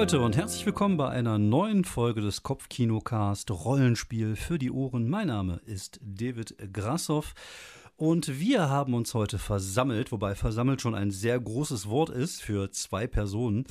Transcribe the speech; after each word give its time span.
Leute 0.00 0.20
und 0.22 0.34
herzlich 0.34 0.64
willkommen 0.64 0.96
bei 0.96 1.10
einer 1.10 1.36
neuen 1.36 1.84
Folge 1.84 2.22
des 2.22 2.42
Kopfkinocast 2.42 3.50
Rollenspiel 3.50 4.34
für 4.34 4.58
die 4.58 4.70
Ohren. 4.70 5.10
Mein 5.10 5.26
Name 5.26 5.60
ist 5.66 6.00
David 6.02 6.56
Grassoff 6.72 7.34
und 7.98 8.40
wir 8.40 8.70
haben 8.70 8.94
uns 8.94 9.12
heute 9.12 9.38
versammelt, 9.38 10.10
wobei 10.10 10.34
versammelt 10.34 10.80
schon 10.80 10.94
ein 10.94 11.10
sehr 11.10 11.38
großes 11.38 11.90
Wort 11.90 12.08
ist 12.08 12.40
für 12.40 12.70
zwei 12.70 13.06
Personen. 13.06 13.66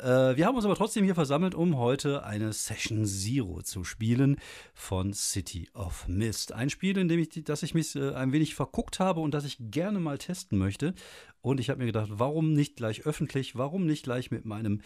Äh, 0.00 0.36
wir 0.36 0.46
haben 0.46 0.56
uns 0.56 0.64
aber 0.64 0.76
trotzdem 0.76 1.04
hier 1.04 1.14
versammelt, 1.14 1.54
um 1.54 1.76
heute 1.76 2.24
eine 2.24 2.52
Session 2.52 3.04
Zero 3.04 3.62
zu 3.62 3.84
spielen 3.84 4.36
von 4.74 5.12
City 5.12 5.68
of 5.74 6.08
Mist. 6.08 6.52
Ein 6.52 6.70
Spiel, 6.70 6.96
in 6.96 7.08
dem 7.08 7.20
ich, 7.20 7.44
dass 7.44 7.62
ich 7.62 7.74
mich 7.74 7.94
äh, 7.96 8.14
ein 8.14 8.32
wenig 8.32 8.54
verguckt 8.54 9.00
habe 9.00 9.20
und 9.20 9.34
das 9.34 9.44
ich 9.44 9.58
gerne 9.60 10.00
mal 10.00 10.18
testen 10.18 10.58
möchte. 10.58 10.94
Und 11.42 11.60
ich 11.60 11.70
habe 11.70 11.80
mir 11.80 11.86
gedacht, 11.86 12.08
warum 12.12 12.52
nicht 12.52 12.76
gleich 12.76 13.06
öffentlich, 13.06 13.56
warum 13.56 13.86
nicht 13.86 14.04
gleich 14.04 14.30
mit 14.30 14.44
meinem 14.44 14.80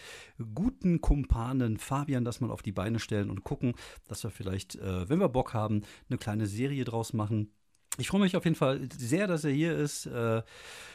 guten 0.54 1.00
Kumpanen 1.00 1.78
Fabian 1.78 2.24
das 2.24 2.40
mal 2.40 2.50
auf 2.50 2.62
die 2.62 2.72
Beine 2.72 2.98
stellen 2.98 3.30
und 3.30 3.44
gucken, 3.44 3.74
dass 4.08 4.24
wir 4.24 4.30
vielleicht, 4.30 4.76
äh, 4.76 5.08
wenn 5.08 5.20
wir 5.20 5.28
Bock 5.28 5.54
haben, 5.54 5.82
eine 6.08 6.18
kleine 6.18 6.46
Serie 6.46 6.84
draus 6.84 7.12
machen 7.12 7.50
ich 7.96 8.08
freue 8.08 8.22
mich 8.22 8.36
auf 8.36 8.44
jeden 8.44 8.56
Fall 8.56 8.88
sehr, 8.96 9.28
dass 9.28 9.44
er 9.44 9.52
hier 9.52 9.76
ist. 9.76 10.06
Äh, 10.06 10.42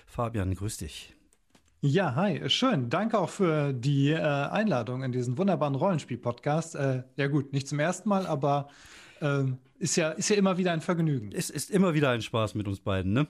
Fabian, 0.06 0.54
grüß 0.54 0.76
dich. 0.78 1.16
Ja, 1.82 2.14
hi, 2.16 2.50
schön. 2.50 2.90
Danke 2.90 3.18
auch 3.18 3.30
für 3.30 3.72
die 3.72 4.10
äh, 4.10 4.20
Einladung 4.20 5.02
in 5.02 5.14
diesen 5.14 5.38
wunderbaren 5.38 5.76
Rollenspiel-Podcast. 5.76 6.76
Äh, 6.76 7.04
ja 7.16 7.28
gut, 7.28 7.54
nicht 7.54 7.70
zum 7.70 7.80
ersten 7.80 8.10
Mal, 8.10 8.28
aber 8.28 8.68
ähm, 9.22 9.60
ist, 9.78 9.96
ja, 9.96 10.10
ist 10.10 10.30
ja 10.30 10.36
immer 10.36 10.58
wieder 10.58 10.74
ein 10.74 10.82
Vergnügen. 10.82 11.32
Es 11.32 11.50
ist 11.50 11.72
immer 11.72 11.94
wieder 11.94 12.10
ein 12.10 12.22
Spaß 12.22 12.56
mit 12.56 12.68
uns 12.68 12.82
beiden, 12.82 13.14
ne? 13.14 13.28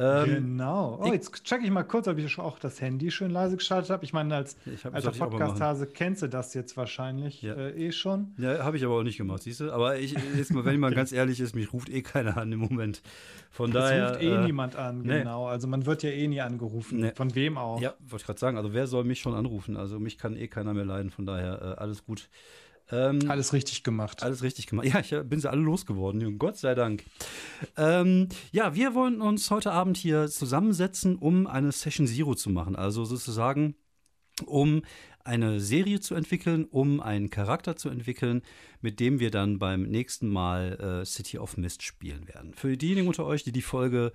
Ähm, 0.00 0.24
genau. 0.26 0.98
Oh, 1.02 1.12
jetzt 1.12 1.44
checke 1.44 1.62
ich 1.62 1.70
mal 1.70 1.82
kurz, 1.82 2.08
ob 2.08 2.16
ich 2.16 2.38
auch 2.38 2.58
das 2.58 2.80
Handy 2.80 3.10
schön 3.10 3.30
leise 3.30 3.58
geschaltet 3.58 3.90
habe. 3.90 4.02
Ich 4.02 4.14
meine, 4.14 4.34
als 4.34 4.56
hab, 4.82 4.94
alter 4.94 5.10
Podcast-Hase 5.10 5.86
kennst 5.88 6.22
du 6.22 6.28
das 6.28 6.54
jetzt 6.54 6.74
wahrscheinlich 6.78 7.42
ja. 7.42 7.52
äh, 7.54 7.88
eh 7.88 7.92
schon. 7.92 8.32
Ja, 8.38 8.64
habe 8.64 8.78
ich 8.78 8.84
aber 8.84 8.94
auch 8.94 9.02
nicht 9.02 9.18
gemacht, 9.18 9.42
siehst 9.42 9.60
du? 9.60 9.70
Aber 9.70 9.98
ich, 9.98 10.16
jetzt 10.36 10.54
mal, 10.54 10.64
wenn 10.64 10.80
man 10.80 10.94
ganz 10.94 11.12
ehrlich 11.12 11.38
ist, 11.38 11.54
mich 11.54 11.72
ruft 11.74 11.90
eh 11.90 12.00
keiner 12.00 12.38
an 12.38 12.50
im 12.50 12.60
Moment. 12.60 13.02
Von 13.50 13.72
das 13.72 13.90
daher. 13.90 14.10
ruft 14.12 14.22
eh 14.22 14.34
äh, 14.34 14.44
niemand 14.44 14.76
an, 14.76 15.02
nee. 15.02 15.18
genau. 15.18 15.46
Also 15.46 15.68
man 15.68 15.84
wird 15.84 16.02
ja 16.02 16.10
eh 16.10 16.28
nie 16.28 16.40
angerufen. 16.40 17.00
Nee. 17.00 17.12
Von 17.14 17.34
wem 17.34 17.58
auch. 17.58 17.78
Ja, 17.82 17.94
wollte 18.00 18.22
ich 18.22 18.26
gerade 18.26 18.40
sagen. 18.40 18.56
Also 18.56 18.72
wer 18.72 18.86
soll 18.86 19.04
mich 19.04 19.20
schon 19.20 19.34
anrufen? 19.34 19.76
Also 19.76 20.00
mich 20.00 20.16
kann 20.16 20.34
eh 20.34 20.48
keiner 20.48 20.72
mehr 20.72 20.86
leiden. 20.86 21.10
Von 21.10 21.26
daher 21.26 21.76
äh, 21.76 21.80
alles 21.80 22.06
gut. 22.06 22.30
Ähm, 22.92 23.30
alles 23.30 23.52
richtig 23.52 23.82
gemacht. 23.82 24.22
Alles 24.22 24.42
richtig 24.42 24.66
gemacht. 24.66 24.86
Ja, 24.86 25.00
ich 25.00 25.10
bin 25.28 25.40
sie 25.40 25.50
alle 25.50 25.60
losgeworden. 25.60 26.38
Gott 26.38 26.56
sei 26.56 26.74
Dank. 26.74 27.04
Ähm, 27.76 28.28
ja, 28.52 28.74
wir 28.74 28.94
wollen 28.94 29.20
uns 29.20 29.50
heute 29.50 29.72
Abend 29.72 29.96
hier 29.96 30.28
zusammensetzen, 30.28 31.16
um 31.16 31.46
eine 31.46 31.72
Session 31.72 32.06
Zero 32.06 32.34
zu 32.34 32.50
machen. 32.50 32.76
Also 32.76 33.04
sozusagen, 33.04 33.74
um 34.46 34.82
eine 35.22 35.60
Serie 35.60 36.00
zu 36.00 36.14
entwickeln, 36.14 36.64
um 36.64 37.00
einen 37.00 37.30
Charakter 37.30 37.76
zu 37.76 37.88
entwickeln, 37.88 38.42
mit 38.80 39.00
dem 39.00 39.20
wir 39.20 39.30
dann 39.30 39.58
beim 39.58 39.82
nächsten 39.82 40.28
Mal 40.28 41.02
äh, 41.02 41.04
City 41.04 41.38
of 41.38 41.56
Mist 41.56 41.82
spielen 41.82 42.26
werden. 42.26 42.54
Für 42.54 42.76
diejenigen 42.76 43.06
unter 43.06 43.26
euch, 43.26 43.44
die 43.44 43.52
die 43.52 43.62
Folge 43.62 44.12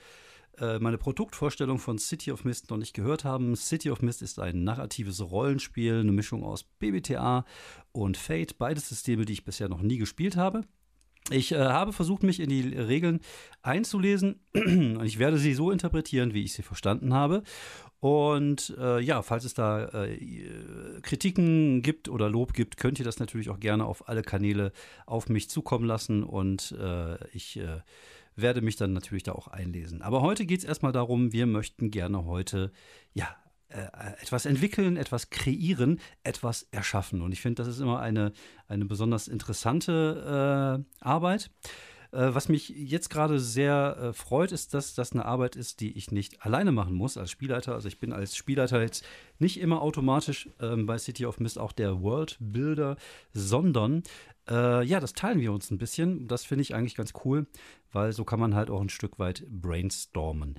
äh, 0.60 0.80
meine 0.80 0.98
Produktvorstellung 0.98 1.80
von 1.80 1.98
City 1.98 2.32
of 2.32 2.46
Mist 2.46 2.70
noch 2.70 2.78
nicht 2.78 2.94
gehört 2.94 3.24
haben. 3.24 3.56
City 3.56 3.90
of 3.92 4.02
Mist 4.02 4.22
ist 4.22 4.40
ein 4.40 4.64
narratives 4.64 5.22
Rollenspiel, 5.22 6.00
eine 6.00 6.12
Mischung 6.12 6.44
aus 6.44 6.64
BBTA 6.64 7.46
und 7.92 8.18
Fate, 8.18 8.58
beides 8.58 8.90
Systeme, 8.90 9.26
die 9.26 9.34
ich 9.34 9.46
bisher 9.46 9.70
noch 9.70 9.82
nie 9.82 9.98
gespielt 9.98 10.36
habe. 10.36 10.64
Ich 11.32 11.52
äh, 11.52 11.58
habe 11.58 11.92
versucht, 11.92 12.22
mich 12.22 12.40
in 12.40 12.50
die 12.50 12.62
Regeln 12.62 13.20
einzulesen 13.64 14.42
und 14.54 15.06
ich 15.06 15.18
werde 15.18 15.38
sie 15.38 15.56
so 15.56 15.72
interpretieren, 15.72 16.34
wie 16.36 16.44
ich 16.44 16.54
sie 16.54 16.62
verstanden 16.62 17.14
habe. 17.14 17.42
Und 18.00 18.76
äh, 18.78 19.00
ja, 19.00 19.24
falls 19.24 19.46
es 19.46 19.56
da 19.56 19.86
äh, 19.86 21.00
Kritiken 21.02 21.82
gibt 21.82 22.10
oder 22.10 22.30
Lob 22.30 22.54
gibt, 22.54 22.78
könnt 22.78 23.00
ihr 23.00 23.06
das 23.06 23.18
natürlich 23.18 23.50
auch 23.50 23.60
gerne 23.60 23.86
auf 23.86 24.08
alle 24.08 24.22
Kanäle 24.22 24.72
auf 25.08 25.28
mich 25.28 25.50
zukommen 25.50 25.86
lassen 25.86 26.24
und 26.24 26.76
äh, 26.80 27.18
ich 27.30 27.58
äh, 27.58 27.80
werde 28.36 28.62
mich 28.62 28.76
dann 28.76 28.94
natürlich 28.94 29.24
da 29.24 29.34
auch 29.34 29.48
einlesen. 29.48 30.02
Aber 30.02 30.22
heute 30.22 30.46
geht 30.46 30.60
es 30.60 30.66
erstmal 30.66 30.92
darum, 30.92 31.32
wir 31.34 31.46
möchten 31.46 31.92
gerne 31.92 32.26
heute, 32.26 32.72
ja, 33.14 33.36
äh, 33.70 33.88
etwas 34.22 34.46
entwickeln, 34.46 34.98
etwas 34.98 35.30
kreieren, 35.30 36.00
etwas 36.24 36.68
erschaffen. 36.72 37.22
Und 37.22 37.32
ich 37.32 37.42
finde, 37.42 37.64
das 37.64 37.68
ist 37.68 37.80
immer 37.80 38.00
eine, 38.00 38.32
eine 38.68 38.86
besonders 38.86 39.28
interessante 39.28 40.84
äh, 41.02 41.06
Arbeit. 41.06 41.50
Äh, 42.16 42.34
was 42.34 42.48
mich 42.48 42.70
jetzt 42.70 43.10
gerade 43.10 43.40
sehr 43.40 43.98
äh, 44.00 44.14
freut, 44.14 44.52
ist, 44.52 44.74
dass 44.74 44.94
das 44.94 45.12
eine 45.12 45.26
Arbeit 45.26 45.56
ist, 45.56 45.82
die 45.82 45.98
ich 45.98 46.12
nicht 46.12 46.46
alleine 46.46 46.72
machen 46.72 46.94
muss 46.94 47.18
als 47.18 47.32
Spielleiter. 47.32 47.74
Also 47.74 47.88
ich 47.88 48.00
bin 48.00 48.14
als 48.14 48.38
Spielleiter 48.38 48.82
jetzt 48.82 49.06
nicht 49.40 49.60
immer 49.60 49.82
automatisch 49.82 50.50
ähm, 50.62 50.86
bei 50.86 50.98
City 50.98 51.26
of 51.26 51.40
Mist 51.40 51.60
auch 51.60 51.74
der 51.74 52.02
World 52.02 52.38
Builder, 52.40 52.96
sondern 53.34 54.04
äh, 54.50 54.86
ja, 54.86 55.00
das 55.00 55.14
teilen 55.14 55.42
wir 55.42 55.52
uns 55.52 55.72
ein 55.72 55.78
bisschen. 55.78 56.28
Das 56.28 56.46
finde 56.46 56.62
ich 56.62 56.74
eigentlich 56.74 56.96
ganz 56.96 57.14
cool, 57.26 57.48
weil 57.96 58.12
so 58.14 58.24
kann 58.24 58.40
man 58.40 58.54
halt 58.54 58.70
auch 58.70 58.82
ein 58.82 58.90
Stück 58.90 59.18
weit 59.18 59.46
brainstormen. 59.50 60.56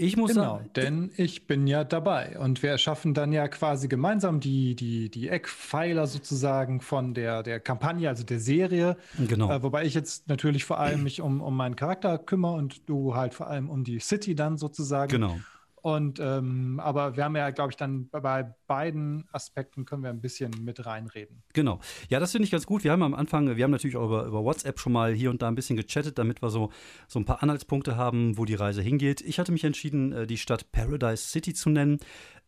Ich 0.00 0.16
muss 0.16 0.30
genau, 0.30 0.58
sagen, 0.58 0.70
denn 0.76 1.10
ich 1.16 1.48
bin 1.48 1.66
ja 1.66 1.82
dabei 1.82 2.38
und 2.38 2.62
wir 2.62 2.70
erschaffen 2.70 3.14
dann 3.14 3.32
ja 3.32 3.48
quasi 3.48 3.88
gemeinsam 3.88 4.38
die, 4.38 4.76
die, 4.76 5.10
die 5.10 5.28
Eckpfeiler 5.28 6.06
sozusagen 6.06 6.80
von 6.80 7.14
der, 7.14 7.42
der 7.42 7.58
Kampagne, 7.58 8.08
also 8.08 8.22
der 8.22 8.38
Serie. 8.38 8.96
Genau. 9.18 9.50
Äh, 9.50 9.60
wobei 9.64 9.84
ich 9.84 9.94
jetzt 9.94 10.28
natürlich 10.28 10.64
vor 10.64 10.78
allem 10.78 11.02
mich 11.02 11.20
um, 11.20 11.40
um 11.40 11.56
meinen 11.56 11.74
Charakter 11.74 12.16
kümmere 12.16 12.52
und 12.52 12.88
du 12.88 13.16
halt 13.16 13.34
vor 13.34 13.48
allem 13.48 13.68
um 13.68 13.82
die 13.82 13.98
City 13.98 14.36
dann 14.36 14.56
sozusagen. 14.56 15.10
Genau. 15.10 15.40
Und 15.82 16.18
ähm, 16.20 16.80
aber 16.80 17.16
wir 17.16 17.24
haben 17.24 17.36
ja, 17.36 17.50
glaube 17.50 17.70
ich, 17.70 17.76
dann 17.76 18.08
bei 18.08 18.54
beiden 18.66 19.28
Aspekten 19.32 19.84
können 19.84 20.02
wir 20.02 20.10
ein 20.10 20.20
bisschen 20.20 20.50
mit 20.62 20.84
reinreden. 20.84 21.42
Genau. 21.54 21.80
Ja, 22.08 22.20
das 22.20 22.32
finde 22.32 22.44
ich 22.44 22.50
ganz 22.50 22.66
gut. 22.66 22.84
Wir 22.84 22.92
haben 22.92 23.02
am 23.02 23.14
Anfang, 23.14 23.56
wir 23.56 23.64
haben 23.64 23.70
natürlich 23.70 23.96
auch 23.96 24.06
über, 24.06 24.24
über 24.24 24.44
WhatsApp 24.44 24.78
schon 24.80 24.92
mal 24.92 25.12
hier 25.12 25.30
und 25.30 25.42
da 25.42 25.48
ein 25.48 25.54
bisschen 25.54 25.76
gechattet, 25.76 26.18
damit 26.18 26.42
wir 26.42 26.50
so, 26.50 26.70
so 27.06 27.18
ein 27.18 27.24
paar 27.24 27.42
Anhaltspunkte 27.42 27.96
haben, 27.96 28.38
wo 28.38 28.44
die 28.44 28.54
Reise 28.54 28.82
hingeht. 28.82 29.20
Ich 29.20 29.38
hatte 29.38 29.52
mich 29.52 29.64
entschieden, 29.64 30.12
äh, 30.12 30.26
die 30.26 30.38
Stadt 30.38 30.72
Paradise 30.72 31.28
City 31.28 31.54
zu 31.54 31.70
nennen. 31.70 31.98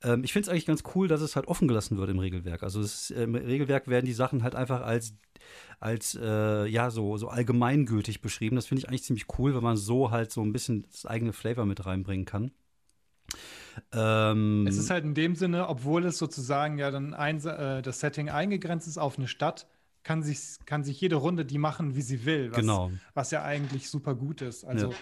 Ähm, 0.03 0.25
ich 0.25 0.33
finde 0.33 0.47
es 0.47 0.49
eigentlich 0.49 0.67
ganz 0.67 0.83
cool, 0.95 1.09
dass 1.09 1.21
es 1.21 1.37
halt 1.37 1.49
offen 1.49 1.69
gelassen 1.69 1.99
wird 1.99 2.11
im 2.11 2.19
Regelwerk. 2.19 2.63
Also 2.63 2.81
es, 2.81 3.11
im 3.11 3.35
Regelwerk 3.35 3.89
werden 3.89 4.07
die 4.07 4.13
Sachen 4.13 4.43
halt 4.43 4.55
einfach 4.55 4.83
als 4.83 5.15
als 5.79 6.19
äh, 6.21 6.67
ja 6.67 6.91
so 6.91 7.17
so 7.17 7.29
allgemeingültig 7.29 8.21
beschrieben. 8.21 8.57
Das 8.57 8.67
finde 8.67 8.81
ich 8.81 8.89
eigentlich 8.89 9.05
ziemlich 9.05 9.27
cool, 9.39 9.55
wenn 9.55 9.63
man 9.63 9.77
so 9.77 10.11
halt 10.11 10.31
so 10.31 10.43
ein 10.43 10.53
bisschen 10.53 10.83
das 10.91 11.07
eigene 11.07 11.33
Flavor 11.33 11.65
mit 11.65 11.87
reinbringen 11.87 12.27
kann. 12.27 12.53
Ähm, 13.93 14.67
es 14.67 14.77
ist 14.77 14.91
halt 14.91 15.05
in 15.05 15.15
dem 15.15 15.35
Sinne, 15.35 15.69
obwohl 15.69 16.05
es 16.05 16.19
sozusagen 16.19 16.79
ja 16.79 16.91
dann 16.91 17.15
ein, 17.15 17.45
äh, 17.45 17.83
das 17.83 18.01
Setting 18.01 18.29
eingegrenzt 18.29 18.87
ist 18.87 18.99
auf 18.99 19.19
eine 19.19 19.29
Stadt, 19.29 19.67
kann 20.03 20.23
sich, 20.23 20.57
kann 20.67 20.85
sich 20.85 21.01
jede 21.01 21.17
Runde 21.17 21.45
die 21.45 21.59
machen, 21.59 21.95
wie 21.95 22.03
sie 22.03 22.25
will. 22.25 22.51
Was, 22.51 22.59
genau. 22.59 22.91
Was 23.15 23.31
ja 23.31 23.43
eigentlich 23.43 23.91
super 23.91 24.15
gut 24.15 24.43
ist. 24.43 24.65
Also 24.65 24.91
ja. 24.91 24.97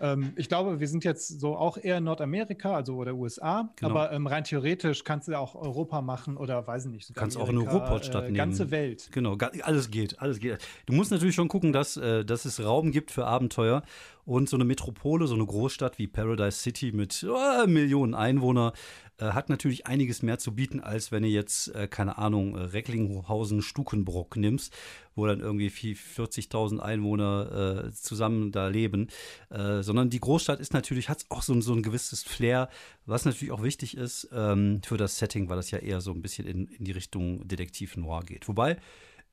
Ähm, 0.00 0.32
ich 0.36 0.48
glaube, 0.48 0.80
wir 0.80 0.88
sind 0.88 1.04
jetzt 1.04 1.40
so 1.40 1.56
auch 1.56 1.76
eher 1.76 2.00
Nordamerika, 2.00 2.74
also 2.74 2.96
oder 2.96 3.14
USA, 3.14 3.70
genau. 3.76 3.90
aber 3.90 4.12
ähm, 4.12 4.26
rein 4.26 4.44
theoretisch 4.44 5.04
kannst 5.04 5.28
du 5.28 5.32
ja 5.32 5.38
auch 5.38 5.54
Europa 5.54 6.00
machen 6.00 6.38
oder 6.38 6.66
weiß 6.66 6.86
ich 6.86 6.90
nicht. 6.90 7.10
Du 7.10 7.12
kannst 7.12 7.36
auch 7.36 7.48
eine 7.48 7.60
Ruhrpottstadt 7.60 8.22
äh, 8.22 8.26
nehmen. 8.26 8.36
Ganze 8.36 8.70
Welt. 8.70 9.10
Genau, 9.12 9.36
alles 9.62 9.90
geht, 9.90 10.18
alles 10.20 10.40
geht. 10.40 10.58
Du 10.86 10.94
musst 10.94 11.10
natürlich 11.10 11.34
schon 11.34 11.48
gucken, 11.48 11.72
dass, 11.72 11.98
äh, 11.98 12.24
dass 12.24 12.46
es 12.46 12.64
Raum 12.64 12.92
gibt 12.92 13.10
für 13.10 13.26
Abenteuer 13.26 13.82
und 14.24 14.48
so 14.48 14.56
eine 14.56 14.64
Metropole, 14.64 15.26
so 15.26 15.34
eine 15.34 15.46
Großstadt 15.46 15.98
wie 15.98 16.06
Paradise 16.06 16.58
City 16.58 16.92
mit 16.92 17.26
oh, 17.28 17.66
Millionen 17.66 18.14
Einwohnern 18.14 18.72
äh, 19.20 19.32
hat 19.32 19.48
natürlich 19.48 19.86
einiges 19.86 20.22
mehr 20.22 20.38
zu 20.38 20.54
bieten, 20.54 20.80
als 20.80 21.12
wenn 21.12 21.24
ihr 21.24 21.30
jetzt, 21.30 21.74
äh, 21.74 21.88
keine 21.88 22.18
Ahnung, 22.18 22.56
äh, 22.56 22.62
Recklinghausen, 22.62 23.62
Stukenbrock 23.62 24.36
nimmst, 24.36 24.74
wo 25.14 25.26
dann 25.26 25.40
irgendwie 25.40 25.68
40.000 25.68 26.78
Einwohner 26.78 27.86
äh, 27.86 27.92
zusammen 27.92 28.52
da 28.52 28.68
leben. 28.68 29.08
Äh, 29.50 29.82
sondern 29.82 30.10
die 30.10 30.20
Großstadt 30.20 30.60
ist 30.60 30.72
natürlich, 30.72 31.08
hat 31.08 31.24
auch 31.28 31.42
so, 31.42 31.60
so 31.60 31.74
ein 31.74 31.82
gewisses 31.82 32.22
Flair, 32.22 32.68
was 33.06 33.24
natürlich 33.24 33.52
auch 33.52 33.62
wichtig 33.62 33.96
ist 33.96 34.28
ähm, 34.32 34.80
für 34.84 34.96
das 34.96 35.18
Setting, 35.18 35.48
weil 35.48 35.56
das 35.56 35.70
ja 35.70 35.78
eher 35.78 36.00
so 36.00 36.12
ein 36.12 36.22
bisschen 36.22 36.46
in, 36.46 36.66
in 36.66 36.84
die 36.84 36.92
Richtung 36.92 37.46
Detektiv 37.46 37.96
Noir 37.96 38.22
geht. 38.24 38.48
Wobei, 38.48 38.78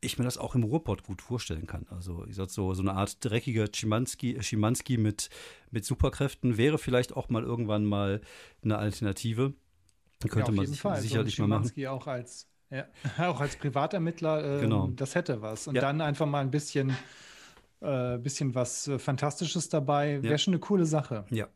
ich 0.01 0.17
mir 0.17 0.25
das 0.25 0.37
auch 0.37 0.55
im 0.55 0.63
Ruhrpott 0.63 1.03
gut 1.03 1.21
vorstellen 1.21 1.65
kann. 1.65 1.85
Also 1.89 2.25
ich 2.27 2.35
sag 2.35 2.49
so, 2.49 2.73
so 2.73 2.81
eine 2.81 2.93
Art 2.93 3.17
dreckiger 3.23 3.67
Schimanski, 3.73 4.37
Schimanski 4.41 4.97
mit, 4.97 5.29
mit 5.71 5.85
Superkräften 5.85 6.57
wäre 6.57 6.77
vielleicht 6.77 7.15
auch 7.15 7.29
mal 7.29 7.43
irgendwann 7.43 7.85
mal 7.85 8.21
eine 8.63 8.77
Alternative. 8.77 9.53
Könnte 10.19 10.51
ja, 10.51 10.57
man 10.57 10.67
Fall. 10.73 11.01
sicherlich 11.01 11.35
so 11.35 11.47
mal 11.47 11.59
machen. 11.59 11.87
Auch 11.87 12.07
als, 12.07 12.47
ja, 12.69 12.85
auch 13.17 13.39
als 13.39 13.55
Privatermittler, 13.55 14.57
äh, 14.57 14.61
genau. 14.61 14.87
das 14.87 15.15
hätte 15.15 15.41
was. 15.41 15.67
Und 15.67 15.75
ja. 15.75 15.81
dann 15.81 16.01
einfach 16.01 16.25
mal 16.25 16.41
ein 16.41 16.51
bisschen, 16.51 16.95
äh, 17.81 18.17
bisschen 18.17 18.55
was 18.55 18.87
äh, 18.87 18.99
Fantastisches 18.99 19.69
dabei, 19.69 20.21
wäre 20.21 20.37
schon 20.37 20.53
eine 20.53 20.59
coole 20.59 20.85
Sache. 20.85 21.25
Ja. 21.29 21.47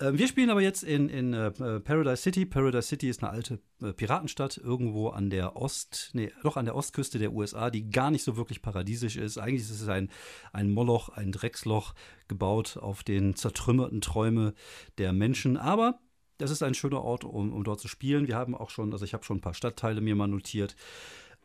Ähm, 0.00 0.18
wir 0.18 0.26
spielen 0.26 0.50
aber 0.50 0.62
jetzt 0.62 0.82
in, 0.82 1.08
in 1.08 1.34
äh, 1.34 1.50
Paradise 1.50 2.22
City. 2.22 2.46
Paradise 2.46 2.88
City 2.88 3.08
ist 3.08 3.22
eine 3.22 3.32
alte 3.32 3.60
äh, 3.82 3.92
Piratenstadt 3.92 4.56
irgendwo 4.56 5.08
an 5.08 5.28
der 5.28 5.56
Ost, 5.56 6.10
nee, 6.14 6.32
doch 6.42 6.56
an 6.56 6.64
der 6.64 6.74
Ostküste 6.74 7.18
der 7.18 7.32
USA, 7.32 7.70
die 7.70 7.90
gar 7.90 8.10
nicht 8.10 8.24
so 8.24 8.36
wirklich 8.36 8.62
paradiesisch 8.62 9.16
ist. 9.16 9.38
Eigentlich 9.38 9.62
ist 9.62 9.82
es 9.82 9.88
ein, 9.88 10.10
ein 10.52 10.72
Moloch, 10.72 11.10
ein 11.10 11.32
Drecksloch, 11.32 11.94
gebaut 12.28 12.78
auf 12.78 13.02
den 13.02 13.36
zertrümmerten 13.36 14.00
Träume 14.00 14.54
der 14.98 15.12
Menschen. 15.12 15.56
Aber 15.56 16.00
das 16.38 16.50
ist 16.50 16.62
ein 16.62 16.74
schöner 16.74 17.02
Ort, 17.02 17.24
um, 17.24 17.52
um 17.52 17.64
dort 17.64 17.80
zu 17.80 17.88
spielen. 17.88 18.26
Wir 18.26 18.36
haben 18.36 18.54
auch 18.54 18.70
schon, 18.70 18.92
also 18.92 19.04
ich 19.04 19.12
habe 19.12 19.24
schon 19.24 19.38
ein 19.38 19.42
paar 19.42 19.54
Stadtteile 19.54 20.00
mir 20.00 20.16
mal 20.16 20.28
notiert 20.28 20.76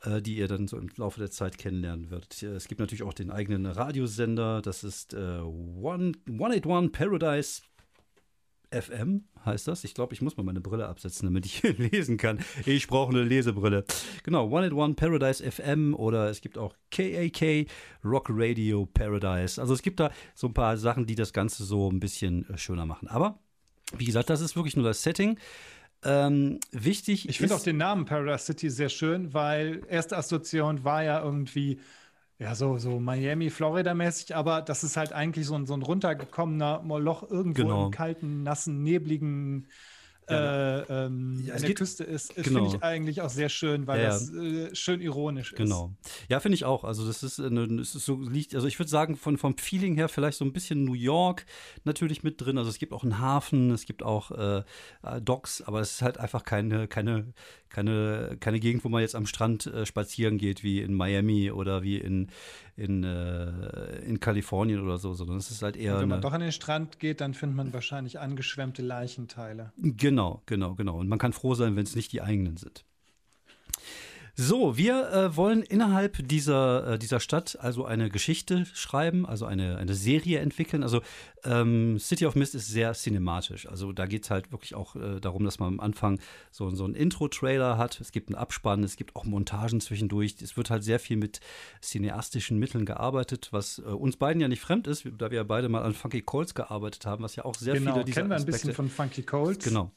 äh, 0.03 0.21
die 0.21 0.37
ihr 0.37 0.47
dann 0.47 0.67
so 0.67 0.77
im 0.77 0.89
Laufe 0.95 1.19
der 1.19 1.31
Zeit 1.31 1.57
kennenlernen 1.57 2.11
werdet. 2.11 2.41
Es 2.43 2.67
gibt 2.67 2.79
natürlich 2.79 3.03
auch 3.03 3.13
den 3.13 3.31
eigenen 3.31 3.65
Radiosender, 3.65 4.61
das 4.61 4.83
ist 4.83 5.13
äh, 5.13 5.39
One, 5.39 6.13
181 6.27 6.91
Paradise 6.91 7.61
FM 8.71 9.25
heißt 9.45 9.67
das. 9.67 9.83
Ich 9.83 9.93
glaube, 9.93 10.13
ich 10.13 10.21
muss 10.21 10.37
mal 10.37 10.43
meine 10.43 10.61
Brille 10.61 10.87
absetzen, 10.87 11.27
damit 11.27 11.45
ich 11.45 11.61
lesen 11.77 12.17
kann. 12.17 12.39
Ich 12.65 12.87
brauche 12.87 13.11
eine 13.11 13.23
Lesebrille. 13.23 13.85
Genau, 14.23 14.45
181 14.45 14.95
Paradise 14.95 15.51
FM 15.51 15.93
oder 15.93 16.29
es 16.29 16.41
gibt 16.41 16.57
auch 16.57 16.75
KAK 16.91 17.67
Rock 18.03 18.27
Radio 18.29 18.85
Paradise. 18.85 19.61
Also 19.61 19.73
es 19.73 19.81
gibt 19.81 19.99
da 19.99 20.11
so 20.33 20.47
ein 20.47 20.53
paar 20.53 20.77
Sachen, 20.77 21.05
die 21.05 21.15
das 21.15 21.33
Ganze 21.33 21.63
so 21.63 21.89
ein 21.89 21.99
bisschen 21.99 22.49
äh, 22.49 22.57
schöner 22.57 22.85
machen. 22.85 23.07
Aber 23.07 23.39
wie 23.97 24.05
gesagt, 24.05 24.29
das 24.29 24.41
ist 24.41 24.55
wirklich 24.55 24.75
nur 24.75 24.85
das 24.85 25.03
Setting. 25.03 25.39
Ähm, 26.03 26.59
wichtig. 26.71 27.27
Ich 27.29 27.39
finde 27.39 27.55
auch 27.55 27.63
den 27.63 27.77
Namen 27.77 28.05
Paradise 28.05 28.45
City 28.45 28.69
sehr 28.69 28.89
schön, 28.89 29.33
weil 29.33 29.81
erste 29.89 30.17
Assoziation 30.17 30.83
war 30.83 31.03
ja 31.03 31.21
irgendwie 31.23 31.79
ja, 32.39 32.53
so, 32.53 32.77
so 32.77 32.99
Miami, 32.99 33.49
Florida-mäßig, 33.49 34.35
aber 34.35 34.61
das 34.61 34.83
ist 34.83 34.97
halt 34.97 35.13
eigentlich 35.13 35.45
so 35.45 35.55
ein, 35.55 35.65
so 35.65 35.73
ein 35.73 35.81
runtergekommener 35.81 36.81
Moloch 36.81 37.29
irgendwo 37.29 37.61
genau. 37.61 37.85
im 37.85 37.91
kalten, 37.91 38.43
nassen, 38.43 38.83
nebligen 38.83 39.67
ja, 40.29 40.79
äh, 40.79 41.05
ähm, 41.05 41.43
ja, 41.45 41.53
an 41.53 41.61
der 41.61 41.73
Küste 41.73 42.03
ist, 42.03 42.35
genau. 42.35 42.63
finde 42.63 42.77
ich 42.77 42.83
eigentlich 42.83 43.21
auch 43.21 43.29
sehr 43.29 43.49
schön, 43.49 43.85
weil 43.85 44.01
ja, 44.01 44.07
das 44.07 44.33
äh, 44.33 44.73
schön 44.73 45.01
ironisch 45.01 45.51
ist. 45.51 45.57
Genau. 45.57 45.93
Ja, 46.29 46.39
finde 46.39 46.55
ich 46.55 46.65
auch. 46.65 46.83
Also 46.83 47.05
das 47.05 47.21
ist, 47.21 47.39
eine, 47.39 47.67
das 47.67 47.95
ist 47.95 48.05
so 48.05 48.19
liegt, 48.21 48.55
also 48.55 48.67
ich 48.67 48.79
würde 48.79 48.89
sagen, 48.89 49.17
von, 49.17 49.37
vom 49.37 49.57
Feeling 49.57 49.95
her 49.95 50.09
vielleicht 50.09 50.37
so 50.37 50.45
ein 50.45 50.53
bisschen 50.53 50.83
New 50.83 50.93
York 50.93 51.45
natürlich 51.83 52.23
mit 52.23 52.41
drin. 52.41 52.57
Also 52.57 52.69
es 52.69 52.79
gibt 52.79 52.93
auch 52.93 53.03
einen 53.03 53.19
Hafen, 53.19 53.71
es 53.71 53.85
gibt 53.85 54.03
auch 54.03 54.31
äh, 54.31 54.63
äh 55.03 55.21
Docks, 55.21 55.61
aber 55.61 55.81
es 55.81 55.91
ist 55.91 56.01
halt 56.01 56.17
einfach 56.17 56.43
keine, 56.43 56.87
keine, 56.87 57.33
keine, 57.69 58.37
keine 58.39 58.59
Gegend, 58.59 58.83
wo 58.83 58.89
man 58.89 59.01
jetzt 59.01 59.15
am 59.15 59.25
Strand 59.25 59.67
äh, 59.67 59.85
spazieren 59.85 60.37
geht, 60.37 60.63
wie 60.63 60.81
in 60.81 60.93
Miami 60.93 61.51
oder 61.51 61.83
wie 61.83 61.97
in, 61.97 62.31
in, 62.77 63.03
äh, 63.03 63.99
in 64.05 64.19
Kalifornien 64.19 64.81
oder 64.81 64.97
so, 64.97 65.13
sondern 65.13 65.37
es 65.37 65.49
ist 65.49 65.61
halt 65.61 65.77
eher. 65.77 65.95
Und 65.95 66.01
wenn 66.01 66.09
man 66.09 66.21
doch 66.21 66.33
an 66.33 66.41
den 66.41 66.51
Strand 66.51 66.99
geht, 66.99 67.21
dann 67.21 67.33
findet 67.33 67.55
man 67.55 67.73
wahrscheinlich 67.73 68.19
angeschwemmte 68.19 68.81
Leichenteile. 68.81 69.71
Genau, 69.77 70.41
genau, 70.45 70.75
genau. 70.75 70.97
Und 70.97 71.07
man 71.07 71.19
kann 71.19 71.33
froh 71.33 71.55
sein, 71.55 71.75
wenn 71.75 71.83
es 71.83 71.95
nicht 71.95 72.11
die 72.11 72.21
eigenen 72.21 72.57
sind. 72.57 72.85
So, 74.37 74.75
wir 74.75 75.11
äh, 75.13 75.35
wollen 75.37 75.63
innerhalb 75.63 76.27
dieser, 76.27 76.93
äh, 76.93 76.99
dieser 76.99 77.21
Stadt 77.21 77.57
also 77.61 77.85
eine 77.85 78.09
Geschichte 78.09 78.65
schreiben, 78.73 79.25
also 79.25 79.45
eine, 79.45 79.77
eine 79.77 79.93
Serie 79.93 80.39
entwickeln. 80.39 80.83
Also 80.83 81.01
ähm, 81.45 81.97
City 81.99 82.25
of 82.25 82.35
Mist 82.35 82.53
ist 82.53 82.67
sehr 82.67 82.93
cinematisch. 82.93 83.65
Also 83.65 83.93
da 83.93 84.05
geht 84.05 84.25
es 84.25 84.31
halt 84.31 84.51
wirklich 84.51 84.75
auch 84.75 84.97
äh, 84.97 85.21
darum, 85.21 85.45
dass 85.45 85.59
man 85.59 85.75
am 85.75 85.79
Anfang 85.79 86.19
so, 86.51 86.69
so 86.71 86.83
einen 86.83 86.95
Intro-Trailer 86.95 87.77
hat. 87.77 88.01
Es 88.01 88.11
gibt 88.11 88.27
einen 88.27 88.35
Abspann, 88.35 88.83
es 88.83 88.97
gibt 88.97 89.15
auch 89.15 89.23
Montagen 89.23 89.79
zwischendurch. 89.79 90.35
Es 90.41 90.57
wird 90.57 90.69
halt 90.69 90.83
sehr 90.83 90.99
viel 90.99 91.15
mit 91.15 91.39
cineastischen 91.81 92.59
Mitteln 92.59 92.85
gearbeitet, 92.85 93.49
was 93.51 93.79
äh, 93.79 93.83
uns 93.83 94.17
beiden 94.17 94.41
ja 94.41 94.49
nicht 94.49 94.59
fremd 94.59 94.87
ist, 94.87 95.07
da 95.17 95.31
wir 95.31 95.37
ja 95.37 95.43
beide 95.43 95.69
mal 95.69 95.83
an 95.83 95.93
Funky 95.93 96.21
Colts 96.21 96.53
gearbeitet 96.53 97.05
haben, 97.05 97.23
was 97.23 97.37
ja 97.37 97.45
auch 97.45 97.55
sehr 97.55 97.75
genau, 97.75 97.93
viele 97.93 98.03
dieser 98.03 98.21
kennen 98.21 98.29
wir 98.31 98.35
ein 98.35 98.45
bisschen 98.45 98.73
von 98.73 98.89
Funky 98.89 99.23
Colts. 99.23 99.63
Genau. 99.63 99.91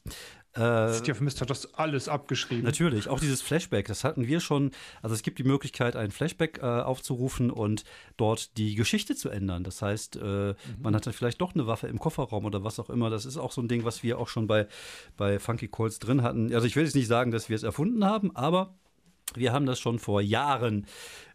Äh, 0.53 0.93
City 0.93 1.13
Mist 1.23 1.41
hat 1.41 1.49
das 1.49 1.73
alles 1.75 2.09
abgeschrieben. 2.09 2.63
Natürlich, 2.63 3.07
auch 3.07 3.19
dieses 3.19 3.41
Flashback, 3.41 3.87
das 3.87 4.03
hatten 4.03 4.27
wir 4.27 4.39
schon. 4.39 4.71
Also 5.01 5.13
es 5.13 5.21
gibt 5.21 5.37
die 5.37 5.43
Möglichkeit, 5.43 5.95
ein 5.95 6.11
Flashback 6.11 6.59
äh, 6.61 6.65
aufzurufen 6.65 7.51
und 7.51 7.83
dort 8.17 8.57
die 8.57 8.75
Geschichte 8.75 9.15
zu 9.15 9.29
ändern. 9.29 9.63
Das 9.63 9.81
heißt, 9.81 10.15
äh, 10.15 10.19
mhm. 10.19 10.55
man 10.79 10.95
hat 10.95 11.05
dann 11.05 11.13
vielleicht 11.13 11.39
doch 11.41 11.53
eine 11.53 11.67
Waffe 11.67 11.87
im 11.87 11.99
Kofferraum 11.99 12.45
oder 12.45 12.63
was 12.63 12.79
auch 12.79 12.89
immer. 12.89 13.09
Das 13.09 13.25
ist 13.25 13.37
auch 13.37 13.51
so 13.51 13.61
ein 13.61 13.67
Ding, 13.67 13.83
was 13.83 14.01
wir 14.01 14.17
auch 14.17 14.27
schon 14.27 14.47
bei, 14.47 14.67
bei 15.17 15.39
Funky 15.39 15.67
Calls 15.67 15.99
drin 15.99 16.23
hatten. 16.23 16.53
Also 16.53 16.65
ich 16.65 16.75
will 16.75 16.83
jetzt 16.83 16.95
nicht 16.95 17.07
sagen, 17.07 17.31
dass 17.31 17.49
wir 17.49 17.55
es 17.55 17.63
erfunden 17.63 18.03
haben, 18.03 18.35
aber 18.35 18.75
wir 19.35 19.53
haben 19.53 19.67
das 19.67 19.79
schon 19.79 19.99
vor 19.99 20.21
Jahren 20.21 20.87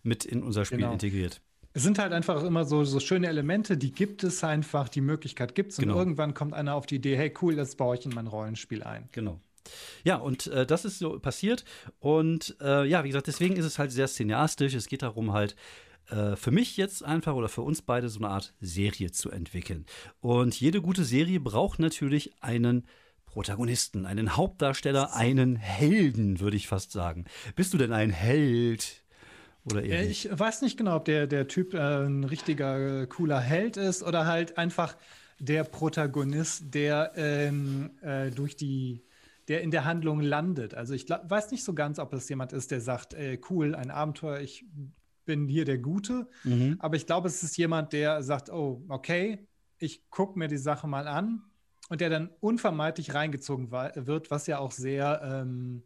mit 0.02 0.24
in 0.24 0.42
unser 0.42 0.64
Spiel 0.64 0.78
genau. 0.78 0.92
integriert. 0.92 1.40
Es 1.76 1.82
sind 1.82 1.98
halt 1.98 2.12
einfach 2.12 2.42
immer 2.44 2.64
so, 2.64 2.84
so 2.84 3.00
schöne 3.00 3.26
Elemente, 3.26 3.76
die 3.76 3.92
gibt 3.92 4.22
es 4.22 4.44
einfach, 4.44 4.88
die 4.88 5.00
Möglichkeit 5.00 5.56
gibt 5.56 5.72
es. 5.72 5.78
Und 5.78 5.86
genau. 5.86 5.98
irgendwann 5.98 6.32
kommt 6.32 6.54
einer 6.54 6.74
auf 6.74 6.86
die 6.86 6.96
Idee, 6.96 7.16
hey 7.16 7.34
cool, 7.42 7.56
das 7.56 7.74
baue 7.74 7.96
ich 7.96 8.06
in 8.06 8.14
mein 8.14 8.28
Rollenspiel 8.28 8.84
ein. 8.84 9.08
Genau. 9.10 9.40
Ja, 10.04 10.16
und 10.16 10.46
äh, 10.46 10.66
das 10.66 10.84
ist 10.84 11.00
so 11.00 11.18
passiert. 11.18 11.64
Und 11.98 12.56
äh, 12.60 12.86
ja, 12.86 13.02
wie 13.02 13.08
gesagt, 13.08 13.26
deswegen 13.26 13.56
ist 13.56 13.64
es 13.64 13.80
halt 13.80 13.90
sehr 13.90 14.06
cineastisch. 14.06 14.74
Es 14.74 14.86
geht 14.86 15.02
darum, 15.02 15.32
halt 15.32 15.56
äh, 16.10 16.36
für 16.36 16.52
mich 16.52 16.76
jetzt 16.76 17.04
einfach 17.04 17.34
oder 17.34 17.48
für 17.48 17.62
uns 17.62 17.82
beide 17.82 18.08
so 18.08 18.20
eine 18.20 18.28
Art 18.28 18.54
Serie 18.60 19.10
zu 19.10 19.30
entwickeln. 19.30 19.84
Und 20.20 20.58
jede 20.58 20.80
gute 20.80 21.04
Serie 21.04 21.40
braucht 21.40 21.80
natürlich 21.80 22.34
einen 22.40 22.86
Protagonisten, 23.26 24.06
einen 24.06 24.36
Hauptdarsteller, 24.36 25.14
einen 25.14 25.56
Helden, 25.56 26.38
würde 26.38 26.56
ich 26.56 26.68
fast 26.68 26.92
sagen. 26.92 27.24
Bist 27.56 27.74
du 27.74 27.78
denn 27.78 27.92
ein 27.92 28.10
Held? 28.10 29.03
Oder 29.66 29.82
eher 29.82 30.00
äh, 30.00 30.06
ich 30.06 30.28
weiß 30.30 30.62
nicht 30.62 30.76
genau, 30.76 30.96
ob 30.96 31.04
der, 31.04 31.26
der 31.26 31.48
Typ 31.48 31.74
äh, 31.74 31.78
ein 31.78 32.24
richtiger 32.24 33.02
äh, 33.02 33.06
cooler 33.06 33.40
Held 33.40 33.76
ist 33.76 34.02
oder 34.02 34.26
halt 34.26 34.58
einfach 34.58 34.96
der 35.38 35.64
Protagonist, 35.64 36.74
der 36.74 37.12
ähm, 37.16 37.90
äh, 38.02 38.30
durch 38.30 38.56
die, 38.56 39.02
der 39.48 39.62
in 39.62 39.70
der 39.70 39.84
Handlung 39.84 40.20
landet. 40.20 40.74
Also 40.74 40.94
ich 40.94 41.06
glaub, 41.06 41.28
weiß 41.28 41.50
nicht 41.50 41.64
so 41.64 41.74
ganz, 41.74 41.98
ob 41.98 42.12
es 42.12 42.28
jemand 42.28 42.52
ist, 42.52 42.70
der 42.70 42.80
sagt, 42.80 43.14
äh, 43.14 43.38
cool, 43.50 43.74
ein 43.74 43.90
Abenteuer, 43.90 44.40
ich 44.40 44.64
bin 45.24 45.48
hier 45.48 45.64
der 45.64 45.78
Gute. 45.78 46.28
Mhm. 46.44 46.76
Aber 46.78 46.96
ich 46.96 47.06
glaube, 47.06 47.28
es 47.28 47.42
ist 47.42 47.56
jemand, 47.56 47.92
der 47.92 48.22
sagt, 48.22 48.50
oh, 48.50 48.82
okay, 48.88 49.46
ich 49.78 50.08
gucke 50.10 50.38
mir 50.38 50.48
die 50.48 50.56
Sache 50.56 50.86
mal 50.86 51.08
an 51.08 51.42
und 51.88 52.00
der 52.00 52.10
dann 52.10 52.30
unvermeidlich 52.40 53.14
reingezogen 53.14 53.70
wird, 53.70 54.30
was 54.30 54.46
ja 54.46 54.58
auch 54.58 54.72
sehr 54.72 55.20
ähm, 55.24 55.82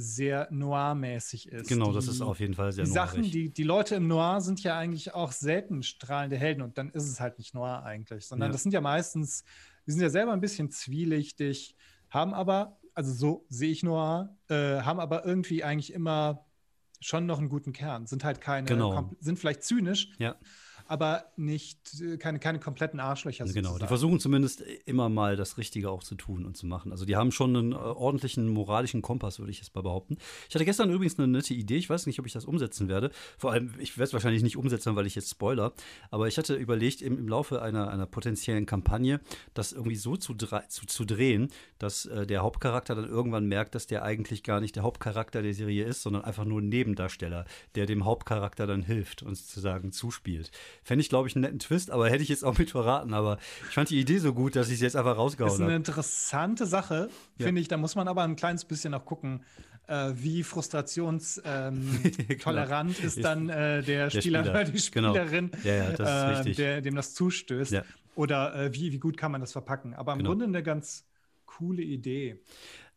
sehr 0.00 0.48
noir-mäßig 0.50 1.48
ist. 1.48 1.68
Genau, 1.68 1.88
die, 1.88 1.94
das 1.94 2.08
ist 2.08 2.20
auf 2.20 2.40
jeden 2.40 2.54
Fall 2.54 2.72
sehr 2.72 2.84
Die 2.84 2.90
Sachen, 2.90 3.22
die, 3.22 3.52
die 3.52 3.62
Leute 3.62 3.96
im 3.96 4.08
Noir 4.08 4.40
sind 4.40 4.62
ja 4.62 4.78
eigentlich 4.78 5.14
auch 5.14 5.32
selten 5.32 5.82
strahlende 5.82 6.36
Helden 6.36 6.62
und 6.62 6.78
dann 6.78 6.90
ist 6.90 7.08
es 7.08 7.20
halt 7.20 7.38
nicht 7.38 7.54
Noir 7.54 7.82
eigentlich, 7.84 8.26
sondern 8.26 8.48
ja. 8.48 8.52
das 8.52 8.62
sind 8.62 8.72
ja 8.72 8.80
meistens, 8.80 9.44
die 9.86 9.92
sind 9.92 10.00
ja 10.00 10.10
selber 10.10 10.32
ein 10.32 10.40
bisschen 10.40 10.70
zwielichtig, 10.70 11.76
haben 12.08 12.34
aber, 12.34 12.78
also 12.94 13.12
so 13.12 13.46
sehe 13.48 13.70
ich 13.70 13.82
Noir, 13.82 14.36
äh, 14.48 14.80
haben 14.80 15.00
aber 15.00 15.24
irgendwie 15.24 15.62
eigentlich 15.62 15.92
immer 15.92 16.46
schon 17.00 17.26
noch 17.26 17.38
einen 17.38 17.48
guten 17.48 17.72
Kern, 17.72 18.06
sind 18.06 18.24
halt 18.24 18.40
keine, 18.40 18.66
genau. 18.66 19.10
sind 19.20 19.38
vielleicht 19.38 19.62
zynisch, 19.62 20.10
ja 20.18 20.36
aber 20.90 21.26
nicht 21.36 21.78
äh, 22.00 22.16
keine, 22.16 22.40
keine 22.40 22.58
kompletten 22.58 22.98
Arschlöcher. 22.98 23.44
Genau, 23.44 23.54
sozusagen. 23.54 23.78
die 23.78 23.86
versuchen 23.86 24.18
zumindest 24.18 24.64
immer 24.86 25.08
mal 25.08 25.36
das 25.36 25.56
Richtige 25.56 25.88
auch 25.88 26.02
zu 26.02 26.16
tun 26.16 26.44
und 26.44 26.56
zu 26.56 26.66
machen. 26.66 26.90
Also 26.90 27.04
die 27.04 27.14
haben 27.14 27.30
schon 27.30 27.54
einen 27.54 27.72
äh, 27.72 27.76
ordentlichen 27.76 28.48
moralischen 28.48 29.00
Kompass, 29.00 29.38
würde 29.38 29.52
ich 29.52 29.58
jetzt 29.58 29.72
mal 29.72 29.82
behaupten. 29.82 30.18
Ich 30.48 30.54
hatte 30.56 30.64
gestern 30.64 30.90
übrigens 30.90 31.16
eine 31.16 31.28
nette 31.28 31.54
Idee, 31.54 31.76
ich 31.76 31.88
weiß 31.88 32.06
nicht, 32.06 32.18
ob 32.18 32.26
ich 32.26 32.32
das 32.32 32.44
umsetzen 32.44 32.88
werde. 32.88 33.12
Vor 33.38 33.52
allem, 33.52 33.72
ich 33.78 33.98
werde 33.98 34.08
es 34.08 34.12
wahrscheinlich 34.12 34.42
nicht 34.42 34.56
umsetzen, 34.56 34.96
weil 34.96 35.06
ich 35.06 35.14
jetzt 35.14 35.30
spoiler, 35.30 35.74
aber 36.10 36.26
ich 36.26 36.36
hatte 36.38 36.56
überlegt, 36.56 37.02
im, 37.02 37.16
im 37.18 37.28
Laufe 37.28 37.62
einer, 37.62 37.88
einer 37.88 38.06
potenziellen 38.06 38.66
Kampagne, 38.66 39.20
das 39.54 39.70
irgendwie 39.70 39.94
so 39.94 40.16
zu, 40.16 40.34
zu, 40.34 40.86
zu 40.86 41.04
drehen, 41.04 41.50
dass 41.78 42.06
äh, 42.06 42.26
der 42.26 42.42
Hauptcharakter 42.42 42.96
dann 42.96 43.08
irgendwann 43.08 43.46
merkt, 43.46 43.76
dass 43.76 43.86
der 43.86 44.02
eigentlich 44.02 44.42
gar 44.42 44.60
nicht 44.60 44.74
der 44.74 44.82
Hauptcharakter 44.82 45.40
der 45.40 45.54
Serie 45.54 45.84
ist, 45.84 46.02
sondern 46.02 46.24
einfach 46.24 46.44
nur 46.44 46.60
ein 46.60 46.68
Nebendarsteller, 46.68 47.44
der 47.76 47.86
dem 47.86 48.04
Hauptcharakter 48.04 48.66
dann 48.66 48.82
hilft 48.82 49.22
und 49.22 49.36
sozusagen 49.36 49.92
zuspielt. 49.92 50.50
Fände 50.82 51.02
ich, 51.02 51.08
glaube 51.08 51.28
ich, 51.28 51.36
einen 51.36 51.42
netten 51.42 51.58
Twist, 51.58 51.90
aber 51.90 52.08
hätte 52.08 52.22
ich 52.22 52.28
jetzt 52.28 52.44
auch 52.44 52.56
mit 52.58 52.70
verraten. 52.70 53.12
Aber 53.12 53.38
ich 53.68 53.74
fand 53.74 53.90
die 53.90 54.00
Idee 54.00 54.18
so 54.18 54.32
gut, 54.32 54.56
dass 54.56 54.68
ich 54.68 54.74
es 54.74 54.80
jetzt 54.80 54.96
einfach 54.96 55.16
rausgehauen 55.16 55.50
habe. 55.50 55.58
Das 55.58 55.60
ist 55.60 55.68
eine 55.68 55.76
interessante 55.76 56.66
Sache, 56.66 57.10
ja. 57.38 57.46
finde 57.46 57.60
ich. 57.60 57.68
Da 57.68 57.76
muss 57.76 57.94
man 57.94 58.08
aber 58.08 58.22
ein 58.22 58.36
kleines 58.36 58.64
bisschen 58.64 58.92
noch 58.92 59.04
gucken, 59.04 59.44
äh, 59.86 60.12
wie 60.14 60.42
frustrationstolerant 60.42 62.98
ähm, 62.98 63.00
ist 63.06 63.24
dann 63.24 63.48
äh, 63.48 63.82
der, 63.82 64.08
der, 64.08 64.10
Spieler 64.10 64.42
oder 64.42 64.64
die 64.64 64.90
genau. 64.90 65.14
Spielerin, 65.14 65.50
genau. 65.50 65.64
ja, 65.64 65.74
ja, 65.74 65.92
das 65.92 66.46
äh, 66.46 66.52
der, 66.52 66.80
dem 66.80 66.94
das 66.94 67.14
zustößt. 67.14 67.72
Ja. 67.72 67.84
Oder 68.14 68.54
äh, 68.54 68.74
wie, 68.74 68.92
wie 68.92 68.98
gut 68.98 69.16
kann 69.16 69.32
man 69.32 69.40
das 69.40 69.52
verpacken. 69.52 69.94
Aber 69.94 70.12
im 70.12 70.18
genau. 70.18 70.30
Grunde 70.30 70.46
eine 70.46 70.62
ganz 70.62 71.06
coole 71.46 71.82
Idee. 71.82 72.40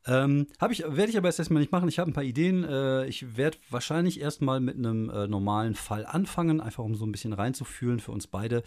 Ähm, 0.05 0.47
ich, 0.69 0.79
werde 0.79 1.09
ich 1.09 1.17
aber 1.17 1.27
jetzt 1.27 1.39
erstmal 1.39 1.61
nicht 1.61 1.71
machen. 1.71 1.87
Ich 1.89 1.99
habe 1.99 2.11
ein 2.11 2.13
paar 2.13 2.23
Ideen. 2.23 2.63
Äh, 2.63 3.05
ich 3.07 3.37
werde 3.37 3.57
wahrscheinlich 3.69 4.19
erstmal 4.19 4.59
mit 4.59 4.77
einem 4.77 5.09
äh, 5.09 5.27
normalen 5.27 5.75
Fall 5.75 6.05
anfangen, 6.05 6.61
einfach 6.61 6.83
um 6.83 6.95
so 6.95 7.05
ein 7.05 7.11
bisschen 7.11 7.33
reinzufühlen 7.33 7.99
für 7.99 8.11
uns 8.11 8.27
beide. 8.27 8.63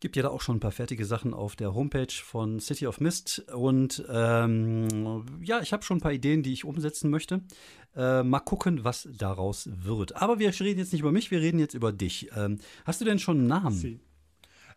Gibt 0.00 0.16
ja 0.16 0.22
da 0.24 0.30
auch 0.30 0.40
schon 0.40 0.56
ein 0.56 0.60
paar 0.60 0.72
fertige 0.72 1.04
Sachen 1.04 1.32
auf 1.32 1.54
der 1.54 1.74
Homepage 1.74 2.12
von 2.12 2.58
City 2.58 2.86
of 2.86 3.00
Mist. 3.00 3.44
Und 3.54 4.04
ähm, 4.10 5.24
ja, 5.42 5.60
ich 5.60 5.72
habe 5.72 5.84
schon 5.84 5.98
ein 5.98 6.00
paar 6.00 6.12
Ideen, 6.12 6.42
die 6.42 6.52
ich 6.52 6.64
umsetzen 6.64 7.08
möchte. 7.08 7.42
Äh, 7.94 8.22
mal 8.22 8.40
gucken, 8.40 8.84
was 8.84 9.08
daraus 9.16 9.68
wird. 9.72 10.16
Aber 10.16 10.38
wir 10.38 10.48
reden 10.58 10.80
jetzt 10.80 10.92
nicht 10.92 11.02
über 11.02 11.12
mich, 11.12 11.30
wir 11.30 11.40
reden 11.40 11.60
jetzt 11.60 11.74
über 11.74 11.92
dich. 11.92 12.30
Ähm, 12.36 12.58
hast 12.84 13.00
du 13.00 13.04
denn 13.04 13.20
schon 13.20 13.38
einen 13.38 13.46
Namen? 13.46 13.76
Sie. 13.76 14.00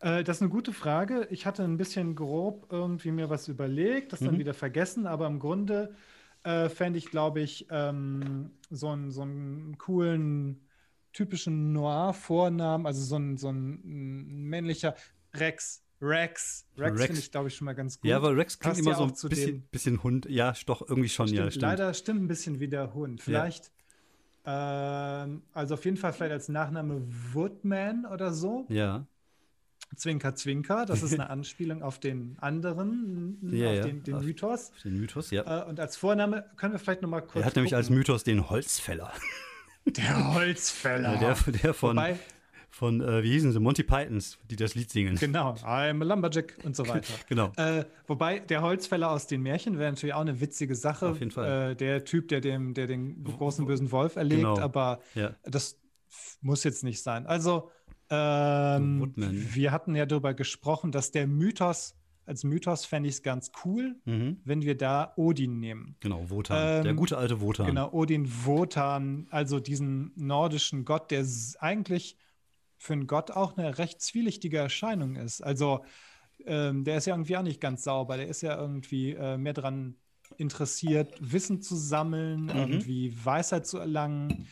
Äh, 0.02 0.24
das 0.24 0.38
ist 0.38 0.42
eine 0.42 0.52
gute 0.52 0.74
Frage. 0.74 1.28
Ich 1.32 1.46
hatte 1.46 1.64
ein 1.64 1.78
bisschen 1.78 2.16
grob 2.16 2.68
irgendwie 2.72 3.12
mir 3.12 3.30
was 3.30 3.48
überlegt, 3.48 4.14
das 4.14 4.22
mhm. 4.22 4.26
dann 4.26 4.40
wieder 4.40 4.54
vergessen, 4.54 5.08
aber 5.08 5.28
im 5.28 5.40
Grunde 5.40 5.96
äh, 6.44 6.70
fände 6.70 7.00
ich, 7.00 7.10
glaube 7.10 7.42
ich, 7.42 7.68
ähm, 7.72 8.52
so, 8.70 8.90
einen, 8.90 9.12
so 9.12 9.24
einen 9.24 9.78
coolen, 9.78 10.68
typischen 11.12 11.72
Noir-Vornamen, 11.74 12.86
also 12.86 13.02
so 13.02 13.18
ein, 13.18 13.38
so 13.38 13.50
ein 13.50 13.80
männlicher 13.84 14.96
Rex. 15.34 15.82
Rex. 16.02 16.68
Rex, 16.78 16.92
Rex. 16.92 17.06
finde 17.06 17.22
ich, 17.22 17.32
glaube 17.32 17.48
ich, 17.48 17.56
schon 17.56 17.66
mal 17.66 17.74
ganz 17.74 18.00
gut. 18.00 18.10
Ja, 18.10 18.22
weil 18.22 18.34
Rex 18.34 18.60
klingt 18.60 18.76
Passt 18.76 18.82
immer 18.82 18.92
ja 18.92 19.08
so 19.08 19.28
ein 19.28 19.30
bisschen, 19.30 19.62
bisschen 19.72 20.04
Hund. 20.04 20.28
Ja, 20.30 20.54
doch, 20.66 20.88
irgendwie 20.88 21.10
schon, 21.10 21.28
ja, 21.28 21.34
Stimmt, 21.34 21.52
stimmt. 21.54 21.64
Leider 21.64 21.94
stimmt 21.94 22.24
ein 22.24 22.28
bisschen 22.28 22.60
wie 22.60 22.68
der 22.68 22.94
Hund. 22.94 23.22
Vielleicht, 23.22 23.72
ähm, 24.46 25.42
also 25.54 25.74
auf 25.74 25.86
jeden 25.86 25.98
Fall 25.98 26.14
vielleicht 26.14 26.34
als 26.34 26.50
Nachname 26.50 27.02
Woodman 27.34 28.06
oder 28.06 28.34
so. 28.34 28.66
Ja, 28.70 29.08
Zwinker, 29.96 30.36
Zwinker. 30.36 30.86
Das 30.86 31.04
ist 31.04 31.14
eine 31.14 31.30
Anspielung 31.30 31.82
auf 31.84 32.00
den 32.00 32.38
anderen, 32.40 33.38
Ja, 33.52 33.70
auf 33.70 33.76
ja. 33.76 33.82
den, 33.84 34.04
den 34.04 34.16
Auf- 34.16 34.24
Mythos. 34.24 34.72
den 34.84 34.98
Mythos, 35.00 35.32
ja. 35.32 35.64
Äh, 35.64 35.70
und 35.70 35.80
als 35.80 35.96
Vorname 35.98 36.46
können 36.58 36.74
wir 36.74 36.80
vielleicht 36.80 37.02
noch 37.02 37.10
mal 37.10 37.22
kurz 37.22 37.44
er 37.44 37.46
hat 37.46 37.56
nämlich 37.56 37.76
als 37.76 37.88
gucken. 37.88 37.98
Mythos 38.00 38.24
den 38.24 38.50
Holzfäller. 38.50 39.12
Der 39.86 40.34
Holzfäller. 40.34 41.18
Der, 41.18 41.36
der 41.62 41.74
von, 41.76 41.92
Wobei, 41.96 42.18
von 42.72 43.02
äh, 43.02 43.22
wie 43.24 43.32
hießen 43.34 43.52
sie, 43.52 43.60
Monty 43.60 43.84
Pythons, 43.84 44.40
die 44.50 44.56
das 44.56 44.74
Lied 44.74 44.90
singen. 44.90 45.16
genau, 45.16 45.54
I'm 45.64 46.02
a 46.02 46.06
Lumberjack 46.06 46.58
und 46.64 46.76
so 46.76 46.88
weiter. 46.88 47.14
Genau. 47.30 47.52
Äh, 47.56 47.86
wobei 48.08 48.40
der 48.40 48.64
Holzfäller 48.64 49.12
aus 49.12 49.28
den 49.28 49.42
Märchen 49.44 49.78
wäre 49.78 49.92
natürlich 49.92 50.16
auch 50.16 50.22
eine 50.22 50.42
witzige 50.42 50.74
Sache. 50.76 51.08
Auf 51.10 51.20
jeden 51.20 51.30
Fall. 51.32 51.72
Äh, 51.72 51.76
der 51.76 52.04
Typ, 52.04 52.30
der, 52.30 52.42
dem, 52.42 52.74
der 52.74 52.88
den 52.88 53.24
großen 53.24 53.66
bösen 53.68 53.92
Wolf 53.92 54.16
erlegt, 54.16 54.42
Genau. 54.42 54.60
aber 54.60 55.00
Ja. 55.14 55.36
das 55.44 55.78
muss 56.42 56.64
jetzt 56.64 56.84
nicht 56.84 57.04
sein. 57.04 57.28
Also, 57.28 57.70
ähm, 58.10 59.00
Woodman. 59.00 59.48
wir 59.54 59.72
hatten 59.72 59.96
ja 59.96 60.06
darüber 60.06 60.34
gesprochen, 60.34 60.92
dass 60.92 61.12
der 61.12 61.28
Mythos, 61.28 61.96
als 62.26 62.44
Mythos 62.44 62.86
fände 62.86 63.10
ich 63.10 63.16
es 63.16 63.24
ganz 63.24 63.52
cool, 63.64 63.96
Mhm. 64.06 64.38
wenn 64.44 64.62
wir 64.64 64.76
da 64.78 65.14
Odin 65.16 65.60
nehmen. 65.60 65.96
Genau, 66.00 66.30
Wotan. 66.30 66.78
Ähm, 66.80 66.84
der 66.84 66.94
gute 66.94 67.18
alte 67.18 67.42
Wotan. 67.42 67.68
Genau, 67.68 67.92
Odin 67.92 68.28
Wotan, 68.46 69.28
also 69.32 69.60
diesen 69.60 70.12
nordischen 70.16 70.86
Gott, 70.86 71.12
der 71.12 71.26
eigentlich 71.60 72.18
für 72.78 72.94
einen 72.94 73.08
Gott 73.08 73.32
auch 73.32 73.58
eine 73.58 73.78
recht 73.78 74.02
zwielichtige 74.02 74.58
Erscheinung 74.58 75.16
ist. 75.16 75.42
Also 75.42 75.84
ähm, 76.46 76.84
der 76.84 76.98
ist 76.98 77.06
ja 77.06 77.14
irgendwie 77.16 77.38
auch 77.38 77.42
nicht 77.44 77.62
ganz 77.62 77.84
sauber, 77.84 78.18
der 78.18 78.28
ist 78.28 78.42
ja 78.42 78.60
irgendwie 78.60 79.12
äh, 79.12 79.38
mehr 79.38 79.54
daran 79.54 79.96
interessiert, 80.38 81.14
Wissen 81.22 81.62
zu 81.62 81.76
sammeln, 81.76 82.50
irgendwie 82.50 83.16
Weisheit 83.24 83.66
zu 83.68 83.78
erlangen, 83.78 84.48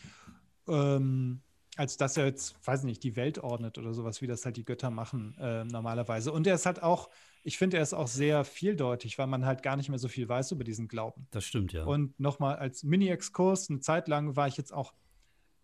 ähm, 0.68 1.40
als 1.76 1.96
dass 1.96 2.16
er 2.16 2.26
jetzt, 2.26 2.54
weiß 2.66 2.84
nicht, 2.84 3.02
die 3.02 3.16
Welt 3.16 3.38
ordnet 3.38 3.78
oder 3.78 3.92
sowas, 3.94 4.22
wie 4.22 4.26
das 4.26 4.44
halt 4.44 4.56
die 4.56 4.64
Götter 4.64 4.90
machen 4.90 5.36
äh, 5.38 5.64
normalerweise. 5.64 6.32
Und 6.32 6.46
er 6.46 6.54
ist 6.54 6.66
halt 6.66 6.82
auch, 6.82 7.10
ich 7.42 7.58
finde, 7.58 7.78
er 7.78 7.82
ist 7.82 7.94
auch 7.94 8.06
sehr 8.06 8.44
vieldeutig, 8.44 9.18
weil 9.18 9.26
man 9.26 9.44
halt 9.44 9.62
gar 9.62 9.76
nicht 9.76 9.88
mehr 9.88 9.98
so 9.98 10.08
viel 10.08 10.28
weiß 10.28 10.52
über 10.52 10.64
diesen 10.64 10.88
Glauben. 10.88 11.26
Das 11.30 11.44
stimmt, 11.44 11.72
ja. 11.72 11.84
Und 11.84 12.18
nochmal 12.20 12.56
als 12.56 12.84
Mini-Exkurs, 12.84 13.70
eine 13.70 13.80
Zeit 13.80 14.08
lang 14.08 14.36
war 14.36 14.48
ich 14.48 14.56
jetzt 14.56 14.72
auch 14.72 14.94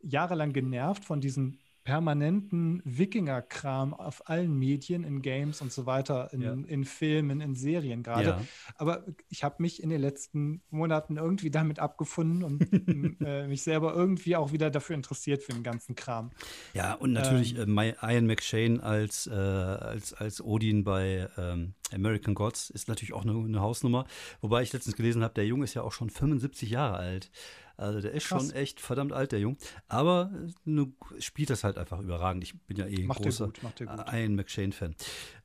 jahrelang 0.03 0.53
genervt 0.53 1.05
von 1.05 1.21
diesem 1.21 1.59
permanenten 1.91 2.81
Wikinger-Kram 2.85 3.95
auf 3.95 4.29
allen 4.29 4.57
Medien, 4.57 5.03
in 5.03 5.23
Games 5.23 5.61
und 5.61 5.73
so 5.73 5.87
weiter, 5.87 6.33
in, 6.33 6.41
Ja. 6.41 6.53
in 6.53 6.85
Filmen, 6.85 7.41
in 7.41 7.57
Serien 7.57 8.05
gerade. 8.05 8.29
Ja. 8.29 8.41
Aber 8.77 9.05
ich 9.29 9.43
habe 9.43 9.57
mich 9.59 9.83
in 9.83 9.91
den 9.91 10.01
letzten 10.01 10.63
Monaten 10.71 11.17
irgendwie 11.17 11.51
damit 11.51 11.81
abgefunden 11.81 12.45
und 12.45 12.61
äh, 13.27 13.49
mich 13.49 13.63
selber 13.63 13.93
irgendwie 13.93 14.37
auch 14.37 14.53
wieder 14.53 14.71
dafür 14.71 14.95
interessiert 14.95 15.43
für 15.43 15.53
den 15.53 15.65
ganzen 15.65 15.97
Kram. 15.97 16.31
Ja, 16.75 16.95
und 16.95 17.13
natürlich 17.13 17.59
Ähm. 17.59 17.77
äh, 17.77 17.95
Ian 18.03 18.27
McShane 18.27 18.81
als, 18.81 19.27
äh, 19.27 19.33
als, 19.33 20.15
als 20.15 20.41
Odin 20.41 20.85
bei 20.85 21.29
ähm, 21.37 21.75
American 21.93 22.35
Gods 22.37 22.71
ist 22.71 22.87
natürlich 22.87 23.13
auch 23.13 23.23
eine, 23.25 23.33
eine 23.33 23.61
Hausnummer. 23.61 24.07
Wobei 24.41 24.63
ich 24.63 24.73
letztens 24.73 24.95
gelesen 24.95 25.25
habe, 25.25 25.35
der 25.35 25.45
Junge 25.45 25.65
ist 25.65 25.75
ja 25.75 25.83
auch 25.83 25.91
schon 25.93 26.09
75 26.09 26.71
Jahre 26.71 26.99
alt. 26.99 27.33
Also 27.81 28.01
der 28.01 28.13
ist 28.13 28.29
Krass. 28.29 28.43
schon 28.43 28.53
echt 28.53 28.81
verdammt 28.81 29.13
alt, 29.13 29.33
der 29.33 29.41
Junge. 29.41 29.57
Aber 29.89 30.31
äh, 30.35 30.53
ne, 30.65 30.93
spielt 31.19 31.51
das 31.51 31.65
halt 31.65 31.79
einfach 31.79 32.01
überragend. 32.01 32.45
Ich 32.45 32.61
bin 32.63 32.77
ja 32.77 32.87
eh 32.87 33.01
ein 33.01 33.07
Macht 33.07 33.21
er 33.21 33.25
großer 33.25 33.47
gut, 33.47 33.63
macht 33.63 33.79
gut. 33.79 33.89
Ian 34.13 34.35
McShane-Fan. 34.35 34.95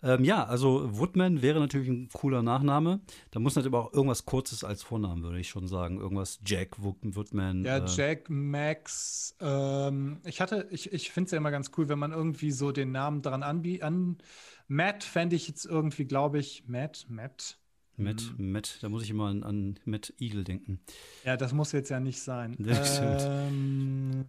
Ähm, 0.04 0.24
ja, 0.24 0.44
also 0.44 0.98
Woodman 0.98 1.42
wäre 1.42 1.60
natürlich 1.60 1.88
ein 1.88 2.10
cooler 2.12 2.44
Nachname. 2.44 3.00
Da 3.32 3.39
muss 3.39 3.56
natürlich 3.56 3.74
aber 3.74 3.86
auch 3.86 3.94
irgendwas 3.94 4.25
Kurzes 4.25 4.63
als 4.63 4.84
Vornamen, 4.84 5.24
würde 5.24 5.39
ich 5.39 5.48
schon 5.48 5.68
sagen. 5.68 6.00
Irgendwas 6.00 6.39
Jack 6.46 6.84
Wood 6.84 6.98
Woodman. 7.15 7.63
Ja, 7.63 7.77
äh, 7.77 7.86
Jack, 7.88 8.30
Max. 8.30 9.36
Ähm, 9.39 10.20
ich 10.25 10.42
hatte, 10.42 10.68
ich, 10.72 10.92
ich 10.92 11.12
finde 11.12 11.27
es 11.27 11.32
ja 11.32 11.38
immer 11.38 11.51
ganz 11.51 11.72
cool, 11.77 11.88
wenn 11.88 12.00
man 12.00 12.12
irgendwie 12.12 12.51
so 12.51 12.72
den 12.72 12.92
Namen 12.92 13.22
dran 13.22 13.44
anbietet. 13.44 13.84
An 13.84 14.18
Matt 14.68 15.04
fände 15.04 15.36
ich 15.36 15.48
jetzt 15.48 15.65
irgendwie, 15.65 16.06
glaube 16.06 16.39
ich, 16.39 16.68
Matt, 16.68 17.06
Matt. 17.08 17.58
Matt, 17.97 18.23
Mhm. 18.37 18.51
Matt, 18.51 18.79
da 18.81 18.89
muss 18.89 19.03
ich 19.03 19.09
immer 19.09 19.27
an, 19.27 19.43
an 19.43 19.79
Matt 19.85 20.13
Eagle 20.19 20.43
denken. 20.43 20.79
Ja, 21.23 21.37
das 21.37 21.53
muss 21.53 21.71
jetzt 21.71 21.89
ja 21.89 21.99
nicht 21.99 22.21
sein. 22.21 22.55
Das. 22.59 22.99
Ähm, 23.01 24.25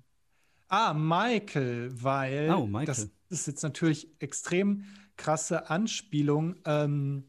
ah, 0.69 0.95
Michael, 0.95 1.91
weil 2.03 2.51
Oh, 2.55 2.67
Michael. 2.67 2.87
das 2.87 3.11
ist 3.31 3.47
jetzt 3.47 3.63
natürlich 3.63 4.09
extrem 4.21 4.85
krasse 5.17 5.71
Anspielung, 5.71 6.57
ähm, 6.65 7.25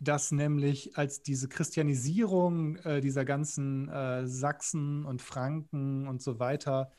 dass 0.00 0.32
nämlich 0.32 0.96
als 0.96 1.22
diese 1.22 1.48
Christianisierung 1.48 2.76
äh, 2.76 3.00
dieser 3.00 3.24
ganzen 3.24 3.88
äh, 3.88 4.26
Sachsen 4.26 5.04
und 5.04 5.20
Franken 5.22 6.08
und 6.08 6.22
so 6.22 6.38
weiter 6.38 6.90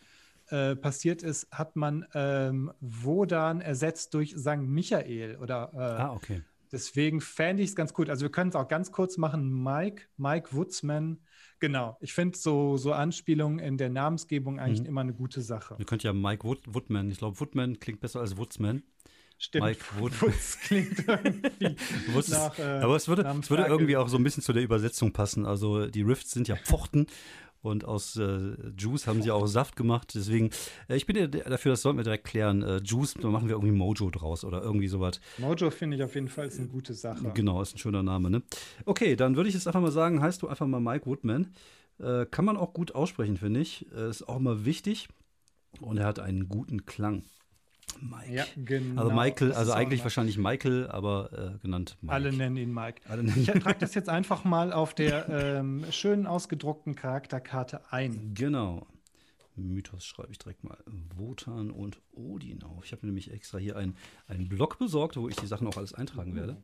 äh, 0.49 0.75
passiert 0.75 1.23
ist, 1.23 1.47
hat 1.51 1.75
man 1.75 2.05
ähm, 2.13 2.71
Wodan 2.79 3.61
ersetzt 3.61 4.13
durch 4.13 4.35
St. 4.37 4.57
Michael 4.59 5.37
oder 5.37 5.71
äh, 5.73 5.77
Ah, 5.77 6.13
okay. 6.13 6.43
Deswegen 6.71 7.19
fände 7.21 7.63
ich 7.63 7.69
es 7.71 7.75
ganz 7.75 7.93
gut. 7.93 8.09
Also 8.09 8.23
wir 8.23 8.31
können 8.31 8.49
es 8.49 8.55
auch 8.55 8.67
ganz 8.67 8.91
kurz 8.91 9.17
machen. 9.17 9.63
Mike, 9.63 10.03
Mike 10.17 10.49
Woodsman. 10.55 11.19
Genau. 11.59 11.97
Ich 11.99 12.13
finde 12.13 12.37
so, 12.37 12.77
so 12.77 12.93
Anspielungen 12.93 13.59
in 13.59 13.77
der 13.77 13.89
Namensgebung 13.89 14.59
eigentlich 14.59 14.81
Mhm. 14.81 14.85
immer 14.87 15.01
eine 15.01 15.13
gute 15.13 15.41
Sache. 15.41 15.75
Ihr 15.79 15.85
könnt 15.85 16.03
ja 16.03 16.13
Mike 16.13 16.43
Wood, 16.45 16.59
Woodman. 16.73 17.11
Ich 17.11 17.17
glaube, 17.17 17.39
Woodman 17.39 17.79
klingt 17.79 17.99
besser 17.99 18.21
als 18.21 18.37
Woodsman. 18.37 18.83
Stimmt. 19.37 19.65
Mike 19.65 19.81
Wood- 19.99 20.13
Woods 20.21 20.59
klingt 20.59 21.07
irgendwie 21.07 21.75
nach, 22.29 22.57
äh, 22.59 22.63
aber 22.63 22.95
es 22.95 23.07
würde, 23.07 23.23
es 23.41 23.49
würde 23.49 23.65
irgendwie 23.65 23.97
auch 23.97 24.07
so 24.07 24.17
ein 24.17 24.23
bisschen 24.23 24.43
zu 24.43 24.53
der 24.53 24.61
Übersetzung 24.63 25.13
passen. 25.13 25.45
Also 25.45 25.87
die 25.87 26.03
Rifts 26.03 26.31
sind 26.31 26.47
ja 26.47 26.55
Pfochten 26.55 27.07
und 27.61 27.85
aus 27.85 28.15
äh, 28.17 28.55
Juice 28.77 29.07
haben 29.07 29.21
sie 29.21 29.31
auch 29.31 29.45
Saft 29.47 29.75
gemacht. 29.75 30.13
Deswegen, 30.15 30.49
äh, 30.87 30.95
ich 30.95 31.05
bin 31.05 31.15
ja 31.15 31.27
dafür, 31.27 31.71
das 31.71 31.81
sollten 31.81 31.97
wir 31.99 32.03
direkt 32.03 32.25
klären. 32.25 32.61
Äh, 32.63 32.77
Juice, 32.83 33.15
da 33.15 33.27
machen 33.29 33.47
wir 33.47 33.55
irgendwie 33.55 33.73
Mojo 33.73 34.09
draus 34.09 34.43
oder 34.43 34.61
irgendwie 34.61 34.87
sowas. 34.87 35.19
Mojo 35.37 35.69
finde 35.69 35.97
ich 35.97 36.03
auf 36.03 36.15
jeden 36.15 36.27
Fall 36.27 36.47
ist 36.47 36.59
eine 36.59 36.67
gute 36.67 36.93
Sache. 36.93 37.31
Genau, 37.33 37.61
ist 37.61 37.75
ein 37.75 37.77
schöner 37.77 38.03
Name, 38.03 38.29
ne? 38.29 38.41
Okay, 38.85 39.15
dann 39.15 39.35
würde 39.35 39.49
ich 39.49 39.55
jetzt 39.55 39.67
einfach 39.67 39.81
mal 39.81 39.91
sagen, 39.91 40.21
heißt 40.21 40.41
du 40.41 40.47
einfach 40.47 40.67
mal 40.67 40.79
Mike 40.79 41.05
Woodman. 41.05 41.53
Äh, 41.99 42.25
kann 42.25 42.45
man 42.45 42.57
auch 42.57 42.73
gut 42.73 42.95
aussprechen, 42.95 43.37
finde 43.37 43.59
ich. 43.59 43.85
Äh, 43.93 44.09
ist 44.09 44.27
auch 44.27 44.39
mal 44.39 44.65
wichtig. 44.65 45.07
Und 45.79 45.97
er 45.97 46.05
hat 46.05 46.19
einen 46.19 46.49
guten 46.49 46.85
Klang. 46.85 47.23
Mike. 47.99 48.31
Ja, 48.33 48.45
genau. 48.55 49.01
Also 49.01 49.13
Michael, 49.15 49.51
also 49.53 49.73
eigentlich 49.73 50.03
wahrscheinlich 50.03 50.37
Michael, 50.37 50.87
aber 50.87 51.55
äh, 51.55 51.59
genannt 51.59 51.97
Mike. 52.01 52.13
Alle 52.13 52.31
nennen 52.33 52.57
ihn 52.57 52.73
Mike. 52.73 53.01
Nennen- 53.09 53.33
Ich 53.35 53.45
trage 53.63 53.79
das 53.79 53.93
jetzt 53.95 54.09
einfach 54.09 54.43
mal 54.43 54.71
auf 54.73 54.93
der 54.93 55.27
ähm, 55.29 55.85
schön 55.91 56.25
ausgedruckten 56.27 56.95
Charakterkarte 56.95 57.81
ein. 57.91 58.33
Genau. 58.33 58.87
Mythos 59.57 60.05
schreibe 60.05 60.31
ich 60.31 60.39
direkt 60.39 60.63
mal 60.63 60.77
Wotan 61.17 61.71
und 61.71 61.99
Odin 62.13 62.63
auf. 62.63 62.85
Ich 62.85 62.93
habe 62.93 63.05
nämlich 63.05 63.31
extra 63.31 63.57
hier 63.57 63.75
einen, 63.75 63.95
einen 64.27 64.47
Block 64.47 64.79
besorgt, 64.79 65.17
wo 65.17 65.27
ich 65.27 65.35
die 65.35 65.45
Sachen 65.45 65.67
auch 65.67 65.75
alles 65.77 65.93
eintragen 65.93 66.35
werde. 66.35 66.57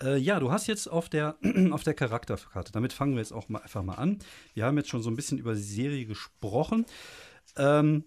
Äh, 0.00 0.18
ja, 0.18 0.38
du 0.38 0.50
hast 0.50 0.66
jetzt 0.68 0.86
auf 0.86 1.08
der, 1.08 1.36
auf 1.72 1.82
der 1.82 1.94
Charakterkarte, 1.94 2.70
damit 2.72 2.92
fangen 2.92 3.14
wir 3.14 3.18
jetzt 3.18 3.32
auch 3.32 3.48
mal 3.48 3.58
einfach 3.60 3.82
mal 3.82 3.96
an. 3.96 4.18
Wir 4.54 4.64
haben 4.64 4.76
jetzt 4.78 4.88
schon 4.88 5.02
so 5.02 5.10
ein 5.10 5.16
bisschen 5.16 5.38
über 5.38 5.54
die 5.54 5.60
Serie 5.60 6.06
gesprochen. 6.06 6.86
Ähm, 7.56 8.04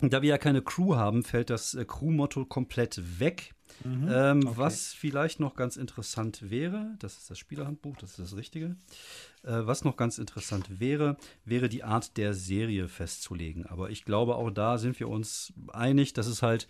da 0.00 0.22
wir 0.22 0.30
ja 0.30 0.38
keine 0.38 0.62
Crew 0.62 0.94
haben, 0.94 1.24
fällt 1.24 1.50
das 1.50 1.74
äh, 1.74 1.84
Crew-Motto 1.84 2.44
komplett 2.44 3.20
weg. 3.20 3.54
ähm, 3.84 4.46
okay. 4.46 4.56
Was 4.56 4.92
vielleicht 4.92 5.40
noch 5.40 5.54
ganz 5.54 5.76
interessant 5.76 6.50
wäre, 6.50 6.94
das 7.00 7.18
ist 7.18 7.30
das 7.30 7.38
Spielerhandbuch, 7.38 7.96
das 7.96 8.10
ist 8.10 8.18
das 8.18 8.36
Richtige. 8.36 8.76
Äh, 9.42 9.66
was 9.66 9.84
noch 9.84 9.96
ganz 9.96 10.18
interessant 10.18 10.80
wäre, 10.80 11.16
wäre 11.44 11.68
die 11.68 11.84
Art 11.84 12.16
der 12.16 12.34
Serie 12.34 12.88
festzulegen. 12.88 13.66
Aber 13.66 13.90
ich 13.90 14.04
glaube, 14.04 14.36
auch 14.36 14.50
da 14.50 14.78
sind 14.78 14.98
wir 15.00 15.08
uns 15.08 15.52
einig, 15.72 16.12
dass 16.12 16.26
es 16.26 16.42
halt 16.42 16.68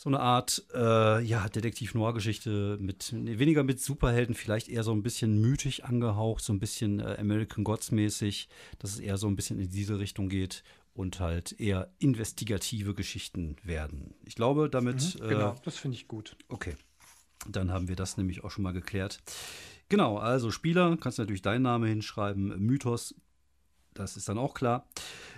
so 0.00 0.08
eine 0.08 0.20
Art 0.20 0.64
äh, 0.72 1.22
ja, 1.22 1.46
Detektiv-Noir-Geschichte 1.48 2.78
mit 2.80 3.12
nee, 3.12 3.38
weniger 3.38 3.64
mit 3.64 3.80
Superhelden, 3.80 4.34
vielleicht 4.34 4.70
eher 4.70 4.82
so 4.82 4.92
ein 4.92 5.02
bisschen 5.02 5.42
mythisch 5.42 5.82
angehaucht, 5.82 6.42
so 6.42 6.54
ein 6.54 6.58
bisschen 6.58 7.00
äh, 7.00 7.16
American 7.20 7.64
Gods-mäßig, 7.64 8.48
dass 8.78 8.92
es 8.92 9.00
eher 9.00 9.18
so 9.18 9.26
ein 9.26 9.36
bisschen 9.36 9.60
in 9.60 9.68
diese 9.68 9.98
Richtung 9.98 10.30
geht 10.30 10.62
und 10.92 11.20
halt 11.20 11.58
eher 11.58 11.92
investigative 11.98 12.94
Geschichten 12.94 13.56
werden. 13.62 14.14
Ich 14.24 14.34
glaube, 14.34 14.68
damit 14.68 15.18
Mhm, 15.20 15.28
genau, 15.28 15.52
äh, 15.52 15.56
das 15.64 15.76
finde 15.78 15.96
ich 15.96 16.08
gut. 16.08 16.36
Okay, 16.48 16.76
dann 17.48 17.72
haben 17.72 17.88
wir 17.88 17.96
das 17.96 18.16
nämlich 18.16 18.44
auch 18.44 18.50
schon 18.50 18.64
mal 18.64 18.72
geklärt. 18.72 19.20
Genau, 19.88 20.18
also 20.18 20.50
Spieler, 20.50 20.96
kannst 20.98 21.18
du 21.18 21.22
natürlich 21.22 21.42
deinen 21.42 21.62
Namen 21.62 21.88
hinschreiben, 21.88 22.58
Mythos, 22.58 23.14
das 23.94 24.16
ist 24.16 24.28
dann 24.28 24.38
auch 24.38 24.54
klar. 24.54 24.86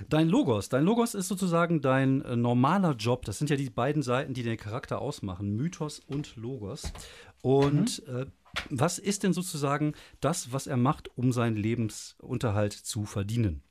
Dein 0.08 0.28
Logos, 0.28 0.68
dein 0.68 0.84
Logos 0.84 1.14
ist 1.14 1.28
sozusagen 1.28 1.80
dein 1.80 2.22
äh, 2.22 2.36
normaler 2.36 2.94
Job. 2.94 3.24
Das 3.24 3.38
sind 3.38 3.48
ja 3.48 3.56
die 3.56 3.70
beiden 3.70 4.02
Seiten, 4.02 4.34
die 4.34 4.42
den 4.42 4.58
Charakter 4.58 5.00
ausmachen, 5.00 5.56
Mythos 5.56 6.00
und 6.00 6.36
Logos. 6.36 6.92
Und 7.40 8.06
äh, 8.08 8.26
was 8.68 8.98
ist 8.98 9.22
denn 9.22 9.32
sozusagen 9.32 9.94
das, 10.20 10.52
was 10.52 10.66
er 10.66 10.76
macht, 10.76 11.16
um 11.16 11.32
seinen 11.32 11.56
Lebensunterhalt 11.56 12.72
zu 12.72 13.06
verdienen? 13.06 13.62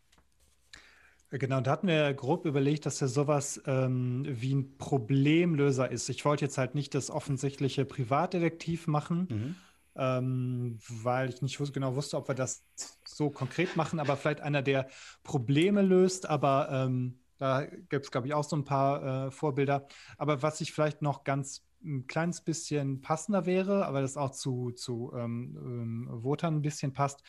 Genau, 1.33 1.61
da 1.61 1.71
hatten 1.71 1.87
wir 1.87 2.13
grob 2.13 2.45
überlegt, 2.45 2.85
dass 2.85 3.01
er 3.01 3.07
sowas 3.07 3.61
ähm, 3.65 4.25
wie 4.27 4.53
ein 4.53 4.77
Problemlöser 4.77 5.89
ist. 5.89 6.09
Ich 6.09 6.25
wollte 6.25 6.43
jetzt 6.43 6.57
halt 6.57 6.75
nicht 6.75 6.93
das 6.93 7.09
offensichtliche 7.09 7.85
Privatdetektiv 7.85 8.85
machen, 8.87 9.27
mhm. 9.29 9.55
ähm, 9.95 10.79
weil 10.89 11.29
ich 11.29 11.41
nicht 11.41 11.57
genau 11.73 11.95
wusste, 11.95 12.17
ob 12.17 12.27
wir 12.27 12.35
das 12.35 12.65
so 13.05 13.29
konkret 13.29 13.77
machen, 13.77 14.01
aber 14.01 14.17
vielleicht 14.17 14.41
einer, 14.41 14.61
der 14.61 14.89
Probleme 15.23 15.81
löst, 15.81 16.27
aber 16.27 16.67
ähm, 16.69 17.19
da 17.37 17.63
gibt 17.63 18.05
es, 18.05 18.11
glaube 18.11 18.27
ich, 18.27 18.33
auch 18.33 18.43
so 18.43 18.57
ein 18.57 18.65
paar 18.65 19.27
äh, 19.27 19.31
Vorbilder. 19.31 19.87
Aber 20.17 20.43
was 20.43 20.59
ich 20.59 20.73
vielleicht 20.73 21.01
noch 21.01 21.23
ganz 21.23 21.65
ein 21.81 22.07
kleines 22.07 22.41
bisschen 22.41 22.99
passender 22.99 23.45
wäre, 23.45 23.85
aber 23.85 24.01
das 24.01 24.17
auch 24.17 24.31
zu, 24.31 24.71
zu 24.71 25.13
ähm, 25.15 25.57
ähm, 25.57 26.23
Votern 26.23 26.57
ein 26.57 26.61
bisschen 26.61 26.91
passt, 26.91 27.23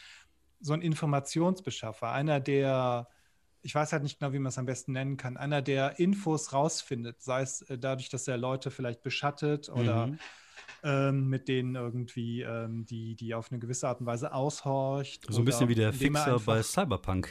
so 0.61 0.73
ein 0.73 0.82
Informationsbeschaffer, 0.82 2.11
einer, 2.11 2.40
der 2.40 3.06
ich 3.62 3.75
weiß 3.75 3.92
halt 3.92 4.02
nicht 4.02 4.19
genau, 4.19 4.33
wie 4.33 4.38
man 4.38 4.50
es 4.50 4.59
am 4.59 4.66
besten 4.66 4.92
nennen 4.92 5.16
kann, 5.16 5.37
einer, 5.37 5.62
der 5.62 5.99
Infos 5.99 6.52
rausfindet, 6.52 7.23
sei 7.23 7.42
es 7.42 7.62
äh, 7.62 7.78
dadurch, 7.78 8.09
dass 8.09 8.28
er 8.28 8.37
Leute 8.37 8.71
vielleicht 8.71 9.02
beschattet 9.02 9.69
oder 9.69 10.09
mhm. 10.09 10.19
ähm, 10.83 11.28
mit 11.28 11.49
denen 11.49 11.76
irgendwie, 11.76 12.42
ähm, 12.42 12.85
die, 12.85 13.14
die 13.14 13.35
auf 13.35 13.50
eine 13.50 13.61
gewisse 13.61 13.88
Art 13.88 14.00
und 14.00 14.07
Weise 14.07 14.33
aushorcht. 14.33 15.26
So 15.28 15.40
ein 15.40 15.45
bisschen 15.45 15.69
wie 15.69 15.75
der 15.75 15.92
Fixer 15.92 16.40
bei 16.40 16.62
Cyberpunk. 16.62 17.28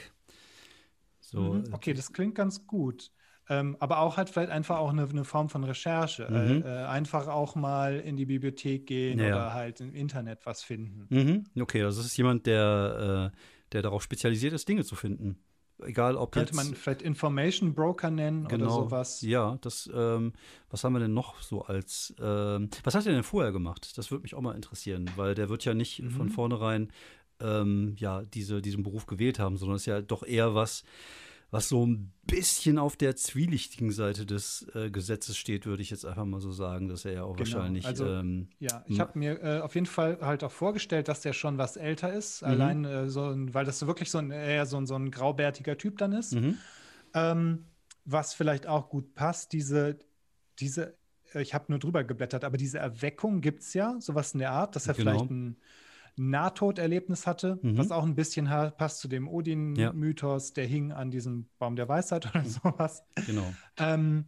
So, 1.20 1.54
mhm. 1.54 1.66
Äh, 1.66 1.74
okay, 1.74 1.94
das 1.94 2.12
klingt 2.12 2.36
ganz 2.36 2.66
gut. 2.66 3.12
Ähm, 3.50 3.76
aber 3.80 4.00
auch 4.00 4.16
halt 4.16 4.30
vielleicht 4.30 4.52
einfach 4.52 4.78
auch 4.78 4.92
eine, 4.92 5.10
eine 5.10 5.26
Form 5.26 5.50
von 5.50 5.64
Recherche. 5.66 6.24
Äh, 6.24 6.54
mhm. 6.54 6.64
Äh, 6.64 6.86
einfach 6.86 7.28
auch 7.28 7.56
mal 7.56 8.00
in 8.00 8.16
die 8.16 8.26
Bibliothek 8.26 8.88
gehen 8.88 9.20
ja. 9.20 9.28
oder 9.28 9.54
halt 9.54 9.82
im 9.82 9.94
Internet 9.94 10.46
was 10.46 10.64
finden. 10.64 11.08
Mhm. 11.10 11.62
Okay, 11.62 11.84
also 11.84 12.00
das 12.00 12.08
ist 12.08 12.18
jemand, 12.18 12.46
der, 12.46 13.32
äh, 13.34 13.38
der 13.74 13.82
darauf 13.82 14.04
spezialisiert 14.04 14.54
ist, 14.54 14.70
Dinge 14.70 14.86
zu 14.86 14.96
finden. 14.96 15.44
Egal, 15.86 16.16
ob 16.16 16.32
Könnte 16.32 16.54
jetzt, 16.54 16.56
man 16.56 16.76
vielleicht 16.76 17.02
Information 17.02 17.74
Broker 17.74 18.12
nennen 18.12 18.48
genau, 18.48 18.66
oder 18.66 18.74
sowas? 18.74 19.22
Ja, 19.22 19.58
das, 19.62 19.90
ähm, 19.94 20.34
was 20.70 20.84
haben 20.84 20.94
wir 20.94 21.00
denn 21.00 21.14
noch 21.14 21.42
so 21.42 21.64
als, 21.64 22.14
ähm, 22.20 22.70
was 22.84 22.96
hat 22.96 23.06
er 23.06 23.14
denn 23.14 23.24
vorher 23.24 23.52
gemacht? 23.52 23.98
Das 23.98 24.12
würde 24.12 24.24
mich 24.24 24.36
auch 24.36 24.42
mal 24.42 24.56
interessieren, 24.56 25.10
weil 25.16 25.36
der 25.36 25.50
wird 25.50 25.66
ja 25.66 25.74
nicht 25.74 26.02
mhm. 26.02 26.12
von 26.12 26.30
vornherein 26.30 26.92
ähm, 27.40 27.96
ja, 27.98 28.22
diese, 28.24 28.62
diesen 28.62 28.84
Beruf 28.84 29.06
gewählt 29.06 29.40
haben, 29.40 29.58
sondern 29.58 29.76
es 29.76 29.84
ist 29.84 29.88
ja 29.88 30.02
doch 30.02 30.24
eher 30.24 30.56
was, 30.56 30.84
was 31.52 31.68
so 31.68 31.86
ein 31.86 32.14
bisschen 32.24 32.78
auf 32.78 32.96
der 32.96 33.18
zwielichtigen 33.18 33.92
Seite 33.92 34.26
des 34.26 34.66
äh, 34.74 34.90
Gesetzes 34.90 35.38
steht, 35.38 35.66
würde 35.66 35.84
ich 35.84 35.90
jetzt 35.90 36.06
einfach 36.06 36.24
mal 36.24 36.40
so 36.40 36.54
sagen, 36.54 36.88
dass 36.88 37.04
er 37.04 37.12
ja 37.12 37.24
auch 37.24 37.36
genau. 37.36 37.40
wahrscheinlich. 37.40 37.86
Also, 37.86 38.08
ähm, 38.08 38.48
ja, 38.60 38.86
ich 38.88 39.02
habe 39.02 39.20
mir 39.20 39.44
äh, 39.44 39.60
auf 39.60 39.76
jeden 39.76 39.86
Fall 39.86 40.20
halt 40.22 40.46
auch 40.46 40.52
vorgestellt, 40.52 41.10
dass 41.10 41.20
der 41.20 41.34
schon 41.34 41.58
was 41.58 41.76
älter 41.76 42.14
ist, 42.14 42.42
mhm. 42.42 42.48
allein 42.48 42.86
äh, 42.86 43.10
so, 43.10 43.34
weil 43.36 43.66
das 43.66 43.80
so 43.80 43.88
wirklich 43.88 44.10
so 44.10 44.18
ein 44.18 44.32
eher 44.32 44.66
so 44.66 44.78
ein, 44.78 44.88
so 44.88 44.96
ein 44.96 45.12
graubärtiger 45.12 45.78
Typ 45.78 45.98
dann 45.98 46.14
ist. 46.14 46.34
Mhm. 46.34 46.58
Ähm, 47.14 47.66
was 48.06 48.34
vielleicht 48.34 48.66
auch 48.66 48.90
gut 48.90 49.14
passt, 49.14 49.52
diese, 49.52 50.00
diese, 50.60 50.96
äh, 51.34 51.42
ich 51.42 51.54
habe 51.54 51.66
nur 51.68 51.80
drüber 51.80 52.06
geblättert, 52.06 52.46
aber 52.46 52.56
diese 52.56 52.80
Erweckung 52.80 53.42
gibt 53.42 53.62
es 53.64 53.74
ja, 53.74 54.00
sowas 54.00 54.34
in 54.34 54.40
der 54.40 54.52
Art, 54.52 54.78
dass 54.78 54.88
er 54.88 54.94
genau. 54.94 55.12
vielleicht 55.12 55.32
ein 55.32 55.58
Nahtoderlebnis 56.16 57.26
hatte, 57.28 57.60
mhm. 57.62 57.78
was 57.78 57.92
auch 57.92 58.04
ein 58.04 58.16
bisschen 58.16 58.46
passt 58.78 59.00
zu 59.00 59.08
dem 59.08 59.28
Odin-Mythos, 59.28 60.50
ja. 60.50 60.54
der 60.56 60.66
hing 60.66 60.92
an 60.92 61.12
diesem 61.12 61.48
Baum 61.60 61.76
der 61.76 61.88
Weisheit 61.88 62.26
oder 62.36 62.46
sowas. 62.46 63.04
Genau. 63.26 63.54
Ähm, 63.78 64.26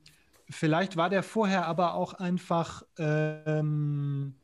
vielleicht 0.49 0.97
war 0.97 1.09
der 1.09 1.23
vorher 1.23 1.67
aber 1.67 1.93
auch 1.95 2.13
einfach 2.13 2.83
ähm, 2.97 4.35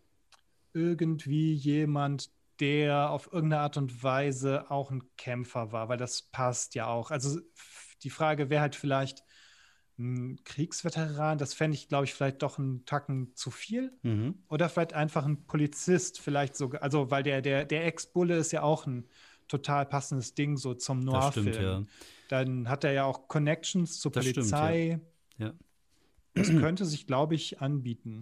irgendwie 0.73 1.53
jemand, 1.53 2.29
der 2.59 3.09
auf 3.09 3.31
irgendeine 3.31 3.63
Art 3.63 3.77
und 3.77 4.03
Weise 4.03 4.69
auch 4.69 4.91
ein 4.91 5.03
Kämpfer 5.17 5.71
war, 5.71 5.89
weil 5.89 5.97
das 5.97 6.23
passt 6.23 6.75
ja 6.75 6.87
auch. 6.87 7.11
Also 7.11 7.39
die 8.03 8.09
Frage 8.09 8.49
wäre 8.49 8.61
halt 8.61 8.75
vielleicht, 8.75 9.23
ein 9.99 10.39
Kriegsveteran, 10.45 11.37
das 11.37 11.53
fände 11.53 11.75
ich, 11.75 11.89
glaube 11.89 12.05
ich, 12.05 12.13
vielleicht 12.13 12.41
doch 12.41 12.57
einen 12.57 12.85
Tacken 12.85 13.35
zu 13.35 13.51
viel. 13.51 13.91
Mhm. 14.01 14.35
Oder 14.47 14.69
vielleicht 14.69 14.93
einfach 14.93 15.25
ein 15.25 15.45
Polizist, 15.45 16.19
vielleicht 16.19 16.55
sogar, 16.55 16.81
also 16.81 17.11
weil 17.11 17.23
der, 17.23 17.41
der, 17.41 17.65
der 17.65 17.85
Ex-Bulle 17.85 18.37
ist 18.37 18.51
ja 18.51 18.63
auch 18.63 18.87
ein 18.87 19.05
total 19.47 19.85
passendes 19.85 20.35
Ding 20.35 20.57
so 20.57 20.73
zum 20.73 21.01
Noir-Film. 21.01 21.61
Ja. 21.61 21.83
Dann 22.29 22.69
hat 22.69 22.83
er 22.83 22.93
ja 22.93 23.03
auch 23.03 23.27
Connections 23.27 23.99
zur 23.99 24.11
das 24.11 24.25
Polizei. 24.25 24.99
Stimmt, 24.99 25.39
ja. 25.39 25.47
ja. 25.47 25.53
Das 26.35 26.47
könnte 26.49 26.85
sich, 26.85 27.05
glaube 27.05 27.35
ich, 27.35 27.59
anbieten. 27.59 28.21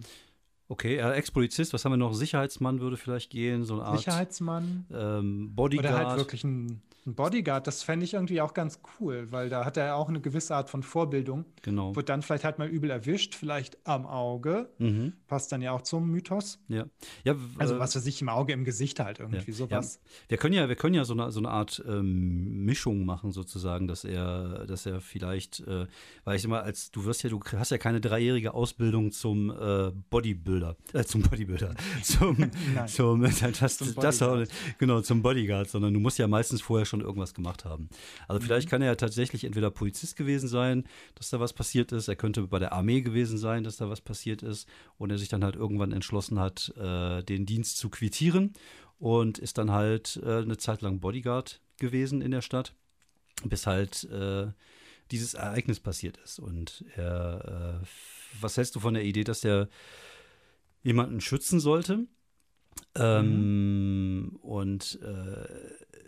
Okay, 0.70 0.96
er 0.96 1.14
Ex-Polizist, 1.14 1.72
was 1.72 1.84
haben 1.84 1.92
wir 1.92 1.96
noch? 1.96 2.12
Sicherheitsmann 2.12 2.80
würde 2.80 2.96
vielleicht 2.96 3.30
gehen, 3.30 3.64
so 3.64 3.74
eine 3.74 3.84
Art. 3.84 3.98
Sicherheitsmann. 3.98 4.86
Ähm, 4.92 5.54
Bodyguard. 5.54 5.94
Oder 5.94 6.08
halt 6.08 6.18
wirklich 6.18 6.44
ein 6.44 6.82
ein 7.06 7.14
Bodyguard, 7.14 7.66
das 7.66 7.82
fände 7.82 8.04
ich 8.04 8.14
irgendwie 8.14 8.40
auch 8.40 8.54
ganz 8.54 8.80
cool, 9.00 9.28
weil 9.30 9.48
da 9.48 9.64
hat 9.64 9.76
er 9.76 9.96
auch 9.96 10.08
eine 10.08 10.20
gewisse 10.20 10.54
Art 10.54 10.68
von 10.68 10.82
Vorbildung. 10.82 11.44
Genau. 11.62 11.96
Wird 11.96 12.08
dann 12.08 12.22
vielleicht 12.22 12.44
halt 12.44 12.58
mal 12.58 12.68
übel 12.68 12.90
erwischt, 12.90 13.34
vielleicht 13.34 13.78
am 13.84 14.06
Auge. 14.06 14.68
Mhm. 14.78 15.14
Passt 15.26 15.50
dann 15.52 15.62
ja 15.62 15.72
auch 15.72 15.82
zum 15.82 16.10
Mythos. 16.10 16.58
Ja. 16.68 16.86
ja 17.24 17.34
also 17.58 17.76
äh, 17.76 17.78
was 17.78 17.96
weiß 17.96 18.06
ich, 18.06 18.20
im 18.20 18.28
Auge, 18.28 18.52
im 18.52 18.64
Gesicht 18.64 19.00
halt 19.00 19.20
irgendwie, 19.20 19.50
ja. 19.50 19.56
sowas. 19.56 20.00
Ja. 20.02 20.10
Wir 20.28 20.38
können 20.38 20.54
ja, 20.54 20.68
wir 20.68 20.76
können 20.76 20.94
ja 20.94 21.04
so 21.04 21.14
eine, 21.14 21.30
so 21.30 21.40
eine 21.40 21.50
Art 21.50 21.82
ähm, 21.86 22.64
Mischung 22.64 23.04
machen, 23.04 23.32
sozusagen, 23.32 23.88
dass 23.88 24.04
er, 24.04 24.66
dass 24.66 24.86
er 24.86 25.00
vielleicht, 25.00 25.60
äh, 25.60 25.86
weil 26.24 26.36
ich 26.36 26.44
immer, 26.44 26.62
als 26.62 26.90
du 26.90 27.04
wirst 27.04 27.22
ja, 27.22 27.30
du 27.30 27.40
hast 27.56 27.70
ja 27.70 27.78
keine 27.78 28.00
dreijährige 28.00 28.54
Ausbildung 28.54 29.12
zum 29.12 29.50
äh, 29.50 29.92
Bodybuilder, 30.10 30.76
äh, 30.92 31.04
zum 31.04 31.22
Bodybuilder, 31.22 31.74
zum, 32.02 32.50
zum, 32.86 33.22
das, 33.60 33.78
zum 33.78 33.94
das, 33.94 34.22
genau, 34.78 35.00
zum 35.00 35.22
Bodyguard, 35.22 35.68
sondern 35.70 35.94
du 35.94 36.00
musst 36.00 36.18
ja 36.18 36.28
meistens 36.28 36.60
vorher 36.60 36.84
schon 36.88 37.00
irgendwas 37.00 37.34
gemacht 37.34 37.64
haben. 37.64 37.88
Also 38.26 38.40
vielleicht 38.40 38.68
mhm. 38.68 38.70
kann 38.70 38.82
er 38.82 38.88
ja 38.88 38.94
tatsächlich 38.94 39.44
entweder 39.44 39.70
Polizist 39.70 40.16
gewesen 40.16 40.48
sein, 40.48 40.84
dass 41.14 41.30
da 41.30 41.40
was 41.40 41.52
passiert 41.52 41.92
ist. 41.92 42.08
Er 42.08 42.16
könnte 42.16 42.42
bei 42.48 42.58
der 42.58 42.72
Armee 42.72 43.02
gewesen 43.02 43.38
sein, 43.38 43.64
dass 43.64 43.76
da 43.76 43.88
was 43.88 44.00
passiert 44.00 44.42
ist. 44.42 44.68
Und 44.96 45.10
er 45.10 45.18
sich 45.18 45.28
dann 45.28 45.44
halt 45.44 45.56
irgendwann 45.56 45.92
entschlossen 45.92 46.38
hat, 46.38 46.72
äh, 46.76 47.22
den 47.22 47.46
Dienst 47.46 47.78
zu 47.78 47.90
quittieren 47.90 48.54
und 48.98 49.38
ist 49.38 49.58
dann 49.58 49.70
halt 49.70 50.20
äh, 50.24 50.38
eine 50.38 50.56
Zeit 50.56 50.82
lang 50.82 51.00
Bodyguard 51.00 51.60
gewesen 51.78 52.20
in 52.20 52.30
der 52.30 52.42
Stadt, 52.42 52.74
bis 53.44 53.66
halt 53.66 54.04
äh, 54.04 54.48
dieses 55.10 55.34
Ereignis 55.34 55.80
passiert 55.80 56.18
ist. 56.18 56.38
Und 56.38 56.84
er, 56.96 57.80
äh, 57.82 57.86
was 58.40 58.56
hältst 58.56 58.74
du 58.74 58.80
von 58.80 58.94
der 58.94 59.04
Idee, 59.04 59.24
dass 59.24 59.44
er 59.44 59.68
jemanden 60.82 61.20
schützen 61.20 61.60
sollte? 61.60 62.06
Ähm, 62.94 64.20
mhm. 64.20 64.36
Und 64.36 64.98
äh, 65.02 65.48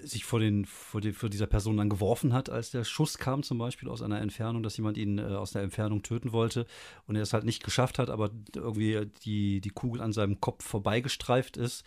sich 0.02 0.24
vor, 0.24 0.40
den, 0.40 0.64
vor, 0.64 1.00
die, 1.00 1.12
vor, 1.12 1.28
dieser 1.28 1.46
Person 1.46 1.76
dann 1.76 1.88
geworfen 1.88 2.32
hat, 2.32 2.50
als 2.50 2.70
der 2.70 2.84
Schuss 2.84 3.18
kam, 3.18 3.42
zum 3.42 3.58
Beispiel 3.58 3.88
aus 3.88 4.02
einer 4.02 4.20
Entfernung, 4.20 4.62
dass 4.62 4.76
jemand 4.76 4.96
ihn 4.96 5.18
äh, 5.18 5.22
aus 5.22 5.52
der 5.52 5.62
Entfernung 5.62 6.02
töten 6.02 6.32
wollte 6.32 6.66
und 7.06 7.16
er 7.16 7.22
es 7.22 7.32
halt 7.32 7.44
nicht 7.44 7.64
geschafft 7.64 7.98
hat, 7.98 8.10
aber 8.10 8.30
irgendwie 8.54 9.06
die, 9.24 9.60
die 9.60 9.70
Kugel 9.70 10.00
an 10.00 10.12
seinem 10.12 10.40
Kopf 10.40 10.64
vorbeigestreift 10.64 11.56
ist 11.56 11.84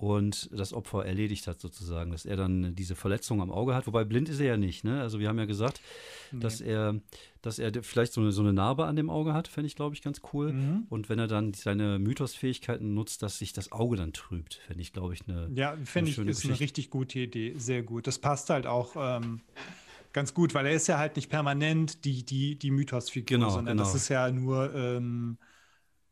und 0.00 0.48
das 0.50 0.72
Opfer 0.72 1.04
erledigt 1.04 1.46
hat 1.46 1.60
sozusagen, 1.60 2.10
dass 2.10 2.24
er 2.24 2.36
dann 2.36 2.74
diese 2.74 2.94
Verletzung 2.94 3.42
am 3.42 3.50
Auge 3.50 3.74
hat. 3.74 3.86
Wobei 3.86 4.04
blind 4.04 4.30
ist 4.30 4.40
er 4.40 4.46
ja 4.46 4.56
nicht. 4.56 4.82
Ne? 4.82 4.98
Also 5.02 5.20
wir 5.20 5.28
haben 5.28 5.38
ja 5.38 5.44
gesagt, 5.44 5.82
nee. 6.32 6.40
dass 6.40 6.62
er, 6.62 6.94
dass 7.42 7.58
er 7.58 7.70
vielleicht 7.82 8.14
so 8.14 8.22
eine, 8.22 8.32
so 8.32 8.40
eine 8.40 8.54
Narbe 8.54 8.86
an 8.86 8.96
dem 8.96 9.10
Auge 9.10 9.34
hat, 9.34 9.46
fände 9.46 9.66
ich, 9.66 9.76
glaube 9.76 9.94
ich, 9.94 10.00
ganz 10.00 10.22
cool. 10.32 10.54
Mhm. 10.54 10.86
Und 10.88 11.10
wenn 11.10 11.18
er 11.18 11.26
dann 11.26 11.52
seine 11.52 11.98
Mythosfähigkeiten 11.98 12.94
nutzt, 12.94 13.22
dass 13.22 13.38
sich 13.38 13.52
das 13.52 13.72
Auge 13.72 13.98
dann 13.98 14.14
trübt, 14.14 14.54
fände 14.66 14.80
ich, 14.80 14.94
glaube 14.94 15.12
ich, 15.12 15.28
eine 15.28 15.50
Ja, 15.52 15.76
finde 15.84 16.10
ich, 16.10 16.16
ist 16.16 16.24
Geschichte. 16.24 16.48
eine 16.48 16.60
richtig 16.60 16.88
gute 16.88 17.18
Idee. 17.18 17.52
Sehr 17.58 17.82
gut. 17.82 18.06
Das 18.06 18.18
passt 18.18 18.48
halt 18.48 18.66
auch. 18.66 18.96
Ähm 18.96 19.42
ganz 20.12 20.34
gut, 20.34 20.54
weil 20.54 20.66
er 20.66 20.72
ist 20.72 20.88
ja 20.88 20.98
halt 20.98 21.14
nicht 21.14 21.30
permanent 21.30 22.04
die, 22.04 22.24
die, 22.24 22.56
die 22.56 22.72
Mythosfigur, 22.72 23.38
genau, 23.38 23.50
sondern 23.50 23.76
genau. 23.76 23.86
das 23.86 23.94
ist 23.94 24.08
ja 24.08 24.28
nur 24.30 24.74
ähm, 24.74 25.38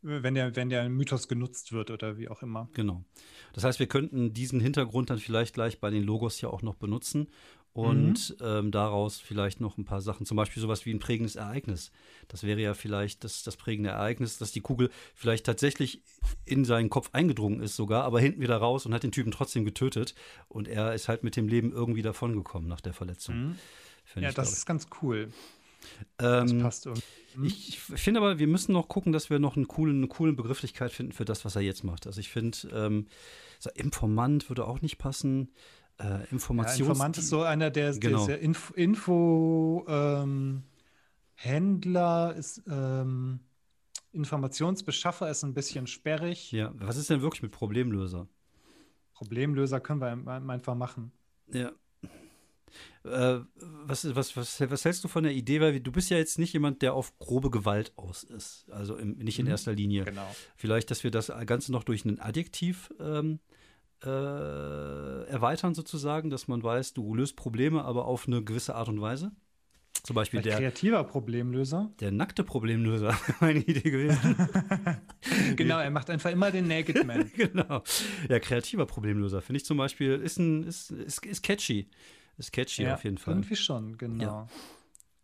wenn 0.02 0.34
der, 0.34 0.56
wenn 0.56 0.68
der 0.68 0.88
Mythos 0.88 1.28
genutzt 1.28 1.72
wird 1.72 1.90
oder 1.90 2.18
wie 2.18 2.28
auch 2.28 2.42
immer. 2.42 2.68
Genau. 2.74 3.04
Das 3.52 3.64
heißt, 3.64 3.78
wir 3.78 3.86
könnten 3.86 4.32
diesen 4.32 4.60
Hintergrund 4.60 5.10
dann 5.10 5.18
vielleicht 5.18 5.54
gleich 5.54 5.80
bei 5.80 5.90
den 5.90 6.04
Logos 6.04 6.40
ja 6.40 6.48
auch 6.48 6.62
noch 6.62 6.76
benutzen 6.76 7.28
und 7.72 8.30
mhm. 8.40 8.46
ähm, 8.46 8.70
daraus 8.72 9.20
vielleicht 9.20 9.60
noch 9.60 9.78
ein 9.78 9.84
paar 9.84 10.00
Sachen, 10.00 10.26
zum 10.26 10.36
Beispiel 10.36 10.60
sowas 10.60 10.84
wie 10.84 10.92
ein 10.92 10.98
prägendes 10.98 11.36
Ereignis. 11.36 11.92
Das 12.26 12.42
wäre 12.42 12.60
ja 12.60 12.74
vielleicht 12.74 13.22
das, 13.22 13.44
das 13.44 13.56
prägende 13.56 13.90
Ereignis, 13.90 14.38
dass 14.38 14.50
die 14.50 14.60
Kugel 14.60 14.90
vielleicht 15.14 15.46
tatsächlich 15.46 16.02
in 16.44 16.64
seinen 16.64 16.90
Kopf 16.90 17.10
eingedrungen 17.12 17.60
ist 17.60 17.76
sogar, 17.76 18.04
aber 18.04 18.20
hinten 18.20 18.40
wieder 18.40 18.56
raus 18.56 18.84
und 18.84 18.94
hat 18.94 19.04
den 19.04 19.12
Typen 19.12 19.30
trotzdem 19.30 19.64
getötet 19.64 20.14
und 20.48 20.66
er 20.66 20.94
ist 20.94 21.08
halt 21.08 21.22
mit 21.22 21.36
dem 21.36 21.46
Leben 21.46 21.72
irgendwie 21.72 22.02
davongekommen 22.02 22.68
nach 22.68 22.80
der 22.80 22.94
Verletzung. 22.94 23.50
Mhm. 23.50 23.58
Ja, 24.16 24.30
ich, 24.30 24.34
das 24.34 24.52
ist 24.52 24.66
ganz 24.66 24.88
cool. 25.02 25.28
Ähm, 26.18 26.46
das 26.46 26.62
passt 26.62 26.86
irgendwie. 26.86 27.02
Hm? 27.34 27.44
Ich 27.44 27.80
finde 27.80 28.20
aber, 28.20 28.38
wir 28.38 28.46
müssen 28.46 28.72
noch 28.72 28.88
gucken, 28.88 29.12
dass 29.12 29.30
wir 29.30 29.38
noch 29.38 29.56
einen 29.56 29.68
coolen, 29.68 29.98
eine 29.98 30.08
coole 30.08 30.32
Begrifflichkeit 30.32 30.92
finden 30.92 31.12
für 31.12 31.24
das, 31.24 31.44
was 31.44 31.56
er 31.56 31.62
jetzt 31.62 31.84
macht. 31.84 32.06
Also 32.06 32.20
ich 32.20 32.28
finde, 32.28 32.58
ähm, 32.72 33.06
so 33.58 33.70
Informant 33.74 34.48
würde 34.48 34.66
auch 34.66 34.80
nicht 34.80 34.98
passen. 34.98 35.52
Äh, 35.98 36.28
Informations 36.30 36.78
ja, 36.78 36.86
Informant 36.86 37.18
ist 37.18 37.28
so 37.28 37.42
einer, 37.42 37.70
der, 37.70 37.92
genau. 37.98 38.26
der 38.26 38.40
Info, 38.40 38.74
Info 38.74 39.84
ähm, 39.88 40.62
Händler 41.34 42.34
ist 42.36 42.62
ähm, 42.68 43.40
Informationsbeschaffer 44.12 45.30
ist 45.30 45.44
ein 45.44 45.54
bisschen 45.54 45.86
sperrig. 45.86 46.50
Ja, 46.50 46.72
was 46.76 46.96
ist 46.96 47.10
denn 47.10 47.22
wirklich 47.22 47.42
mit 47.42 47.52
Problemlöser? 47.52 48.26
Problemlöser 49.12 49.80
können 49.80 50.00
wir 50.00 50.50
einfach 50.50 50.74
machen. 50.74 51.12
Ja, 51.52 51.72
Äh, 53.04 53.40
was, 53.84 54.14
was, 54.14 54.36
was, 54.36 54.60
was 54.60 54.84
hältst 54.84 55.04
du 55.04 55.08
von 55.08 55.24
der 55.24 55.32
Idee? 55.32 55.60
Weil 55.60 55.80
du 55.80 55.92
bist 55.92 56.10
ja 56.10 56.16
jetzt 56.16 56.38
nicht 56.38 56.52
jemand, 56.52 56.82
der 56.82 56.94
auf 56.94 57.18
grobe 57.18 57.50
Gewalt 57.50 57.92
aus 57.96 58.24
ist. 58.24 58.66
Also 58.70 58.96
im, 58.96 59.18
nicht 59.18 59.38
in 59.38 59.46
mhm. 59.46 59.52
erster 59.52 59.72
Linie. 59.72 60.04
Genau. 60.04 60.34
Vielleicht, 60.56 60.90
dass 60.90 61.04
wir 61.04 61.10
das 61.10 61.32
Ganze 61.46 61.72
noch 61.72 61.84
durch 61.84 62.04
ein 62.04 62.20
Adjektiv 62.20 62.92
ähm, 63.00 63.40
äh, 64.04 64.08
erweitern, 64.08 65.74
sozusagen, 65.74 66.30
dass 66.30 66.48
man 66.48 66.62
weiß, 66.62 66.94
du 66.94 67.14
löst 67.14 67.36
Probleme, 67.36 67.84
aber 67.84 68.06
auf 68.06 68.26
eine 68.26 68.42
gewisse 68.42 68.74
Art 68.74 68.88
und 68.88 69.00
Weise. 69.00 69.32
Zum 70.02 70.14
Beispiel 70.14 70.40
der 70.40 70.56
kreativer 70.56 71.02
Problemlöser. 71.04 71.90
Der 72.00 72.12
nackte 72.12 72.44
Problemlöser, 72.44 73.18
meine 73.40 73.60
Idee 73.60 73.90
gewesen. 73.90 74.36
genau, 75.56 75.78
er 75.78 75.90
macht 75.90 76.08
einfach 76.10 76.30
immer 76.30 76.50
den 76.50 76.68
Naked 76.68 77.04
Man. 77.04 77.30
genau. 77.36 77.82
Ja, 78.28 78.38
kreativer 78.38 78.86
Problemlöser 78.86 79.42
finde 79.42 79.58
ich 79.58 79.64
zum 79.64 79.76
Beispiel 79.76 80.12
ist 80.14 80.38
ein 80.38 80.62
ist, 80.62 80.90
ist, 80.90 81.26
ist 81.26 81.42
catchy. 81.42 81.88
Ist 82.38 82.52
catchy 82.52 82.84
ja, 82.84 82.94
auf 82.94 83.04
jeden 83.04 83.18
Fall. 83.18 83.34
Irgendwie 83.34 83.56
schon, 83.56 83.98
genau. 83.98 84.24
Ja. 84.24 84.48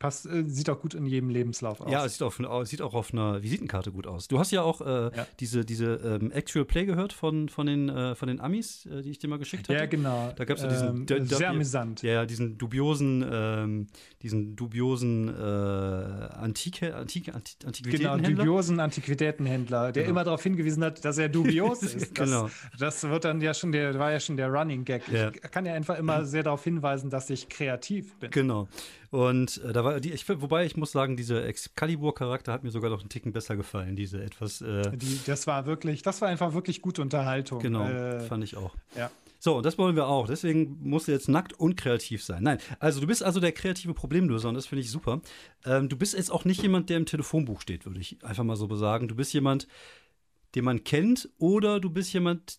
Passt, 0.04 0.26
äh, 0.26 0.44
sieht 0.46 0.68
auch 0.68 0.82
gut 0.82 0.92
in 0.92 1.06
jedem 1.06 1.30
Lebenslauf 1.30 1.80
aus. 1.80 1.90
Ja, 1.90 2.04
es 2.04 2.18
sieht 2.18 2.22
auch, 2.22 2.66
sieht 2.66 2.82
auch 2.82 2.92
auf 2.92 3.14
einer 3.14 3.42
Visitenkarte 3.42 3.90
gut 3.90 4.06
aus. 4.06 4.28
Du 4.28 4.38
hast 4.38 4.50
ja 4.50 4.60
auch 4.60 4.82
äh, 4.82 5.16
ja. 5.16 5.26
diese, 5.40 5.64
diese 5.64 5.94
ähm, 5.94 6.30
Actual 6.30 6.66
Play 6.66 6.84
gehört 6.84 7.14
von, 7.14 7.48
von, 7.48 7.66
den, 7.66 7.88
äh, 7.88 8.14
von 8.14 8.28
den 8.28 8.38
Amis, 8.38 8.84
äh, 8.84 9.00
die 9.00 9.12
ich 9.12 9.18
dir 9.18 9.28
mal 9.28 9.38
geschickt 9.38 9.66
habe. 9.70 9.78
Ja, 9.78 9.86
genau. 9.86 10.30
Da 10.36 10.44
gab 10.44 10.58
es 10.58 10.62
ja 10.62 10.68
diesen. 10.68 11.06
Ähm, 11.08 11.26
sehr 11.26 11.48
amüsant. 11.48 12.02
Ja, 12.02 12.26
diesen 12.26 12.58
dubiosen, 12.58 13.24
ähm, 13.26 13.86
diesen 14.20 14.56
dubiosen 14.56 15.28
äh, 15.28 15.32
Antike, 15.40 16.94
Antike, 16.94 17.32
Antiquitätenhändler. 17.34 18.18
Genau, 18.18 18.42
dubiosen 18.42 18.80
Antiquitätenhändler, 18.80 19.92
der 19.92 20.02
genau. 20.02 20.10
immer 20.10 20.24
darauf 20.24 20.42
hingewiesen 20.42 20.84
hat, 20.84 21.02
dass 21.02 21.16
er 21.16 21.30
dubios 21.30 21.82
ist. 21.82 22.02
Das, 22.02 22.12
genau. 22.12 22.50
Das 22.78 23.02
wird 23.04 23.24
dann 23.24 23.40
ja 23.40 23.54
schon 23.54 23.72
der, 23.72 23.98
war 23.98 24.12
ja 24.12 24.20
schon 24.20 24.36
der 24.36 24.48
Running 24.48 24.84
Gag. 24.84 25.08
Ja. 25.10 25.30
Ich 25.30 25.40
kann 25.50 25.64
ja 25.64 25.72
einfach 25.72 25.98
immer 25.98 26.24
sehr 26.26 26.42
darauf 26.42 26.62
hinweisen, 26.62 27.08
dass 27.08 27.30
ich 27.30 27.48
kreativ 27.48 28.14
bin. 28.16 28.30
Genau. 28.30 28.68
Und 29.10 29.62
äh, 29.64 29.72
da 29.72 29.84
war 29.84 30.00
die, 30.00 30.12
ich, 30.12 30.28
wobei 30.28 30.64
ich 30.66 30.76
muss 30.76 30.92
sagen, 30.92 31.16
dieser 31.16 31.46
Excalibur-Charakter 31.46 32.52
hat 32.52 32.64
mir 32.64 32.70
sogar 32.70 32.90
noch 32.90 33.00
einen 33.00 33.08
Ticken 33.08 33.32
besser 33.32 33.56
gefallen. 33.56 33.96
Diese 33.96 34.22
etwas. 34.22 34.60
Äh, 34.60 34.96
die, 34.96 35.20
das 35.26 35.46
war 35.46 35.66
wirklich, 35.66 36.02
das 36.02 36.20
war 36.20 36.28
einfach 36.28 36.54
wirklich 36.54 36.82
gute 36.82 37.02
Unterhaltung. 37.02 37.60
Genau, 37.60 37.84
äh, 37.84 38.20
fand 38.20 38.44
ich 38.44 38.56
auch. 38.56 38.74
Ja. 38.96 39.10
So, 39.44 39.58
und 39.58 39.66
das 39.66 39.76
wollen 39.76 39.94
wir 39.94 40.06
auch. 40.06 40.26
Deswegen 40.26 40.78
musst 40.80 41.06
du 41.06 41.12
jetzt 41.12 41.28
nackt 41.28 41.52
und 41.52 41.76
kreativ 41.76 42.24
sein. 42.24 42.42
Nein, 42.42 42.56
also 42.78 43.00
du 43.00 43.06
bist 43.06 43.22
also 43.22 43.40
der 43.40 43.52
kreative 43.52 43.92
Problemlöser 43.92 44.48
und 44.48 44.54
das 44.54 44.64
finde 44.64 44.80
ich 44.80 44.90
super. 44.90 45.20
Ähm, 45.66 45.90
du 45.90 45.98
bist 45.98 46.14
jetzt 46.14 46.32
auch 46.32 46.46
nicht 46.46 46.62
jemand, 46.62 46.88
der 46.88 46.96
im 46.96 47.04
Telefonbuch 47.04 47.60
steht, 47.60 47.84
würde 47.84 48.00
ich 48.00 48.24
einfach 48.24 48.42
mal 48.42 48.56
so 48.56 48.74
sagen. 48.74 49.06
Du 49.06 49.14
bist 49.14 49.34
jemand, 49.34 49.68
den 50.54 50.64
man 50.64 50.82
kennt 50.82 51.28
oder 51.36 51.78
du 51.78 51.90
bist 51.90 52.10
jemand, 52.14 52.58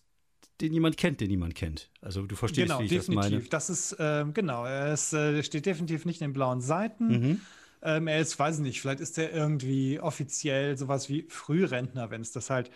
den 0.60 0.72
jemand 0.72 0.96
kennt, 0.96 1.20
den 1.20 1.28
niemand 1.28 1.54
kennt. 1.54 1.90
Also 2.00 2.22
du 2.26 2.34
verstehst, 2.36 2.68
genau, 2.68 2.80
wie 2.80 2.84
ich 2.84 2.90
definitiv. 2.90 3.24
das 3.24 3.30
meine. 3.30 3.48
Das 3.48 3.70
ist, 3.70 3.96
ähm, 3.98 4.32
genau, 4.34 4.64
er 4.64 4.92
ist, 4.92 5.12
äh, 5.12 5.42
steht 5.42 5.66
definitiv 5.66 6.04
nicht 6.06 6.20
in 6.20 6.28
den 6.28 6.32
blauen 6.32 6.60
Seiten. 6.60 7.08
Mhm. 7.08 7.40
Ähm, 7.82 8.06
er 8.08 8.20
ist, 8.20 8.38
weiß 8.38 8.58
nicht, 8.60 8.80
vielleicht 8.80 9.00
ist 9.00 9.18
er 9.18 9.32
irgendwie 9.32 10.00
offiziell 10.00 10.76
sowas 10.78 11.08
wie 11.08 11.26
Frührentner, 11.28 12.10
wenn 12.10 12.22
es 12.22 12.32
das 12.32 12.48
halt 12.50 12.70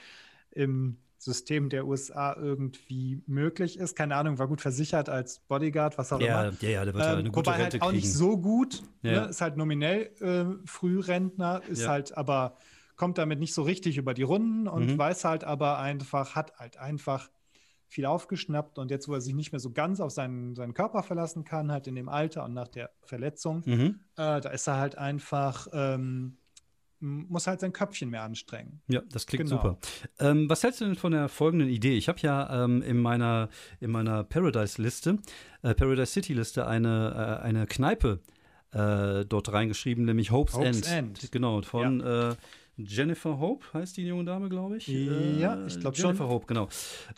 im 0.50 0.98
System 1.16 1.68
der 1.68 1.86
USA 1.86 2.34
irgendwie 2.34 3.22
möglich 3.26 3.78
ist. 3.78 3.94
Keine 3.94 4.16
Ahnung, 4.16 4.38
war 4.38 4.48
gut 4.48 4.60
versichert 4.60 5.08
als 5.08 5.38
Bodyguard, 5.40 5.98
was 5.98 6.12
auch 6.12 6.20
ja, 6.20 6.48
immer. 6.48 6.56
Ja, 6.60 6.68
ja, 6.68 6.84
der 6.84 6.94
wird 6.94 7.04
ähm, 7.04 7.10
eine 7.18 7.30
gute 7.30 7.50
wobei 7.50 7.56
Rente 7.62 7.72
halt 7.74 7.82
auch 7.82 7.88
kriegen. 7.90 8.00
nicht 8.02 8.12
so 8.12 8.38
gut. 8.38 8.82
Ja. 9.02 9.22
Ne? 9.24 9.28
Ist 9.28 9.40
halt 9.40 9.56
nominell 9.56 10.10
äh, 10.20 10.66
Frührentner, 10.66 11.62
ist 11.68 11.82
Ja. 11.82 11.88
halt 11.88 12.16
aber 12.16 12.56
kommt 12.96 13.16
damit 13.18 13.38
nicht 13.38 13.54
so 13.54 13.62
richtig 13.62 13.96
über 13.96 14.12
die 14.14 14.22
Runden 14.22 14.68
und 14.68 14.86
Mhm. 14.92 14.98
weiß 14.98 15.24
halt 15.24 15.44
aber 15.44 15.78
einfach, 15.78 16.34
hat 16.34 16.52
halt 16.58 16.76
einfach 16.78 17.30
viel 17.90 18.07
aufgeschnappt 18.07 18.79
und 18.79 18.90
jetzt, 18.90 19.09
wo 19.09 19.14
er 19.14 19.20
sich 19.20 19.35
nicht 19.35 19.50
mehr 19.53 19.59
so 19.61 19.72
ganz 19.72 20.00
auf 20.00 20.12
seinen, 20.12 20.55
seinen 20.55 20.72
Körper 20.74 21.03
verlassen 21.03 21.44
kann, 21.44 21.70
halt 21.72 21.87
in 21.88 21.96
dem 21.96 22.09
Alter 22.09 22.44
und 22.44 22.55
nach 22.55 22.68
der 22.68 22.90
Verletzung, 23.03 23.62
Mhm. 23.66 24.00
äh, 24.16 24.40
da 24.40 24.48
ist 24.50 24.66
er 24.68 24.76
halt 24.79 24.96
einfach, 24.96 25.66
ähm, 25.72 26.37
muss 27.00 27.46
halt 27.46 27.61
sein 27.61 27.72
Köpfchen 27.72 28.11
mehr 28.11 28.22
anstrengen. 28.22 28.81
Ja, 28.87 29.00
das 29.11 29.26
klingt 29.26 29.48
Genau. 29.48 29.57
super. 29.62 29.79
Ähm, 30.18 30.48
was 30.48 30.62
hältst 30.62 30.81
du 30.83 30.85
denn 30.85 30.94
von 30.96 31.12
der 31.12 31.29
folgenden 31.29 31.68
Idee? 31.68 31.96
Ich 31.96 32.09
habe 32.09 32.18
ja 32.20 32.64
ähm, 32.64 32.83
in 32.83 32.98
meiner, 32.98 33.48
in 33.81 33.90
meiner 33.90 34.22
Paradise-Liste, 34.22 35.18
äh, 35.62 35.74
Paradise 35.74 36.12
City-Liste, 36.12 36.66
eine, 36.66 37.38
äh, 37.40 37.44
eine 37.44 37.66
Kneipe 37.66 38.20
äh, 38.72 39.24
dort 39.24 39.53
reingeschrieben, 39.53 40.05
nämlich 40.05 40.31
Hope's, 40.31 40.55
Hope's 40.55 40.83
End. 40.83 41.20
End. 41.20 41.33
Genau, 41.33 41.61
von 41.62 42.00
äh, 42.03 42.35
Jennifer 42.86 43.38
Hope 43.38 43.64
heißt 43.74 43.96
die 43.96 44.06
junge 44.06 44.24
Dame, 44.24 44.48
glaube 44.48 44.76
ich. 44.78 44.88
Äh, 44.88 45.38
Ja, 45.40 45.58
ich 45.66 45.78
glaub 45.80 45.96
Jennifer. 45.96 46.28
Hope, 46.28 46.46
genau. 46.46 46.68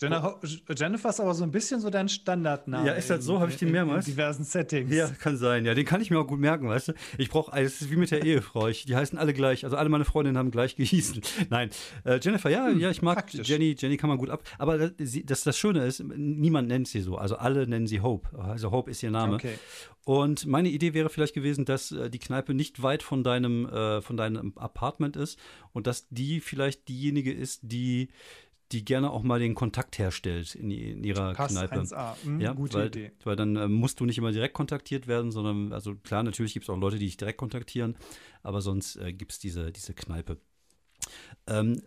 Jennifer, 0.01 0.39
Jennifer 0.77 1.09
ist 1.11 1.21
aber 1.21 1.35
so 1.35 1.45
ein 1.45 1.51
bisschen 1.51 1.81
so 1.81 1.91
dein 1.91 2.09
Standardname. 2.09 2.87
Ja, 2.87 2.93
ist 2.95 3.11
das 3.11 3.25
so? 3.25 3.37
in- 3.37 3.41
Hab 3.41 3.49
ich 3.49 3.57
die 3.57 3.65
in- 3.67 3.73
mehrmals? 3.73 4.07
In 4.07 4.13
diversen 4.15 4.45
Settings. 4.45 4.95
Ja, 4.95 5.09
kann 5.09 5.37
sein. 5.37 5.65
Ja, 5.65 5.75
den 5.75 5.85
kann 5.85 6.01
ich 6.01 6.11
mir 6.11 6.19
auch 6.19 6.27
gut 6.27 6.41
merken, 6.41 6.69
weißt 6.69 6.89
du. 6.89 6.93
Ich 7.19 7.29
brauche, 7.31 7.59
es 7.61 7.81
ist 7.83 7.91
wie 7.91 7.97
mit 7.97 8.11
der 8.11 8.25
Ehefrau. 8.25 8.69
Ich, 8.69 8.85
die 8.87 8.97
heißen 8.97 9.19
alle 9.19 9.33
gleich. 9.35 9.65
Also 9.65 9.77
alle 9.77 9.89
meine 9.89 10.05
Freundinnen 10.05 10.39
haben 10.39 10.51
gleich 10.51 10.77
gehießen. 10.77 11.21
Nein, 11.51 11.71
äh, 12.05 12.19
Jennifer, 12.23 12.51
ja, 12.51 12.69
ja, 12.71 12.91
ich 12.91 13.03
mag 13.03 13.17
praktisch. 13.19 13.49
Jenny. 13.49 13.75
Jenny 13.79 13.97
kann 13.97 14.09
man 14.09 14.19
gut 14.19 14.31
ab. 14.31 14.43
Aber 14.59 14.79
das, 14.79 14.93
das, 15.25 15.45
das 15.45 15.59
Schöne 15.59 15.85
ist, 15.85 16.03
niemand 16.05 16.69
nennt 16.69 16.89
sie 16.89 17.01
so. 17.01 17.17
Also 17.17 17.37
alle 17.37 17.67
nennen 17.67 17.87
sie 17.87 18.01
Hope. 18.01 18.29
Also 18.39 18.71
Hope 18.71 18.91
ist 18.91 19.03
ihr 19.03 19.11
Name. 19.11 19.35
Okay. 19.35 19.55
Und 20.05 20.47
meine 20.47 20.69
Idee 20.69 20.95
wäre 20.95 21.11
vielleicht 21.11 21.35
gewesen, 21.35 21.65
dass 21.65 21.93
äh, 21.93 22.11
die 22.11 22.19
Kneipe 22.19 22.55
nicht 22.55 22.83
weit 22.83 23.03
von 23.03 23.23
deinem, 23.23 23.67
äh, 23.69 24.03
von 24.03 24.17
deinem 24.17 24.53
Apartment 24.59 25.17
ist 25.17 25.39
und 25.73 25.87
dass 25.87 26.09
die 26.09 26.41
vielleicht 26.41 26.89
diejenige 26.89 27.33
ist, 27.33 27.61
die, 27.63 28.09
die 28.73 28.85
gerne 28.85 29.11
auch 29.13 29.23
mal 29.23 29.39
den 29.39 29.55
Kontakt 29.55 29.99
herstellt 29.99 30.57
in, 30.57 30.71
in 30.73 31.05
ihrer 31.05 31.35
Passt 31.35 31.55
Kneipe. 31.57 31.77
1A. 31.81 32.17
Hm, 32.25 32.41
Ja, 32.41 32.53
gute 32.53 32.79
weil, 32.79 32.87
Idee. 32.89 33.13
weil 33.23 33.37
dann 33.37 33.55
äh, 33.55 33.69
musst 33.69 34.01
du 34.01 34.05
nicht 34.05 34.19
immer 34.19 34.33
direkt 34.33 34.55
kontaktiert 34.55 35.07
werden, 35.07 35.31
sondern, 35.31 35.73
also 35.73 35.95
klar, 35.95 36.23
natürlich 36.25 36.53
gibt 36.55 36.65
es 36.65 36.71
auch 36.71 36.79
Leute, 36.79 36.99
die 36.99 37.05
dich 37.07 37.17
direkt 37.17 37.39
kontaktieren, 37.39 37.95
aber 38.43 38.61
sonst 38.61 38.97
äh, 38.97 39.13
gibt 39.13 39.31
es 39.33 39.39
diese, 39.39 39.71
diese 39.71 39.95
Kneipe. 39.95 40.39
Ähm, 41.47 41.81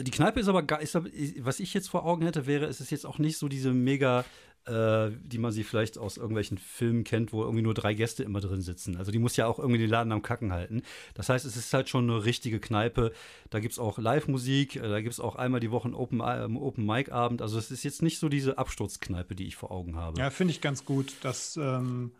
die 0.00 0.10
Kneipe 0.10 0.38
ist 0.40 0.48
aber, 0.48 0.80
ist, 0.82 0.96
aber- 0.96 1.08
was 1.38 1.60
ich 1.60 1.72
jetzt 1.72 1.88
vor 1.88 2.04
Augen 2.04 2.22
hätte, 2.24 2.46
wäre, 2.46 2.66
es 2.66 2.80
ist 2.80 2.90
jetzt 2.90 3.06
auch 3.06 3.18
nicht 3.18 3.38
so 3.38 3.48
diese 3.48 3.72
mega, 3.72 4.24
äh, 4.68 5.10
die 5.24 5.38
man 5.38 5.52
sie 5.52 5.64
vielleicht 5.64 5.98
aus 5.98 6.16
irgendwelchen 6.16 6.58
Filmen 6.58 7.04
kennt, 7.04 7.32
wo 7.32 7.42
irgendwie 7.42 7.62
nur 7.62 7.74
drei 7.74 7.94
Gäste 7.94 8.22
immer 8.22 8.40
drin 8.40 8.60
sitzen. 8.60 8.96
Also 8.96 9.10
die 9.10 9.18
muss 9.18 9.36
ja 9.36 9.46
auch 9.46 9.58
irgendwie 9.58 9.78
den 9.78 9.90
Laden 9.90 10.12
am 10.12 10.22
Kacken 10.22 10.52
halten. 10.52 10.82
Das 11.14 11.28
heißt, 11.28 11.44
es 11.44 11.56
ist 11.56 11.72
halt 11.72 11.88
schon 11.88 12.10
eine 12.10 12.24
richtige 12.24 12.60
Kneipe. 12.60 13.12
Da 13.50 13.60
gibt 13.60 13.72
es 13.72 13.78
auch 13.78 13.98
Live-Musik, 13.98 14.76
äh, 14.76 14.88
da 14.88 15.00
gibt 15.00 15.12
es 15.12 15.20
auch 15.20 15.36
einmal 15.36 15.60
die 15.60 15.70
Woche 15.70 15.88
Open, 15.94 16.22
ähm, 16.24 16.56
Open 16.56 16.84
Mic-Abend. 16.84 17.40
Also 17.42 17.58
es 17.58 17.70
ist 17.70 17.82
jetzt 17.82 18.02
nicht 18.02 18.18
so 18.18 18.28
diese 18.28 18.58
Absturzkneipe, 18.58 19.34
die 19.34 19.46
ich 19.46 19.56
vor 19.56 19.70
Augen 19.70 19.96
habe. 19.96 20.20
Ja, 20.20 20.30
finde 20.30 20.52
ich 20.52 20.60
ganz 20.60 20.84
gut. 20.84 21.14
Das, 21.22 21.56
ähm, 21.56 22.12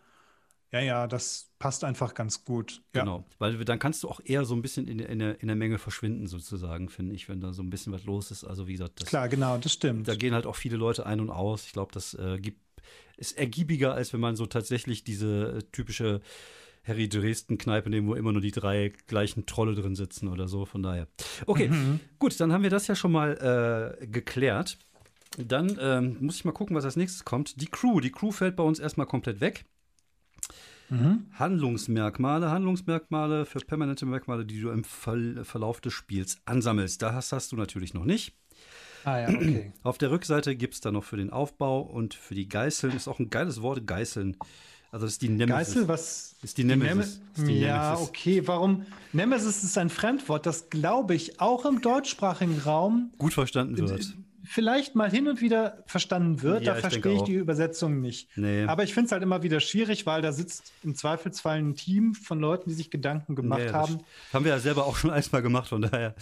ja, 0.71 0.79
ja, 0.81 1.07
das 1.07 1.49
passt 1.59 1.83
einfach 1.83 2.13
ganz 2.13 2.45
gut. 2.45 2.81
Ja. 2.95 3.01
Genau, 3.01 3.25
weil 3.39 3.63
dann 3.65 3.79
kannst 3.79 4.03
du 4.03 4.09
auch 4.09 4.19
eher 4.23 4.45
so 4.45 4.53
ein 4.55 4.61
bisschen 4.61 4.87
in, 4.87 4.99
in, 4.99 5.19
der, 5.19 5.41
in 5.41 5.47
der 5.47 5.55
Menge 5.55 5.77
verschwinden, 5.79 6.27
sozusagen, 6.27 6.89
finde 6.89 7.15
ich, 7.15 7.27
wenn 7.29 7.41
da 7.41 7.53
so 7.53 7.61
ein 7.63 7.69
bisschen 7.69 7.91
was 7.93 8.03
los 8.05 8.31
ist. 8.31 8.43
Also 8.43 8.67
wie 8.67 8.73
gesagt, 8.73 9.01
das, 9.01 9.09
Klar, 9.09 9.29
genau, 9.29 9.57
das 9.57 9.73
stimmt. 9.73 10.07
da 10.07 10.15
gehen 10.15 10.33
halt 10.33 10.45
auch 10.45 10.55
viele 10.55 10.77
Leute 10.77 11.05
ein 11.05 11.19
und 11.19 11.29
aus. 11.31 11.65
Ich 11.65 11.73
glaube, 11.73 11.91
das 11.93 12.13
äh, 12.13 12.37
gibt, 12.39 12.59
ist 13.17 13.37
ergiebiger, 13.37 13.93
als 13.93 14.13
wenn 14.13 14.19
man 14.19 14.35
so 14.35 14.45
tatsächlich 14.45 15.03
diese 15.03 15.57
äh, 15.57 15.63
typische 15.71 16.21
Harry 16.85 17.09
Dresden-Kneipe 17.09 17.89
nehmen, 17.89 18.07
wo 18.07 18.15
immer 18.15 18.31
nur 18.31 18.41
die 18.41 18.51
drei 18.51 18.93
gleichen 19.07 19.45
Trolle 19.45 19.75
drin 19.75 19.95
sitzen 19.95 20.27
oder 20.29 20.47
so. 20.47 20.65
Von 20.65 20.81
daher. 20.81 21.07
Okay, 21.45 21.67
Mhm. 21.67 21.99
gut, 22.19 22.39
dann 22.39 22.53
haben 22.53 22.63
wir 22.63 22.69
das 22.69 22.87
ja 22.87 22.95
schon 22.95 23.11
mal 23.11 23.97
äh, 24.01 24.07
geklärt. 24.07 24.77
Dann 25.37 25.77
ähm, 25.79 26.17
muss 26.21 26.37
ich 26.37 26.45
mal 26.45 26.51
gucken, 26.53 26.75
was 26.75 26.85
als 26.85 26.95
nächstes 26.95 27.25
kommt. 27.25 27.61
Die 27.61 27.67
Crew. 27.67 27.99
Die 27.99 28.11
Crew 28.11 28.31
fällt 28.31 28.55
bei 28.55 28.63
uns 28.63 28.79
erstmal 28.79 29.05
komplett 29.07 29.41
weg. 29.41 29.65
Mhm. 30.89 31.25
Handlungsmerkmale, 31.33 32.49
Handlungsmerkmale 32.49 33.45
für 33.45 33.59
permanente 33.59 34.05
Merkmale, 34.05 34.45
die 34.45 34.59
du 34.59 34.69
im 34.69 34.83
Ver 34.83 35.43
Verlauf 35.43 35.81
des 35.81 35.93
Spiels 35.93 36.37
ansammelst. 36.45 37.01
Da 37.01 37.13
hast, 37.13 37.51
du 37.51 37.55
natürlich 37.55 37.93
noch 37.93 38.05
nicht. 38.05 38.35
Ah 39.05 39.19
ja, 39.19 39.29
okay. 39.29 39.71
Auf 39.83 39.97
der 39.97 40.11
Rückseite 40.11 40.55
gibt 40.55 40.73
es 40.73 40.81
dann 40.81 40.93
noch 40.93 41.03
für 41.03 41.17
den 41.17 41.29
Aufbau 41.29 41.81
und 41.81 42.13
für 42.13 42.35
die 42.35 42.49
Geißeln, 42.49 42.95
ist 42.95 43.07
auch 43.07 43.19
ein 43.19 43.29
geiles 43.29 43.61
Wort, 43.61 43.85
Geißeln. 43.85 44.37
Also 44.91 45.05
das 45.05 45.13
ist 45.13 45.21
die 45.21 45.29
Nemesis. 45.29 45.75
Geißel, 45.75 45.87
was? 45.87 46.35
Ist 46.41 46.57
die 46.57 46.63
Nemesis. 46.63 47.21
Die 47.37 47.41
Ist 47.41 47.47
die 47.47 47.59
ja, 47.59 47.91
Nemesis. 47.91 48.07
okay. 48.07 48.47
Warum? 48.47 48.85
Nemesis 49.13 49.63
ist 49.63 49.77
ein 49.77 49.89
Fremdwort, 49.89 50.45
das 50.45 50.69
glaube 50.69 51.13
ich 51.13 51.39
auch 51.39 51.65
im 51.65 51.81
deutschsprachigen 51.81 52.59
Raum 52.59 53.11
Gut 53.19 53.33
verstanden 53.33 53.77
wird. 53.77 54.17
Vielleicht 54.49 54.95
mal 54.95 55.11
hin 55.11 55.27
und 55.27 55.41
wieder 55.41 55.83
verstanden 55.85 56.41
wird. 56.41 56.63
Ja, 56.63 56.71
da 56.71 56.77
ich 56.79 56.81
verstehe 56.81 57.13
ich 57.13 57.21
die 57.21 57.35
Übersetzung 57.35 58.01
nicht. 58.01 58.35
Nee. 58.35 58.65
Aber 58.65 58.83
ich 58.83 58.95
finde 58.95 59.05
es 59.05 59.11
halt 59.11 59.21
immer 59.21 59.43
wieder 59.43 59.59
schwierig, 59.59 60.07
weil 60.07 60.23
da 60.23 60.31
sitzt 60.31 60.73
im 60.83 60.95
Zweifelsfall 60.95 61.59
ein 61.59 61.75
Team 61.75 62.15
von 62.15 62.39
Leuten, 62.39 62.67
die 62.67 62.75
sich 62.75 62.89
Gedanken 62.89 63.35
gemacht 63.35 63.61
Ja, 63.67 63.73
haben. 63.73 63.99
Haben 64.33 64.45
wir 64.45 64.53
ja 64.53 64.59
selber 64.59 64.87
auch 64.87 64.97
schon 64.97 65.11
einmal 65.11 65.43
gemacht, 65.43 65.69
von 65.69 65.83
daher. 65.83 66.15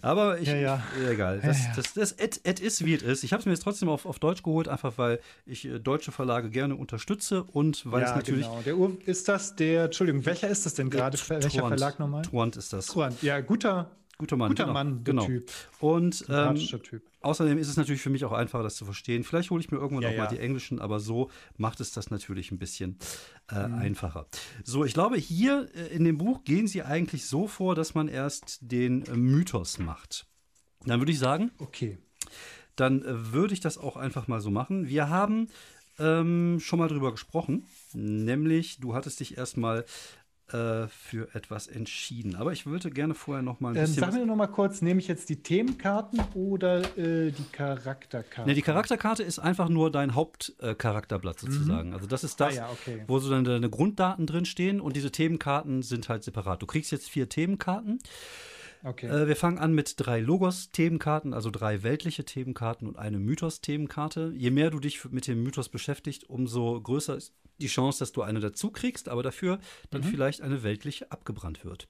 Aber 0.00 0.40
ich, 0.40 0.48
Ja, 0.48 0.56
ja. 0.56 0.82
egal. 1.10 1.42
Das, 1.44 1.58
das, 1.76 1.92
das, 1.92 2.12
et 2.12 2.58
ist, 2.58 2.86
wie 2.86 2.94
es 2.94 3.02
ist. 3.02 3.22
Ich 3.22 3.32
habe 3.34 3.40
es 3.40 3.46
mir 3.46 3.52
jetzt 3.52 3.64
trotzdem 3.64 3.90
auf, 3.90 4.06
auf 4.06 4.18
Deutsch 4.18 4.42
geholt, 4.42 4.66
einfach 4.66 4.94
weil 4.96 5.20
ich 5.44 5.66
äh, 5.66 5.78
deutsche 5.78 6.10
Verlage 6.10 6.48
gerne 6.48 6.74
unterstütze 6.74 7.42
und 7.42 7.82
weil 7.84 8.02
es 8.02 8.10
ja, 8.10 8.16
natürlich. 8.16 8.46
genau. 8.46 8.62
Der 8.64 8.78
Ur 8.78 8.96
ist 9.04 9.28
das 9.28 9.56
der, 9.56 9.84
Entschuldigung, 9.84 10.24
welcher 10.24 10.48
ist 10.48 10.64
das 10.64 10.72
denn 10.72 10.88
gerade? 10.88 11.18
Welcher. 11.28 11.68
Verlag 11.68 11.98
nochmal? 11.98 12.22
Truant 12.22 12.56
ist 12.56 12.72
das. 12.72 12.86
Truant. 12.86 13.22
Ja, 13.22 13.40
guter, 13.40 13.90
Guter 14.18 14.36
Mann. 14.36 14.48
Guter 14.50 14.64
genau, 14.64 14.74
Mann, 14.74 15.04
der 15.04 15.14
genau. 15.14 15.26
Typ. 15.26 15.50
Und 15.78 16.24
ähm, 16.28 16.56
Typ. 16.56 17.02
außerdem 17.20 17.56
ist 17.56 17.68
es 17.68 17.76
natürlich 17.76 18.02
für 18.02 18.10
mich 18.10 18.24
auch 18.24 18.32
einfacher, 18.32 18.64
das 18.64 18.74
zu 18.74 18.84
verstehen. 18.84 19.22
Vielleicht 19.22 19.50
hole 19.50 19.60
ich 19.60 19.70
mir 19.70 19.78
irgendwann 19.78 20.02
Ja, 20.02 20.08
auch 20.10 20.16
mal 20.16 20.24
ja. 20.24 20.30
die 20.30 20.40
englischen, 20.40 20.80
aber 20.80 20.98
so 20.98 21.30
macht 21.56 21.78
es 21.80 21.92
das 21.92 22.10
natürlich 22.10 22.50
ein 22.50 22.58
bisschen 22.58 22.98
äh, 23.50 23.68
Mhm. 23.68 23.74
einfacher. 23.74 24.26
So, 24.64 24.84
ich 24.84 24.92
glaube, 24.92 25.16
hier 25.16 25.68
äh, 25.74 25.94
in 25.94 26.02
dem 26.04 26.18
Buch 26.18 26.42
gehen 26.44 26.66
sie 26.66 26.82
eigentlich 26.82 27.26
so 27.26 27.46
vor, 27.46 27.74
dass 27.76 27.94
man 27.94 28.08
erst 28.08 28.58
den 28.60 29.06
äh, 29.06 29.16
Mythos 29.16 29.78
macht. 29.78 30.26
Dann 30.84 31.00
würde 31.00 31.12
ich 31.12 31.18
sagen, 31.20 31.52
Okay. 31.58 31.98
dann 32.76 33.02
äh, 33.04 33.32
würde 33.32 33.54
ich 33.54 33.60
das 33.60 33.78
auch 33.78 33.96
einfach 33.96 34.26
mal 34.26 34.40
so 34.40 34.50
machen. 34.50 34.88
Wir 34.88 35.08
haben 35.08 35.48
ähm, 36.00 36.58
schon 36.60 36.78
mal 36.78 36.88
drüber 36.88 37.10
gesprochen, 37.12 37.66
nämlich 37.92 38.78
du 38.80 38.94
hattest 38.94 39.18
dich 39.20 39.36
erstmal 39.36 39.84
für 40.88 41.34
etwas 41.34 41.66
entschieden. 41.66 42.36
Aber 42.36 42.52
ich 42.52 42.66
würde 42.66 42.90
gerne 42.90 43.14
vorher 43.14 43.42
noch 43.42 43.60
mal 43.60 43.70
ein 43.70 43.76
Ähm, 43.76 43.82
bisschen. 43.82 44.00
sag 44.00 44.12
mir 44.14 44.24
noch 44.26 44.36
mal 44.36 44.46
kurz, 44.46 44.80
nehme 44.82 45.00
ich 45.00 45.08
jetzt 45.08 45.28
die 45.28 45.42
Themenkarten 45.42 46.20
oder 46.34 46.80
äh, 46.98 47.30
die 47.30 47.44
Charakterkarten? 47.52 48.46
Ne, 48.48 48.54
die 48.54 48.62
Charakterkarte 48.62 49.22
ist 49.22 49.38
einfach 49.38 49.68
nur 49.68 49.90
dein 49.90 50.14
Hauptcharakterblatt 50.14 51.38
sozusagen. 51.40 51.92
Also 51.94 52.06
das 52.06 52.24
ist 52.24 52.40
das, 52.40 52.54
Mhm. 52.54 52.60
Ah 52.60 52.62
ja, 52.66 52.70
okay. 52.72 53.04
wo 53.06 53.18
so 53.18 53.30
deine, 53.30 53.42
deine 53.44 53.70
Grunddaten 53.70 54.26
drin 54.26 54.44
stehen 54.44 54.80
und 54.80 54.96
diese 54.96 55.10
Themenkarten 55.10 55.82
sind 55.82 56.08
halt 56.08 56.24
separat. 56.24 56.62
Du 56.62 56.66
kriegst 56.66 56.92
jetzt 56.92 57.08
vier 57.10 57.28
Themenkarten. 57.28 57.98
Okay. 58.84 59.06
Äh, 59.08 59.26
wir 59.28 59.36
fangen 59.36 59.58
an 59.58 59.72
mit 59.74 59.94
drei 59.96 60.20
Logos-Themenkarten, 60.20 61.34
also 61.34 61.50
drei 61.50 61.82
weltliche 61.82 62.24
Themenkarten 62.24 62.86
und 62.86 62.96
eine 62.96 63.18
Mythos-Themenkarte. 63.18 64.32
Je 64.36 64.50
mehr 64.50 64.70
du 64.70 64.78
dich 64.80 65.04
mit 65.10 65.26
dem 65.26 65.42
Mythos 65.42 65.68
beschäftigst, 65.68 66.28
umso 66.28 66.80
größer 66.80 67.16
ist 67.16 67.32
die 67.60 67.66
Chance, 67.66 67.98
dass 67.98 68.12
du 68.12 68.22
eine 68.22 68.38
dazu 68.40 68.70
kriegst, 68.70 69.08
aber 69.08 69.22
dafür 69.24 69.58
dann 69.90 70.02
Mhm. 70.02 70.06
vielleicht 70.06 70.42
eine 70.42 70.62
weltliche 70.62 71.10
abgebrannt 71.10 71.64
wird. 71.64 71.88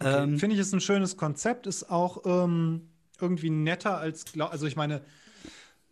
Okay. 0.00 0.22
Ähm, 0.24 0.38
Finde 0.38 0.54
ich, 0.54 0.60
ist 0.60 0.72
ein 0.72 0.80
schönes 0.80 1.16
Konzept, 1.16 1.66
ist 1.66 1.90
auch 1.90 2.22
ähm, 2.24 2.88
irgendwie 3.20 3.50
netter 3.50 3.98
als, 3.98 4.24
glaub- 4.24 4.50
also 4.50 4.66
ich 4.66 4.74
meine, 4.74 5.02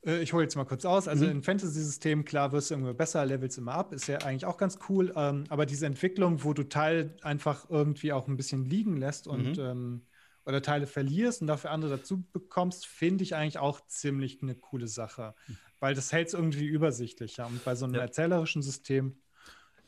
ich 0.03 0.33
hole 0.33 0.45
jetzt 0.45 0.57
mal 0.57 0.65
kurz 0.65 0.85
aus, 0.85 1.09
also 1.09 1.27
Mhm. 1.27 1.31
in 1.31 1.43
Fantasy-System, 1.43 2.25
klar, 2.25 2.53
wirst 2.53 2.71
du 2.71 2.75
immer 2.75 2.95
besser, 2.95 3.25
levelst 3.27 3.59
immer 3.59 3.75
ab, 3.75 3.93
ist 3.93 4.07
ja 4.07 4.23
eigentlich 4.23 4.47
auch 4.47 4.57
ganz 4.57 4.79
cool, 4.89 5.13
ähm, 5.17 5.45
aber 5.51 5.67
diese 5.67 5.87
Entwicklung, 5.87 6.43
wo 6.45 6.55
du 6.55 6.65
Teil 6.65 7.17
einfach 7.23 7.69
irgendwie 7.69 8.13
auch 8.13 8.27
ein 8.29 8.37
bisschen 8.37 8.65
liegen 8.65 8.97
lässt 8.97 9.27
und 9.27 9.59
Mhm. 9.59 9.59
ähm, 9.59 10.07
oder 10.47 10.63
Teile 10.63 10.87
verlierst 10.87 11.43
und 11.43 11.49
dafür 11.49 11.71
andere 11.71 11.91
dazu 11.99 12.25
bekommst, 12.33 12.87
finde 12.87 13.23
ich 13.25 13.35
eigentlich 13.35 13.59
auch 13.59 13.87
ziemlich 13.87 14.43
eine 14.43 14.55
coole 14.55 14.89
Sache, 14.89 15.35
weil 15.81 15.95
das 15.95 16.13
hält 16.13 16.29
es 16.29 16.35
irgendwie 16.35 16.67
übersichtlicher 16.67 17.47
und 17.47 17.63
bei 17.63 17.75
so 17.75 17.85
einem 17.85 17.95
Ja. 17.95 18.01
erzählerischen 18.01 18.63
System 18.63 19.21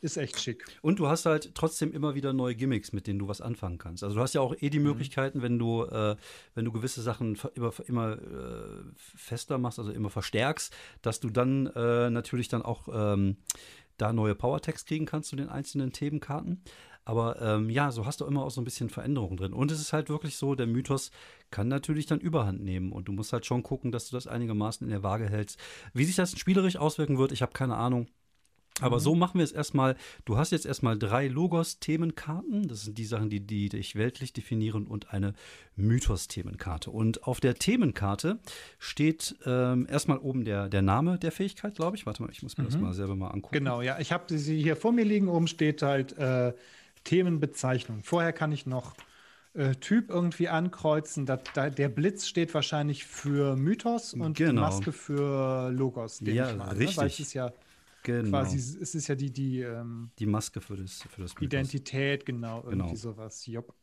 ist 0.02 0.16
echt 0.16 0.40
schick. 0.40 0.64
Und 0.82 0.98
du 0.98 1.08
hast 1.08 1.26
halt 1.26 1.54
trotzdem 1.54 1.92
immer 1.92 2.14
wieder 2.14 2.32
neue 2.32 2.54
Gimmicks, 2.54 2.92
mit 2.92 3.06
denen 3.06 3.18
du 3.18 3.28
was 3.28 3.40
anfangen 3.40 3.78
kannst. 3.78 4.02
Also 4.02 4.16
du 4.16 4.22
hast 4.22 4.34
ja 4.34 4.40
auch 4.40 4.54
eh 4.58 4.68
die 4.68 4.80
Möglichkeiten, 4.80 5.42
wenn 5.42 5.58
du, 5.58 5.84
äh, 5.84 6.16
wenn 6.54 6.64
du 6.64 6.72
gewisse 6.72 7.02
Sachen 7.02 7.38
immer, 7.54 7.72
immer 7.86 8.12
äh, 8.12 8.82
fester 8.96 9.58
machst, 9.58 9.78
also 9.78 9.92
immer 9.92 10.10
verstärkst, 10.10 10.74
dass 11.02 11.20
du 11.20 11.30
dann 11.30 11.66
äh, 11.68 12.10
natürlich 12.10 12.48
dann 12.48 12.62
auch 12.62 12.88
ähm, 12.92 13.36
da 13.96 14.12
neue 14.12 14.34
Powertext 14.34 14.86
kriegen 14.86 15.06
kannst 15.06 15.30
zu 15.30 15.36
den 15.36 15.48
einzelnen 15.48 15.92
Themenkarten. 15.92 16.62
Aber 17.04 17.40
ähm, 17.40 17.68
ja, 17.68 17.90
so 17.90 18.06
hast 18.06 18.20
du 18.20 18.26
immer 18.26 18.44
auch 18.44 18.50
so 18.50 18.60
ein 18.60 18.64
bisschen 18.64 18.88
Veränderungen 18.88 19.36
drin. 19.36 19.52
Und 19.52 19.72
es 19.72 19.80
ist 19.80 19.92
halt 19.92 20.08
wirklich 20.08 20.36
so, 20.36 20.54
der 20.54 20.66
Mythos 20.66 21.10
kann 21.50 21.68
natürlich 21.68 22.06
dann 22.06 22.20
Überhand 22.20 22.62
nehmen. 22.62 22.92
Und 22.92 23.08
du 23.08 23.12
musst 23.12 23.32
halt 23.32 23.44
schon 23.44 23.62
gucken, 23.62 23.90
dass 23.90 24.08
du 24.08 24.16
das 24.16 24.26
einigermaßen 24.26 24.86
in 24.86 24.90
der 24.90 25.02
Waage 25.02 25.28
hältst. 25.28 25.58
Wie 25.94 26.04
sich 26.04 26.16
das 26.16 26.38
spielerisch 26.38 26.76
auswirken 26.76 27.18
wird, 27.18 27.32
ich 27.32 27.42
habe 27.42 27.52
keine 27.52 27.76
Ahnung. 27.76 28.06
Aber 28.80 29.00
so 29.00 29.14
machen 29.14 29.38
wir 29.38 29.44
es 29.44 29.52
erstmal. 29.52 29.96
Du 30.24 30.38
hast 30.38 30.50
jetzt 30.50 30.66
erstmal 30.66 30.98
drei 30.98 31.28
Logos-Themenkarten. 31.28 32.68
Das 32.68 32.82
sind 32.82 32.96
die 32.98 33.04
Sachen, 33.04 33.28
die, 33.30 33.40
die 33.40 33.68
dich 33.68 33.96
weltlich 33.96 34.32
definieren 34.32 34.86
und 34.86 35.12
eine 35.12 35.34
Mythos-Themenkarte. 35.76 36.90
Und 36.90 37.24
auf 37.24 37.40
der 37.40 37.54
Themenkarte 37.54 38.38
steht 38.78 39.36
ähm, 39.44 39.86
erstmal 39.88 40.18
oben 40.18 40.44
der, 40.44 40.68
der 40.68 40.82
Name 40.82 41.18
der 41.18 41.32
Fähigkeit, 41.32 41.74
glaube 41.74 41.96
ich. 41.96 42.06
Warte 42.06 42.22
mal, 42.22 42.30
ich 42.32 42.42
muss 42.42 42.56
mir 42.56 42.64
das 42.64 42.78
mal 42.78 42.92
selber 42.94 43.14
mal 43.14 43.28
angucken. 43.28 43.54
Genau, 43.54 43.82
ja. 43.82 43.98
Ich 44.00 44.10
habe 44.10 44.36
sie 44.36 44.60
hier 44.60 44.76
vor 44.76 44.92
mir 44.92 45.04
liegen. 45.04 45.28
Oben 45.28 45.46
steht 45.48 45.82
halt 45.82 46.16
äh, 46.18 46.52
Themenbezeichnung. 47.04 48.02
Vorher 48.02 48.32
kann 48.32 48.52
ich 48.52 48.66
noch 48.66 48.94
äh, 49.54 49.74
Typ 49.74 50.08
irgendwie 50.08 50.48
ankreuzen. 50.48 51.26
Da, 51.26 51.38
da, 51.54 51.68
der 51.68 51.88
Blitz 51.88 52.26
steht 52.26 52.54
wahrscheinlich 52.54 53.04
für 53.04 53.54
Mythos 53.56 54.14
und 54.14 54.38
die 54.38 54.44
Genau. 54.44 54.62
Maske 54.62 54.92
für 54.92 55.70
Logos. 55.70 56.20
Ja, 56.20 56.50
ich 56.50 56.56
mal 56.56 56.68
richtig. 56.70 56.96
Ne? 56.96 57.02
Weil 57.02 57.06
es 57.08 57.20
ist 57.20 57.34
ja 57.34 57.52
Genau. 58.02 58.30
quasi, 58.30 58.56
es 58.58 58.94
ist 58.94 59.06
ja 59.08 59.14
die, 59.14 59.30
die 59.32 59.60
ähm, 59.60 60.10
die 60.18 60.26
Maske 60.26 60.60
für 60.60 60.76
das, 60.76 61.02
für 61.02 61.22
das 61.22 61.34
Mythos. 61.34 61.42
Identität, 61.46 62.26
genau, 62.26 62.58
irgendwie 62.64 62.78
Genau. 62.88 62.94
sowas. 62.96 63.46
Jopp. 63.46 63.74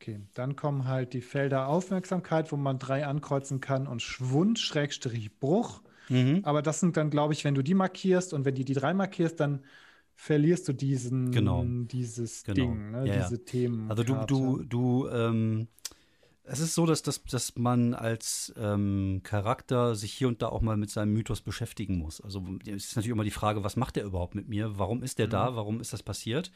Okay, 0.00 0.20
dann 0.34 0.54
kommen 0.56 0.86
halt 0.86 1.12
die 1.12 1.20
Felder 1.20 1.66
Aufmerksamkeit, 1.66 2.52
wo 2.52 2.56
man 2.56 2.78
drei 2.78 3.04
ankreuzen 3.06 3.60
kann 3.60 3.86
und 3.86 4.00
Schwund, 4.00 4.58
Schrägstrich, 4.58 5.38
Bruch. 5.38 5.82
Mhm. 6.08 6.40
Aber 6.44 6.62
das 6.62 6.80
sind 6.80 6.96
dann, 6.96 7.10
glaube 7.10 7.32
ich, 7.34 7.44
wenn 7.44 7.54
du 7.54 7.62
die 7.62 7.74
markierst 7.74 8.32
und 8.32 8.44
wenn 8.44 8.54
du 8.54 8.64
die 8.64 8.72
drei 8.74 8.94
markierst, 8.94 9.40
dann 9.40 9.64
verlierst 10.14 10.66
du 10.68 10.72
diesen, 10.72 11.30
Genau. 11.32 11.64
dieses 11.64 12.44
Genau. 12.44 12.54
Ding, 12.54 12.90
ne? 12.92 13.06
Ja, 13.06 13.14
ja. 13.14 13.22
diese 13.28 13.44
Themen. 13.44 13.90
Also 13.90 14.04
du, 14.04 14.14
du, 14.26 14.62
du, 14.64 15.08
ähm, 15.08 15.68
es 16.50 16.60
ist 16.60 16.74
so, 16.74 16.86
dass, 16.86 17.02
dass, 17.02 17.22
dass 17.24 17.56
man 17.56 17.94
als 17.94 18.52
ähm, 18.58 19.20
Charakter 19.22 19.94
sich 19.94 20.12
hier 20.12 20.28
und 20.28 20.42
da 20.42 20.48
auch 20.48 20.60
mal 20.62 20.76
mit 20.76 20.90
seinem 20.90 21.12
Mythos 21.12 21.40
beschäftigen 21.40 21.98
muss. 21.98 22.20
Also 22.20 22.42
es 22.66 22.86
ist 22.86 22.96
natürlich 22.96 23.12
immer 23.12 23.24
die 23.24 23.30
Frage, 23.30 23.64
was 23.64 23.76
macht 23.76 23.96
der 23.96 24.04
überhaupt 24.04 24.34
mit 24.34 24.48
mir? 24.48 24.78
Warum 24.78 25.02
ist 25.02 25.18
der 25.18 25.26
Mhm. 25.26 25.30
da? 25.30 25.56
Warum 25.56 25.80
ist 25.80 25.92
das 25.92 26.02
passiert? 26.02 26.50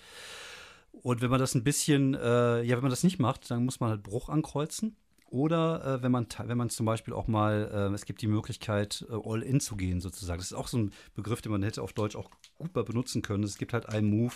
Und 0.93 1.21
wenn 1.23 1.31
man 1.31 1.41
das 1.41 1.55
ein 1.55 1.65
bisschen, 1.65 2.15
äh, 2.15 2.63
ja, 2.63 2.77
wenn 2.77 2.83
man 2.83 2.91
das 2.91 3.05
nicht 3.05 3.19
macht, 3.19 3.51
dann 3.51 3.65
muss 3.65 3.81
man 3.81 3.91
halt 3.91 4.03
Bruch 4.03 4.29
ankreuzen. 4.29 4.97
Oder 5.33 5.83
äh, 5.83 6.03
wenn 6.03 6.13
man 6.13 6.27
wenn 6.45 6.59
man 6.59 6.69
zum 6.69 6.85
Beispiel 6.85 7.15
auch 7.15 7.27
mal, 7.27 7.71
äh, 7.73 7.95
es 7.95 8.05
gibt 8.05 8.21
die 8.21 8.27
Möglichkeit, 8.27 9.07
äh, 9.09 9.15
all 9.15 9.43
in 9.43 9.61
zu 9.61 9.77
gehen 9.77 10.03
sozusagen. 10.03 10.39
Das 10.39 10.49
ist 10.49 10.57
auch 10.57 10.69
so 10.69 10.77
ein 10.77 10.93
Begriff, 11.15 11.41
den 11.41 11.51
man 11.51 11.63
hätte 11.63 11.81
auf 11.81 11.95
Deutsch 11.95 12.17
auch 12.17 12.31
gut 12.59 12.75
benutzen 12.75 13.23
können. 13.23 13.43
Es 13.43 13.57
gibt 13.57 13.73
halt 13.73 13.89
einen 13.89 14.11
Move, 14.11 14.35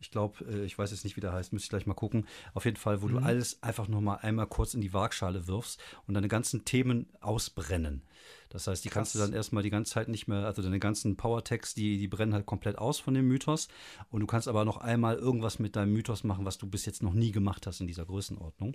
ich 0.00 0.10
glaube, 0.10 0.42
äh, 0.46 0.64
ich 0.64 0.78
weiß 0.78 0.90
jetzt 0.90 1.04
nicht, 1.04 1.18
wie 1.18 1.20
der 1.20 1.34
heißt, 1.34 1.52
müsste 1.52 1.66
ich 1.66 1.68
gleich 1.68 1.86
mal 1.86 1.92
gucken. 1.92 2.26
Auf 2.54 2.64
jeden 2.64 2.78
Fall, 2.78 3.02
wo 3.02 3.08
du 3.08 3.18
alles 3.18 3.62
einfach 3.62 3.88
noch 3.88 4.00
mal 4.00 4.16
einmal 4.16 4.46
kurz 4.46 4.72
in 4.72 4.80
die 4.80 4.94
Waagschale 4.94 5.46
wirfst 5.46 5.78
und 6.06 6.14
deine 6.14 6.28
ganzen 6.28 6.64
Themen 6.64 7.10
ausbrennen. 7.20 8.00
Das 8.48 8.66
heißt, 8.66 8.82
die 8.82 8.88
kannst 8.88 9.14
du 9.14 9.18
Krass. 9.18 9.28
dann 9.28 9.36
erstmal 9.36 9.62
die 9.62 9.70
ganze 9.70 9.92
Zeit 9.92 10.08
nicht 10.08 10.28
mehr, 10.28 10.46
also 10.46 10.62
deine 10.62 10.78
ganzen 10.78 11.18
Powertext, 11.18 11.76
die, 11.76 11.98
die 11.98 12.08
brennen 12.08 12.32
halt 12.32 12.46
komplett 12.46 12.78
aus 12.78 12.98
von 12.98 13.12
dem 13.12 13.28
Mythos. 13.28 13.68
Und 14.08 14.20
du 14.20 14.26
kannst 14.26 14.48
aber 14.48 14.64
noch 14.64 14.78
einmal 14.78 15.16
irgendwas 15.16 15.58
mit 15.58 15.76
deinem 15.76 15.92
Mythos 15.92 16.24
machen, 16.24 16.46
was 16.46 16.56
du 16.56 16.66
bis 16.66 16.86
jetzt 16.86 17.02
noch 17.02 17.12
nie 17.12 17.32
gemacht 17.32 17.66
hast 17.66 17.82
in 17.82 17.86
dieser 17.86 18.06
Größenordnung. 18.06 18.74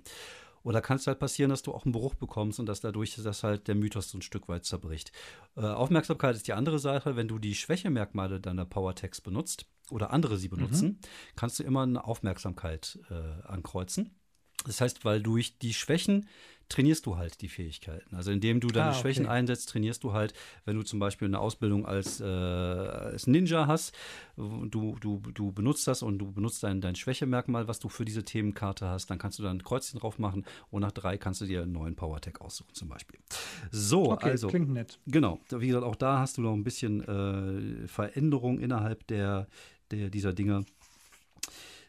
Oder 0.64 0.82
kann 0.82 0.98
es 0.98 1.08
halt 1.08 1.20
passieren, 1.20 1.50
dass 1.50 1.62
du 1.62 1.74
auch 1.74 1.86
einen 1.86 1.92
Bruch 1.92 2.16
bekommst 2.16 2.60
und 2.60 2.66
dass 2.66 2.80
dadurch 2.80 3.16
dass 3.16 3.44
halt 3.44 3.68
der 3.68 3.76
Mythos 3.76 4.10
so 4.10 4.18
ein 4.18 4.22
Stück 4.22 4.48
weit 4.48 4.66
zerbricht. 4.66 5.12
Äh, 5.56 5.62
Aufmerksamkeit 5.62 6.36
ist 6.36 6.48
die 6.48 6.54
andere 6.54 6.80
Sache. 6.80 7.16
Wenn 7.16 7.28
du 7.28 7.38
die 7.38 7.56
Schwächemerkmale 7.56 8.40
deiner 8.40 8.66
Powertext 8.66 9.24
benutzt 9.24 9.66
oder 9.90 10.12
andere 10.12 10.38
sie 10.38 10.48
benutzen, 10.48 11.00
kannst 11.36 11.60
du 11.60 11.64
immer 11.64 11.84
eine 11.84 12.06
Aufmerksamkeit 12.06 13.00
äh, 13.10 13.48
ankreuzen. 13.48 14.16
Das 14.66 14.80
heißt, 14.80 15.04
weil 15.04 15.22
durch 15.22 15.60
die 15.60 15.74
Schwächen 15.74 16.28
trainierst 16.70 17.06
du 17.06 17.18
halt 17.18 17.42
die 17.42 17.50
Fähigkeiten. 17.50 18.16
Also 18.16 18.32
indem 18.32 18.60
du 18.60 18.68
deine 18.68 18.88
Ah, 18.88 18.90
okay. 18.92 19.02
Schwächen 19.02 19.28
einsetzt, 19.28 19.70
trainierst 19.70 20.04
du 20.04 20.14
halt, 20.14 20.34
wenn 20.66 20.76
du 20.76 20.84
zum 20.84 21.00
Beispiel 21.00 21.28
eine 21.28 21.40
Ausbildung 21.40 21.86
als, 21.86 22.20
äh, 22.20 22.24
als 22.26 23.28
Ninja 23.28 23.68
hast, 23.68 23.94
du, 24.36 24.98
du, 25.00 25.20
du 25.34 25.52
benutzt 25.52 25.88
das 25.88 26.02
und 26.02 26.18
du 26.18 26.32
benutzt 26.32 26.64
dein, 26.64 26.82
dein 26.82 26.96
Schwächemerkmal, 26.96 27.68
was 27.68 27.80
du 27.80 27.90
für 27.90 28.06
diese 28.06 28.24
Themenkarte 28.24 28.88
hast, 28.88 29.10
dann 29.10 29.18
kannst 29.20 29.40
du 29.40 29.44
da 29.44 29.52
ein 29.52 29.64
Kreuzchen 29.64 30.00
drauf 30.00 30.18
machen 30.20 30.46
und 30.72 30.82
nach 30.82 30.92
drei 30.92 31.18
kannst 31.18 31.42
du 31.42 31.46
dir 31.46 31.62
einen 31.64 31.72
neuen 31.74 31.96
Power-Tag 31.96 32.42
aussuchen 32.42 32.74
zum 32.74 32.90
Beispiel. 32.90 33.20
So, 33.72 34.12
Okay, 34.12 34.32
also 34.32 34.48
klingt 34.48 34.70
nett. 34.70 35.00
Genau, 35.06 35.40
wie 35.52 35.68
gesagt, 35.68 35.86
auch 35.86 35.96
da 35.96 36.20
hast 36.20 36.38
du 36.38 36.42
noch 36.42 36.54
ein 36.54 36.64
bisschen 36.64 37.02
äh, 37.04 37.88
Veränderung 37.88 38.60
innerhalb 38.60 39.06
der, 39.08 39.48
der, 39.92 40.10
dieser 40.10 40.34
Dinge. 40.34 40.66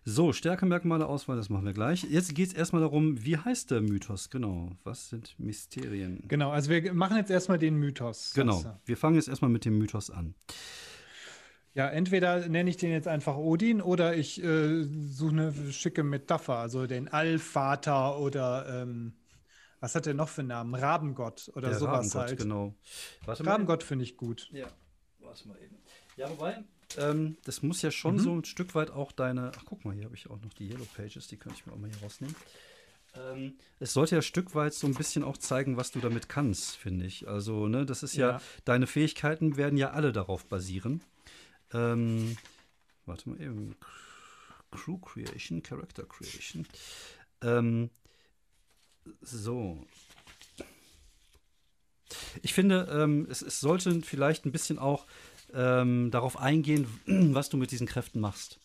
So, 0.07 0.35
Stärkemerkmale 0.35 1.07
Auswahl, 1.07 1.37
das 1.37 1.49
machen 1.49 1.65
wir 1.65 1.73
gleich. 1.73 2.05
Jetzt 2.05 2.35
geht 2.35 2.49
es 2.49 2.53
erstmal 2.53 2.83
darum, 2.83 3.25
wie 3.25 3.39
heißt 3.39 3.71
der 3.71 3.81
Mythos? 3.81 4.29
Genau, 4.29 4.71
was 4.85 5.09
sind 5.09 5.35
Mysterien? 5.39 6.23
Genau, 6.29 6.51
also 6.51 6.71
wir 6.71 6.93
machen 6.93 7.17
jetzt 7.17 7.31
erstmal 7.31 7.59
den 7.59 7.77
Mythos. 7.77 8.33
Genau, 8.35 8.63
du. 8.63 8.81
wir 8.85 8.99
fangen 8.99 9.17
jetzt 9.17 9.29
erstmal 9.29 9.51
mit 9.51 9.65
dem 9.65 9.79
Mythos 9.79 10.11
an. 10.11 10.35
Ja, 11.73 11.89
entweder 11.89 12.47
nenne 12.49 12.69
ich 12.69 12.77
den 12.77 12.91
jetzt 12.91 13.09
einfach 13.09 13.37
Odin 13.37 13.81
oder 13.81 14.15
ich 14.15 14.43
äh, 14.45 14.85
suche 14.85 15.33
eine 15.33 15.73
schicke 15.73 16.03
Metapher, 16.05 16.59
also 16.59 16.87
den 16.87 17.09
Allvater 17.09 18.19
oder 18.19 18.83
ähm, 18.83 19.15
was 19.81 19.95
hat 19.95 20.05
der 20.05 20.15
noch 20.15 20.29
für 20.29 20.43
einen 20.43 20.49
Namen? 20.49 20.75
Rabengott 20.75 21.51
oder 21.55 21.71
der 21.71 21.79
sowas 21.79 22.15
Rabengott, 22.15 22.29
halt. 22.29 22.39
genau. 22.39 22.75
Warte. 23.25 23.47
Rabengott 23.47 23.83
finde 23.83 24.05
ich 24.05 24.19
gut. 24.19 24.51
Ja, 24.53 24.67
warte 25.21 25.49
mal 25.49 25.57
eben. 25.63 25.77
Ja, 26.17 26.29
wobei, 26.31 26.63
ähm, 26.99 27.37
das 27.45 27.63
muss 27.63 27.83
ja 27.83 27.89
Mhm. 27.89 27.93
schon 27.93 28.19
so 28.19 28.35
ein 28.35 28.45
Stück 28.45 28.75
weit 28.75 28.91
auch 28.91 29.13
deine. 29.13 29.53
Ach, 29.57 29.63
guck 29.67 29.85
mal, 29.85 29.95
hier 29.95 30.05
habe 30.05 30.15
ich 30.15 30.31
auch 30.31 30.41
noch 30.41 30.53
die 30.55 30.69
Yellow 30.69 30.87
Pages, 30.97 31.27
die 31.29 31.37
könnte 31.37 31.59
ich 31.59 31.67
mir 31.67 31.73
auch 31.73 31.79
mal 31.79 31.91
hier 31.91 32.01
rausnehmen. 32.01 32.35
Ähm, 33.17 33.55
es 33.79 33.93
sollte 33.93 34.17
ja 34.17 34.19
ein 34.19 34.23
Stück 34.23 34.55
weit 34.55 34.75
so 34.75 34.87
ein 34.87 34.95
bisschen 34.95 35.23
auch 35.23 35.37
zeigen, 35.39 35.77
was 35.77 35.93
du 35.93 36.01
damit 36.01 36.29
kannst, 36.29 36.77
finde 36.77 37.07
ich. 37.07 37.29
Also, 37.29 37.69
ne, 37.69 37.87
das 37.87 38.03
ist 38.03 38.17
ja, 38.17 38.31
Ja. 38.31 38.43
deine 38.65 38.87
Fähigkeiten 38.87 39.57
werden 39.57 39.79
ja 39.79 39.91
alle 39.91 40.13
darauf 40.13 40.45
basieren. 40.47 41.01
Ähm, 41.73 42.37
warte 43.07 43.29
mal 43.29 43.41
eben. 43.41 43.77
Crew 44.73 44.99
Creation, 44.99 45.63
Character 45.63 46.05
Creation. 46.05 46.67
Ähm, 47.43 47.91
so. 49.21 49.87
Ich 52.43 52.53
finde, 52.55 52.89
ähm, 52.91 53.27
es, 53.31 53.43
es, 53.43 53.61
sollte 53.61 54.01
vielleicht 54.03 54.45
ein 54.45 54.53
bisschen 54.53 54.79
auch 54.79 55.07
ähm, 55.55 56.11
darauf 56.11 56.39
eingehen, 56.39 56.87
was 57.07 57.49
du 57.49 57.57
mit 57.57 57.71
diesen 57.71 57.87
Kräften 57.87 58.21
machst. 58.21 58.59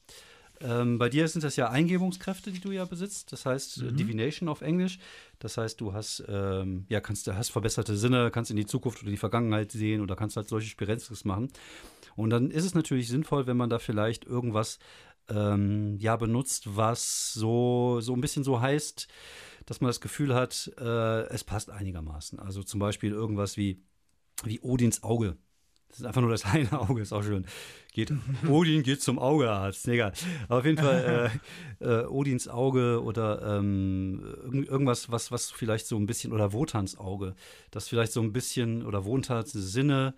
Ähm, 0.61 0.97
bei 0.97 1.07
dir 1.07 1.27
sind 1.27 1.43
das 1.43 1.55
ja 1.55 1.69
Eingebungskräfte, 1.69 2.51
die 2.51 2.59
du 2.59 2.71
ja 2.71 2.83
besitzt. 2.85 3.31
Das 3.31 3.45
heißt 3.45 3.77
äh, 3.77 3.83
mhm. 3.85 3.97
Divination 3.97 4.49
auf 4.49 4.61
Englisch. 4.61 4.99
Das 5.39 5.57
heißt, 5.57 5.79
du 5.79 5.93
hast 5.93 6.23
ähm, 6.27 6.85
ja 6.89 6.99
kannst 6.99 7.27
hast 7.27 7.49
verbesserte 7.49 7.95
Sinne, 7.95 8.29
kannst 8.31 8.51
in 8.51 8.57
die 8.57 8.65
Zukunft 8.65 9.01
oder 9.01 9.11
die 9.11 9.17
Vergangenheit 9.17 9.71
sehen 9.71 10.01
oder 10.01 10.15
kannst 10.15 10.35
halt 10.35 10.49
solche 10.49 10.69
Spirenzes 10.69 11.23
machen. 11.23 11.49
Und 12.15 12.29
dann 12.31 12.51
ist 12.51 12.65
es 12.65 12.75
natürlich 12.75 13.07
sinnvoll, 13.07 13.47
wenn 13.47 13.57
man 13.57 13.69
da 13.69 13.79
vielleicht 13.79 14.25
irgendwas 14.25 14.79
ähm, 15.29 15.97
ja 15.99 16.17
benutzt, 16.17 16.75
was 16.75 17.33
so 17.33 18.01
so 18.01 18.13
ein 18.13 18.21
bisschen 18.21 18.43
so 18.43 18.59
heißt, 18.59 19.07
dass 19.65 19.79
man 19.79 19.89
das 19.89 20.01
Gefühl 20.01 20.35
hat, 20.35 20.71
äh, 20.77 21.21
es 21.29 21.45
passt 21.45 21.69
einigermaßen. 21.69 22.39
Also 22.39 22.63
zum 22.63 22.81
Beispiel 22.81 23.11
irgendwas 23.11 23.55
wie 23.55 23.81
wie 24.43 24.59
Odins 24.59 25.03
Auge 25.03 25.37
das 25.89 25.99
ist 25.99 26.05
einfach 26.05 26.21
nur 26.21 26.31
das 26.31 26.45
eine 26.53 26.79
Auge, 26.79 27.01
ist 27.01 27.13
auch 27.13 27.23
schön. 27.23 27.45
Geht, 27.93 28.13
Odin 28.47 28.83
geht 28.83 29.01
zum 29.01 29.19
Augearzt, 29.19 29.87
egal. 29.87 30.13
Aber 30.47 30.59
auf 30.59 30.65
jeden 30.65 30.77
Fall 30.77 31.31
äh, 31.81 31.85
äh, 31.85 32.05
Odins 32.05 32.47
Auge 32.47 33.03
oder 33.03 33.57
ähm, 33.57 34.23
irgendwas, 34.69 35.11
was, 35.11 35.31
was 35.31 35.51
vielleicht 35.51 35.87
so 35.87 35.97
ein 35.97 36.05
bisschen, 36.05 36.31
oder 36.31 36.53
Wotans 36.53 36.97
Auge, 36.97 37.35
das 37.71 37.87
vielleicht 37.87 38.13
so 38.13 38.21
ein 38.21 38.31
bisschen, 38.31 38.85
oder 38.85 39.05
Wotans 39.05 39.51
Sinne. 39.51 40.13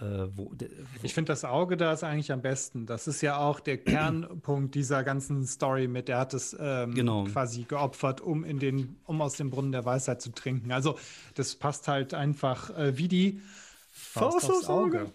Äh, 0.00 0.28
wo, 0.34 0.44
wo 0.44 0.56
ich 1.02 1.12
finde 1.12 1.30
das 1.30 1.44
Auge 1.44 1.76
da 1.76 1.92
ist 1.92 2.04
eigentlich 2.04 2.32
am 2.32 2.40
besten. 2.40 2.86
Das 2.86 3.06
ist 3.06 3.20
ja 3.20 3.36
auch 3.38 3.60
der 3.60 3.76
Kernpunkt 3.84 4.74
dieser 4.74 5.04
ganzen 5.04 5.44
Story 5.46 5.88
mit, 5.88 6.08
der 6.08 6.18
hat 6.18 6.32
es 6.32 6.56
ähm, 6.58 6.94
genau. 6.94 7.24
quasi 7.24 7.64
geopfert, 7.64 8.22
um 8.22 8.44
in 8.44 8.58
den, 8.58 8.96
um 9.04 9.20
aus 9.20 9.34
dem 9.34 9.50
Brunnen 9.50 9.72
der 9.72 9.84
Weisheit 9.84 10.22
zu 10.22 10.30
trinken. 10.30 10.72
Also 10.72 10.96
das 11.34 11.54
passt 11.54 11.86
halt 11.86 12.14
einfach 12.14 12.70
äh, 12.78 12.96
wie 12.96 13.08
die 13.08 13.40
Faust, 14.12 14.40
Faust 14.40 14.50
aufs 14.50 14.68
Auge. 14.68 15.02
Auge. 15.02 15.12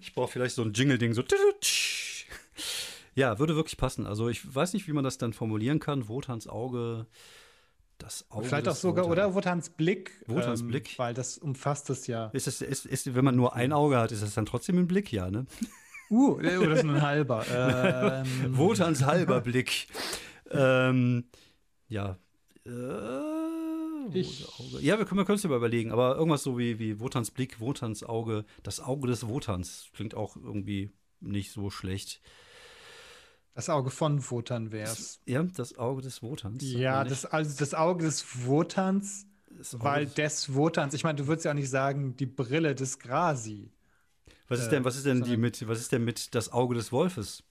Ich 0.00 0.14
brauche 0.14 0.32
vielleicht 0.32 0.54
so 0.54 0.62
ein 0.62 0.72
Jingle-Ding, 0.72 1.12
so. 1.12 1.22
Ja, 3.14 3.38
würde 3.38 3.54
wirklich 3.54 3.76
passen. 3.76 4.06
Also 4.06 4.30
ich 4.30 4.54
weiß 4.54 4.72
nicht, 4.72 4.88
wie 4.88 4.92
man 4.92 5.04
das 5.04 5.18
dann 5.18 5.34
formulieren 5.34 5.78
kann. 5.78 6.08
Wotans 6.08 6.48
Auge, 6.48 7.06
das 7.98 8.24
Auge. 8.30 8.46
Vielleicht 8.46 8.68
auch 8.68 8.74
sogar, 8.74 9.04
Wotan. 9.04 9.12
oder 9.12 9.34
Wotans 9.34 9.68
Blick. 9.68 10.24
Wotans 10.26 10.62
ähm, 10.62 10.68
Blick. 10.68 10.98
Weil 10.98 11.12
das 11.12 11.36
umfasst 11.36 11.90
es 11.90 12.06
ja. 12.06 12.28
Ist 12.32 12.46
es, 12.46 12.62
ist, 12.62 12.86
ist, 12.86 13.14
wenn 13.14 13.24
man 13.24 13.36
nur 13.36 13.54
ein 13.54 13.74
Auge 13.74 13.98
hat, 13.98 14.10
ist 14.10 14.22
das 14.22 14.32
dann 14.32 14.46
trotzdem 14.46 14.78
ein 14.78 14.86
Blick, 14.86 15.12
ja, 15.12 15.30
ne? 15.30 15.44
Uh, 16.10 16.36
oder 16.36 16.72
ist 16.72 16.84
nur 16.84 16.94
ein 16.94 17.02
halber. 17.02 17.44
ähm. 18.24 18.56
Wotans 18.56 19.04
halber 19.04 19.42
Blick. 19.42 19.88
ähm, 20.50 21.24
ja. 21.88 22.16
Äh, 22.64 22.70
ich, 24.12 24.46
ja, 24.80 24.98
wir 24.98 25.04
können, 25.04 25.26
wir 25.26 25.34
es 25.34 25.42
ja 25.42 25.50
mal 25.50 25.56
überlegen, 25.56 25.92
aber 25.92 26.16
irgendwas 26.16 26.42
so 26.42 26.58
wie, 26.58 26.78
wie 26.78 27.00
Wotans 27.00 27.30
Blick, 27.30 27.60
Wotans 27.60 28.04
Auge, 28.04 28.44
das 28.62 28.80
Auge 28.80 29.08
des 29.08 29.28
Wotans 29.28 29.90
klingt 29.94 30.14
auch 30.14 30.36
irgendwie 30.36 30.90
nicht 31.20 31.52
so 31.52 31.70
schlecht. 31.70 32.20
Das 33.54 33.70
Auge 33.70 33.90
von 33.90 34.30
Wotan 34.30 34.70
wär's. 34.70 35.20
Ja, 35.24 35.42
das 35.42 35.78
Auge 35.78 36.02
des 36.02 36.22
Wotans. 36.22 36.62
Ja, 36.62 37.04
das, 37.04 37.24
also 37.24 37.56
das 37.58 37.72
Auge 37.72 38.04
des 38.04 38.46
Wotans, 38.46 39.26
das 39.48 39.80
weil 39.80 40.04
des 40.06 40.54
Wotans. 40.54 40.92
Ich 40.92 41.04
meine, 41.04 41.16
du 41.16 41.26
würdest 41.26 41.46
ja 41.46 41.52
auch 41.52 41.54
nicht 41.56 41.70
sagen, 41.70 42.16
die 42.18 42.26
Brille 42.26 42.74
des 42.74 42.98
Grasi. 42.98 43.70
Was 44.48 44.60
ist 44.60 44.68
denn, 44.68 44.84
was 44.84 44.96
ist 44.96 45.06
denn 45.06 45.22
die 45.22 45.38
mit, 45.38 45.66
was 45.66 45.80
ist 45.80 45.90
denn 45.90 46.04
mit 46.04 46.34
das 46.34 46.52
Auge 46.52 46.74
des 46.74 46.92
Wolfes? 46.92 47.42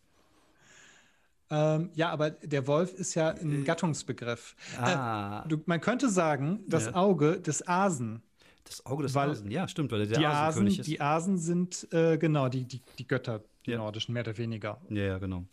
Ähm, 1.51 1.91
ja, 1.93 2.09
aber 2.09 2.31
der 2.31 2.65
Wolf 2.65 2.93
ist 2.93 3.13
ja 3.15 3.29
ein 3.29 3.61
äh, 3.61 3.63
Gattungsbegriff. 3.63 4.55
Ah. 4.79 5.43
Äh, 5.45 5.47
du, 5.49 5.61
man 5.65 5.79
könnte 5.79 6.09
sagen, 6.09 6.63
das 6.67 6.85
ja. 6.85 6.95
Auge 6.95 7.39
des 7.39 7.67
Asen. 7.67 8.23
Das 8.63 8.83
Auge 8.85 9.03
des 9.03 9.13
weil 9.13 9.29
Asen, 9.29 9.51
ja, 9.51 9.67
stimmt, 9.67 9.91
weil 9.91 10.07
der 10.07 10.17
die 10.17 10.25
Asen, 10.25 10.65
ist. 10.65 10.87
Die 10.87 10.99
Asen 10.99 11.37
sind, 11.37 11.87
äh, 11.93 12.17
genau, 12.17 12.49
die, 12.49 12.65
die, 12.65 12.81
die 12.97 13.07
Götter, 13.07 13.43
die 13.65 13.71
ja. 13.71 13.77
nordischen, 13.77 14.13
mehr 14.13 14.23
oder 14.23 14.35
weniger. 14.37 14.81
Ja, 14.89 15.03
ja, 15.03 15.17
genau. 15.19 15.45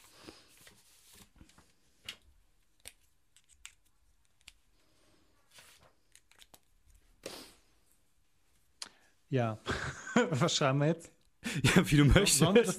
Ja, 9.28 9.58
was 10.30 10.56
schreiben 10.56 10.78
wir 10.80 10.88
jetzt? 10.88 11.11
Ja, 11.62 11.90
wie 11.90 11.96
du 11.96 12.04
möchtest. 12.04 12.38
Sollen 12.38 12.54
wir, 12.54 12.62
das, 12.62 12.78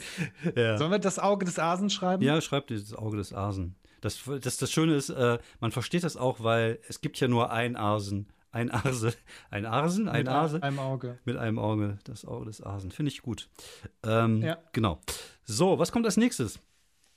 ja. 0.56 0.78
sollen 0.78 0.92
wir 0.92 1.00
das 1.00 1.20
Auge 1.20 1.46
des 1.46 1.60
Asen 1.60 1.90
schreiben? 1.90 2.24
Ja, 2.24 2.40
schreib 2.42 2.68
dir 2.68 2.80
das 2.80 2.94
Auge 2.94 3.18
des 3.18 3.34
Asen. 3.34 3.76
Das, 4.02 4.22
das, 4.42 4.58
das 4.58 4.72
Schöne 4.72 4.96
ist, 4.96 5.10
äh, 5.10 5.38
man 5.60 5.72
versteht 5.72 6.04
das 6.04 6.18
auch, 6.18 6.44
weil 6.44 6.80
es 6.88 7.02
gibt 7.02 7.20
ja 7.20 7.28
nur 7.28 7.52
ein 7.52 7.76
Asen. 7.76 8.28
Ein 8.52 8.70
Arse. 8.70 9.14
Ein 9.50 9.66
Arsen? 9.66 10.08
Ein 10.08 10.20
Mit 10.20 10.28
Arse? 10.28 10.56
Mit 10.56 10.64
einem 10.64 10.80
Auge. 10.80 11.18
Mit 11.26 11.38
einem 11.38 11.58
Auge. 11.58 11.98
Das 12.04 12.24
Auge 12.24 12.46
des 12.46 12.62
Asen. 12.62 12.92
Finde 12.92 13.12
ich 13.12 13.22
gut. 13.24 13.50
Ähm, 14.04 14.44
ja. 14.44 14.60
Genau. 14.74 15.02
So, 15.44 15.80
was 15.80 15.92
kommt 15.92 16.06
als 16.06 16.18
nächstes? 16.18 16.60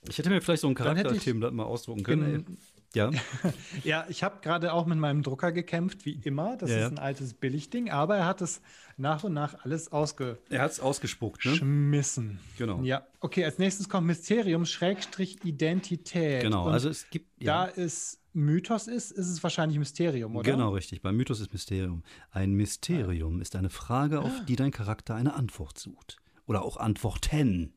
Ich 0.09 0.17
hätte 0.17 0.29
mir 0.29 0.41
vielleicht 0.41 0.61
so 0.61 0.67
ein 0.67 0.75
Charakterthemenblatt 0.75 1.53
mal 1.53 1.65
ausdrucken 1.65 2.03
können. 2.03 2.57
Ja. 2.95 3.11
ja, 3.83 4.05
ich 4.09 4.23
habe 4.23 4.37
gerade 4.41 4.73
auch 4.73 4.85
mit 4.85 4.97
meinem 4.97 5.23
Drucker 5.23 5.51
gekämpft, 5.51 6.05
wie 6.05 6.19
immer. 6.23 6.57
Das 6.57 6.69
ja, 6.69 6.85
ist 6.85 6.91
ein 6.91 6.99
altes 6.99 7.33
Billigding, 7.33 7.89
aber 7.89 8.17
er 8.17 8.25
hat 8.25 8.41
es 8.41 8.61
nach 8.95 9.23
und 9.23 9.33
nach 9.33 9.63
alles 9.63 9.91
ausge 9.91 10.39
Er 10.49 10.61
hat 10.61 10.71
es 10.71 10.79
ausgespuckt, 10.79 11.45
ne? 11.45 11.55
Schmissen. 11.55 12.39
Genau. 12.57 12.81
Ja. 12.81 13.05
Okay, 13.19 13.45
als 13.45 13.57
nächstes 13.59 13.89
kommt 13.89 14.07
Mysterium 14.07 14.65
Schrägstrich 14.65 15.43
Identität. 15.43 16.41
Genau, 16.41 16.67
und 16.67 16.73
also 16.73 16.89
es 16.89 17.09
gibt. 17.09 17.27
Ja. 17.41 17.65
Da 17.65 17.71
es 17.75 18.19
Mythos 18.33 18.87
ist, 18.87 19.11
ist 19.11 19.27
es 19.27 19.41
wahrscheinlich 19.41 19.79
Mysterium, 19.79 20.35
oder? 20.35 20.51
Genau, 20.51 20.69
richtig. 20.69 21.01
Beim 21.01 21.17
Mythos 21.17 21.39
ist 21.39 21.53
Mysterium. 21.53 22.03
Ein 22.31 22.53
Mysterium 22.53 23.39
ah. 23.39 23.41
ist 23.41 23.55
eine 23.55 23.69
Frage, 23.69 24.21
auf 24.21 24.45
die 24.47 24.55
dein 24.55 24.71
Charakter 24.71 25.15
eine 25.15 25.33
Antwort 25.33 25.77
sucht. 25.77 26.17
Oder 26.45 26.63
auch 26.63 26.77
Antworten. 26.77 27.73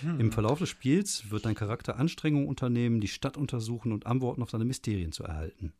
Hm. 0.00 0.20
Im 0.20 0.32
Verlauf 0.32 0.58
des 0.58 0.68
Spiels 0.68 1.30
wird 1.30 1.44
dein 1.44 1.54
Charakter 1.54 1.96
Anstrengungen 1.98 2.48
unternehmen, 2.48 3.00
die 3.00 3.08
Stadt 3.08 3.36
untersuchen 3.36 3.92
und 3.92 4.06
Antworten 4.06 4.42
auf 4.42 4.50
seine 4.50 4.64
Mysterien 4.64 5.12
zu 5.12 5.24
erhalten. 5.24 5.72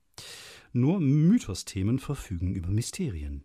Nur 0.73 1.01
Mythos-Themen 1.01 1.99
verfügen 1.99 2.55
über 2.55 2.69
Mysterien. 2.69 3.45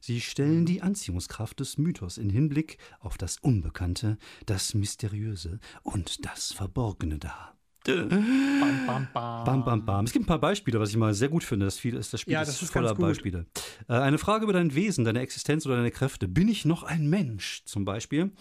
Sie 0.00 0.20
stellen 0.20 0.58
hm. 0.60 0.66
die 0.66 0.82
Anziehungskraft 0.82 1.60
des 1.60 1.78
Mythos 1.78 2.18
in 2.18 2.28
Hinblick 2.28 2.78
auf 3.00 3.16
das 3.16 3.38
Unbekannte, 3.38 4.18
das 4.44 4.74
Mysteriöse 4.74 5.60
und 5.82 6.26
das 6.26 6.52
Verborgene 6.52 7.18
dar. 7.18 7.53
Bam, 7.84 8.86
bam, 8.86 9.08
bam. 9.12 9.44
Bam, 9.44 9.64
bam, 9.64 9.84
bam. 9.84 10.04
Es 10.06 10.12
gibt 10.12 10.24
ein 10.24 10.26
paar 10.26 10.40
Beispiele, 10.40 10.80
was 10.80 10.88
ich 10.88 10.96
mal 10.96 11.12
sehr 11.12 11.28
gut 11.28 11.44
finde. 11.44 11.66
Das, 11.66 11.78
viel 11.78 11.96
ist, 11.96 12.14
das 12.14 12.22
Spiel 12.22 12.32
ja, 12.32 12.40
das 12.40 12.56
ist, 12.56 12.62
ist 12.62 12.72
voller 12.72 12.94
Beispiele. 12.94 13.44
Äh, 13.88 13.94
eine 13.94 14.16
Frage 14.16 14.44
über 14.44 14.54
dein 14.54 14.74
Wesen, 14.74 15.04
deine 15.04 15.20
Existenz 15.20 15.66
oder 15.66 15.76
deine 15.76 15.90
Kräfte. 15.90 16.26
Bin 16.26 16.48
ich 16.48 16.64
noch 16.64 16.82
ein 16.82 17.10
Mensch? 17.10 17.62
Zum 17.66 17.84
Beispiel. 17.84 18.32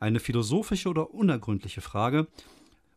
Eine 0.00 0.18
philosophische 0.18 0.88
oder 0.88 1.12
unergründliche 1.12 1.82
Frage. 1.82 2.26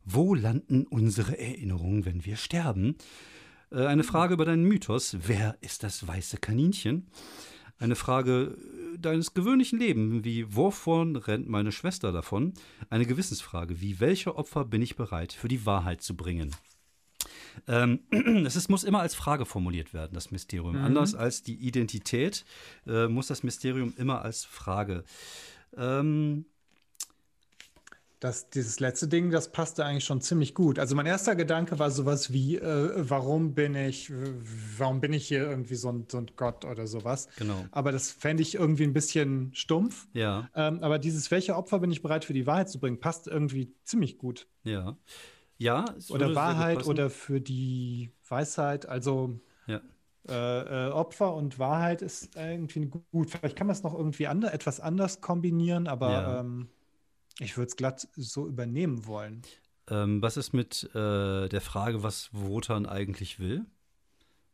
Wo 0.05 0.33
landen 0.33 0.85
unsere 0.89 1.37
Erinnerungen, 1.37 2.05
wenn 2.05 2.23
wir 2.25 2.37
sterben? 2.37 2.95
Äh, 3.69 3.85
eine 3.85 4.03
Frage 4.03 4.35
über 4.35 4.45
deinen 4.45 4.63
Mythos. 4.63 5.17
Wer 5.27 5.57
ist 5.59 5.83
das 5.83 6.07
weiße 6.07 6.37
Kaninchen? 6.37 7.07
Eine 7.79 7.95
Frage 7.95 8.57
deines 8.97 9.33
gewöhnlichen 9.33 9.79
Lebens, 9.79 10.25
wie 10.25 10.53
wovon 10.53 11.15
rennt 11.15 11.47
meine 11.47 11.71
Schwester 11.71 12.11
davon? 12.11 12.53
Eine 12.89 13.05
Gewissensfrage, 13.05 13.79
wie 13.79 13.99
welche 14.01 14.35
Opfer 14.35 14.65
bin 14.65 14.81
ich 14.81 14.97
bereit 14.97 15.31
für 15.31 15.47
die 15.47 15.65
Wahrheit 15.65 16.01
zu 16.01 16.15
bringen? 16.15 16.53
Ähm, 17.67 18.01
es 18.45 18.55
ist, 18.55 18.69
muss 18.69 18.83
immer 18.83 18.99
als 18.99 19.15
Frage 19.15 19.45
formuliert 19.45 19.93
werden, 19.93 20.13
das 20.13 20.31
Mysterium. 20.31 20.77
Mhm. 20.77 20.83
Anders 20.83 21.15
als 21.15 21.41
die 21.41 21.55
Identität 21.55 22.45
äh, 22.85 23.07
muss 23.07 23.27
das 23.27 23.43
Mysterium 23.43 23.93
immer 23.97 24.21
als 24.21 24.43
Frage. 24.43 25.03
Ähm, 25.77 26.45
das, 28.19 28.49
dieses 28.49 28.81
letzte 28.81 29.07
Ding, 29.07 29.31
das 29.31 29.51
passte 29.51 29.85
eigentlich 29.85 30.03
schon 30.03 30.19
ziemlich 30.19 30.53
gut. 30.53 30.77
Also 30.77 30.95
mein 30.95 31.05
erster 31.05 31.35
Gedanke 31.35 31.79
war 31.79 31.89
sowas 31.89 32.33
wie, 32.33 32.57
äh, 32.57 32.91
warum 32.97 33.53
bin 33.53 33.75
ich, 33.75 34.11
warum 34.77 34.99
bin 34.99 35.13
ich 35.13 35.27
hier 35.27 35.49
irgendwie 35.49 35.75
so 35.75 35.89
ein, 35.89 36.05
so 36.11 36.17
ein 36.17 36.27
Gott 36.35 36.65
oder 36.65 36.85
sowas. 36.85 37.29
Genau. 37.37 37.65
Aber 37.71 37.93
das 37.93 38.11
fände 38.11 38.43
ich 38.43 38.55
irgendwie 38.55 38.83
ein 38.83 38.93
bisschen 38.93 39.51
stumpf. 39.53 40.07
Ja. 40.13 40.49
Ähm, 40.53 40.83
aber 40.83 40.99
dieses, 40.99 41.31
welche 41.31 41.55
Opfer 41.55 41.79
bin 41.79 41.91
ich 41.91 42.01
bereit 42.01 42.25
für 42.25 42.33
die 42.33 42.45
Wahrheit 42.45 42.69
zu 42.69 42.79
bringen, 42.79 42.99
passt 42.99 43.27
irgendwie 43.27 43.73
ziemlich 43.83 44.17
gut. 44.17 44.47
Ja. 44.63 44.97
Ja. 45.57 45.85
Oder 46.09 46.35
Wahrheit 46.35 46.85
oder 46.87 47.09
für 47.09 47.39
die 47.39 48.11
Weisheit. 48.27 48.85
Also 48.85 49.39
ja. 49.67 49.81
Äh, 50.27 50.87
äh, 50.87 50.91
Opfer 50.91 51.33
und 51.33 51.57
Wahrheit 51.57 52.01
ist 52.01 52.35
irgendwie 52.35 52.91
gut. 53.11 53.29
Vielleicht 53.29 53.55
kann 53.55 53.67
man 53.67 53.75
es 53.75 53.83
noch 53.83 53.93
irgendwie 53.93 54.27
ander, 54.27 54.53
etwas 54.53 54.81
anders 54.81 55.21
kombinieren, 55.21 55.87
aber 55.87 56.11
ja. 56.11 56.39
ähm, 56.41 56.69
ich 57.39 57.57
würde 57.57 57.69
es 57.69 57.75
glatt 57.75 58.07
so 58.15 58.47
übernehmen 58.47 59.05
wollen. 59.05 59.41
Ähm, 59.89 60.21
was 60.21 60.37
ist 60.37 60.53
mit 60.53 60.83
äh, 60.93 61.47
der 61.49 61.61
Frage, 61.61 62.03
was 62.03 62.29
Wotan 62.31 62.85
eigentlich 62.85 63.39
will? 63.39 63.65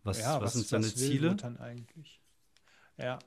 Was, 0.03 0.19
ja, 0.19 0.35
was, 0.35 0.43
was 0.43 0.53
sind 0.53 0.67
seine 0.67 0.85
was 0.85 0.99
will 0.99 1.09
Ziele? 1.09 1.31
Wotan 1.31 1.57
eigentlich? 1.57 2.21
Ja. 2.97 3.19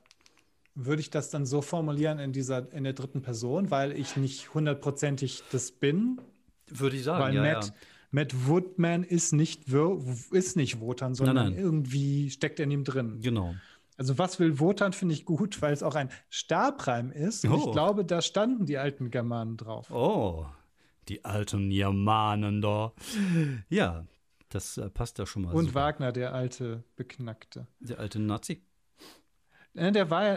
Würde 0.75 1.01
ich 1.01 1.09
das 1.09 1.29
dann 1.29 1.45
so 1.45 1.61
formulieren 1.61 2.19
in 2.19 2.31
dieser, 2.31 2.71
in 2.71 2.85
der 2.85 2.93
dritten 2.93 3.21
Person, 3.21 3.69
weil 3.69 3.91
ich 3.91 4.15
nicht 4.15 4.53
hundertprozentig 4.53 5.43
das 5.51 5.71
bin? 5.71 6.21
Würde 6.67 6.95
ich 6.95 7.03
sagen, 7.03 7.23
Weil 7.23 7.35
ja, 7.35 7.41
Matt, 7.41 7.65
ja. 7.65 7.73
Matt 8.11 8.47
Woodman 8.47 9.03
ist 9.03 9.33
nicht, 9.33 9.65
ist 10.31 10.55
nicht 10.55 10.79
Wotan, 10.79 11.15
sondern 11.15 11.51
nein. 11.51 11.57
irgendwie 11.57 12.29
steckt 12.29 12.59
in 12.59 12.71
ihm 12.71 12.83
drin. 12.83 13.19
Genau. 13.21 13.55
Also 13.99 14.17
was 14.17 14.39
will 14.39 14.59
Wotan, 14.59 14.93
finde 14.93 15.13
ich 15.13 15.25
gut, 15.25 15.61
weil 15.61 15.73
es 15.73 15.83
auch 15.83 15.93
ein 15.95 16.09
Stabreim 16.29 17.11
ist. 17.11 17.43
Und 17.45 17.51
Oh. 17.51 17.65
ich 17.67 17.71
glaube, 17.73 18.05
da 18.05 18.21
standen 18.21 18.65
die 18.65 18.77
alten 18.77 19.11
Germanen 19.11 19.57
drauf. 19.57 19.91
Oh, 19.91 20.45
die 21.09 21.25
alten 21.25 21.69
Germanen 21.69 22.61
da. 22.61 22.93
Ja, 23.69 24.05
das 24.47 24.77
äh, 24.77 24.89
passt 24.89 25.19
ja 25.19 25.25
schon 25.25 25.43
mal. 25.43 25.53
Und 25.53 25.65
super. 25.67 25.81
Wagner, 25.81 26.11
der 26.13 26.33
alte 26.33 26.83
Beknackte. 26.95 27.67
Der 27.81 27.99
alte 27.99 28.19
Nazi. 28.19 28.63
Äh, 29.75 29.91
Der 29.91 30.09
war 30.09 30.23
ja, 30.25 30.33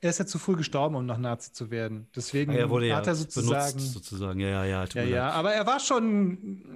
er 0.00 0.10
ist 0.10 0.18
ja 0.18 0.26
zu 0.26 0.38
früh 0.38 0.56
gestorben, 0.56 0.96
um 0.96 1.06
noch 1.06 1.18
Nazi 1.18 1.52
zu 1.52 1.70
werden. 1.70 2.08
Deswegen 2.16 2.52
Ah, 2.52 2.56
er 2.56 2.70
wurde 2.70 2.88
ja 2.88 2.96
hat 2.96 3.06
er 3.06 3.14
sozusagen. 3.14 3.74
benutzt, 3.76 3.92
sozusagen. 3.92 4.40
Ja, 4.40 4.48
ja, 4.48 4.64
ja. 4.64 4.84
Ja, 4.94 5.02
ja, 5.04 5.30
aber 5.30 5.52
er 5.52 5.66
war 5.66 5.78
schon 5.80 6.32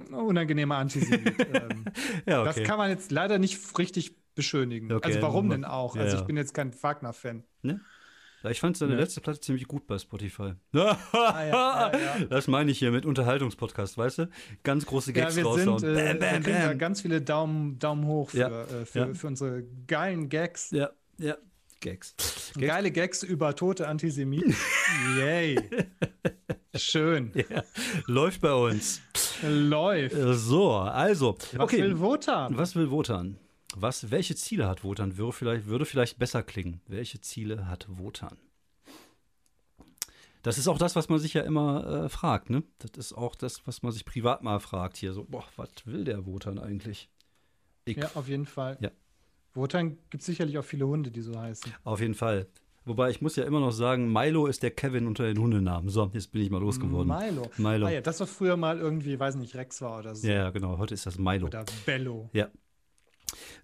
ein 0.07 0.13
unangenehmer 0.13 0.77
Antisemit. 0.77 1.35
ähm, 1.53 1.85
ja 2.25 2.43
Das 2.43 2.55
okay. 2.57 2.65
kann 2.65 2.77
man 2.77 2.89
jetzt 2.89 3.11
leider 3.11 3.39
nicht 3.39 3.77
richtig 3.77 4.15
beschönigen. 4.37 4.89
Okay, 4.93 5.05
also 5.07 5.21
warum 5.21 5.49
denn 5.49 5.65
auch? 5.65 5.95
ja, 5.97 6.03
Also 6.03 6.15
ja. 6.15 6.21
ich 6.21 6.27
bin 6.27 6.37
jetzt 6.37 6.53
kein 6.53 6.71
Wagner-Fan. 6.81 7.43
Ja, 8.43 8.51
ich 8.51 8.59
fand 8.59 8.77
seine 8.77 8.93
Ne? 8.93 9.01
letzte 9.01 9.19
Platte 9.19 9.39
ziemlich 9.41 9.67
gut 9.67 9.87
bei 9.87 9.97
Spotify. 9.97 10.53
ja, 10.71 10.97
ja, 11.13 11.91
ja. 11.91 12.25
Das 12.29 12.47
meine 12.47 12.71
ich 12.71 12.77
hier 12.79 12.91
mit 12.91 13.05
Unterhaltungspodcast, 13.05 13.97
weißt 13.97 14.19
du? 14.19 14.29
Ganz 14.63 14.85
große 14.85 15.11
Ja, 15.11 15.23
Gags 15.23 15.35
wir 15.35 15.43
raushauen. 15.45 15.79
sind, 15.79 15.89
äh, 15.97 16.13
bam, 16.13 16.19
bam, 16.19 16.45
wir 16.45 16.67
bam. 16.69 16.77
ganz 16.77 17.01
viele 17.01 17.19
Daumen, 17.21 17.79
Daumen 17.79 18.05
hoch 18.05 18.29
für, 18.29 18.37
Ja, 18.37 18.61
äh, 18.61 18.85
für, 18.85 18.99
ja. 18.99 19.13
für 19.15 19.27
unsere 19.27 19.63
geilen 19.87 20.29
Gags. 20.29 20.69
Ja, 20.71 20.91
ja. 21.17 21.35
Gags. 21.81 22.15
Gags. 22.17 22.53
Geile 22.59 22.91
Gags 22.91 23.23
über 23.23 23.55
tote 23.55 23.87
Antisemiten. 23.87 24.55
Yay. 25.17 25.59
Schön. 26.75 27.31
Ja, 27.35 27.63
läuft 28.05 28.41
bei 28.41 28.53
uns. 28.53 29.01
Läuft. 29.43 30.15
So, 30.15 30.73
also. 30.73 31.37
Was 31.53 31.59
okay. 31.59 31.81
will 31.81 31.99
Wotan? 31.99 32.57
Was 32.57 32.75
will 32.75 32.89
Wotan? 32.91 33.37
Was, 33.79 34.09
welche 34.09 34.35
Ziele 34.35 34.67
hat 34.67 34.83
Wotan? 34.83 35.17
Würde 35.17 35.33
vielleicht, 35.33 35.67
würde 35.67 35.85
vielleicht 35.85 36.17
besser 36.17 36.41
klingen. 36.41 36.81
Welche 36.87 37.21
Ziele 37.21 37.67
hat 37.67 37.85
Wotan? 37.87 38.37
Das 40.41 40.57
ist 40.57 40.67
auch 40.67 40.77
das, 40.79 40.95
was 40.95 41.09
man 41.09 41.19
sich 41.19 41.33
ja 41.33 41.43
immer 41.43 42.05
äh, 42.05 42.09
fragt, 42.09 42.49
ne? 42.49 42.63
Das 42.79 42.91
ist 42.97 43.13
auch 43.13 43.35
das, 43.35 43.67
was 43.67 43.83
man 43.83 43.91
sich 43.91 44.05
privat 44.05 44.41
mal 44.41 44.59
fragt 44.59 44.97
hier. 44.97 45.13
So, 45.13 45.25
boah, 45.25 45.43
was 45.57 45.69
will 45.85 46.05
der 46.05 46.25
Wotan 46.25 46.57
eigentlich? 46.57 47.09
Ich, 47.85 47.97
Ja, 47.97 48.09
auf 48.15 48.27
jeden 48.27 48.45
Fall. 48.45 48.77
Ja. 48.79 48.89
Wotan 49.53 49.97
gibt 50.09 50.21
es 50.21 50.25
sicherlich 50.25 50.57
auch 50.57 50.65
viele 50.65 50.87
Hunde, 50.87 51.11
die 51.11 51.21
so 51.21 51.39
heißen. 51.39 51.71
Auf 51.83 51.99
jeden 51.99 52.15
Fall. 52.15 52.47
Wobei 52.85 53.09
ich 53.09 53.21
muss 53.21 53.35
ja 53.35 53.43
immer 53.43 53.59
noch 53.59 53.71
sagen, 53.71 54.11
Milo 54.11 54.47
ist 54.47 54.63
der 54.63 54.71
Kevin 54.71 55.05
unter 55.05 55.25
den 55.25 55.37
Hundenamen. 55.37 55.89
So, 55.89 56.09
jetzt 56.13 56.31
bin 56.31 56.41
ich 56.41 56.49
mal 56.49 56.61
losgeworden. 56.61 57.15
Milo. 57.15 57.51
Milo. 57.57 57.85
Ah 57.85 57.91
ja, 57.91 58.01
das 58.01 58.19
war 58.21 58.27
früher 58.27 58.55
mal 58.55 58.79
irgendwie, 58.79 59.19
weiß 59.19 59.35
nicht, 59.35 59.55
Rex 59.55 59.81
war 59.81 59.99
oder 59.99 60.15
so. 60.15 60.25
Ja, 60.25 60.49
genau. 60.49 60.77
Heute 60.77 60.93
ist 60.93 61.05
das 61.05 61.19
Milo. 61.19 61.47
Oder 61.47 61.65
Bello. 61.85 62.29
Ja. 62.33 62.49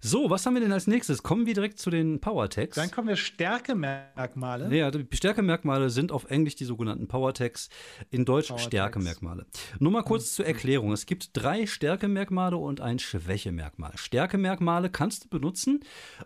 So, 0.00 0.30
was 0.30 0.46
haben 0.46 0.54
wir 0.54 0.60
denn 0.60 0.72
als 0.72 0.86
nächstes? 0.86 1.22
Kommen 1.22 1.46
wir 1.46 1.54
direkt 1.54 1.78
zu 1.78 1.90
den 1.90 2.20
Power-Tags. 2.20 2.76
Dann 2.76 2.90
kommen 2.90 3.08
wir 3.08 3.16
Stärkemerkmale. 3.16 4.74
Ja, 4.74 4.90
die 4.90 5.16
Stärkemerkmale 5.16 5.90
sind 5.90 6.12
auf 6.12 6.30
Englisch 6.30 6.56
die 6.56 6.64
sogenannten 6.64 7.08
Power-Tags, 7.08 7.68
in 8.10 8.24
Deutsch 8.24 8.48
Power-Tags. 8.48 8.66
Stärkemerkmale. 8.66 9.46
Nur 9.78 9.92
mal 9.92 10.02
kurz 10.02 10.34
zur 10.34 10.46
Erklärung. 10.46 10.92
Es 10.92 11.06
gibt 11.06 11.30
drei 11.32 11.66
Stärkemerkmale 11.66 12.56
und 12.56 12.80
ein 12.80 12.98
Schwächemerkmal. 12.98 13.92
Stärkemerkmale 13.96 14.90
kannst 14.90 15.24
du 15.24 15.28
benutzen, 15.28 15.80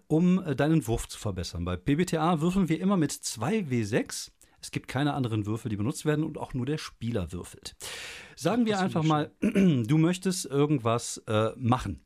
um 0.07 0.43
äh, 0.43 0.57
deinen 0.57 0.87
Wurf 0.87 1.09
zu 1.09 1.19
verbessern. 1.19 1.65
Bei 1.65 1.77
BBTA 1.77 2.41
würfeln 2.41 2.69
wir 2.69 2.81
immer 2.81 2.97
mit 2.97 3.13
2W6. 3.13 4.31
Es 4.61 4.71
gibt 4.71 4.89
keine 4.89 5.15
anderen 5.15 5.47
Würfel, 5.47 5.69
die 5.69 5.77
benutzt 5.77 6.05
werden 6.05 6.25
und 6.25 6.37
auch 6.37 6.53
nur 6.53 6.67
der 6.67 6.79
Spieler 6.79 7.33
würfelt. 7.33 7.77
Sagen 8.35 8.67
wir 8.67 8.81
einfach 8.81 9.05
mal, 9.05 9.31
du 9.41 9.99
möchtest 9.99 10.47
irgendwas 10.47 11.23
äh, 11.27 11.51
machen. 11.57 12.05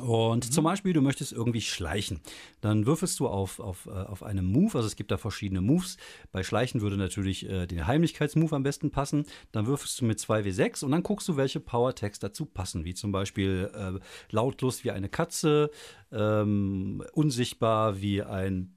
Und 0.00 0.52
zum 0.52 0.64
Beispiel, 0.64 0.92
du 0.92 1.00
möchtest 1.02 1.32
irgendwie 1.32 1.60
schleichen. 1.60 2.20
Dann 2.60 2.86
würfelst 2.86 3.18
du 3.18 3.26
auf, 3.26 3.58
auf, 3.58 3.86
äh, 3.86 3.90
auf 3.90 4.22
einen 4.22 4.46
Move, 4.46 4.76
also 4.76 4.86
es 4.86 4.96
gibt 4.96 5.10
da 5.10 5.16
verschiedene 5.16 5.60
Moves. 5.60 5.96
Bei 6.30 6.42
Schleichen 6.42 6.80
würde 6.80 6.96
natürlich 6.96 7.48
äh, 7.48 7.66
der 7.66 7.86
Heimlichkeitsmove 7.86 8.52
am 8.52 8.62
besten 8.62 8.90
passen. 8.90 9.24
Dann 9.50 9.66
würfelst 9.66 10.00
du 10.00 10.04
mit 10.04 10.18
2W6 10.18 10.84
und 10.84 10.92
dann 10.92 11.02
guckst 11.02 11.26
du, 11.28 11.36
welche 11.36 11.58
Power-Tags 11.58 12.18
dazu 12.20 12.46
passen. 12.46 12.84
Wie 12.84 12.94
zum 12.94 13.12
Beispiel 13.12 13.70
äh, 13.74 13.98
lautlos 14.30 14.84
wie 14.84 14.90
eine 14.92 15.08
Katze, 15.08 15.70
ähm, 16.12 17.02
unsichtbar 17.12 18.00
wie 18.00 18.22
ein 18.22 18.74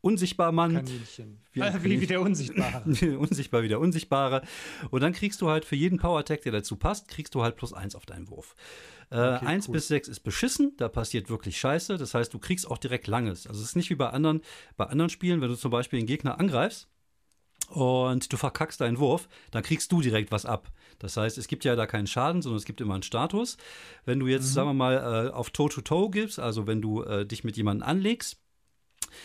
unsichtbar 0.00 0.52
Mann. 0.52 0.74
Kaninchen. 0.74 1.38
Wie 1.52 1.62
ein 1.62 1.74
Äh, 1.74 1.84
wie, 1.84 2.00
wie 2.00 2.06
der 2.06 2.20
Unsichtbare. 2.20 2.82
Unsichtbar 3.18 3.62
wie 3.62 3.68
der 3.68 3.80
Unsichtbare. 3.80 4.42
Und 4.90 5.02
dann 5.02 5.12
kriegst 5.12 5.40
du 5.42 5.48
halt 5.48 5.64
für 5.64 5.76
jeden 5.76 5.98
Power-Tag, 5.98 6.42
der 6.42 6.52
dazu 6.52 6.76
passt, 6.76 7.08
kriegst 7.08 7.34
du 7.34 7.42
halt 7.42 7.56
plus 7.56 7.72
eins 7.72 7.94
auf 7.94 8.06
deinen 8.06 8.28
Wurf. 8.30 8.54
Äh, 9.10 9.16
Okay, 9.36 9.46
1 9.46 9.68
cool. 9.68 9.72
bis 9.72 9.88
6 9.88 10.08
ist 10.08 10.20
beschissen, 10.20 10.74
da 10.76 10.88
passiert 10.88 11.28
wirklich 11.30 11.58
Scheiße. 11.58 11.96
Das 11.96 12.14
heißt, 12.14 12.32
du 12.32 12.38
kriegst 12.38 12.70
auch 12.70 12.78
direkt 12.78 13.06
langes. 13.06 13.46
Also 13.46 13.60
es 13.60 13.68
ist 13.70 13.76
nicht 13.76 13.90
wie 13.90 13.96
bei 13.96 14.10
anderen, 14.10 14.42
bei 14.76 14.86
anderen 14.86 15.10
Spielen, 15.10 15.40
wenn 15.40 15.48
du 15.48 15.56
zum 15.56 15.70
Beispiel 15.70 15.98
den 15.98 16.06
Gegner 16.06 16.38
angreifst 16.38 16.88
und 17.68 18.32
du 18.32 18.36
verkackst 18.36 18.80
deinen 18.80 18.98
Wurf, 18.98 19.28
dann 19.50 19.62
kriegst 19.62 19.90
du 19.92 20.00
direkt 20.00 20.32
was 20.32 20.46
ab. 20.46 20.70
Das 20.98 21.16
heißt, 21.16 21.38
es 21.38 21.48
gibt 21.48 21.64
ja 21.64 21.76
da 21.76 21.86
keinen 21.86 22.06
Schaden, 22.06 22.42
sondern 22.42 22.58
es 22.58 22.64
gibt 22.64 22.80
immer 22.80 22.94
einen 22.94 23.02
Status. 23.02 23.56
Wenn 24.04 24.18
du 24.20 24.26
jetzt, 24.26 24.52
sagen 24.52 24.68
wir 24.68 24.74
mal, 24.74 25.28
äh, 25.28 25.30
auf 25.30 25.50
Toe-to-Toe 25.50 26.10
gibst, 26.10 26.38
also 26.38 26.66
wenn 26.66 26.80
du 26.82 27.02
äh, 27.02 27.24
dich 27.26 27.44
mit 27.44 27.56
jemandem 27.56 27.88
anlegst, 27.88 28.38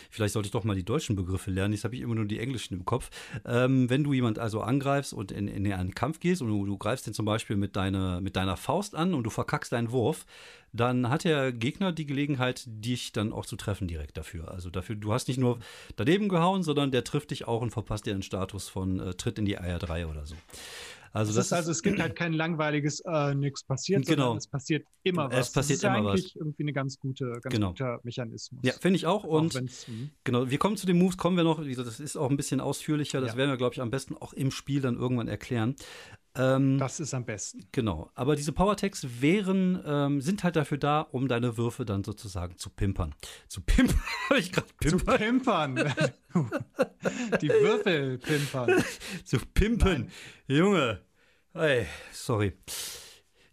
Vielleicht 0.09 0.33
sollte 0.33 0.47
ich 0.47 0.51
doch 0.51 0.63
mal 0.63 0.75
die 0.75 0.85
deutschen 0.85 1.15
Begriffe 1.15 1.51
lernen. 1.51 1.73
Jetzt 1.73 1.83
habe 1.83 1.95
ich 1.95 2.01
immer 2.01 2.15
nur 2.15 2.25
die 2.25 2.39
englischen 2.39 2.73
im 2.73 2.85
Kopf. 2.85 3.09
Ähm, 3.45 3.89
wenn 3.89 4.03
du 4.03 4.13
jemand 4.13 4.39
also 4.39 4.61
angreifst 4.61 5.13
und 5.13 5.31
in, 5.31 5.47
in 5.47 5.71
einen 5.71 5.95
Kampf 5.95 6.19
gehst 6.19 6.41
und 6.41 6.49
du, 6.49 6.65
du 6.65 6.77
greifst 6.77 7.07
den 7.07 7.13
zum 7.13 7.25
Beispiel 7.25 7.55
mit, 7.55 7.75
deine, 7.75 8.19
mit 8.21 8.35
deiner 8.35 8.57
Faust 8.57 8.95
an 8.95 9.13
und 9.13 9.23
du 9.23 9.29
verkackst 9.29 9.71
deinen 9.71 9.91
Wurf, 9.91 10.25
dann 10.75 11.09
hat 11.09 11.23
der 11.23 11.51
Gegner 11.53 11.91
die 11.91 12.05
Gelegenheit, 12.05 12.63
dich 12.67 13.11
dann 13.11 13.31
auch 13.31 13.45
zu 13.45 13.55
treffen 13.55 13.87
direkt 13.87 14.17
dafür. 14.17 14.51
Also 14.51 14.69
dafür, 14.69 14.95
du 14.95 15.13
hast 15.13 15.27
nicht 15.27 15.39
nur 15.39 15.59
daneben 15.95 16.27
gehauen, 16.29 16.63
sondern 16.63 16.91
der 16.91 17.03
trifft 17.03 17.31
dich 17.31 17.47
auch 17.47 17.61
und 17.61 17.71
verpasst 17.71 18.05
dir 18.05 18.13
einen 18.13 18.23
Status 18.23 18.67
von 18.67 18.99
äh, 18.99 19.13
Tritt 19.13 19.39
in 19.39 19.45
die 19.45 19.57
Eier 19.57 19.79
3 19.79 20.07
oder 20.07 20.25
so. 20.25 20.35
Also 21.15 21.33
Das 21.33 21.45
ist 21.47 21.53
also, 21.53 21.71
es 21.71 21.81
gibt 21.81 21.99
halt 21.99 22.15
kein 22.15 22.33
langweiliges, 22.33 22.99
äh, 23.05 23.33
nichts 23.33 23.63
passiert, 23.63 24.05
Genau. 24.05 24.23
sondern 24.23 24.37
es 24.37 24.47
passiert 24.47 24.85
immer 25.03 25.31
was. 25.31 25.47
Es 25.47 25.53
passiert 25.53 25.83
das 25.83 25.89
ist 25.91 25.95
immer 25.97 26.03
was. 26.05 26.11
eigentlich 26.19 26.35
irgendwie 26.35 26.63
eine 26.63 26.73
ganz 26.73 26.99
gute, 26.99 27.31
ganz 27.41 27.53
Genau. 27.55 27.69
guter 27.69 27.99
Mechanismus. 28.03 28.59
ja, 28.63 28.73
finde 28.73 28.97
ich 28.97 29.05
auch. 29.07 29.23
Auch 29.23 29.29
Und 29.29 29.55
wenn's, 29.55 29.87
hm. 29.87 30.09
Genau, 30.25 30.49
wir 30.49 30.57
kommen 30.57 30.77
zu 30.77 30.85
den 30.85 30.97
Moves, 30.97 31.17
kommen 31.17 31.37
wir 31.37 31.43
noch. 31.43 31.63
Das 31.63 31.99
ist 31.99 32.17
auch 32.17 32.29
ein 32.29 32.37
bisschen 32.37 32.59
ausführlicher. 32.59 33.21
Das 33.21 33.31
Ja. 33.31 33.37
werden 33.37 33.49
wir, 33.51 33.57
glaube 33.57 33.73
ich, 33.73 33.81
am 33.81 33.89
besten 33.91 34.15
auch 34.17 34.33
im 34.33 34.51
Spiel 34.51 34.81
dann 34.81 34.97
irgendwann 34.97 35.27
erklären. 35.27 35.75
Ähm, 36.37 36.77
das 36.79 36.99
ist 36.99 37.13
am 37.13 37.23
besten. 37.23 37.65
genau. 37.71 38.11
Aber 38.13 38.35
diese 38.35 38.51
Power-Tags 38.51 39.07
wären, 39.21 39.81
ähm, 39.85 40.19
sind 40.19 40.43
halt 40.43 40.57
dafür 40.57 40.77
da, 40.77 40.99
um 40.99 41.29
deine 41.29 41.55
Würfe 41.57 41.85
dann 41.85 42.03
sozusagen 42.03 42.57
zu 42.57 42.69
pimpern. 42.69 43.15
Zu 43.47 43.61
pimpern? 43.61 43.95
Habe 44.29 44.39
ich 44.41 44.51
gerade 44.51 44.67
Zu 44.85 44.97
pimpern? 44.97 45.17
pimpern. 45.75 45.93
Die 47.41 47.47
Würfel 47.49 48.17
pimpern. 48.17 48.83
Zu 49.23 49.37
pimpen. 49.53 50.09
Junge. 50.47 50.99
Ey, 51.55 51.85
sorry. 52.11 52.51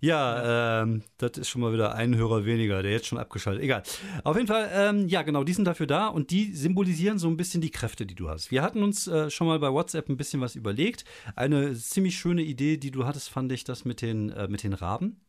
Ja, 0.01 0.83
ähm, 0.83 1.05
das 1.19 1.39
ist 1.39 1.49
schon 1.49 1.61
mal 1.61 1.73
wieder 1.73 1.95
ein 1.95 2.17
Hörer 2.17 2.45
weniger, 2.45 2.83
der 2.83 2.91
jetzt 2.91 3.07
schon 3.07 3.19
abgeschaltet. 3.19 3.63
Egal. 3.63 3.85
Auf 4.25 4.35
jeden 4.35 4.49
Fall, 4.49 4.69
ähm, 4.75 5.07
ja, 5.07 5.23
genau, 5.23 5.45
die 5.45 5.53
sind 5.53 5.67
dafür 5.67 5.87
da 5.87 6.09
und 6.09 6.33
die 6.33 6.53
symbolisieren 6.53 7.21
so 7.21 7.29
ein 7.29 7.37
bisschen 7.37 7.61
die 7.61 7.71
Kräfte, 7.71 8.05
die 8.05 8.17
du 8.17 8.29
hast. 8.29 8.51
Wir 8.51 8.63
hatten 8.63 8.83
uns 8.83 9.07
äh, 9.07 9.31
schon 9.31 9.47
mal 9.47 9.61
bei 9.61 9.73
WhatsApp 9.73 10.09
ein 10.09 10.17
bisschen 10.17 10.41
was 10.41 10.57
überlegt. 10.57 11.05
Eine 11.37 11.75
ziemlich 11.75 12.19
schöne 12.19 12.43
Idee, 12.43 12.77
die 12.77 12.91
du 12.91 13.07
hattest, 13.07 13.29
fand 13.29 13.53
ich, 13.53 13.63
das 13.63 13.85
mit 13.85 14.03
den, 14.03 14.31
äh, 14.31 14.49
mit 14.49 14.65
den 14.65 14.73
Raben. 14.73 15.21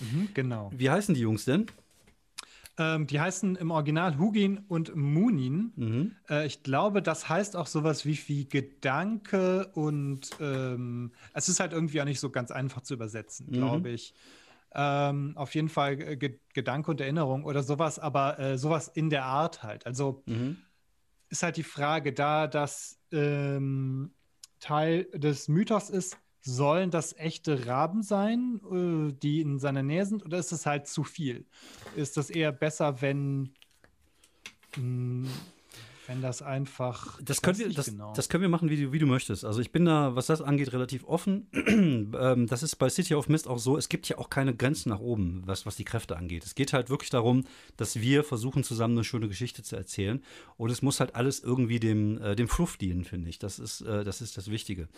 Mhm, 0.00 0.30
genau. 0.34 0.72
Wie 0.74 0.90
heißen 0.90 1.14
die 1.14 1.20
Jungs 1.20 1.44
denn? 1.44 1.66
Ähm, 2.76 3.06
die 3.06 3.20
heißen 3.20 3.56
im 3.56 3.70
Original 3.70 4.18
Hugin 4.18 4.58
und 4.68 4.94
Munin. 4.96 5.72
Mhm. 5.76 6.12
Äh, 6.28 6.46
ich 6.46 6.62
glaube, 6.62 7.02
das 7.02 7.28
heißt 7.28 7.56
auch 7.56 7.66
sowas 7.66 8.04
wie, 8.04 8.18
wie 8.28 8.48
Gedanke 8.48 9.70
und 9.74 10.30
ähm, 10.40 11.12
es 11.34 11.48
ist 11.48 11.60
halt 11.60 11.72
irgendwie 11.72 12.00
auch 12.00 12.04
nicht 12.04 12.20
so 12.20 12.30
ganz 12.30 12.50
einfach 12.50 12.80
zu 12.82 12.94
übersetzen, 12.94 13.46
Mhm. 13.46 13.52
glaube 13.52 13.90
ich. 13.90 14.14
Ähm, 14.74 15.34
auf 15.36 15.54
jeden 15.54 15.68
Fall 15.68 16.00
äh, 16.00 16.16
Ge 16.16 16.40
Gedanke 16.52 16.90
und 16.90 17.00
Erinnerung 17.00 17.44
oder 17.44 17.62
sowas, 17.62 18.00
aber 18.00 18.38
äh, 18.40 18.58
sowas 18.58 18.88
in 18.88 19.08
der 19.08 19.24
Art 19.24 19.62
halt. 19.62 19.86
Also 19.86 20.24
Mhm. 20.26 20.56
ist 21.28 21.42
halt 21.44 21.56
die 21.56 21.62
Frage, 21.62 22.12
da 22.12 22.48
das 22.48 22.98
ähm, 23.12 24.14
Teil 24.58 25.04
des 25.14 25.46
Mythos 25.48 25.90
ist, 25.90 26.16
sollen 26.44 26.90
das 26.90 27.16
echte 27.16 27.66
Raben 27.66 28.02
sein, 28.02 28.60
äh, 28.70 29.12
die 29.22 29.40
in 29.40 29.58
seiner 29.58 29.82
Nähe 29.82 30.04
sind, 30.04 30.24
oder 30.24 30.38
ist 30.38 30.52
es 30.52 30.66
halt 30.66 30.86
zu 30.86 31.02
viel? 31.02 31.46
Ist 31.96 32.16
das 32.16 32.30
eher 32.30 32.52
besser, 32.52 33.00
wenn, 33.00 33.54
mh, 34.76 35.28
wenn 36.06 36.20
das 36.20 36.42
einfach. 36.42 37.20
Das 37.22 37.42
können, 37.42 37.58
wir, 37.58 37.68
das, 37.70 37.86
genau. 37.86 38.12
das 38.14 38.28
können 38.28 38.42
wir 38.42 38.48
machen, 38.48 38.70
wie 38.70 38.76
du, 38.76 38.92
wie 38.92 38.98
du 38.98 39.06
möchtest. 39.06 39.44
Also 39.44 39.60
ich 39.60 39.72
bin 39.72 39.84
da, 39.84 40.14
was 40.14 40.26
das 40.26 40.42
angeht, 40.42 40.72
relativ 40.72 41.04
offen. 41.04 41.48
ähm, 41.52 42.46
das 42.46 42.62
ist 42.62 42.76
bei 42.76 42.88
City 42.88 43.14
of 43.14 43.28
Mist 43.28 43.48
auch 43.48 43.58
so, 43.58 43.76
es 43.76 43.88
gibt 43.88 44.08
ja 44.08 44.18
auch 44.18 44.30
keine 44.30 44.54
Grenzen 44.54 44.90
nach 44.90 45.00
oben, 45.00 45.42
was, 45.46 45.66
was 45.66 45.76
die 45.76 45.84
Kräfte 45.84 46.16
angeht. 46.16 46.44
Es 46.44 46.54
geht 46.54 46.72
halt 46.72 46.90
wirklich 46.90 47.10
darum, 47.10 47.44
dass 47.76 48.00
wir 48.00 48.24
versuchen, 48.24 48.64
zusammen 48.64 48.94
eine 48.94 49.04
schöne 49.04 49.28
Geschichte 49.28 49.62
zu 49.62 49.76
erzählen. 49.76 50.22
Und 50.56 50.70
es 50.70 50.82
muss 50.82 51.00
halt 51.00 51.14
alles 51.14 51.40
irgendwie 51.40 51.80
dem, 51.80 52.20
äh, 52.20 52.36
dem 52.36 52.48
Fluff 52.48 52.76
dienen, 52.76 53.04
finde 53.04 53.30
ich. 53.30 53.38
Das 53.38 53.58
ist, 53.58 53.80
äh, 53.82 54.04
das 54.04 54.20
ist 54.20 54.36
das 54.36 54.50
Wichtige. 54.50 54.88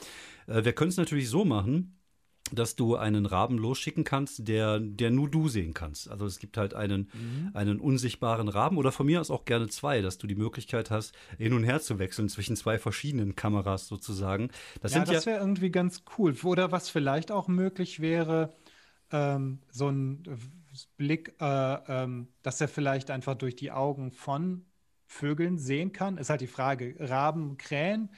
Äh, 0.47 0.65
wir 0.65 0.73
können 0.73 0.91
es 0.91 0.97
natürlich 0.97 1.29
so 1.29 1.45
machen, 1.45 1.97
dass 2.53 2.77
du 2.77 2.97
einen 2.97 3.27
Raben 3.27 3.59
losschicken 3.59 4.05
kannst, 4.05 4.47
der, 4.49 4.81
der 4.81 5.11
nur 5.11 5.29
du 5.29 5.49
sehen 5.49 5.75
kannst. 5.75 6.11
Also 6.11 6.27
es 6.27 6.39
gibt 6.39 6.57
halt 6.57 6.75
einen, 6.75 7.11
mhm. 7.13 7.51
einen 7.55 7.81
unsichtbaren 7.81 8.49
Raben 8.49 8.77
oder 8.77 8.93
von 8.93 9.07
mir 9.07 9.21
aus 9.21 9.31
auch 9.31 9.45
gerne 9.45 9.69
zwei, 9.69 10.01
dass 10.01 10.19
du 10.19 10.27
die 10.27 10.35
Möglichkeit 10.35 10.91
hast, 10.91 11.15
hin 11.39 11.53
und 11.53 11.65
her 11.65 11.81
zu 11.81 11.99
wechseln 11.99 12.29
zwischen 12.29 12.57
zwei 12.57 12.79
verschiedenen 12.79 13.37
Kameras 13.37 13.89
sozusagen. 13.89 14.51
Das, 14.81 14.95
ja, 14.95 15.05
das 15.05 15.27
wäre 15.27 15.37
ja 15.37 15.43
irgendwie 15.43 15.71
ganz 15.71 16.03
cool. 16.19 16.35
Oder 16.45 16.73
was 16.73 16.89
vielleicht 16.91 17.31
auch 17.31 17.49
möglich 17.49 18.01
wäre, 18.01 18.55
ähm, 19.11 19.61
so 19.71 19.89
ein 19.89 20.23
Blick, 20.97 21.35
äh, 21.41 21.45
ähm, 21.45 22.29
dass 22.43 22.61
er 22.61 22.69
vielleicht 22.69 23.11
einfach 23.11 23.35
durch 23.35 23.57
die 23.57 23.73
Augen 23.73 24.13
von 24.13 24.65
Vögeln 25.07 25.59
sehen 25.59 25.93
kann. 25.93 26.19
Ist 26.19 26.31
halt 26.31 26.41
die 26.41 26.47
Frage, 26.47 26.97
Raben, 26.99 27.57
Krähen 27.57 28.11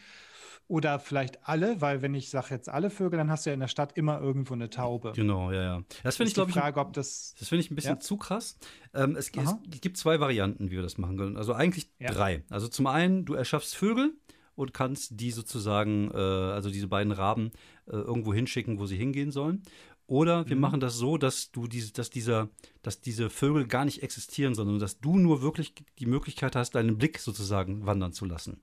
oder 0.69 0.99
vielleicht 1.01 1.49
alle, 1.49 1.81
weil 1.81 2.03
wenn 2.03 2.15
ich 2.15 2.29
sage 2.29 2.49
jetzt 2.51 2.69
alle 2.69 2.91
Vögel, 2.91 3.17
dann 3.17 3.31
hast 3.31 3.47
du 3.47 3.51
ja 3.51 3.55
in 3.55 3.61
der 3.61 3.69
Stadt 3.69 3.97
immer 3.97 4.21
irgendwo 4.21 4.53
eine 4.53 4.69
Taube. 4.69 5.13
Genau, 5.17 5.51
ja, 5.51 5.63
ja. 5.63 5.83
Das 6.03 6.17
finde 6.17 6.29
ich, 6.29 6.35
glaube 6.35 6.51
ich, 6.51 6.57
Frage, 6.57 6.79
ob 6.79 6.93
das. 6.93 7.35
Das 7.39 7.49
finde 7.49 7.65
ich 7.65 7.71
ein 7.71 7.75
bisschen 7.75 7.97
ja? 7.97 8.01
zu 8.01 8.19
krass. 8.19 8.59
Ähm, 8.95 9.17
es, 9.17 9.31
es, 9.35 9.81
gibt 9.81 9.97
zwei 9.97 10.21
Varianten, 10.21 10.71
wie 10.71 10.77
wir 10.77 10.83
das 10.83 10.99
machen 10.99 11.17
können. 11.17 11.37
Also 11.39 11.55
eigentlich 11.55 11.91
ja. 11.99 12.13
drei. 12.13 12.45
Also 12.51 12.69
zum 12.69 12.87
einen, 12.87 13.25
du 13.25 13.35
erschaffst 13.35 13.75
Vögel 13.75 14.13
und 14.55 14.75
kannst 14.75 15.19
die 15.19 15.31
sozusagen, 15.31 16.11
äh, 16.13 16.17
also 16.17 16.71
diese 16.71 16.89
beiden 16.89 17.13
Raben, 17.13 17.51
äh, 17.87 17.93
irgendwo 17.93 18.35
hinschicken, 18.35 18.79
wo 18.79 18.87
sie 18.87 18.97
hingehen 18.97 19.31
sollen. 19.31 19.63
Oder 20.07 20.49
wir 20.49 20.57
mhm. 20.57 20.63
machen 20.63 20.81
das 20.81 20.97
so, 20.97 21.17
dass 21.17 21.51
du 21.51 21.67
diese, 21.67 21.93
dass 21.93 22.11
dieser, 22.11 22.49
dass 22.83 23.01
diese 23.01 23.31
Vögel 23.31 23.67
gar 23.67 23.85
nicht 23.85 24.03
existieren, 24.03 24.55
sondern 24.55 24.79
dass 24.79 25.01
du 25.01 25.19
nur 25.19 25.41
wirklich 25.41 25.75
die 25.99 26.07
Möglichkeit 26.07 26.57
hast, 26.57 26.75
deinen 26.75 26.99
Blick 26.99 27.19
sozusagen 27.19 27.87
wandern 27.87 28.13
zu 28.13 28.27
lassen. 28.27 28.61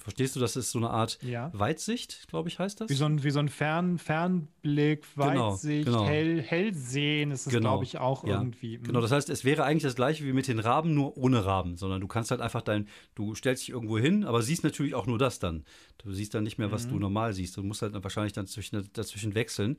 Verstehst 0.00 0.34
du, 0.34 0.40
das 0.40 0.56
ist 0.56 0.70
so 0.70 0.78
eine 0.78 0.90
Art 0.90 1.18
ja. 1.22 1.50
Weitsicht, 1.52 2.26
glaube 2.28 2.48
ich, 2.48 2.58
heißt 2.58 2.80
das? 2.80 2.88
Wie 2.88 2.94
so 2.94 3.04
ein, 3.04 3.22
wie 3.22 3.30
so 3.30 3.38
ein 3.38 3.48
Fern, 3.48 3.98
Fernblick, 3.98 5.04
genau, 5.14 5.52
Weitsicht, 5.52 5.84
genau, 5.84 5.98
genau. 5.98 6.10
Hell, 6.10 6.42
Hellsehen 6.42 7.30
ist 7.30 7.46
es, 7.46 7.52
genau. 7.52 7.70
glaube 7.70 7.84
ich, 7.84 7.98
auch 7.98 8.24
ja. 8.24 8.38
irgendwie. 8.38 8.78
Mhm. 8.78 8.84
Genau, 8.84 9.00
das 9.00 9.12
heißt, 9.12 9.28
es 9.28 9.44
wäre 9.44 9.64
eigentlich 9.64 9.82
das 9.82 9.96
gleiche 9.96 10.24
wie 10.24 10.32
mit 10.32 10.48
den 10.48 10.58
Raben, 10.58 10.94
nur 10.94 11.16
ohne 11.16 11.44
Raben, 11.44 11.76
sondern 11.76 12.00
du 12.00 12.06
kannst 12.06 12.30
halt 12.30 12.40
einfach 12.40 12.62
dein, 12.62 12.88
du 13.14 13.34
stellst 13.34 13.62
dich 13.62 13.70
irgendwo 13.70 13.98
hin, 13.98 14.24
aber 14.24 14.42
siehst 14.42 14.64
natürlich 14.64 14.94
auch 14.94 15.06
nur 15.06 15.18
das 15.18 15.38
dann. 15.38 15.64
Du 15.98 16.12
siehst 16.12 16.34
dann 16.34 16.44
nicht 16.44 16.56
mehr, 16.56 16.72
was 16.72 16.86
mhm. 16.86 16.92
du 16.92 16.98
normal 17.00 17.34
siehst. 17.34 17.56
Du 17.56 17.62
musst 17.62 17.82
halt 17.82 17.92
wahrscheinlich 18.02 18.32
dann 18.32 18.46
zwischen, 18.46 18.88
dazwischen 18.94 19.34
wechseln. 19.34 19.76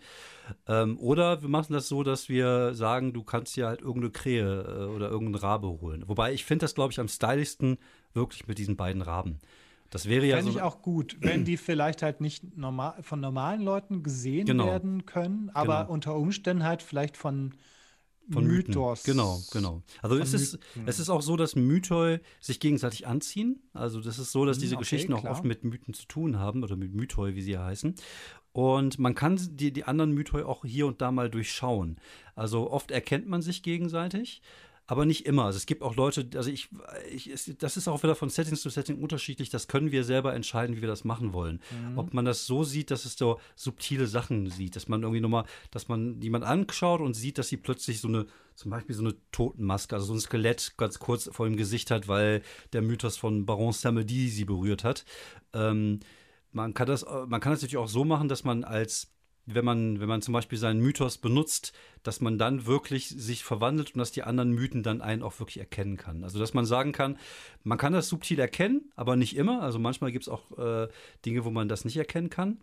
Ähm, 0.68 1.00
oder 1.00 1.42
wir 1.42 1.50
machen 1.50 1.74
das 1.74 1.88
so, 1.88 2.04
dass 2.04 2.30
wir 2.30 2.76
sagen, 2.76 3.14
du 3.14 3.24
kannst 3.24 3.56
dir 3.56 3.68
halt 3.68 3.82
irgendeine 3.82 4.12
Krähe 4.12 4.62
äh, 4.62 4.84
oder 4.86 5.10
irgendeinen 5.10 5.42
Rabe 5.42 5.68
holen. 5.68 6.04
Wobei 6.08 6.34
ich 6.34 6.46
finde 6.46 6.64
das, 6.64 6.76
glaube 6.76 6.92
ich, 6.92 7.00
am 7.00 7.08
stylischsten 7.08 7.78
wirklich 8.14 8.48
mit 8.48 8.58
diesen 8.58 8.76
beiden 8.76 9.02
Raben. 9.02 9.40
Das 9.92 10.08
wäre 10.08 10.26
ja 10.26 10.38
Fände 10.38 10.54
so 10.54 10.58
ich 10.58 10.64
auch 10.64 10.82
gut, 10.82 11.18
wenn 11.20 11.44
die 11.44 11.58
vielleicht 11.58 12.02
halt 12.02 12.22
nicht 12.22 12.58
normal, 12.58 12.96
von 13.04 13.20
normalen 13.20 13.62
Leuten 13.62 14.04
gesehen 14.04 14.46
genau. 14.46 14.66
werden 14.66 15.06
können, 15.06 15.52
aber 15.54 15.82
genau. 15.82 15.94
unter 15.94 16.16
Umständen 16.16 16.64
halt 16.64 16.82
vielleicht 16.82 17.18
von, 17.18 17.54
von 18.32 18.48
Mythos. 18.48 19.06
Mythen. 19.06 19.18
Genau, 19.18 19.42
genau. 19.52 19.84
Also 20.02 20.18
es 20.18 20.34
ist, 20.34 20.60
es 20.86 21.00
ist 21.00 21.10
auch 21.10 21.22
so, 21.22 21.36
dass 21.36 21.58
Mythoi 21.58 22.20
sich 22.40 22.62
gegenseitig 22.62 23.06
anziehen. 23.06 23.62
Also 23.74 24.00
das 24.00 24.18
ist 24.18 24.32
so, 24.32 24.46
dass 24.46 24.58
hm, 24.58 24.62
diese 24.62 24.76
okay, 24.76 24.84
Geschichten 24.84 25.12
klar. 25.12 25.26
auch 25.26 25.30
oft 25.30 25.44
mit 25.44 25.66
Mythen 25.66 25.94
zu 25.94 26.06
tun 26.06 26.40
haben 26.40 26.64
oder 26.64 26.78
mit 26.78 26.94
Mythoi, 26.94 27.36
wie 27.36 27.42
sie 27.42 27.52
ja 27.52 27.66
heißen. 27.66 27.94
Und 28.54 28.98
man 28.98 29.14
kann 29.14 29.38
die, 29.58 29.74
die 29.74 29.84
anderen 29.84 30.14
Mythoi 30.14 30.44
auch 30.44 30.64
hier 30.64 30.88
und 30.88 31.02
da 31.02 31.12
mal 31.12 31.30
durchschauen. 31.30 31.98
Also 32.34 32.72
oft 32.72 32.92
erkennt 32.92 33.28
man 33.28 33.42
sich 33.42 33.62
gegenseitig 33.62 34.42
aber 34.88 35.06
nicht 35.06 35.26
immer. 35.26 35.46
Also 35.46 35.58
es 35.58 35.66
gibt 35.66 35.84
auch 35.84 35.96
Leute, 35.96 36.28
also 36.36 36.50
ich, 36.50 36.70
ich 37.14 37.56
das 37.58 37.78
ist 37.78 37.88
auch 37.88 38.04
wieder 38.04 38.16
von 38.16 38.30
Settings 38.30 38.62
zu 38.62 38.70
Setting 38.70 39.02
unterschiedlich. 39.02 39.50
Das 39.50 39.68
können 39.68 39.92
wir 39.92 40.04
selber 40.04 40.34
entscheiden, 40.34 40.76
wie 40.76 40.82
wir 40.82 40.88
das 40.88 41.04
machen 41.04 41.34
wollen. 41.34 41.62
Mhm. 41.72 41.98
Ob 41.98 42.14
man 42.14 42.26
das 42.26 42.46
so 42.46 42.64
sieht, 42.64 42.92
dass 42.92 43.06
es 43.06 43.16
so 43.16 43.40
subtile 43.56 44.08
Sachen 44.08 44.50
sieht, 44.50 44.76
dass 44.76 44.88
man 44.88 45.04
irgendwie 45.04 45.22
nochmal, 45.22 45.46
dass 45.72 45.88
man 45.88 46.22
jemand 46.22 46.44
anschaut 46.44 47.02
und 47.02 47.14
sieht, 47.14 47.38
dass 47.38 47.48
sie 47.48 47.58
plötzlich 47.58 48.02
so 48.02 48.08
eine, 48.08 48.26
zum 48.56 48.72
Beispiel 48.72 48.96
so 48.96 49.04
eine 49.04 49.16
Totenmaske, 49.32 49.96
also 49.96 50.08
so 50.08 50.14
ein 50.14 50.20
Skelett 50.20 50.74
ganz 50.78 51.00
kurz 51.00 51.30
vor 51.32 51.46
dem 51.46 51.56
Gesicht 51.56 51.90
hat, 51.92 52.08
weil 52.08 52.42
der 52.74 52.82
Mythos 52.82 53.18
von 53.18 53.46
Baron 53.46 53.74
Samedi 53.74 54.30
sie 54.30 54.46
berührt 54.46 54.84
hat. 54.84 55.06
Ähm, 55.54 56.00
man 56.52 56.74
kann 56.74 56.88
das, 56.88 57.06
man 57.06 57.40
kann 57.40 57.54
das 57.54 57.62
natürlich 57.62 57.78
auch 57.78 57.88
so 57.88 58.04
machen, 58.04 58.28
dass 58.28 58.44
man 58.44 58.64
als 58.64 59.12
wenn 59.54 59.66
man, 59.66 60.00
wenn 60.00 60.08
man 60.08 60.22
zum 60.22 60.34
Beispiel 60.34 60.58
seinen 60.58 60.82
Mythos 60.82 61.18
benutzt, 61.18 61.74
dass 62.04 62.22
man 62.22 62.38
dann 62.38 62.66
wirklich 62.66 63.10
sich 63.10 63.44
verwandelt 63.44 63.94
und 63.94 64.00
dass 64.00 64.12
die 64.12 64.24
anderen 64.24 64.52
Mythen 64.52 64.84
dann 64.84 65.02
einen 65.02 65.24
auch 65.24 65.40
wirklich 65.40 65.60
erkennen 65.60 65.98
kann. 65.98 66.24
Also 66.24 66.40
dass 66.40 66.54
man 66.54 66.66
sagen 66.66 66.92
kann, 66.92 67.18
man 67.64 67.78
kann 67.78 67.94
das 67.94 68.10
subtil 68.10 68.40
erkennen, 68.40 68.92
aber 68.96 69.16
nicht 69.16 69.36
immer. 69.36 69.62
Also 69.62 69.80
manchmal 69.80 70.12
gibt 70.12 70.24
es 70.24 70.30
auch 70.30 70.58
äh, 70.58 70.88
Dinge, 71.26 71.46
wo 71.46 71.52
man 71.52 71.68
das 71.68 71.86
nicht 71.86 71.98
erkennen 71.98 72.30
kann. 72.30 72.62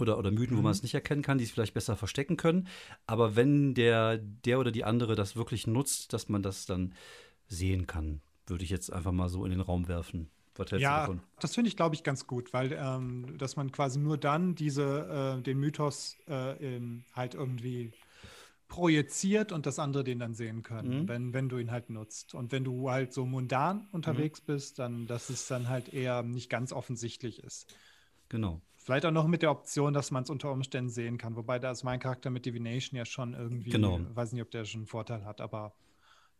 Oder, 0.00 0.18
oder 0.18 0.32
Mythen, 0.32 0.54
mhm. 0.54 0.58
wo 0.58 0.62
man 0.62 0.72
es 0.72 0.82
nicht 0.82 0.94
erkennen 0.94 1.22
kann, 1.22 1.38
die 1.38 1.44
es 1.44 1.52
vielleicht 1.52 1.74
besser 1.74 1.96
verstecken 1.96 2.36
können. 2.36 2.66
Aber 3.06 3.36
wenn 3.36 3.74
der, 3.74 4.18
der 4.18 4.58
oder 4.58 4.72
die 4.72 4.82
andere 4.82 5.14
das 5.14 5.36
wirklich 5.36 5.68
nutzt, 5.68 6.12
dass 6.12 6.28
man 6.28 6.42
das 6.42 6.66
dann 6.66 6.94
sehen 7.46 7.86
kann, 7.86 8.20
würde 8.46 8.64
ich 8.64 8.70
jetzt 8.70 8.92
einfach 8.92 9.12
mal 9.12 9.28
so 9.28 9.44
in 9.44 9.52
den 9.52 9.60
Raum 9.60 9.86
werfen. 9.86 10.30
Was 10.56 10.70
hältst 10.70 10.82
ja, 10.82 11.06
du 11.06 11.12
davon? 11.14 11.20
das 11.40 11.54
finde 11.54 11.68
ich, 11.68 11.76
glaube 11.76 11.94
ich, 11.94 12.04
ganz 12.04 12.26
gut, 12.26 12.52
weil 12.52 12.72
ähm, 12.72 13.36
dass 13.38 13.56
man 13.56 13.72
quasi 13.72 13.98
nur 13.98 14.18
dann 14.18 14.54
diese, 14.54 15.36
äh, 15.38 15.42
den 15.42 15.58
Mythos 15.58 16.16
äh, 16.26 16.80
halt 17.12 17.34
irgendwie 17.34 17.92
projiziert 18.68 19.52
und 19.52 19.66
das 19.66 19.78
andere 19.78 20.04
den 20.04 20.18
dann 20.18 20.34
sehen 20.34 20.62
können, 20.62 21.02
mhm. 21.02 21.08
wenn, 21.08 21.32
wenn 21.32 21.48
du 21.48 21.58
ihn 21.58 21.70
halt 21.70 21.90
nutzt. 21.90 22.34
Und 22.34 22.50
wenn 22.52 22.64
du 22.64 22.90
halt 22.90 23.12
so 23.12 23.24
mundan 23.24 23.88
unterwegs 23.92 24.42
mhm. 24.42 24.46
bist, 24.46 24.78
dann, 24.78 25.06
dass 25.06 25.30
es 25.30 25.46
dann 25.46 25.68
halt 25.68 25.92
eher 25.92 26.22
nicht 26.22 26.50
ganz 26.50 26.72
offensichtlich 26.72 27.42
ist. 27.42 27.74
Genau. 28.28 28.60
Vielleicht 28.76 29.06
auch 29.06 29.12
noch 29.12 29.26
mit 29.26 29.42
der 29.42 29.50
Option, 29.50 29.94
dass 29.94 30.10
man 30.10 30.24
es 30.24 30.30
unter 30.30 30.50
Umständen 30.50 30.90
sehen 30.90 31.18
kann. 31.18 31.36
Wobei 31.36 31.58
da 31.58 31.70
ist 31.70 31.84
mein 31.84 32.00
Charakter 32.00 32.30
mit 32.30 32.46
Divination 32.46 32.98
ja 32.98 33.04
schon 33.04 33.34
irgendwie, 33.34 33.70
genau. 33.70 33.98
weiß 34.14 34.32
nicht, 34.32 34.42
ob 34.42 34.50
der 34.50 34.64
schon 34.64 34.80
einen 34.80 34.86
Vorteil 34.86 35.24
hat, 35.24 35.40
aber 35.40 35.74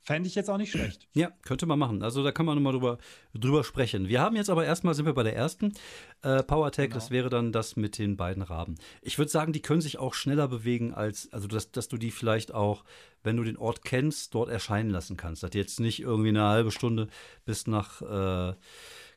Fände 0.05 0.29
ich 0.29 0.35
jetzt 0.35 0.51
auch 0.51 0.59
nicht 0.59 0.71
schlecht. 0.71 1.09
Ja, 1.15 1.31
könnte 1.43 1.65
man 1.65 1.79
machen. 1.79 2.03
Also 2.03 2.23
da 2.23 2.31
kann 2.31 2.45
man 2.45 2.57
nochmal 2.57 2.75
drüber, 2.75 2.99
drüber 3.33 3.65
sprechen. 3.65 4.07
Wir 4.07 4.21
haben 4.21 4.37
jetzt 4.37 4.51
aber 4.51 4.67
erstmal, 4.67 4.95
sind 4.95 5.07
wir 5.07 5.15
bei 5.15 5.23
der 5.23 5.35
ersten 5.35 5.73
äh, 6.21 6.43
Power 6.43 6.71
Tag, 6.73 6.89
genau. 6.89 6.97
das 6.97 7.11
wäre 7.11 7.31
dann 7.31 7.53
das 7.53 7.77
mit 7.77 7.97
den 7.97 8.19
beiden 8.19 8.43
Raben. 8.43 8.75
Ich 9.01 9.17
würde 9.17 9.31
sagen, 9.31 9.55
die 9.55 9.63
können 9.63 9.81
sich 9.81 9.99
auch 9.99 10.13
schneller 10.13 10.47
bewegen, 10.47 10.93
als, 10.93 11.33
also 11.33 11.49
dass, 11.49 11.73
dass 11.73 11.89
du 11.89 11.97
die 11.97 12.11
vielleicht 12.11 12.53
auch, 12.53 12.85
wenn 13.23 13.39
du 13.39 13.45
den 13.45 13.57
Ort 13.57 13.83
kennst, 13.83 14.35
dort 14.35 14.51
erscheinen 14.51 14.91
lassen 14.91 15.17
kannst. 15.17 15.43
Dass 15.43 15.53
du 15.53 15.59
jetzt 15.59 15.81
nicht 15.81 16.01
irgendwie 16.01 16.29
eine 16.29 16.43
halbe 16.43 16.71
Stunde 16.71 17.09
bis 17.47 17.67
nach, 17.67 18.03
äh, 18.03 18.55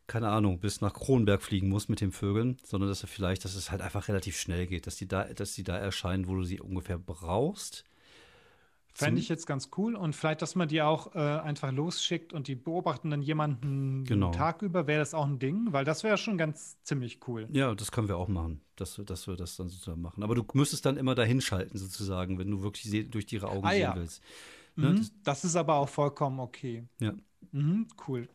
keine 0.08 0.30
Ahnung, 0.30 0.62
bis 0.62 0.80
nach 0.80 0.94
Kronberg 0.94 1.42
fliegen 1.42 1.68
musst 1.68 1.90
mit 1.90 2.00
den 2.00 2.14
Vögeln, 2.14 2.60
sondern 2.64 2.88
dass 2.88 3.02
du 3.02 3.08
vielleicht, 3.08 3.44
dass 3.44 3.56
es 3.56 3.72
halt 3.72 3.82
einfach 3.82 4.08
relativ 4.08 4.38
schnell 4.40 4.68
geht, 4.68 4.88
dass 4.88 4.96
die 4.96 5.08
da, 5.10 5.26
dass 5.26 5.52
die 5.52 5.66
da 5.66 5.76
erscheinen, 5.76 6.30
wo 6.30 6.36
du 6.36 6.44
sie 6.44 6.62
ungefähr 6.62 6.98
brauchst. 6.98 7.84
Fände 8.98 9.22
ich 9.22 9.30
jetzt 9.30 9.45
ganz 9.45 9.70
cool. 9.78 9.95
Und 9.95 10.16
vielleicht, 10.16 10.41
dass 10.41 10.56
man 10.56 10.68
die 10.68 10.82
auch 10.82 11.14
äh, 11.14 11.20
einfach 11.20 11.72
losschickt 11.72 12.34
und 12.34 12.48
die 12.48 12.56
beobachten 12.56 13.12
dann 13.12 13.22
jemanden 13.22 14.06
genau. 14.06 14.32
Tag 14.32 14.64
über, 14.64 14.88
wäre 14.88 15.00
das 15.00 15.14
auch 15.14 15.28
ein 15.28 15.38
Ding, 15.38 15.68
weil 15.72 15.86
das 15.86 16.04
wäre 16.04 16.18
schon 16.18 16.38
ganz 16.38 16.82
ziemlich 16.82 17.20
cool. 17.28 17.48
Ja, 17.52 17.76
das 17.76 17.91
können 17.91 18.08
wir 18.08 18.18
auch 18.18 18.28
machen, 18.28 18.62
dass, 18.76 19.00
dass 19.06 19.28
wir 19.28 19.36
das 19.36 19.56
dann 19.56 19.70
sozusagen 19.70 20.02
machen. 20.02 20.24
Aber 20.24 20.34
du 20.34 20.43
müsstest 20.54 20.86
dann 20.88 20.98
immer 20.98 21.14
dahin 21.14 21.41
schalten, 21.41 21.78
sozusagen, 21.78 22.39
wenn 22.39 22.50
du 22.50 22.64
wirklich 22.64 23.10
durch 23.12 23.32
ihre 23.32 23.50
Augen 23.50 23.68
ah, 23.68 23.72
sehen 23.72 23.82
ja. 23.82 23.95
willst. 23.95 24.24
Ne? 24.76 24.89
Mhm. 24.89 24.98
Das, 24.98 25.12
das, 25.24 25.45
ist 25.45 25.56
aber 25.56 25.76
auch 25.76 25.89
vollkommen 25.89 26.39
okay. 26.39 26.84
Ja. 27.00 27.14
Mhm, 27.52 27.88
cool. 28.08 28.28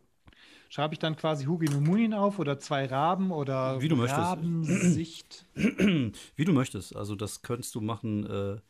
Schreibe 0.69 0.95
ich 0.95 1.01
dann 1.01 1.17
quasi 1.17 1.47
Hugi 1.47 1.69
Numunin 1.69 2.15
auf 2.15 2.39
oder 2.39 2.61
zwei 2.61 2.87
Raben 2.87 3.33
oder 3.33 3.83
Wie 3.83 3.89
du 3.89 4.01
Rabensicht? 4.01 5.45
Wie 5.55 6.45
du 6.45 6.53
möchtest. 6.53 6.95
Also 6.95 7.17
das 7.17 7.43
könntest 7.43 7.75
du 7.75 7.81
machen. 7.81 8.25
Äh, 8.27 8.61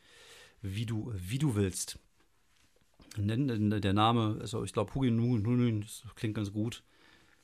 wie 0.62 0.86
du, 0.86 1.12
wie 1.14 1.38
du 1.38 1.54
willst. 1.54 1.98
Der 3.16 3.92
Name, 3.92 4.38
also 4.40 4.64
ich 4.64 4.72
glaube, 4.72 4.94
Hugi 4.94 5.10
Nunin, 5.10 5.82
das 5.82 6.02
klingt 6.14 6.34
ganz 6.34 6.52
gut. 6.52 6.82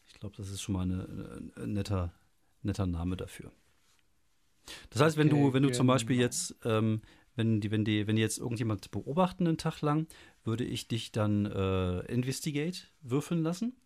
Ich 0.06 0.14
glaube, 0.14 0.34
das 0.36 0.48
ist 0.48 0.62
schon 0.62 0.74
mal 0.74 0.90
ein 0.90 1.52
netter, 1.72 2.14
netter 2.62 2.86
Name 2.86 3.16
dafür. 3.16 3.52
Das 4.90 5.02
heißt, 5.02 5.16
wenn 5.16 5.28
okay, 5.28 5.42
du, 5.42 5.52
wenn 5.52 5.62
du 5.62 5.72
zum 5.72 5.86
Beispiel 5.86 6.16
jetzt, 6.16 6.56
ähm, 6.64 7.02
wenn 7.36 7.60
die, 7.60 7.70
wenn 7.70 7.84
die, 7.84 8.06
wenn 8.06 8.16
die 8.16 8.22
jetzt 8.22 8.38
irgendjemand 8.38 8.90
beobachten 8.90 9.46
einen 9.46 9.58
Tag 9.58 9.82
lang, 9.82 10.06
würde 10.44 10.64
ich 10.64 10.88
dich 10.88 11.12
dann 11.12 11.46
äh, 11.46 12.00
Investigate 12.12 12.80
würfeln 13.02 13.42
lassen. 13.42 13.76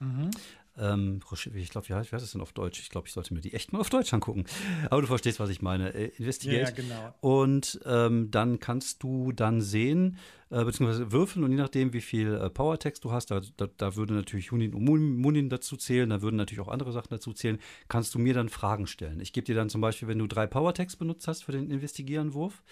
Mhm. 0.00 0.30
Ähm, 0.78 1.20
ich 1.54 1.70
glaube, 1.70 1.88
wie 1.88 1.94
heißt 1.94 2.12
das 2.12 2.32
denn 2.32 2.40
auf 2.40 2.52
Deutsch? 2.52 2.80
Ich 2.80 2.90
glaube, 2.90 3.06
ich 3.06 3.12
sollte 3.12 3.34
mir 3.34 3.40
die 3.40 3.52
echt 3.52 3.72
mal 3.72 3.80
auf 3.80 3.90
Deutsch 3.90 4.12
angucken. 4.14 4.44
Aber 4.88 5.00
du 5.00 5.06
verstehst, 5.06 5.40
was 5.40 5.50
ich 5.50 5.62
meine. 5.62 5.92
Äh, 5.94 6.06
Investigate. 6.16 6.62
Ja, 6.62 6.70
genau. 6.70 7.14
Und 7.20 7.80
ähm, 7.84 8.30
dann 8.30 8.60
kannst 8.60 9.02
du 9.02 9.32
dann 9.32 9.60
sehen, 9.60 10.16
äh, 10.50 10.64
beziehungsweise 10.64 11.12
würfeln 11.12 11.44
und 11.44 11.52
je 11.52 11.58
nachdem, 11.58 11.92
wie 11.92 12.00
viel 12.00 12.34
äh, 12.34 12.50
Powertext 12.50 13.04
du 13.04 13.12
hast, 13.12 13.30
da, 13.30 13.40
da, 13.56 13.68
da, 13.76 13.96
würde 13.96 14.14
natürlich 14.14 14.50
Hunin 14.50 14.74
und 14.74 14.84
Munin 14.84 15.48
dazu 15.48 15.76
zählen, 15.76 16.10
da 16.10 16.22
würden 16.22 16.36
natürlich 16.36 16.60
auch 16.60 16.72
andere 16.72 16.92
Sachen 16.92 17.10
dazu 17.10 17.32
zählen, 17.32 17.58
kannst 17.88 18.14
du 18.14 18.18
mir 18.18 18.34
dann 18.34 18.48
Fragen 18.48 18.86
stellen. 18.86 19.20
Ich 19.20 19.32
gebe 19.32 19.44
dir 19.44 19.54
dann 19.54 19.70
zum 19.70 19.80
Beispiel, 19.80 20.08
wenn 20.08 20.18
du 20.18 20.26
drei 20.26 20.46
Powertext 20.46 20.98
benutzt 20.98 21.28
hast 21.28 21.44
für 21.44 21.52
den 21.52 21.70
Investigierenwurf, 21.70 22.62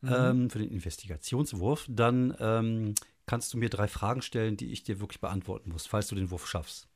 mhm. 0.00 0.12
ähm, 0.14 0.50
für 0.50 0.58
den 0.58 0.70
Investigationswurf, 0.70 1.86
dann 1.88 2.34
ähm, 2.40 2.94
kannst 3.26 3.52
du 3.52 3.58
mir 3.58 3.68
drei 3.68 3.88
Fragen 3.88 4.22
stellen, 4.22 4.56
die 4.56 4.72
ich 4.72 4.82
dir 4.82 5.00
wirklich 5.00 5.20
beantworten 5.20 5.70
muss, 5.70 5.86
falls 5.86 6.08
du 6.08 6.14
den 6.14 6.30
Wurf 6.30 6.46
schaffst. 6.46 6.88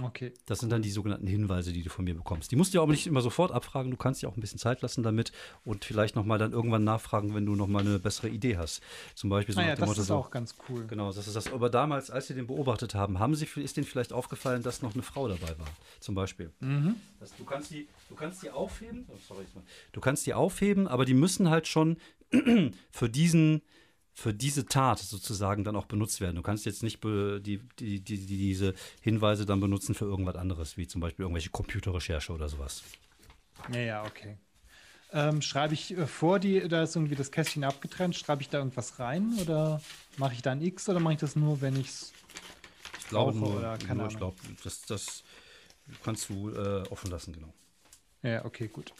Okay. 0.00 0.32
Das 0.46 0.60
sind 0.60 0.70
dann 0.70 0.82
die 0.82 0.90
sogenannten 0.90 1.26
Hinweise, 1.26 1.72
die 1.72 1.82
du 1.82 1.90
von 1.90 2.04
mir 2.04 2.14
bekommst. 2.14 2.52
Die 2.52 2.56
musst 2.56 2.72
du 2.72 2.78
ja 2.78 2.82
auch 2.82 2.88
nicht 2.88 3.06
immer 3.06 3.22
sofort 3.22 3.50
abfragen. 3.50 3.90
Du 3.90 3.96
kannst 3.96 4.22
dir 4.22 4.28
auch 4.28 4.36
ein 4.36 4.40
bisschen 4.40 4.58
Zeit 4.58 4.82
lassen 4.82 5.02
damit 5.02 5.32
und 5.64 5.84
vielleicht 5.84 6.14
noch 6.14 6.24
mal 6.24 6.38
dann 6.38 6.52
irgendwann 6.52 6.84
nachfragen, 6.84 7.34
wenn 7.34 7.44
du 7.44 7.56
noch 7.56 7.66
mal 7.66 7.80
eine 7.80 7.98
bessere 7.98 8.28
Idee 8.28 8.56
hast. 8.56 8.82
Zum 9.14 9.30
Beispiel 9.30 9.54
so 9.54 9.60
naja, 9.60 9.74
dem 9.74 9.80
das 9.80 9.88
Motto 9.88 10.00
ist 10.02 10.06
so, 10.06 10.14
auch 10.14 10.30
ganz 10.30 10.54
cool. 10.68 10.86
Genau, 10.86 11.12
das 11.12 11.26
ist 11.26 11.34
das. 11.34 11.52
Aber 11.52 11.70
damals, 11.70 12.10
als 12.10 12.28
sie 12.28 12.34
den 12.34 12.46
beobachtet 12.46 12.94
haben, 12.94 13.18
haben 13.18 13.34
sie, 13.34 13.46
ist 13.56 13.76
denen 13.76 13.86
vielleicht 13.86 14.12
aufgefallen, 14.12 14.62
dass 14.62 14.80
noch 14.80 14.94
eine 14.94 15.02
Frau 15.02 15.26
dabei 15.26 15.58
war. 15.58 15.68
Zum 15.98 16.14
Beispiel. 16.14 16.52
Mhm. 16.60 16.94
Das, 17.18 17.34
du, 17.36 17.44
kannst 17.44 17.72
die, 17.72 17.88
du 18.08 18.14
kannst 18.14 18.42
die 18.42 18.50
aufheben. 18.50 19.06
Oh, 19.08 19.16
sorry, 19.26 19.44
du 19.92 20.00
kannst 20.00 20.24
die 20.26 20.34
aufheben, 20.34 20.86
aber 20.86 21.04
die 21.04 21.14
müssen 21.14 21.50
halt 21.50 21.66
schon 21.66 21.96
für 22.90 23.08
diesen 23.08 23.62
für 24.20 24.34
diese 24.34 24.66
Tat 24.66 24.98
sozusagen 24.98 25.64
dann 25.64 25.76
auch 25.76 25.86
benutzt 25.86 26.20
werden. 26.20 26.36
Du 26.36 26.42
kannst 26.42 26.66
jetzt 26.66 26.82
nicht 26.82 27.02
die, 27.02 27.58
die, 27.78 28.00
die, 28.00 28.26
diese 28.26 28.74
Hinweise 29.00 29.46
dann 29.46 29.60
benutzen 29.60 29.94
für 29.94 30.04
irgendwas 30.04 30.36
anderes, 30.36 30.76
wie 30.76 30.86
zum 30.86 31.00
Beispiel 31.00 31.22
irgendwelche 31.22 31.48
Computerrecherche 31.48 32.30
oder 32.30 32.46
sowas. 32.50 32.82
Ja, 33.72 33.80
ja, 33.80 34.04
okay. 34.04 34.36
Ähm, 35.14 35.40
schreibe 35.40 35.72
ich 35.72 35.96
äh, 35.96 36.06
vor 36.06 36.38
die, 36.38 36.68
da 36.68 36.82
ist 36.82 36.96
irgendwie 36.96 37.14
das 37.14 37.30
Kästchen 37.30 37.64
abgetrennt, 37.64 38.14
schreibe 38.14 38.42
ich 38.42 38.50
da 38.50 38.58
irgendwas 38.58 38.98
rein 38.98 39.32
oder 39.40 39.80
mache 40.18 40.34
ich 40.34 40.42
da 40.42 40.52
ein 40.52 40.60
X 40.60 40.90
oder 40.90 41.00
mache 41.00 41.14
ich 41.14 41.20
das 41.20 41.34
nur, 41.34 41.62
wenn 41.62 41.76
ich 41.80 41.90
glaube 43.08 43.32
brauche 43.32 43.46
nur, 43.46 43.56
oder 43.56 43.78
keine 43.78 44.00
nur 44.00 44.08
ich 44.08 44.16
Ahnung? 44.16 44.18
glaube, 44.18 44.36
das, 44.62 44.82
das 44.82 45.24
kannst 46.04 46.28
du 46.28 46.50
äh, 46.50 46.82
offen 46.90 47.10
lassen, 47.10 47.32
genau. 47.32 47.54
Ja, 48.22 48.44
okay, 48.44 48.68
gut. 48.68 48.92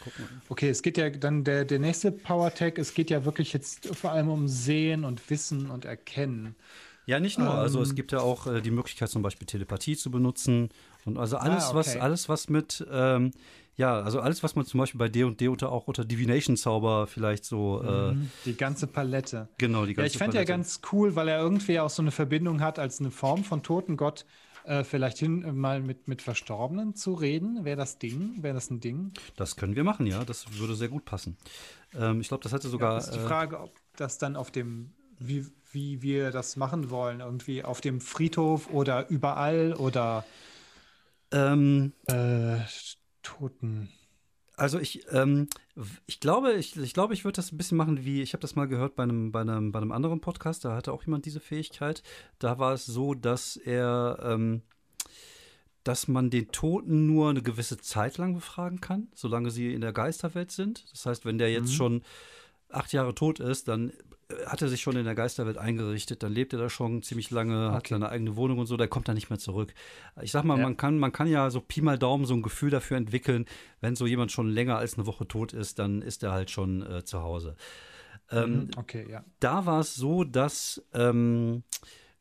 Guck 0.00 0.18
mal. 0.18 0.28
Okay, 0.48 0.68
es 0.70 0.82
geht 0.82 0.96
ja 0.98 1.10
dann 1.10 1.44
der, 1.44 1.64
der 1.64 1.78
nächste 1.78 2.12
Power-Tag, 2.12 2.78
es 2.78 2.94
geht 2.94 3.10
ja 3.10 3.24
wirklich 3.24 3.52
jetzt 3.52 3.86
vor 3.96 4.12
allem 4.12 4.28
um 4.28 4.48
Sehen 4.48 5.04
und 5.04 5.28
Wissen 5.30 5.70
und 5.70 5.84
Erkennen. 5.84 6.56
Ja, 7.06 7.20
nicht 7.20 7.38
nur. 7.38 7.48
also 7.50 7.80
es 7.80 7.90
Ähm. 7.90 7.96
gibt 7.96 8.12
ja 8.12 8.20
auch 8.20 8.46
äh, 8.46 8.60
die 8.60 8.70
Möglichkeit, 8.70 9.08
zum 9.08 9.22
Beispiel 9.22 9.46
Telepathie 9.46 9.96
zu 9.96 10.10
benutzen. 10.10 10.68
Und 11.04 11.16
also 11.18 11.38
alles, 11.38 11.70
Ah, 11.70 11.74
was, 11.74 11.88
okay. 11.88 12.00
alles, 12.00 12.28
was 12.28 12.48
mit, 12.50 12.86
ähm, 12.90 13.30
ja, 13.76 13.98
also 14.00 14.20
alles, 14.20 14.42
was 14.42 14.56
man 14.56 14.66
zum 14.66 14.78
Beispiel 14.80 14.98
bei 14.98 15.08
D 15.08 15.24
und 15.24 15.40
D 15.40 15.48
unter 15.48 15.72
auch 15.72 15.86
unter 15.88 16.04
Divination-Zauber 16.04 17.06
vielleicht 17.06 17.44
so, 17.44 17.82
äh, 17.82 18.14
Mhm. 18.14 18.30
Die 18.44 18.56
ganze 18.56 18.86
Palette. 18.88 19.48
genau, 19.58 19.86
die 19.86 19.92
Ja, 19.92 19.96
ganze 19.98 20.12
ich 20.12 20.18
fände 20.18 20.36
ja 20.36 20.44
Palette. 20.44 20.52
ganz 20.52 20.80
cool, 20.92 21.14
weil 21.16 21.28
er 21.28 21.40
irgendwie 21.40 21.80
auch 21.80 21.90
so 21.90 22.02
eine 22.02 22.10
Verbindung 22.10 22.60
hat, 22.60 22.78
als 22.78 23.00
eine 23.00 23.10
Form 23.10 23.42
von 23.44 23.62
Totengott, 23.62 24.26
äh, 24.68 24.84
vielleicht 24.84 25.18
hin 25.18 25.42
äh, 25.42 25.52
mal 25.52 25.80
mit, 25.80 26.08
mit 26.08 26.22
Verstorbenen 26.22 26.94
zu 26.94 27.14
reden. 27.14 27.64
Wäre 27.64 27.76
das 27.76 27.98
Ding? 27.98 28.42
Wäre 28.42 28.54
das 28.54 28.70
ein 28.70 28.80
Ding? 28.80 29.12
Das 29.36 29.56
können 29.56 29.74
wir 29.74 29.84
machen, 29.84 30.06
ja. 30.06 30.24
Das 30.24 30.58
würde 30.58 30.74
sehr 30.74 30.88
gut 30.88 31.04
passen. 31.04 31.36
Ähm, 31.94 32.20
ich 32.20 32.28
glaube, 32.28 32.42
das 32.42 32.52
hatte 32.52 32.68
sogar. 32.68 32.92
ja, 32.92 32.98
ist 32.98 33.14
die 33.14 33.18
äh, 33.18 33.26
Frage, 33.26 33.60
ob 33.60 33.72
das 33.96 34.18
dann 34.18 34.36
auf 34.36 34.50
dem, 34.50 34.92
wie, 35.18 35.46
wie 35.72 36.02
wir 36.02 36.30
das 36.30 36.56
machen 36.56 36.90
wollen, 36.90 37.20
irgendwie 37.20 37.64
auf 37.64 37.80
dem 37.80 38.00
Friedhof 38.00 38.70
oder 38.70 39.08
überall 39.08 39.74
oder 39.74 40.24
ähm, 41.32 41.92
äh, 42.06 42.58
Toten. 43.22 43.88
Also 44.58 44.78
ich, 44.80 45.06
ähm, 45.12 45.46
ich 46.06 46.18
glaube, 46.20 46.54
ich, 46.54 46.76
ich 46.76 46.92
glaube, 46.92 47.14
ich 47.14 47.24
würde 47.24 47.36
das 47.36 47.52
ein 47.52 47.56
bisschen 47.56 47.78
machen 47.78 48.04
wie, 48.04 48.22
ich 48.22 48.32
habe 48.32 48.40
das 48.42 48.56
mal 48.56 48.66
gehört 48.66 48.96
bei 48.96 49.04
einem, 49.04 49.30
bei 49.30 49.40
einem, 49.40 49.70
bei 49.70 49.78
einem 49.80 49.92
anderen 49.92 50.20
Podcast, 50.20 50.64
da 50.64 50.74
hatte 50.74 50.92
auch 50.92 51.04
jemand 51.04 51.26
diese 51.26 51.40
Fähigkeit. 51.40 52.02
Da 52.40 52.58
war 52.58 52.72
es 52.72 52.84
so, 52.84 53.14
dass 53.14 53.56
er, 53.56 54.18
ähm, 54.22 54.62
dass 55.84 56.08
man 56.08 56.28
den 56.30 56.48
Toten 56.48 57.06
nur 57.06 57.30
eine 57.30 57.40
gewisse 57.42 57.78
Zeit 57.78 58.18
lang 58.18 58.34
befragen 58.34 58.80
kann, 58.80 59.08
solange 59.14 59.50
sie 59.50 59.72
in 59.72 59.80
der 59.80 59.92
Geisterwelt 59.92 60.50
sind. 60.50 60.90
Das 60.92 61.06
heißt, 61.06 61.24
wenn 61.24 61.38
der 61.38 61.52
jetzt 61.52 61.70
Mhm. 61.70 61.76
schon 61.76 62.02
acht 62.68 62.92
Jahre 62.92 63.14
tot 63.14 63.40
ist, 63.40 63.68
dann 63.68 63.92
äh, 64.28 64.46
hat 64.46 64.62
er 64.62 64.68
sich 64.68 64.80
schon 64.80 64.96
in 64.96 65.04
der 65.04 65.14
Geisterwelt 65.14 65.58
eingerichtet, 65.58 66.22
dann 66.22 66.32
lebt 66.32 66.52
er 66.52 66.58
da 66.58 66.68
schon 66.70 67.02
ziemlich 67.02 67.30
lange, 67.30 67.72
hat 67.72 67.78
Okay. 67.78 67.94
seine 67.94 68.08
eigene 68.08 68.36
Wohnung 68.36 68.58
und 68.58 68.66
so, 68.66 68.76
der 68.76 68.88
kommt 68.88 69.08
da 69.08 69.14
nicht 69.14 69.30
mehr 69.30 69.38
zurück. 69.38 69.74
Ich 70.22 70.32
sag 70.32 70.44
mal, 70.44 70.56
Ja. 70.58 70.62
man, 70.64 70.76
kann, 70.76 70.98
man 70.98 71.12
kann 71.12 71.26
ja 71.28 71.50
so 71.50 71.60
Pi 71.60 71.80
mal 71.82 71.98
Daumen 71.98 72.24
so 72.26 72.34
ein 72.34 72.42
Gefühl 72.42 72.70
dafür 72.70 72.96
entwickeln, 72.96 73.46
wenn 73.80 73.96
so 73.96 74.06
jemand 74.06 74.32
schon 74.32 74.48
länger 74.50 74.76
als 74.78 74.94
eine 74.94 75.06
Woche 75.06 75.26
tot 75.26 75.52
ist, 75.52 75.78
dann 75.78 76.02
ist 76.02 76.22
er 76.22 76.32
halt 76.32 76.50
schon 76.50 76.82
äh, 76.82 77.04
zu 77.04 77.22
Hause. 77.22 77.56
Ähm, 78.30 78.52
Mhm, 78.64 78.70
okay, 78.76 79.06
ja. 79.10 79.24
da 79.40 79.64
war 79.64 79.80
es 79.80 79.94
so, 79.94 80.22
dass, 80.24 80.82
ähm, 80.92 81.62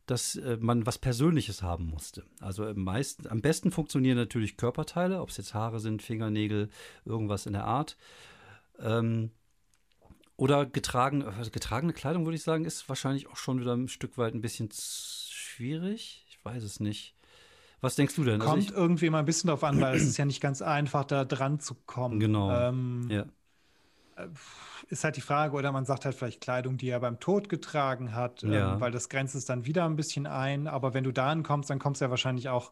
dass 0.06 0.38
äh, 0.38 0.58
man 0.62 0.86
was 0.86 0.98
Persönliches 1.00 1.62
haben 1.64 1.88
musste. 1.88 2.24
Also 2.40 2.66
am, 2.66 2.82
meisten, 2.82 3.28
am 3.28 3.42
besten 3.42 3.72
funktionieren 3.72 4.16
natürlich 4.16 4.56
Körperteile, 4.56 5.20
ob 5.22 5.28
es 5.30 5.36
jetzt 5.38 5.54
Haare 5.54 5.82
sind, 5.82 6.02
Fingernägel, 6.02 6.70
irgendwas 7.04 7.46
in 7.46 7.52
der 7.54 7.66
Art. 7.66 7.98
Ähm, 8.80 9.32
oder 10.38 10.66
getragen, 10.66 11.24
also 11.24 11.52
getragene 11.52 11.94
Kleidung, 11.94 12.26
würde 12.26 12.36
ich 12.38 12.44
sagen, 12.44 12.64
ist 12.66 12.88
wahrscheinlich 12.88 13.28
auch 13.28 13.38
schon 13.38 13.60
wieder 13.60 13.76
ein 13.76 13.88
Stück 13.90 14.18
weit 14.18 14.34
ein 14.36 14.42
bisschen 14.42 14.70
schwierig. 14.72 16.26
Ich 16.30 16.40
weiß 16.46 16.64
es 16.64 16.80
nicht. 16.80 17.16
Was 17.82 17.96
denkst 17.96 18.16
du 18.16 18.24
denn? 18.24 18.42
Also 18.42 18.52
Kommt 18.54 18.64
ich, 18.64 18.72
irgendwie 18.72 19.10
mal 19.10 19.20
ein 19.20 19.26
bisschen 19.26 19.50
drauf 19.50 19.64
an, 19.64 19.80
weil 19.82 19.96
es 19.96 20.04
ist 20.04 20.18
ja 20.18 20.26
nicht 20.26 20.42
ganz 20.42 20.62
einfach, 20.62 21.06
da 21.06 21.26
dran 21.26 21.60
zu 21.60 21.76
kommen. 21.86 22.20
Genau. 22.20 22.52
Ähm, 22.52 23.08
ja. 23.10 23.26
Ist 24.90 25.04
halt 25.04 25.16
die 25.16 25.22
Frage, 25.22 25.56
oder 25.56 25.72
man 25.72 25.86
sagt 25.86 26.06
halt 26.06 26.16
vielleicht 26.16 26.42
Kleidung, 26.42 26.78
die 26.78 26.90
er 26.90 27.00
beim 27.00 27.20
Tod 27.20 27.50
getragen 27.50 28.16
hat, 28.16 28.42
Ja. 28.42 28.74
ähm, 28.74 28.80
weil 28.82 28.92
das 28.92 29.10
grenzt 29.10 29.36
es 29.36 29.46
dann 29.46 29.66
wieder 29.66 29.86
ein 29.86 29.96
bisschen 29.96 30.26
ein. 30.26 30.68
Aber 30.68 30.94
wenn 30.94 31.04
du 31.04 31.12
da 31.12 31.30
ankommst, 31.30 31.70
dann 31.70 31.78
kommst 31.80 32.02
du 32.02 32.06
ja 32.06 32.10
wahrscheinlich 32.10 32.50
auch 32.50 32.72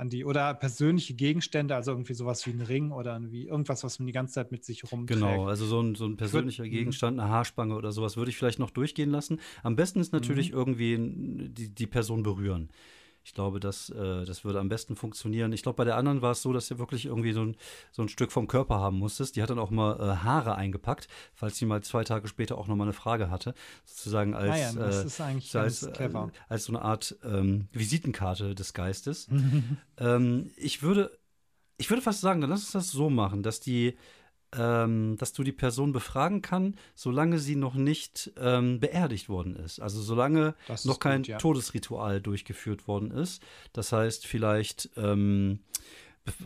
an 0.00 0.08
die, 0.08 0.24
oder 0.24 0.54
persönliche 0.54 1.12
Gegenstände, 1.14 1.74
also 1.74 1.92
irgendwie 1.92 2.14
sowas 2.14 2.46
wie 2.46 2.50
ein 2.50 2.62
Ring 2.62 2.90
oder 2.90 3.20
wie 3.30 3.46
irgendwas, 3.46 3.84
was 3.84 3.98
man 3.98 4.06
die 4.06 4.12
ganze 4.12 4.34
Zeit 4.34 4.50
mit 4.50 4.64
sich 4.64 4.90
rumträgt. 4.90 5.20
Genau, 5.20 5.46
also 5.46 5.66
so 5.66 5.80
ein, 5.80 5.94
so 5.94 6.06
ein 6.06 6.16
persönlicher 6.16 6.64
mhm. 6.64 6.70
Gegenstand, 6.70 7.20
eine 7.20 7.28
Haarspange 7.28 7.74
oder 7.76 7.92
sowas 7.92 8.16
würde 8.16 8.30
ich 8.30 8.38
vielleicht 8.38 8.58
noch 8.58 8.70
durchgehen 8.70 9.10
lassen. 9.10 9.40
Am 9.62 9.76
besten 9.76 10.00
ist 10.00 10.12
natürlich 10.12 10.52
Mhm. 10.52 10.56
irgendwie 10.56 10.96
die, 10.98 11.68
die 11.68 11.86
Person 11.86 12.22
berühren. 12.22 12.70
Ich 13.22 13.34
glaube, 13.34 13.60
das, 13.60 13.90
äh, 13.90 14.24
das 14.24 14.44
würde 14.44 14.60
am 14.60 14.68
besten 14.68 14.96
funktionieren. 14.96 15.52
Ich 15.52 15.62
glaube, 15.62 15.76
bei 15.76 15.84
der 15.84 15.96
anderen 15.96 16.22
war 16.22 16.32
es 16.32 16.42
so, 16.42 16.52
dass 16.52 16.68
du 16.68 16.78
wirklich 16.78 17.06
irgendwie 17.06 17.32
so 17.32 17.42
ein, 17.42 17.56
so 17.92 18.02
ein 18.02 18.08
Stück 18.08 18.32
vom 18.32 18.46
Körper 18.46 18.76
haben 18.76 18.98
musstest. 18.98 19.36
Die 19.36 19.42
hat 19.42 19.50
dann 19.50 19.58
auch 19.58 19.70
mal 19.70 20.00
äh, 20.00 20.16
Haare 20.24 20.54
eingepackt, 20.54 21.08
falls 21.34 21.56
sie 21.58 21.66
mal 21.66 21.82
zwei 21.82 22.02
Tage 22.04 22.28
später 22.28 22.56
auch 22.56 22.66
noch 22.66 22.76
mal 22.76 22.84
eine 22.84 22.92
Frage 22.92 23.30
hatte. 23.30 23.54
Sozusagen 23.84 24.34
als, 24.34 24.48
Naja, 24.48 24.72
das 24.72 25.02
äh, 25.02 25.06
ist 25.06 25.20
eigentlich 25.20 25.50
so 25.50 25.58
als, 25.58 25.80
ganz 25.82 25.92
clever. 25.94 26.30
äh, 26.32 26.52
als 26.52 26.64
so 26.64 26.72
eine 26.72 26.82
Art 26.82 27.16
ähm, 27.24 27.68
Visitenkarte 27.72 28.54
des 28.54 28.72
Geistes. 28.72 29.28
ähm, 29.98 30.50
ich 30.56 30.82
würde, 30.82 31.10
ich 31.76 31.90
würde 31.90 32.02
fast 32.02 32.20
sagen, 32.20 32.40
dann 32.40 32.50
lass 32.50 32.60
uns 32.60 32.72
das 32.72 32.90
so 32.90 33.10
machen, 33.10 33.42
dass 33.42 33.60
die, 33.60 33.96
ähm, 34.56 35.16
dass 35.18 35.32
du 35.32 35.42
die 35.42 35.52
Person 35.52 35.92
befragen 35.92 36.42
kann, 36.42 36.76
solange 36.94 37.38
sie 37.38 37.56
noch 37.56 37.74
nicht 37.74 38.32
ähm, 38.40 38.80
beerdigt 38.80 39.28
worden 39.28 39.56
ist. 39.56 39.80
Also 39.80 40.00
solange 40.02 40.54
ist 40.72 40.86
noch 40.86 40.98
kein 40.98 41.20
gut, 41.22 41.28
ja. 41.28 41.38
Todesritual 41.38 42.20
durchgeführt 42.20 42.88
worden 42.88 43.10
ist. 43.10 43.42
Das 43.72 43.92
heißt 43.92 44.26
vielleicht 44.26 44.90
ähm, 44.96 45.60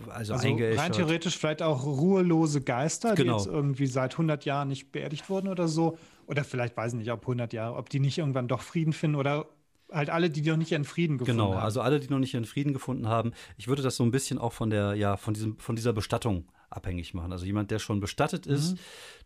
also, 0.08 0.34
Also 0.34 0.48
rein 0.48 0.92
theoretisch 0.92 1.36
vielleicht 1.36 1.62
auch 1.62 1.84
ruhelose 1.84 2.60
Geister, 2.62 3.14
Genau. 3.14 3.32
die 3.38 3.44
jetzt 3.44 3.52
irgendwie 3.52 3.86
seit 3.86 4.12
100 4.12 4.44
Jahren 4.44 4.68
nicht 4.68 4.92
beerdigt 4.92 5.28
wurden 5.28 5.48
oder 5.48 5.68
so. 5.68 5.98
Oder 6.26 6.44
vielleicht, 6.44 6.76
weiß 6.76 6.92
ich 6.92 6.98
nicht, 6.98 7.10
ob 7.12 7.22
100 7.22 7.52
Jahre, 7.52 7.76
ob 7.76 7.90
die 7.90 8.00
nicht 8.00 8.18
irgendwann 8.18 8.48
doch 8.48 8.62
Frieden 8.62 8.92
finden 8.92 9.16
oder 9.16 9.46
halt 9.92 10.10
alle, 10.10 10.30
die 10.30 10.42
noch 10.42 10.56
nicht 10.56 10.72
ihren 10.72 10.84
Frieden 10.84 11.18
gefunden 11.18 11.38
Genau, 11.38 11.54
haben. 11.54 11.62
also 11.62 11.80
alle, 11.80 12.00
die 12.00 12.08
noch 12.08 12.18
nicht 12.18 12.34
ihren 12.34 12.46
Frieden 12.46 12.72
gefunden 12.72 13.08
haben. 13.08 13.32
Ich 13.58 13.68
würde 13.68 13.82
das 13.82 13.96
so 13.96 14.04
ein 14.04 14.10
bisschen 14.10 14.38
auch 14.38 14.52
von 14.52 14.70
der, 14.70 14.94
ja, 14.94 15.16
von 15.16 15.34
diesem, 15.34 15.58
von 15.58 15.76
dieser 15.76 15.92
Bestattung 15.92 16.46
abhängig 16.76 17.14
machen. 17.14 17.32
Also 17.32 17.44
jemand, 17.46 17.70
der 17.70 17.78
schon 17.78 18.00
bestattet 18.00 18.46
ist, 18.46 18.72
Mhm. 18.72 18.78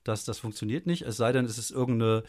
das, 0.04 0.24
das 0.24 0.38
funktioniert 0.38 0.86
nicht. 0.86 1.02
Es 1.02 1.16
sei 1.16 1.32
denn, 1.32 1.44
es 1.44 1.58
ist 1.58 1.70
irgendeine, 1.70 2.22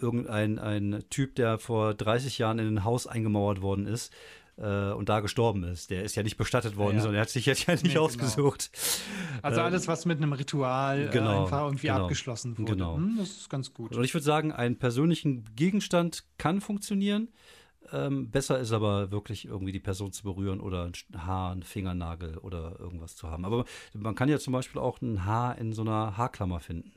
irgendein 0.00 0.58
ein 0.58 1.04
Typ, 1.10 1.34
der 1.36 1.58
vor 1.58 1.94
30 1.94 2.38
Jahren 2.38 2.58
in 2.58 2.66
ein 2.66 2.84
Haus 2.84 3.06
eingemauert 3.06 3.62
worden 3.62 3.86
ist. 3.86 4.12
äh, 4.56 4.92
Und 4.92 5.08
da 5.08 5.18
gestorben 5.18 5.64
ist. 5.64 5.90
Der 5.90 6.04
ist 6.04 6.14
ja 6.14 6.22
nicht 6.22 6.36
bestattet 6.36 6.76
worden, 6.76 6.94
Ja. 6.98 7.02
sondern 7.02 7.16
er 7.16 7.22
hat 7.22 7.28
sich 7.30 7.44
jetzt 7.44 7.66
ja 7.66 7.72
nicht 7.74 7.82
Nee, 7.82 7.88
genau. 7.88 8.04
ausgesucht. 8.04 8.70
Also 9.42 9.58
Ähm, 9.58 9.66
alles, 9.66 9.88
was 9.88 10.04
mit 10.06 10.18
einem 10.18 10.32
Ritual 10.32 11.08
genau, 11.10 11.40
äh, 11.40 11.42
einfach 11.44 11.62
irgendwie 11.64 11.88
genau, 11.88 12.02
abgeschlossen 12.04 12.56
wurde. 12.56 12.70
genau. 12.72 12.94
Hm, 12.96 13.16
das 13.18 13.30
ist 13.30 13.50
ganz 13.50 13.74
gut. 13.74 13.96
Und 13.96 14.04
ich 14.04 14.14
würde 14.14 14.22
sagen, 14.24 14.52
einen 14.52 14.76
persönlichen 14.78 15.44
Gegenstand 15.56 16.22
kann 16.38 16.60
funktionieren. 16.60 17.30
Ähm, 17.92 18.30
besser 18.30 18.58
ist 18.58 18.72
aber 18.72 19.10
wirklich 19.10 19.44
irgendwie 19.44 19.72
die 19.72 19.80
Person 19.80 20.12
zu 20.12 20.22
berühren 20.22 20.60
oder 20.60 20.84
ein 20.84 20.92
Haar, 21.26 21.52
ein 21.54 21.62
Fingernagel 21.62 22.38
oder 22.38 22.78
irgendwas 22.80 23.14
zu 23.16 23.30
haben. 23.30 23.44
Aber 23.44 23.64
man 23.92 24.14
kann 24.14 24.28
ja 24.28 24.38
zum 24.38 24.52
Beispiel 24.52 24.80
auch 24.80 25.00
ein 25.02 25.24
Haar 25.24 25.58
in 25.58 25.72
so 25.72 25.82
einer 25.82 26.16
Haarklammer 26.16 26.60
finden. 26.60 26.92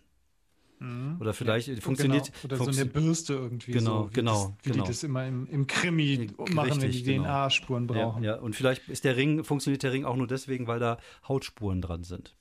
Mhm. 0.80 1.18
Oder 1.20 1.34
vielleicht 1.34 1.68
Ja, 1.68 1.76
funktioniert. 1.82 2.26
Genau. 2.32 2.46
Oder 2.46 2.58
so 2.58 2.64
funktio- 2.66 2.82
eine 2.82 2.90
Bürste 2.90 3.34
irgendwie. 3.34 3.72
Genau, 3.72 4.04
so, 4.04 4.10
wie 4.10 4.14
genau, 4.14 4.34
Das, 4.34 4.54
wie 4.66 4.72
genau. 4.72 4.84
die 4.84 4.90
das 4.92 5.04
immer 5.04 5.26
im, 5.26 5.48
im 5.48 5.66
Krimi 5.68 6.28
Ja, 6.38 6.54
machen, 6.54 6.82
wenn 6.82 6.92
die 6.92 7.04
genau. 7.04 7.24
DNA-Spuren 7.24 7.88
ja, 7.88 7.94
brauchen. 7.94 8.24
ja, 8.24 8.36
und 8.40 8.56
vielleicht 8.56 8.88
ist 8.88 9.04
der 9.04 9.18
Ring, 9.18 9.44
funktioniert 9.44 9.82
der 9.84 9.92
Ring 9.92 10.06
auch 10.06 10.16
nur 10.16 10.28
deswegen, 10.28 10.68
weil 10.68 10.80
da 10.80 10.98
Hautspuren 11.28 11.82
dran 11.82 12.04
sind. 12.04 12.36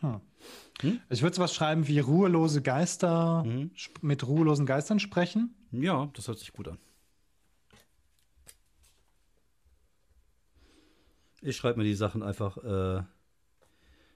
Hm. 0.00 0.20
Hm? 0.80 1.00
Ich 1.10 1.22
würde 1.22 1.36
sowas 1.36 1.54
schreiben 1.54 1.86
wie 1.86 1.98
ruhelose 2.00 2.62
Geister, 2.62 3.44
sp- 3.76 4.00
mit 4.02 4.26
ruhelosen 4.26 4.64
Geistern 4.66 4.98
sprechen. 4.98 5.54
Ja, 5.70 6.08
das 6.14 6.28
hört 6.28 6.38
sich 6.38 6.52
gut 6.52 6.68
an. 6.68 6.78
Ich 11.46 11.56
schreibe 11.56 11.78
mir 11.78 11.84
die 11.84 11.94
Sachen 11.94 12.22
einfach 12.22 12.56
äh, 12.58 13.02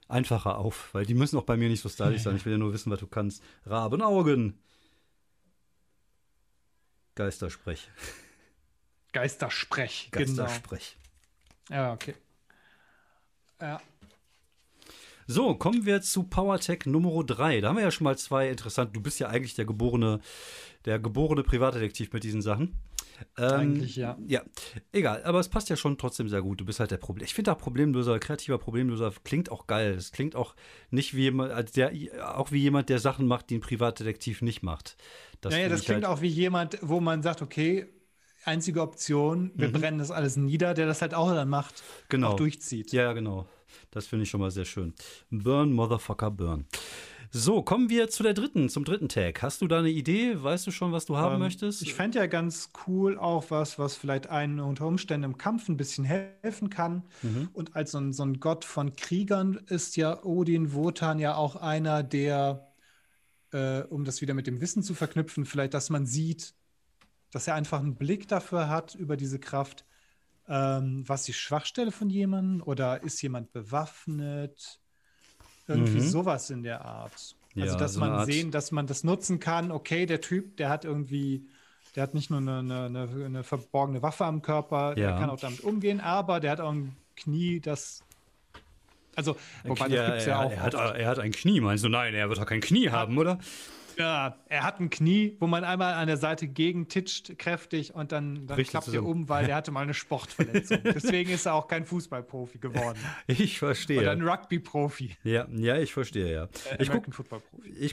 einfacher 0.09 0.57
auf, 0.57 0.93
weil 0.93 1.05
die 1.05 1.13
müssen 1.13 1.37
auch 1.37 1.43
bei 1.43 1.55
mir 1.55 1.69
nicht 1.69 1.81
so 1.81 1.89
stylisch 1.89 2.23
sein. 2.23 2.35
Ich 2.35 2.45
will 2.45 2.51
ja 2.51 2.57
nur 2.57 2.73
wissen, 2.73 2.91
was 2.91 2.99
du 2.99 3.07
kannst. 3.07 3.41
Rabenaugen. 3.65 4.59
Geistersprech. 7.15 7.89
Geistersprech. 9.13 10.09
Geistersprech. 10.11 10.97
Genau. 11.67 11.81
Ja, 11.81 11.93
okay. 11.93 12.15
Ja. 13.61 13.81
So, 15.27 15.55
kommen 15.55 15.85
wir 15.85 16.01
zu 16.01 16.23
PowerTech 16.23 16.85
Nummer 16.85 17.23
3. 17.23 17.61
Da 17.61 17.69
haben 17.69 17.77
wir 17.77 17.83
ja 17.83 17.91
schon 17.91 18.03
mal 18.03 18.17
zwei 18.17 18.49
interessant. 18.49 18.93
Du 18.93 19.01
bist 19.01 19.19
ja 19.19 19.29
eigentlich 19.29 19.55
der 19.55 19.65
geborene, 19.65 20.19
der 20.83 20.99
geborene 20.99 21.43
Privatdetektiv 21.43 22.11
mit 22.11 22.23
diesen 22.23 22.41
Sachen. 22.41 22.75
Ähm, 23.37 23.51
eigentlich 23.51 23.95
ja. 23.95 24.17
Ja, 24.27 24.41
egal, 24.91 25.23
aber 25.23 25.39
es 25.39 25.49
passt 25.49 25.69
ja 25.69 25.75
schon 25.75 25.97
trotzdem 25.97 26.29
sehr 26.29 26.41
gut. 26.41 26.59
Du 26.61 26.65
bist 26.65 26.79
halt 26.79 26.91
der 26.91 26.97
Problem. 26.97 27.25
Ich 27.25 27.33
finde 27.33 27.51
auch 27.53 27.57
Problemlöser, 27.57 28.19
kreativer 28.19 28.57
Problemlöser 28.57 29.13
klingt 29.23 29.51
auch 29.51 29.67
geil. 29.67 29.93
Es 29.93 30.11
klingt 30.11 30.35
auch 30.35 30.55
nicht 30.89 31.15
wie 31.15 31.21
jemand, 31.21 31.51
als 31.51 31.71
der, 31.71 31.91
auch 32.35 32.51
wie 32.51 32.59
jemand, 32.59 32.89
der 32.89 32.99
Sachen 32.99 33.27
macht, 33.27 33.49
die 33.49 33.57
ein 33.57 33.61
Privatdetektiv 33.61 34.41
nicht 34.41 34.63
macht. 34.63 34.97
Das 35.41 35.53
naja, 35.53 35.69
das 35.69 35.83
klingt 35.83 36.05
halt 36.05 36.17
auch 36.17 36.21
wie 36.21 36.27
jemand, 36.27 36.77
wo 36.81 36.99
man 36.99 37.23
sagt, 37.23 37.41
okay, 37.41 37.87
einzige 38.45 38.81
Option, 38.81 39.51
wir 39.55 39.69
mhm. 39.69 39.73
brennen 39.73 39.97
das 39.99 40.11
alles 40.11 40.35
nieder, 40.35 40.73
der 40.73 40.85
das 40.85 41.01
halt 41.01 41.13
auch 41.13 41.31
dann 41.33 41.49
macht, 41.49 41.83
genau. 42.09 42.31
auch 42.31 42.35
durchzieht. 42.35 42.91
Ja, 42.91 43.13
genau. 43.13 43.47
Das 43.91 44.07
finde 44.07 44.23
ich 44.23 44.29
schon 44.29 44.41
mal 44.41 44.51
sehr 44.51 44.65
schön. 44.65 44.93
Burn, 45.29 45.71
Motherfucker, 45.73 46.31
burn. 46.31 46.65
So, 47.33 47.61
kommen 47.61 47.89
wir 47.89 48.09
zu 48.09 48.23
der 48.23 48.33
dritten, 48.33 48.67
zum 48.67 48.83
dritten 48.83 49.07
Tag. 49.07 49.41
Hast 49.41 49.61
du 49.61 49.67
da 49.67 49.79
eine 49.79 49.89
Idee? 49.89 50.43
Weißt 50.43 50.67
du 50.67 50.71
schon, 50.71 50.91
was 50.91 51.05
du 51.05 51.15
haben 51.15 51.35
ähm, 51.35 51.39
möchtest? 51.39 51.81
Ich 51.81 51.93
fände 51.93 52.19
ja 52.19 52.25
ganz 52.25 52.71
cool 52.85 53.17
auch 53.17 53.51
was, 53.51 53.79
was 53.79 53.95
vielleicht 53.95 54.27
einen 54.27 54.59
unter 54.59 54.85
Umständen 54.85 55.23
im 55.23 55.37
Kampf 55.37 55.69
ein 55.69 55.77
bisschen 55.77 56.03
helfen 56.03 56.69
kann. 56.69 57.03
Mhm. 57.21 57.47
Und 57.53 57.73
als 57.73 57.91
so 57.91 57.99
ein, 57.99 58.11
so 58.11 58.23
ein, 58.23 58.41
Gott 58.41 58.65
von 58.65 58.97
Kriegern 58.97 59.61
ist 59.67 59.95
ja 59.95 60.21
Odin 60.25 60.73
Wotan 60.73 61.19
ja 61.19 61.35
auch 61.35 61.55
einer, 61.55 62.03
der, 62.03 62.73
äh, 63.53 63.83
um 63.83 64.03
das 64.03 64.19
wieder 64.19 64.33
mit 64.33 64.45
dem 64.45 64.59
Wissen 64.59 64.83
zu 64.83 64.93
verknüpfen, 64.93 65.45
vielleicht, 65.45 65.73
dass 65.73 65.89
man 65.89 66.05
sieht, 66.05 66.53
dass 67.31 67.47
er 67.47 67.55
einfach 67.55 67.79
einen 67.79 67.95
Blick 67.95 68.27
dafür 68.27 68.67
hat, 68.67 68.93
über 68.95 69.15
diese 69.15 69.39
Kraft, 69.39 69.85
ähm, 70.49 71.07
was 71.07 71.23
die 71.23 71.33
Schwachstelle 71.33 71.93
von 71.93 72.09
jemandem 72.09 72.61
oder 72.61 73.03
ist 73.03 73.21
jemand 73.21 73.53
bewaffnet? 73.53 74.80
Irgendwie 75.71 76.01
mhm. 76.01 76.07
sowas 76.07 76.49
in 76.49 76.63
der 76.63 76.85
Art. 76.85 77.35
Also, 77.55 77.73
ja, 77.73 77.75
dass 77.75 77.93
so 77.93 77.99
man 77.99 78.25
sehen, 78.25 78.51
dass 78.51 78.71
man 78.71 78.87
das 78.87 79.03
nutzen 79.03 79.39
kann. 79.39 79.71
Okay, 79.71 80.05
der 80.05 80.21
Typ, 80.21 80.57
der 80.57 80.69
hat 80.69 80.85
irgendwie, 80.85 81.45
der 81.95 82.03
hat 82.03 82.13
nicht 82.13 82.29
nur 82.29 82.39
eine, 82.39 82.59
eine, 82.59 83.09
eine 83.25 83.43
verborgene 83.43 84.01
Waffe 84.01 84.25
am 84.25 84.41
Körper, 84.41 84.97
ja. 84.97 85.07
der 85.07 85.19
kann 85.19 85.29
auch 85.29 85.39
damit 85.39 85.61
umgehen, 85.61 85.99
aber 85.99 86.39
der 86.39 86.51
hat 86.51 86.61
auch 86.61 86.71
ein 86.71 86.95
Knie, 87.15 87.59
das 87.59 88.03
also, 89.15 89.35
wobei 89.65 89.87
ja, 89.87 90.03
das 90.03 90.07
gibt's 90.07 90.25
ja, 90.25 90.41
auch. 90.41 90.51
Er 90.51 90.61
hat, 90.61 90.73
er 90.73 91.07
hat, 91.07 91.19
ein 91.19 91.31
Knie, 91.31 91.59
meinst 91.59 91.83
du? 91.83 91.89
Nein, 91.89 92.13
er 92.13 92.29
wird 92.29 92.39
auch 92.39 92.45
kein 92.45 92.61
Knie 92.61 92.89
haben, 92.89 93.17
oder? 93.17 93.39
Ja, 93.97 94.37
er 94.47 94.63
hat 94.63 94.79
ein 94.79 94.89
Knie, 94.89 95.35
wo 95.39 95.47
man 95.47 95.63
einmal 95.63 95.93
an 95.93 96.07
der 96.07 96.17
Seite 96.17 96.47
gegen 96.47 96.87
titscht, 96.87 97.37
kräftig 97.37 97.93
und 97.93 98.11
dann, 98.11 98.47
dann 98.47 98.63
klappt 98.63 98.93
er 98.93 99.03
um, 99.03 99.29
weil 99.29 99.49
er 99.49 99.55
hatte 99.55 99.71
mal 99.71 99.81
eine 99.81 99.93
Sportverletzung. 99.93 100.79
Deswegen 100.83 101.31
ist 101.31 101.45
er 101.45 101.53
auch 101.53 101.67
kein 101.67 101.85
Fußballprofi 101.85 102.59
geworden. 102.59 102.99
Ich 103.27 103.59
verstehe. 103.59 103.99
Oder 103.99 104.11
ein 104.11 104.27
Rugby-Profi. 104.27 105.15
Ja, 105.23 105.47
ja, 105.51 105.77
ich 105.77 105.93
verstehe, 105.93 106.33
ja. 106.33 106.43
Äh, 106.77 106.83
ich 106.83 106.89
gucke 106.89 107.11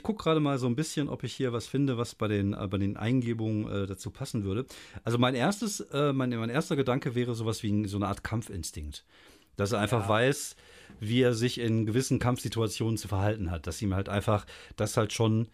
guck 0.03 0.19
gerade 0.19 0.41
mal 0.41 0.59
so 0.59 0.67
ein 0.67 0.77
bisschen, 0.77 1.09
ob 1.09 1.25
ich 1.25 1.33
hier 1.35 1.53
was 1.53 1.67
finde, 1.67 1.99
was 1.99 2.15
bei 2.15 2.29
den, 2.29 2.55
äh, 2.55 2.67
bei 2.69 2.79
den 2.79 2.97
Eingebungen 2.97 3.69
äh, 3.71 3.87
dazu 3.87 4.11
passen 4.11 4.45
würde. 4.45 4.67
Also 5.05 5.19
mein 5.19 5.35
erstes, 5.35 5.81
äh, 5.81 6.13
mein, 6.13 6.31
mein 6.31 6.51
erster 6.51 6.77
Gedanke 6.77 7.15
wäre 7.15 7.35
sowas 7.35 7.63
wie 7.63 7.87
so 7.87 7.97
eine 7.97 8.09
Art 8.09 8.25
Kampfinstinkt. 8.25 9.05
Dass 9.57 9.73
er 9.73 9.81
einfach 9.81 10.03
ja. 10.03 10.09
weiß, 10.09 10.57
wie 11.01 11.23
er 11.23 11.35
sich 11.35 11.59
in 11.59 11.87
gewissen 11.87 12.19
Kampfsituationen 12.19 12.97
zu 12.97 13.09
verhalten 13.09 13.51
hat. 13.51 13.67
Dass 13.67 13.83
ihm 13.83 13.95
halt 13.95 14.09
einfach 14.09 14.47
das 14.77 14.97
halt 14.97 15.13
schon 15.13 15.49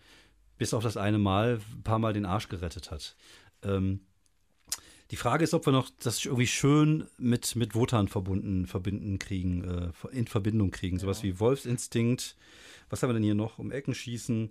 bis 0.59 0.75
auf 0.75 0.83
das 0.83 0.97
eine 0.97 1.19
Mal 1.19 1.61
ein 1.75 1.83
paar 1.83 1.99
Mal 1.99 2.13
den 2.13 2.27
Arsch 2.27 2.49
gerettet 2.49 2.91
hat. 2.91 3.17
Ähm, 3.63 4.01
die 5.11 5.17
Frage 5.17 5.45
ist, 5.45 5.55
ob 5.55 5.67
wir 5.67 5.73
noch 5.73 5.91
das 6.03 6.25
irgendwie 6.25 6.47
schön 6.47 7.07
mit, 7.19 7.57
mit 7.57 7.75
Wotan 7.75 8.09
verbunden, 8.09 8.67
verbinden 8.67 9.19
kriegen, 9.19 9.65
äh, 9.65 10.17
in 10.17 10.27
Verbindung 10.27 10.71
kriegen. 10.71 10.99
Sowas 10.99 11.23
ja. 11.23 11.25
wie 11.25 11.41
Wolfsinstinkt. 11.41 12.37
Was 12.89 13.03
haben 13.03 13.11
wir 13.11 13.15
denn 13.15 13.23
hier 13.23 13.35
noch? 13.35 13.59
Um 13.59 13.71
Ecken 13.71 13.95
schießen, 13.95 14.51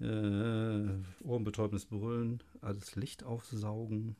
äh, 0.00 1.24
ohrenbetäubendes 1.24 1.86
Brüllen, 1.86 2.42
alles 2.60 2.96
Licht 2.96 3.24
aufsaugen. 3.24 4.16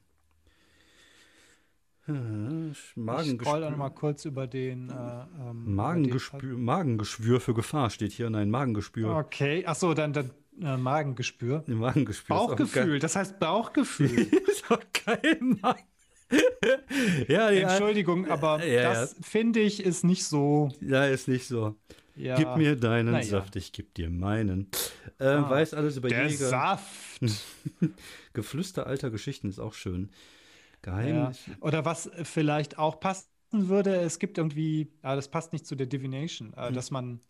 Magengeschwür. 2.08 3.64
Ich 3.64 3.70
noch 3.70 3.76
mal 3.76 3.90
kurz 3.90 4.24
über 4.24 4.46
den. 4.46 4.90
Äh, 4.90 4.92
ähm, 5.40 5.74
Magengeschwür, 5.74 6.56
Magengeschwür 6.56 7.40
für 7.40 7.54
Gefahr 7.54 7.90
steht 7.90 8.12
hier. 8.12 8.30
Nein, 8.30 8.48
Magengespür. 8.50 9.16
Okay, 9.16 9.66
achso, 9.66 9.92
dann, 9.92 10.12
dann 10.12 10.30
äh, 10.62 10.76
Magengespür. 10.76 11.64
Magengespür. 11.66 12.36
Bauchgefühl, 12.36 12.98
das 12.98 13.16
heißt 13.16 13.38
Bauchgefühl. 13.38 14.20
ist 14.48 14.64
doch 14.68 14.80
geil, 15.04 15.38
Mann. 15.40 15.76
ja, 17.28 17.50
ja, 17.50 17.70
Entschuldigung, 17.70 18.28
aber 18.28 18.64
ja, 18.64 18.92
das 18.94 19.16
finde 19.22 19.60
ich 19.60 19.84
ist 19.84 20.04
nicht 20.04 20.24
so. 20.24 20.70
Ja, 20.80 21.06
ist 21.06 21.28
nicht 21.28 21.46
so. 21.46 21.76
Gib 22.16 22.56
mir 22.56 22.76
deinen. 22.76 23.22
Saft, 23.22 23.56
ich 23.56 23.72
geb 23.72 23.94
dir 23.94 24.10
meinen. 24.10 24.70
Äh, 25.18 25.26
ah, 25.26 25.50
weiß 25.50 25.74
alles 25.74 25.98
über 25.98 26.08
der 26.08 26.26
Jäger. 26.26 26.48
Saft. 26.48 27.20
Geflüster 28.32 28.86
alter 28.86 29.10
Geschichten 29.10 29.48
ist 29.48 29.58
auch 29.58 29.74
schön. 29.74 30.10
Geheimnis. 30.82 31.38
Oder 31.60 31.84
was 31.84 32.10
vielleicht 32.22 32.78
auch 32.78 33.00
passen 33.00 33.28
würde, 33.52 33.96
es 33.96 34.18
gibt 34.18 34.38
irgendwie, 34.38 34.92
ah, 35.02 35.14
das 35.14 35.28
passt 35.28 35.52
nicht 35.52 35.66
zu 35.66 35.74
der 35.74 35.86
Divination, 35.86 36.54
äh, 36.54 36.68
hm. 36.68 36.74
dass 36.74 36.90
man 36.90 37.20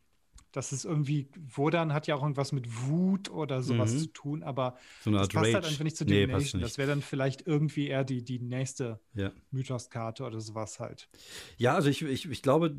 das 0.56 0.72
ist 0.72 0.86
irgendwie, 0.86 1.28
Wodan 1.54 1.92
hat 1.92 2.06
ja 2.06 2.14
auch 2.14 2.22
irgendwas 2.22 2.50
mit 2.50 2.86
Wut 2.86 3.30
oder 3.30 3.62
sowas 3.62 3.92
mhm. 3.92 3.98
zu 3.98 4.06
tun, 4.06 4.42
aber 4.42 4.78
so 5.02 5.10
eine 5.10 5.18
Art 5.18 5.26
das 5.26 5.34
passt 5.34 5.44
Rage. 5.44 5.54
halt 5.54 5.64
einfach 5.66 5.84
nicht 5.84 5.98
zu 5.98 6.06
Divination. 6.06 6.60
Nee, 6.60 6.66
das 6.66 6.78
wäre 6.78 6.88
dann 6.88 7.02
vielleicht 7.02 7.46
irgendwie 7.46 7.88
eher 7.88 8.04
die, 8.04 8.24
die 8.24 8.38
nächste 8.38 8.98
ja. 9.12 9.32
Mythoskarte 9.50 10.24
oder 10.24 10.40
sowas 10.40 10.80
halt. 10.80 11.10
Ja, 11.58 11.74
also 11.74 11.90
ich, 11.90 12.00
ich, 12.00 12.30
ich 12.30 12.40
glaube, 12.40 12.74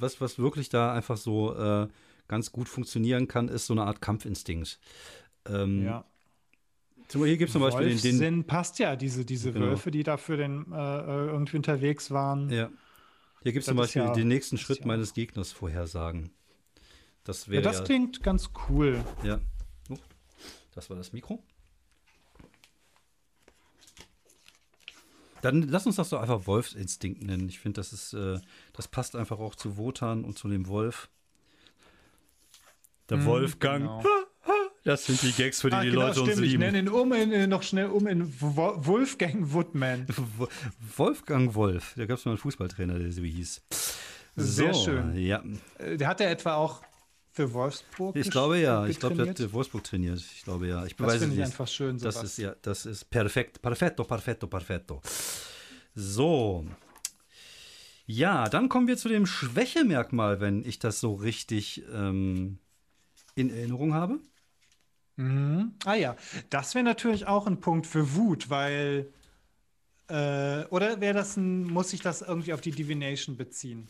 was, 0.00 0.20
was 0.20 0.40
wirklich 0.40 0.70
da 0.70 0.92
einfach 0.92 1.16
so 1.16 1.54
äh, 1.54 1.86
ganz 2.26 2.50
gut 2.50 2.68
funktionieren 2.68 3.28
kann, 3.28 3.46
ist 3.46 3.66
so 3.66 3.74
eine 3.74 3.84
Art 3.84 4.00
Kampfinstinkt. 4.00 4.80
Ähm, 5.46 5.84
ja. 5.84 6.04
Hier 7.12 7.36
gibt 7.36 7.50
es 7.50 7.52
zum 7.52 7.62
Beispiel 7.62 7.90
den, 7.90 8.00
den 8.00 8.16
Sinn 8.16 8.44
passt 8.44 8.80
ja, 8.80 8.96
diese, 8.96 9.24
diese 9.24 9.52
genau. 9.52 9.66
Wölfe, 9.66 9.92
die 9.92 10.02
da 10.02 10.16
für 10.16 10.36
den 10.36 10.66
äh, 10.72 10.76
äh 10.76 11.26
irgendwie 11.26 11.58
unterwegs 11.58 12.10
waren. 12.10 12.50
Ja. 12.50 12.70
Hier 13.44 13.52
gibt 13.52 13.60
es 13.60 13.66
zum 13.66 13.76
Beispiel 13.76 14.02
ja, 14.02 14.12
den 14.12 14.26
nächsten 14.26 14.58
Schritt 14.58 14.80
ja. 14.80 14.86
meines 14.88 15.14
Gegners 15.14 15.52
vorhersagen. 15.52 16.32
Das 17.24 17.48
wäre. 17.48 17.62
Ja, 17.62 17.70
das 17.70 17.84
klingt 17.84 18.22
ganz 18.22 18.50
cool. 18.68 19.02
Ja. 19.22 19.40
Oh, 19.90 19.96
das 20.74 20.90
war 20.90 20.96
das 20.96 21.12
Mikro. 21.12 21.42
Dann 25.40 25.62
lass 25.62 25.86
uns 25.86 25.96
das 25.96 26.08
doch 26.08 26.22
einfach 26.22 26.46
Wolfsinstinkt 26.46 27.22
nennen. 27.22 27.48
Ich 27.50 27.60
finde, 27.60 27.80
das 27.80 27.92
ist, 27.92 28.14
äh, 28.14 28.38
das 28.72 28.88
passt 28.88 29.14
einfach 29.14 29.38
auch 29.38 29.54
zu 29.54 29.76
Wotan 29.76 30.24
und 30.24 30.38
zu 30.38 30.48
dem 30.48 30.68
Wolf. 30.68 31.10
Der 33.10 33.18
mm, 33.18 33.24
Wolfgang. 33.26 34.02
Genau. 34.02 34.24
Das 34.84 35.06
sind 35.06 35.22
die 35.22 35.32
Gags, 35.32 35.62
für 35.62 35.70
die 35.70 35.76
ah, 35.76 35.82
die 35.82 35.90
genau, 35.90 36.02
Leute 36.02 36.20
stimmt. 36.20 36.28
uns 36.28 36.40
lieben. 36.40 36.52
Ich 36.52 36.58
nenne 36.58 36.78
ihn 36.78 36.88
um 36.90 37.12
in, 37.14 37.32
äh, 37.32 37.46
noch 37.46 37.62
schnell 37.62 37.86
um 37.86 38.06
in 38.06 38.30
Wolfgang 38.40 39.52
Woodman. 39.52 40.06
Wolfgang 40.96 41.54
Wolf. 41.54 41.94
Da 41.96 42.04
gab 42.04 42.18
es 42.18 42.24
mal 42.26 42.32
einen 42.32 42.38
Fußballtrainer, 42.38 42.98
der 42.98 43.10
so 43.10 43.22
hieß. 43.22 43.62
Sehr 44.36 44.74
so, 44.74 44.84
schön. 44.84 45.16
Ja. 45.16 45.42
Äh, 45.78 45.96
der 45.96 46.08
hat 46.08 46.20
ja 46.20 46.26
etwa 46.26 46.54
auch 46.54 46.82
für 47.34 47.52
Wolfsburg? 47.52 48.14
Ich 48.16 48.30
glaube 48.30 48.58
ja. 48.58 48.86
Ich 48.86 49.00
glaube, 49.00 49.16
der 49.16 49.28
hat 49.28 49.52
Wolfsburg 49.52 49.82
trainiert. 49.82 50.18
Ich 50.18 50.44
glaube 50.44 50.68
ja. 50.68 50.84
Ich 50.86 50.94
das 50.94 51.16
finde 51.16 51.34
ich 51.34 51.42
einfach 51.42 51.66
schön. 51.66 51.98
Sowas. 51.98 52.14
Das 52.14 52.24
ist 52.24 52.38
ja, 52.38 52.54
das 52.62 52.86
ist 52.86 53.10
perfekt, 53.10 53.60
perfetto, 53.60 54.04
perfetto, 54.04 54.46
perfetto. 54.46 55.02
So. 55.94 56.64
Ja, 58.06 58.48
dann 58.48 58.68
kommen 58.68 58.86
wir 58.86 58.96
zu 58.96 59.08
dem 59.08 59.26
Schwächemerkmal, 59.26 60.40
wenn 60.40 60.64
ich 60.64 60.78
das 60.78 61.00
so 61.00 61.14
richtig 61.14 61.82
ähm, 61.92 62.58
in 63.34 63.50
Erinnerung 63.50 63.94
habe. 63.94 64.20
Mhm. 65.16 65.72
Ah 65.84 65.94
ja, 65.94 66.16
das 66.50 66.74
wäre 66.74 66.84
natürlich 66.84 67.26
auch 67.26 67.46
ein 67.46 67.60
Punkt 67.60 67.86
für 67.86 68.14
Wut, 68.14 68.50
weil 68.50 69.12
äh, 70.08 70.64
oder 70.66 71.00
wäre 71.00 71.14
das 71.14 71.36
ein, 71.36 71.64
muss 71.64 71.92
ich 71.92 72.00
das 72.00 72.22
irgendwie 72.22 72.52
auf 72.52 72.60
die 72.60 72.72
Divination 72.72 73.36
beziehen? 73.36 73.88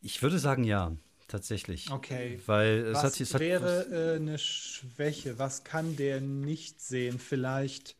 Ich 0.00 0.22
würde 0.22 0.38
sagen 0.38 0.64
ja 0.64 0.92
tatsächlich. 1.32 1.90
Okay. 1.90 2.40
Weil 2.46 2.86
es 2.86 2.94
was 2.94 3.04
hat, 3.04 3.20
es 3.20 3.38
wäre 3.38 3.86
äh, 3.90 4.16
eine 4.16 4.38
Schwäche? 4.38 5.38
Was 5.38 5.64
kann 5.64 5.96
der 5.96 6.20
nicht 6.20 6.80
sehen? 6.80 7.18
Vielleicht 7.18 7.96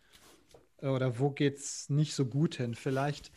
äh, 0.80 0.86
oder 0.86 1.18
wo 1.18 1.30
geht 1.30 1.58
es 1.58 1.90
nicht 1.90 2.14
so 2.14 2.26
gut 2.26 2.56
hin? 2.56 2.74
Vielleicht 2.74 3.32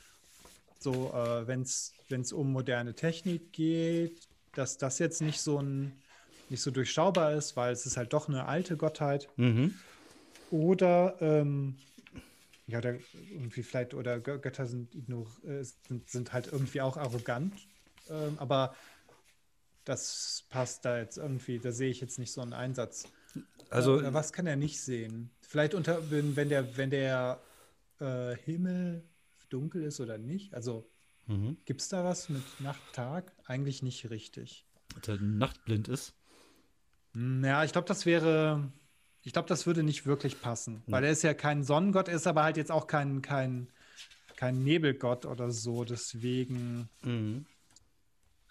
so, 0.80 1.12
äh, 1.14 1.48
wenn 1.48 1.62
es 1.62 2.34
um 2.34 2.52
moderne 2.52 2.94
Technik 2.94 3.54
geht, 3.54 4.28
dass 4.54 4.78
das 4.78 5.00
jetzt 5.00 5.22
nicht 5.22 5.42
so 5.42 5.60
ein 5.60 5.94
nicht 6.50 6.62
so 6.62 6.70
durchschaubar 6.70 7.34
ist, 7.34 7.58
weil 7.58 7.74
es 7.74 7.88
ist 7.88 7.98
halt 7.98 8.14
doch 8.14 8.30
eine 8.30 8.46
alte 8.46 8.78
Gottheit. 8.78 9.28
Mhm. 9.36 9.74
Oder 10.52 11.18
ähm, 11.20 11.76
ja, 12.68 12.80
oder 12.80 12.96
irgendwie 13.32 13.64
vielleicht, 13.64 13.94
oder 13.94 14.20
Götter 14.20 14.66
sind, 14.66 14.94
äh, 14.96 15.64
sind, 15.64 16.10
sind 16.10 16.34
halt 16.34 16.50
irgendwie 16.52 16.82
auch 16.82 16.98
arrogant. 16.98 17.54
Ähm, 18.10 18.38
aber 18.38 18.76
das 19.86 20.46
passt 20.50 20.86
da 20.86 20.98
jetzt 20.98 21.18
irgendwie, 21.18 21.60
da 21.60 21.72
sehe 21.72 21.90
ich 21.90 22.02
jetzt 22.02 22.20
nicht 22.20 22.32
so 22.32 22.42
einen 22.42 22.54
Einsatz. 22.54 23.08
Also, 23.70 23.96
Oder 23.96 24.14
was 24.14 24.34
kann 24.34 24.48
er 24.48 24.56
nicht 24.56 24.82
sehen? 24.82 25.32
Vielleicht 25.42 25.74
unter, 25.74 26.10
wenn 26.10 26.50
der, 26.50 26.78
wenn 26.78 26.90
der 26.90 27.40
äh, 28.00 28.36
Himmel 28.38 29.04
dunkel 29.50 29.84
ist 29.84 30.00
oder 30.00 30.18
nicht. 30.18 30.54
Also 30.54 30.90
Mhm. 31.28 31.58
gibt 31.66 31.82
es 31.82 31.90
da 31.90 32.04
was 32.04 32.30
mit 32.30 32.60
Nacht, 32.60 32.84
Tag? 32.94 33.32
Eigentlich 33.46 33.82
nicht 33.82 34.10
richtig. 34.12 34.68
Der 35.08 35.18
nachtblind 35.20 35.88
ist. 35.88 36.14
Hm, 37.14 37.44
Ja, 37.44 37.64
ich 37.64 37.72
glaube, 37.72 37.88
das 37.88 38.06
wäre, 38.06 38.72
ich 39.24 39.34
glaube, 39.34 39.48
das 39.50 39.66
würde 39.66 39.82
nicht 39.84 40.06
wirklich 40.06 40.40
passen, 40.40 40.84
weil 40.88 41.04
er 41.04 41.12
ist 41.12 41.24
ja 41.24 41.34
kein 41.34 41.64
Sonnengott, 41.64 42.08
er 42.10 42.16
ist 42.16 42.28
aber 42.28 42.44
halt 42.44 42.58
jetzt 42.58 42.72
auch 42.72 42.86
kein, 42.88 43.22
kein, 43.24 43.72
kein 44.36 44.64
Nebelgott 44.64 45.26
oder 45.26 45.50
so, 45.52 45.84
deswegen 45.84 46.90
Mhm. 47.02 47.46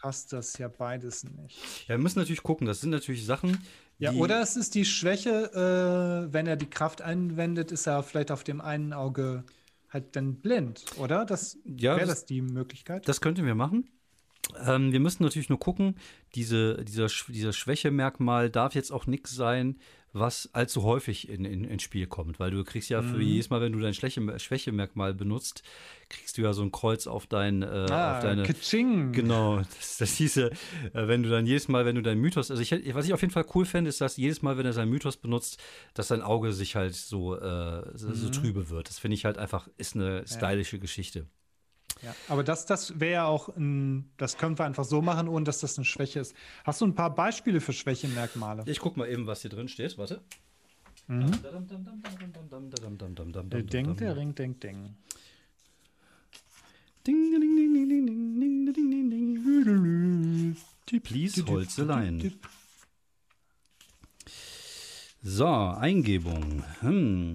Passt 0.05 0.35
das 0.35 0.59
ja 0.59 0.69
beides 0.69 1.25
nicht. 1.25 1.59
Ja, 1.89 1.97
wir 1.97 1.99
müssen 1.99 2.19
natürlich 2.19 2.43
gucken. 2.43 2.67
Das 2.67 2.83
sind 2.83 2.91
natürlich 2.91 3.25
Sachen. 3.25 3.57
Ja, 3.99 4.13
oder 4.13 4.43
es 4.43 4.55
ist 4.55 4.75
die 4.75 4.85
Schwäche, 4.85 5.31
äh, 6.29 6.31
wenn 6.31 6.47
er 6.47 6.57
die 6.57 6.69
Kraft 6.69 7.01
einwendet, 7.01 7.73
ist 7.73 7.87
er 7.87 8.03
vielleicht 8.03 8.31
auf 8.31 8.45
dem 8.45 8.61
einen 8.61 8.93
Auge 8.93 9.45
halt 9.89 10.15
dann 10.15 10.35
blind, 10.43 10.85
oder? 10.99 11.25
Das 11.25 11.57
Ja, 11.65 11.97
wäre 11.97 12.07
das- 12.07 12.27
die 12.27 12.43
Möglichkeit. 12.43 13.09
Das 13.09 13.23
könnten 13.23 13.47
wir 13.47 13.55
machen. 13.55 13.89
Ähm, 14.67 14.93
wir 14.93 15.01
müssen 15.01 15.23
natürlich 15.23 15.49
nur 15.49 15.59
gucken, 15.59 15.97
diese, 16.35 16.85
dieser, 16.85 17.07
dieser 17.29 17.55
Schwächemerkmal 17.55 18.51
darf 18.51 18.75
jetzt 18.75 18.91
auch 18.93 19.07
nichts 19.07 19.35
sein, 19.35 19.79
was 20.15 20.49
allzu 20.53 20.85
häufig 20.85 21.29
in, 21.29 21.45
in, 21.45 21.65
ins 21.65 21.83
Spiel 21.83 22.07
kommt. 22.07 22.39
Weil 22.39 22.53
du 22.53 22.63
kriegst 22.65 22.89
ja 22.89 23.03
für 23.03 23.21
jedes 23.21 23.51
Mal, 23.51 23.61
wenn 23.61 23.73
du 23.73 23.81
dein 23.81 23.95
Schwäche, 23.95 24.39
Schwächemerkmal 24.39 25.13
benutzt, 25.13 25.65
kriegst 26.09 26.39
du 26.39 26.43
ja 26.43 26.53
so 26.53 26.63
ein 26.63 26.71
Kreuz 26.71 27.09
auf, 27.09 27.27
dein, 27.27 27.63
äh, 27.63 27.87
ah, 27.91 28.17
auf 28.17 28.23
deine. 28.23 28.45
Kitsching. 28.45 29.11
Genau, 29.13 29.59
das, 29.59 29.99
das 29.99 30.15
hieße, 30.15 30.51
äh, 30.51 31.09
wenn 31.09 31.25
du 31.25 31.31
dann 31.31 31.47
jedes 31.47 31.67
Mal, 31.67 31.85
wenn 31.85 31.97
du 31.97 32.03
deinen 32.03 32.21
Mythos, 32.21 32.51
also 32.53 32.63
ich, 32.63 32.73
was 32.95 33.07
ich 33.07 33.13
auf 33.13 33.23
jeden 33.23 33.33
Fall 33.33 33.45
cool 33.55 33.67
fände, 33.67 33.89
ist, 33.89 34.01
dass 34.01 34.17
jedes 34.17 34.41
Mal, 34.41 34.57
wenn 34.57 34.67
er 34.67 34.73
seinen 34.73 34.91
Mythos 34.91 35.17
benutzt, 35.17 35.61
dass 35.95 36.09
sein 36.09 36.23
Auge 36.23 36.53
sich 36.53 36.77
halt 36.77 36.95
so, 36.95 37.37
äh, 37.37 37.83
so, 37.95 38.13
so 38.15 38.31
trübe 38.31 38.71
wird. 38.71 38.89
Das 38.89 39.01
finde 39.01 39.17
ich 39.17 39.25
halt 39.25 39.37
einfach, 39.37 39.69
ist 39.79 39.97
eine 39.97 40.25
stylische 40.29 40.79
Geschichte. 40.79 41.27
Ja, 42.05 42.15
aber 42.29 42.45
das, 42.45 42.67
das 42.67 43.01
wäre 43.01 43.13
ja 43.13 43.27
auch 43.27 43.49
ein, 43.57 44.11
das 44.17 44.37
können 44.37 44.59
wir 44.59 44.65
einfach 44.65 44.85
so 44.85 45.01
machen, 45.01 45.29
ohne 45.29 45.45
dass 45.45 45.61
das 45.61 45.79
eine 45.79 45.85
Schwäche 45.85 46.21
ist. 46.21 46.35
Hast 46.65 46.81
du 46.81 46.87
ein 46.87 46.95
paar 46.95 47.15
Beispiele 47.15 47.61
für 47.61 47.73
Schwächemerkmale? 47.73 48.65
Ich 48.67 48.81
guck 48.81 48.97
mal 48.97 49.09
eben, 49.09 49.27
was 49.27 49.43
hier 49.43 49.51
drin 49.51 49.69
steht. 49.69 49.97
Warte. 49.97 50.21
Der 51.09 51.21
Ding, 53.63 53.97
der 53.97 54.17
Ring, 54.17 54.35
Ding, 54.35 54.59
Ding. 54.61 54.97
Ding, 57.07 57.31
ding, 57.31 57.41
ding, 57.41 57.57
ding, 57.57 57.89
ding, 57.89 58.07
ding, 58.07 58.41
ding, 58.41 58.73
ding, 58.73 59.11
ding, 59.11 60.57
ding. 60.87 61.01
Please, 61.03 61.45
Holzeleien. 61.47 62.41
So, 65.23 65.47
Eingebung. 65.47 66.65
Hm. 66.81 67.35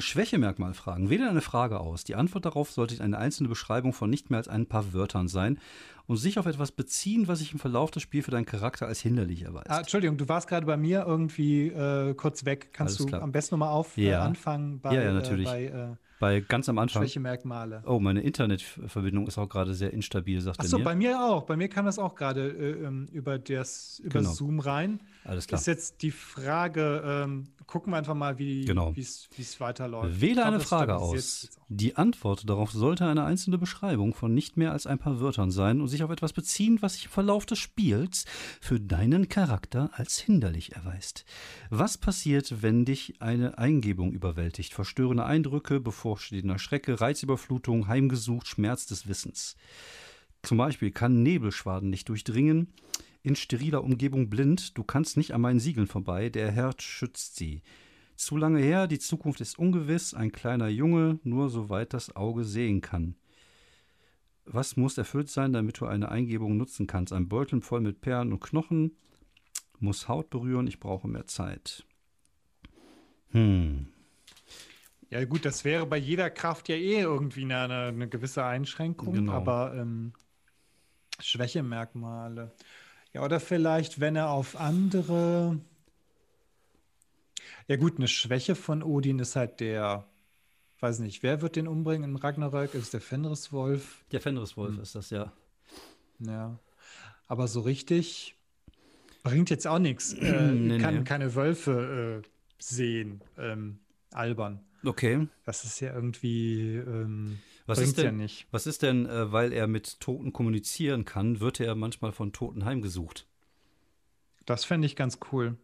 Schwächemerkmal 0.00 0.74
fragen. 0.74 1.10
Wähle 1.10 1.28
eine 1.28 1.40
Frage 1.40 1.80
aus. 1.80 2.04
Die 2.04 2.14
Antwort 2.14 2.44
darauf 2.44 2.70
sollte 2.70 3.02
eine 3.02 3.18
einzelne 3.18 3.48
Beschreibung 3.48 3.92
von 3.92 4.10
nicht 4.10 4.30
mehr 4.30 4.38
als 4.38 4.48
ein 4.48 4.66
paar 4.66 4.92
Wörtern 4.92 5.28
sein 5.28 5.58
und 6.06 6.16
sich 6.16 6.38
auf 6.38 6.46
etwas 6.46 6.72
beziehen, 6.72 7.28
was 7.28 7.38
sich 7.38 7.52
im 7.52 7.58
Verlauf 7.58 7.90
des 7.90 8.02
Spiels 8.02 8.24
für 8.26 8.30
deinen 8.30 8.46
Charakter 8.46 8.86
als 8.86 9.00
hinderlich 9.00 9.42
erweist. 9.42 9.70
Ah, 9.70 9.78
Entschuldigung, 9.78 10.16
du 10.16 10.28
warst 10.28 10.48
gerade 10.48 10.66
bei 10.66 10.76
mir 10.76 11.04
irgendwie 11.06 11.68
äh, 11.68 12.14
kurz 12.14 12.44
weg. 12.44 12.70
Kannst 12.72 12.96
Alles 12.96 13.06
du 13.06 13.06
klar. 13.06 13.22
am 13.22 13.32
besten 13.32 13.54
nochmal 13.54 13.70
auf 13.74 13.96
äh, 13.96 14.10
Ja. 14.10 14.22
anfangen 14.22 14.80
bei, 14.80 14.94
Ja, 14.94 15.02
ja, 15.02 15.12
natürlich. 15.12 15.48
Äh, 15.48 15.70
bei 15.70 15.94
Bei 16.24 16.40
ganz 16.40 16.70
am 16.70 16.78
Anfang. 16.78 17.02
Schwächemerkmale? 17.02 17.82
Oh, 17.84 18.00
meine 18.00 18.22
Internetverbindung 18.22 19.26
ist 19.26 19.36
auch 19.36 19.48
gerade 19.48 19.74
sehr 19.74 19.92
instabil, 19.92 20.40
sagt 20.40 20.58
er 20.58 20.64
Achso, 20.64 20.78
mir. 20.78 20.84
bei 20.84 20.94
mir 20.94 21.20
auch. 21.22 21.42
Bei 21.44 21.54
mir 21.54 21.68
kam 21.68 21.84
das 21.84 21.98
auch 21.98 22.14
gerade 22.14 22.48
äh, 22.48 22.86
ähm, 22.86 23.08
über, 23.12 23.38
das, 23.38 24.00
über 24.02 24.20
Genau. 24.20 24.32
Zoom 24.32 24.58
rein. 24.58 25.00
Alles 25.24 25.46
klar. 25.46 25.60
Ist 25.60 25.66
jetzt 25.66 26.00
die 26.02 26.10
Frage, 26.10 27.02
ähm, 27.04 27.48
gucken 27.66 27.92
wir 27.92 27.98
einfach 27.98 28.14
mal, 28.14 28.38
wie 28.38 28.64
Genau. 28.64 28.94
es 28.96 29.28
weiterläuft. 29.58 30.20
Wähle 30.20 30.34
glaub, 30.34 30.46
eine 30.46 30.60
Frage 30.60 30.96
aus. 30.96 31.48
Die 31.68 31.96
Antwort 31.96 32.48
darauf 32.48 32.72
sollte 32.72 33.06
eine 33.06 33.24
einzelne 33.24 33.58
Beschreibung 33.58 34.14
von 34.14 34.32
nicht 34.34 34.56
mehr 34.56 34.72
als 34.72 34.86
ein 34.86 34.98
paar 34.98 35.20
Wörtern 35.20 35.50
sein 35.50 35.80
und 35.80 35.88
sich 35.88 36.02
auf 36.02 36.10
etwas 36.10 36.32
beziehen, 36.32 36.78
was 36.82 36.94
sich 36.94 37.06
im 37.06 37.10
Verlauf 37.10 37.46
des 37.46 37.58
Spiels 37.58 38.26
für 38.60 38.80
deinen 38.80 39.28
Charakter 39.28 39.90
als 39.94 40.18
hinderlich 40.18 40.72
erweist. 40.72 41.24
Was 41.70 41.98
passiert, 41.98 42.62
wenn 42.62 42.84
dich 42.84 43.20
eine 43.20 43.58
Eingebung 43.58 44.12
überwältigt? 44.12 44.74
Verstörende 44.74 45.24
Eindrücke, 45.24 45.80
bevorstehender 46.14 46.60
Schrecke, 46.60 47.00
Reizüberflutung, 47.00 47.88
heimgesucht, 47.88 48.46
Schmerz 48.46 48.86
des 48.86 49.08
Wissens. 49.08 49.56
Zum 50.42 50.58
Beispiel 50.58 50.92
kann 50.92 51.22
Nebelschwaden 51.22 51.90
dich 51.90 52.04
durchdringen, 52.04 52.72
in 53.22 53.34
steriler 53.34 53.82
Umgebung 53.82 54.30
blind, 54.30 54.76
du 54.78 54.84
kannst 54.84 55.16
nicht 55.16 55.32
an 55.32 55.40
meinen 55.40 55.58
Siegeln 55.58 55.86
vorbei, 55.88 56.28
der 56.28 56.52
Herr 56.52 56.74
schützt 56.78 57.36
sie. 57.36 57.62
Zu 58.14 58.36
lange 58.36 58.60
her, 58.60 58.86
die 58.86 59.00
Zukunft 59.00 59.40
ist 59.40 59.58
ungewiss, 59.58 60.14
ein 60.14 60.30
kleiner 60.30 60.68
Junge, 60.68 61.18
nur 61.24 61.50
soweit 61.50 61.94
das 61.94 62.14
Auge 62.14 62.44
sehen 62.44 62.80
kann. 62.80 63.16
Was 64.44 64.76
muss 64.76 64.98
erfüllt 64.98 65.30
sein, 65.30 65.52
damit 65.52 65.80
du 65.80 65.86
eine 65.86 66.10
Eingebung 66.10 66.56
nutzen 66.56 66.86
kannst? 66.86 67.12
Ein 67.12 67.28
Beutel 67.28 67.60
voll 67.60 67.80
mit 67.80 68.02
Perlen 68.02 68.32
und 68.32 68.40
Knochen, 68.40 68.92
muss 69.80 70.06
Haut 70.06 70.30
berühren, 70.30 70.68
ich 70.68 70.78
brauche 70.78 71.08
mehr 71.08 71.26
Zeit. 71.26 71.84
Hm. 73.30 73.88
Ja, 75.14 75.24
gut, 75.26 75.44
das 75.44 75.64
wäre 75.64 75.86
bei 75.86 75.96
jeder 75.96 76.28
Kraft 76.28 76.68
ja 76.68 76.74
eh 76.74 77.02
irgendwie 77.02 77.44
eine, 77.44 77.86
eine, 77.86 78.08
gewisse 78.08 78.44
Einschränkung, 78.44 79.14
Genau. 79.14 79.30
aber 79.30 79.72
ähm, 79.76 80.12
Schwächemerkmale. 81.20 82.50
Ja, 83.12 83.22
oder 83.22 83.38
vielleicht, 83.38 84.00
wenn 84.00 84.16
er 84.16 84.30
auf 84.30 84.56
andere. 84.56 85.60
Ja, 87.68 87.76
gut, 87.76 87.98
eine 87.98 88.08
Schwäche 88.08 88.56
von 88.56 88.82
Odin 88.82 89.20
ist 89.20 89.36
halt 89.36 89.60
der. 89.60 90.04
Weiß 90.80 90.98
nicht, 90.98 91.22
wer 91.22 91.40
wird 91.42 91.54
den 91.54 91.68
umbringen 91.68 92.10
im 92.10 92.16
Ragnarök? 92.16 92.74
Ist 92.74 92.92
der 92.92 93.00
Fenriswolf? 93.00 94.04
Der 94.10 94.20
Fenriswolf 94.20 94.78
ist 94.78 94.96
das 94.96 95.10
ja. 95.10 95.32
Ja. 96.18 96.58
Aber 97.28 97.46
so 97.46 97.60
richtig 97.60 98.34
bringt 99.22 99.48
jetzt 99.48 99.68
auch 99.68 99.78
nichts. 99.78 100.12
Äh, 100.14 100.32
Nee, 100.52 100.78
kann 100.78 100.96
nee. 100.96 101.04
keine 101.04 101.36
Wölfe 101.36 102.24
äh, 102.24 102.28
sehen. 102.58 103.20
Ähm, 103.38 103.78
albern. 104.12 104.60
Okay. 104.84 105.28
Das 105.44 105.64
ist 105.64 105.80
ja 105.80 105.94
irgendwie. 105.94 106.76
Ähm, 106.76 107.38
Was 107.66 107.78
ist 107.78 107.98
denn, 107.98 108.04
ja 108.04 108.12
nicht. 108.12 108.46
Was 108.50 108.66
ist 108.66 108.82
denn, 108.82 109.06
äh, 109.06 109.32
weil 109.32 109.52
er 109.52 109.66
mit 109.66 110.00
Toten 110.00 110.32
kommunizieren 110.32 111.04
kann, 111.04 111.40
wird 111.40 111.60
er 111.60 111.74
manchmal 111.74 112.12
von 112.12 112.32
Toten 112.32 112.64
heimgesucht? 112.64 113.26
Das 114.46 114.64
fände 114.64 114.86
ich 114.86 114.96
ganz 114.96 115.18
cool. 115.32 115.56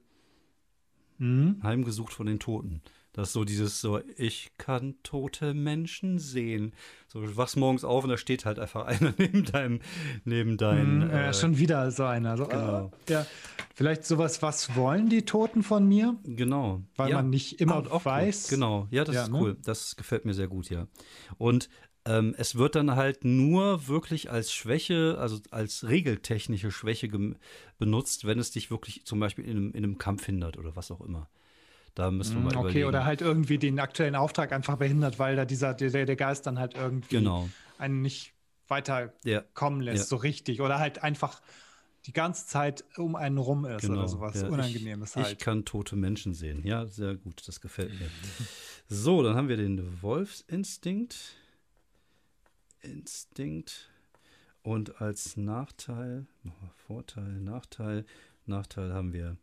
Mhm. 1.19 1.61
Heimgesucht 1.63 2.13
von 2.13 2.27
den 2.27 2.41
Toten. 2.41 2.83
Das 3.13 3.29
ist 3.29 3.33
so 3.33 3.45
dieses 3.45 3.81
so, 3.81 4.01
ich 4.17 4.53
kann 4.57 4.95
tote 5.03 5.53
Menschen 5.53 6.19
sehen. 6.21 6.73
So, 7.09 7.21
du 7.21 7.37
wachst 7.37 7.57
morgens 7.57 7.83
auf 7.85 8.05
und 8.05 8.11
da 8.11 8.17
steht 8.17 8.45
halt 8.45 8.59
einfach 8.61 8.87
einer 8.87 9.13
neben 9.19 9.45
deinem, 9.45 9.81
neben 10.25 10.57
deinem. 10.57 11.07
Mhm, 11.07 11.11
ja, 11.11 11.33
schon 11.33 11.59
wieder 11.59 11.91
so 11.91 12.05
einer. 12.05 12.37
So, 12.37 12.47
genau. 12.47 12.93
äh, 13.09 13.13
ja. 13.13 13.27
Vielleicht 13.75 14.05
sowas, 14.05 14.43
was 14.43 14.77
wollen 14.77 15.09
die 15.09 15.23
Toten 15.25 15.63
von 15.63 15.87
mir? 15.89 16.17
Genau. 16.25 16.83
Weil 16.97 17.11
Ja. 17.11 17.17
man 17.17 17.31
nicht 17.31 17.61
immer 17.61 17.85
Ah, 17.91 18.01
weiß. 18.05 18.45
Gut. 18.45 18.51
Genau, 18.51 18.87
ja, 18.91 19.05
das 19.05 19.15
Ja, 19.15 19.23
ist 19.25 19.31
ne? 19.33 19.39
cool. 19.41 19.57
Das 19.65 19.97
gefällt 19.97 20.25
mir 20.25 20.35
sehr 20.35 20.49
gut, 20.49 20.71
ja. 20.71 20.87
Und 21.39 21.69
ähm, 22.05 22.35
es 22.39 22.55
wird 22.55 22.77
dann 22.77 22.95
halt 22.97 23.25
nur 23.25 23.89
wirklich 23.89 24.31
als 24.31 24.53
Schwäche, 24.53 25.17
also 25.19 25.39
als 25.51 25.87
regeltechnische 25.89 26.71
Schwäche 26.71 27.09
benutzt, 27.79 28.25
wenn 28.25 28.39
es 28.39 28.51
dich 28.53 28.71
wirklich 28.71 29.05
zum 29.05 29.19
Beispiel 29.21 29.45
in 29.45 29.57
einem, 29.57 29.71
in 29.73 29.85
einem 29.85 29.99
Kampf 29.99 30.27
hindert 30.27 30.57
oder 30.59 30.77
was 30.77 30.91
auch 30.91 31.01
immer. 31.01 31.29
Da 31.95 32.11
müssen 32.11 32.35
wir 32.37 32.41
mal 32.41 32.53
Mhm, 32.53 32.59
Okay, 32.59 32.69
überlegen. 32.69 32.89
oder 32.89 33.05
halt 33.05 33.21
irgendwie 33.21 33.59
den 33.59 33.79
aktuellen 33.81 34.15
Auftrag 34.15 34.53
einfach 34.53 34.77
behindert, 34.77 35.19
weil 35.19 35.37
da 35.37 35.45
dieser, 35.45 35.75
der, 35.75 35.91
der 36.07 36.17
Geist 36.17 36.47
dann 36.47 36.59
halt 36.59 36.75
irgendwie 36.75 37.17
Genau. 37.17 37.51
einen 37.79 38.01
nicht 38.03 38.35
weiterkommen 38.69 39.81
Ja. 39.81 39.93
lässt, 39.93 40.05
Ja. 40.11 40.17
so 40.17 40.17
richtig. 40.17 40.61
Oder 40.61 40.79
halt 40.79 41.03
einfach 41.03 41.41
die 42.07 42.13
ganze 42.13 42.47
Zeit 42.47 42.85
um 42.97 43.15
einen 43.17 43.37
rum 43.39 43.65
ist 43.67 43.83
Genau. 43.83 43.95
oder 43.99 44.09
sowas. 44.09 44.41
Ja, 44.41 44.49
Unangenehmes 44.49 45.11
ich, 45.11 45.17
halt. 45.17 45.33
Ich 45.33 45.39
kann 45.39 45.65
tote 45.65 45.97
Menschen 45.97 46.33
sehen. 46.33 46.65
Ja, 46.65 46.87
sehr 46.87 47.17
gut, 47.17 47.47
das 47.47 47.61
gefällt 47.61 47.99
mir. 47.99 48.09
So, 48.93 49.23
dann 49.23 49.37
haben 49.37 49.49
wir 49.49 49.57
den 49.57 50.03
Wolfsinstinkt. 50.03 51.37
Instinkt. 52.83 53.89
Und 54.63 55.01
als 55.01 55.37
Nachteil, 55.37 56.27
Vorteil, 56.87 57.41
Nachteil, 57.41 58.05
Nachteil 58.47 58.93
haben 58.93 59.13
wir 59.13 59.37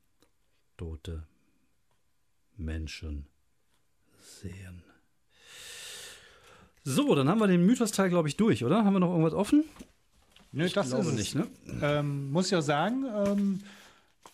tote 0.78 1.24
Menschen 2.58 3.28
sehen. 4.20 4.84
So, 6.84 7.16
dann 7.16 7.28
haben 7.28 7.40
wir 7.40 7.48
den 7.48 7.66
Mythos-Teil, 7.66 8.10
glaube 8.10 8.30
ich, 8.30 8.38
durch, 8.38 8.64
oder? 8.64 8.86
Haben 8.86 8.94
wir 8.94 9.00
noch 9.00 9.12
irgendwas 9.12 9.34
offen? 9.34 9.66
Nö, 10.54 10.70
das 10.70 10.88
ist 10.88 11.06
es. 11.06 11.14
nicht, 11.14 11.36
ne? 11.36 11.48
Ähm, 11.82 12.32
muss 12.32 12.48
ich 12.48 12.56
auch 12.56 12.62
sagen, 12.62 13.06
ähm, 13.26 13.60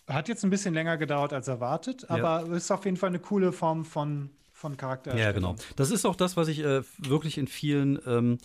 hat 0.06 0.28
jetzt 0.28 0.44
ein 0.44 0.50
bisschen 0.50 0.72
länger 0.72 0.96
gedauert 0.96 1.32
als 1.32 1.48
erwartet, 1.48 2.08
aber 2.08 2.46
ist 2.54 2.70
auf 2.70 2.84
jeden 2.84 2.96
Fall 2.96 3.08
eine 3.08 3.18
coole 3.18 3.52
Form 3.52 3.84
von, 3.84 4.30
von 4.52 4.76
Charakter. 4.76 5.16
Ja, 5.16 5.32
genau. 5.32 5.56
Das 5.76 5.90
ist 5.90 6.04
auch 6.04 6.14
das, 6.14 6.36
was 6.36 6.48
ich 6.48 6.60
äh, 6.60 6.82
wirklich 6.98 7.38
in 7.38 7.48
vielen, 7.48 7.98
ähm, 8.06 8.38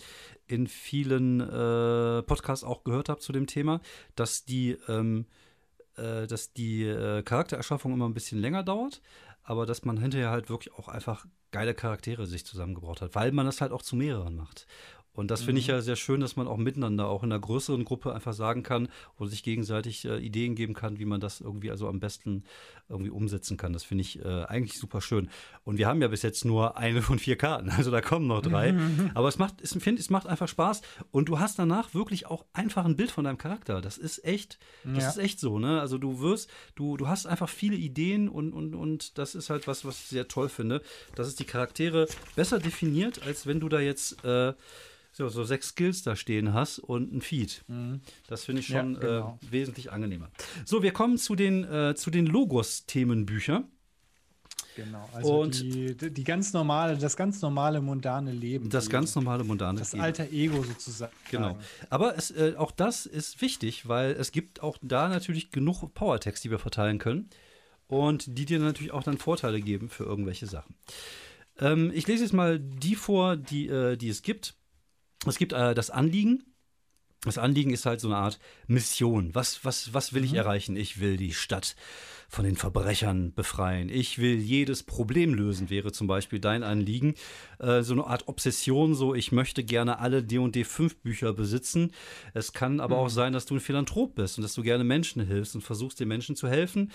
in 0.46 0.66
vielen 0.66 1.40
äh, 1.40 2.22
Podcasts 2.22 2.64
auch 2.64 2.82
gehört 2.82 3.08
habe 3.08 3.20
zu 3.20 3.32
dem 3.32 3.46
Thema, 3.46 3.80
dass 4.16 4.44
die 4.44 4.76
ähm, 4.88 5.26
äh, 5.96 6.26
dass 6.26 6.52
die 6.52 6.84
äh, 6.84 7.22
Charaktererschaffung 7.22 7.92
immer 7.92 8.08
ein 8.08 8.14
bisschen 8.14 8.40
länger 8.40 8.62
dauert, 8.62 9.02
aber 9.50 9.66
dass 9.66 9.84
man 9.84 9.96
hinterher 9.96 10.30
halt 10.30 10.48
wirklich 10.48 10.72
auch 10.74 10.86
einfach 10.86 11.26
geile 11.50 11.74
Charaktere 11.74 12.24
sich 12.24 12.46
zusammengebracht 12.46 13.00
hat, 13.00 13.16
weil 13.16 13.32
man 13.32 13.46
das 13.46 13.60
halt 13.60 13.72
auch 13.72 13.82
zu 13.82 13.96
mehreren 13.96 14.36
macht. 14.36 14.68
Und 15.20 15.30
das 15.30 15.42
finde 15.42 15.60
ich 15.60 15.68
mhm. 15.68 15.74
ja 15.74 15.80
sehr 15.82 15.96
schön, 15.96 16.22
dass 16.22 16.36
man 16.36 16.48
auch 16.48 16.56
miteinander, 16.56 17.06
auch 17.06 17.22
in 17.22 17.30
einer 17.30 17.38
größeren 17.38 17.84
Gruppe 17.84 18.14
einfach 18.14 18.32
sagen 18.32 18.62
kann 18.62 18.88
oder 19.18 19.28
sich 19.28 19.42
gegenseitig 19.42 20.06
äh, 20.06 20.16
Ideen 20.16 20.54
geben 20.54 20.72
kann, 20.72 20.98
wie 20.98 21.04
man 21.04 21.20
das 21.20 21.42
irgendwie 21.42 21.70
also 21.70 21.88
am 21.88 22.00
besten 22.00 22.44
irgendwie 22.88 23.10
umsetzen 23.10 23.58
kann. 23.58 23.74
Das 23.74 23.84
finde 23.84 24.00
ich 24.00 24.24
äh, 24.24 24.44
eigentlich 24.44 24.78
super 24.78 25.02
schön. 25.02 25.28
Und 25.62 25.76
wir 25.76 25.88
haben 25.88 26.00
ja 26.00 26.08
bis 26.08 26.22
jetzt 26.22 26.46
nur 26.46 26.78
eine 26.78 27.02
von 27.02 27.18
vier 27.18 27.36
Karten, 27.36 27.68
also 27.76 27.90
da 27.90 28.00
kommen 28.00 28.28
noch 28.28 28.40
drei. 28.40 28.74
Aber 29.14 29.28
es 29.28 29.36
macht, 29.36 29.56
ich 29.60 29.68
finde, 29.68 30.00
es 30.00 30.08
macht 30.08 30.26
einfach 30.26 30.48
Spaß 30.48 30.80
und 31.10 31.28
du 31.28 31.38
hast 31.38 31.58
danach 31.58 31.92
wirklich 31.92 32.26
auch 32.26 32.46
einfach 32.54 32.86
ein 32.86 32.96
Bild 32.96 33.10
von 33.10 33.24
deinem 33.24 33.36
Charakter. 33.36 33.82
Das 33.82 33.98
ist 33.98 34.24
echt, 34.24 34.58
das 34.84 35.04
ja. 35.04 35.10
ist 35.10 35.18
echt 35.18 35.38
so, 35.38 35.58
ne? 35.58 35.82
Also 35.82 35.98
du 35.98 36.20
wirst, 36.20 36.50
du, 36.76 36.96
du 36.96 37.08
hast 37.08 37.26
einfach 37.26 37.50
viele 37.50 37.76
Ideen 37.76 38.30
und, 38.30 38.54
und, 38.54 38.74
und 38.74 39.18
das 39.18 39.34
ist 39.34 39.50
halt 39.50 39.66
was, 39.66 39.84
was 39.84 39.98
ich 40.00 40.06
sehr 40.06 40.28
toll 40.28 40.48
finde, 40.48 40.80
dass 41.14 41.26
es 41.26 41.34
die 41.34 41.44
Charaktere 41.44 42.06
besser 42.36 42.58
definiert, 42.58 43.22
als 43.22 43.46
wenn 43.46 43.60
du 43.60 43.68
da 43.68 43.80
jetzt 43.80 44.24
äh, 44.24 44.54
so, 45.12 45.28
so 45.28 45.44
sechs 45.44 45.68
Skills 45.68 46.02
da 46.02 46.16
stehen 46.16 46.54
hast 46.54 46.78
und 46.78 47.12
ein 47.12 47.20
Feed. 47.20 47.64
Mhm. 47.68 48.00
Das 48.28 48.44
finde 48.44 48.60
ich 48.60 48.68
schon 48.68 48.94
ja, 48.94 49.00
genau. 49.00 49.38
äh, 49.42 49.52
wesentlich 49.52 49.92
angenehmer. 49.92 50.30
So, 50.64 50.82
wir 50.82 50.92
kommen 50.92 51.18
zu 51.18 51.34
den, 51.34 51.64
äh, 51.64 51.94
zu 51.94 52.10
den 52.10 52.26
Logos-Themenbüchern. 52.26 53.64
Genau, 54.76 55.08
also 55.12 55.40
und 55.40 55.60
die, 55.60 55.96
die 55.96 56.24
ganz 56.24 56.52
normale, 56.52 56.96
das 56.96 57.16
ganz 57.16 57.42
normale 57.42 57.80
mundane 57.80 58.32
Leben. 58.32 58.70
Das 58.70 58.88
ganz 58.88 59.14
normale 59.14 59.42
mundane 59.44 59.78
das 59.78 59.92
Leben. 59.92 60.02
Das 60.02 60.20
alter 60.20 60.32
Ego 60.32 60.62
sozusagen. 60.62 61.12
Genau. 61.30 61.58
Aber 61.90 62.16
es, 62.16 62.30
äh, 62.30 62.54
auch 62.56 62.70
das 62.70 63.04
ist 63.04 63.42
wichtig, 63.42 63.88
weil 63.88 64.12
es 64.12 64.32
gibt 64.32 64.62
auch 64.62 64.78
da 64.80 65.08
natürlich 65.08 65.50
genug 65.50 65.92
Powertext, 65.92 66.44
die 66.44 66.50
wir 66.50 66.58
verteilen 66.58 66.98
können 66.98 67.28
und 67.88 68.38
die 68.38 68.46
dir 68.46 68.60
natürlich 68.60 68.92
auch 68.92 69.02
dann 69.02 69.18
Vorteile 69.18 69.60
geben 69.60 69.88
für 69.88 70.04
irgendwelche 70.04 70.46
Sachen. 70.46 70.76
Ähm, 71.58 71.90
ich 71.92 72.06
lese 72.06 72.22
jetzt 72.22 72.32
mal 72.32 72.58
die 72.58 72.94
vor, 72.94 73.36
die, 73.36 73.68
äh, 73.68 73.96
die 73.96 74.08
es 74.08 74.22
gibt. 74.22 74.54
Es 75.26 75.38
gibt 75.38 75.52
äh, 75.52 75.74
das 75.74 75.90
Anliegen. 75.90 76.44
Das 77.24 77.36
Anliegen 77.36 77.70
ist 77.70 77.84
halt 77.84 78.00
so 78.00 78.08
eine 78.08 78.16
Art 78.16 78.38
Mission. 78.66 79.34
Was, 79.34 79.62
was, 79.62 79.92
was 79.92 80.14
will 80.14 80.24
ich 80.24 80.32
mhm. 80.32 80.38
erreichen? 80.38 80.76
Ich 80.76 81.00
will 81.00 81.18
die 81.18 81.34
Stadt 81.34 81.76
von 82.30 82.44
den 82.44 82.56
Verbrechern 82.56 83.34
befreien. 83.34 83.90
Ich 83.90 84.18
will 84.18 84.38
jedes 84.38 84.84
Problem 84.84 85.34
lösen, 85.34 85.68
wäre 85.68 85.92
zum 85.92 86.06
Beispiel 86.06 86.38
dein 86.38 86.62
Anliegen. 86.62 87.14
Äh, 87.58 87.82
so 87.82 87.92
eine 87.92 88.06
Art 88.06 88.28
Obsession, 88.28 88.94
so 88.94 89.14
ich 89.14 89.32
möchte 89.32 89.64
gerne 89.64 89.98
alle 89.98 90.22
D&D 90.22 90.64
5 90.64 91.02
Bücher 91.02 91.34
besitzen. 91.34 91.92
Es 92.32 92.54
kann 92.54 92.80
aber 92.80 92.96
mhm. 92.96 93.02
auch 93.02 93.10
sein, 93.10 93.34
dass 93.34 93.44
du 93.44 93.56
ein 93.56 93.60
Philanthrop 93.60 94.14
bist 94.14 94.38
und 94.38 94.42
dass 94.42 94.54
du 94.54 94.62
gerne 94.62 94.84
Menschen 94.84 95.26
hilfst 95.26 95.54
und 95.54 95.60
versuchst, 95.60 96.00
den 96.00 96.08
Menschen 96.08 96.36
zu 96.36 96.48
helfen 96.48 96.90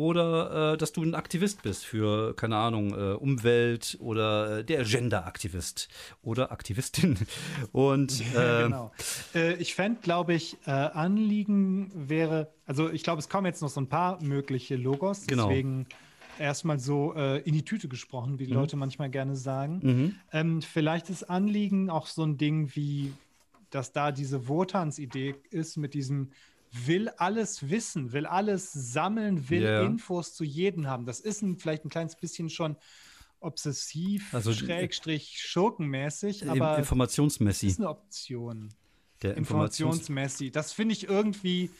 oder 0.00 0.72
äh, 0.72 0.78
dass 0.78 0.92
du 0.92 1.02
ein 1.02 1.14
Aktivist 1.14 1.62
bist 1.62 1.84
für, 1.84 2.34
keine 2.34 2.56
Ahnung, 2.56 2.94
äh, 2.94 3.12
Umwelt 3.12 3.98
oder 4.00 4.60
äh, 4.60 4.64
der 4.64 4.84
Gender-Aktivist 4.84 5.88
oder 6.22 6.52
Aktivistin. 6.52 7.18
Und 7.72 8.18
ja, 8.32 8.60
ähm, 8.60 8.64
genau. 8.70 8.92
Äh, 9.34 9.54
ich 9.56 9.74
fände, 9.74 10.00
glaube 10.00 10.32
ich, 10.32 10.56
äh, 10.64 10.70
Anliegen 10.70 11.92
wäre, 11.94 12.50
also 12.64 12.88
ich 12.88 13.02
glaube, 13.02 13.18
es 13.18 13.28
kommen 13.28 13.44
jetzt 13.44 13.60
noch 13.60 13.68
so 13.68 13.78
ein 13.78 13.90
paar 13.90 14.22
mögliche 14.22 14.76
Logos, 14.76 15.26
genau. 15.26 15.48
deswegen 15.48 15.86
erstmal 16.38 16.78
so 16.78 17.12
äh, 17.14 17.42
in 17.42 17.52
die 17.52 17.66
Tüte 17.66 17.86
gesprochen, 17.88 18.38
wie 18.38 18.46
die 18.46 18.54
mhm. 18.54 18.60
Leute 18.60 18.76
manchmal 18.76 19.10
gerne 19.10 19.36
sagen. 19.36 19.80
Mhm. 19.82 20.14
Ähm, 20.32 20.62
vielleicht 20.62 21.10
ist 21.10 21.24
Anliegen 21.24 21.90
auch 21.90 22.06
so 22.06 22.24
ein 22.24 22.38
Ding 22.38 22.70
wie, 22.74 23.12
dass 23.68 23.92
da 23.92 24.12
diese 24.12 24.48
Wotans-Idee 24.48 25.34
ist 25.50 25.76
mit 25.76 25.92
diesem 25.92 26.30
will 26.72 27.08
alles 27.10 27.68
wissen, 27.68 28.12
will 28.12 28.26
alles 28.26 28.72
sammeln, 28.72 29.48
will 29.50 29.62
yeah. 29.62 29.82
Infos 29.82 30.34
zu 30.34 30.44
jedem 30.44 30.86
haben. 30.86 31.04
Das 31.04 31.20
ist 31.20 31.42
ein, 31.42 31.58
vielleicht 31.58 31.84
ein 31.84 31.90
kleines 31.90 32.16
bisschen 32.16 32.48
schon 32.48 32.76
obsessiv, 33.40 34.34
also, 34.34 34.52
schrägstrich 34.52 35.40
schurkenmäßig, 35.40 36.48
aber 36.48 36.78
informationsmäßig. 36.78 37.70
Das 37.70 37.72
ist 37.72 37.80
eine 37.80 37.88
Option. 37.88 38.68
Der 39.22 39.36
Informationsmäßig. 39.36 40.52
Das 40.52 40.72
finde 40.72 40.92
ich 40.92 41.08
irgendwie, 41.08 41.70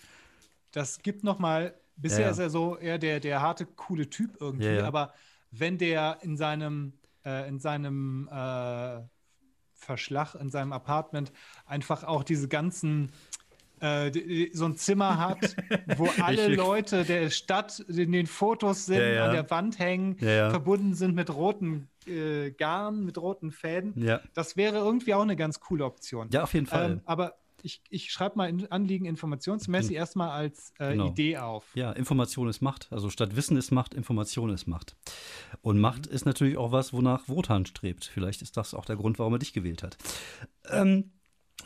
das 0.73 1.03
gibt 1.03 1.23
noch 1.23 1.39
mal, 1.39 1.75
bisher 1.97 2.27
ja, 2.27 2.31
ist 2.31 2.39
er 2.39 2.51
so 2.51 2.77
eher 2.77 2.99
der, 2.99 3.21
der 3.21 3.41
harte, 3.41 3.67
coole 3.67 4.09
Typ 4.09 4.37
irgendwie, 4.41 4.67
ja, 4.67 4.87
aber 4.87 5.15
wenn 5.51 5.79
der 5.79 6.19
in 6.23 6.37
seinem, 6.37 6.95
äh, 7.25 7.49
in 7.49 7.59
seinem 7.59 8.29
äh, 8.29 9.01
Verschlag, 9.75 10.35
in 10.35 10.51
seinem 10.51 10.73
Apartment 10.73 11.33
einfach 11.65 12.05
auch 12.05 12.23
diese 12.23 12.49
ganzen 12.49 13.13
äh, 13.81 14.51
so 14.53 14.67
ein 14.67 14.77
Zimmer 14.77 15.19
hat, 15.29 15.57
wo 15.97 16.09
alle 16.23 16.49
ich, 16.49 16.57
Leute 16.57 17.05
der 17.05 17.31
Stadt 17.31 17.81
in 17.81 18.13
den 18.13 18.27
Fotos 18.27 18.87
sind, 18.87 18.99
ja, 18.99 19.09
ja. 19.09 19.25
an 19.27 19.33
der 19.33 19.51
Wand 19.51 19.79
hängen, 19.79 20.17
ja, 20.21 20.51
verbunden 20.51 20.95
sind 20.95 21.15
mit 21.15 21.35
roten 21.35 21.89
äh, 22.07 22.51
Garn, 22.51 23.05
mit 23.05 23.19
roten 23.19 23.51
Fäden. 23.51 23.95
Das 24.35 24.57
wäre 24.57 24.79
irgendwie 24.79 25.15
auch 25.15 25.23
eine 25.23 25.37
ganz 25.37 25.61
coole 25.61 25.85
Option. 25.85 26.29
Ja, 26.33 26.43
auf 26.43 26.55
jeden 26.55 26.67
Fall. 26.67 26.93
Ähm, 26.93 27.01
aber 27.05 27.35
ich, 27.63 27.83
ich 27.91 28.11
schreibe 28.11 28.37
mal 28.37 28.49
in, 28.49 28.71
Anliegen 28.71 29.05
informationsmäßig 29.05 29.91
genau. 29.91 30.01
erstmal 30.01 30.31
als 30.31 30.73
äh, 30.79 30.93
genau. 30.93 31.09
Idee 31.09 31.39
auf. 31.39 31.65
Ja, 31.75 31.93
Information 31.93 32.49
ist 32.49 32.61
Macht. 32.61 32.89
Also 32.91 33.11
statt 33.11 33.37
Wissen 33.37 33.57
ist 33.57 33.71
Macht, 33.71 33.95
Information 33.95 34.51
ist 34.51 34.67
Macht. 34.67 34.97
Und 35.63 35.79
Macht 35.79 36.09
mhm. 36.09 36.15
ist 36.15 36.27
natürlich 36.27 36.57
auch 36.57 36.73
was, 36.73 36.93
wonach 36.93 37.29
Wotan 37.29 37.67
strebt. 37.67 38.05
Vielleicht 38.05 38.43
ist 38.43 38.57
das 38.57 38.75
auch 38.75 38.85
der 38.85 38.97
Grund, 38.97 39.19
warum 39.19 39.35
er 39.35 39.39
dich 39.39 39.53
gewählt 39.53 39.83
hat. 39.83 39.97
Ähm, 40.71 41.13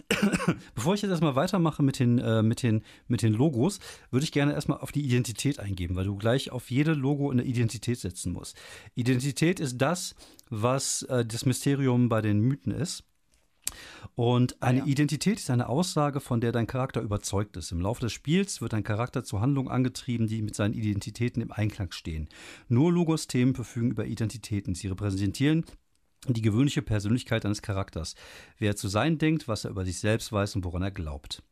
Bevor 0.75 0.95
ich 0.95 1.03
jetzt 1.03 1.11
erstmal 1.11 1.37
weitermache 1.37 1.83
mit 1.83 1.99
den, 1.99 2.19
äh, 2.19 2.43
mit, 2.43 2.63
den, 2.63 2.83
mit 3.09 3.23
den 3.23 3.33
Logos, 3.33 3.81
würde 4.11 4.25
ich 4.25 4.33
gerne 4.33 4.53
erstmal 4.53 4.79
auf 4.79 4.93
die 4.93 5.03
Identität 5.03 5.59
eingehen, 5.59 5.97
weil 5.97 6.05
du 6.05 6.17
gleich 6.17 6.51
auf 6.51 6.71
jede 6.71 6.93
Logo 6.93 7.31
eine 7.31 7.45
Identität 7.45 7.99
setzen 7.99 8.33
musst. 8.33 8.57
Identität 8.95 9.61
ist 9.61 9.79
das, 9.79 10.15
was 10.51 11.03
äh, 11.03 11.25
das 11.25 11.47
Mysterium 11.47 12.09
bei 12.09 12.21
den 12.21 12.41
Mythen 12.41 12.73
ist. 12.73 13.05
Und 14.15 14.63
eine 14.63 14.81
ja. 14.81 14.87
Identität 14.87 15.39
ist 15.39 15.51
eine 15.51 15.69
Aussage, 15.69 16.21
von 16.21 16.41
der 16.41 16.53
dein 16.53 16.67
Charakter 16.67 17.01
überzeugt 17.01 17.57
ist. 17.57 17.73
Im 17.73 17.81
Laufe 17.81 18.03
des 18.03 18.13
Spiels 18.13 18.61
wird 18.61 18.73
dein 18.73 18.85
Charakter 18.85 19.25
zu 19.25 19.41
Handlungen 19.41 19.69
angetrieben, 19.69 20.29
die 20.29 20.43
mit 20.43 20.55
seinen 20.55 20.75
Identitäten 20.75 21.43
im 21.43 21.51
Einklang 21.51 21.91
stehen. 21.91 22.29
Nur 22.69 22.93
Logos-Themen 22.93 23.55
verfügen 23.55 23.91
über 23.91 24.07
Identitäten. 24.07 24.75
Sie 24.75 24.89
repräsentieren 24.89 25.65
die 26.33 26.43
gewöhnliche 26.43 26.83
Persönlichkeit 26.83 27.45
eines 27.45 27.63
Charakters, 27.63 28.15
wer 28.59 28.71
er 28.71 28.77
zu 28.77 28.89
sein 28.89 29.19
denkt, 29.19 29.49
was 29.49 29.65
er 29.65 29.71
über 29.71 29.85
sich 29.85 29.99
selbst 29.99 30.33
weiß 30.33 30.57
und 30.57 30.65
woran 30.65 30.83
er 30.83 30.91
glaubt. 30.91 31.43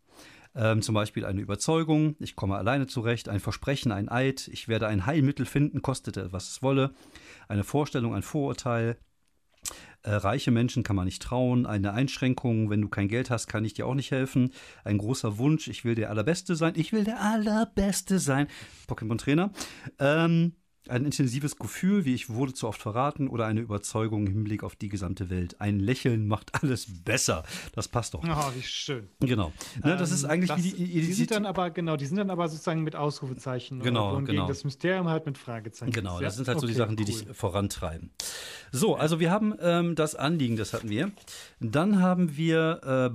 Ähm, 0.54 0.82
zum 0.82 0.94
Beispiel 0.94 1.24
eine 1.24 1.40
Überzeugung, 1.40 2.14
ich 2.18 2.36
komme 2.36 2.56
alleine 2.56 2.86
zurecht, 2.86 3.28
ein 3.28 3.40
Versprechen, 3.40 3.90
ein 3.90 4.10
Eid, 4.10 4.48
ich 4.48 4.68
werde 4.68 4.86
ein 4.86 5.06
Heilmittel 5.06 5.46
finden, 5.46 5.80
kostete 5.80 6.32
was 6.32 6.50
es 6.50 6.62
wolle, 6.62 6.92
eine 7.48 7.64
Vorstellung, 7.64 8.14
ein 8.14 8.22
Vorurteil. 8.22 8.98
Äh, 10.02 10.14
reiche 10.14 10.50
Menschen 10.50 10.82
kann 10.82 10.96
man 10.96 11.04
nicht 11.06 11.22
trauen, 11.22 11.64
eine 11.64 11.92
Einschränkung, 11.92 12.68
wenn 12.68 12.82
du 12.82 12.88
kein 12.88 13.08
Geld 13.08 13.30
hast, 13.30 13.46
kann 13.46 13.64
ich 13.64 13.74
dir 13.74 13.86
auch 13.86 13.94
nicht 13.94 14.10
helfen. 14.10 14.52
Ein 14.84 14.98
großer 14.98 15.38
Wunsch, 15.38 15.68
ich 15.68 15.84
will 15.84 15.94
der 15.94 16.10
Allerbeste 16.10 16.56
sein, 16.56 16.74
ich 16.76 16.92
will 16.92 17.04
der 17.04 17.20
Allerbeste 17.20 18.18
sein. 18.18 18.48
Pokémon-Trainer. 18.88 19.52
Ähm, 20.00 20.56
ein 20.88 21.04
intensives 21.04 21.56
Gefühl, 21.56 22.04
wie 22.04 22.14
ich 22.14 22.28
wurde 22.28 22.54
zu 22.54 22.66
oft 22.66 22.80
verraten, 22.80 23.28
oder 23.28 23.46
eine 23.46 23.60
Überzeugung 23.60 24.26
im 24.26 24.32
Hinblick 24.32 24.64
auf 24.64 24.74
die 24.74 24.88
gesamte 24.88 25.30
Welt. 25.30 25.60
Ein 25.60 25.78
Lächeln 25.78 26.26
macht 26.26 26.50
alles 26.62 26.86
besser. 27.04 27.44
Das 27.74 27.88
passt 27.88 28.14
doch. 28.14 28.22
Oh, 28.24 28.50
wie 28.54 28.62
schön. 28.62 29.08
Genau. 29.20 29.52
Ne, 29.82 29.96
das 29.96 30.10
ist 30.10 30.24
ähm, 30.24 30.30
eigentlich 30.30 30.50
das, 30.50 30.58
wie 30.58 30.72
die, 30.72 30.84
die, 30.84 31.00
die 31.00 31.12
sind 31.12 31.30
dann 31.30 31.46
aber 31.46 31.70
genau, 31.70 31.96
die 31.96 32.06
sind 32.06 32.16
dann 32.16 32.30
aber 32.30 32.48
sozusagen 32.48 32.82
mit 32.82 32.96
Ausrufezeichen. 32.96 33.80
Genau, 33.80 34.20
genau. 34.22 34.48
Das 34.48 34.64
Mysterium 34.64 35.08
halt 35.08 35.26
mit 35.26 35.38
Fragezeichen. 35.38 35.92
Genau, 35.92 36.20
das 36.20 36.36
sind 36.36 36.48
halt 36.48 36.58
okay, 36.58 36.66
so 36.66 36.72
die 36.72 36.78
Sachen, 36.78 36.96
die 36.96 37.04
cool. 37.04 37.24
dich 37.24 37.36
vorantreiben. 37.36 38.10
So, 38.72 38.96
also 38.96 39.20
wir 39.20 39.30
haben 39.30 39.54
ähm, 39.60 39.94
das 39.94 40.14
Anliegen, 40.14 40.56
das 40.56 40.72
hatten 40.72 40.88
wir. 40.88 41.12
Dann 41.60 42.00
haben 42.00 42.36
wir 42.36 43.12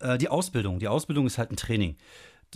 äh, 0.00 0.14
äh, 0.14 0.18
die 0.18 0.28
Ausbildung. 0.28 0.78
Die 0.78 0.88
Ausbildung 0.88 1.26
ist 1.26 1.38
halt 1.38 1.50
ein 1.50 1.56
Training. 1.56 1.96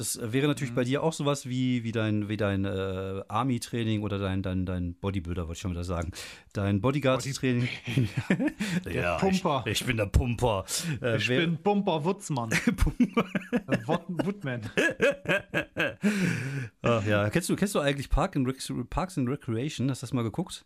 Das 0.01 0.19
wäre 0.23 0.47
natürlich 0.47 0.71
mhm. 0.71 0.77
bei 0.77 0.85
dir 0.85 1.03
auch 1.03 1.13
sowas 1.13 1.47
wie, 1.47 1.85
wie 1.85 1.93
dein, 1.93 2.31
wie 2.31 2.39
dein 2.39 2.65
äh, 2.65 3.23
Army-Training 3.29 4.01
oder 4.01 4.19
dein, 4.19 4.43
dein, 4.43 4.65
dein 4.65 4.95
Bodybuilder, 4.95 5.43
wollte 5.43 5.59
ich 5.59 5.61
schon 5.61 5.73
wieder 5.73 5.85
sagen. 5.85 6.13
Dein 6.55 6.81
Bodyguard-Training. 6.81 7.69
Body 8.83 8.97
ja, 8.97 9.19
Pumper. 9.19 9.63
Ich, 9.67 9.83
ich, 9.83 9.87
bin 9.87 9.99
der 9.99 10.07
Pumper. 10.07 10.65
Äh, 11.03 11.19
ich 11.19 11.29
bin 11.29 11.63
Pumper 11.63 12.03
Wutzmann. 12.03 12.49
Pumper. 12.77 14.01
Woodman. 14.25 14.63
Ach 16.81 17.05
ja, 17.05 17.29
kennst 17.29 17.51
du, 17.51 17.57
kennst 17.57 17.75
du 17.75 17.81
eigentlich 17.81 18.09
Park 18.09 18.37
and 18.37 18.49
Parks 18.89 19.19
and 19.19 19.29
Recreation? 19.29 19.91
Hast 19.91 20.01
du 20.01 20.07
das 20.07 20.15
mal 20.15 20.23
geguckt? 20.23 20.65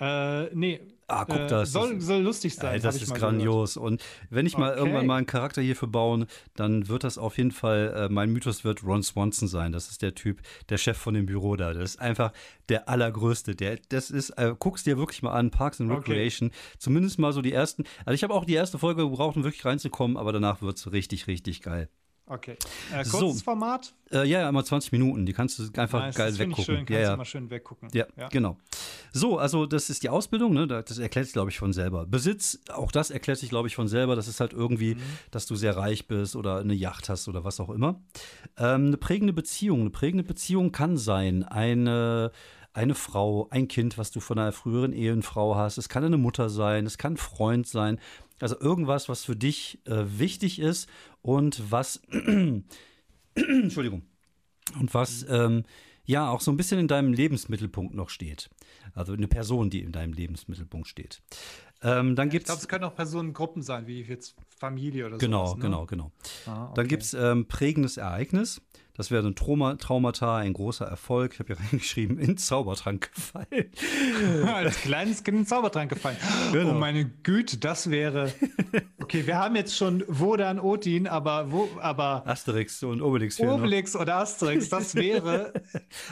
Äh, 0.00 0.44
nee. 0.54 0.80
Ah, 1.12 1.24
guck, 1.26 1.48
das. 1.48 1.68
Äh, 1.68 1.72
soll, 1.72 2.00
soll 2.00 2.22
lustig 2.22 2.54
sein. 2.54 2.74
Ey, 2.74 2.80
das 2.80 3.02
ist 3.02 3.14
grandios. 3.14 3.74
Gehört. 3.74 3.92
Und 3.92 4.02
wenn 4.30 4.46
ich 4.46 4.56
mal 4.56 4.74
irgendwann 4.74 5.06
mal 5.06 5.16
einen 5.16 5.26
Charakter 5.26 5.60
hierfür 5.60 5.88
bauen, 5.88 6.26
dann 6.54 6.88
wird 6.88 7.04
das 7.04 7.18
auf 7.18 7.36
jeden 7.36 7.50
Fall, 7.50 7.92
äh, 7.94 8.12
mein 8.12 8.30
Mythos 8.30 8.64
wird 8.64 8.82
Ron 8.82 9.02
Swanson 9.02 9.48
sein. 9.48 9.72
Das 9.72 9.90
ist 9.90 10.02
der 10.02 10.14
Typ, 10.14 10.40
der 10.68 10.78
Chef 10.78 10.96
von 10.96 11.14
dem 11.14 11.26
Büro 11.26 11.56
da. 11.56 11.74
Das 11.74 11.90
ist 11.90 12.00
einfach 12.00 12.32
der 12.68 12.88
allergrößte. 12.88 13.54
Der, 13.54 13.78
das 13.90 14.10
ist, 14.10 14.30
äh, 14.30 14.54
guck's 14.58 14.84
dir 14.84 14.96
wirklich 14.96 15.22
mal 15.22 15.32
an, 15.32 15.50
Parks 15.50 15.80
and 15.80 15.90
Recreation. 15.90 16.48
Okay. 16.48 16.56
Zumindest 16.78 17.18
mal 17.18 17.32
so 17.32 17.42
die 17.42 17.52
ersten. 17.52 17.84
Also 18.06 18.14
ich 18.14 18.24
habe 18.24 18.32
auch 18.34 18.44
die 18.44 18.54
erste 18.54 18.78
Folge 18.78 19.02
gebraucht, 19.02 19.36
um 19.36 19.44
wirklich 19.44 19.64
reinzukommen, 19.64 20.16
aber 20.16 20.32
danach 20.32 20.62
wird's 20.62 20.90
richtig, 20.92 21.26
richtig 21.26 21.62
geil. 21.62 21.88
Okay. 22.26 22.56
Äh, 22.92 23.04
kurzes 23.04 23.38
so. 23.38 23.44
Format? 23.44 23.92
Äh, 24.10 24.26
ja, 24.26 24.48
immer 24.48 24.64
20 24.64 24.92
Minuten. 24.92 25.26
Die 25.26 25.32
kannst 25.32 25.58
du 25.58 25.64
einfach 25.80 26.00
nice, 26.00 26.14
geil 26.14 26.30
das 26.30 26.38
weggucken. 26.38 26.64
Schön, 26.64 26.76
kannst 26.76 26.90
ja, 26.90 27.00
ja. 27.00 27.14
immer 27.14 27.24
schön 27.24 27.50
weggucken. 27.50 27.88
Ja, 27.92 28.06
ja, 28.16 28.28
genau. 28.28 28.56
So, 29.12 29.38
also 29.38 29.66
das 29.66 29.90
ist 29.90 30.02
die 30.02 30.08
Ausbildung, 30.08 30.54
ne? 30.54 30.66
Das 30.66 30.98
erklärt 30.98 31.26
sich, 31.26 31.32
glaube 31.32 31.50
ich, 31.50 31.58
von 31.58 31.72
selber. 31.72 32.06
Besitz, 32.06 32.60
auch 32.72 32.92
das 32.92 33.10
erklärt 33.10 33.38
sich, 33.38 33.50
glaube 33.50 33.68
ich, 33.68 33.74
von 33.74 33.88
selber. 33.88 34.16
Das 34.16 34.28
ist 34.28 34.40
halt 34.40 34.52
irgendwie, 34.52 34.94
mhm. 34.94 35.02
dass 35.30 35.46
du 35.46 35.56
sehr 35.56 35.76
reich 35.76 36.06
bist 36.06 36.36
oder 36.36 36.58
eine 36.58 36.74
Yacht 36.74 37.08
hast 37.08 37.28
oder 37.28 37.44
was 37.44 37.58
auch 37.60 37.70
immer. 37.70 38.00
Ähm, 38.56 38.86
eine 38.86 38.96
prägende 38.96 39.32
Beziehung. 39.32 39.80
Eine 39.80 39.90
prägende 39.90 40.24
Beziehung 40.24 40.72
kann 40.72 40.96
sein, 40.96 41.42
eine 41.42 42.30
eine 42.74 42.94
Frau, 42.94 43.48
ein 43.50 43.68
Kind, 43.68 43.98
was 43.98 44.10
du 44.10 44.20
von 44.20 44.38
einer 44.38 44.52
früheren 44.52 44.92
Ehefrau 44.92 45.56
hast. 45.56 45.76
Es 45.76 45.88
kann 45.88 46.04
eine 46.04 46.16
Mutter 46.16 46.48
sein, 46.48 46.86
es 46.86 46.96
kann 46.96 47.14
ein 47.14 47.18
Freund 47.18 47.66
sein. 47.66 48.00
Also 48.42 48.60
irgendwas, 48.60 49.08
was 49.08 49.24
für 49.24 49.36
dich 49.36 49.78
äh, 49.86 50.04
wichtig 50.18 50.58
ist 50.58 50.88
und 51.22 51.70
was 51.70 52.02
Entschuldigung. 53.34 54.02
Und 54.78 54.94
was 54.94 55.24
ähm, 55.28 55.64
ja 56.04 56.28
auch 56.28 56.40
so 56.40 56.50
ein 56.50 56.56
bisschen 56.56 56.78
in 56.78 56.88
deinem 56.88 57.12
Lebensmittelpunkt 57.12 57.94
noch 57.94 58.10
steht. 58.10 58.50
Also 58.94 59.12
eine 59.12 59.28
Person, 59.28 59.70
die 59.70 59.80
in 59.80 59.92
deinem 59.92 60.12
Lebensmittelpunkt 60.12 60.88
steht. 60.88 61.22
Ähm, 61.82 62.14
dann 62.14 62.28
gibt's, 62.30 62.44
ich 62.44 62.52
glaube, 62.52 62.60
es 62.60 62.68
können 62.68 62.84
auch 62.84 62.94
Personengruppen 62.94 63.62
sein, 63.62 63.86
wie 63.86 64.02
jetzt 64.02 64.36
Familie 64.56 65.06
oder 65.06 65.16
so. 65.16 65.18
Genau, 65.18 65.46
sowas, 65.46 65.58
ne? 65.58 65.62
genau, 65.62 65.86
genau. 65.86 66.12
Ah, 66.46 66.64
okay. 66.64 66.72
Dann 66.76 66.88
gibt 66.88 67.02
es 67.02 67.14
ähm, 67.14 67.46
prägendes 67.46 67.96
Ereignis. 67.96 68.60
Das 68.94 69.10
wäre 69.10 69.26
ein 69.26 69.34
Trauma, 69.34 69.76
Traumata, 69.76 70.36
ein 70.36 70.52
großer 70.52 70.84
Erfolg. 70.84 71.32
Ich 71.32 71.38
habe 71.38 71.54
hier 71.54 71.64
reingeschrieben, 71.70 72.18
in 72.18 72.36
Zaubertrank 72.36 73.10
gefallen. 73.14 73.70
Als 74.46 74.82
kleines 74.82 75.24
Kind 75.24 75.38
in 75.38 75.46
Zaubertrank 75.46 75.90
gefallen. 75.90 76.16
Genau. 76.52 76.72
Oh 76.72 76.74
meine 76.74 77.06
Güte, 77.22 77.58
das 77.58 77.90
wäre. 77.90 78.32
Okay, 79.02 79.26
wir 79.26 79.36
haben 79.36 79.56
jetzt 79.56 79.76
schon 79.76 80.04
Wodan 80.06 80.60
Odin, 80.60 81.08
aber 81.08 81.50
wo, 81.50 81.68
aber. 81.80 82.22
Asterix 82.24 82.84
und 82.84 83.02
Obelix. 83.02 83.40
Obelix 83.40 83.96
oder 83.96 84.18
Asterix, 84.18 84.68
das 84.68 84.94
wäre 84.94 85.52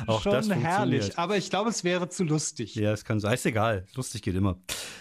Auch 0.08 0.20
schon 0.20 0.32
das 0.32 0.50
herrlich. 0.50 1.16
Aber 1.16 1.36
ich 1.36 1.50
glaube, 1.50 1.70
es 1.70 1.84
wäre 1.84 2.08
zu 2.08 2.24
lustig. 2.24 2.74
Ja, 2.74 2.92
es 2.92 3.04
kann 3.04 3.20
sein. 3.20 3.34
Ist 3.34 3.46
egal. 3.46 3.86
Lustig 3.94 4.22
geht 4.22 4.34
immer. 4.34 4.58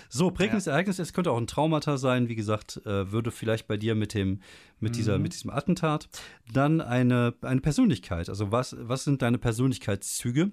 So, 0.08 0.30
prägendes 0.30 0.66
ja. 0.66 0.74
Ereignis, 0.74 1.00
es 1.00 1.14
könnte 1.14 1.32
auch 1.32 1.38
ein 1.38 1.48
Traumata 1.48 1.98
sein. 1.98 2.30
Wie 2.30 2.36
gesagt, 2.36 2.80
äh, 2.86 3.12
würde 3.12 3.32
vielleicht 3.32 3.68
bei 3.68 3.76
dir 3.76 3.96
mit 3.96 4.14
dem, 4.14 4.40
mit 4.80 4.96
dieser, 4.96 5.18
mhm. 5.18 5.24
mit 5.24 5.34
diesem 5.34 5.50
Attentat. 5.50 6.10
Dann 6.52 6.82
eine, 6.82 7.36
eine 7.42 7.62
Persönlichkeit. 7.62 8.30
Also 8.30 8.52
was, 8.52 8.76
was 8.80 9.04
sind 9.04 9.22
deine 9.22 9.38
Persönlichkeitszüge? 9.38 10.52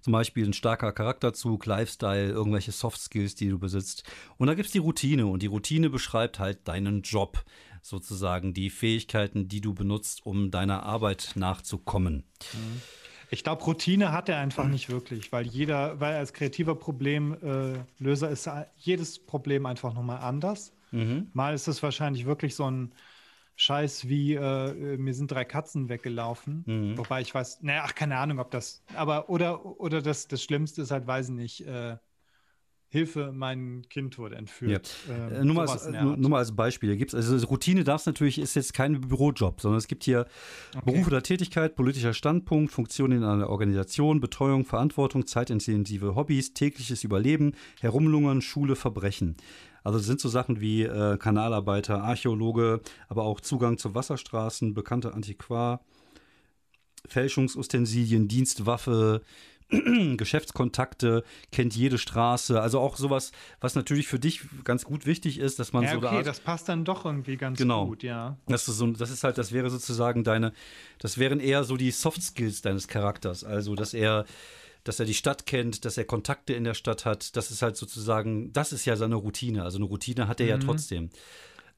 Zum 0.00 0.12
Beispiel 0.12 0.46
ein 0.46 0.52
starker 0.52 0.92
Charakterzug, 0.92 1.66
Lifestyle, 1.66 2.28
irgendwelche 2.28 2.72
Soft 2.72 3.00
Skills, 3.00 3.34
die 3.34 3.48
du 3.48 3.58
besitzt. 3.58 4.04
Und 4.36 4.46
da 4.46 4.54
gibt 4.54 4.66
es 4.66 4.72
die 4.72 4.78
Routine. 4.78 5.26
Und 5.26 5.42
die 5.42 5.46
Routine 5.46 5.90
beschreibt 5.90 6.38
halt 6.38 6.68
deinen 6.68 7.02
Job, 7.02 7.44
sozusagen 7.82 8.54
die 8.54 8.70
Fähigkeiten, 8.70 9.48
die 9.48 9.60
du 9.60 9.74
benutzt, 9.74 10.24
um 10.24 10.50
deiner 10.50 10.84
Arbeit 10.84 11.32
nachzukommen. 11.34 12.24
Mhm. 12.52 12.80
Ich 13.30 13.42
glaube, 13.42 13.64
Routine 13.64 14.12
hat 14.12 14.28
er 14.28 14.38
einfach 14.38 14.68
nicht 14.68 14.88
wirklich, 14.90 15.32
weil 15.32 15.46
jeder, 15.46 15.98
weil 15.98 16.14
als 16.14 16.32
kreativer 16.32 16.76
Problemlöser 16.76 18.30
ist 18.30 18.48
jedes 18.76 19.18
Problem 19.18 19.66
einfach 19.66 19.92
nochmal 19.92 20.18
anders. 20.18 20.72
Mhm. 20.92 21.28
Mal 21.32 21.54
ist 21.54 21.66
es 21.66 21.82
wahrscheinlich 21.82 22.26
wirklich 22.26 22.54
so 22.54 22.70
ein 22.70 22.92
Scheiß 23.56 24.08
wie, 24.08 24.34
äh, 24.34 24.96
mir 24.96 25.14
sind 25.14 25.30
drei 25.30 25.44
Katzen 25.44 25.88
weggelaufen. 25.88 26.64
Mhm. 26.66 26.98
Wobei 26.98 27.20
ich 27.20 27.34
weiß, 27.34 27.62
naja, 27.62 27.82
ach, 27.84 27.94
keine 27.94 28.16
Ahnung, 28.16 28.40
ob 28.40 28.50
das, 28.50 28.82
aber, 28.94 29.30
oder, 29.30 29.64
oder 29.80 30.02
das, 30.02 30.26
das 30.26 30.42
Schlimmste 30.42 30.82
ist 30.82 30.90
halt, 30.90 31.06
weiß 31.06 31.28
ich 31.28 31.34
nicht, 31.34 31.66
äh, 31.66 31.96
Hilfe, 32.94 33.32
mein 33.32 33.82
Kind 33.90 34.18
wurde 34.18 34.36
entführt. 34.36 34.94
Ja. 35.08 35.40
Ähm, 35.40 35.48
nur, 35.48 35.56
mal 35.56 35.68
als, 35.68 35.88
nur, 35.88 36.16
mal 36.30 36.38
als, 36.38 36.54
Beispiel. 36.54 36.96
Gibt's, 36.96 37.12
also 37.12 37.44
Routine 37.48 37.82
darf 37.82 38.06
natürlich, 38.06 38.38
ist 38.38 38.54
jetzt 38.54 38.72
kein 38.72 39.00
Bürojob, 39.00 39.60
sondern 39.60 39.78
es 39.78 39.88
gibt 39.88 40.04
hier 40.04 40.26
okay. 40.76 40.92
Beruf 40.92 41.08
oder 41.08 41.20
Tätigkeit, 41.20 41.74
politischer 41.74 42.14
Standpunkt, 42.14 42.70
Funktion 42.70 43.10
in 43.10 43.24
einer 43.24 43.50
Organisation, 43.50 44.20
Betreuung, 44.20 44.64
Verantwortung, 44.64 45.26
zeitintensive 45.26 46.14
Hobbys, 46.14 46.54
tägliches 46.54 47.02
Überleben, 47.02 47.54
Herumlungern, 47.80 48.40
Schule, 48.40 48.76
Verbrechen. 48.76 49.36
Also 49.84 49.98
das 49.98 50.06
sind 50.06 50.20
so 50.20 50.28
Sachen 50.28 50.60
wie 50.60 50.82
äh, 50.82 51.18
Kanalarbeiter, 51.18 52.02
Archäologe, 52.02 52.80
aber 53.08 53.24
auch 53.24 53.40
Zugang 53.40 53.76
zu 53.78 53.94
Wasserstraßen, 53.94 54.72
bekannte 54.72 55.12
Antiquar, 55.12 55.84
Fälschungsustensilien, 57.06 58.26
Dienstwaffe, 58.26 59.20
Geschäftskontakte, 60.16 61.22
kennt 61.52 61.76
jede 61.76 61.98
Straße. 61.98 62.60
Also 62.60 62.80
auch 62.80 62.96
sowas, 62.96 63.32
was 63.60 63.74
natürlich 63.74 64.08
für 64.08 64.18
dich 64.18 64.40
ganz 64.64 64.84
gut 64.84 65.04
wichtig 65.04 65.38
ist, 65.38 65.58
dass 65.58 65.72
man 65.72 65.84
ja, 65.84 65.92
so 65.92 65.98
okay, 65.98 66.22
das 66.22 66.40
passt 66.40 66.68
dann 66.68 66.84
doch 66.84 67.04
irgendwie 67.04 67.36
ganz 67.36 67.58
genau. 67.58 67.86
gut, 67.86 68.02
ja. 68.02 68.38
Das 68.46 68.66
ist, 68.68 68.78
so, 68.78 68.86
das 68.86 69.10
ist 69.10 69.22
halt, 69.22 69.38
das 69.38 69.52
wäre 69.52 69.70
sozusagen 69.70 70.24
deine, 70.24 70.52
das 70.98 71.18
wären 71.18 71.40
eher 71.40 71.64
so 71.64 71.76
die 71.76 71.90
Soft 71.90 72.22
Skills 72.22 72.62
deines 72.62 72.88
Charakters. 72.88 73.44
Also, 73.44 73.74
dass 73.74 73.94
er, 73.94 74.24
dass 74.84 75.00
er 75.00 75.06
die 75.06 75.14
Stadt 75.14 75.46
kennt, 75.46 75.84
dass 75.84 75.98
er 75.98 76.04
Kontakte 76.04 76.52
in 76.52 76.64
der 76.64 76.74
Stadt 76.74 77.04
hat. 77.04 77.36
Das 77.36 77.50
ist 77.50 77.62
halt 77.62 77.76
sozusagen, 77.76 78.52
das 78.52 78.72
ist 78.72 78.84
ja 78.84 78.96
seine 78.96 79.16
Routine. 79.16 79.64
Also 79.64 79.78
eine 79.78 79.86
Routine 79.86 80.28
hat 80.28 80.40
er 80.40 80.44
mhm. 80.44 80.50
ja 80.50 80.58
trotzdem. 80.58 81.10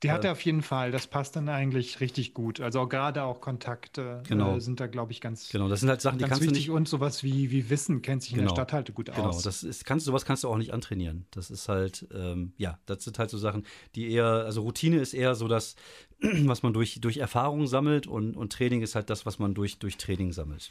Die 0.02 0.10
hat 0.10 0.24
er 0.26 0.32
auf 0.32 0.42
jeden 0.42 0.62
Fall. 0.62 0.90
Das 0.90 1.06
passt 1.06 1.36
dann 1.36 1.48
eigentlich 1.48 2.00
richtig 2.00 2.34
gut. 2.34 2.60
Also 2.60 2.80
auch 2.80 2.88
gerade 2.88 3.22
auch 3.22 3.40
Kontakte 3.40 4.22
genau. 4.28 4.56
äh, 4.56 4.60
sind 4.60 4.78
da, 4.78 4.88
glaube 4.88 5.12
ich, 5.12 5.22
ganz 5.22 5.48
Genau, 5.48 5.68
das 5.68 5.80
sind 5.80 5.88
halt 5.88 6.02
Sachen, 6.02 6.18
die 6.18 6.24
kannst 6.24 6.44
du 6.44 6.50
nicht. 6.50 6.68
Und 6.68 6.86
sowas 6.86 7.22
wie, 7.22 7.50
wie 7.50 7.70
Wissen 7.70 8.02
kennt 8.02 8.22
sich 8.22 8.32
genau. 8.32 8.42
in 8.42 8.46
der 8.48 8.54
genau. 8.54 8.62
Stadt 8.62 8.72
halt 8.74 8.94
gut 8.94 9.06
genau. 9.06 9.28
aus. 9.28 9.36
Genau, 9.36 9.44
das 9.44 9.62
ist, 9.62 9.86
kannst, 9.86 10.04
sowas 10.04 10.26
kannst 10.26 10.44
du 10.44 10.48
auch 10.48 10.58
nicht 10.58 10.74
antrainieren. 10.74 11.26
Das 11.30 11.50
ist 11.50 11.70
halt, 11.70 12.06
ähm, 12.14 12.52
ja, 12.58 12.78
das 12.84 13.04
sind 13.04 13.18
halt 13.18 13.30
so 13.30 13.38
Sachen, 13.38 13.64
die 13.94 14.10
eher, 14.10 14.26
also 14.26 14.62
Routine 14.62 14.98
ist 14.98 15.14
eher 15.14 15.34
so 15.34 15.48
das, 15.48 15.76
was 16.20 16.62
man 16.62 16.74
durch, 16.74 17.00
durch 17.00 17.16
Erfahrung 17.16 17.66
sammelt 17.66 18.06
und, 18.06 18.36
und 18.36 18.52
Training 18.52 18.82
ist 18.82 18.96
halt 18.96 19.08
das, 19.08 19.24
was 19.24 19.38
man 19.38 19.54
durch, 19.54 19.78
durch 19.78 19.96
Training 19.96 20.32
sammelt. 20.32 20.70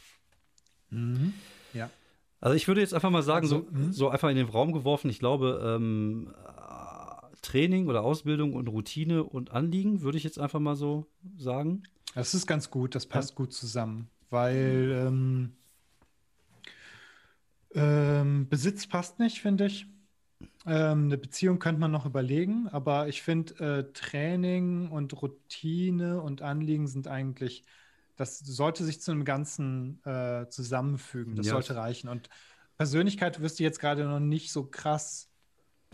Mhm. 0.90 1.34
Ja. 1.74 1.90
Also 2.46 2.54
ich 2.54 2.68
würde 2.68 2.80
jetzt 2.80 2.94
einfach 2.94 3.10
mal 3.10 3.24
sagen, 3.24 3.46
also, 3.46 3.66
so, 3.68 3.76
mhm. 3.76 3.92
so 3.92 4.08
einfach 4.08 4.28
in 4.28 4.36
den 4.36 4.46
Raum 4.46 4.70
geworfen, 4.70 5.10
ich 5.10 5.18
glaube, 5.18 5.60
ähm, 5.64 6.32
Training 7.42 7.88
oder 7.88 8.04
Ausbildung 8.04 8.52
und 8.52 8.68
Routine 8.68 9.24
und 9.24 9.50
Anliegen, 9.50 10.02
würde 10.02 10.16
ich 10.16 10.22
jetzt 10.22 10.38
einfach 10.38 10.60
mal 10.60 10.76
so 10.76 11.06
sagen. 11.36 11.82
Das 12.14 12.34
ist 12.34 12.46
ganz 12.46 12.70
gut, 12.70 12.94
das 12.94 13.04
passt 13.04 13.30
ja. 13.30 13.34
gut 13.34 13.52
zusammen, 13.52 14.10
weil 14.30 15.06
ähm, 15.08 15.54
ähm, 17.74 18.48
Besitz 18.48 18.86
passt 18.86 19.18
nicht, 19.18 19.40
finde 19.40 19.66
ich. 19.66 19.88
Ähm, 20.66 21.06
eine 21.06 21.18
Beziehung 21.18 21.58
könnte 21.58 21.80
man 21.80 21.90
noch 21.90 22.06
überlegen, 22.06 22.68
aber 22.68 23.08
ich 23.08 23.22
finde, 23.22 23.54
äh, 23.58 23.92
Training 23.92 24.86
und 24.92 25.20
Routine 25.20 26.22
und 26.22 26.42
Anliegen 26.42 26.86
sind 26.86 27.08
eigentlich, 27.08 27.64
das 28.16 28.38
sollte 28.38 28.84
sich 28.84 29.00
zu 29.00 29.12
einem 29.12 29.24
Ganzen 29.24 30.02
äh, 30.04 30.48
zusammenfügen. 30.48 31.36
Das 31.36 31.46
ja. 31.46 31.52
sollte 31.52 31.76
reichen. 31.76 32.08
Und 32.08 32.28
Persönlichkeit 32.76 33.40
wirst 33.40 33.58
du 33.58 33.62
jetzt 33.62 33.80
gerade 33.80 34.04
noch 34.04 34.20
nicht 34.20 34.52
so 34.52 34.64
krass 34.64 35.30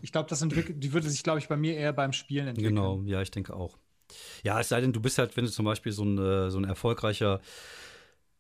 ich 0.03 0.11
glaube, 0.11 0.29
das 0.29 0.43
entwickelt, 0.43 0.83
die 0.83 0.93
würde 0.93 1.09
sich, 1.09 1.23
glaube 1.23 1.39
ich, 1.39 1.49
bei 1.49 1.57
mir 1.57 1.77
eher 1.77 1.93
beim 1.93 2.13
Spielen 2.13 2.49
entwickeln. 2.49 2.75
Genau, 2.75 3.03
ja, 3.05 3.23
ich 3.23 3.31
denke 3.31 3.55
auch. 3.55 3.79
Ja, 4.43 4.61
es 4.61 4.69
sei 4.69 4.81
denn, 4.81 4.93
du 4.93 5.01
bist 5.01 5.17
halt, 5.19 5.37
wenn 5.37 5.45
du 5.45 5.51
zum 5.51 5.65
Beispiel 5.65 5.93
so 5.93 6.05
ein, 6.05 6.19
äh, 6.19 6.51
so 6.51 6.59
ein 6.59 6.65
erfolgreicher 6.65 7.41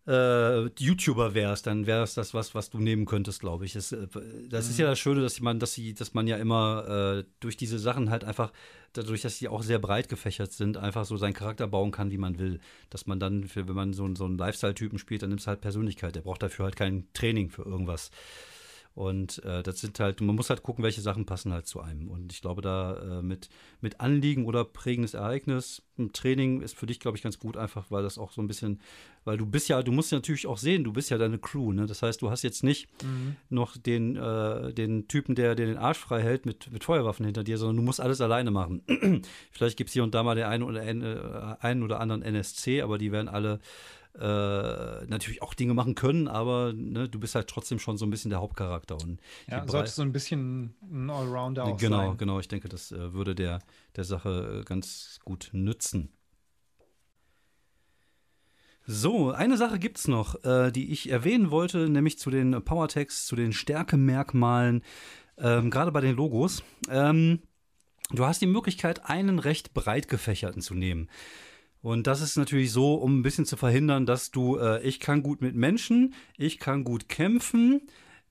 äh, 0.06 0.66
YouTuber 0.78 1.34
wärst, 1.34 1.66
dann 1.66 1.86
wäre 1.86 2.02
es 2.02 2.14
das 2.14 2.34
was, 2.34 2.54
was 2.54 2.70
du 2.70 2.78
nehmen 2.78 3.06
könntest, 3.06 3.40
glaube 3.40 3.64
ich. 3.64 3.76
Äh, 3.76 3.80
das 3.80 3.96
mhm. 3.96 4.70
ist 4.70 4.78
ja 4.78 4.86
das 4.86 4.98
Schöne, 4.98 5.20
dass 5.20 5.40
man, 5.40 5.60
dass 5.60 5.74
sie, 5.74 5.94
dass 5.94 6.14
man 6.14 6.26
ja 6.26 6.36
immer 6.36 7.18
äh, 7.18 7.24
durch 7.40 7.56
diese 7.56 7.78
Sachen 7.78 8.10
halt 8.10 8.24
einfach, 8.24 8.52
dadurch, 8.92 9.22
dass 9.22 9.38
sie 9.38 9.48
auch 9.48 9.62
sehr 9.62 9.78
breit 9.78 10.08
gefächert 10.08 10.52
sind, 10.52 10.76
einfach 10.76 11.04
so 11.04 11.16
seinen 11.16 11.34
Charakter 11.34 11.66
bauen 11.68 11.92
kann, 11.92 12.10
wie 12.10 12.18
man 12.18 12.38
will. 12.38 12.60
Dass 12.90 13.06
man 13.06 13.20
dann, 13.20 13.48
wenn 13.54 13.74
man 13.74 13.92
so, 13.92 14.12
so 14.14 14.24
einen 14.24 14.38
Lifestyle-Typen 14.38 14.98
spielt, 14.98 15.22
dann 15.22 15.30
nimmt 15.30 15.40
es 15.40 15.46
halt 15.46 15.60
Persönlichkeit. 15.60 16.14
Der 16.14 16.22
braucht 16.22 16.42
dafür 16.42 16.66
halt 16.66 16.76
kein 16.76 17.06
Training 17.14 17.48
für 17.50 17.62
irgendwas. 17.62 18.10
Und 18.94 19.42
äh, 19.44 19.62
das 19.62 19.80
sind 19.80 19.98
halt, 20.00 20.20
man 20.20 20.36
muss 20.36 20.50
halt 20.50 20.62
gucken, 20.62 20.84
welche 20.84 21.00
Sachen 21.00 21.24
passen 21.24 21.52
halt 21.52 21.66
zu 21.66 21.80
einem. 21.80 22.10
Und 22.10 22.32
ich 22.32 22.42
glaube, 22.42 22.60
da 22.60 23.20
äh, 23.20 23.22
mit, 23.22 23.48
mit 23.80 24.00
Anliegen 24.00 24.44
oder 24.44 24.64
prägendes 24.64 25.14
Ereignis, 25.14 25.82
ein 25.98 26.12
Training 26.12 26.60
ist 26.60 26.76
für 26.76 26.86
dich, 26.86 27.00
glaube 27.00 27.16
ich, 27.16 27.22
ganz 27.22 27.38
gut, 27.38 27.56
einfach 27.56 27.90
weil 27.90 28.02
das 28.02 28.18
auch 28.18 28.32
so 28.32 28.42
ein 28.42 28.48
bisschen, 28.48 28.80
weil 29.24 29.38
du 29.38 29.46
bist 29.46 29.68
ja, 29.68 29.82
du 29.82 29.92
musst 29.92 30.12
ja 30.12 30.18
natürlich 30.18 30.46
auch 30.46 30.58
sehen, 30.58 30.84
du 30.84 30.92
bist 30.92 31.10
ja 31.10 31.16
deine 31.16 31.38
Crew, 31.38 31.72
ne? 31.72 31.86
Das 31.86 32.02
heißt, 32.02 32.20
du 32.20 32.30
hast 32.30 32.42
jetzt 32.42 32.64
nicht 32.64 32.88
mhm. 33.02 33.36
noch 33.48 33.76
den, 33.76 34.16
äh, 34.16 34.74
den 34.74 35.08
Typen, 35.08 35.34
der, 35.34 35.54
der 35.54 35.66
den 35.66 35.78
Arsch 35.78 35.98
frei 35.98 36.20
hält 36.20 36.44
mit, 36.44 36.70
mit 36.70 36.84
Feuerwaffen 36.84 37.24
hinter 37.24 37.44
dir, 37.44 37.56
sondern 37.56 37.76
du 37.76 37.82
musst 37.82 38.00
alles 38.00 38.20
alleine 38.20 38.50
machen. 38.50 38.82
Vielleicht 39.52 39.78
gibt 39.78 39.88
es 39.88 39.94
hier 39.94 40.02
und 40.02 40.14
da 40.14 40.22
mal 40.22 40.34
den 40.34 40.44
einen 40.44 40.64
oder, 40.64 40.82
äh, 40.82 41.56
einen 41.60 41.82
oder 41.82 42.00
anderen 42.00 42.22
NSC, 42.22 42.82
aber 42.82 42.98
die 42.98 43.12
werden 43.12 43.28
alle 43.28 43.60
äh, 44.18 45.06
natürlich 45.06 45.40
auch 45.40 45.54
Dinge 45.54 45.74
machen 45.74 45.94
können, 45.94 46.28
aber 46.28 46.72
ne, 46.74 47.08
du 47.08 47.18
bist 47.18 47.34
halt 47.34 47.48
trotzdem 47.48 47.78
schon 47.78 47.96
so 47.96 48.04
ein 48.04 48.10
bisschen 48.10 48.30
der 48.30 48.40
Hauptcharakter. 48.40 48.96
Und 48.96 49.20
ja, 49.48 49.66
sollte 49.66 49.90
so 49.90 50.02
ein 50.02 50.12
bisschen 50.12 50.74
ein 50.82 51.08
Allrounder 51.08 51.64
auch 51.64 51.78
genau, 51.78 52.08
sein. 52.08 52.18
Genau, 52.18 52.38
ich 52.38 52.48
denke, 52.48 52.68
das 52.68 52.92
äh, 52.92 53.14
würde 53.14 53.34
der, 53.34 53.60
der 53.96 54.04
Sache 54.04 54.60
äh, 54.60 54.64
ganz 54.64 55.18
gut 55.24 55.50
nützen. 55.52 56.10
So, 58.84 59.30
eine 59.30 59.56
Sache 59.56 59.78
gibt 59.78 59.98
es 59.98 60.08
noch, 60.08 60.44
äh, 60.44 60.72
die 60.72 60.90
ich 60.90 61.08
erwähnen 61.08 61.50
wollte, 61.50 61.88
nämlich 61.88 62.18
zu 62.18 62.30
den 62.30 62.62
Powertext, 62.64 63.26
zu 63.26 63.36
den 63.36 63.52
Stärkemerkmalen, 63.52 64.82
ähm, 65.38 65.70
gerade 65.70 65.92
bei 65.92 66.00
den 66.00 66.16
Logos. 66.16 66.64
Ähm, 66.90 67.42
du 68.10 68.26
hast 68.26 68.42
die 68.42 68.46
Möglichkeit, 68.46 69.08
einen 69.08 69.38
recht 69.38 69.72
breit 69.72 70.08
gefächerten 70.08 70.60
zu 70.60 70.74
nehmen. 70.74 71.08
Und 71.82 72.06
das 72.06 72.20
ist 72.20 72.36
natürlich 72.36 72.70
so, 72.70 72.94
um 72.94 73.18
ein 73.18 73.22
bisschen 73.22 73.44
zu 73.44 73.56
verhindern, 73.56 74.06
dass 74.06 74.30
du, 74.30 74.56
äh, 74.56 74.80
ich 74.82 75.00
kann 75.00 75.22
gut 75.22 75.42
mit 75.42 75.56
Menschen, 75.56 76.14
ich 76.38 76.58
kann 76.58 76.84
gut 76.84 77.08
kämpfen, 77.08 77.82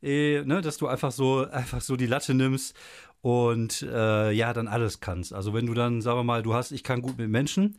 äh, 0.01 0.41
ne, 0.43 0.61
dass 0.61 0.77
du 0.77 0.87
einfach 0.87 1.11
so, 1.11 1.45
einfach 1.51 1.81
so 1.81 1.97
die 1.97 2.07
Latte 2.07 2.33
nimmst 2.33 2.75
und 3.21 3.83
äh, 3.83 4.31
ja, 4.31 4.53
dann 4.53 4.67
alles 4.67 5.01
kannst. 5.01 5.33
Also 5.33 5.53
wenn 5.53 5.65
du 5.65 5.73
dann, 5.73 6.01
sagen 6.01 6.17
wir 6.19 6.23
mal, 6.23 6.43
du 6.43 6.53
hast, 6.53 6.71
ich 6.71 6.83
kann 6.83 7.01
gut 7.01 7.17
mit 7.17 7.29
Menschen, 7.29 7.77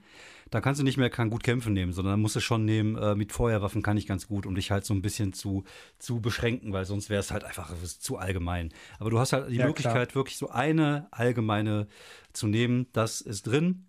dann 0.51 0.61
kannst 0.61 0.79
du 0.79 0.85
nicht 0.85 0.99
mehr 0.99 1.09
kann 1.09 1.31
gut 1.31 1.43
kämpfen 1.43 1.73
nehmen, 1.73 1.95
sondern 1.95 2.21
musst 2.21 2.37
du 2.37 2.41
schon 2.41 2.67
nehmen, 2.67 2.97
äh, 2.97 3.15
mit 3.15 3.33
Feuerwaffen 3.33 3.83
kann 3.83 3.97
ich 3.97 4.07
ganz 4.07 4.29
gut, 4.29 4.45
um 4.45 4.55
dich 4.55 4.71
halt 4.71 4.85
so 4.85 4.93
ein 4.93 5.01
bisschen 5.01 5.33
zu, 5.33 5.65
zu 5.99 6.21
beschränken, 6.21 6.75
weil 6.75 6.85
sonst 6.85 7.09
wäre 7.09 7.21
es 7.21 7.31
halt 7.31 7.45
einfach 7.45 7.73
zu 7.83 8.19
allgemein. 8.19 8.75
Aber 8.99 9.09
du 9.09 9.19
hast 9.19 9.33
halt 9.33 9.51
die 9.51 9.57
ja, 9.57 9.67
Möglichkeit, 9.67 10.11
klar. 10.11 10.15
wirklich 10.15 10.37
so 10.37 10.51
eine 10.51 11.09
allgemeine 11.11 11.89
zu 12.35 12.47
nehmen, 12.47 12.87
das 12.93 13.23
ist 13.23 13.47
drin. 13.47 13.87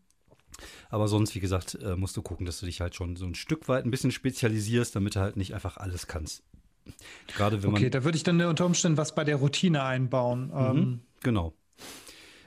Aber 0.90 1.08
sonst, 1.08 1.36
wie 1.36 1.40
gesagt, 1.40 1.78
äh, 1.82 1.96
musst 1.96 2.16
du 2.18 2.22
gucken, 2.22 2.46
dass 2.46 2.60
du 2.60 2.66
dich 2.66 2.82
halt 2.82 2.96
schon 2.96 3.16
so 3.16 3.26
ein 3.26 3.36
Stück 3.36 3.68
weit 3.68 3.86
ein 3.86 3.92
bisschen 3.92 4.12
spezialisierst, 4.12 4.96
damit 4.96 5.16
du 5.16 5.20
halt 5.20 5.38
nicht 5.38 5.54
einfach 5.54 5.78
alles 5.78 6.08
kannst. 6.08 6.44
Gerade 7.36 7.64
wenn 7.64 7.72
okay, 7.72 7.84
man. 7.84 7.92
da 7.92 8.04
würde 8.04 8.18
ich 8.18 8.24
dann 8.24 8.42
unter 8.42 8.66
Umständen 8.66 8.98
was 8.98 9.16
bei 9.16 9.24
der 9.24 9.38
Routine 9.38 9.84
einbauen. 9.84 10.48
Mhm, 10.48 10.54
ähm, 10.54 11.02
genau. 11.22 11.54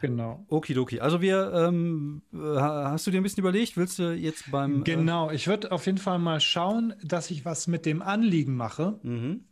Genau. 0.01 0.45
Okidoki. 0.49 1.01
Also 1.01 1.21
wir, 1.23 1.53
ähm, 1.55 2.23
hast 2.33 3.07
du 3.07 3.11
dir 3.11 3.21
ein 3.21 3.23
bisschen 3.23 3.41
überlegt, 3.41 3.77
willst 3.77 3.99
du 3.99 4.13
jetzt 4.13 4.51
beim. 4.51 4.83
Äh 4.83 4.85
genau, 4.85 5.31
ich 5.31 5.47
würde 5.47 5.73
auf 5.73 5.87
jeden 5.87 5.99
Fall 5.99 6.19
mal 6.19 6.41
schauen, 6.41 6.95
dass 7.03 7.31
ich 7.31 7.45
was 7.45 7.67
mit 7.67 7.87
dem 7.87 8.03
Anliegen 8.03 8.57
mache. 8.57 9.01
Mhm. 9.03 9.45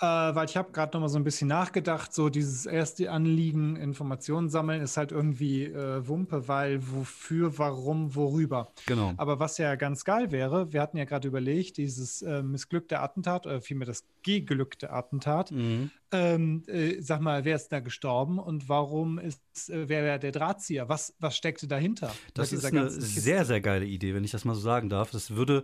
Äh, 0.00 0.06
weil 0.06 0.46
ich 0.46 0.56
habe 0.56 0.72
gerade 0.72 0.96
noch 0.96 1.02
mal 1.02 1.08
so 1.08 1.18
ein 1.18 1.24
bisschen 1.24 1.46
nachgedacht, 1.46 2.12
so 2.12 2.28
dieses 2.28 2.66
erste 2.66 3.12
Anliegen, 3.12 3.76
Informationen 3.76 4.48
sammeln, 4.48 4.82
ist 4.82 4.96
halt 4.96 5.12
irgendwie 5.12 5.66
äh, 5.66 6.06
Wumpe, 6.08 6.48
weil 6.48 6.80
wofür, 6.90 7.58
warum, 7.58 8.14
worüber. 8.16 8.72
Genau. 8.86 9.14
Aber 9.16 9.38
was 9.38 9.56
ja 9.58 9.76
ganz 9.76 10.04
geil 10.04 10.32
wäre, 10.32 10.72
wir 10.72 10.80
hatten 10.82 10.96
ja 10.96 11.04
gerade 11.04 11.28
überlegt, 11.28 11.76
dieses 11.76 12.22
äh, 12.22 12.42
missglückte 12.42 12.98
Attentat, 12.98 13.46
oder 13.46 13.60
vielmehr 13.60 13.86
das 13.86 14.04
geglückte 14.24 14.90
Attentat. 14.90 15.52
Mhm. 15.52 15.90
Ähm, 16.10 16.64
äh, 16.66 17.00
sag 17.00 17.20
mal, 17.20 17.44
wer 17.44 17.54
ist 17.54 17.68
da 17.68 17.78
gestorben 17.78 18.40
und 18.40 18.68
warum 18.68 19.20
ist, 19.20 19.40
äh, 19.68 19.88
wer 19.88 20.02
wäre 20.02 20.18
der 20.18 20.32
Drahtzieher? 20.32 20.88
Was, 20.88 21.14
was 21.20 21.36
steckte 21.36 21.68
dahinter? 21.68 22.12
Das 22.34 22.52
ist 22.52 22.64
eine 22.64 22.90
sehr, 22.90 23.44
sehr 23.44 23.60
geile 23.60 23.84
Idee, 23.84 24.14
wenn 24.14 24.24
ich 24.24 24.32
das 24.32 24.44
mal 24.44 24.54
so 24.54 24.60
sagen 24.60 24.88
darf. 24.88 25.12
Das 25.12 25.36
würde 25.36 25.62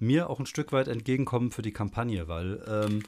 mir 0.00 0.30
auch 0.30 0.40
ein 0.40 0.46
Stück 0.46 0.72
weit 0.72 0.88
entgegenkommen 0.88 1.52
für 1.52 1.62
die 1.62 1.72
Kampagne, 1.72 2.26
weil 2.26 2.62
ähm, 2.66 3.02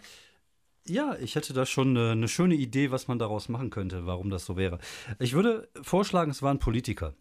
ja, 0.87 1.17
ich 1.21 1.35
hätte 1.35 1.53
da 1.53 1.67
schon 1.67 1.97
eine, 1.97 2.13
eine, 2.13 2.29
schöne 2.29 2.55
Idee, 2.55 2.91
was 2.91 3.09
man 3.09 3.19
daraus 3.19 3.49
machen 3.49 3.71
könnte, 3.71 4.07
warum 4.07 4.31
das 4.31 4.45
so 4.45 4.57
wäre. 4.57 4.79
Ich 5.19 5.35
würde 5.35 5.69
vorschlagen, 5.83 6.31
es 6.31 6.43
waren 6.43 6.59
Politiker. 6.59 7.15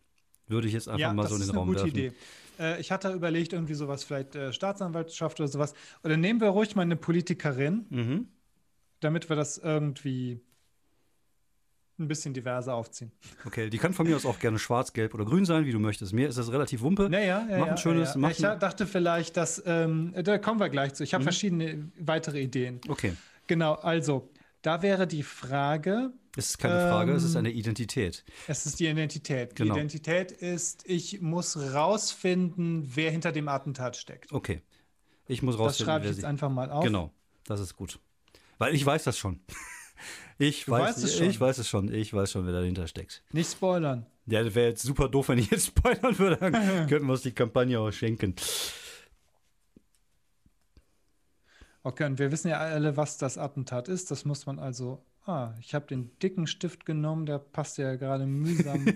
Würde 0.47 0.67
ich 0.67 0.73
jetzt 0.73 0.87
einfach 0.87 0.99
ja, 0.99 1.13
mal 1.13 1.27
so 1.27 1.35
in 1.35 1.41
den 1.41 1.51
Raum 1.51 1.73
werfen. 1.73 1.87
Ja, 1.87 1.93
das 1.93 1.93
ist 1.93 1.95
eine 1.95 2.09
gute 2.09 2.15
Idee. 2.59 2.73
Äh, 2.77 2.81
ich 2.81 2.91
hatte 2.91 3.11
überlegt, 3.11 3.53
irgendwie 3.53 3.75
sowas, 3.75 4.03
vielleicht 4.03 4.35
äh, 4.35 4.51
Staatsanwaltschaft 4.51 5.39
oder 5.39 5.47
sowas. 5.47 5.73
Oder 6.03 6.17
nehmen 6.17 6.41
wir 6.41 6.49
ruhig 6.49 6.75
mal 6.75 6.81
eine 6.81 6.95
Politikerin, 6.95 7.85
mhm. 7.89 8.27
damit 8.99 9.29
wir 9.29 9.35
das 9.35 9.57
irgendwie 9.57 10.41
ein 11.99 12.07
bisschen 12.07 12.33
diverser 12.33 12.75
aufziehen. 12.75 13.11
Okay, 13.45 13.69
die 13.69 13.77
kann 13.77 13.93
von 13.93 14.07
mir 14.07 14.15
aus 14.15 14.25
auch 14.25 14.39
gerne 14.39 14.57
schwarz, 14.57 14.93
gelb 14.93 15.13
oder 15.13 15.25
grün 15.25 15.45
sein, 15.45 15.65
wie 15.65 15.71
du 15.71 15.79
möchtest. 15.79 16.13
Mir 16.13 16.29
ist 16.29 16.37
das 16.37 16.51
relativ 16.51 16.81
wumpe. 16.81 17.09
Naja, 17.09 17.45
ja, 17.49 17.57
mach 17.59 17.67
ein 17.67 17.77
schönes. 17.77 18.15
Ja, 18.15 18.21
ja. 18.21 18.29
Ich 18.29 18.37
dachte 18.37 18.87
vielleicht, 18.87 19.37
dass, 19.37 19.61
ähm, 19.65 20.13
da 20.23 20.37
kommen 20.37 20.59
wir 20.59 20.69
gleich 20.69 20.93
zu. 20.93 21.03
Ich 21.03 21.13
habe 21.13 21.23
mhm. 21.23 21.25
verschiedene 21.25 21.91
weitere 21.99 22.41
Ideen. 22.41 22.79
Okay. 22.87 23.13
Genau, 23.49 23.73
also 23.73 24.29
da 24.61 24.83
wäre 24.83 25.07
die 25.07 25.23
Frage. 25.23 26.13
Es 26.37 26.51
ist 26.51 26.59
keine 26.59 26.75
Frage, 26.81 27.11
ähm, 27.11 27.17
es 27.17 27.23
ist 27.23 27.33
ähm, 27.33 27.39
eine 27.39 27.51
Identität. 27.51 28.23
Es 28.47 28.67
ist 28.67 28.79
die 28.79 28.85
Identität. 28.85 29.55
Genau. 29.55 29.73
Die 29.73 29.79
Identität 29.79 30.31
ist, 30.31 30.87
ich 30.87 31.19
muss 31.19 31.57
rausfinden, 31.57 32.91
wer 32.95 33.09
hinter 33.09 33.31
dem 33.31 33.47
Attentat 33.47 33.97
steckt. 33.97 34.31
Okay. 34.31 34.61
Ich 35.27 35.41
muss 35.41 35.57
rausfinden. 35.57 35.77
Das 35.77 35.85
schreibe 35.85 36.05
ich 36.09 36.15
jetzt 36.15 36.25
einfach 36.25 36.49
mal 36.49 36.69
auf. 36.69 36.83
Genau, 36.83 37.11
das 37.45 37.59
ist 37.59 37.75
gut. 37.75 37.99
Weil 38.59 38.75
ich 38.75 38.85
weiß 38.85 39.03
das 39.03 39.17
schon. 39.17 39.41
Ich 40.41 40.63
du 40.63 40.71
weiß 40.71 40.95
es 41.03 41.17
schon. 41.17 41.29
Ich 41.29 41.41
weiß 41.41 41.57
es 41.57 41.67
schon. 41.67 41.93
Ich 41.93 42.13
weiß 42.13 42.31
schon, 42.31 42.45
wer 42.45 42.53
dahinter 42.53 42.87
steckt. 42.87 43.21
Nicht 43.33 43.51
spoilern. 43.51 44.05
Ja, 44.25 44.41
das 44.41 44.55
wäre 44.55 44.69
jetzt 44.69 44.83
super 44.83 45.09
doof, 45.09 45.27
wenn 45.27 45.37
ich 45.37 45.51
jetzt 45.51 45.67
spoilern 45.77 46.17
würde. 46.17 46.37
Dann 46.37 46.53
könnten 46.87 47.07
wir 47.07 47.11
uns 47.11 47.23
die 47.23 47.33
Kampagne 47.33 47.77
auch 47.77 47.91
schenken. 47.91 48.35
Okay, 51.89 52.05
und 52.05 52.19
wir 52.19 52.31
wissen 52.31 52.49
ja 52.49 52.59
alle, 52.59 52.97
was 52.97 53.17
das 53.17 53.39
Attentat 53.39 53.87
ist. 53.87 54.11
Das 54.11 54.23
muss 54.23 54.45
man 54.45 54.59
also 54.59 55.03
Ah, 55.25 55.53
ich 55.59 55.75
habe 55.75 55.85
den 55.85 56.09
dicken 56.23 56.47
Stift 56.47 56.85
genommen, 56.87 57.27
der 57.27 57.37
passt 57.37 57.77
ja 57.77 57.95
gerade 57.97 58.25
mühsam 58.25 58.87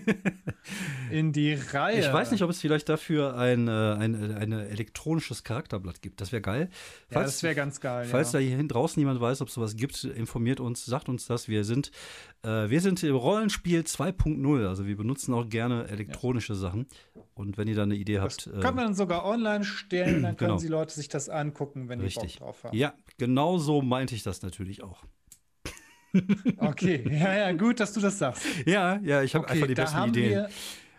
in 1.10 1.32
die 1.32 1.54
Reihe. 1.54 2.00
Ich 2.00 2.12
weiß 2.12 2.32
nicht, 2.32 2.42
ob 2.42 2.50
es 2.50 2.60
vielleicht 2.60 2.88
dafür 2.88 3.36
ein, 3.36 3.68
äh, 3.68 3.70
ein, 3.70 4.34
ein 4.34 4.52
elektronisches 4.52 5.44
Charakterblatt 5.44 6.02
gibt. 6.02 6.20
Das 6.20 6.32
wäre 6.32 6.42
geil. 6.42 6.70
Falls, 7.08 7.14
ja, 7.14 7.22
das 7.22 7.42
wäre 7.44 7.54
ganz 7.54 7.80
geil. 7.80 8.06
Falls 8.06 8.32
ja. 8.32 8.40
da 8.40 8.44
hier 8.44 8.66
draußen 8.66 9.00
niemand 9.00 9.20
weiß, 9.20 9.42
ob 9.42 9.48
es 9.48 9.54
sowas 9.54 9.76
gibt, 9.76 10.02
informiert 10.02 10.58
uns, 10.58 10.84
sagt 10.84 11.08
uns 11.08 11.26
das. 11.26 11.46
Wir 11.46 11.62
sind, 11.62 11.92
äh, 12.42 12.68
wir 12.68 12.80
sind 12.80 13.02
im 13.04 13.14
Rollenspiel 13.14 13.82
2.0. 13.82 14.66
Also 14.66 14.86
wir 14.86 14.96
benutzen 14.96 15.34
auch 15.34 15.48
gerne 15.48 15.86
elektronische 15.86 16.54
ja. 16.54 16.58
Sachen. 16.58 16.86
Und 17.34 17.58
wenn 17.58 17.68
ihr 17.68 17.76
da 17.76 17.84
eine 17.84 17.94
Idee 17.94 18.14
das 18.14 18.22
habt. 18.22 18.46
Äh, 18.48 18.60
kann 18.60 18.74
man 18.74 18.94
sogar 18.94 19.24
online 19.24 19.62
stellen, 19.62 20.22
dann 20.22 20.36
können 20.36 20.50
genau. 20.50 20.60
die 20.60 20.68
Leute 20.68 20.94
sich 20.94 21.08
das 21.08 21.28
angucken, 21.28 21.88
wenn 21.88 22.00
Richtig. 22.00 22.32
die 22.32 22.38
Bock 22.38 22.46
drauf 22.46 22.64
haben. 22.64 22.76
Ja, 22.76 22.94
genau 23.18 23.58
so 23.58 23.82
meinte 23.82 24.16
ich 24.16 24.24
das 24.24 24.42
natürlich 24.42 24.82
auch. 24.82 25.04
Okay, 26.58 27.04
ja, 27.10 27.36
ja, 27.36 27.52
gut, 27.52 27.80
dass 27.80 27.92
du 27.92 28.00
das 28.00 28.18
sagst. 28.18 28.44
Ja, 28.66 29.00
ja, 29.02 29.22
ich 29.22 29.34
habe 29.34 29.44
okay, 29.44 29.54
einfach 29.54 29.66
die 29.66 29.74
besten 29.74 30.08
Ideen. 30.08 30.30
Wir, 30.30 30.48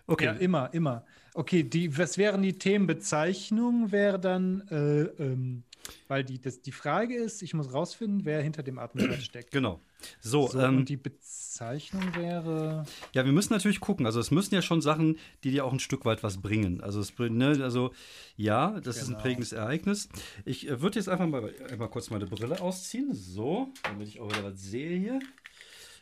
okay. 0.08 0.26
Ja, 0.26 0.32
immer, 0.34 0.74
immer. 0.74 1.06
Okay, 1.34 1.64
die, 1.64 1.98
was 1.98 2.18
wären 2.18 2.42
die 2.42 2.58
Themenbezeichnungen? 2.58 3.92
Wäre 3.92 4.20
dann, 4.20 4.62
äh, 4.70 5.24
ähm, 5.24 5.64
weil 6.08 6.24
die, 6.24 6.40
das, 6.40 6.62
die 6.62 6.72
Frage 6.72 7.16
ist, 7.16 7.42
ich 7.42 7.54
muss 7.54 7.74
rausfinden, 7.74 8.26
wer 8.26 8.42
hinter 8.42 8.64
dem 8.64 8.80
Attentat 8.80 9.22
steckt. 9.22 9.52
Genau. 9.52 9.82
So, 10.20 10.48
so 10.48 10.60
ähm, 10.60 10.78
und 10.80 10.90
die 10.90 10.98
Bezeichnung 10.98 12.16
wäre. 12.16 12.86
Ja, 13.14 13.26
wir 13.26 13.32
müssen 13.32 13.54
natürlich 13.54 13.80
gucken. 13.80 14.06
Also 14.06 14.20
es 14.20 14.32
müssen 14.32 14.54
ja 14.54 14.62
schon 14.62 14.82
Sachen, 14.82 15.18
die 15.44 15.52
dir 15.52 15.66
auch 15.66 15.74
ein 15.74 15.80
Stück 15.80 16.06
weit 16.06 16.24
was 16.24 16.42
bringen. 16.42 16.82
Also 16.82 17.00
es 17.00 17.18
ne, 17.18 17.60
also 17.62 17.92
ja, 18.36 18.72
das 18.72 18.84
genau. 18.84 18.90
ist 18.90 19.02
ein 19.02 19.08
genau. 19.08 19.22
prägendes 19.22 19.52
Ereignis. 19.54 20.10
Ich 20.44 20.68
äh, 20.68 20.82
würde 20.82 21.00
jetzt 21.00 21.10
einfach 21.10 21.28
mal, 21.28 21.54
mal 21.78 21.88
kurz 21.88 22.10
meine 22.10 22.26
Brille 22.26 22.62
ausziehen. 22.62 23.14
So, 23.14 23.70
damit 23.84 24.08
ich 24.08 24.20
auch 24.20 24.30
wieder 24.30 24.44
was 24.44 24.62
sehe 24.62 24.98
hier. 24.98 25.20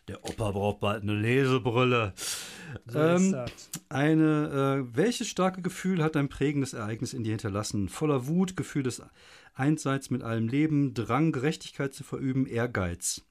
Der 0.09 0.23
Opa 0.25 0.51
braucht 0.51 0.81
bald 0.81 1.03
eine 1.03 1.13
Lesebrille. 1.13 2.13
So 2.85 2.99
ähm, 2.99 3.45
eine, 3.87 4.85
äh, 4.89 4.97
welches 4.97 5.29
starke 5.29 5.61
Gefühl 5.61 6.03
hat 6.03 6.17
ein 6.17 6.27
prägendes 6.27 6.73
Ereignis 6.73 7.13
in 7.13 7.23
dir 7.23 7.31
hinterlassen? 7.31 7.87
Voller 7.87 8.27
Wut, 8.27 8.57
Gefühl 8.57 8.83
des 8.83 9.01
Einsseits 9.53 10.09
mit 10.09 10.21
allem 10.23 10.49
Leben, 10.49 10.93
Drang, 10.93 11.31
Gerechtigkeit 11.31 11.93
zu 11.93 12.03
verüben, 12.03 12.47
Ehrgeiz. 12.47 13.21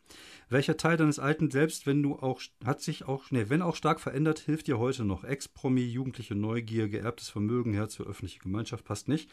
Welcher 0.52 0.76
Teil 0.76 0.98
deines 0.98 1.18
Alten, 1.18 1.50
selbst 1.50 1.86
wenn 1.86 2.02
du 2.02 2.16
auch, 2.16 2.42
hat 2.62 2.82
sich 2.82 3.08
auch, 3.08 3.30
nee, 3.30 3.46
wenn 3.48 3.62
auch 3.62 3.74
stark 3.74 4.00
verändert, 4.00 4.38
hilft 4.38 4.66
dir 4.66 4.78
heute 4.78 5.02
noch? 5.02 5.24
Ex-Promi, 5.24 5.80
jugendliche 5.80 6.34
Neugier, 6.34 6.90
geerbtes 6.90 7.30
Vermögen, 7.30 7.72
Herz 7.72 7.94
für 7.94 8.02
öffentliche 8.02 8.40
Gemeinschaft, 8.40 8.84
passt 8.84 9.08
nicht. 9.08 9.30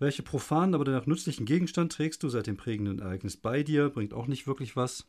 Welche 0.00 0.24
profanen, 0.24 0.74
aber 0.74 0.84
dennoch 0.84 1.06
nützlichen 1.06 1.46
Gegenstand 1.46 1.92
trägst 1.92 2.24
du 2.24 2.28
seit 2.30 2.48
dem 2.48 2.56
prägenden 2.56 2.98
Ereignis 2.98 3.36
bei 3.36 3.62
dir? 3.62 3.90
Bringt 3.90 4.12
auch 4.12 4.26
nicht 4.26 4.48
wirklich 4.48 4.74
was. 4.74 5.06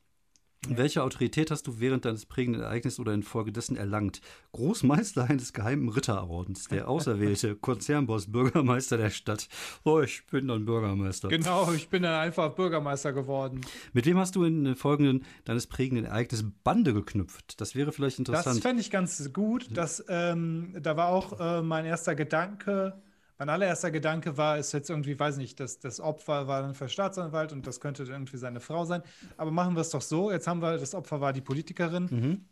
Welche 0.68 1.04
Autorität 1.04 1.52
hast 1.52 1.68
du 1.68 1.80
während 1.80 2.04
deines 2.04 2.26
prägenden 2.26 2.62
Ereignisses 2.62 3.00
oder 3.00 3.14
infolgedessen 3.14 3.78
erlangt? 3.78 4.20
Großmeister 4.52 5.30
eines 5.30 5.54
geheimen 5.54 5.88
Ritterordens, 5.88 6.68
der 6.68 6.88
auserwählte 6.90 7.56
Konzernboss, 7.56 8.30
Bürgermeister 8.30 8.98
der 8.98 9.10
Stadt. 9.10 9.48
Oh, 9.86 10.02
ich 10.02 10.28
bin 10.28 10.50
dann 10.50 10.66
Bürgermeister. 10.66 11.30
Genau, 11.30 11.72
ich 11.72 11.88
bin 11.88 12.04
dann 12.04 12.20
einfach 12.20 12.56
Bürgermeister 12.56 13.14
geworden. 13.14 13.62
Mit 13.94 14.06
wem 14.06 14.18
hast 14.18 14.36
du 14.36 14.44
in 14.44 14.66
den 14.66 14.76
folgenden 14.76 15.26
deines 15.46 15.68
prägenden 15.68 16.06
Ereignisses 16.06 16.46
Bande 16.64 16.94
geknüpft? 16.94 17.62
Das 17.62 17.76
wäre 17.76 17.94
vielleicht 17.94 18.20
interessant. 18.20 18.58
Das 18.58 18.62
fände 18.64 18.82
ich 18.82 18.92
ganz 18.92 19.32
gut. 19.32 19.70
Das, 19.72 20.04
ähm, 20.10 20.76
da 20.82 20.98
war 20.98 21.08
auch 21.08 21.40
äh, 21.40 21.62
mein 21.62 21.86
erster 21.86 22.16
Gedanke, 22.16 23.02
mein 23.40 23.50
allererster 23.50 23.90
Gedanke 23.90 24.38
war, 24.38 24.58
ist 24.58 24.74
jetzt 24.74 24.90
irgendwie, 24.90 25.18
weiß 25.18 25.38
nicht, 25.38 25.60
das, 25.62 25.80
das 25.80 26.02
Opfer 26.02 26.48
war 26.48 26.62
dann 26.62 26.76
für 26.76 26.90
Staatsanwalt 26.90 27.54
und 27.54 27.66
das 27.66 27.80
könnte 27.80 28.04
irgendwie 28.04 28.38
seine 28.38 28.60
Frau 28.60 28.84
sein. 28.84 29.02
Aber 29.38 29.50
machen 29.50 29.76
wir 29.76 29.82
es 29.82 29.90
doch 29.90 30.02
so: 30.02 30.30
Jetzt 30.30 30.46
haben 30.46 30.62
wir, 30.62 30.78
das 30.78 30.94
Opfer 30.94 31.22
war 31.22 31.32
die 31.32 31.42
Politikerin. 31.42 32.08
Mhm. 32.12 32.46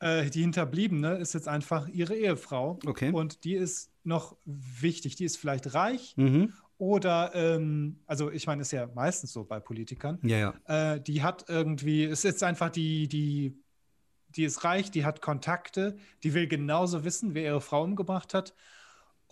Äh, 0.00 0.30
die 0.30 0.40
Hinterbliebene 0.40 1.14
ist 1.14 1.32
jetzt 1.32 1.46
einfach 1.46 1.88
ihre 1.88 2.16
Ehefrau. 2.16 2.80
Okay. 2.84 3.12
Und 3.12 3.44
die 3.44 3.54
ist 3.54 3.92
noch 4.02 4.36
wichtig. 4.44 5.14
Die 5.14 5.24
ist 5.24 5.36
vielleicht 5.36 5.74
reich 5.74 6.14
mhm. 6.16 6.52
oder, 6.76 7.30
ähm, 7.34 8.00
also 8.06 8.28
ich 8.32 8.48
meine, 8.48 8.62
ist 8.62 8.72
ja 8.72 8.88
meistens 8.96 9.32
so 9.32 9.44
bei 9.44 9.60
Politikern. 9.60 10.18
Ja, 10.24 10.54
ja. 10.66 10.94
Äh, 10.94 11.00
die 11.00 11.22
hat 11.22 11.44
irgendwie, 11.48 12.02
ist 12.02 12.24
jetzt 12.24 12.42
einfach 12.42 12.70
die, 12.70 13.06
die, 13.06 13.62
die 14.30 14.42
ist 14.42 14.64
reich, 14.64 14.90
die 14.90 15.04
hat 15.04 15.22
Kontakte, 15.22 15.96
die 16.24 16.34
will 16.34 16.48
genauso 16.48 17.04
wissen, 17.04 17.34
wer 17.34 17.44
ihre 17.44 17.60
Frau 17.60 17.84
umgebracht 17.84 18.34
hat. 18.34 18.54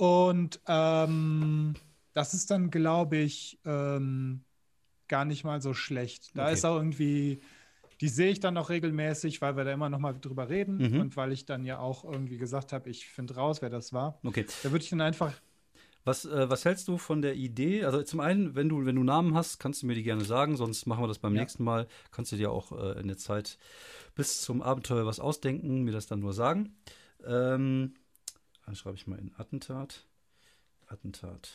Und 0.00 0.60
ähm, 0.66 1.74
das 2.14 2.32
ist 2.32 2.50
dann, 2.50 2.70
glaube 2.70 3.18
ich, 3.18 3.58
ähm, 3.66 4.44
gar 5.08 5.26
nicht 5.26 5.44
mal 5.44 5.60
so 5.60 5.74
schlecht. 5.74 6.34
Da 6.34 6.44
okay. 6.44 6.54
ist 6.54 6.64
auch 6.64 6.76
irgendwie, 6.76 7.42
die 8.00 8.08
sehe 8.08 8.30
ich 8.30 8.40
dann 8.40 8.56
auch 8.56 8.70
regelmäßig, 8.70 9.42
weil 9.42 9.58
wir 9.58 9.64
da 9.64 9.72
immer 9.74 9.90
noch 9.90 9.98
mal 9.98 10.14
drüber 10.18 10.48
reden 10.48 10.78
mhm. 10.78 11.00
und 11.02 11.16
weil 11.18 11.32
ich 11.32 11.44
dann 11.44 11.66
ja 11.66 11.80
auch 11.80 12.04
irgendwie 12.04 12.38
gesagt 12.38 12.72
habe, 12.72 12.88
ich 12.88 13.08
finde 13.08 13.34
raus, 13.34 13.60
wer 13.60 13.68
das 13.68 13.92
war. 13.92 14.18
Okay. 14.24 14.46
Da 14.62 14.72
würde 14.72 14.82
ich 14.82 14.88
dann 14.88 15.02
einfach 15.02 15.34
Was, 16.04 16.24
äh, 16.24 16.48
was 16.48 16.64
hältst 16.64 16.88
du 16.88 16.96
von 16.96 17.20
der 17.20 17.34
Idee? 17.34 17.84
Also 17.84 18.02
zum 18.02 18.20
einen, 18.20 18.54
wenn 18.54 18.70
du, 18.70 18.86
wenn 18.86 18.96
du 18.96 19.04
Namen 19.04 19.34
hast, 19.34 19.58
kannst 19.58 19.82
du 19.82 19.86
mir 19.86 19.94
die 19.94 20.02
gerne 20.02 20.24
sagen, 20.24 20.56
sonst 20.56 20.86
machen 20.86 21.02
wir 21.04 21.08
das 21.08 21.18
beim 21.18 21.34
ja. 21.34 21.42
nächsten 21.42 21.62
Mal. 21.62 21.86
Kannst 22.10 22.32
du 22.32 22.36
dir 22.36 22.50
auch 22.50 22.72
äh, 22.72 22.98
in 22.98 23.08
der 23.08 23.18
Zeit 23.18 23.58
bis 24.14 24.40
zum 24.40 24.62
Abenteuer 24.62 25.04
was 25.04 25.20
ausdenken, 25.20 25.82
mir 25.82 25.92
das 25.92 26.06
dann 26.06 26.20
nur 26.20 26.32
sagen. 26.32 26.74
Ähm, 27.26 27.92
dann 28.66 28.74
schreibe 28.74 28.96
ich 28.96 29.06
mal 29.06 29.18
in 29.18 29.32
Attentat. 29.36 30.06
Attentat. 30.86 31.52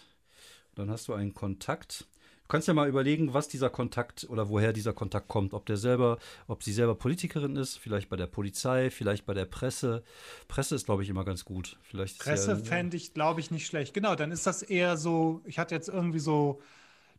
dann 0.76 0.90
hast 0.90 1.08
du 1.08 1.14
einen 1.14 1.34
Kontakt. 1.34 2.06
Du 2.44 2.50
kannst 2.50 2.68
ja 2.68 2.74
mal 2.76 2.88
überlegen, 2.88 3.34
was 3.34 3.48
dieser 3.48 3.70
Kontakt 3.70 4.28
oder 4.30 4.50
woher 4.50 4.72
dieser 4.72 4.94
Kontakt 4.94 5.28
kommt. 5.28 5.54
Ob 5.54 5.66
der 5.66 5.78
selber, 5.78 6.20
ob 6.48 6.62
sie 6.64 6.74
selber 6.74 6.94
Politikerin 6.94 7.56
ist, 7.56 7.78
vielleicht 7.78 8.08
bei 8.08 8.18
der 8.18 8.28
Polizei, 8.28 8.92
vielleicht 8.92 9.26
bei 9.26 9.34
der 9.34 9.46
Presse. 9.46 10.04
Presse 10.48 10.76
ist, 10.76 10.86
glaube 10.86 11.02
ich, 11.02 11.10
immer 11.10 11.26
ganz 11.26 11.44
gut. 11.44 11.80
Vielleicht 11.82 12.20
Presse 12.20 12.52
ja, 12.52 12.58
fände 12.58 12.98
ich, 12.98 13.14
glaube 13.14 13.40
ich, 13.40 13.50
nicht 13.50 13.66
schlecht. 13.66 13.94
Genau, 13.94 14.16
dann 14.16 14.32
ist 14.32 14.46
das 14.46 14.62
eher 14.62 14.96
so, 14.96 15.42
ich 15.46 15.58
hatte 15.58 15.74
jetzt 15.74 15.90
irgendwie 15.90 16.20
so 16.20 16.62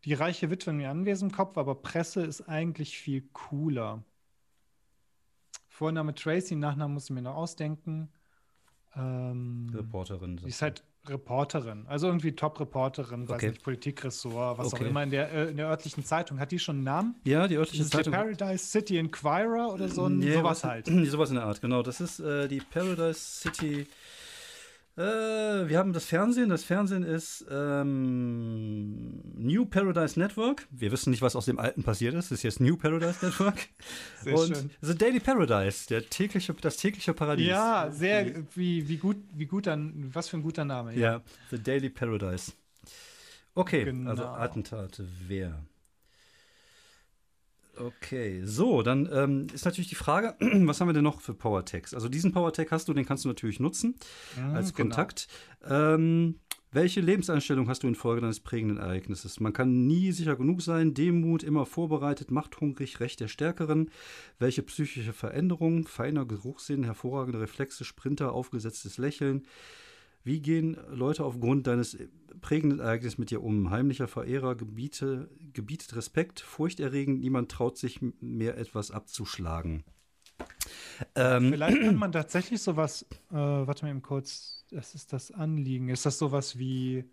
die 0.05 0.15
reiche 0.15 0.49
Witwe 0.51 0.73
mir 0.73 0.91
anwesend 0.91 1.33
im 1.33 1.37
Kopf, 1.37 1.59
aber 1.59 1.75
Presse 1.75 2.23
ist 2.23 2.43
eigentlich 2.43 2.97
viel 2.97 3.29
cooler. 3.33 4.05
Vorname 5.67 6.15
Tracy, 6.15 6.55
Nachname 6.55 6.95
muss 6.95 7.05
ich 7.05 7.11
mir 7.11 7.23
noch 7.23 7.35
ausdenken. 7.35 8.13
Ähm, 8.97 9.70
Reporterin. 9.74 10.39
Die 10.39 10.48
ist 10.48 10.62
halt 10.62 10.82
Reporterin, 11.09 11.85
also 11.86 12.09
irgendwie 12.09 12.32
Top-Reporterin, 12.32 13.23
okay. 13.23 13.32
weiß 13.32 13.43
nicht, 13.43 13.62
Politikressort, 13.62 14.59
was 14.59 14.73
okay. 14.73 14.85
auch 14.85 14.89
immer, 14.89 15.02
in 15.02 15.10
der, 15.10 15.32
äh, 15.32 15.51
in 15.51 15.56
der 15.56 15.68
örtlichen 15.68 16.05
Zeitung. 16.05 16.40
Hat 16.40 16.51
die 16.51 16.59
schon 16.59 16.77
einen 16.77 16.85
Namen? 16.85 17.14
Ja, 17.24 17.47
die 17.47 17.56
örtliche 17.56 17.82
ist 17.82 17.93
Zeitung. 17.93 18.12
Die 18.12 18.18
Paradise 18.18 18.64
City 18.64 18.98
Inquirer 18.98 19.73
oder 19.73 19.89
so 19.89 20.06
ein, 20.06 20.18
nee, 20.18 20.32
sowas 20.32 20.64
halt. 20.64 20.86
Sowas 20.86 21.31
in 21.31 21.36
der 21.36 21.44
Art, 21.44 21.60
genau. 21.60 21.82
Das 21.82 22.01
ist 22.01 22.20
äh, 22.20 22.48
die 22.48 22.60
Paradise 22.60 23.20
City 23.20 23.86
äh, 24.97 25.68
wir 25.68 25.78
haben 25.78 25.93
das 25.93 26.06
Fernsehen. 26.06 26.48
Das 26.48 26.64
Fernsehen 26.64 27.02
ist 27.02 27.44
ähm, 27.51 29.20
New 29.36 29.66
Paradise 29.66 30.18
Network. 30.18 30.66
Wir 30.70 30.90
wissen 30.90 31.10
nicht, 31.10 31.23
was 31.23 31.36
aus 31.36 31.44
dem 31.44 31.59
alten 31.59 31.82
passiert 31.82 32.14
ist. 32.14 32.31
Das 32.31 32.39
ist 32.39 32.43
jetzt 32.43 32.60
New 32.60 32.77
Paradise 32.77 33.24
Network. 33.24 33.68
Sehr 34.23 34.35
und 34.35 34.56
schön. 34.56 34.70
The 34.81 34.97
Daily 34.97 35.20
Paradise, 35.20 35.86
der 35.86 36.09
tägliche, 36.09 36.55
das 36.55 36.78
tägliche 36.78 37.12
Paradies. 37.12 37.48
Ja, 37.48 37.90
sehr, 37.90 38.44
wie, 38.55 38.89
wie 38.89 38.97
gut, 38.97 39.18
wie 39.35 39.47
gut 39.47 39.66
dann, 39.66 40.10
was 40.14 40.28
für 40.28 40.39
ein 40.39 40.43
guter 40.43 40.64
Name. 40.64 40.94
Ja, 40.94 41.12
ja 41.12 41.23
The 41.51 41.62
Daily 41.62 41.90
Paradise. 41.90 42.52
Okay, 43.55 43.85
genau. 43.85 44.10
also 44.10 44.24
Attentate, 44.24 45.06
wer? 45.27 45.62
Okay, 47.78 48.43
so, 48.44 48.82
dann 48.82 49.09
ähm, 49.12 49.47
ist 49.53 49.65
natürlich 49.65 49.89
die 49.89 49.94
Frage, 49.94 50.36
was 50.66 50.81
haben 50.81 50.89
wir 50.89 50.94
denn 50.94 51.05
noch 51.05 51.20
für 51.20 51.35
PowerTags? 51.35 51.94
Also 51.94 52.09
diesen 52.09 52.32
PowerTag 52.32 52.70
hast 52.70 52.89
du, 52.89 52.94
den 52.94 53.05
kannst 53.05 53.24
du 53.24 53.28
natürlich 53.28 53.61
nutzen 53.61 53.97
mhm, 54.36 54.55
als 54.55 54.74
genau. 54.74 54.89
Kontakt. 54.89 55.28
Genau. 55.61 55.94
Ähm, 55.94 56.40
welche 56.73 57.01
Lebenseinstellung 57.01 57.69
hast 57.69 57.85
du 57.85 57.89
infolge 57.89 58.20
deines 58.20 58.40
prägenden 58.40 58.77
Ereignisses? 58.77 59.40
Man 59.40 59.55
kann 59.55 59.86
nie 59.86 60.12
sicher 60.12 60.36
genug 60.36 60.61
sein, 60.61 60.93
Demut, 60.93 61.43
immer 61.43 61.65
vorbereitet, 61.65 62.31
machthungrig, 62.31 63.01
Recht 63.01 63.20
der 63.20 63.28
Stärkeren. 63.28 63.90
Welche 64.39 64.62
psychische 64.62 65.15
Veränderung, 65.15 65.86
feiner 65.86 66.27
Geruchssinn, 66.27 66.85
hervorragende 66.85 67.40
Reflexe, 67.40 67.85
Sprinter, 67.85 68.32
aufgesetztes 68.32 68.98
Lächeln. 68.98 69.47
Wie 70.27 70.40
gehen 70.40 70.77
Leute 70.90 71.24
aufgrund 71.24 71.69
deines 71.69 71.97
prägenden 72.40 72.81
Ereignisses 72.81 73.16
mit 73.16 73.31
dir 73.31 73.44
um? 73.44 73.70
Heimlicher 73.70 74.09
Verehrer 74.09 74.57
gebiete, 74.57 75.31
gebietet 75.53 75.94
Respekt, 75.94 76.40
furchterregend, 76.40 77.20
niemand 77.20 77.48
traut 77.53 77.78
sich 77.78 78.01
mehr 78.20 78.59
etwas 78.59 78.90
abzuschlagen. 78.90 79.85
Ähm, 81.15 81.53
Vielleicht 81.53 81.81
kann 81.81 81.94
man 82.01 82.11
tatsächlich 82.11 82.61
sowas, 82.61 83.07
äh, 83.31 83.36
warte 83.36 83.85
mal 83.85 83.93
eben 83.93 84.03
kurz, 84.03 84.65
das 84.73 84.97
ist 84.97 85.12
das 85.12 85.31
Anliegen. 85.31 85.90
Ist 85.90 86.07
das 86.07 86.19
sowas 86.19 86.59
wie. 86.59 87.05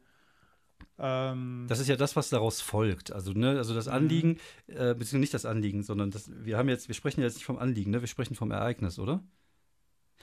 Ähm, 0.97 1.67
das 1.69 1.79
ist 1.79 1.89
ja 1.89 1.95
das, 1.95 2.15
was 2.15 2.29
daraus 2.29 2.61
folgt. 2.61 3.11
Also, 3.11 3.33
ne, 3.33 3.59
also 3.59 3.75
das 3.75 3.85
mhm. 3.85 3.93
Anliegen, 3.93 4.37
äh, 4.65 4.95
beziehungsweise 4.95 5.19
nicht 5.19 5.33
das 5.35 5.45
Anliegen, 5.45 5.83
sondern 5.83 6.09
das, 6.09 6.31
wir 6.33 6.57
haben 6.57 6.67
jetzt, 6.67 6.87
wir 6.87 6.95
sprechen 6.95 7.21
jetzt 7.21 7.35
nicht 7.35 7.45
vom 7.45 7.59
Anliegen, 7.59 7.91
ne? 7.91 8.01
Wir 8.01 8.07
sprechen 8.07 8.33
vom 8.33 8.49
Ereignis, 8.49 8.97
oder? 8.97 9.23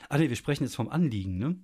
Ah, 0.09 0.19
nee, 0.19 0.29
wir 0.29 0.35
sprechen 0.35 0.65
jetzt 0.65 0.75
vom 0.75 0.89
Anliegen, 0.89 1.39
ne? 1.39 1.57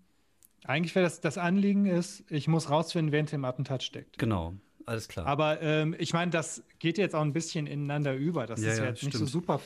Eigentlich 0.67 0.95
wäre 0.95 1.05
das, 1.05 1.21
das 1.21 1.39
Anliegen 1.39 1.87
ist, 1.87 2.25
ich 2.31 2.49
muss 2.49 2.71
rausfinden, 2.71 3.13
wer 3.13 3.19
hinter 3.19 3.37
dem 3.37 3.45
Attentat 3.45 3.83
steckt. 3.83 4.19
Genau, 4.19 4.55
alles 4.85 5.09
klar. 5.09 5.27
Aber 5.27 5.63
ähm, 5.63 5.95
ich 5.99 6.13
meine, 6.13 6.31
das 6.31 6.65
geht 6.79 6.99
jetzt 6.99 7.15
auch 7.15 7.23
ein 7.23 7.33
bisschen 7.33 7.67
ineinander 7.67 8.15
über. 8.15 8.47
Das 8.47 8.63
ja, 8.63 8.73
ist 8.73 8.79
ja, 8.79 8.85
jetzt 8.87 8.99
stimmt. 8.99 9.15
nicht 9.15 9.21
so 9.21 9.27
super, 9.27 9.61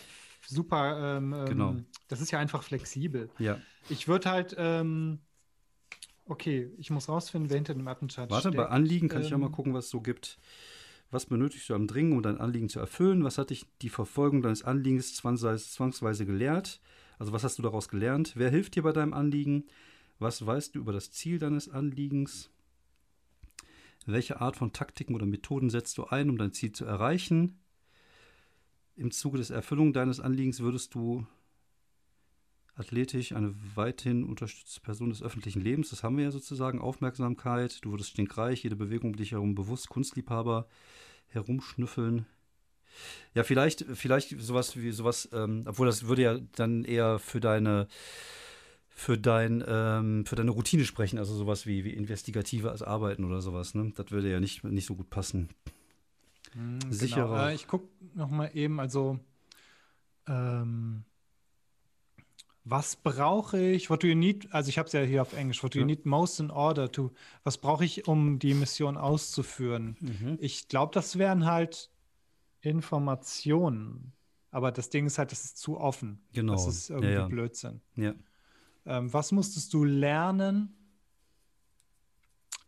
super, 0.47 1.17
ähm, 1.17 1.33
ähm, 1.33 1.45
genau. 1.47 1.77
das 2.09 2.21
ist 2.21 2.31
ja 2.31 2.39
einfach 2.39 2.63
flexibel. 2.63 3.31
Ja. 3.39 3.59
Ich 3.89 4.09
würde 4.09 4.31
halt, 4.31 4.55
ähm, 4.59 5.21
okay, 6.27 6.71
ich 6.77 6.91
muss 6.91 7.09
rausfinden, 7.09 7.49
wer 7.51 7.57
hinter 7.57 7.75
dem 7.75 7.89
Attentat 7.89 8.31
Warte, 8.31 8.49
steckt. 8.49 8.57
Warte, 8.59 8.69
bei 8.69 8.75
Anliegen 8.75 9.09
kann 9.09 9.23
ich 9.23 9.33
auch 9.33 9.39
mal 9.39 9.47
ähm, 9.47 9.53
gucken, 9.53 9.73
was 9.73 9.87
es 9.87 9.91
so 9.91 10.01
gibt. 10.01 10.39
Was 11.11 11.27
benötigst 11.27 11.69
du 11.69 11.75
am 11.75 11.87
Dringen, 11.89 12.13
um 12.13 12.23
dein 12.23 12.39
Anliegen 12.39 12.69
zu 12.69 12.79
erfüllen? 12.79 13.25
Was 13.25 13.37
hat 13.39 13.51
dich 13.51 13.67
die 13.83 13.89
Verfolgung 13.89 14.43
deines 14.43 14.63
Anliegens 14.63 15.15
zwangsweise 15.15 16.25
gelehrt? 16.25 16.81
Also 17.19 17.33
was 17.33 17.43
hast 17.43 17.59
du 17.59 17.63
daraus 17.63 17.89
gelernt? 17.89 18.35
Wer 18.37 18.51
hilft 18.51 18.77
dir 18.77 18.83
bei 18.83 18.93
deinem 18.93 19.13
Anliegen? 19.13 19.65
Was 20.21 20.45
weißt 20.45 20.75
du 20.75 20.81
über 20.81 20.93
das 20.93 21.11
Ziel 21.11 21.39
deines 21.39 21.71
Anliegens? 21.71 22.51
Welche 24.05 24.41
Art 24.41 24.55
von 24.55 24.73
Taktiken 24.73 25.15
oder 25.15 25.25
Methoden 25.25 25.71
setzt 25.71 25.97
du 25.97 26.05
ein, 26.05 26.29
um 26.29 26.37
dein 26.37 26.53
Ziel 26.53 26.73
zu 26.73 26.85
erreichen? 26.85 27.59
Im 28.97 29.11
Zuge 29.13 29.39
des 29.39 29.49
Erfüllung 29.49 29.95
deines 29.95 30.21
Anliegens 30.21 30.61
würdest 30.61 30.95
du 30.95 31.27
athletisch 32.75 33.33
eine 33.33 33.55
weithin 33.75 34.25
unterstützte 34.25 34.81
Person 34.81 35.09
des 35.09 35.23
öffentlichen 35.23 35.63
Lebens, 35.63 35.91
das 35.91 36.03
haben 36.03 36.17
wir 36.19 36.25
ja 36.25 36.31
sozusagen, 36.31 36.81
Aufmerksamkeit, 36.81 37.83
du 37.85 37.91
würdest 37.91 38.11
stinkreich, 38.11 38.63
jede 38.63 38.77
Bewegung 38.77 39.17
dich 39.17 39.33
herum 39.33 39.55
bewusst, 39.55 39.89
Kunstliebhaber, 39.89 40.67
herumschnüffeln. 41.29 42.27
Ja, 43.35 43.43
vielleicht, 43.43 43.87
vielleicht 43.95 44.39
sowas 44.41 44.77
wie 44.77 44.93
sowas, 44.93 45.31
ähm, 45.33 45.65
obwohl 45.67 45.87
das 45.87 46.07
würde 46.07 46.23
ja 46.23 46.39
dann 46.53 46.85
eher 46.85 47.19
für 47.19 47.41
deine 47.41 47.87
für, 48.91 49.17
dein, 49.17 49.65
ähm, 49.67 50.27
für 50.27 50.37
deine 50.37 50.51
Routine 50.51 50.85
sprechen, 50.85 51.19
also 51.19 51.35
sowas 51.35 51.67
wie, 51.67 51.85
wie 51.85 51.91
investigatives 51.91 52.83
Arbeiten 52.83 53.25
oder 53.25 53.41
sowas. 53.41 53.75
Ne? 53.75 53.93
Das 53.97 54.11
würde 54.11 54.31
ja 54.31 54.41
nicht, 54.41 54.65
nicht 54.65 54.87
so 54.87 54.95
gut 54.95 55.11
passen. 55.11 55.49
Mhm, 56.55 56.81
Sicherer. 56.91 57.29
Genau. 57.29 57.47
Äh, 57.47 57.55
ich 57.55 57.67
gucke 57.67 57.89
noch 58.15 58.31
mal 58.31 58.51
eben, 58.55 58.81
also 58.81 59.19
ähm, 60.27 61.05
was 62.65 62.97
brauche 62.97 63.59
ich? 63.59 63.91
What 63.91 64.03
do 64.03 64.07
you 64.07 64.15
need? 64.15 64.53
Also 64.53 64.69
ich 64.69 64.79
habe 64.79 64.87
es 64.87 64.93
ja 64.93 65.01
hier 65.01 65.23
auf 65.23 65.33
Englisch. 65.33 65.63
What 65.63 65.75
do 65.75 65.79
you 65.79 65.85
need 65.85 66.05
most 66.07 66.41
in 66.41 66.51
order 66.51 66.91
to? 66.93 67.11
Was 67.43 67.59
brauche 67.59 67.85
ich, 67.85 68.07
um 68.07 68.39
die 68.39 68.55
Mission 68.55 68.97
auszuführen? 68.97 69.97
Mhm. 70.01 70.39
Ich 70.41 70.69
glaube, 70.69 70.93
das 70.95 71.19
wären 71.19 71.47
halt 71.47 71.91
Informationen. 72.61 74.13
Aber 74.51 74.73
das 74.73 74.91
Ding 74.91 75.07
ist 75.07 75.19
halt, 75.19 75.33
das 75.33 75.45
ist 75.45 75.59
zu 75.59 75.79
offen. 75.79 76.21
Genau. 76.33 76.53
Das 76.53 76.67
ist 76.67 76.91
irgendwie 76.91 77.13
ja, 77.13 77.21
ja. 77.21 77.29
Blödsinn. 77.29 77.81
Ja. 77.97 78.15
Ähm, 78.87 79.13
was 79.13 79.33
musstest 79.33 79.73
du 79.73 79.85
lernen? 79.85 80.75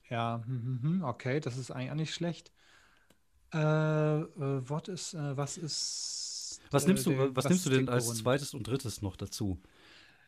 Ja, 0.09 0.43
hm, 0.44 0.62
hm, 0.62 0.82
hm, 0.82 1.05
okay, 1.05 1.40
das 1.40 1.56
ist 1.56 1.70
eigentlich 1.70 1.90
auch 1.90 1.97
nicht 1.97 2.14
schlecht. 2.14 2.52
Äh, 3.55 3.59
äh, 3.59 4.68
what 4.68 4.89
is, 4.89 5.14
äh, 5.14 5.36
was 5.36 5.56
ist. 5.56 6.60
Was 6.70 6.86
nimmst 6.86 7.06
du, 7.06 7.16
was, 7.18 7.30
was 7.34 7.48
nimmst 7.48 7.66
du 7.66 7.70
denn 7.70 7.89
als 7.89 8.06
Grund? 8.06 8.18
zweites 8.18 8.55
und 8.55 8.66
drittes 8.66 9.02
noch 9.02 9.16
dazu? 9.16 9.60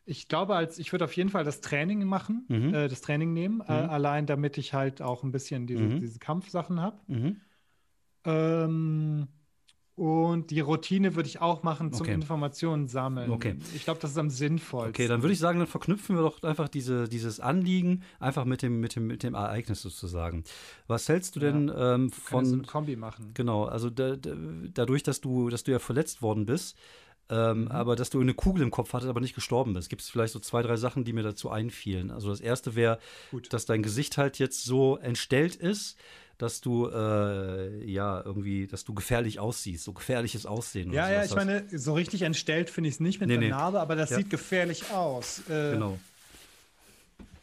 Ich 0.06 0.28
glaube, 0.28 0.56
als 0.56 0.78
ich 0.78 0.92
würde 0.92 1.06
auf 1.06 1.16
jeden 1.16 1.30
Fall 1.30 1.44
das 1.44 1.60
Training 1.62 2.04
machen, 2.04 2.44
mhm. 2.48 2.74
äh, 2.74 2.88
das 2.88 3.00
Training 3.00 3.32
nehmen, 3.32 3.62
äh, 3.62 3.82
mhm. 3.82 3.90
allein 3.90 4.26
damit 4.26 4.58
ich 4.58 4.74
halt 4.74 5.00
auch 5.00 5.22
ein 5.22 5.32
bisschen 5.32 5.66
diese, 5.66 5.82
mhm. 5.82 6.00
diese 6.00 6.18
Kampfsachen 6.18 6.80
habe. 6.80 6.98
Mhm. 7.06 7.40
Ähm, 8.24 9.28
und 9.96 10.50
die 10.50 10.58
Routine 10.58 11.14
würde 11.14 11.28
ich 11.28 11.40
auch 11.40 11.62
machen 11.62 11.92
zum 11.92 12.06
okay. 12.06 12.14
Informationen 12.14 12.88
sammeln. 12.88 13.30
Okay. 13.30 13.56
Ich 13.74 13.84
glaube, 13.84 14.00
das 14.00 14.10
ist 14.10 14.18
am 14.18 14.28
sinnvollsten. 14.28 14.90
Okay, 14.90 15.06
dann 15.06 15.22
würde 15.22 15.32
ich 15.32 15.38
sagen, 15.38 15.60
dann 15.60 15.68
verknüpfen 15.68 16.16
wir 16.16 16.22
doch 16.22 16.42
einfach 16.42 16.68
diese, 16.68 17.08
dieses 17.08 17.38
Anliegen 17.38 18.02
einfach 18.18 18.44
mit 18.44 18.62
dem, 18.62 18.80
mit, 18.80 18.96
dem, 18.96 19.06
mit 19.06 19.22
dem 19.22 19.34
Ereignis 19.34 19.82
sozusagen. 19.82 20.42
Was 20.88 21.08
hältst 21.08 21.36
du 21.36 21.40
denn 21.40 21.68
ja, 21.68 21.94
ähm, 21.94 22.10
von. 22.10 22.44
So 22.44 22.54
eine 22.54 22.64
Kombi 22.64 22.96
machen. 22.96 23.30
Genau, 23.34 23.66
also 23.66 23.88
da, 23.88 24.16
da, 24.16 24.32
dadurch, 24.72 25.04
dass 25.04 25.20
du, 25.20 25.48
dass 25.48 25.62
du 25.62 25.70
ja 25.70 25.78
verletzt 25.78 26.22
worden 26.22 26.44
bist, 26.44 26.76
ähm, 27.30 27.62
mhm. 27.62 27.68
aber 27.68 27.94
dass 27.94 28.10
du 28.10 28.20
eine 28.20 28.34
Kugel 28.34 28.62
im 28.62 28.72
Kopf 28.72 28.92
hattest, 28.94 29.08
aber 29.08 29.20
nicht 29.20 29.36
gestorben 29.36 29.74
bist. 29.74 29.90
Gibt 29.90 30.02
es 30.02 30.08
vielleicht 30.08 30.32
so 30.32 30.40
zwei, 30.40 30.62
drei 30.62 30.76
Sachen, 30.76 31.04
die 31.04 31.12
mir 31.12 31.22
dazu 31.22 31.50
einfielen. 31.50 32.10
Also 32.10 32.30
das 32.30 32.40
erste 32.40 32.74
wäre, 32.74 32.98
dass 33.50 33.64
dein 33.64 33.84
Gesicht 33.84 34.18
halt 34.18 34.40
jetzt 34.40 34.64
so 34.64 34.96
entstellt 34.96 35.54
ist, 35.54 35.96
dass 36.38 36.60
du 36.60 36.88
äh, 36.88 37.84
ja 37.84 38.22
irgendwie, 38.24 38.66
dass 38.66 38.84
du 38.84 38.94
gefährlich 38.94 39.40
aussiehst, 39.40 39.84
so 39.84 39.92
gefährliches 39.92 40.46
Aussehen. 40.46 40.92
Ja, 40.92 41.10
ja, 41.10 41.24
ich 41.24 41.34
meine, 41.34 41.64
so 41.70 41.94
richtig 41.94 42.22
entstellt 42.22 42.70
finde 42.70 42.88
ich 42.88 42.96
es 42.96 43.00
nicht 43.00 43.20
mit 43.20 43.28
nee, 43.28 43.34
der 43.34 43.42
nee. 43.42 43.50
Narbe, 43.50 43.80
aber 43.80 43.96
das 43.96 44.10
ja. 44.10 44.16
sieht 44.16 44.30
gefährlich 44.30 44.90
aus. 44.90 45.40
Äh, 45.48 45.72
genau. 45.72 45.98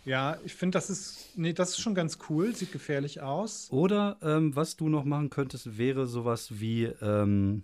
Ja, 0.04 0.40
ich 0.44 0.56
finde, 0.56 0.78
das 0.78 0.90
ist, 0.90 1.38
nee, 1.38 1.54
das 1.54 1.72
ist 1.72 1.82
schon 1.82 1.94
ganz 1.94 2.18
cool, 2.30 2.56
sieht 2.56 2.72
gefährlich 2.72 3.22
aus. 3.22 3.68
Oder 3.72 4.18
ähm, 4.24 4.56
was 4.56 4.76
du 4.76 4.90
noch 4.90 5.06
machen 5.06 5.30
könntest, 5.30 5.78
wäre 5.78 6.08
sowas 6.08 6.60
wie, 6.60 6.86
ähm, 6.86 7.64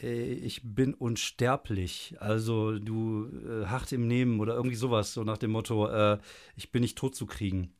äh, 0.00 0.32
ich 0.32 0.60
bin 0.62 0.94
unsterblich, 0.94 2.14
also 2.20 2.78
du 2.78 3.26
äh, 3.26 3.66
hart 3.66 3.90
im 3.92 4.06
Nehmen 4.06 4.38
oder 4.38 4.54
irgendwie 4.54 4.76
sowas, 4.76 5.12
so 5.12 5.24
nach 5.24 5.38
dem 5.38 5.50
Motto, 5.50 5.88
äh, 5.88 6.18
ich 6.54 6.70
bin 6.70 6.82
nicht 6.82 6.96
tot 6.96 7.16
zu 7.16 7.26
kriegen. 7.26 7.72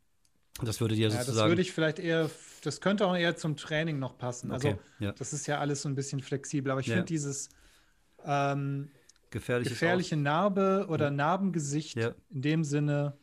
Das 0.62 0.80
würde 0.80 0.94
dir 0.94 1.08
ja, 1.08 1.10
sozusagen. 1.10 1.36
Das 1.38 1.48
würde 1.48 1.62
ich 1.62 1.72
vielleicht 1.72 1.98
eher, 1.98 2.30
das 2.62 2.80
könnte 2.80 3.06
auch 3.06 3.14
eher 3.16 3.36
zum 3.36 3.56
Training 3.56 3.98
noch 3.98 4.16
passen. 4.16 4.50
Also, 4.50 4.68
Okay, 4.68 4.78
ja. 5.00 5.12
das 5.12 5.32
ist 5.32 5.46
ja 5.46 5.58
alles 5.58 5.82
so 5.82 5.88
ein 5.88 5.94
bisschen 5.94 6.20
flexibel. 6.20 6.70
Aber 6.72 6.80
ich 6.80 6.86
Ja. 6.86 6.94
finde 6.94 7.06
dieses 7.06 7.50
ähm, 8.24 8.90
gefährliche 9.30 10.16
Narbe 10.16 10.86
oder 10.88 11.10
Narbengesicht 11.10 11.96
in 11.96 12.42
dem 12.42 12.64
Sinne, 12.64 13.16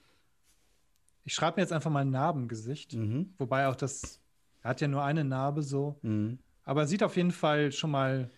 ich 1.25 1.33
schreibe 1.33 1.57
mir 1.57 1.63
jetzt 1.63 1.71
einfach 1.73 1.89
mal 1.91 2.05
Narbengesicht. 2.05 2.93
Mhm. 2.93 3.33
Wobei 3.37 3.67
auch 3.67 3.75
das, 3.75 4.19
er 4.61 4.71
hat 4.71 4.81
ja 4.81 4.87
nur 4.87 5.03
eine 5.03 5.23
Narbe 5.23 5.63
so. 5.63 5.97
Mhm. 6.01 6.39
Aber 6.63 6.87
sieht 6.87 7.03
auf 7.03 7.15
jeden 7.17 7.31
Fall 7.31 7.71
schon 7.71 7.91
mal, 7.91 8.29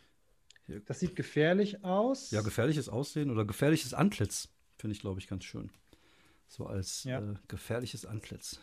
das 0.86 1.00
sieht 1.00 1.16
gefährlich 1.16 1.84
aus. 1.84 2.32
Ja, 2.32 2.42
gefährliches 2.42 2.90
Aussehen 2.90 3.30
oder 3.30 3.46
gefährliches 3.46 3.94
Antlitz 3.94 4.50
finde 4.78 4.94
ich, 4.94 5.02
glaube 5.02 5.20
ich, 5.20 5.28
ganz 5.28 5.44
schön. 5.44 5.70
So 6.48 6.66
als 6.68 7.06
äh, 7.06 7.22
gefährliches 7.48 8.06
Antlitz. 8.06 8.60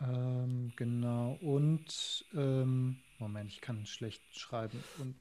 Ähm, 0.00 0.72
genau. 0.76 1.32
Und, 1.34 2.26
ähm, 2.34 3.02
Moment, 3.18 3.50
ich 3.50 3.60
kann 3.60 3.86
schlecht 3.86 4.22
schreiben 4.38 4.84
und 4.94 5.18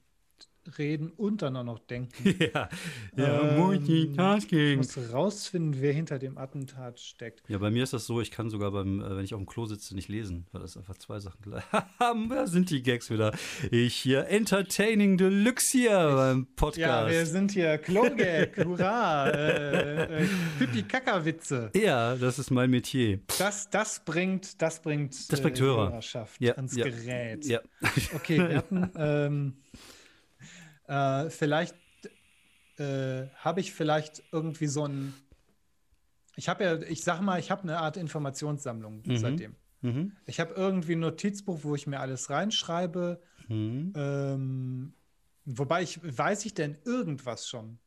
reden 0.78 1.12
und 1.16 1.42
dann 1.42 1.56
auch 1.58 1.64
noch 1.64 1.80
denken. 1.80 2.36
ja, 2.54 2.70
Ähm, 3.18 3.52
Ich 3.52 3.58
Multitasking. 3.58 4.78
muss 4.78 4.98
rausfinden, 5.14 5.82
wer 5.82 5.94
hinter 5.94 6.20
dem 6.20 6.38
Attentat 6.38 7.00
steckt. 7.00 7.48
Ja, 7.50 7.58
bei 7.58 7.70
mir 7.72 7.84
ist 7.84 7.94
das 7.94 8.06
so, 8.06 8.22
ich 8.22 8.32
kann 8.32 8.50
sogar 8.50 8.72
beim, 8.72 9.00
äh, 9.02 9.18
wenn 9.18 9.24
ich 9.26 9.34
auf 9.34 9.40
dem 9.40 9.46
Klo 9.46 9.66
sitze, 9.66 9.96
nicht 9.96 10.10
lesen, 10.10 10.46
weil 10.52 10.62
das 10.62 10.78
einfach 10.78 10.98
zwei 10.98 11.20
Sachen 11.20 11.42
gleich. 11.42 11.64
da 12.00 12.48
sind 12.48 12.70
die 12.70 12.82
Gags 12.84 13.10
wieder. 13.10 13.34
Ich 13.72 13.96
hier 13.96 14.28
Entertaining 14.28 15.18
Deluxe 15.18 15.78
hier 15.78 15.90
beim 16.16 16.40
Ja, 16.40 16.46
Podcast. 16.56 17.12
wir 17.12 17.26
sind 17.26 17.52
hier 17.52 17.78
Klogag, 17.78 18.58
hurra, 18.66 19.30
äh, 19.30 20.24
äh, 20.24 20.28
Pipi-Kaka-Witze. 20.60 21.72
Ja, 21.76 22.16
das 22.16 22.40
ist 22.40 22.52
mein 22.52 22.70
Metier. 22.70 23.20
Das, 23.38 23.70
das 23.70 24.04
bringt, 24.04 24.62
das 24.62 24.82
bringt, 24.82 25.32
Das 25.32 25.42
bringt 25.42 25.58
äh, 25.60 25.62
Hörer. 25.62 25.90
Hörerschaft 25.92 26.42
Ja, 26.42 26.54
ans 26.54 26.76
ja, 26.76 26.86
Gerät. 26.86 27.46
Ja. 27.46 27.60
Okay, 28.14 28.38
wir 28.38 28.58
hatten 28.58 28.90
ähm, 28.98 29.54
äh, 30.88 31.30
vielleicht 31.30 31.76
äh, 32.78 33.28
habe 33.36 33.60
ich 33.60 33.74
vielleicht 33.74 34.24
irgendwie 34.32 34.68
so 34.68 34.86
ein 34.86 35.14
ich 36.36 36.50
habe 36.50 36.64
ja, 36.64 36.82
ich 36.82 37.04
sag 37.04 37.22
mal, 37.22 37.40
ich 37.40 37.50
habe 37.50 37.64
eine 37.64 37.78
Art 37.80 37.98
Informationssammlung 37.98 39.04
Mhm. 39.06 39.18
seitdem. 39.18 39.56
Mhm. 39.82 40.12
Ich 40.26 40.40
habe 40.40 40.54
irgendwie 40.56 40.94
ein 40.94 41.00
Notizbuch, 41.00 41.64
wo 41.64 41.76
ich 41.76 41.88
mir 41.88 42.00
alles 42.00 42.30
reinschreibe. 42.30 43.22
Mhm. 43.48 43.94
Ähm, 43.96 44.94
wobei 45.46 45.84
ich, 45.84 46.00
weiß 46.04 46.46
ich 46.46 46.54
denn 46.54 46.78
irgendwas 46.84 47.48
schon? 47.48 47.80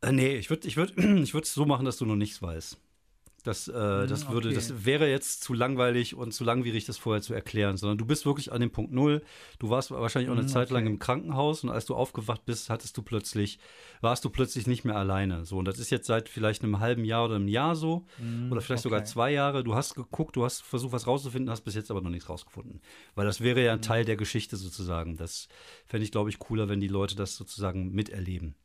Äh, 0.00 0.12
nee, 0.12 0.36
ich 0.36 0.50
würde 0.50 0.68
ich 0.68 0.76
würd, 0.76 0.96
ich 0.98 1.34
würd 1.34 1.46
so 1.46 1.64
machen, 1.64 1.86
dass 1.86 1.96
du 1.96 2.04
noch 2.04 2.16
nichts 2.16 2.42
weißt. 2.42 2.78
Das, 3.44 3.68
äh, 3.68 3.72
das, 4.06 4.24
Hm, 4.26 4.32
würde, 4.32 4.48
okay. 4.48 4.54
das 4.56 4.84
wäre 4.84 5.08
jetzt 5.08 5.42
zu 5.42 5.54
langweilig 5.54 6.14
und 6.16 6.32
zu 6.32 6.42
langwierig, 6.44 6.86
das 6.86 6.98
vorher 6.98 7.22
zu 7.22 7.34
erklären, 7.34 7.76
sondern 7.76 7.96
du 7.96 8.04
bist 8.04 8.26
wirklich 8.26 8.50
an 8.52 8.60
dem 8.60 8.70
Punkt 8.70 8.92
Null. 8.92 9.22
Du 9.60 9.70
warst 9.70 9.90
wahrscheinlich 9.92 10.28
auch 10.28 10.34
eine 10.34 10.42
Hm, 10.42 10.48
Zeit 10.48 10.70
lang 10.70 10.82
okay. 10.82 10.92
im 10.92 10.98
Krankenhaus 10.98 11.62
und 11.62 11.70
als 11.70 11.86
du 11.86 11.94
aufgewacht 11.94 12.44
bist, 12.46 12.68
hattest 12.68 12.96
du 12.96 13.02
plötzlich, 13.02 13.58
warst 14.00 14.24
du 14.24 14.30
plötzlich 14.30 14.66
nicht 14.66 14.84
mehr 14.84 14.96
alleine. 14.96 15.44
So, 15.44 15.58
und 15.58 15.66
das 15.66 15.78
ist 15.78 15.90
jetzt 15.90 16.06
seit 16.08 16.28
vielleicht 16.28 16.64
einem 16.64 16.80
halben 16.80 17.04
Jahr 17.04 17.26
oder 17.26 17.36
einem 17.36 17.48
Jahr 17.48 17.76
so. 17.76 18.06
oder 18.50 18.60
vielleicht 18.60 18.82
sogar 18.82 19.00
okay. 19.00 19.08
zwei 19.08 19.30
Jahre. 19.32 19.62
Du 19.62 19.74
hast 19.76 19.94
geguckt, 19.94 20.34
du 20.36 20.44
hast 20.44 20.62
versucht, 20.62 20.92
was 20.92 21.06
rauszufinden, 21.06 21.48
hast 21.50 21.62
bis 21.62 21.74
jetzt 21.76 21.90
aber 21.92 22.00
noch 22.00 22.10
nichts 22.10 22.28
rausgefunden. 22.28 22.80
Weil 23.14 23.26
das 23.26 23.40
wäre 23.40 23.64
ja 23.64 23.74
ein. 23.74 23.82
Teil 23.82 24.04
der 24.04 24.16
Geschichte 24.16 24.56
sozusagen. 24.56 25.16
Das 25.16 25.48
fände 25.86 26.04
ich, 26.04 26.10
glaube 26.10 26.28
ich, 26.30 26.38
cooler, 26.40 26.68
wenn 26.68 26.80
die 26.80 26.88
Leute 26.88 27.14
das 27.14 27.36
sozusagen 27.36 27.92
miterleben. 27.92 28.56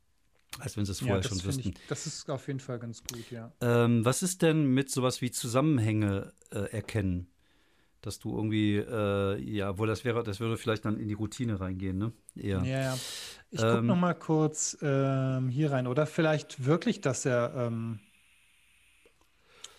Als 0.59 0.77
wenn 0.77 0.85
sie 0.85 0.91
es 0.91 0.99
Ja, 0.99 1.07
vorher 1.07 1.21
das 1.21 1.29
schon 1.29 1.43
wüssten. 1.43 1.69
Ich, 1.69 1.87
das 1.87 2.05
ist 2.05 2.29
auf 2.29 2.47
jeden 2.47 2.59
Fall 2.59 2.79
ganz 2.79 3.03
gut, 3.03 3.31
ja. 3.31 3.51
Ähm, 3.61 4.05
was 4.05 4.23
ist 4.23 4.41
denn 4.41 4.65
mit 4.65 4.89
sowas 4.89 5.21
wie 5.21 5.31
Zusammenhänge 5.31 6.33
äh, 6.51 6.71
erkennen? 6.71 7.27
Dass 8.01 8.19
du 8.19 8.35
irgendwie, 8.35 8.75
äh, 8.77 9.39
ja, 9.41 9.77
wo 9.79 9.85
das 9.85 10.03
wäre, 10.03 10.23
das 10.23 10.39
würde 10.39 10.57
vielleicht 10.57 10.83
dann 10.85 10.99
in 10.99 11.07
die 11.07 11.13
Routine 11.13 11.59
reingehen, 11.59 11.97
ne? 11.97 12.11
Eher. 12.35 12.63
Ja, 12.63 12.81
ja. 12.81 12.97
Ich 13.49 13.59
gucke 13.59 13.77
Ähm, 13.77 13.87
noch 13.87 13.95
mal 13.95 14.13
kurz 14.13 14.77
ähm, 14.81 15.47
hier 15.49 15.71
rein. 15.71 15.87
Oder 15.87 16.05
vielleicht 16.05 16.65
wirklich, 16.65 16.99
dass 17.01 17.25
er, 17.25 17.53
ähm, 17.55 17.99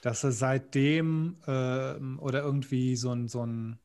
dass 0.00 0.24
er 0.24 0.32
seitdem 0.32 1.36
ähm, 1.46 2.18
oder 2.18 2.42
irgendwie 2.42 2.96
so 2.96 3.10
ein, 3.10 3.28
so 3.28 3.44
ein, 3.44 3.78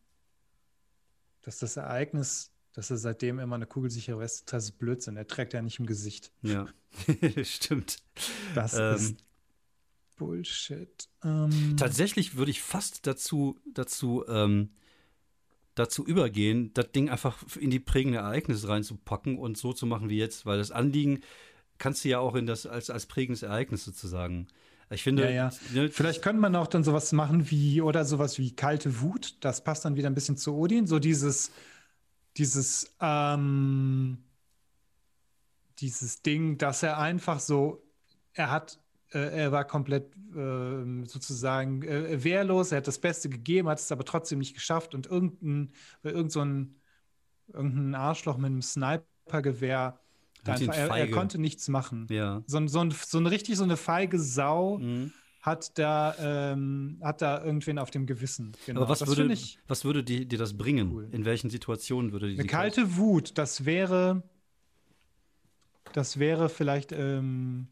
dass 1.41 1.59
das 1.59 1.75
Ereignis, 1.77 2.51
dass 2.79 2.89
er 2.91 2.97
seitdem 2.97 3.39
immer 3.39 3.55
eine 3.55 3.65
kugelsichere 3.65 4.17
Weste 4.19 4.45
trägt, 4.45 4.63
ist 4.63 4.71
Blödsinn. 4.79 5.17
Er 5.17 5.27
trägt 5.27 5.51
ja 5.51 5.61
nicht 5.61 5.79
im 5.79 5.85
Gesicht. 5.85 6.31
Ja, 6.41 6.65
stimmt. 7.43 7.97
Das 8.55 8.73
Ähm, 8.73 8.95
ist 8.95 9.17
Bullshit. 10.15 11.09
Ähm, 11.25 11.75
Tatsächlich 11.77 12.37
würde 12.37 12.51
ich 12.51 12.61
fast 12.61 13.05
dazu, 13.05 13.59
dazu, 13.73 14.23
ähm, 14.29 14.69
dazu 15.75 16.05
übergehen, 16.05 16.73
das 16.73 16.89
Ding 16.93 17.09
einfach 17.09 17.43
in 17.57 17.69
die 17.69 17.79
prägende 17.81 18.19
Ereignisse 18.19 18.69
reinzupacken 18.69 19.37
und 19.37 19.57
so 19.57 19.73
zu 19.73 19.85
machen 19.85 20.09
wie 20.09 20.17
jetzt, 20.17 20.45
weil 20.45 20.57
das 20.57 20.71
Anliegen 20.71 21.19
kannst 21.79 22.05
du 22.05 22.09
ja 22.09 22.19
auch 22.19 22.35
in 22.35 22.45
das 22.45 22.65
als, 22.65 22.89
als 22.89 23.07
prägendes 23.07 23.43
Ereignis 23.43 23.83
sozusagen. 23.83 24.47
Ich 24.89 25.03
finde, 25.03 25.23
Ja, 25.25 25.29
ja. 25.29 25.51
Ne, 25.73 25.89
Vielleicht 25.89 26.21
könnte 26.21 26.39
man 26.41 26.55
auch 26.55 26.67
dann 26.67 26.85
sowas 26.85 27.11
machen 27.11 27.51
wie, 27.51 27.81
oder 27.81 28.05
sowas 28.05 28.39
wie 28.39 28.51
kalte 28.55 29.01
Wut. 29.01 29.35
Das 29.41 29.65
passt 29.65 29.83
dann 29.83 29.97
wieder 29.97 30.09
ein 30.09 30.15
bisschen 30.15 30.37
zu 30.37 30.55
Odin. 30.55 30.87
So 30.87 30.97
dieses, 30.97 31.51
dieses, 32.39 32.95
ähm, 33.01 34.17
dieses 35.79 36.21
Ding, 36.21 36.57
dass 36.57 36.83
er 36.83 36.97
einfach 36.97 37.39
so, 37.39 37.83
er 38.33 38.49
hat, 38.49 38.79
äh, 39.11 39.19
er 39.19 39.51
war 39.51 39.65
komplett 39.65 40.15
ähm, 40.35 41.05
sozusagen 41.05 41.83
äh, 41.83 42.23
wehrlos, 42.23 42.71
er 42.71 42.77
hat 42.77 42.87
das 42.87 42.99
Beste 42.99 43.29
gegeben, 43.29 43.67
hat 43.67 43.79
es 43.79 43.91
aber 43.91 44.05
trotzdem 44.05 44.39
nicht 44.39 44.53
geschafft 44.53 44.95
und 44.95 45.07
irgendein, 45.07 45.73
irgend 46.03 46.31
so 46.31 46.41
ein, 46.41 46.75
irgendein 47.47 47.95
Arschloch 47.95 48.37
mit 48.37 48.47
einem 48.47 48.61
Snipergewehr, 48.61 49.99
einfach, 50.45 50.75
er, 50.75 50.89
er 50.95 51.11
konnte 51.11 51.39
nichts 51.39 51.67
machen. 51.67 52.07
ja. 52.09 52.41
So, 52.47 52.65
so, 52.67 52.79
ein, 52.79 52.91
so 52.91 53.17
ein 53.17 53.27
richtig 53.27 53.57
so 53.57 53.63
eine 53.63 53.77
feige 53.77 54.19
Sau 54.19 54.77
Mhm. 54.77 55.11
Hat 55.41 55.77
da, 55.79 56.15
ähm, 56.19 56.99
hat 57.01 57.21
da 57.21 57.43
irgendwen 57.43 57.79
auf 57.79 57.91
dem 57.91 58.05
Gewissen. 58.05 58.51
Genau. 58.65 58.81
Aber 58.81 58.89
was 58.89 58.99
das 58.99 59.07
würde, 59.09 59.31
ich 59.31 59.59
was 59.67 59.85
würde 59.85 60.03
die, 60.03 60.27
dir 60.27 60.37
das 60.37 60.57
bringen? 60.57 60.91
cool. 60.91 61.07
In 61.11 61.25
welchen 61.25 61.49
Situationen 61.49 62.11
würde 62.11 62.27
die 62.27 62.33
eine 62.33 62.43
die 62.43 62.47
kalte 62.49 62.97
Wut. 62.97 63.37
Das 63.37 63.65
wäre, 63.65 64.23
das 65.93 66.19
wäre 66.19 66.49
vielleicht 66.49 66.91
ähm, 66.91 67.67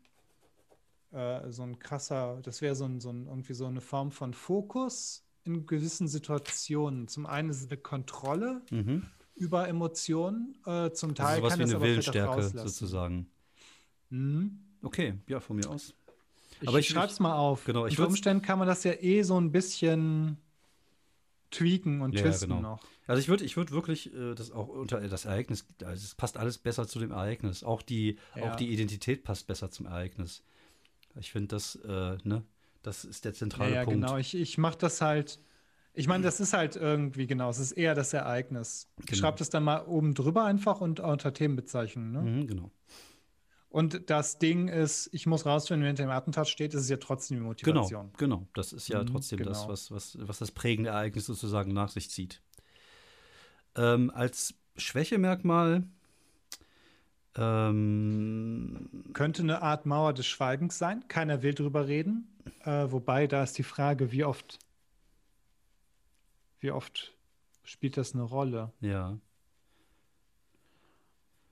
äh, 1.12 1.52
so 1.52 1.64
ein 1.64 1.78
krasser, 1.80 2.40
das 2.42 2.62
wäre 2.62 2.76
so 2.76 2.86
ein, 2.86 3.00
so 3.02 3.10
ein, 3.12 3.28
irgendwie 3.28 3.54
so 3.54 3.66
eine 3.66 3.82
Form 3.82 4.12
von 4.12 4.34
Fokus 4.34 5.24
in 5.44 5.66
gewissen 5.66 6.08
Situationen. 6.08 7.08
Zum 7.08 7.26
einen 7.26 7.50
ist 7.50 7.62
es 7.62 7.68
eine 7.70 7.78
Kontrolle 7.78 8.62
Mhm. 8.72 9.04
über 9.36 9.68
Emotionen, 9.68 10.56
äh, 10.66 10.92
zum 10.92 11.12
Also 11.12 11.14
Teil 11.14 11.38
sowas 11.38 11.50
kann 11.52 11.60
wie 11.60 11.64
das 11.64 11.74
eine 11.74 11.82
Willensstärke 11.84 12.44
sozusagen. 12.44 13.30
Mhm. 14.10 14.60
Okay, 14.82 15.16
ja, 15.28 15.40
von 15.40 15.58
mir 15.58 15.70
aus. 15.70 15.94
Ich, 16.62 16.68
Aber 16.68 16.80
ich 16.80 16.88
ich- 16.88 16.94
schreibe 16.94 17.12
es 17.12 17.20
mal 17.20 17.36
auf. 17.36 17.66
genau, 17.66 17.86
ich 17.86 17.98
Unter 17.98 18.08
Umständen 18.10 18.42
kann 18.44 18.58
man 18.60 18.68
das 18.68 18.84
ja 18.84 18.94
eh 18.94 19.22
so 19.24 19.40
ein 19.40 19.52
bisschen 19.52 20.38
tweaken 21.52 22.02
und 22.02 22.14
Ja, 22.16 22.22
twisten 22.24 22.50
genau. 22.50 22.62
noch. 22.62 22.80
Also 23.08 23.22
ich 23.22 23.30
würde 23.30 23.46
ich 23.46 23.56
würd 23.56 23.72
wirklich 23.72 24.14
äh, 24.14 24.34
das 24.36 24.52
auch 24.52 24.68
unter 24.68 25.00
das 25.08 25.26
Ereignis, 25.26 25.66
also 25.84 26.04
es 26.04 26.14
passt 26.16 26.36
alles 26.38 26.58
besser 26.58 26.88
zu 26.88 27.00
dem 27.00 27.12
Ereignis. 27.12 27.64
Auch 27.64 27.82
die, 27.82 28.18
Ja. 28.36 28.52
auch 28.52 28.56
die 28.58 28.68
Identität 28.70 29.24
passt 29.24 29.48
besser 29.48 29.72
zum 29.72 29.86
Ereignis. 29.86 30.44
Ich 31.20 31.32
finde 31.32 31.48
das, 31.56 31.76
äh, 31.88 32.18
ne, 32.24 32.44
das 32.84 33.06
ist 33.06 33.24
der 33.24 33.32
Ja, 33.32 33.38
zentrale 33.38 33.74
ja, 33.76 33.84
Punkt. 33.86 34.02
genau. 34.02 34.18
Ich, 34.18 34.36
ich 34.36 34.58
mache 34.58 34.78
das 34.78 35.00
halt. 35.02 35.40
Ich 35.94 36.08
meine, 36.08 36.24
das 36.24 36.40
ist 36.40 36.54
halt 36.54 36.76
irgendwie, 36.76 37.26
genau, 37.26 37.50
es 37.50 37.58
ist 37.60 37.72
eher 37.72 37.96
das 37.96 38.14
Ereignis. 38.14 38.88
Ich 39.00 39.06
Genau. 39.08 39.20
schreibe 39.22 39.38
das 39.40 39.50
dann 39.50 39.64
mal 39.64 39.86
oben 39.88 40.14
drüber 40.14 40.44
einfach 40.46 40.80
und 40.82 41.00
unter 41.00 41.34
Themenbezeichnung. 41.34 42.12
Ne? 42.12 42.22
Mhm, 42.22 42.48
genau. 42.48 42.72
Und 43.78 44.10
das 44.10 44.40
Ding 44.40 44.70
ist, 44.70 45.08
ich 45.14 45.28
muss 45.28 45.46
rausfinden, 45.46 45.84
wenn 45.84 45.90
hinter 45.90 46.02
dem 46.06 46.10
Attentat 46.10 46.48
steht, 46.48 46.74
ist 46.74 46.82
es 46.82 46.90
ja 46.90 46.98
trotzdem 46.98 47.38
die 47.38 47.42
Genau, 47.62 47.82
Motivation. 47.82 48.12
genau. 48.18 48.48
Das 48.56 48.74
ist 48.74 48.88
ja 48.88 49.04
Mhm, 49.04 49.06
trotzdem 49.06 49.38
das, 49.44 49.60
genau. 49.60 49.70
was, 49.72 49.92
was, 49.92 50.18
was 50.20 50.40
das 50.40 50.50
prägende 50.50 50.90
Ereignis 50.90 51.28
sozusagen 51.28 51.74
nach 51.74 51.90
sich 51.90 52.10
zieht. 52.10 52.42
Ähm, 53.76 54.10
als 54.16 54.56
Schwächemerkmal 54.78 55.84
ähm, 57.36 58.90
Könnte 59.14 59.44
eine 59.44 59.62
Art 59.62 59.86
Mauer 59.86 60.14
des 60.14 60.26
Schweigens 60.26 60.80
sein. 60.80 61.08
Keiner 61.08 61.44
will 61.44 61.54
drüber 61.54 61.88
reden. 61.88 62.28
Äh, 62.64 62.92
wobei, 62.92 63.28
da 63.28 63.44
ist 63.44 63.60
die 63.60 63.64
Frage, 63.64 64.12
wie 64.12 64.24
oft, 64.24 64.58
wie 66.62 66.72
oft 66.72 67.14
spielt 67.64 67.96
das 67.98 68.16
eine 68.16 68.24
Rolle? 68.24 68.72
ja. 68.82 69.20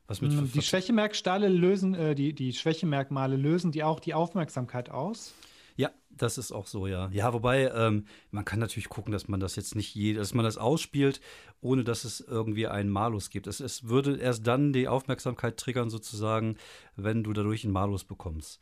Was 0.07 0.21
mit 0.21 0.31
Mm, 0.31 0.51
Die 0.53 0.61
Schwächemerkmale 0.61 1.47
lösen, 1.49 1.95
äh, 1.95 2.15
die, 2.15 2.33
die 2.33 2.53
Schwächemerkmale 2.53 3.35
lösen 3.37 3.71
die 3.71 3.83
auch 3.83 3.99
die 3.99 4.13
Aufmerksamkeit 4.13 4.89
aus. 4.89 5.33
Ja, 5.77 5.91
das 6.09 6.37
ist 6.37 6.51
auch 6.51 6.67
so, 6.67 6.87
ja. 6.87 7.09
Ja, 7.11 7.33
wobei, 7.33 7.69
ähm, 7.71 8.05
man 8.31 8.45
kann 8.45 8.59
natürlich 8.59 8.87
gucken, 8.87 9.11
dass 9.11 9.27
man 9.27 9.39
das 9.39 9.55
jetzt 9.55 9.75
nicht 9.75 9.93
je, 9.93 10.13
dass 10.13 10.33
man 10.33 10.45
das 10.45 10.57
ausspielt, 10.57 11.19
ohne 11.59 11.83
dass 11.83 12.05
es 12.05 12.21
irgendwie 12.21 12.67
einen 12.67 12.89
Malus 12.89 13.29
gibt. 13.29 13.47
Es, 13.47 13.59
es 13.59 13.89
würde 13.89 14.17
erst 14.17 14.47
dann 14.47 14.71
die 14.71 14.87
Aufmerksamkeit 14.87 15.57
triggern, 15.57 15.89
sozusagen, 15.89 16.57
wenn 16.95 17.23
du 17.23 17.33
dadurch 17.33 17.63
einen 17.65 17.73
Malus 17.73 18.05
bekommst. 18.05 18.61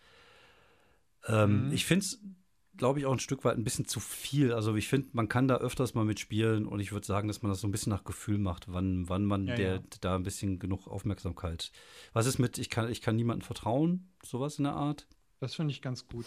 Ähm, 1.28 1.68
mhm. 1.68 1.74
Ich 1.74 1.86
finde 1.86 2.06
es, 2.06 2.20
glaube 2.78 3.00
ich, 3.00 3.06
auch 3.06 3.12
ein 3.12 3.20
Stück 3.20 3.46
weit 3.46 3.58
ein 3.58 3.64
bisschen 3.64 3.86
zu 3.86 4.00
viel. 4.00 4.52
Also 4.52 4.76
ich 4.76 4.88
finde, 4.88 5.10
man 5.14 5.28
kann 5.28 5.48
da 5.48 5.58
öfters 5.58 5.94
mal 5.94 6.06
mitspielen 6.06 6.66
und 6.66 6.80
ich 6.80 6.92
würde 6.92 7.06
sagen, 7.06 7.28
dass 7.28 7.42
man 7.42 7.52
das 7.52 7.62
so 7.62 7.68
ein 7.68 7.72
bisschen 7.72 7.92
nach 7.92 8.04
Gefühl 8.04 8.38
macht, 8.38 8.72
wann, 8.72 9.08
wann 9.10 9.26
man 9.26 9.48
ja, 9.48 9.56
der 9.56 9.76
ja. 9.76 9.82
da 10.02 10.16
ein 10.16 10.24
bisschen 10.24 10.60
genug 10.60 10.88
Aufmerksamkeit. 10.88 11.72
Was 12.14 12.26
ist 12.26 12.40
mit, 12.40 12.58
ich 12.58 12.70
kann, 12.70 12.90
ich 12.90 13.02
kann 13.02 13.16
niemandem 13.16 13.46
vertrauen, 13.46 14.10
sowas 14.24 14.58
in 14.58 14.64
der 14.64 14.74
Art? 14.74 15.08
Das 15.40 15.56
finde 15.56 15.72
ich 15.72 15.82
ganz 15.82 16.08
gut. 16.08 16.26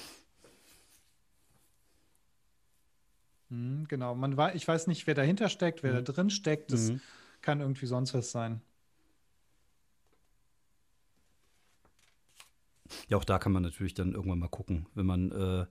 Mhm, 3.48 3.86
genau, 3.88 4.14
man 4.14 4.36
war, 4.36 4.54
ich 4.54 4.66
weiß 4.66 4.86
nicht, 4.86 5.06
wer 5.06 5.14
dahinter 5.14 5.48
steckt, 5.48 5.82
wer 5.82 5.92
mhm. 5.92 6.04
da 6.04 6.12
drin 6.12 6.30
steckt. 6.30 6.72
Das 6.72 6.90
mhm. 6.90 7.00
kann 7.42 7.60
irgendwie 7.60 7.86
sonst 7.86 8.14
was 8.14 8.30
sein. 8.30 8.60
Ja, 13.08 13.16
auch 13.16 13.24
da 13.24 13.38
kann 13.38 13.52
man 13.52 13.62
natürlich 13.62 13.94
dann 13.94 14.12
irgendwann 14.12 14.38
mal 14.38 14.48
gucken, 14.48 14.86
wenn 14.94 15.06
man 15.06 15.32
äh, 15.32 15.66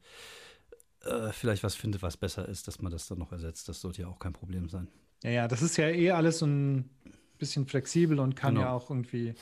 äh, 1.05 1.31
vielleicht 1.31 1.63
was 1.63 1.75
findet, 1.75 2.01
was 2.01 2.17
besser 2.17 2.47
ist, 2.47 2.67
dass 2.67 2.81
man 2.81 2.91
das 2.91 3.07
dann 3.07 3.19
noch 3.19 3.31
ersetzt. 3.31 3.69
Das 3.69 3.81
sollte 3.81 4.01
ja 4.01 4.07
auch 4.07 4.19
kein 4.19 4.33
Problem 4.33 4.69
sein. 4.69 4.87
Ja, 5.23 5.31
ja, 5.31 5.47
das 5.47 5.61
ist 5.61 5.77
ja 5.77 5.89
eh 5.89 6.11
alles 6.11 6.39
so 6.39 6.45
ein 6.45 6.89
bisschen 7.37 7.67
flexibel 7.67 8.19
und 8.19 8.35
kann 8.35 8.55
genau. 8.55 8.67
ja 8.67 8.73
auch 8.73 8.89
irgendwie 8.89 9.33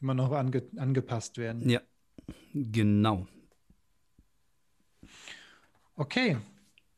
immer 0.00 0.14
noch 0.14 0.32
ange 0.32 0.62
angepasst 0.76 1.38
werden. 1.38 1.68
Ja, 1.68 1.80
genau. 2.54 3.26
Okay, 5.96 6.38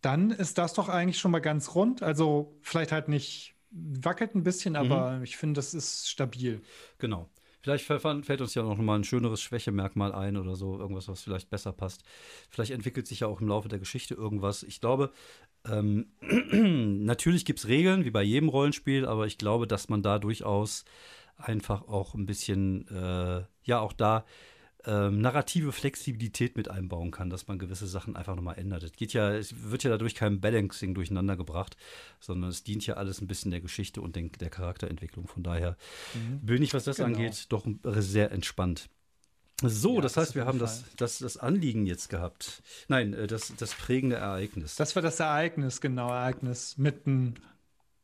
dann 0.00 0.30
ist 0.30 0.58
das 0.58 0.74
doch 0.74 0.88
eigentlich 0.88 1.18
schon 1.18 1.30
mal 1.30 1.40
ganz 1.40 1.74
rund. 1.74 2.02
Also 2.02 2.58
vielleicht 2.62 2.92
halt 2.92 3.08
nicht 3.08 3.54
wackelt 3.70 4.34
ein 4.34 4.42
bisschen, 4.42 4.76
aber 4.76 5.12
mhm. 5.12 5.24
ich 5.24 5.36
finde, 5.36 5.58
das 5.58 5.74
ist 5.74 6.08
stabil. 6.08 6.60
Genau. 6.98 7.28
Vielleicht 7.62 7.84
fällt 7.84 8.40
uns 8.40 8.54
ja 8.54 8.64
noch 8.64 8.76
mal 8.78 8.96
ein 8.96 9.04
schöneres 9.04 9.40
Schwächemerkmal 9.40 10.12
ein 10.12 10.36
oder 10.36 10.56
so, 10.56 10.78
irgendwas, 10.78 11.06
was 11.06 11.22
vielleicht 11.22 11.48
besser 11.48 11.72
passt. 11.72 12.02
Vielleicht 12.50 12.72
entwickelt 12.72 13.06
sich 13.06 13.20
ja 13.20 13.28
auch 13.28 13.40
im 13.40 13.46
Laufe 13.46 13.68
der 13.68 13.78
Geschichte 13.78 14.14
irgendwas. 14.14 14.64
Ich 14.64 14.80
glaube, 14.80 15.12
ähm, 15.70 16.06
natürlich 17.04 17.44
gibt 17.44 17.60
es 17.60 17.68
Regeln, 17.68 18.04
wie 18.04 18.10
bei 18.10 18.22
jedem 18.24 18.48
Rollenspiel, 18.48 19.06
aber 19.06 19.26
ich 19.26 19.38
glaube, 19.38 19.68
dass 19.68 19.88
man 19.88 20.02
da 20.02 20.18
durchaus 20.18 20.84
einfach 21.36 21.86
auch 21.86 22.14
ein 22.14 22.26
bisschen, 22.26 22.88
äh, 22.88 23.44
ja, 23.62 23.78
auch 23.78 23.92
da 23.92 24.24
ähm, 24.84 25.20
narrative 25.20 25.72
Flexibilität 25.72 26.56
mit 26.56 26.68
einbauen 26.70 27.10
kann, 27.10 27.30
dass 27.30 27.46
man 27.48 27.58
gewisse 27.58 27.86
Sachen 27.86 28.16
einfach 28.16 28.34
nochmal 28.34 28.58
ändert. 28.58 28.82
Es 28.82 28.92
geht 28.92 29.12
ja, 29.12 29.32
es 29.32 29.70
wird 29.70 29.84
ja 29.84 29.90
dadurch 29.90 30.14
kein 30.14 30.40
Balancing 30.40 30.94
durcheinander 30.94 31.36
gebracht, 31.36 31.76
sondern 32.20 32.50
es 32.50 32.64
dient 32.64 32.86
ja 32.86 32.94
alles 32.94 33.20
ein 33.20 33.26
bisschen 33.26 33.50
der 33.50 33.60
Geschichte 33.60 34.00
und 34.00 34.16
den, 34.16 34.32
der 34.32 34.50
Charakterentwicklung. 34.50 35.28
Von 35.28 35.42
daher 35.42 35.76
mhm. 36.14 36.40
bin 36.40 36.62
ich, 36.62 36.74
was 36.74 36.84
das 36.84 36.96
genau. 36.96 37.08
angeht, 37.08 37.46
doch 37.50 37.66
sehr 37.84 38.32
entspannt. 38.32 38.88
So, 39.64 39.96
ja, 39.96 40.00
das 40.00 40.16
heißt, 40.16 40.34
wir 40.34 40.44
haben 40.44 40.58
das, 40.58 40.84
das, 40.96 41.18
das 41.18 41.36
Anliegen 41.36 41.86
jetzt 41.86 42.08
gehabt. 42.08 42.62
Nein, 42.88 43.14
äh, 43.14 43.26
das, 43.26 43.52
das 43.56 43.74
prägende 43.74 44.16
Ereignis. 44.16 44.74
Das 44.76 44.96
war 44.96 45.02
das 45.02 45.20
Ereignis, 45.20 45.80
genau, 45.80 46.08
Ereignis 46.08 46.78
mitten 46.78 47.34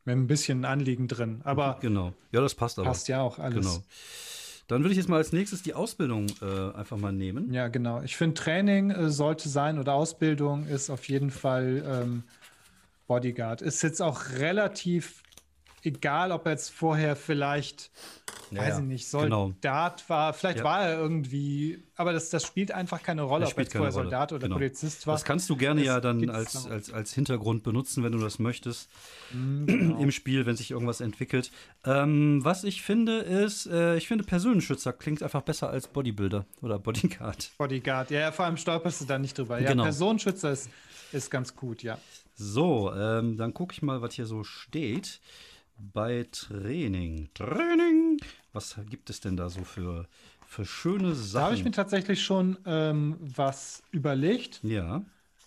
mit 0.05 0.15
ein 0.15 0.27
bisschen 0.27 0.65
Anliegen 0.65 1.07
drin. 1.07 1.41
Aber 1.43 1.77
genau, 1.81 2.13
ja, 2.31 2.41
das 2.41 2.55
passt 2.55 2.79
aber. 2.79 2.87
Passt 2.87 3.07
ja 3.07 3.21
auch 3.21 3.39
alles. 3.39 3.65
Genau. 3.65 3.83
Dann 4.69 4.83
würde 4.83 4.91
ich 4.91 4.97
jetzt 4.97 5.09
mal 5.09 5.17
als 5.17 5.33
nächstes 5.33 5.63
die 5.63 5.73
Ausbildung 5.73 6.27
äh, 6.43 6.77
einfach 6.77 6.95
mal 6.95 7.11
nehmen. 7.11 7.51
Ja, 7.51 7.69
genau. 7.69 8.03
Ich 8.03 8.15
finde, 8.15 8.35
Training 8.35 8.91
äh, 8.91 9.09
sollte 9.09 9.49
sein 9.49 9.79
oder 9.79 9.93
Ausbildung 9.93 10.67
ist 10.67 10.91
auf 10.91 11.09
jeden 11.09 11.31
Fall 11.31 11.83
ähm, 11.85 12.23
Bodyguard. 13.07 13.63
Ist 13.63 13.81
jetzt 13.81 13.99
auch 13.99 14.29
relativ 14.37 15.23
egal, 15.83 16.31
ob 16.31 16.45
er 16.45 16.53
jetzt 16.53 16.69
vorher 16.69 17.15
vielleicht 17.15 17.91
ja, 18.51 18.61
weiß 18.61 18.79
ich 18.79 18.85
nicht, 18.85 19.11
genau. 19.11 19.47
Soldat 19.47 19.97
genau. 19.97 20.09
war, 20.09 20.33
vielleicht 20.33 20.59
ja. 20.59 20.63
war 20.63 20.83
er 20.83 20.99
irgendwie, 20.99 21.83
aber 21.95 22.13
das, 22.13 22.29
das 22.29 22.43
spielt 22.43 22.71
einfach 22.71 23.03
keine 23.03 23.21
Rolle, 23.21 23.45
ob 23.45 23.57
er 23.57 23.63
jetzt 23.63 23.75
vorher 23.75 23.91
Soldat 23.91 24.31
oder 24.31 24.43
genau. 24.43 24.55
Polizist 24.55 25.05
war. 25.05 25.13
Das 25.13 25.23
kannst 25.23 25.49
du 25.49 25.55
gerne 25.55 25.81
das 25.81 25.87
ja 25.87 25.99
dann 25.99 26.29
als, 26.29 26.65
als, 26.65 26.91
als 26.91 27.13
Hintergrund 27.13 27.63
benutzen, 27.63 28.03
wenn 28.03 28.11
du 28.11 28.17
das 28.17 28.39
möchtest, 28.39 28.89
mhm, 29.31 29.65
genau. 29.67 29.99
im 29.99 30.11
Spiel, 30.11 30.45
wenn 30.45 30.55
sich 30.55 30.71
irgendwas 30.71 30.99
entwickelt. 30.99 31.51
Ähm, 31.85 32.43
was 32.43 32.63
ich 32.63 32.81
finde, 32.81 33.19
ist, 33.19 33.67
äh, 33.67 33.97
ich 33.97 34.07
finde 34.07 34.23
Personenschützer 34.23 34.93
klingt 34.93 35.21
einfach 35.21 35.41
besser 35.41 35.69
als 35.69 35.87
Bodybuilder 35.87 36.45
oder 36.61 36.79
Bodyguard. 36.79 37.51
Bodyguard, 37.57 38.09
ja, 38.09 38.31
vor 38.31 38.45
allem 38.45 38.57
stolperst 38.57 39.01
du 39.01 39.05
da 39.05 39.19
nicht 39.19 39.37
drüber. 39.37 39.59
Ja, 39.59 39.69
genau. 39.69 39.83
Personenschützer 39.83 40.51
ist, 40.51 40.69
ist 41.11 41.29
ganz 41.29 41.55
gut, 41.55 41.83
ja. 41.83 41.99
So, 42.35 42.91
ähm, 42.93 43.37
dann 43.37 43.53
gucke 43.53 43.73
ich 43.73 43.81
mal, 43.81 44.01
was 44.01 44.13
hier 44.13 44.25
so 44.25 44.43
steht 44.43 45.19
bei 45.93 46.27
Training. 46.31 47.29
Training! 47.33 48.19
Was 48.53 48.77
gibt 48.89 49.09
es 49.09 49.21
denn 49.21 49.37
da 49.37 49.49
so 49.49 49.63
für, 49.63 50.07
für 50.45 50.65
schöne 50.65 51.15
Sachen? 51.15 51.33
Da 51.33 51.45
habe 51.45 51.55
ich 51.55 51.63
mir 51.63 51.71
tatsächlich 51.71 52.23
schon 52.23 52.57
ähm, 52.65 53.17
was 53.19 53.83
überlegt. 53.91 54.59
Ja. 54.63 55.03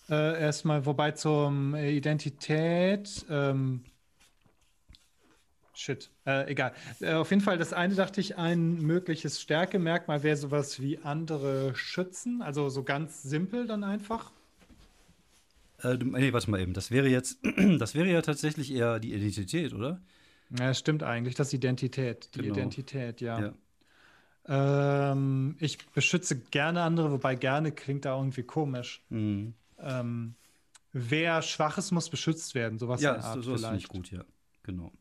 Äh, 0.09 0.41
erstmal, 0.41 0.87
wobei 0.87 1.13
zur 1.13 1.53
Identität. 1.77 3.25
Ähm, 3.31 3.85
shit, 5.75 6.11
äh, 6.27 6.51
egal. 6.51 6.73
Äh, 7.01 7.15
auf 7.15 7.31
jeden 7.31 7.43
Fall, 7.43 7.59
das 7.59 7.73
eine 7.73 7.95
dachte 7.95 8.21
ich, 8.21 8.37
ein 8.37 8.79
mögliches 8.83 9.41
Stärkemerkmal 9.41 10.23
wäre 10.23 10.37
sowas 10.37 10.81
wie 10.81 10.99
andere 10.99 11.75
Schützen. 11.75 12.43
Also 12.43 12.69
so 12.69 12.83
ganz 12.83 13.23
simpel 13.23 13.67
dann 13.67 13.85
einfach. 13.85 14.33
Äh, 15.83 15.97
nee, 15.97 16.33
warte 16.33 16.51
mal 16.51 16.61
eben. 16.61 16.75
Das 16.75 16.91
wäre 16.91 17.09
jetzt, 17.09 17.39
das 17.79 17.95
wäre 17.95 18.09
ja 18.09 18.23
tatsächlich 18.23 18.73
eher 18.73 19.01
die 19.01 19.13
Identität, 19.13 19.73
oder? 19.73 20.01
Ja, 20.59 20.75
stimmt 20.75 21.03
eigentlich. 21.03 21.35
Das 21.35 21.49
ist 21.49 21.55
Identität. 21.55 22.35
Die 22.35 22.43
genau. 22.43 22.55
Identität, 22.55 23.21
ja. 23.21 23.41
ja. 23.41 23.53
Ähm, 25.13 25.57
ich 25.61 25.87
beschütze 25.91 26.39
gerne 26.39 26.83
andere, 26.83 27.13
wobei 27.13 27.37
gerne 27.37 27.73
klingt 27.73 28.05
da 28.05 28.17
irgendwie 28.17 28.43
komisch. 28.43 29.05
Mhm. 29.09 29.55
Ähm, 29.79 30.35
wer 30.93 31.43
schwach 31.43 31.79
ist, 31.79 31.91
muss 31.93 32.11
beschützt 32.11 32.55
werden. 32.55 32.79
Sowas 32.79 33.01
ja, 33.01 33.15
in 33.15 33.21
Art 33.23 33.43
sowas 33.43 33.63
finde 33.63 33.79
ich 33.79 33.89
gut, 33.89 34.11
ja. 34.11 34.25
Genau. 34.63 34.93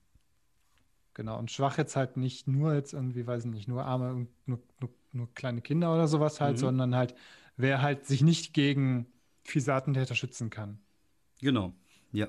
Genau. 1.14 1.38
Und 1.38 1.52
schwach 1.52 1.78
jetzt 1.78 1.96
halt 1.96 2.18
nicht 2.18 2.48
nur 2.48 2.74
jetzt 2.74 2.94
irgendwie, 2.94 3.28
weiß 3.28 3.46
ich 3.46 3.52
nicht, 3.52 3.68
nur 3.68 3.84
arme, 3.84 4.28
nur, 4.46 4.60
nur, 4.80 4.90
nur 5.12 5.34
kleine 5.34 5.62
Kinder 5.62 5.94
oder 5.94 6.08
sowas 6.08 6.40
halt, 6.40 6.58
mhm. 6.58 6.62
sondern 6.62 6.96
halt, 6.96 7.16
wer 7.58 7.82
halt 7.82 8.06
sich 8.06 8.22
nicht 8.22 8.54
gegen 8.54 9.08
fiese 9.44 9.74
Attentäter 9.74 10.16
schützen 10.16 10.50
kann. 10.50 10.80
Genau, 11.42 11.74
ja. 12.12 12.28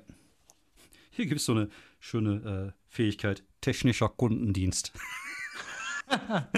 Hier 1.15 1.27
gibt 1.27 1.41
es 1.41 1.45
so 1.45 1.53
eine 1.53 1.69
schöne 2.01 2.73
äh, 2.75 2.81
Fähigkeit, 2.89 3.45
technischer 3.61 4.09
Kundendienst. 4.09 4.93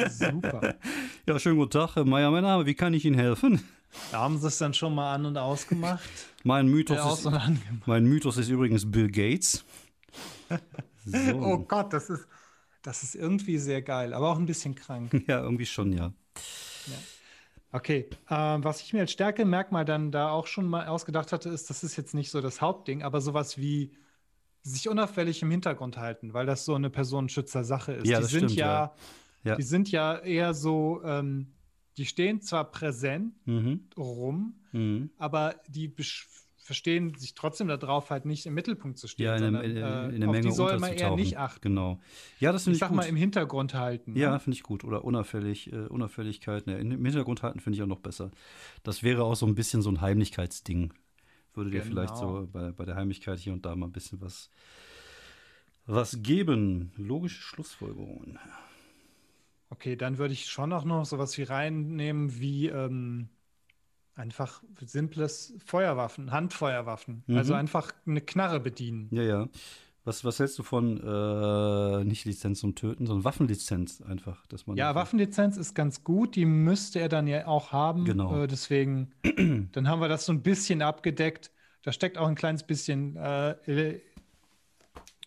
Super. 0.09 0.77
Ja, 1.27 1.39
schönen 1.39 1.57
guten 1.57 1.71
Tag, 1.71 1.97
Meier, 2.05 2.31
mein 2.31 2.43
Name. 2.43 2.67
Wie 2.67 2.75
kann 2.75 2.93
ich 2.93 3.05
Ihnen 3.07 3.19
helfen? 3.19 3.67
Da 4.13 4.19
haben 4.19 4.39
Sie 4.39 4.47
es 4.47 4.59
dann 4.59 4.75
schon 4.75 4.95
mal 4.95 5.15
an 5.15 5.25
und 5.25 5.39
ausgemacht? 5.39 6.09
Mein 6.43 6.69
Mythos, 6.69 7.15
ist, 7.15 7.23
so 7.23 7.33
mein 7.87 8.05
Mythos 8.05 8.37
ist 8.37 8.51
übrigens 8.51 8.91
Bill 8.91 9.11
Gates. 9.11 9.65
So. 11.07 11.19
Oh 11.35 11.59
Gott, 11.59 11.93
das 11.93 12.09
ist, 12.09 12.27
das 12.81 13.03
ist 13.03 13.15
irgendwie 13.15 13.59
sehr 13.59 13.83
geil, 13.83 14.15
aber 14.15 14.31
auch 14.31 14.39
ein 14.39 14.47
bisschen 14.47 14.75
krank. 14.75 15.13
Ja, 15.29 15.43
irgendwie 15.43 15.67
schon, 15.67 15.93
ja. 15.93 16.15
ja. 16.87 16.97
Okay, 17.73 18.09
ähm, 18.31 18.65
was 18.65 18.81
ich 18.81 18.95
mir 18.95 19.01
als 19.01 19.13
Stärkemerkmal 19.13 19.85
dann 19.85 20.11
da 20.11 20.31
auch 20.31 20.47
schon 20.47 20.67
mal 20.67 20.87
ausgedacht 20.87 21.31
hatte, 21.33 21.51
ist, 21.51 21.69
das 21.69 21.85
ist 21.85 21.97
jetzt 21.97 22.15
nicht 22.15 22.31
so 22.31 22.41
das 22.41 22.63
Hauptding, 22.63 23.03
aber 23.03 23.21
sowas 23.21 23.59
wie 23.59 23.93
sich 24.65 24.89
unauffällig 24.89 25.43
im 25.43 25.51
Hintergrund 25.51 25.99
halten, 25.99 26.32
weil 26.32 26.47
das 26.47 26.65
so 26.65 26.74
eine 26.74 26.91
Personenschützer-Sache 26.91 27.93
ist. 27.93 28.09
Ja, 28.09 28.20
die 28.20 28.24
sind 28.24 28.51
stimmt, 28.51 28.57
ja, 28.57 28.95
ja, 29.45 29.57
die 29.57 29.62
sind 29.62 29.91
ja 29.91 30.16
eher 30.16 30.55
so, 30.55 31.03
ähm, 31.05 31.53
die 31.99 32.07
stehen 32.07 32.41
zwar 32.41 32.70
präsent 32.70 33.35
mhm. 33.47 33.89
rum, 33.97 34.55
mhm. 34.73 35.11
aber 35.19 35.57
die 35.69 35.95
verstehen 36.57 37.15
sich 37.15 37.35
trotzdem 37.35 37.69
darauf, 37.69 38.09
halt 38.09 38.24
nicht 38.24 38.47
im 38.47 38.55
Mittelpunkt 38.55 38.99
zu 38.99 39.07
stehen. 39.07 39.27
Ja, 39.27 39.35
in, 39.35 39.43
sondern, 39.43 39.65
in, 39.65 39.77
in, 39.77 40.15
in 40.15 40.20
der 40.20 40.31
Menge 40.31 40.49
die 40.49 40.53
soll 40.53 40.78
man 40.78 40.95
eher 40.95 41.15
nicht 41.15 41.36
achten. 41.36 41.61
Genau. 41.61 42.01
Ja, 42.41 42.51
das 42.51 42.65
finde 42.65 42.73
ich, 42.73 42.77
ich 42.77 42.81
sag 42.81 42.89
gut. 42.89 42.97
mal 42.97 43.07
im 43.07 43.16
Hintergrund 43.16 43.74
halten. 43.74 44.16
Ja, 44.16 44.32
ne? 44.32 44.41
finde 44.41 44.57
ich 44.57 44.62
gut. 44.62 44.82
Oder 44.82 45.05
unauffällig, 45.05 45.70
äh, 45.74 45.86
Unauffälligkeit. 45.89 46.66
Ne, 46.66 46.78
Im 46.78 47.05
Hintergrund 47.05 47.43
halten 47.43 47.61
finde 47.61 47.77
ich 47.77 47.82
auch 47.82 47.86
noch 47.86 48.01
besser. 48.01 48.31
Das 48.82 49.03
wäre 49.03 49.24
auch 49.24 49.36
so 49.36 49.45
ein 49.45 49.55
bisschen 49.55 49.82
so 49.82 49.91
ein 49.91 50.01
Heimlichkeitsding 50.01 50.95
würde 51.57 51.71
dir 51.71 51.83
vielleicht 51.83 52.17
so 52.17 52.27
genau. 52.27 52.47
bei, 52.47 52.73
bei 52.73 52.85
der 52.85 52.97
Heimlichkeit 52.97 53.39
hier 53.39 53.53
und 53.53 53.65
da 53.65 53.75
mal 53.75 53.87
ein 53.87 53.93
bisschen 53.93 54.21
was, 54.21 54.51
was 55.87 56.23
geben. 56.23 56.93
Logische 56.97 57.41
Schlussfolgerungen. 57.41 58.39
Okay, 59.71 59.97
dann 59.97 60.19
würde 60.19 60.35
ich 60.35 60.47
schon 60.47 60.73
auch 60.73 60.85
noch 60.85 61.05
sowas 61.05 61.37
wie 61.39 61.43
reinnehmen 61.43 62.39
wie 62.39 62.69
ähm, 62.69 63.29
einfach 64.15 64.63
simples 64.81 65.55
Feuerwaffen, 65.65 66.31
Handfeuerwaffen. 66.31 67.25
Mhm. 67.27 67.37
Also 67.37 67.55
einfach 67.55 67.93
eine 68.07 68.21
Knarre 68.21 68.61
bedienen. 68.61 69.09
Ja, 69.11 69.23
ja. 69.23 69.49
Was, 70.05 70.25
was 70.25 70.39
hältst 70.39 70.59
du 70.59 70.63
von 70.63 70.99
äh, 70.99 72.05
nicht 72.05 72.27
Lizenz 72.27 72.61
zum 72.61 72.75
Töten, 72.75 73.07
sondern 73.07 73.25
Waffenlizenz 73.25 74.03
einfach, 74.03 74.47
dass 74.47 74.67
man 74.67 74.77
Ja, 74.77 74.95
Waffenlizenz 74.95 75.57
ist 75.57 75.75
ganz 75.75 76.05
gut, 76.05 76.37
die 76.37 76.45
müsste 76.45 77.01
er 77.01 77.09
dann 77.09 77.27
ja 77.27 77.47
auch 77.47 77.73
haben. 77.73 78.05
Genau. 78.05 78.43
Äh, 78.43 78.47
deswegen, 78.47 79.13
dann 79.73 79.89
haben 79.89 80.01
wir 80.01 80.09
das 80.09 80.27
so 80.27 80.33
ein 80.33 80.43
bisschen 80.43 80.83
abgedeckt. 80.83 81.51
Da 81.83 81.93
steckt 81.93 82.19
auch 82.19 82.29
ein 82.29 82.35
kleines 82.35 82.65
bisschen, 82.65 83.17
äh, 83.17 83.57
ein 83.67 84.01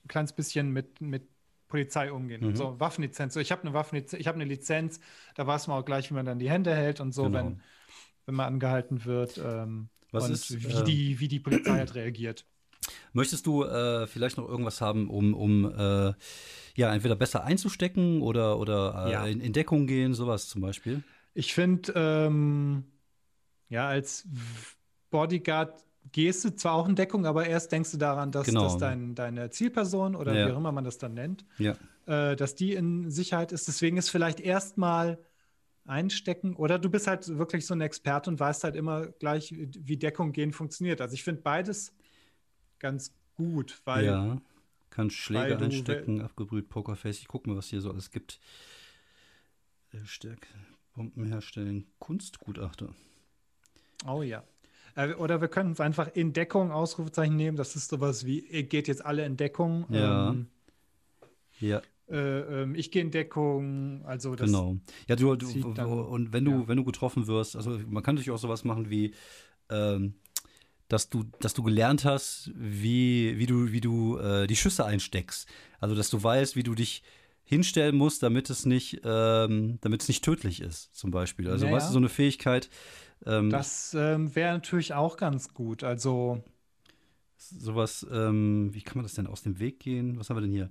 kleines 0.08 0.34
bisschen 0.34 0.72
mit, 0.72 1.02
mit 1.02 1.28
Polizei 1.68 2.12
umgehen. 2.12 2.46
Mhm. 2.46 2.56
So, 2.56 2.80
Waffenlizenz. 2.80 3.34
So, 3.34 3.40
ich 3.40 3.52
habe 3.52 3.64
eine 3.64 3.74
Waffenlizenz, 3.74 4.20
ich 4.20 4.28
habe 4.28 4.36
eine 4.36 4.46
Lizenz, 4.46 5.00
da 5.36 5.48
weiß 5.48 5.68
man 5.68 5.80
auch 5.80 5.86
gleich, 5.86 6.10
wie 6.12 6.14
man 6.14 6.26
dann 6.26 6.40
die 6.40 6.50
Hände 6.50 6.74
hält 6.74 7.00
und 7.00 7.14
so, 7.14 7.24
genau. 7.24 7.40
wenn 7.40 7.62
wenn 8.28 8.36
man 8.36 8.46
angehalten 8.46 9.06
wird. 9.06 9.42
Ähm, 9.44 9.90
Was 10.12 10.26
und 10.26 10.34
ist, 10.34 10.64
wie, 10.64 10.84
die, 10.84 11.20
wie 11.20 11.28
die 11.28 11.40
Polizei 11.40 11.78
halt 11.78 11.96
reagiert. 11.96 12.46
Möchtest 13.14 13.46
du 13.46 13.64
äh, 13.64 14.08
vielleicht 14.08 14.38
noch 14.38 14.48
irgendwas 14.48 14.82
haben, 14.82 15.10
um, 15.10 15.34
um 15.34 15.66
äh, 15.66 16.14
ja, 16.76 16.94
entweder 16.94 17.16
besser 17.16 17.44
einzustecken 17.44 18.22
oder, 18.22 18.60
oder 18.60 19.04
äh, 19.08 19.12
Ja. 19.12 19.26
in, 19.26 19.40
in 19.42 19.54
Deckung 19.54 19.88
gehen, 19.88 20.14
sowas 20.14 20.48
zum 20.48 20.62
Beispiel? 20.62 21.04
Ich 21.34 21.54
finde, 21.54 21.94
ähm, 21.96 22.86
ja, 23.70 23.88
als 23.88 24.28
Bodyguard 25.10 25.84
gehst 26.12 26.46
du 26.46 26.56
zwar 26.56 26.74
auch 26.74 26.88
in 26.88 26.96
Deckung, 26.96 27.26
aber 27.26 27.48
erst 27.48 27.72
denkst 27.72 27.92
du 27.92 27.98
daran, 27.98 28.32
dass, 28.32 28.46
Genau. 28.46 28.64
dass 28.64 28.78
dein, 28.78 29.16
deine 29.16 29.50
Zielperson 29.50 30.16
oder 30.16 30.34
Ja. 30.36 30.48
wie 30.48 30.52
auch 30.54 30.58
immer 30.58 30.72
man 30.72 30.84
das 30.84 30.98
dann 30.98 31.14
nennt, 31.14 31.46
Ja. 31.58 31.76
äh, 32.06 32.36
dass 32.36 32.56
die 32.56 32.74
in 32.74 33.10
Sicherheit 33.12 33.52
ist. 33.52 33.68
Deswegen 33.68 33.98
ist 33.98 34.10
vielleicht 34.10 34.40
erstmal 34.40 35.20
einstecken 35.86 36.56
oder 36.56 36.80
du 36.80 36.90
bist 36.90 37.08
halt 37.08 37.28
wirklich 37.38 37.66
so 37.66 37.74
ein 37.74 37.82
Experte 37.82 38.30
und 38.30 38.40
weißt 38.40 38.64
halt 38.64 38.76
immer 38.76 39.08
gleich, 39.08 39.54
wie 39.56 39.98
Deckung 39.98 40.34
gehen 40.34 40.52
funktioniert. 40.52 41.02
Also 41.02 41.14
ich 41.14 41.24
finde 41.24 41.42
beides 41.42 41.94
ganz 42.80 43.14
gut, 43.36 43.82
weil 43.86 44.06
ja. 44.06 44.42
Kann 44.90 45.10
Schläge 45.10 45.58
du- 45.58 45.66
einstecken, 45.66 46.22
abgebrüht, 46.22 46.70
Pokerface. 46.70 47.20
Ich 47.20 47.28
gucke 47.28 47.50
mal, 47.50 47.56
was 47.56 47.68
hier 47.68 47.82
so 47.82 47.92
alles 47.92 48.10
gibt. 48.10 48.40
Äh, 49.92 50.00
Stärke, 50.06 50.48
Bomben 50.94 51.26
herstellen, 51.26 51.86
Kunstgutachter. 52.00 52.90
Oh 54.08 54.22
ja. 54.24 54.44
Äh, 54.96 55.14
Oder 55.14 55.40
wir 55.42 55.48
können 55.48 55.72
es 55.74 55.80
einfach 55.80 56.10
in 56.16 56.34
Deckung 56.34 56.72
Ausrufezeichen 56.72 57.36
nehmen. 57.36 57.58
Das 57.58 57.76
ist 57.76 57.90
sowas 57.90 58.26
wie, 58.26 58.40
ihr 58.40 58.64
geht 58.64 58.88
jetzt 58.88 59.06
alle 59.06 59.26
in 59.26 59.38
Deckung. 59.38 59.86
Ja. 59.90 60.32
Ähm, 60.32 60.48
Ja, 61.60 61.82
äh, 62.10 62.62
ähm, 62.64 62.76
ich 62.76 62.90
gehe 62.92 63.02
in 63.02 63.12
Deckung. 63.12 64.04
Also 64.06 64.36
das, 64.36 64.48
genau. 64.48 64.78
Ja, 65.08 65.16
du, 65.16 65.36
du 65.36 65.48
und 65.48 66.34
wenn 66.34 66.46
du, 66.46 66.52
ja. 66.52 66.68
wenn 66.68 66.78
du 66.78 66.84
getroffen 66.84 67.28
wirst, 67.28 67.56
also 67.56 67.80
man 67.88 68.02
kann 68.02 68.16
natürlich 68.16 68.32
auch 68.32 68.38
sowas 68.40 68.64
machen 68.64 68.90
wie, 68.90 69.14
ähm, 69.70 70.16
dass 70.88 71.10
du, 71.10 71.26
dass 71.40 71.54
du 71.54 71.64
gelernt 71.64 72.06
hast, 72.06 72.52
wie, 72.56 73.38
wie 73.38 73.46
du, 73.46 73.72
wie 73.72 73.82
du 73.82 74.18
äh, 74.18 74.48
die 74.48 74.56
Schüsse 74.56 74.86
einsteckst. 74.86 75.48
Also 75.80 75.96
dass 75.96 76.10
du 76.10 76.22
weißt, 76.22 76.56
wie 76.56 76.64
du 76.64 76.76
dich 76.76 77.04
hinstellen 77.44 77.96
musst, 77.96 78.24
damit 78.24 78.50
es 78.50 78.66
nicht, 78.66 79.02
ähm, 79.04 79.80
damit 79.82 80.02
es 80.02 80.08
nicht 80.08 80.24
tödlich 80.24 80.62
ist, 80.62 80.96
zum 80.96 81.12
Beispiel. 81.12 81.50
Also 81.50 81.66
Naja. 81.66 81.78
weißt 81.78 81.90
du, 81.90 81.94
so 81.94 82.00
eine 82.00 82.10
Fähigkeit, 82.10 82.70
ähm, 83.26 83.50
Das 83.50 83.96
ähm, 83.98 84.36
wäre 84.36 84.54
natürlich 84.54 84.94
auch 84.94 85.18
ganz 85.18 85.54
gut. 85.54 85.84
Also, 85.84 86.44
sowas, 87.38 88.06
ähm, 88.12 88.70
wie 88.74 88.82
kann 88.82 88.98
man 88.98 89.04
das 89.04 89.14
denn 89.14 89.28
aus 89.28 89.44
dem 89.44 89.60
Weg 89.60 89.80
gehen? 89.80 90.20
Was 90.20 90.30
haben 90.30 90.38
wir 90.38 90.42
denn 90.42 90.52
hier? 90.52 90.70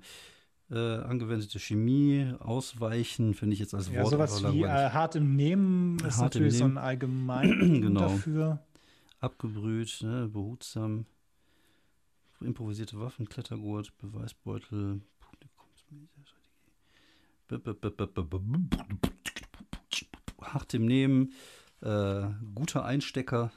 Äh, 0.69 0.77
angewendete 1.05 1.61
Chemie, 1.61 2.35
ausweichen, 2.41 3.35
finde 3.35 3.55
ich 3.55 3.61
jetzt 3.61 3.73
als 3.73 3.89
ja, 3.89 4.03
Wort 4.03 4.11
sowas 4.11 4.45
aber 4.45 4.53
wie 4.53 4.63
äh, 4.63 4.67
hart 4.91 5.15
im 5.15 5.37
Nehmen 5.37 5.97
ist 6.01 6.17
Hart 6.17 6.35
natürlich 6.35 6.59
so 6.59 6.65
Nehmen. 6.65 6.79
ein 6.79 6.85
allgemein 6.85 7.81
Genau. 7.81 8.01
dafür. 8.01 8.66
Abgebrüht, 9.21 9.99
ne, 10.03 10.29
behutsam, 10.29 11.07
improvisierte 12.41 12.99
Waffen, 13.01 13.29
Klettergurt, 13.29 13.97
Beweisbeutel, 13.99 15.01
hart 20.43 20.75
im 20.75 20.87
Nehmen, 20.87 21.33
äh, 21.83 22.23
guter 22.55 22.85
Einstecker, 22.85 23.51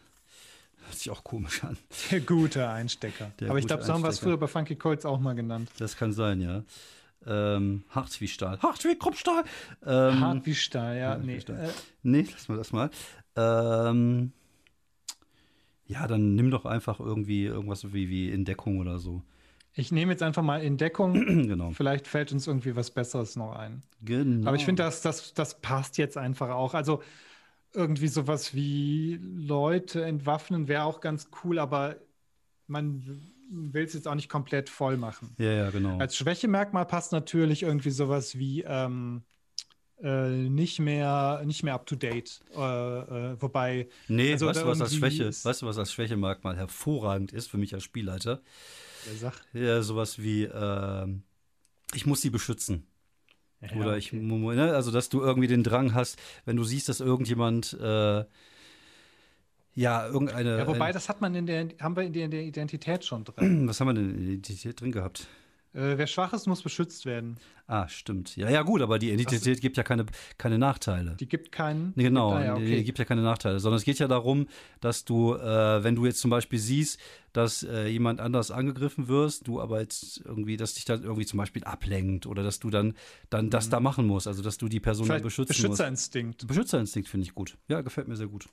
hört 0.85 0.95
sich 0.95 1.09
auch 1.09 1.23
komisch 1.23 1.63
an. 1.63 1.77
Der 2.11 2.21
gute 2.21 2.67
Einstecker. 2.67 3.31
Der 3.39 3.49
Aber 3.49 3.59
ich 3.59 3.67
glaube, 3.67 3.83
so 3.83 3.93
haben 3.93 4.03
wir 4.03 4.09
es 4.09 4.19
früher 4.19 4.37
bei 4.37 4.47
Funky 4.47 4.75
Colts 4.75 5.05
auch 5.05 5.19
mal 5.19 5.33
genannt. 5.35 5.69
Das 5.77 5.95
kann 5.97 6.13
sein, 6.13 6.41
ja. 6.41 6.63
Ähm, 7.25 7.83
hart 7.89 8.19
wie 8.21 8.27
Stahl. 8.29 8.59
Hart 8.61 8.83
wie 8.85 8.97
Kruppstahl. 8.97 9.43
Ähm, 9.85 10.19
Hart 10.21 10.45
wie 10.45 10.55
Stahl, 10.55 10.97
ja. 10.97 11.09
hart 11.09 11.25
Nee, 11.25 11.41
Stahl. 11.41 11.65
äh, 11.65 11.69
Nee, 12.01 12.25
lass 12.31 12.47
mal 12.47 12.57
das 12.57 12.71
mal. 12.71 12.89
Ähm, 13.35 14.31
ja, 15.89 16.05
dann 16.05 16.35
nimm 16.35 16.51
doch 16.51 16.65
einfach 16.65 16.99
irgendwie 16.99 17.45
irgendwas 17.45 17.91
wie, 17.93 18.09
wie 18.09 18.29
in 18.29 18.45
Deckung 18.45 18.77
oder 18.77 18.99
so. 18.99 19.23
ich 19.73 19.91
nehme 19.91 20.11
jetzt 20.11 20.21
einfach 20.21 20.43
mal 20.43 20.61
in 20.61 20.77
Deckung. 20.77 21.13
genau. 21.47 21.71
Vielleicht 21.71 22.07
fällt 22.07 22.31
uns 22.31 22.45
irgendwie 22.45 22.75
was 22.75 22.91
Besseres 22.91 23.35
noch 23.35 23.55
ein. 23.55 23.81
genau. 24.03 24.47
Aber 24.47 24.55
ich 24.55 24.65
finde, 24.65 24.83
das, 24.83 25.01
das, 25.01 25.33
das 25.33 25.59
passt 25.59 25.97
jetzt 25.97 26.15
einfach 26.15 26.49
auch. 26.49 26.75
Also 26.75 27.01
irgendwie 27.73 28.07
sowas 28.07 28.53
wie 28.53 29.19
Leute 29.21 30.03
entwaffnen 30.05 30.67
wäre 30.67 30.83
auch 30.83 31.01
ganz 31.01 31.29
cool, 31.43 31.57
aber 31.57 31.95
man 32.67 33.03
will 33.49 33.83
es 33.83 33.93
jetzt 33.93 34.07
auch 34.07 34.15
nicht 34.15 34.29
komplett 34.29 34.69
voll 34.69 34.95
machen. 34.95 35.33
Ja, 35.39 35.51
ja, 35.51 35.69
genau. 35.71 35.97
Als 35.97 36.15
Schwächemerkmal 36.15 36.85
passt 36.85 37.11
natürlich 37.11 37.63
irgendwie 37.63 37.89
sowas 37.89 38.37
wie 38.37 38.61
ähm, 38.61 39.23
äh, 40.01 40.29
nicht 40.29 40.79
mehr 40.79 41.41
nicht 41.45 41.63
mehr 41.63 41.73
up 41.73 41.85
to 41.85 41.95
date. 41.95 42.39
Äh, 42.55 42.59
äh, 42.59 43.41
wobei 43.41 43.87
nee, 44.07 44.33
also 44.33 44.47
weißt 44.47 44.61
du, 44.61 44.67
was 44.67 44.81
als 44.81 44.95
Schwäche, 44.95 45.27
weißt 45.29 45.61
du, 45.61 45.65
was 45.65 45.77
als 45.77 45.91
Schwächemerkmal 45.91 46.57
hervorragend 46.57 47.31
ist 47.31 47.47
für 47.47 47.57
mich 47.57 47.73
als 47.73 47.83
Spielleiter? 47.83 48.41
der 49.05 49.15
Sache. 49.15 49.41
Ja, 49.53 49.81
sowas 49.81 50.19
wie, 50.21 50.43
ähm, 50.43 51.23
ich 51.93 52.05
muss 52.05 52.21
sie 52.21 52.29
beschützen. 52.29 52.85
Oder 53.75 53.97
ich, 53.97 54.13
okay. 54.13 54.21
ne, 54.21 54.73
also 54.73 54.89
dass 54.89 55.09
du 55.09 55.19
irgendwie 55.19 55.47
den 55.47 55.63
Drang 55.63 55.93
hast, 55.93 56.17
wenn 56.45 56.55
du 56.55 56.63
siehst, 56.63 56.87
dass 56.87 57.01
irgendjemand, 57.01 57.73
äh, 57.73 58.23
ja, 59.75 60.07
irgendeine. 60.07 60.59
Ja, 60.59 60.67
wobei 60.67 60.93
das 60.93 61.09
hat 61.09 61.19
man 61.19 61.35
in 61.35 61.45
der 61.45 61.67
haben 61.81 61.95
wir 61.97 62.03
in 62.03 62.13
der, 62.13 62.25
in 62.25 62.31
der 62.31 62.43
Identität 62.43 63.03
schon 63.03 63.25
drin. 63.25 63.67
was 63.67 63.81
haben 63.81 63.87
wir 63.87 63.93
denn 63.95 64.11
in 64.11 64.17
der 64.17 64.33
Identität 64.33 64.79
drin 64.79 64.93
gehabt? 64.93 65.27
Äh, 65.73 65.97
wer 65.97 66.07
schwach 66.07 66.33
ist, 66.33 66.47
muss 66.47 66.61
beschützt 66.61 67.05
werden. 67.05 67.37
Ah, 67.67 67.87
stimmt. 67.87 68.35
Ja, 68.35 68.49
ja, 68.49 68.63
gut, 68.63 68.81
aber 68.81 68.97
die 68.97 69.11
Identität 69.11 69.61
gibt 69.61 69.77
ja 69.77 69.83
keine, 69.83 70.07
keine 70.39 70.57
Nachteile. 70.57 71.15
Die 71.19 71.27
gibt 71.29 71.51
keinen. 71.51 71.93
Nee, 71.95 72.03
Genau, 72.05 72.31
Ah, 72.33 72.43
ja, 72.43 72.55
die 72.55 72.63
okay. 72.63 72.83
gibt 72.83 72.97
ja 72.97 73.05
keine 73.05 73.21
Nachteile, 73.21 73.59
sondern 73.59 73.77
es 73.77 73.83
geht 73.83 73.99
ja 73.99 74.07
darum, 74.07 74.47
dass 74.81 75.05
du, 75.05 75.35
äh, 75.35 75.83
wenn 75.83 75.95
du 75.95 76.05
jetzt 76.07 76.19
zum 76.19 76.31
Beispiel 76.31 76.57
siehst, 76.57 76.99
dass 77.31 77.61
äh, 77.61 77.85
jemand 77.87 78.21
anders 78.21 78.49
angegriffen 78.49 79.07
wirst, 79.07 79.47
du 79.47 79.61
aber 79.61 79.81
jetzt 79.81 80.19
irgendwie, 80.25 80.57
dass 80.57 80.73
dich 80.73 80.85
dann 80.85 81.03
irgendwie 81.03 81.27
zum 81.27 81.37
Beispiel 81.37 81.63
ablenkt 81.63 82.25
oder 82.25 82.41
dass 82.41 82.59
du 82.59 82.71
dann, 82.71 82.95
dann 83.29 83.51
das 83.51 83.69
da 83.69 83.79
machen 83.79 84.07
musst, 84.07 84.25
also 84.27 84.41
dass 84.41 84.57
du 84.57 84.67
die 84.67 84.79
Person 84.79 85.07
dann 85.07 85.17
Mhm. 85.17 85.29
Vielleicht 85.29 85.35
beschützen 85.37 85.51
musst. 85.67 85.77
Beschützerinstinkt. 85.77 86.47
Beschützerinstinkt 86.47 87.07
finde 87.07 87.25
ich 87.27 87.35
gut. 87.35 87.55
Ja, 87.67 87.81
gefällt 87.81 88.07
mir 88.07 88.15
sehr 88.15 88.27
gut. 88.27 88.49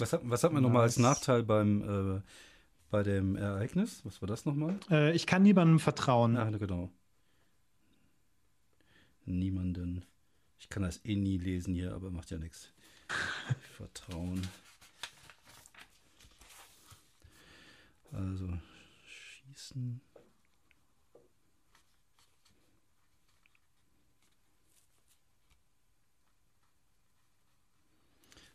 Was 0.00 0.12
hat, 0.12 0.22
was 0.24 0.44
hat 0.44 0.52
man 0.52 0.62
nochmal 0.62 0.82
als. 0.82 0.98
Nachteil 0.98 1.42
beim, 1.42 2.16
äh, 2.16 2.20
bei 2.90 3.02
dem 3.02 3.36
Ereignis? 3.36 4.04
Was 4.04 4.20
war 4.22 4.26
das 4.26 4.44
nochmal? 4.44 4.78
Äh, 4.90 5.14
ich 5.14 5.26
kann 5.26 5.42
niemandem 5.42 5.78
vertrauen. 5.78 6.36
Ah, 6.36 6.50
genau. 6.50 6.90
Niemanden. 9.26 10.04
Ich 10.58 10.68
kann 10.68 10.82
das 10.82 11.04
eh 11.04 11.16
nie 11.16 11.38
lesen 11.38 11.74
hier, 11.74 11.94
aber 11.94 12.10
macht 12.10 12.30
ja 12.30 12.38
nichts. 12.38 12.72
Vertrauen. 13.76 14.42
Also, 18.12 18.48
schießen. 19.06 20.00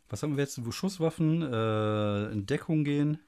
Was 0.08 0.22
haben 0.22 0.36
wir 0.36 0.44
jetzt? 0.44 0.64
Wo 0.64 0.70
Schusswaffen, 0.70 1.42
äh, 1.42 2.32
in 2.32 2.46
Deckung 2.46 2.84
gehen. 2.84 3.18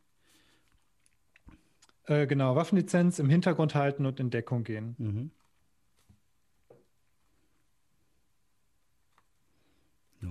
Äh, 2.06 2.26
genau, 2.26 2.56
Waffenlizenz 2.56 3.18
im 3.18 3.28
Hintergrund 3.28 3.74
halten 3.74 4.06
und 4.06 4.20
in 4.20 4.30
Deckung 4.30 4.64
gehen. 4.64 4.94
Mhm. 4.98 5.30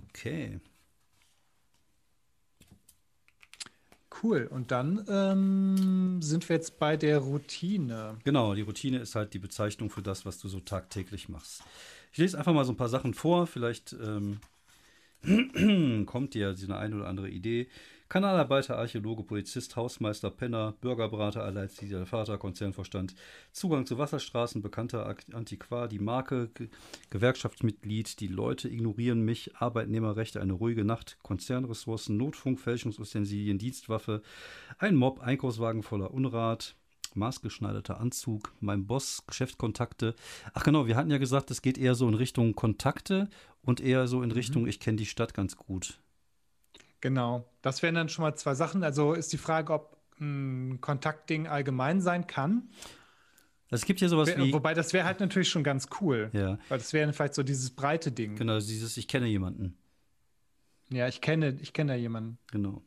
Okay. 0.10 0.60
Cool. 4.24 4.48
Und 4.48 4.72
dann 4.72 5.06
ähm, 5.07 6.22
sind 6.22 6.48
wir 6.49 6.56
jetzt 6.56 6.80
bei 6.80 6.98
der 6.98 7.19
Routine. 7.19 8.18
Genau, 8.24 8.56
die 8.56 8.61
Routine 8.61 8.98
ist 8.98 9.15
halt 9.15 9.34
die 9.34 9.40
Bezeichnung 9.40 9.90
für 9.90 10.02
das, 10.02 10.26
was 10.26 10.40
du 10.40 10.48
so 10.48 10.60
tagtäglich 10.60 11.30
machst. 11.30 11.64
Ich 12.11 12.18
lese 12.18 12.38
einfach 12.38 12.53
mal 12.53 12.65
so 12.65 12.74
ein 12.74 12.78
paar 12.78 12.90
Sachen 12.90 13.14
vor, 13.14 13.45
vielleicht 13.45 13.94
ähm, 13.94 14.40
kommt 16.06 16.34
dir 16.34 16.56
eine 16.58 16.78
eine 16.78 16.95
oder 16.95 17.08
andere 17.08 17.30
Idee. 17.30 17.68
Kanalarbeiter, 18.08 18.78
Archäologe, 18.78 19.24
Polizist, 19.24 19.76
Hausmeister, 19.76 20.30
Penner, 20.30 20.76
Bürgerberater, 20.80 21.44
alleinerziehender 21.44 22.06
Vater, 22.06 22.38
Konzernvorstand, 22.38 23.14
Zugang 23.52 23.86
zu 23.86 23.98
Wasserstraßen, 23.98 24.62
bekannter 24.62 25.14
Antiquar, 25.34 25.90
die 25.90 25.99
Marke, 25.99 26.49
Ge 26.54 26.70
Gewerkschaftsmitglied, 27.10 28.22
die 28.22 28.28
Leute 28.28 28.70
ignorieren 28.70 29.26
mich, 29.26 29.58
Arbeitnehmerrechte, 29.58 30.40
eine 30.40 30.54
ruhige 30.54 30.86
Nacht, 30.86 31.18
Konzernressourcen, 31.24 32.16
Notfunk, 32.16 32.62
Fälschungsutensilien, 32.62 33.58
Dienstwaffe, 33.58 34.22
ein 34.78 34.95
Mob, 34.95 35.20
Einkaufswagen 35.20 35.84
voller 35.84 36.14
Unrat, 36.14 36.78
maßgeschneiderter 37.14 37.99
Anzug, 37.99 38.54
mein 38.62 38.88
Boss, 38.88 39.24
Geschäftskontakte. 39.28 40.16
Ach 40.54 40.64
genau, 40.64 40.88
wir 40.88 40.95
hatten 40.95 41.12
ja 41.12 41.18
gesagt, 41.18 41.52
es 41.52 41.62
geht 41.62 41.78
eher 41.78 41.95
so 41.95 42.08
in 42.08 42.14
Richtung 42.14 42.54
Kontakte 42.56 43.30
und 43.68 43.81
eher 43.81 44.07
so 44.07 44.23
in 44.23 44.31
Richtung, 44.31 44.65
ich 44.65 44.80
kenne 44.80 44.95
die 44.95 45.06
Stadt 45.06 45.34
ganz 45.34 45.57
gut. 45.57 45.99
Genau. 47.02 47.45
Das 47.61 47.84
wären 47.84 47.95
dann 47.95 48.07
schon 48.07 48.23
mal 48.23 48.34
zwei 48.35 48.56
Sachen. 48.56 48.81
Also 48.84 49.14
ist 49.14 49.34
die 49.34 49.38
Frage, 49.38 49.73
ob 49.73 49.98
ein 50.19 50.80
Kontaktding 50.80 51.48
allgemein 51.48 52.02
sein 52.02 52.26
kann. 52.26 52.69
Es 53.69 53.84
gibt 53.84 53.99
ja 53.99 54.07
sowas 54.07 54.35
wie. 54.38 54.53
Wobei 54.53 54.73
das 54.73 54.94
wäre 54.94 55.06
halt 55.06 55.19
natürlich 55.19 55.49
schon 55.49 55.65
ganz 55.65 55.89
cool. 55.99 56.30
Ja. 56.31 56.57
Weil 56.69 56.77
das 56.77 56.94
wäre 56.94 57.11
vielleicht 57.11 57.34
so 57.34 57.44
dieses 57.44 57.72
breite 57.72 58.11
Ding. 58.11 58.38
Genau, 58.38 58.57
dieses 58.57 58.95
Ich 58.95 59.10
kenne 59.10 59.27
jemanden. 59.27 59.77
Ja, 60.89 61.10
ich 61.10 61.19
kenne, 61.19 61.57
ich 61.61 61.73
kenne 61.73 61.91
da 61.91 61.98
jemanden. 61.98 62.39
Genau. 62.49 62.81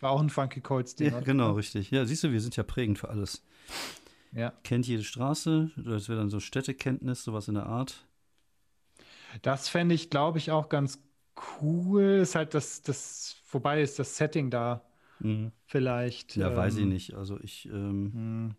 War 0.00 0.10
auch 0.10 0.20
ein 0.20 0.30
Funky 0.30 0.60
Colts 0.60 0.96
Ding. 0.96 1.12
Ja, 1.12 1.20
genau, 1.20 1.52
richtig. 1.52 1.92
Ja, 1.92 2.04
siehst 2.04 2.24
du, 2.24 2.32
wir 2.32 2.40
sind 2.40 2.56
ja 2.56 2.64
prägend 2.64 2.98
für 2.98 3.08
alles. 3.08 3.44
Ja. 4.32 4.52
Kennt 4.64 4.88
jede 4.88 5.04
Straße, 5.04 5.70
das 5.76 6.08
wäre 6.08 6.18
dann 6.18 6.28
so 6.28 6.40
Städtekenntnis, 6.40 7.22
sowas 7.22 7.46
in 7.46 7.54
der 7.54 7.66
Art. 7.66 8.04
Das 9.42 9.68
fände 9.68 9.94
ich, 9.94 10.10
glaube 10.10 10.38
ich, 10.38 10.50
auch 10.50 10.68
ganz 10.68 10.98
cool. 11.60 12.20
Ist 12.22 12.34
halt 12.34 12.54
das, 12.54 12.82
das, 12.82 13.36
vorbei 13.44 13.82
ist 13.82 13.98
das 13.98 14.16
Setting 14.16 14.50
da 14.50 14.82
Mhm. 15.20 15.52
vielleicht. 15.66 16.36
Ja, 16.36 16.54
weiß 16.56 16.74
ich 16.76 16.82
ähm, 16.82 16.88
nicht. 16.88 17.14
Also 17.14 17.38
ich, 17.40 17.66
ähm, 17.66 18.46
mh. 18.48 18.54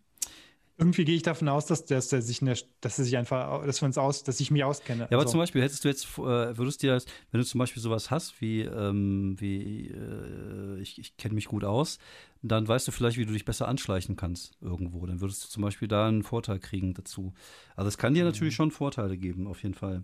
Irgendwie 0.77 1.06
gehe 1.06 1.15
ich 1.15 1.22
davon 1.22 1.47
aus, 1.47 1.68
dass, 1.68 1.85
dass 1.85 2.11
er 2.11 2.22
sich, 2.22 2.41
in 2.41 2.47
der, 2.47 2.57
dass 2.81 2.99
er 2.99 3.06
sich 3.06 3.15
einfach, 3.15 3.65
dass 3.65 3.81
wir 3.81 3.85
uns 3.85 3.97
aus, 3.97 4.23
dass 4.23 4.41
ich 4.41 4.52
mich 4.52 4.61
auskenne. 4.65 5.03
Ja, 5.03 5.06
aber 5.06 5.19
Also, 5.19 5.31
zum 5.31 5.39
Beispiel 5.39 5.61
hättest 5.61 5.85
du 5.85 5.88
jetzt, 5.88 6.06
äh, 6.18 6.57
würdest 6.57 6.84
dir 6.84 7.02
wenn 7.31 7.39
du 7.39 7.45
zum 7.45 7.60
Beispiel 7.60 7.81
sowas 7.81 8.11
hast 8.11 8.41
wie, 8.41 8.61
ähm, 8.64 9.35
wie 9.39 9.88
äh, 9.88 10.80
ich, 10.81 10.99
ich 10.99 11.15
kenne 11.15 11.34
mich 11.35 11.45
gut 11.45 11.64
aus, 11.64 11.97
dann 12.41 12.68
weißt 12.68 12.88
du 12.89 12.91
vielleicht, 12.91 13.18
wie 13.18 13.26
du 13.26 13.31
dich 13.31 13.45
besser 13.45 13.69
anschleichen 13.69 14.18
kannst 14.18 14.57
irgendwo. 14.60 15.06
Dann 15.06 15.22
würdest 15.22 15.45
du 15.45 15.47
zum 15.47 15.64
Beispiel 15.64 15.88
da 15.88 16.07
einen 16.10 16.23
Vorteil 16.23 16.60
kriegen 16.60 16.93
dazu. 16.93 17.34
Also 17.77 17.88
es 17.88 17.97
kann 17.97 18.14
dir 18.14 18.26
natürlich 18.26 18.56
schon 18.56 18.72
Vorteile 18.72 19.18
geben, 19.18 19.47
auf 19.47 19.64
jeden 19.64 19.76
Fall. 19.76 20.03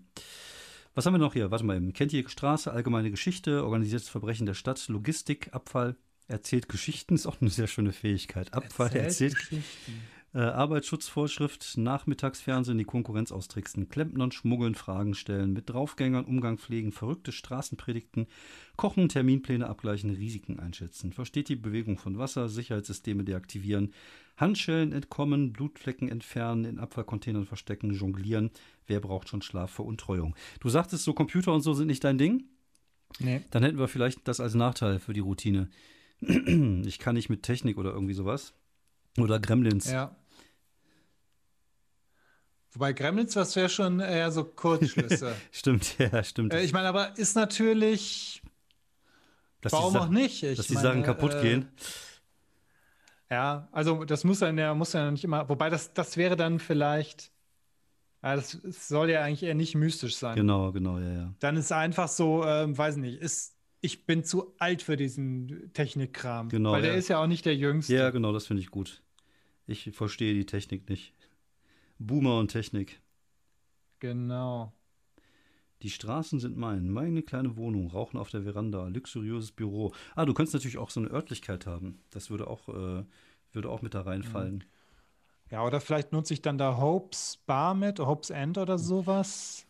Was 0.93 1.05
haben 1.05 1.13
wir 1.13 1.19
noch 1.19 1.33
hier? 1.33 1.51
Warte 1.51 1.63
mal. 1.63 1.81
Kennt 1.93 2.11
ihr 2.13 2.27
Straße, 2.27 2.71
allgemeine 2.71 3.11
Geschichte, 3.11 3.63
organisiertes 3.63 4.09
Verbrechen 4.09 4.45
der 4.45 4.53
Stadt, 4.53 4.87
Logistik, 4.89 5.49
Abfall, 5.53 5.95
erzählt 6.27 6.67
Geschichten, 6.69 7.15
ist 7.15 7.27
auch 7.27 7.39
eine 7.39 7.49
sehr 7.49 7.67
schöne 7.67 7.93
Fähigkeit. 7.93 8.53
Abfall, 8.53 8.93
erzählt, 8.95 9.35
Geschichten. 9.35 9.63
Äh, 10.33 10.39
Arbeitsschutzvorschrift, 10.39 11.77
Nachmittagsfernsehen, 11.77 12.77
die 12.77 12.85
Konkurrenz 12.85 13.31
austricksen, 13.31 13.89
Klempnern, 13.89 14.31
Schmuggeln, 14.31 14.75
Fragen 14.75 15.13
stellen, 15.13 15.53
mit 15.53 15.69
Draufgängern 15.69 16.25
Umgang 16.25 16.57
pflegen, 16.57 16.91
verrückte 16.91 17.31
Straßenpredigten, 17.31 18.27
Kochen, 18.77 19.09
Terminpläne 19.09 19.67
abgleichen, 19.67 20.09
Risiken 20.11 20.59
einschätzen, 20.59 21.11
versteht 21.11 21.49
die 21.49 21.55
Bewegung 21.55 21.97
von 21.97 22.17
Wasser, 22.17 22.47
Sicherheitssysteme 22.47 23.23
deaktivieren, 23.23 23.93
Handschellen 24.37 24.93
entkommen, 24.93 25.51
Blutflecken 25.51 26.09
entfernen, 26.09 26.65
in 26.65 26.79
Abfallcontainern 26.79 27.45
verstecken, 27.45 27.93
jonglieren. 27.93 28.51
Wer 28.87 29.01
braucht 29.01 29.29
schon 29.29 29.41
Schlaf 29.41 29.71
vor 29.71 29.85
Untreuung? 29.85 30.35
Du 30.61 30.69
sagtest, 30.69 31.03
so 31.03 31.13
Computer 31.13 31.53
und 31.53 31.61
so 31.61 31.73
sind 31.73 31.87
nicht 31.87 32.03
dein 32.03 32.17
Ding? 32.17 32.45
Nee. 33.19 33.41
Dann 33.51 33.63
hätten 33.63 33.77
wir 33.77 33.89
vielleicht 33.89 34.27
das 34.27 34.39
als 34.39 34.55
Nachteil 34.55 34.99
für 34.99 35.13
die 35.13 35.19
Routine. 35.19 35.69
Ich 36.85 36.99
kann 36.99 37.15
nicht 37.15 37.29
mit 37.29 37.43
Technik 37.43 37.77
oder 37.77 37.91
irgendwie 37.91 38.13
sowas. 38.13 38.53
Oder 39.17 39.39
Gremlins. 39.39 39.91
Ja. 39.91 40.15
Wobei 42.73 42.93
Gremlins, 42.93 43.33
das 43.33 43.55
wäre 43.55 43.69
schon 43.69 43.99
eher 43.99 44.31
so 44.31 44.45
Kurzschlüsse. 44.45 45.35
Stimmt, 45.51 45.97
ja, 45.97 46.23
stimmt. 46.23 46.53
äh, 46.53 46.61
ich 46.61 46.71
meine, 46.71 46.87
aber 46.87 47.17
ist 47.17 47.35
natürlich, 47.35 48.41
Dass 49.59 49.73
warum 49.73 49.93
die 49.93 49.99
auch 49.99 50.09
nicht? 50.09 50.43
Ich 50.43 50.57
dass 50.57 50.67
die 50.67 50.75
meine, 50.75 50.87
Sachen 50.87 51.03
kaputt 51.03 51.33
äh, 51.33 51.41
gehen. 51.41 51.67
Ja, 53.29 53.67
also 53.71 54.05
das 54.05 54.23
muss 54.23 54.39
dann 54.39 54.57
ja, 54.57 54.73
muss 54.73 54.93
ja 54.93 55.09
nicht 55.11 55.23
immer, 55.23 55.47
wobei 55.49 55.69
das, 55.69 55.93
das 55.93 56.15
wäre 56.15 56.35
dann 56.35 56.59
vielleicht, 56.59 57.31
ja, 58.23 58.35
das 58.35 58.51
soll 58.51 59.09
ja 59.09 59.21
eigentlich 59.21 59.43
eher 59.43 59.55
nicht 59.55 59.75
mystisch 59.75 60.15
sein. 60.15 60.35
Genau, 60.35 60.71
genau, 60.71 60.97
ja, 60.99 61.11
ja. 61.11 61.33
Dann 61.39 61.57
ist 61.57 61.71
einfach 61.71 62.07
so, 62.07 62.45
ähm, 62.45 62.77
weiß 62.77 62.97
nicht, 62.97 63.21
ist, 63.21 63.55
ich 63.81 64.05
bin 64.05 64.23
zu 64.23 64.53
alt 64.59 64.81
für 64.81 64.95
diesen 64.95 65.71
Technikkram. 65.73 66.49
Genau, 66.49 66.71
Weil 66.71 66.83
der 66.83 66.91
ja. 66.91 66.97
ist 66.97 67.07
ja 67.09 67.21
auch 67.21 67.27
nicht 67.27 67.45
der 67.45 67.55
Jüngste. 67.55 67.95
Ja, 67.95 68.11
genau, 68.11 68.31
das 68.31 68.47
finde 68.47 68.61
ich 68.61 68.69
gut. 68.69 69.01
Ich 69.65 69.91
verstehe 69.93 70.33
die 70.33 70.45
Technik 70.45 70.87
nicht. 70.89 71.13
Boomer 72.05 72.39
und 72.39 72.49
Technik. 72.49 73.01
Genau. 73.99 74.73
Die 75.81 75.89
Straßen 75.89 76.39
sind 76.39 76.57
mein. 76.57 76.89
Meine 76.89 77.23
kleine 77.23 77.57
Wohnung. 77.57 77.87
Rauchen 77.87 78.19
auf 78.19 78.29
der 78.29 78.43
Veranda. 78.43 78.87
Luxuriöses 78.87 79.51
Büro. 79.51 79.93
Ah, 80.15 80.25
du 80.25 80.33
könntest 80.33 80.53
natürlich 80.53 80.77
auch 80.77 80.89
so 80.89 80.99
eine 80.99 81.09
Örtlichkeit 81.09 81.65
haben. 81.65 82.03
Das 82.11 82.29
würde 82.29 82.47
auch, 82.47 82.69
äh, 82.69 83.03
würde 83.51 83.69
auch 83.69 83.81
mit 83.81 83.93
da 83.93 84.01
reinfallen. 84.01 84.63
Ja, 85.49 85.65
oder 85.65 85.81
vielleicht 85.81 86.11
nutze 86.13 86.33
ich 86.33 86.41
dann 86.41 86.57
da 86.57 86.77
Hopes 86.77 87.37
Bar 87.45 87.73
mit, 87.73 87.99
Hopes 87.99 88.29
End 88.29 88.57
oder 88.57 88.77
sowas. 88.77 89.65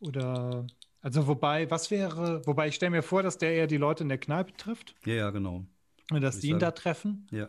Oder, 0.00 0.66
also 1.02 1.26
wobei, 1.26 1.70
was 1.70 1.90
wäre, 1.90 2.44
wobei 2.46 2.68
ich 2.68 2.74
stelle 2.74 2.90
mir 2.90 3.02
vor, 3.02 3.22
dass 3.22 3.38
der 3.38 3.54
eher 3.54 3.66
die 3.66 3.76
Leute 3.76 4.02
in 4.02 4.08
der 4.08 4.18
Kneipe 4.18 4.52
trifft 4.56 4.94
Ja, 5.04 5.14
ja, 5.14 5.30
genau. 5.30 5.64
und 6.10 6.20
dass 6.20 6.40
die 6.40 6.48
ihn 6.48 6.58
da 6.58 6.72
treffen. 6.72 7.26
Ja. 7.30 7.48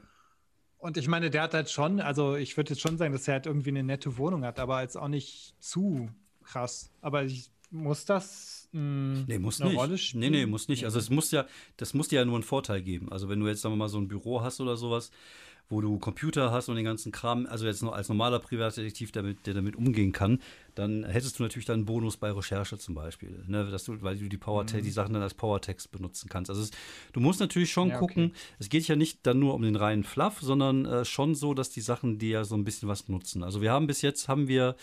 Und 0.85 0.97
ich 0.97 1.07
meine, 1.07 1.31
der 1.31 1.41
hat 1.41 1.55
halt 1.55 1.71
schon, 1.71 1.99
also 1.99 2.35
ich 2.35 2.57
würde 2.57 2.69
jetzt 2.69 2.81
schon 2.81 2.99
sagen, 2.99 3.11
dass 3.11 3.27
er 3.27 3.33
halt 3.33 3.47
irgendwie 3.47 3.69
eine 3.69 3.81
nette 3.81 4.19
Wohnung 4.19 4.45
hat, 4.45 4.59
aber 4.59 4.83
jetzt 4.83 4.95
auch 4.95 5.07
nicht 5.07 5.55
zu 5.59 6.09
krass. 6.43 6.91
Aber 7.01 7.23
ich, 7.23 7.49
muss 7.71 8.05
das 8.05 8.69
mh, 8.71 9.25
Nee, 9.27 9.39
muss 9.39 9.59
eine 9.59 9.71
nicht. 9.71 9.79
Rolle 9.79 9.97
spielen? 9.97 10.19
Nee, 10.19 10.29
nee, 10.29 10.45
muss 10.45 10.67
nicht. 10.67 10.85
Also 10.85 10.99
es 10.99 11.09
muss 11.09 11.31
ja, 11.31 11.47
das 11.77 11.95
muss 11.95 12.09
dir 12.09 12.19
ja 12.19 12.25
nur 12.25 12.35
einen 12.35 12.43
Vorteil 12.43 12.83
geben. 12.83 13.11
Also 13.11 13.29
wenn 13.29 13.39
du 13.39 13.47
jetzt, 13.47 13.61
sagen 13.61 13.73
wir 13.73 13.77
mal, 13.77 13.89
so 13.89 13.97
ein 13.97 14.07
Büro 14.07 14.43
hast 14.43 14.61
oder 14.61 14.77
sowas, 14.77 15.09
wo 15.69 15.81
du 15.81 15.97
Computer 15.97 16.51
hast 16.51 16.67
und 16.69 16.75
den 16.75 16.85
ganzen 16.85 17.11
Kram, 17.11 17.47
also 17.47 17.65
jetzt 17.65 17.81
noch 17.81 17.93
als 17.93 18.09
normaler 18.09 18.39
Privatdetektiv, 18.39 19.11
damit, 19.11 19.47
der 19.47 19.53
damit 19.53 19.75
umgehen 19.75 20.11
kann, 20.11 20.39
dann 20.75 21.05
hättest 21.05 21.39
du 21.39 21.43
natürlich 21.43 21.65
dann 21.65 21.75
einen 21.75 21.85
Bonus 21.85 22.17
bei 22.17 22.31
Recherche 22.31 22.77
zum 22.77 22.93
Beispiel. 22.93 23.43
Ne? 23.47 23.69
Dass 23.71 23.85
du, 23.85 24.01
weil 24.01 24.17
du 24.17 24.27
die 24.27 24.37
Power 24.37 24.65
die 24.65 24.91
Sachen 24.91 25.13
dann 25.13 25.23
als 25.23 25.33
Powertext 25.33 25.91
benutzen 25.91 26.27
kannst. 26.29 26.49
Also 26.49 26.61
es, 26.61 26.71
du 27.13 27.19
musst 27.19 27.39
natürlich 27.39 27.71
schon 27.71 27.85
Mhm. 27.85 27.91
Ja, 27.91 27.99
gucken, 27.99 28.25
okay. 28.25 28.35
es 28.59 28.69
geht 28.69 28.87
ja 28.87 28.95
nicht 28.95 29.25
dann 29.25 29.39
nur 29.39 29.53
um 29.53 29.61
den 29.61 29.75
reinen 29.75 30.03
Fluff, 30.03 30.39
sondern 30.41 30.85
äh, 30.85 31.05
schon 31.05 31.35
so, 31.35 31.53
dass 31.53 31.69
die 31.69 31.81
Sachen 31.81 32.17
dir 32.19 32.29
ja 32.29 32.43
so 32.43 32.55
ein 32.55 32.63
bisschen 32.63 32.89
was 32.89 33.07
nutzen. 33.07 33.43
Also 33.43 33.61
wir 33.61 33.71
haben 33.71 33.87
bis 33.87 34.01
jetzt, 34.01 34.27
haben 34.27 34.47
wir 34.47 34.75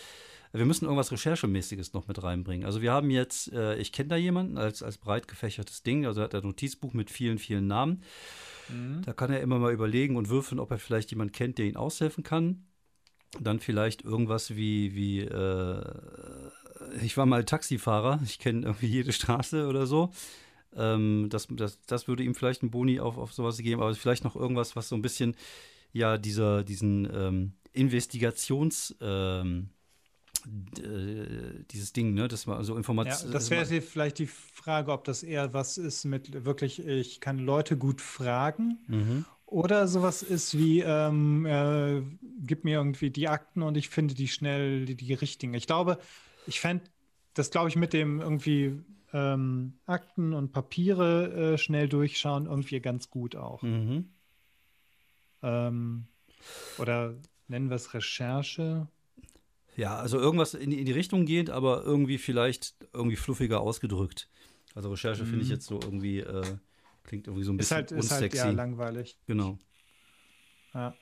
wir 0.55 0.67
müssen 0.67 0.85
irgendwas 0.85 1.11
Recherchemäßiges 1.11 1.95
noch 1.95 2.09
mit 2.09 2.23
reinbringen. 2.23 2.67
Also 2.67 2.83
wir 2.83 2.93
haben 2.93 3.11
jetzt, 3.11 3.51
äh, 3.55 3.77
ich 3.77 3.91
kenne 3.91 4.11
da 4.11 4.17
jemanden 4.17 4.59
als, 4.59 4.83
als 4.83 4.99
breit 4.99 5.27
gefächertes 5.27 5.83
Ding, 5.83 6.05
also 6.05 6.21
er 6.21 6.25
hat 6.25 6.35
ein 6.35 6.43
Notizbuch 6.43 6.93
mit 6.93 7.11
vielen, 7.11 7.39
vielen 7.39 7.67
Namen. 7.67 8.03
Mhm. 8.69 9.03
Da 9.05 9.13
kann 9.13 9.33
er 9.33 9.41
immer 9.41 9.59
mal 9.59 9.73
überlegen 9.73 10.17
und 10.17 10.29
würfeln, 10.29 10.59
ob 10.59 10.71
er 10.71 10.79
vielleicht 10.79 11.11
jemanden 11.11 11.33
kennt, 11.33 11.59
der 11.59 11.67
ihn 11.67 11.77
aushelfen 11.77 12.25
kann. 12.25 12.67
Dann 13.41 13.61
vielleicht 13.61 14.03
irgendwas 14.03 14.57
wie, 14.57 14.95
wie 14.95 15.21
äh, 15.21 15.85
ich 17.03 17.17
war 17.17 17.27
mal 17.27 17.45
Taxifahrer, 17.45 18.21
ich 18.25 18.39
kenne 18.39 18.67
irgendwie 18.67 18.87
jede 18.87 19.13
Straße 19.13 19.67
oder 19.67 19.87
so. 19.87 20.11
Ähm, 20.75 21.29
das, 21.31 21.49
das, 21.51 21.81
das 21.83 22.09
würde 22.09 22.23
ihm 22.23 22.35
vielleicht 22.35 22.63
einen 22.63 22.71
Boni 22.71 23.01
auf, 23.01 23.19
auf 23.19 23.33
sowas 23.33 23.59
geben, 23.59 23.83
aber 23.83 23.95
vielleicht 23.95 24.25
noch 24.25 24.37
irgendwas, 24.37 24.77
was 24.77 24.89
so 24.89 24.97
ein 24.97 25.03
bisschen, 25.03 25.35
ja, 25.93 26.19
dieser, 26.19 26.63
diesen 26.63 27.09
ähm, 27.13 27.53
Investigations- 27.75 28.95
ähm, 29.01 29.71
äh, 30.47 31.65
dieses 31.71 31.93
Ding, 31.93 32.15
ne, 32.15 32.29
das 32.29 32.47
war 32.47 32.63
so 32.65 32.73
Ja, 32.73 32.79
Informationen. 32.79 33.33
das 33.33 33.51
wäre 33.51 33.67
die- 33.67 33.81
vielleicht 33.81 34.19
die 34.19 34.27
Frage, 34.27 34.93
ob 34.93 35.05
das 35.05 35.23
eher 35.23 35.53
was 35.53 35.79
ist 35.79 36.05
mit 36.05 36.45
wirklich, 36.45 36.85
ich 36.87 37.21
kann 37.21 37.39
Leute 37.39 37.77
gut 37.77 38.01
fragen 38.01 38.79
Mhm. 38.89 39.25
oder 39.47 39.87
sowas 39.89 40.23
ist 40.23 40.57
wie, 40.59 40.81
ähm, 40.81 41.47
äh, 41.47 42.03
gib 42.41 42.65
mir 42.65 42.77
irgendwie 42.79 43.11
die 43.11 43.29
Akten 43.29 43.63
und 43.63 43.77
ich 43.77 43.89
finde 43.89 44.15
die 44.15 44.29
schnell, 44.29 44.85
die, 44.87 44.97
die 44.97 45.15
richtigen. 45.15 45.55
Ich 45.55 45.67
glaube, 45.67 45.99
ich 46.47 46.61
fände 46.61 46.85
das, 47.35 47.51
glaube 47.51 47.69
ich, 47.69 47.77
mit 47.77 47.93
dem 47.93 48.21
irgendwie 48.21 48.81
ähm, 49.15 49.75
Akten 49.85 50.33
und 50.33 50.53
Papiere 50.53 51.53
äh, 51.55 51.59
schnell 51.59 51.89
durchschauen 51.89 52.47
irgendwie 52.47 52.81
ganz 52.81 53.11
gut 53.11 53.37
auch. 53.37 53.63
Mhm. 53.63 54.09
Ähm, 55.43 56.07
oder 56.79 57.15
nennen 57.49 57.69
wir 57.69 57.77
es 57.77 57.95
Recherche. 57.95 58.89
Ja, 59.77 59.97
also 59.97 60.19
irgendwas 60.19 60.55
in 60.55 60.71
die, 60.71 60.79
in 60.79 60.85
die 60.85 60.93
Richtung 60.93 61.25
geht, 61.25 61.49
aber 61.51 61.83
irgendwie 61.83 62.19
vielleicht 62.19 62.75
irgendwie 62.93 63.17
fluffiger 63.17 63.61
ausgedrückt. 63.61 64.29
Also 64.75 64.91
Recherche 64.91 65.25
finde 65.25 65.43
ich 65.43 65.49
Mhm. 65.49 65.55
jetzt 65.55 65.67
so 65.67 65.81
irgendwie, 65.81 66.21
äh, 66.21 66.57
klingt 67.05 67.27
irgendwie 67.27 67.45
so 67.45 67.53
ein 67.53 67.57
Ist 67.59 67.69
bisschen 67.71 67.77
halt, 67.77 67.93
ist 67.93 68.11
halt 68.11 68.23
unsexy. 68.23 68.39
ja 68.39 68.51
langweilig. 68.51 69.19
genau. 69.27 69.59
Ja. 70.75 70.95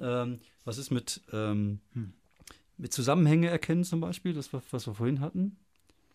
Ähm, 0.00 0.40
was 0.64 0.78
ist 0.78 0.90
mit, 0.90 1.20
ähm, 1.32 1.80
Hm. 1.92 2.12
mit 2.76 2.92
Zusammenhänge 2.92 3.48
erkennen 3.48 3.84
zum 3.84 4.00
Beispiel, 4.00 4.32
das, 4.32 4.52
was 4.52 4.86
wir 4.86 4.94
vorhin 4.94 5.20
hatten? 5.20 5.56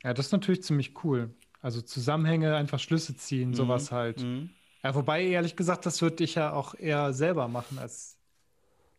Ja, 0.03 0.13
das 0.13 0.27
ist 0.27 0.31
natürlich 0.31 0.63
ziemlich 0.63 1.03
cool. 1.03 1.33
Also 1.61 1.81
Zusammenhänge, 1.81 2.55
einfach 2.55 2.79
Schlüsse 2.79 3.15
ziehen, 3.15 3.53
sowas 3.53 3.91
halt. 3.91 4.21
Mhm. 4.23 4.49
Ja, 4.83 4.95
wobei, 4.95 5.25
ehrlich 5.25 5.55
gesagt, 5.57 5.85
das 5.85 6.01
würde 6.01 6.23
ich 6.23 6.35
ja 6.35 6.53
auch 6.53 6.73
eher 6.73 7.13
selber 7.13 7.47
machen 7.49 7.77
als 7.79 8.17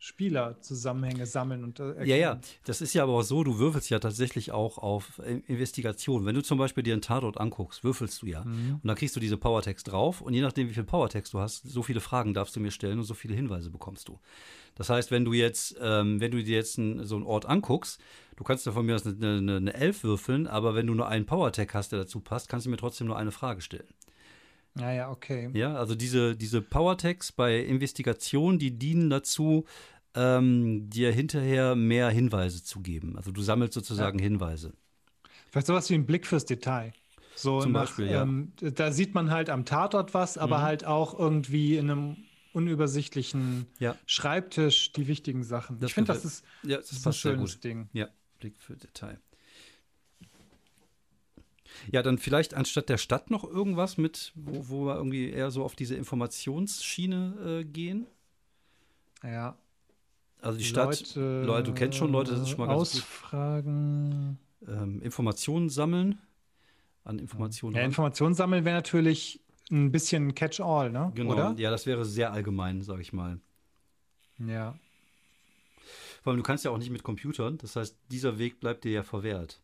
Spieler, 0.03 0.59
Zusammenhänge 0.61 1.27
sammeln 1.27 1.63
und 1.63 1.79
äh, 1.79 2.03
Ja, 2.05 2.15
ja, 2.15 2.29
erkennen. 2.29 2.41
das 2.65 2.81
ist 2.81 2.95
ja 2.95 3.03
aber 3.03 3.13
auch 3.13 3.21
so, 3.21 3.43
du 3.43 3.59
würfelst 3.59 3.91
ja 3.91 3.99
tatsächlich 3.99 4.51
auch 4.51 4.79
auf 4.79 5.19
äh, 5.19 5.41
Investigation. 5.45 6.25
Wenn 6.25 6.33
du 6.33 6.41
zum 6.41 6.57
Beispiel 6.57 6.81
dir 6.81 6.93
einen 6.93 7.03
Tatort 7.03 7.39
anguckst, 7.39 7.83
würfelst 7.83 8.19
du 8.23 8.25
ja. 8.25 8.43
Mhm. 8.43 8.79
Und 8.81 8.87
dann 8.87 8.95
kriegst 8.95 9.15
du 9.15 9.19
diese 9.19 9.37
Powertext 9.37 9.91
drauf 9.91 10.21
und 10.21 10.33
je 10.33 10.41
nachdem, 10.41 10.67
wie 10.69 10.73
viel 10.73 10.85
Powertext 10.85 11.35
du 11.35 11.39
hast, 11.39 11.69
so 11.69 11.83
viele 11.83 11.99
Fragen 11.99 12.33
darfst 12.33 12.55
du 12.55 12.59
mir 12.59 12.71
stellen 12.71 12.97
und 12.97 13.05
so 13.05 13.13
viele 13.13 13.35
Hinweise 13.35 13.69
bekommst 13.69 14.07
du. 14.07 14.17
Das 14.73 14.89
heißt, 14.89 15.11
wenn 15.11 15.23
du 15.23 15.33
jetzt, 15.33 15.75
ähm, 15.79 16.19
wenn 16.19 16.31
du 16.31 16.43
dir 16.43 16.55
jetzt 16.55 16.79
einen, 16.79 17.05
so 17.05 17.15
einen 17.15 17.25
Ort 17.25 17.45
anguckst, 17.45 18.01
du 18.37 18.43
kannst 18.43 18.65
da 18.65 18.71
von 18.71 18.83
mir 18.83 18.95
aus 18.95 19.05
eine, 19.05 19.37
eine, 19.37 19.57
eine 19.57 19.73
Elf 19.75 20.03
würfeln, 20.03 20.47
aber 20.47 20.73
wenn 20.73 20.87
du 20.87 20.95
nur 20.95 21.09
einen 21.09 21.27
Powertag 21.27 21.75
hast, 21.75 21.91
der 21.91 21.99
dazu 21.99 22.21
passt, 22.21 22.49
kannst 22.49 22.65
du 22.65 22.71
mir 22.71 22.77
trotzdem 22.77 23.05
nur 23.05 23.17
eine 23.17 23.31
Frage 23.31 23.61
stellen. 23.61 23.87
Ja, 24.79 24.91
ja, 24.91 25.11
okay. 25.11 25.49
Ja, 25.53 25.75
also 25.75 25.95
diese, 25.95 26.35
diese 26.35 26.61
Powertags 26.61 27.31
bei 27.31 27.59
Investigation, 27.59 28.57
die 28.57 28.77
dienen 28.77 29.09
dazu, 29.09 29.65
ähm, 30.15 30.89
dir 30.89 31.11
hinterher 31.11 31.75
mehr 31.75 32.09
Hinweise 32.09 32.63
zu 32.63 32.81
geben. 32.81 33.17
Also 33.17 33.31
du 33.31 33.41
sammelst 33.41 33.73
sozusagen 33.73 34.19
ja. 34.19 34.23
Hinweise. 34.23 34.73
Vielleicht 35.49 35.67
sowas 35.67 35.89
wie 35.89 35.95
ein 35.95 36.05
Blick 36.05 36.25
fürs 36.25 36.45
Detail. 36.45 36.93
So 37.35 37.61
Zum 37.61 37.71
nach, 37.71 37.81
Beispiel, 37.81 38.07
ja. 38.07 38.23
Ähm, 38.23 38.53
da 38.59 38.91
sieht 38.91 39.13
man 39.13 39.31
halt 39.31 39.49
am 39.49 39.65
Tatort 39.65 40.13
was, 40.13 40.37
aber 40.37 40.59
mhm. 40.59 40.61
halt 40.63 40.85
auch 40.85 41.17
irgendwie 41.17 41.77
in 41.77 41.89
einem 41.89 42.17
unübersichtlichen 42.53 43.67
ja. 43.79 43.95
Schreibtisch 44.05 44.91
die 44.91 45.07
wichtigen 45.07 45.43
Sachen. 45.43 45.79
Das 45.79 45.89
ich 45.89 45.93
finde, 45.93 46.13
das 46.13 46.25
ist, 46.25 46.45
ja, 46.63 46.77
das, 46.77 46.89
das 46.89 46.97
ist 46.97 47.07
ein 47.07 47.13
schönes 47.13 47.59
Ding. 47.59 47.89
Ja, 47.93 48.09
Blick 48.39 48.59
für 48.59 48.75
Detail. 48.75 49.19
Ja, 51.91 52.01
dann 52.01 52.17
vielleicht 52.17 52.53
anstatt 52.53 52.89
der 52.89 52.97
Stadt 52.97 53.31
noch 53.31 53.43
irgendwas 53.43 53.97
mit, 53.97 54.31
wo, 54.35 54.69
wo 54.69 54.85
wir 54.85 54.95
irgendwie 54.95 55.29
eher 55.29 55.51
so 55.51 55.63
auf 55.63 55.75
diese 55.75 55.95
Informationsschiene 55.95 57.61
äh, 57.61 57.63
gehen. 57.63 58.07
Ja. 59.23 59.57
Also 60.41 60.57
die 60.57 60.63
Stadt, 60.63 61.15
Leute, 61.15 61.43
Leute, 61.43 61.63
du 61.63 61.73
kennst 61.73 61.97
schon 61.97 62.11
Leute, 62.11 62.31
das 62.31 62.41
ist 62.41 62.49
schon 62.49 62.59
mal 62.59 62.67
ganz 62.67 62.81
Ausfragen. 62.81 64.39
gut. 64.59 64.69
Ähm, 64.69 65.01
Informationen 65.01 65.69
sammeln. 65.69 66.19
An 67.03 67.19
Informationen. 67.19 67.75
Ja, 67.75 67.83
Informationen 67.83 68.35
sammeln 68.35 68.65
wäre 68.65 68.75
natürlich 68.75 69.41
ein 69.71 69.91
bisschen 69.91 70.35
Catch-all, 70.35 70.91
ne? 70.91 71.11
Genau. 71.15 71.33
Oder? 71.33 71.55
Ja, 71.57 71.71
das 71.71 71.85
wäre 71.85 72.05
sehr 72.05 72.31
allgemein, 72.31 72.81
sag 72.81 72.99
ich 72.99 73.13
mal. 73.13 73.39
Ja. 74.39 74.77
Vor 76.21 76.31
allem, 76.31 76.37
du 76.37 76.43
kannst 76.43 76.65
ja 76.65 76.71
auch 76.71 76.77
nicht 76.77 76.91
mit 76.91 77.03
Computern, 77.03 77.57
das 77.57 77.75
heißt, 77.75 77.97
dieser 78.11 78.37
Weg 78.37 78.59
bleibt 78.59 78.83
dir 78.83 78.91
ja 78.91 79.03
verwehrt. 79.03 79.61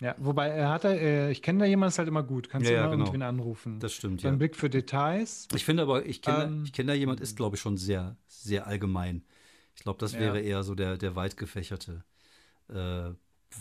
Ja, 0.00 0.14
wobei 0.18 0.48
er 0.48 0.70
hat, 0.70 0.84
äh, 0.84 1.30
ich 1.30 1.42
kenne 1.42 1.60
da 1.60 1.64
jemanden, 1.64 1.90
ist 1.90 1.98
halt 1.98 2.08
immer 2.08 2.22
gut. 2.22 2.48
Kannst 2.48 2.68
ja, 2.68 2.70
du 2.70 2.76
immer 2.76 2.84
ja, 2.84 2.90
genau. 2.92 3.04
irgendwen 3.06 3.22
anrufen. 3.22 3.80
Das 3.80 3.92
stimmt, 3.92 4.22
Dann 4.22 4.34
ja. 4.34 4.38
Blick 4.38 4.54
für 4.54 4.70
Details. 4.70 5.48
Ich 5.54 5.64
finde 5.64 5.82
aber, 5.82 6.06
ich 6.06 6.22
kenne 6.22 6.44
ähm, 6.44 6.68
kenn 6.72 6.86
da 6.86 6.94
jemand, 6.94 7.20
ist 7.20 7.36
glaube 7.36 7.56
ich 7.56 7.62
schon 7.62 7.76
sehr, 7.76 8.16
sehr 8.28 8.66
allgemein. 8.66 9.24
Ich 9.74 9.82
glaube, 9.82 9.98
das 9.98 10.14
wäre 10.14 10.40
eher 10.40 10.62
so 10.62 10.74
der, 10.74 10.96
der 10.96 11.14
weit 11.14 11.36
gefächerte, 11.36 12.04
äh, 12.68 12.74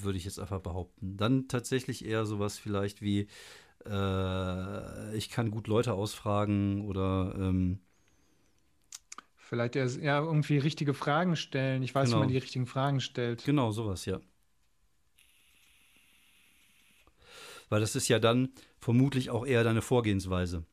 würde 0.01 0.18
ich 0.18 0.26
jetzt 0.26 0.39
einfach 0.39 0.59
behaupten. 0.61 1.18
Dann 1.18 1.47
tatsächlich 1.47 2.05
eher 2.05 2.26
sowas 2.26 2.57
vielleicht 2.57 3.01
wie, 3.01 3.27
äh, 3.85 5.15
ich 5.15 5.30
kann 5.30 5.51
gut 5.51 5.68
Leute 5.68 5.93
ausfragen 5.93 6.85
oder 6.85 7.35
ähm, 7.38 7.80
Vielleicht 9.35 9.76
ja 9.76 10.19
irgendwie 10.19 10.57
richtige 10.57 10.93
Fragen 10.93 11.38
stellen. 11.38 11.81
Ich 11.81 11.95
weiß, 11.95 12.09
genau. 12.09 12.18
wie 12.18 12.19
man 12.22 12.30
die 12.30 12.38
richtigen 12.38 12.65
Fragen 12.65 12.99
stellt. 12.99 13.45
Genau, 13.45 13.72
sowas, 13.72 14.05
ja. 14.05 14.19
Weil 17.69 17.81
das 17.81 17.95
ist 17.95 18.07
ja 18.07 18.19
dann 18.19 18.49
vermutlich 18.80 19.30
auch 19.30 19.45
eher 19.45 19.64
deine 19.64 19.81
Vorgehensweise. 19.81 20.64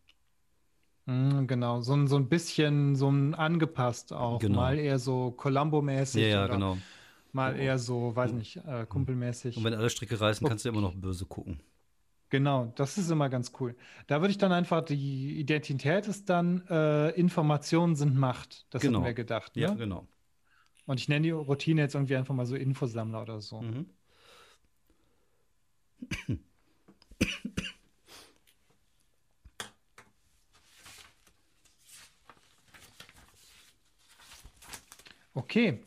Mm, 1.07 1.47
genau, 1.47 1.81
so 1.81 1.95
ein, 1.95 2.07
so 2.07 2.17
ein 2.17 2.29
bisschen 2.29 2.97
so 2.97 3.11
ein 3.11 3.35
angepasst 3.35 4.13
auch. 4.13 4.39
Genau. 4.41 4.57
Mal 4.57 4.79
eher 4.79 4.99
so 4.99 5.33
Columbo-mäßig. 5.33 6.23
Ja, 6.23 6.29
ja, 6.29 6.47
genau. 6.47 6.79
Mal 7.33 7.59
eher 7.59 7.79
so, 7.79 8.15
weiß 8.15 8.33
nicht, 8.33 8.57
äh, 8.59 8.87
kumpelmäßig. 8.87 9.57
Und 9.57 9.65
wenn 9.65 9.75
alle 9.75 9.91
Stricke 9.91 10.21
reißen, 10.21 10.47
kannst 10.47 10.65
du 10.65 10.69
immer 10.69 10.81
noch 10.81 10.95
böse 10.95 11.27
gucken. 11.27 11.61
Genau, 12.31 12.73
das 12.77 12.97
ist 12.97 13.11
immer 13.11 13.29
ganz 13.29 13.53
cool. 13.61 13.77
Da 14.07 14.21
würde 14.21 14.31
ich 14.31 14.39
dann 14.39 14.53
einfach, 14.53 14.85
die 14.85 15.39
Identität 15.39 16.07
ist 16.09 16.31
dann, 16.31 16.67
äh, 16.69 17.11
Informationen 17.11 17.97
sind 17.97 18.17
Macht. 18.17 18.67
Das 18.71 18.83
genau. 18.83 18.99
haben 18.99 19.05
wir 19.05 19.15
gedacht. 19.15 19.57
Ne? 19.57 19.63
Ja, 19.63 19.75
genau. 19.75 20.07
Und 20.87 21.01
ich 21.01 21.09
nenne 21.09 21.23
die 21.23 21.31
Routine 21.31 21.81
jetzt 21.81 21.95
irgendwie 21.95 22.17
einfach 22.17 22.35
mal 22.35 22.47
so 22.47 22.57
Infosammler 22.57 23.23
oder 23.23 23.41
so. 23.41 23.61
Mhm. 23.61 23.87
Okay, 35.35 35.79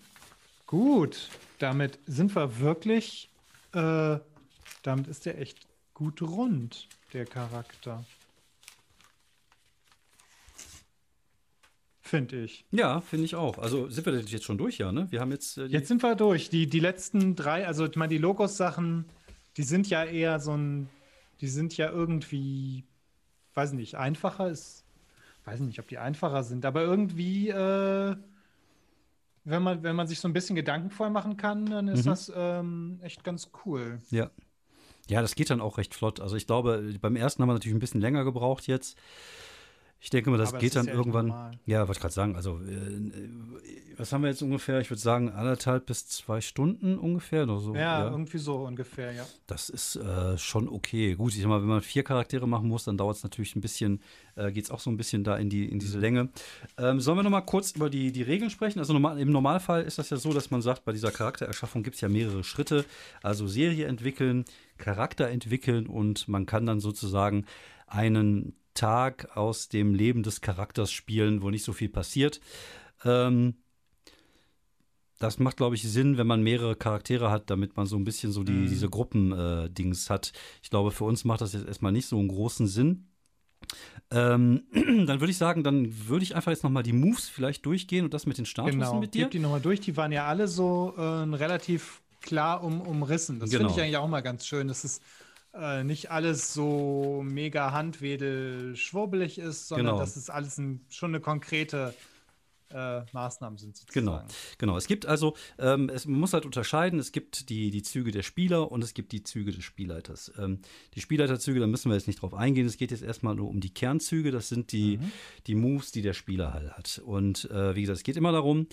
gut. 0.66 1.30
Damit 1.60 2.00
sind 2.06 2.36
wir 2.36 2.60
wirklich, 2.60 3.30
äh, 3.74 4.20
damit 4.84 5.08
ist 5.08 5.26
der 5.26 5.40
echt 5.40 5.66
gut 5.94 6.22
rund, 6.22 6.88
der 7.14 7.26
Charakter. 7.26 8.06
Finde 12.02 12.44
ich. 12.44 12.66
Ja, 12.72 13.02
finde 13.02 13.26
ich 13.26 13.36
auch. 13.36 13.58
Also 13.58 13.90
sind 13.90 14.06
wir 14.06 14.18
jetzt 14.18 14.46
schon 14.46 14.58
durch, 14.58 14.78
ja, 14.78 14.92
ne? 14.92 15.08
Wir 15.10 15.20
haben 15.20 15.32
jetzt. 15.32 15.58
Äh, 15.58 15.66
jetzt 15.66 15.90
sind 15.90 16.02
wir 16.04 16.16
durch. 16.16 16.50
Die, 16.50 16.68
die 16.68 16.80
letzten 16.80 17.36
drei, 17.36 17.68
also 17.68 17.86
ich 17.86 17.96
meine, 17.98 18.12
die 18.12 18.18
Logos-Sachen, 18.18 19.06
die 19.58 19.64
sind 19.64 19.90
ja 19.90 20.06
eher 20.06 20.40
so 20.40 20.56
ein, 20.56 20.90
die 21.42 21.48
sind 21.48 21.78
ja 21.78 21.90
irgendwie, 21.90 22.84
weiß 23.54 23.74
nicht, 23.74 23.96
einfacher 23.96 24.50
ist, 24.50 24.86
weiß 25.46 25.60
nicht, 25.62 25.80
ob 25.80 25.88
die 25.88 25.98
einfacher 25.98 26.44
sind, 26.44 26.66
aber 26.66 26.82
irgendwie, 26.82 27.50
äh, 27.50 28.16
wenn 29.44 29.64
man, 29.64 29.84
wenn 29.84 29.96
man 29.96 30.08
sich 30.08 30.20
so 30.20 30.28
ein 30.28 30.34
bisschen 30.34 30.56
Gedanken 30.56 30.90
vorher 30.90 31.14
machen 31.14 31.38
kann, 31.38 31.66
dann 31.68 31.88
ist 31.88 32.06
mhm. 32.06 32.10
das 32.10 32.32
ähm, 32.36 33.00
echt 33.02 33.24
ganz 33.24 33.50
cool. 33.66 34.00
Ja. 34.10 34.30
Ja, 35.10 35.22
das 35.22 35.36
geht 35.36 35.50
dann 35.50 35.62
auch 35.62 35.78
recht 35.78 35.96
flott. 35.96 36.20
Also 36.20 36.36
ich 36.36 36.48
glaube, 36.48 36.94
beim 37.00 37.16
ersten 37.16 37.42
haben 37.42 37.48
wir 37.48 37.54
natürlich 37.54 37.76
ein 37.76 37.80
bisschen 37.80 38.02
länger 38.02 38.26
gebraucht 38.26 38.68
jetzt. 38.68 38.98
Ich 40.00 40.10
denke 40.10 40.30
mal, 40.30 40.38
das 40.38 40.50
Aber 40.50 40.60
geht 40.60 40.76
das 40.76 40.86
dann 40.86 40.94
ja 40.94 41.00
irgendwann. 41.00 41.58
Ja, 41.66 41.80
wollte 41.88 41.94
ich 41.94 42.00
gerade 42.02 42.14
sagen. 42.14 42.36
Also, 42.36 42.60
äh, 42.60 43.00
was 43.98 44.14
haben 44.14 44.22
wir 44.22 44.30
jetzt 44.30 44.42
ungefähr? 44.42 44.80
Ich 44.80 44.90
würde 44.90 45.02
sagen, 45.02 45.30
anderthalb 45.30 45.86
bis 45.86 46.08
zwei 46.08 46.42
Stunden 46.42 46.98
ungefähr. 46.98 47.44
Oder 47.44 47.60
so. 47.60 47.74
Ja, 47.74 48.06
ja. 48.06 48.10
irgendwie 48.10 48.38
so 48.38 48.58
ungefähr, 48.58 49.12
ja. 49.12 49.26
Das 49.48 49.70
ist 49.70 49.96
äh, 49.96 50.38
schon 50.38 50.70
okay. 50.70 51.16
Gut, 51.16 51.34
ich 51.34 51.42
sag 51.42 51.50
mal, 51.50 51.62
wenn 51.62 51.68
man 51.68 51.82
vier 51.82 52.04
Charaktere 52.04 52.48
machen 52.48 52.68
muss, 52.68 52.84
dann 52.84 52.98
dauert 52.98 53.18
es 53.18 53.24
natürlich 53.24 53.56
ein 53.56 53.62
bisschen, 53.62 54.02
äh, 54.36 54.52
geht 54.52 54.66
es 54.66 54.72
auch 54.72 54.80
so 54.80 54.90
ein 54.90 54.98
bisschen 54.98 55.24
da 55.24 55.38
in, 55.38 55.50
die, 55.50 55.66
in 55.66 55.80
diese 55.80 56.00
Länge. 56.00 56.30
Ähm, 56.78 57.00
sollen 57.00 57.18
wir 57.18 57.24
noch 57.24 57.32
mal 57.32 57.42
kurz 57.42 57.72
über 57.72 57.90
die, 57.90 58.12
die 58.12 58.24
Regeln 58.24 58.50
sprechen? 58.50 58.80
Also 58.80 58.94
normal, 58.94 59.20
im 59.20 59.32
Normalfall 59.32 59.84
ist 59.84 59.98
das 59.98 60.10
ja 60.10 60.18
so, 60.18 60.34
dass 60.34 60.52
man 60.52 60.62
sagt, 60.62 60.86
bei 60.86 60.92
dieser 60.92 61.12
Charaktererschaffung 61.12 61.84
gibt 61.84 61.96
es 61.96 62.02
ja 62.02 62.10
mehrere 62.10 62.44
Schritte. 62.44 62.86
Also 63.24 63.48
Serie 63.48 63.88
entwickeln, 63.88 64.46
Charakter 64.78 65.30
entwickeln 65.30 65.88
und 65.88 66.28
man 66.28 66.46
kann 66.46 66.66
dann 66.66 66.80
sozusagen 66.80 67.46
einen 67.88 68.56
Tag 68.74 69.36
aus 69.36 69.70
dem 69.70 69.96
Leben 69.96 70.22
des 70.22 70.42
Charakters 70.42 70.92
spielen, 70.92 71.42
wo 71.42 71.50
nicht 71.50 71.64
so 71.64 71.74
viel 71.74 71.90
passiert. 71.90 72.40
Ähm, 73.04 73.56
das 75.20 75.40
macht, 75.40 75.58
glaube 75.58 75.76
ich, 75.76 75.84
Sinn, 75.84 76.18
wenn 76.18 76.28
man 76.28 76.44
mehrere 76.44 76.76
Charaktere 76.76 77.32
hat, 77.32 77.50
damit 77.50 77.76
man 77.76 77.88
so 77.88 77.96
ein 77.96 78.04
bisschen 78.04 78.32
so 78.32 78.44
die, 78.44 78.52
mhm. 78.52 78.68
diese 78.68 78.90
Gruppendings 78.90 80.08
äh, 80.08 80.14
hat. 80.14 80.32
Ich 80.62 80.70
glaube, 80.70 80.92
für 80.92 81.06
uns 81.06 81.26
macht 81.26 81.42
das 81.42 81.54
jetzt 81.54 81.68
erstmal 81.68 81.92
nicht 81.92 82.08
so 82.08 82.20
einen 82.20 82.28
großen 82.28 82.68
Sinn. 82.68 83.08
Ähm, 84.12 84.64
dann 84.74 85.20
würde 85.20 85.32
ich 85.32 85.38
sagen, 85.38 85.64
dann 85.64 86.08
würde 86.08 86.24
ich 86.24 86.36
einfach 86.36 86.52
jetzt 86.52 86.64
nochmal 86.64 86.84
die 86.84 86.94
Moves 86.94 87.30
vielleicht 87.30 87.66
durchgehen 87.66 88.06
und 88.06 88.14
das 88.14 88.26
mit 88.26 88.38
den 88.38 88.46
Statusen 88.46 88.80
genau. 88.80 89.00
mit 89.00 89.14
dir. 89.14 89.24
Gib 89.24 89.32
die 89.32 89.40
nochmal 89.40 89.62
durch, 89.62 89.80
die 89.80 89.98
waren 89.98 90.12
ja 90.12 90.28
alle 90.28 90.48
so 90.48 90.94
äh, 90.98 91.02
relativ 91.02 92.02
klar 92.22 92.64
um, 92.64 92.82
umrissen. 92.82 93.40
Das 93.40 93.50
genau. 93.50 93.70
finde 93.70 93.74
ich 93.74 93.82
eigentlich 93.84 93.98
auch 93.98 94.08
mal 94.08 94.22
ganz 94.22 94.46
schön. 94.46 94.68
Das 94.68 94.86
ist 94.86 95.02
äh, 95.54 95.84
nicht 95.84 96.12
alles 96.12 96.54
so 96.54 97.24
mega 97.26 97.72
handwedel 97.72 98.76
schwurbelig 98.76 99.40
ist, 99.40 99.68
sondern 99.68 99.88
genau. 99.88 100.00
dass 100.00 100.16
es 100.16 100.30
alles 100.30 100.58
ein, 100.58 100.86
schon 100.90 101.12
eine 101.12 101.20
konkrete 101.20 101.94
äh, 102.72 103.02
Maßnahmen 103.12 103.58
sind. 103.58 103.78
Sozusagen. 103.78 104.06
Genau, 104.06 104.24
genau. 104.58 104.78
Es 104.78 104.88
gibt 104.88 105.06
also, 105.06 105.36
ähm, 105.58 105.90
es, 105.90 106.06
man 106.06 106.20
muss 106.20 106.34
halt 106.34 106.46
unterscheiden, 106.46 107.00
es 107.00 107.12
gibt 107.12 107.50
die, 107.50 107.72
die 107.72 107.84
Züge 107.84 108.12
der 108.12 108.24
Spieler 108.24 108.72
und 108.72 108.84
es 108.84 108.94
gibt 108.94 109.12
die 109.12 109.24
Züge 109.24 109.52
des 109.52 109.64
Spielleiters. 109.64 110.32
Ähm, 110.38 110.60
die 110.96 111.02
Spielleiterzüge, 111.02 111.60
da 111.60 111.68
müssen 111.68 111.90
wir 111.90 111.96
jetzt 111.96 112.08
nicht 112.08 112.22
drauf 112.22 112.34
eingehen, 112.34 112.66
es 112.66 112.78
geht 112.78 112.92
jetzt 112.92 113.04
erstmal 113.04 113.36
nur 113.36 113.50
um 113.50 113.60
die 113.60 113.74
Kernzüge, 113.74 114.32
das 114.32 114.50
sind 114.50 114.72
die, 114.72 114.98
mhm. 114.98 115.12
die 115.48 115.56
Moves, 115.56 115.92
die 115.92 116.02
der 116.02 116.14
Spieler 116.14 116.54
halt 116.54 116.72
hat. 116.72 117.02
Und 117.06 117.50
äh, 117.52 117.76
wie 117.76 117.82
gesagt, 117.82 117.98
es 117.98 118.04
geht 118.04 118.18
immer 118.18 118.32
darum, 118.32 118.68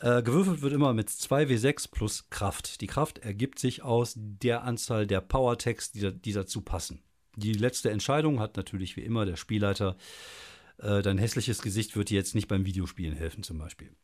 äh, 0.00 0.22
gewürfelt 0.22 0.62
wird 0.62 0.72
immer 0.72 0.94
mit 0.94 1.08
2W6 1.08 1.90
plus 1.90 2.30
Kraft. 2.30 2.80
Die 2.80 2.86
Kraft 2.86 3.18
ergibt 3.18 3.58
sich 3.58 3.82
aus 3.82 4.14
der 4.16 4.62
Anzahl 4.62 5.06
der 5.06 5.20
Power-Tags, 5.20 5.90
die, 5.90 6.12
die, 6.12 6.32
dazu 6.32 6.60
passen. 6.60 7.02
Die 7.36 7.52
letzte 7.52 7.90
Entscheidung 7.90 8.38
hat 8.38 8.56
natürlich 8.56 8.96
wie 8.96 9.02
immer 9.02 9.26
der 9.26 9.36
Spielleiter. 9.36 9.96
Äh, 10.78 11.02
dein 11.02 11.18
hässliches 11.18 11.62
Gesicht 11.62 11.96
wird 11.96 12.10
dir 12.10 12.16
jetzt 12.16 12.34
nicht 12.34 12.48
beim 12.48 12.64
Videospielen 12.64 13.16
helfen, 13.16 13.42
zum 13.42 13.58
Beispiel. 13.58 13.94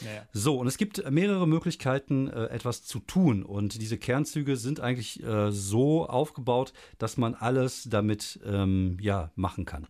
Naja. 0.00 0.26
So, 0.32 0.58
und 0.58 0.66
es 0.66 0.76
gibt 0.76 1.10
mehrere 1.10 1.46
Möglichkeiten, 1.48 2.28
äh, 2.28 2.46
etwas 2.46 2.82
zu 2.82 3.00
tun. 3.00 3.42
Und 3.42 3.80
diese 3.80 3.98
Kernzüge 3.98 4.56
sind 4.56 4.80
eigentlich 4.80 5.22
äh, 5.22 5.50
so 5.50 6.06
aufgebaut, 6.06 6.72
dass 6.98 7.16
man 7.16 7.34
alles 7.34 7.84
damit 7.88 8.40
ähm, 8.44 8.98
ja, 9.00 9.30
machen 9.36 9.64
kann. 9.64 9.86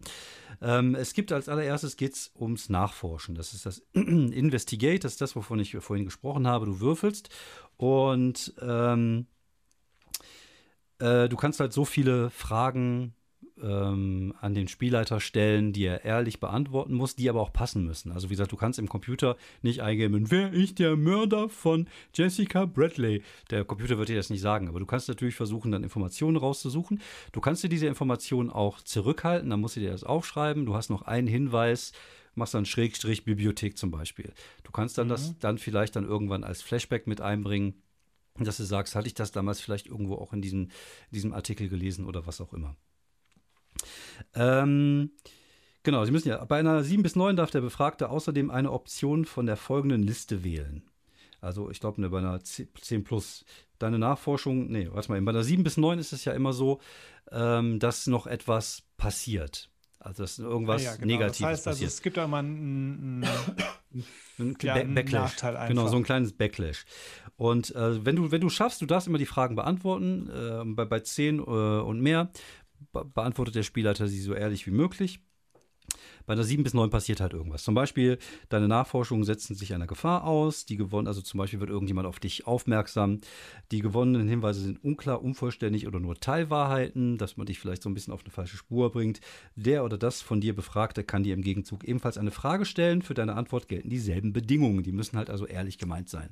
Ähm, 0.63 0.95
es 0.95 1.13
gibt 1.13 1.33
als 1.33 1.49
allererstes 1.49 1.97
geht's 1.97 2.31
ums 2.39 2.69
Nachforschen. 2.69 3.35
Das 3.35 3.53
ist 3.53 3.67
das 3.67 3.79
Investigate, 3.93 5.01
das 5.01 5.13
ist 5.13 5.21
das, 5.21 5.37
wovon 5.37 5.59
ich 5.59 5.77
vorhin 5.81 6.05
gesprochen 6.05 6.47
habe. 6.47 6.67
Du 6.67 6.81
würfelst 6.81 7.29
und 7.77 8.55
ähm, 8.61 9.27
äh, 10.99 11.29
du 11.29 11.37
kannst 11.37 11.61
halt 11.61 11.73
so 11.73 11.85
viele 11.85 12.31
Fragen 12.31 13.15
ähm, 13.63 14.35
an 14.41 14.55
den 14.55 14.69
Spielleiter 14.69 15.21
stellen, 15.21 15.73
die 15.73 15.85
er 15.85 16.05
ehrlich 16.05 16.41
beantworten 16.41 16.95
muss, 16.95 17.17
die 17.17 17.29
aber 17.29 17.41
auch 17.41 17.53
passen 17.53 17.85
müssen. 17.85 18.13
Also 18.13 18.29
wie 18.29 18.35
gesagt, 18.35 18.53
du 18.53 18.57
kannst 18.57 18.79
im 18.79 18.89
Computer 18.89 19.37
nicht 19.63 19.81
eingeben, 19.81 20.31
wer 20.31 20.53
ist 20.53 20.79
der 20.79 20.97
Mörder 20.97 21.49
von 21.49 21.89
Jessica 22.15 22.67
Bradley? 22.67 23.23
Der 23.51 23.65
Computer 23.65 23.99
wird 23.99 24.09
dir 24.09 24.17
das 24.17 24.31
nicht 24.31 24.41
sagen, 24.41 24.69
aber 24.69 24.81
du 24.81 24.87
kannst 24.87 25.09
natürlich 25.09 25.35
versuchen, 25.35 25.73
dann 25.73 25.83
Informationen 25.83 26.37
rauszusuchen. 26.37 27.01
Du 27.33 27.41
kannst 27.41 27.65
dir 27.65 27.69
diese 27.69 27.87
Informationen 27.87 28.51
auch 28.51 28.81
zurückhalten, 28.81 29.51
dann 29.51 29.61
musst 29.61 29.77
du 29.77 29.81
dir 29.81 29.91
das 29.91 30.05
aufschreiben. 30.05 30.67
Du 30.67 30.75
hast 30.75 30.91
noch 30.91 31.03
einen 31.03 31.27
Hinweis, 31.27 31.93
machst 32.35 32.55
dann 32.55 32.67
Schrägstrich 32.67 33.25
Bibliothek 33.25 33.79
zum 33.79 33.91
Beispiel. 33.91 34.33
Du 34.65 34.71
kannst 34.71 34.99
dann 34.99 35.07
mhm. 35.07 35.11
das 35.11 35.39
dann 35.39 35.59
vielleicht 35.59 35.97
dann 35.97 36.05
irgendwann 36.05 36.45
als 36.45 36.63
Flashback 36.63 37.07
mit 37.07 37.21
einbringen, 37.21 37.75
dass 38.39 38.59
du 38.59 38.65
sagst, 38.65 38.95
hatte 38.95 39.07
ich 39.07 39.15
das 39.15 39.33
damals 39.33 39.61
vielleicht 39.61 39.87
irgendwo 39.87 40.17
auch 40.17 40.35
in 40.35 40.43
diesem, 40.43 40.69
diesem 41.11 41.33
Artikel 41.33 41.71
gelesen 41.71 42.05
oder 42.05 42.27
was 42.27 42.43
auch 42.43 42.53
immer. 42.53 42.77
Ähm, 44.35 45.11
genau, 45.83 46.05
Sie 46.05 46.13
müssen 46.13 46.29
ja, 46.29 46.45
bei 46.45 46.59
einer 46.59 46.83
7 46.83 47.03
bis 47.03 47.17
9 47.17 47.37
darf 47.37 47.51
der 47.51 47.61
Befragte 47.61 48.11
außerdem 48.11 48.51
eine 48.51 48.73
Option 48.73 49.25
von 49.25 49.47
der 49.47 49.57
folgenden 49.57 50.03
Liste 50.03 50.45
wählen. 50.45 50.83
Also 51.41 51.71
ich 51.71 51.81
glaube, 51.81 52.01
ne, 52.01 52.11
bei 52.11 52.19
einer 52.19 52.43
10 52.43 53.05
plus 53.05 53.45
deine 53.79 53.99
Nachforschung, 53.99 54.71
nee, 54.71 54.89
warte 54.91 55.13
mal, 55.13 55.21
bei 55.23 55.31
einer 55.31 55.45
7 55.45 55.63
bis 55.65 55.77
9 55.77 55.99
ist 55.99 56.13
es 56.13 56.25
ja 56.25 56.33
immer 56.33 56.53
so, 56.53 56.81
ähm, 57.31 57.79
dass 57.79 58.07
noch 58.07 58.27
etwas 58.27 58.83
passiert. 58.97 59.71
Also 59.99 60.23
dass 60.23 60.39
irgendwas 60.39 60.83
ah, 60.83 60.85
ja, 60.85 60.97
genau. 60.97 61.07
Negatives 61.07 61.39
das 61.39 61.49
heißt, 61.49 61.67
also, 61.67 61.71
passiert. 61.71 61.87
Also 61.87 61.97
es 61.97 62.03
gibt 62.03 62.17
mal 62.17 62.39
einen, 62.39 63.25
einen, 64.39 64.57
ja, 64.63 64.75
einen 64.75 64.95
Nachteil 64.95 65.57
einfach. 65.57 65.69
Genau, 65.69 65.89
so 65.89 65.97
ein 65.97 66.05
kleines 66.05 66.33
Backlash. 66.33 66.85
Und 67.37 67.75
äh, 67.75 68.05
wenn, 68.05 68.17
du, 68.17 68.31
wenn 68.31 68.41
du 68.41 68.49
schaffst, 68.49 68.81
du 68.81 68.87
darfst 68.87 69.09
immer 69.09 69.19
die 69.19 69.27
Fragen 69.27 69.57
beantworten, 69.57 70.31
äh, 70.31 70.63
bei, 70.65 70.85
bei 70.85 71.01
10 71.01 71.39
äh, 71.39 71.43
und 71.43 72.01
mehr 72.01 72.31
beantwortet 72.93 73.55
der 73.55 73.63
Spielleiter 73.63 74.09
sie 74.09 74.21
so 74.21 74.35
ehrlich 74.35 74.67
wie 74.67 74.73
möglich. 74.73 75.21
Bei 76.27 76.33
einer 76.33 76.45
7 76.45 76.63
bis 76.65 76.75
9 76.75 76.91
passiert 76.91 77.21
halt 77.21 77.33
irgendwas. 77.33 77.63
Zum 77.63 77.75
Beispiel, 77.75 78.19
deine 78.49 78.69
Nachforschungen 78.69 79.25
setzen 79.25 79.55
sich 79.55 79.75
einer 79.75 79.87
Gefahr 79.87 80.25
aus, 80.25 80.67
die 80.67 80.77
gewonnen, 80.77 81.07
also 81.07 81.23
zum 81.23 81.39
Beispiel 81.39 81.61
wird 81.61 81.71
irgendjemand 81.71 82.07
auf 82.07 82.19
dich 82.19 82.47
aufmerksam. 82.47 83.21
Die 83.71 83.81
gewonnenen 83.81 84.29
Hinweise 84.29 84.61
sind 84.61 84.83
unklar, 84.83 85.23
unvollständig 85.23 85.87
oder 85.87 86.01
nur 86.01 86.17
Teilwahrheiten, 86.17 87.17
dass 87.17 87.37
man 87.37 87.47
dich 87.47 87.61
vielleicht 87.61 87.83
so 87.83 87.89
ein 87.89 87.95
bisschen 87.95 88.13
auf 88.13 88.23
eine 88.25 88.31
falsche 88.31 88.57
Spur 88.57 88.91
bringt. 88.91 89.21
Der 89.55 89.85
oder 89.85 89.99
das 89.99 90.21
von 90.21 90.41
dir 90.41 90.55
Befragte 90.55 91.05
kann 91.05 91.23
dir 91.23 91.35
im 91.35 91.43
Gegenzug 91.43 91.85
ebenfalls 91.85 92.19
eine 92.19 92.33
Frage 92.33 92.65
stellen. 92.65 93.03
Für 93.03 93.15
deine 93.15 93.35
Antwort 93.35 93.69
gelten 93.69 93.89
dieselben 93.89 94.33
Bedingungen. 94.33 94.83
Die 94.83 94.93
müssen 94.93 95.17
halt 95.17 95.31
also 95.31 95.47
ehrlich 95.47 95.79
gemeint 95.79 96.09
sein. 96.09 96.31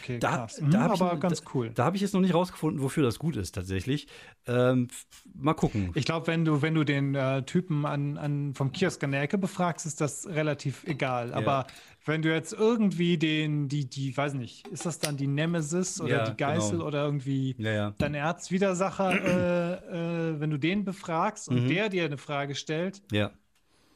Okay, 0.00 0.18
da, 0.18 0.36
krass. 0.38 0.56
Da 0.56 0.66
mhm, 0.66 0.74
aber 0.74 1.14
ich, 1.14 1.20
ganz 1.20 1.42
cool. 1.54 1.68
Da, 1.68 1.74
da 1.74 1.84
habe 1.84 1.96
ich 1.96 2.02
jetzt 2.02 2.14
noch 2.14 2.20
nicht 2.20 2.34
rausgefunden, 2.34 2.82
wofür 2.82 3.04
das 3.04 3.18
gut 3.18 3.36
ist 3.36 3.52
tatsächlich. 3.54 4.08
Ähm, 4.46 4.88
mal 5.34 5.54
gucken. 5.54 5.90
Ich 5.94 6.04
glaube, 6.04 6.26
wenn 6.26 6.44
du, 6.44 6.60
wenn 6.62 6.74
du 6.74 6.82
den 6.82 7.14
äh, 7.14 7.44
Typen 7.44 7.86
an, 7.86 8.18
an 8.18 8.54
vom 8.54 8.72
Kiosk 8.72 9.04
an 9.04 9.12
der 9.12 9.27
Ecke 9.28 9.36
befragst, 9.36 9.84
ist 9.84 10.00
das 10.00 10.26
relativ 10.26 10.84
egal. 10.84 11.34
Aber 11.34 11.52
ja. 11.52 11.66
wenn 12.06 12.22
du 12.22 12.32
jetzt 12.32 12.54
irgendwie 12.54 13.18
den, 13.18 13.68
die, 13.68 13.84
die, 13.84 14.16
weiß 14.16 14.32
nicht, 14.34 14.66
ist 14.68 14.86
das 14.86 14.98
dann 14.98 15.18
die 15.18 15.26
Nemesis 15.26 16.00
oder 16.00 16.10
ja, 16.10 16.30
die 16.30 16.36
Geißel 16.36 16.72
genau. 16.72 16.86
oder 16.86 17.04
irgendwie 17.04 17.54
ja, 17.58 17.94
dein 17.98 18.14
Erzwidersacher, 18.14 19.12
äh, 19.12 20.30
äh, 20.30 20.40
wenn 20.40 20.48
du 20.48 20.56
den 20.56 20.84
befragst 20.86 21.50
und 21.50 21.64
mhm. 21.64 21.68
der 21.68 21.90
dir 21.90 22.06
eine 22.06 22.16
Frage 22.16 22.54
stellt, 22.54 23.02
ja. 23.12 23.30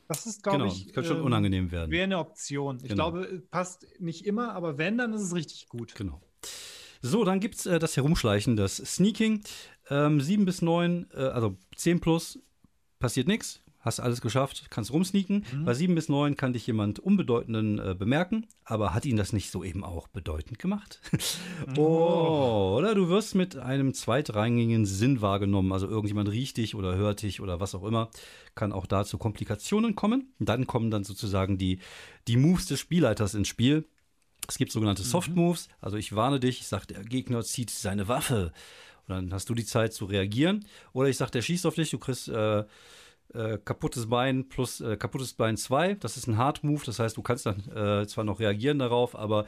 Das 0.08 0.26
ist, 0.26 0.42
glaube 0.42 0.58
genau, 0.58 0.70
ich. 0.70 0.86
Das 0.86 0.94
kann 0.94 1.04
schon 1.04 1.16
ähm, 1.18 1.24
unangenehm 1.24 1.70
werden. 1.70 1.90
Wäre 1.90 2.04
eine 2.04 2.18
Option. 2.18 2.76
Ich 2.82 2.90
genau. 2.90 3.12
glaube, 3.12 3.42
passt 3.50 3.86
nicht 3.98 4.26
immer, 4.26 4.52
aber 4.52 4.76
wenn, 4.76 4.98
dann 4.98 5.14
ist 5.14 5.22
es 5.22 5.34
richtig 5.34 5.68
gut. 5.68 5.94
Genau. 5.94 6.20
So, 7.00 7.24
dann 7.24 7.40
gibt 7.40 7.54
es 7.54 7.64
äh, 7.64 7.78
das 7.78 7.96
Herumschleichen, 7.96 8.56
das 8.56 8.76
Sneaking. 8.76 9.42
Ähm, 9.88 10.20
7 10.20 10.44
bis 10.44 10.60
9, 10.60 11.06
äh, 11.14 11.16
also 11.16 11.56
10 11.76 12.00
plus, 12.00 12.38
passiert 12.98 13.26
nichts 13.26 13.61
hast 13.82 14.00
alles 14.00 14.20
geschafft, 14.20 14.66
kannst 14.70 14.92
rumsneaken. 14.92 15.44
Mhm. 15.52 15.64
Bei 15.64 15.74
7 15.74 15.94
bis 15.94 16.08
9 16.08 16.36
kann 16.36 16.52
dich 16.52 16.66
jemand 16.66 16.98
Unbedeutenden 17.00 17.78
äh, 17.78 17.94
bemerken, 17.98 18.46
aber 18.64 18.94
hat 18.94 19.04
ihn 19.04 19.16
das 19.16 19.32
nicht 19.32 19.50
so 19.50 19.62
eben 19.62 19.84
auch 19.84 20.08
bedeutend 20.08 20.58
gemacht? 20.58 21.00
oh, 21.76 22.76
oder 22.78 22.94
du 22.94 23.08
wirst 23.08 23.34
mit 23.34 23.56
einem 23.56 23.92
zweitrangigen 23.92 24.86
Sinn 24.86 25.20
wahrgenommen, 25.20 25.72
also 25.72 25.88
irgendjemand 25.88 26.30
riecht 26.30 26.56
dich 26.56 26.74
oder 26.74 26.96
hört 26.96 27.22
dich 27.22 27.40
oder 27.40 27.60
was 27.60 27.74
auch 27.74 27.84
immer, 27.84 28.10
kann 28.54 28.72
auch 28.72 28.86
da 28.86 29.04
zu 29.04 29.18
Komplikationen 29.18 29.94
kommen. 29.96 30.32
Dann 30.38 30.66
kommen 30.66 30.90
dann 30.90 31.04
sozusagen 31.04 31.58
die, 31.58 31.80
die 32.28 32.36
Moves 32.36 32.66
des 32.66 32.80
Spielleiters 32.80 33.34
ins 33.34 33.48
Spiel. 33.48 33.84
Es 34.48 34.58
gibt 34.58 34.72
sogenannte 34.72 35.02
Soft 35.02 35.30
mhm. 35.30 35.36
Moves, 35.36 35.68
also 35.80 35.96
ich 35.96 36.14
warne 36.14 36.40
dich, 36.40 36.60
ich 36.60 36.66
sage, 36.66 36.86
der 36.86 37.04
Gegner 37.04 37.42
zieht 37.42 37.70
seine 37.70 38.08
Waffe. 38.08 38.52
Und 39.08 39.14
dann 39.14 39.32
hast 39.32 39.48
du 39.48 39.54
die 39.54 39.64
Zeit 39.64 39.92
zu 39.92 40.04
reagieren. 40.04 40.64
Oder 40.92 41.08
ich 41.08 41.16
sage, 41.16 41.32
der 41.32 41.42
schießt 41.42 41.66
auf 41.66 41.74
dich, 41.74 41.90
du 41.90 41.98
kriegst 41.98 42.28
äh, 42.28 42.64
äh, 43.34 43.58
kaputtes 43.64 44.08
Bein 44.08 44.48
plus 44.48 44.80
äh, 44.80 44.96
kaputtes 44.96 45.34
Bein 45.34 45.56
2. 45.56 45.94
Das 45.94 46.16
ist 46.16 46.26
ein 46.26 46.36
Hard 46.36 46.64
Move, 46.64 46.82
das 46.84 46.98
heißt, 46.98 47.16
du 47.16 47.22
kannst 47.22 47.46
dann 47.46 47.60
äh, 47.74 48.06
zwar 48.06 48.24
noch 48.24 48.40
reagieren 48.40 48.78
darauf, 48.78 49.16
aber 49.16 49.46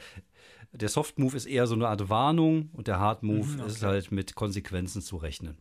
der 0.71 0.89
Soft 0.89 1.19
Move 1.19 1.35
ist 1.35 1.45
eher 1.45 1.67
so 1.67 1.75
eine 1.75 1.87
Art 1.87 2.09
Warnung 2.09 2.69
und 2.73 2.87
der 2.87 2.99
Hard 2.99 3.23
Move 3.23 3.47
mhm, 3.47 3.59
okay. 3.61 3.69
ist 3.69 3.83
halt 3.83 4.11
mit 4.11 4.35
Konsequenzen 4.35 5.01
zu 5.01 5.17
rechnen. 5.17 5.57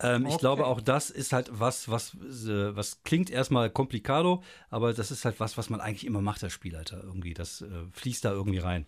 Ähm, 0.00 0.24
okay. 0.24 0.34
Ich 0.34 0.38
glaube, 0.38 0.66
auch 0.66 0.80
das 0.80 1.10
ist 1.10 1.32
halt 1.32 1.50
was, 1.52 1.88
was, 1.88 2.14
äh, 2.14 2.76
was 2.76 3.02
klingt 3.02 3.30
erstmal 3.30 3.70
komplikado, 3.70 4.42
aber 4.70 4.92
das 4.92 5.10
ist 5.10 5.24
halt 5.24 5.40
was, 5.40 5.56
was 5.58 5.70
man 5.70 5.80
eigentlich 5.80 6.06
immer 6.06 6.20
macht, 6.20 6.42
der 6.42 6.50
Spielleiter 6.50 7.02
irgendwie. 7.02 7.34
Das 7.34 7.62
äh, 7.62 7.66
fließt 7.92 8.24
da 8.24 8.32
irgendwie 8.32 8.58
rein. 8.58 8.86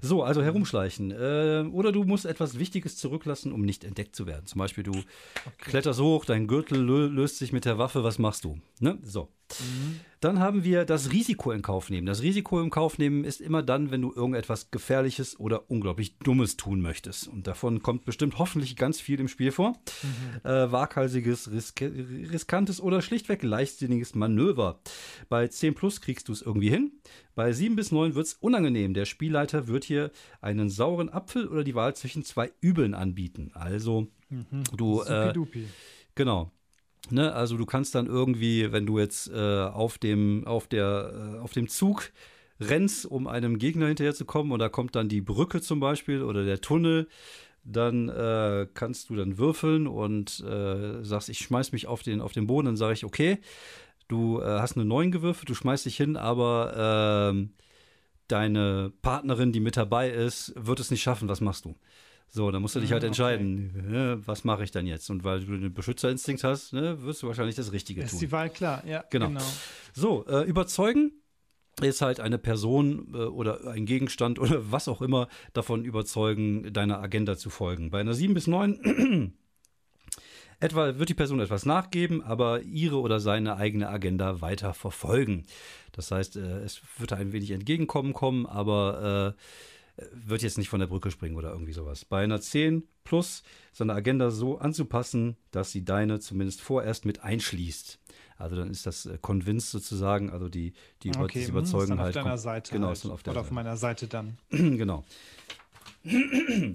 So, 0.00 0.22
also 0.22 0.42
herumschleichen. 0.42 1.10
Äh, 1.10 1.68
oder 1.72 1.92
du 1.92 2.04
musst 2.04 2.26
etwas 2.26 2.58
Wichtiges 2.58 2.96
zurücklassen, 2.96 3.52
um 3.52 3.62
nicht 3.62 3.84
entdeckt 3.84 4.14
zu 4.14 4.26
werden. 4.26 4.46
Zum 4.46 4.58
Beispiel, 4.58 4.84
du 4.84 4.92
okay. 4.92 5.04
kletterst 5.58 6.00
hoch, 6.00 6.24
dein 6.24 6.46
Gürtel 6.46 6.80
löst 6.80 7.38
sich 7.38 7.52
mit 7.52 7.64
der 7.64 7.78
Waffe, 7.78 8.04
was 8.04 8.18
machst 8.18 8.44
du? 8.44 8.58
Ne? 8.80 8.98
So. 9.02 9.28
Mhm. 9.60 10.00
Dann 10.24 10.38
haben 10.38 10.64
wir 10.64 10.86
das 10.86 11.12
Risiko 11.12 11.52
in 11.52 11.60
Kauf 11.60 11.90
nehmen. 11.90 12.06
Das 12.06 12.22
Risiko 12.22 12.58
im 12.58 12.70
Kauf 12.70 12.96
nehmen 12.96 13.24
ist 13.24 13.42
immer 13.42 13.62
dann, 13.62 13.90
wenn 13.90 14.00
du 14.00 14.10
irgendetwas 14.10 14.70
Gefährliches 14.70 15.38
oder 15.38 15.70
unglaublich 15.70 16.16
Dummes 16.16 16.56
tun 16.56 16.80
möchtest. 16.80 17.28
Und 17.28 17.46
davon 17.46 17.82
kommt 17.82 18.06
bestimmt 18.06 18.38
hoffentlich 18.38 18.74
ganz 18.74 19.02
viel 19.02 19.20
im 19.20 19.28
Spiel 19.28 19.52
vor. 19.52 19.76
Mhm. 20.02 20.50
Äh, 20.50 20.72
waghalsiges, 20.72 21.52
risk 21.52 21.82
riskantes 21.82 22.80
oder 22.80 23.02
schlichtweg 23.02 23.42
leichtsinniges 23.42 24.14
Manöver. 24.14 24.80
Bei 25.28 25.46
10 25.46 25.74
Plus 25.74 26.00
kriegst 26.00 26.28
du 26.28 26.32
es 26.32 26.40
irgendwie 26.40 26.70
hin. 26.70 26.92
Bei 27.34 27.52
7 27.52 27.76
bis 27.76 27.92
9 27.92 28.14
wird 28.14 28.26
es 28.26 28.32
unangenehm. 28.32 28.94
Der 28.94 29.04
Spielleiter 29.04 29.68
wird 29.68 29.84
hier 29.84 30.10
einen 30.40 30.70
sauren 30.70 31.10
Apfel 31.10 31.48
oder 31.48 31.64
die 31.64 31.74
Wahl 31.74 31.94
zwischen 31.96 32.24
zwei 32.24 32.50
Übeln 32.62 32.94
anbieten. 32.94 33.50
Also, 33.52 34.06
mhm. 34.30 34.64
du. 34.74 35.02
Äh, 35.02 35.34
genau. 36.14 36.50
Ne, 37.10 37.32
also 37.34 37.56
du 37.56 37.66
kannst 37.66 37.94
dann 37.94 38.06
irgendwie, 38.06 38.72
wenn 38.72 38.86
du 38.86 38.98
jetzt 38.98 39.30
äh, 39.30 39.64
auf 39.64 39.98
dem, 39.98 40.46
auf 40.46 40.66
der, 40.66 41.36
äh, 41.36 41.38
auf 41.38 41.52
dem 41.52 41.68
Zug 41.68 42.12
rennst, 42.60 43.04
um 43.06 43.26
einem 43.26 43.58
Gegner 43.58 43.88
hinterher 43.88 44.14
zu 44.14 44.24
kommen, 44.24 44.52
und 44.52 44.58
da 44.60 44.68
kommt 44.68 44.94
dann 44.96 45.08
die 45.08 45.20
Brücke 45.20 45.60
zum 45.60 45.80
Beispiel 45.80 46.22
oder 46.22 46.44
der 46.44 46.60
Tunnel, 46.60 47.08
dann 47.64 48.08
äh, 48.08 48.66
kannst 48.74 49.10
du 49.10 49.16
dann 49.16 49.38
würfeln 49.38 49.86
und 49.86 50.40
äh, 50.40 51.02
sagst, 51.04 51.28
ich 51.28 51.38
schmeiß 51.38 51.72
mich 51.72 51.86
auf 51.86 52.02
den, 52.02 52.20
auf 52.20 52.32
den 52.32 52.46
Boden, 52.46 52.66
dann 52.66 52.76
sage 52.76 52.94
ich, 52.94 53.04
okay, 53.04 53.38
du 54.08 54.40
äh, 54.40 54.44
hast 54.44 54.76
eine 54.76 54.84
9 54.84 55.10
gewürfelt, 55.10 55.48
du 55.48 55.54
schmeißt 55.54 55.86
dich 55.86 55.96
hin, 55.96 56.16
aber 56.16 57.30
ähm, 57.32 57.54
deine 58.28 58.92
Partnerin, 59.02 59.52
die 59.52 59.60
mit 59.60 59.76
dabei 59.76 60.10
ist, 60.10 60.52
wird 60.56 60.80
es 60.80 60.90
nicht 60.90 61.02
schaffen, 61.02 61.28
was 61.28 61.40
machst 61.40 61.64
du? 61.64 61.74
So, 62.34 62.50
dann 62.50 62.62
musst 62.62 62.74
du 62.74 62.80
dich 62.80 62.90
halt 62.90 63.04
ah, 63.04 63.06
entscheiden, 63.06 63.70
okay. 63.78 63.86
ne, 63.86 64.22
was 64.26 64.42
mache 64.42 64.64
ich 64.64 64.72
dann 64.72 64.88
jetzt? 64.88 65.08
Und 65.08 65.22
weil 65.22 65.44
du 65.44 65.56
den 65.56 65.72
Beschützerinstinkt 65.72 66.42
hast, 66.42 66.72
ne, 66.72 67.00
wirst 67.04 67.22
du 67.22 67.28
wahrscheinlich 67.28 67.54
das 67.54 67.70
Richtige 67.70 68.02
ist 68.02 68.10
tun. 68.10 68.16
Ist 68.16 68.22
die 68.22 68.32
Wahl 68.32 68.50
klar, 68.50 68.84
ja. 68.84 69.04
Genau. 69.08 69.28
genau. 69.28 69.44
So, 69.92 70.26
äh, 70.26 70.42
überzeugen 70.42 71.12
ist 71.80 72.02
halt 72.02 72.18
eine 72.18 72.38
Person 72.38 73.14
äh, 73.14 73.18
oder 73.18 73.68
ein 73.68 73.86
Gegenstand 73.86 74.38
oder 74.40 74.72
was 74.72 74.88
auch 74.88 75.00
immer 75.00 75.28
davon 75.52 75.84
überzeugen, 75.84 76.72
deiner 76.72 76.98
Agenda 76.98 77.36
zu 77.36 77.50
folgen. 77.50 77.90
Bei 77.90 78.00
einer 78.00 78.14
7 78.14 78.34
bis 78.34 78.48
9 78.48 79.32
etwa 80.58 80.98
wird 80.98 81.10
die 81.10 81.14
Person 81.14 81.38
etwas 81.38 81.66
nachgeben, 81.66 82.20
aber 82.20 82.62
ihre 82.62 82.98
oder 82.98 83.20
seine 83.20 83.58
eigene 83.58 83.88
Agenda 83.88 84.40
weiter 84.40 84.74
verfolgen. 84.74 85.44
Das 85.92 86.10
heißt, 86.10 86.34
äh, 86.34 86.64
es 86.64 86.82
wird 86.98 87.12
ein 87.12 87.32
wenig 87.32 87.52
entgegenkommen 87.52 88.12
kommen, 88.12 88.44
aber 88.44 89.36
äh, 89.36 89.40
wird 90.12 90.42
jetzt 90.42 90.58
nicht 90.58 90.68
von 90.68 90.80
der 90.80 90.86
Brücke 90.86 91.10
springen 91.10 91.36
oder 91.36 91.50
irgendwie 91.50 91.72
sowas. 91.72 92.04
Bei 92.04 92.24
einer 92.24 92.40
10 92.40 92.82
plus 93.04 93.42
seine 93.72 93.92
Agenda 93.92 94.30
so 94.30 94.58
anzupassen, 94.58 95.36
dass 95.50 95.72
sie 95.72 95.84
deine 95.84 96.20
zumindest 96.20 96.60
vorerst 96.60 97.04
mit 97.04 97.22
einschließt. 97.22 97.98
Also 98.36 98.56
dann 98.56 98.70
ist 98.70 98.86
das 98.86 99.06
äh, 99.06 99.18
Convince 99.20 99.70
sozusagen, 99.70 100.30
also 100.30 100.48
die, 100.48 100.72
die 101.02 101.10
okay, 101.16 101.40
das 101.40 101.48
Überzeugen 101.48 101.92
hm, 101.92 101.98
ist 101.98 102.04
halt. 102.04 102.16
Auf 102.16 102.24
deiner 102.24 102.38
Seite. 102.38 102.72
Genau, 102.72 102.88
halt. 102.88 103.04
dann 103.04 103.12
auf 103.12 103.22
der 103.22 103.32
Oder 103.32 103.40
Seite. 103.40 103.48
auf 103.48 103.52
meiner 103.52 103.76
Seite 103.76 104.08
dann. 104.08 104.38
genau. 104.50 105.04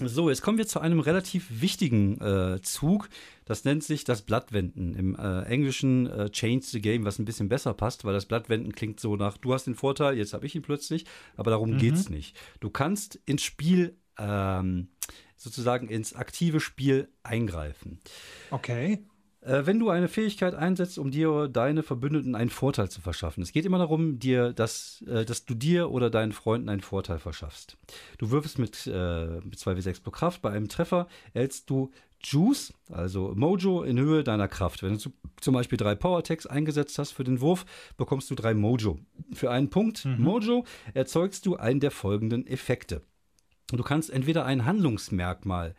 So, 0.00 0.28
jetzt 0.28 0.42
kommen 0.42 0.58
wir 0.58 0.66
zu 0.66 0.80
einem 0.80 0.98
relativ 0.98 1.46
wichtigen 1.60 2.20
äh, 2.20 2.60
Zug. 2.62 3.08
Das 3.44 3.64
nennt 3.64 3.84
sich 3.84 4.04
das 4.04 4.22
Blattwenden. 4.22 4.94
Im 4.94 5.16
äh, 5.16 5.42
Englischen 5.42 6.06
äh, 6.06 6.30
Change 6.30 6.64
the 6.66 6.80
Game, 6.80 7.04
was 7.04 7.18
ein 7.18 7.24
bisschen 7.24 7.48
besser 7.48 7.74
passt, 7.74 8.04
weil 8.04 8.14
das 8.14 8.26
Blattwenden 8.26 8.72
klingt 8.72 9.00
so 9.00 9.16
nach, 9.16 9.36
du 9.36 9.52
hast 9.52 9.66
den 9.66 9.74
Vorteil, 9.74 10.16
jetzt 10.16 10.32
habe 10.34 10.46
ich 10.46 10.54
ihn 10.54 10.62
plötzlich, 10.62 11.04
aber 11.36 11.50
darum 11.50 11.76
mhm. 11.76 11.92
es 11.92 12.08
nicht. 12.08 12.36
Du 12.60 12.70
kannst 12.70 13.20
ins 13.26 13.42
Spiel, 13.42 13.96
ähm, 14.18 14.88
sozusagen 15.36 15.88
ins 15.88 16.14
aktive 16.14 16.60
Spiel 16.60 17.08
eingreifen. 17.22 18.00
Okay. 18.50 19.04
Äh, 19.44 19.66
wenn 19.66 19.78
du 19.78 19.90
eine 19.90 20.08
Fähigkeit 20.08 20.54
einsetzt, 20.54 20.98
um 20.98 21.10
dir 21.10 21.30
oder 21.30 21.48
deine 21.48 21.82
Verbündeten 21.82 22.34
einen 22.34 22.50
Vorteil 22.50 22.88
zu 22.88 23.00
verschaffen. 23.00 23.42
Es 23.42 23.52
geht 23.52 23.66
immer 23.66 23.78
darum, 23.78 24.18
dir, 24.18 24.52
dass, 24.52 25.04
äh, 25.06 25.24
dass 25.24 25.44
du 25.44 25.54
dir 25.54 25.90
oder 25.90 26.08
deinen 26.08 26.32
Freunden 26.32 26.68
einen 26.70 26.80
Vorteil 26.80 27.18
verschaffst. 27.18 27.76
Du 28.18 28.30
würfelst 28.30 28.58
mit, 28.58 28.86
äh, 28.86 29.40
mit 29.42 29.58
2w6 29.58 30.02
pro 30.02 30.10
Kraft. 30.10 30.40
Bei 30.40 30.50
einem 30.50 30.68
Treffer 30.68 31.08
erhältst 31.34 31.68
du 31.68 31.90
Juice, 32.24 32.72
also 32.90 33.32
Mojo, 33.36 33.82
in 33.82 33.98
Höhe 33.98 34.24
deiner 34.24 34.48
Kraft. 34.48 34.82
Wenn 34.82 34.96
du 34.96 35.12
zum 35.40 35.54
Beispiel 35.54 35.76
drei 35.76 35.94
Power 35.94 36.18
Attacks 36.18 36.46
eingesetzt 36.46 36.98
hast 36.98 37.12
für 37.12 37.24
den 37.24 37.40
Wurf, 37.40 37.66
bekommst 37.96 38.30
du 38.30 38.34
drei 38.34 38.54
Mojo. 38.54 38.98
Für 39.32 39.50
einen 39.50 39.70
Punkt 39.70 40.04
mhm. 40.04 40.22
Mojo 40.22 40.64
erzeugst 40.94 41.46
du 41.46 41.56
einen 41.56 41.80
der 41.80 41.90
folgenden 41.90 42.46
Effekte. 42.46 43.02
Du 43.68 43.82
kannst 43.82 44.10
entweder 44.10 44.44
ein 44.44 44.64
Handlungsmerkmal 44.64 45.74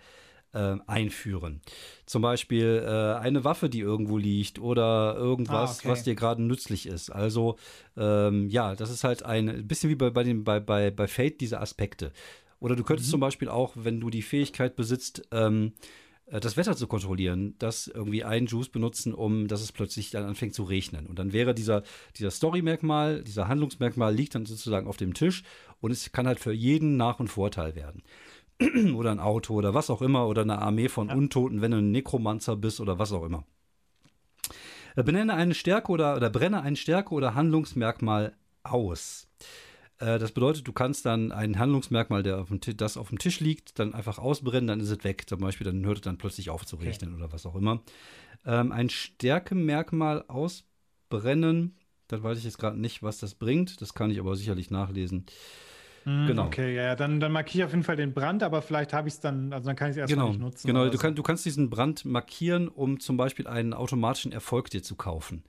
äh, 0.54 0.78
einführen. 0.88 1.62
Zum 2.06 2.22
Beispiel 2.22 2.84
äh, 2.86 3.20
eine 3.20 3.44
Waffe, 3.44 3.70
die 3.70 3.80
irgendwo 3.80 4.18
liegt 4.18 4.60
oder 4.60 5.16
irgendwas, 5.16 5.78
ah, 5.78 5.80
okay. 5.80 5.90
was 5.90 6.04
dir 6.04 6.16
gerade 6.16 6.42
nützlich 6.42 6.88
ist. 6.88 7.10
Also 7.10 7.58
ähm, 7.98 8.50
ja, 8.50 8.76
das 8.76 8.90
ist 8.90 9.04
halt 9.04 9.24
ein 9.24 9.68
bisschen 9.68 9.90
wie 9.90 9.96
bei, 9.96 10.10
bei, 10.10 10.24
den, 10.24 10.44
bei, 10.44 10.60
bei, 10.60 10.92
bei 10.92 11.08
Fate 11.08 11.42
diese 11.42 11.60
Aspekte. 11.60 12.12
Oder 12.60 12.76
du 12.76 12.84
könntest 12.84 13.10
mhm. 13.10 13.12
zum 13.12 13.20
Beispiel 13.20 13.50
auch, 13.50 13.74
wenn 13.76 14.00
du 14.00 14.10
die 14.10 14.22
Fähigkeit 14.22 14.76
besitzt, 14.76 15.28
ähm, 15.32 15.74
äh, 15.74 16.05
das 16.28 16.58
Wetter 16.58 16.76
zu 16.76 16.88
kontrollieren, 16.88 17.56
das 17.60 17.88
irgendwie 17.88 18.24
einen 18.24 18.48
Juice 18.48 18.70
benutzen, 18.70 19.14
um 19.14 19.48
dass 19.48 19.62
es 19.62 19.72
plötzlich 19.72 20.10
dann 20.10 20.26
anfängt 20.26 20.56
zu 20.56 20.64
regnen. 20.64 21.06
Und 21.06 21.20
dann 21.20 21.34
wäre 21.34 21.54
dieser, 21.54 21.84
dieser 22.18 22.32
Story-Merkmal, 22.32 23.24
dieser 23.24 23.48
Handlungsmerkmal 23.48 24.14
liegt 24.14 24.34
dann 24.34 24.46
sozusagen 24.46 24.88
auf 24.88 24.98
dem 24.98 25.14
Tisch 25.14 25.44
und 25.82 25.92
es 25.92 26.12
kann 26.12 26.28
halt 26.28 26.40
für 26.40 26.52
jeden 26.52 26.98
Nach- 26.98 27.20
und 27.20 27.28
Vorteil 27.28 27.76
werden. 27.76 28.02
oder 28.96 29.12
ein 29.12 29.20
Auto 29.20 29.54
oder 29.54 29.74
was 29.74 29.90
auch 29.90 30.02
immer 30.02 30.28
oder 30.28 30.42
eine 30.42 30.60
Armee 30.60 30.90
von 30.90 31.10
ja. 31.10 31.16
Untoten, 31.16 31.62
wenn 31.62 31.72
du 31.72 31.78
ein 31.78 31.92
Nekromanzer 31.92 32.56
bist 32.56 32.80
oder 32.80 32.98
was 32.98 33.12
auch 33.12 33.24
immer. 33.24 33.46
Äh, 34.96 35.04
benenne 35.04 35.34
eine 35.34 35.54
Stärke 35.54 35.92
oder, 35.92 36.16
oder 36.16 36.30
brenne 36.30 36.62
ein 36.62 36.76
Stärke 36.76 37.14
oder 37.14 37.36
Handlungsmerkmal 37.36 38.36
aus. 38.64 39.28
Äh, 40.00 40.20
das 40.20 40.32
bedeutet, 40.32 40.68
du 40.68 40.74
kannst 40.74 41.06
dann 41.06 41.32
ein 41.32 41.60
Handlungsmerkmal, 41.60 42.24
der 42.24 42.40
auf 42.40 42.50
dem 42.50 42.60
das 42.78 42.98
auf 42.98 43.10
dem 43.10 43.18
Tisch 43.18 43.40
liegt, 43.40 43.80
dann 43.80 43.94
einfach 43.94 44.20
ausbrennen, 44.20 44.68
dann 44.68 44.80
ist 44.80 44.90
es 44.90 45.04
weg. 45.04 45.24
Zum 45.28 45.40
Beispiel, 45.40 45.66
dann 45.66 45.86
hört 45.86 45.98
es 45.98 46.02
dann 46.04 46.18
plötzlich 46.18 46.50
auf 46.50 46.66
zu 46.66 46.78
regnen 46.78 47.14
okay. 47.14 47.24
oder 47.24 47.34
was 47.34 47.46
auch 47.46 47.56
immer. 47.56 47.82
Ähm, 48.46 48.72
ein 48.72 48.90
Stärkemerkmal 48.90 50.26
ausbrennen, 50.28 51.78
das 52.08 52.22
weiß 52.22 52.38
ich 52.38 52.44
jetzt 52.44 52.60
gerade 52.60 52.80
nicht, 52.80 53.04
was 53.04 53.20
das 53.20 53.36
bringt. 53.36 53.82
Das 53.82 53.94
kann 53.94 54.12
ich 54.12 54.20
aber 54.20 54.36
sicherlich 54.36 54.70
nachlesen. 54.70 55.26
Mm, 56.06 56.28
genau. 56.28 56.46
Okay, 56.46 56.76
ja, 56.76 56.96
dann, 56.96 57.20
dann 57.20 57.32
markiere 57.32 57.64
ich 57.64 57.66
auf 57.66 57.72
jeden 57.72 57.84
Fall 57.84 57.96
den 57.96 58.14
Brand, 58.14 58.44
aber 58.44 58.62
vielleicht 58.62 58.94
habe 58.94 59.08
ich 59.08 59.16
es 59.16 59.20
dann, 59.22 59.52
also 59.52 59.66
dann 59.66 59.76
kann 59.76 59.90
ich 59.90 59.94
es 59.94 59.98
erstmal 59.98 60.18
genau, 60.18 60.30
nicht 60.30 60.42
nutzen. 60.42 60.68
Genau, 60.68 60.88
du, 60.88 60.98
kann, 60.98 61.16
du 61.16 61.24
kannst 61.24 61.46
diesen 61.46 61.70
Brand 61.72 62.06
markieren, 62.06 62.68
um 62.68 63.00
zum 63.00 63.18
Beispiel 63.18 63.48
einen 63.48 63.74
automatischen 63.74 64.32
Erfolg 64.32 64.70
dir 64.70 64.84
zu 64.84 64.96
kaufen. 64.96 65.44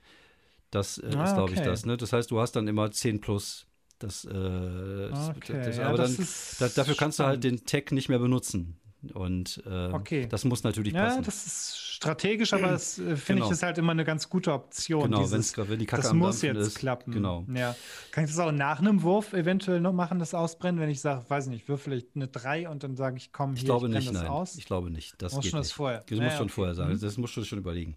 Das 0.71 0.97
äh, 0.97 1.11
ah, 1.15 1.23
ist, 1.23 1.33
glaube 1.33 1.51
okay. 1.51 1.59
ich, 1.59 1.61
das. 1.61 1.85
Ne? 1.85 1.95
Das 1.95 2.11
heißt, 2.11 2.31
du 2.31 2.39
hast 2.39 2.53
dann 2.53 2.67
immer 2.67 2.89
10 2.89 3.21
plus. 3.21 3.66
Das, 3.99 4.25
äh, 4.25 5.09
das, 5.09 5.29
okay, 5.29 5.61
das, 5.63 5.77
ja, 5.77 5.87
aber 5.87 5.97
dann, 5.97 6.15
dafür 6.75 6.95
kannst 6.95 7.19
du 7.19 7.23
halt 7.23 7.43
den 7.43 7.65
Tag 7.65 7.91
nicht 7.91 8.09
mehr 8.09 8.19
benutzen. 8.19 8.79
Und 9.11 9.61
äh, 9.65 9.87
okay. 9.93 10.27
das 10.27 10.45
muss 10.45 10.63
natürlich 10.63 10.93
passen. 10.93 11.19
Ja, 11.19 11.21
das 11.21 11.45
ist 11.45 11.77
strategisch, 11.97 12.53
aber 12.53 12.67
das 12.67 12.99
äh, 12.99 13.15
finde 13.15 13.41
genau. 13.41 13.45
ich 13.47 13.51
ist 13.51 13.63
halt 13.63 13.77
immer 13.77 13.91
eine 13.91 14.05
ganz 14.05 14.29
gute 14.29 14.53
Option. 14.53 15.03
Genau, 15.03 15.29
wenn 15.29 15.79
die 15.79 15.85
Kacke 15.85 16.03
das 16.03 16.11
am 16.11 16.17
muss 16.17 16.41
jetzt 16.41 16.57
ist. 16.57 16.79
klappen. 16.79 17.11
Genau. 17.11 17.45
Ja. 17.53 17.75
Kann 18.11 18.23
ich 18.23 18.29
das 18.29 18.39
auch 18.39 18.51
nach 18.51 18.79
einem 18.79 19.01
Wurf 19.01 19.33
eventuell 19.33 19.81
noch 19.81 19.93
machen, 19.93 20.19
das 20.19 20.33
Ausbrennen, 20.33 20.79
wenn 20.79 20.89
ich 20.89 21.01
sage, 21.01 21.25
weiß 21.27 21.47
nicht, 21.47 21.67
würfel 21.67 21.93
ich 21.93 22.05
eine 22.15 22.27
3 22.27 22.69
und 22.69 22.83
dann 22.83 22.95
sage 22.95 23.17
ich, 23.17 23.31
komm, 23.31 23.51
hier, 23.51 23.59
ich, 23.59 23.65
glaube 23.65 23.87
ich 23.87 23.93
nicht, 23.93 24.07
das 24.07 24.13
nein. 24.13 24.27
aus? 24.27 24.55
Ich 24.55 24.65
glaube 24.65 24.91
nicht. 24.91 25.15
Das 25.21 25.33
muss 25.33 25.45
schon 25.45 25.59
nicht. 25.59 25.69
das 25.69 25.75
vorher. 25.75 26.03
Du 26.07 26.15
musst 26.21 26.37
schon 26.37 26.45
okay. 26.45 26.53
vorher 26.53 26.75
sagen. 26.75 26.93
Mhm. 26.93 26.99
Das 26.99 27.17
musst 27.17 27.35
du 27.35 27.43
schon 27.43 27.59
überlegen. 27.59 27.95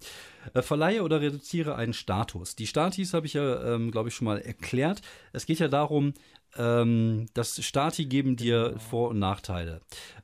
Äh, 0.54 0.62
verleihe 0.62 1.02
oder 1.02 1.20
reduziere 1.20 1.76
einen 1.76 1.92
Status. 1.92 2.56
Die 2.56 2.66
Statis 2.66 3.12
habe 3.12 3.26
ich 3.26 3.34
ja, 3.34 3.74
ähm, 3.74 3.90
glaube 3.90 4.08
ich, 4.08 4.14
schon 4.14 4.24
mal 4.24 4.40
erklärt. 4.40 5.02
Es 5.32 5.46
geht 5.46 5.58
ja 5.58 5.68
darum, 5.68 6.14
ähm, 6.56 7.26
das 7.34 7.62
Stati 7.64 8.06
geben 8.06 8.36
dir. 8.36 8.74
Vor- 8.78 9.10
und 9.10 9.18
Nachteile. 9.18 9.80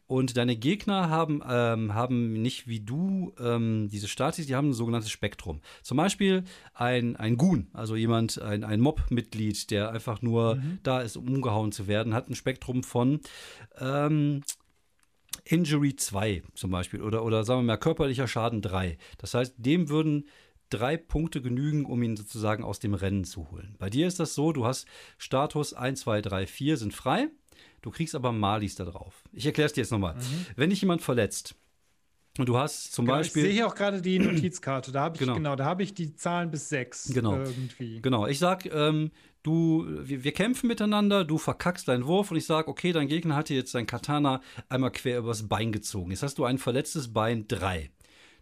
Und 0.07 0.37
deine 0.37 0.57
Gegner 0.57 1.11
haben, 1.11 1.43
ähm, 1.49 1.95
haben 1.95 2.41
nicht 2.41 2.69
wie 2.69 2.81
du 2.81 3.35
ähm, 3.41 3.89
diese 3.91 4.07
Statis, 4.07 4.47
die 4.47 4.55
haben 4.55 4.71
ein 4.71 4.75
sogenanntes 4.75 5.11
Spektrum. 5.11 5.61
Zum 5.83 5.97
Beispiel 5.97 6.45
ein, 6.75 7.17
ein 7.17 7.37
Goon, 7.37 7.69
also 7.73 7.97
jemand, 7.97 8.41
ein, 8.41 8.63
ein 8.63 8.81
Mob-Mitglied, 8.81 9.71
der 9.71 9.91
einfach 9.91 10.23
nur 10.23 10.57
mhm. 10.57 10.79
da 10.85 11.01
ist, 11.01 11.17
um 11.17 11.27
umgehauen 11.27 11.73
zu 11.73 11.89
werden, 11.89 12.15
hat 12.15 12.29
ein 12.29 12.37
Spektrum 12.37 12.85
von 12.85 13.21
ähm, 13.79 14.43
Injury 15.45 15.97
2 15.97 16.43
zum 16.55 16.71
Beispiel 16.71 17.03
oder, 17.03 17.25
oder 17.25 17.45
sagen 17.45 17.61
wir 17.61 17.65
mal 17.65 17.77
körperlicher 17.77 18.29
Schaden 18.29 18.63
3. 18.63 18.99
Das 19.19 19.35
heißt, 19.35 19.55
dem 19.59 19.89
würden 19.89 20.29
drei 20.71 20.97
Punkte 20.97 21.41
genügen, 21.43 21.85
um 21.85 22.03
ihn 22.03 22.17
sozusagen 22.17 22.65
aus 22.65 22.79
dem 22.79 22.95
Rennen 22.95 23.25
zu 23.25 23.51
holen. 23.51 23.77
Bei 23.79 23.91
dir 23.91 24.07
ist 24.07 24.21
das 24.21 24.35
so, 24.35 24.53
du 24.53 24.67
hast 24.67 24.87
Status 25.19 25.73
1, 25.75 26.01
2, 26.01 26.23
3, 26.23 26.47
4 26.47 26.77
sind 26.77 26.95
frei. 26.95 27.29
Du 27.83 27.91
kriegst 27.91 28.15
aber 28.15 28.33
Malis 28.33 28.75
da 28.75 28.85
drauf. 28.85 29.23
Ich 29.33 29.47
erkläre 29.47 29.67
es 29.67 29.73
dir 29.73 29.83
jetzt 29.83 29.93
nochmal. 29.93 30.15
Mhm. 30.17 30.47
Wenn 30.57 30.71
dich 30.71 30.81
jemand 30.81 31.03
verletzt, 31.03 31.55
und 32.39 32.49
du 32.49 32.59
hast 32.59 32.93
zum 32.93 33.07
genau, 33.07 33.19
Beispiel. 33.19 33.43
Ich 33.43 33.49
sehe 33.49 33.55
hier 33.55 33.67
auch 33.67 33.75
gerade 33.75 34.03
die 34.03 34.19
Notizkarte. 34.19 34.93
Da 34.93 35.01
habe 35.01 35.17
ich 35.17 35.21
genau. 35.21 35.35
genau, 35.35 35.57
da 35.57 35.65
habe 35.65 35.83
ich 35.83 35.95
die 35.95 36.15
Zahlen 36.15 36.51
bis 36.51 36.69
sechs 36.69 37.11
genau. 37.13 37.37
irgendwie. 37.37 38.01
Genau. 38.03 38.27
Ich 38.27 38.39
sag, 38.39 38.67
ähm, 38.67 39.11
du, 39.43 39.87
wir, 39.89 40.25
wir, 40.25 40.33
kämpfen 40.33 40.67
miteinander, 40.67 41.25
du 41.25 41.39
verkackst 41.39 41.89
deinen 41.89 42.07
Wurf 42.07 42.31
und 42.31 42.37
ich 42.37 42.47
sage, 42.47 42.69
okay, 42.69 42.93
dein 42.93 43.09
Gegner 43.09 43.37
hat 43.37 43.49
dir 43.49 43.57
jetzt 43.57 43.73
sein 43.73 43.87
Katana 43.87 44.41
einmal 44.69 44.91
quer 44.91 45.19
übers 45.19 45.49
Bein 45.49 45.73
gezogen. 45.73 46.11
Jetzt 46.11 46.23
hast 46.23 46.39
du 46.39 46.45
ein 46.45 46.59
verletztes 46.59 47.13
Bein 47.13 47.49
drei. 47.49 47.91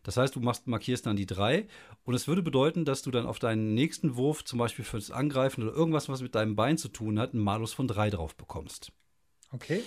Das 0.05 0.17
heißt, 0.17 0.37
du 0.37 0.41
machst, 0.41 0.69
markierst 0.69 1.07
dann 1.07 1.17
die 1.17 1.27
drei 1.27 1.67
und 2.05 2.15
es 2.15 2.29
würde 2.29 2.43
bedeuten, 2.43 2.85
dass 2.85 3.03
du 3.03 3.11
dann 3.11 3.27
auf 3.27 3.41
deinen 3.41 3.75
nächsten 3.75 4.15
Wurf, 4.17 4.45
zum 4.45 4.61
Beispiel 4.61 4.85
fürs 4.85 5.11
Angreifen 5.11 5.63
oder 5.65 5.75
irgendwas, 5.75 6.09
was 6.09 6.23
mit 6.23 6.37
deinem 6.37 6.55
Bein 6.55 6.79
zu 6.79 6.89
tun 6.89 7.19
hat, 7.19 7.33
einen 7.33 7.43
Malus 7.43 7.73
von 7.73 7.89
drei 7.89 8.11
drauf 8.11 8.37
bekommst. 8.37 8.93
Okay. 9.51 9.83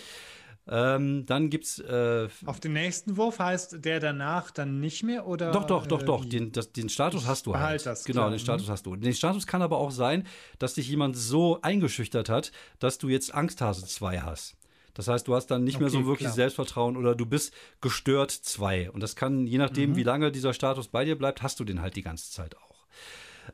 Ähm, 0.69 1.25
dann 1.25 1.49
gibt's 1.49 1.79
äh, 1.79 2.27
auf 2.45 2.59
den 2.59 2.73
nächsten 2.73 3.15
Wurf 3.15 3.39
heißt 3.39 3.85
der 3.85 4.01
danach 4.01 4.51
dann 4.51 4.81
nicht 4.81 5.01
mehr 5.01 5.25
oder 5.25 5.51
doch 5.53 5.63
doch 5.63 5.87
doch 5.87 6.01
äh, 6.01 6.05
doch 6.05 6.25
den, 6.25 6.51
das, 6.51 6.73
den 6.73 6.89
Status 6.89 7.25
hast 7.25 7.45
du 7.45 7.55
halt 7.55 7.85
das, 7.85 8.03
genau 8.03 8.23
klar. 8.23 8.31
den 8.31 8.39
Status 8.39 8.67
mhm. 8.67 8.71
hast 8.71 8.85
du 8.85 8.95
den 8.97 9.13
Status 9.13 9.47
kann 9.47 9.61
aber 9.61 9.77
auch 9.77 9.91
sein 9.91 10.27
dass 10.59 10.73
dich 10.73 10.89
jemand 10.89 11.15
so 11.15 11.61
eingeschüchtert 11.61 12.27
hat 12.27 12.51
dass 12.79 12.97
du 12.97 13.07
jetzt 13.07 13.33
Angsthase 13.33 13.85
2 13.85 14.19
hast 14.19 14.57
das 14.97 15.07
heißt 15.07 15.27
du 15.27 15.35
hast 15.35 15.47
dann 15.47 15.63
nicht 15.63 15.75
okay, 15.75 15.83
mehr 15.83 15.89
so 15.89 16.05
wirklich 16.05 16.27
klar. 16.27 16.33
Selbstvertrauen 16.33 16.97
oder 16.97 17.15
du 17.15 17.25
bist 17.25 17.53
gestört 17.79 18.31
2 18.31 18.91
und 18.91 19.01
das 19.01 19.15
kann 19.15 19.47
je 19.47 19.57
nachdem 19.57 19.91
mhm. 19.91 19.95
wie 19.95 20.03
lange 20.03 20.31
dieser 20.31 20.53
Status 20.53 20.89
bei 20.89 21.05
dir 21.05 21.17
bleibt 21.17 21.41
hast 21.41 21.59
du 21.59 21.63
den 21.63 21.81
halt 21.81 21.95
die 21.95 22.03
ganze 22.03 22.31
Zeit 22.31 22.57
auch 22.57 22.85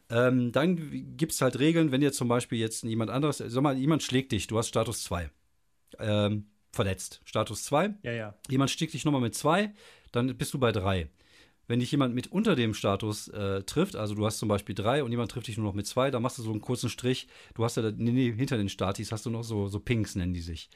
ähm, 0.10 0.52
dann 0.52 1.16
gibt 1.18 1.34
es 1.34 1.42
halt 1.42 1.60
Regeln 1.60 1.92
wenn 1.92 2.02
jetzt 2.02 2.18
zum 2.18 2.28
Beispiel 2.28 2.58
jetzt 2.58 2.84
jemand 2.84 3.12
anderes 3.12 3.38
sag 3.38 3.62
mal 3.62 3.78
jemand 3.78 4.02
schlägt 4.02 4.32
dich 4.32 4.48
du 4.48 4.58
hast 4.58 4.70
Status 4.70 5.04
2 5.04 5.30
ähm, 6.00 6.46
verletzt. 6.74 7.22
Status 7.24 7.64
2. 7.64 7.94
Ja, 8.04 8.12
ja. 8.12 8.36
Jemand 8.50 8.72
stieg 8.72 8.92
dich 8.92 9.06
nochmal 9.06 9.22
mit 9.22 9.36
2, 9.36 9.72
dann 10.12 10.36
bist 10.38 10.54
du 10.54 10.60
bei 10.60 10.72
3. 10.72 11.08
Wenn 11.68 11.80
dich 11.80 11.92
jemand 11.92 12.14
mit 12.14 12.28
unter 12.32 12.56
dem 12.56 12.74
Status 12.74 13.30
äh, 13.30 13.64
trifft, 13.64 13.96
also 13.96 14.16
du 14.16 14.26
hast 14.26 14.40
zum 14.40 14.50
Beispiel 14.50 14.76
3 14.76 15.04
und 15.04 15.12
jemand 15.12 15.32
trifft 15.32 15.48
dich 15.48 15.58
nur 15.58 15.66
noch 15.66 15.74
mit 15.74 15.88
2, 15.88 16.12
dann 16.12 16.22
machst 16.22 16.38
du 16.38 16.42
so 16.42 16.52
einen 16.52 16.60
kurzen 16.60 16.90
Strich. 16.90 17.28
Du 17.54 17.64
hast 17.64 17.78
ja 17.78 17.84
nee, 17.84 18.12
nee, 18.12 18.34
hinter 18.34 18.58
den 18.58 18.68
Statis 18.68 19.12
hast 19.12 19.26
du 19.26 19.30
noch 19.30 19.44
so, 19.44 19.70
so 19.70 19.80
Pinks, 19.80 20.16
nennen 20.16 20.34
die 20.34 20.42
sich. 20.42 20.70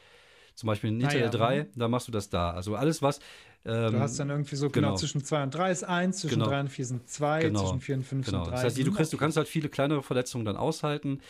Zum 0.57 0.67
Beispiel 0.67 0.89
hinter 0.89 1.07
ah, 1.07 1.13
ja. 1.13 1.19
der 1.19 1.29
3, 1.29 1.67
da 1.75 1.87
machst 1.87 2.09
du 2.09 2.11
das 2.11 2.29
da. 2.29 2.51
Also 2.51 2.75
alles, 2.75 3.01
was. 3.01 3.19
Ähm, 3.63 3.93
du 3.93 3.99
hast 3.99 4.19
dann 4.19 4.29
irgendwie 4.29 4.55
so 4.55 4.69
genau, 4.69 4.89
genau 4.89 4.97
zwischen 4.97 5.23
2 5.23 5.43
und 5.43 5.53
3 5.53 5.71
ist 5.71 5.83
1, 5.83 6.17
zwischen 6.17 6.39
genau. 6.39 6.49
3 6.49 6.59
und 6.61 6.69
4 6.69 6.85
sind 6.85 7.09
2, 7.09 7.41
genau. 7.43 7.61
zwischen 7.61 7.79
4 7.79 7.95
und 7.95 8.03
5 8.03 8.25
genau. 8.25 8.43
sind 8.43 8.51
3. 8.51 8.55
Das 8.55 8.63
heißt, 8.65 8.77
du, 8.77 8.91
kriegst, 8.91 9.13
du 9.13 9.17
kannst 9.17 9.37
halt 9.37 9.47
viele 9.47 9.69
kleinere 9.69 10.03
Verletzungen 10.03 10.43
dann 10.43 10.57
aushalten 10.57 11.21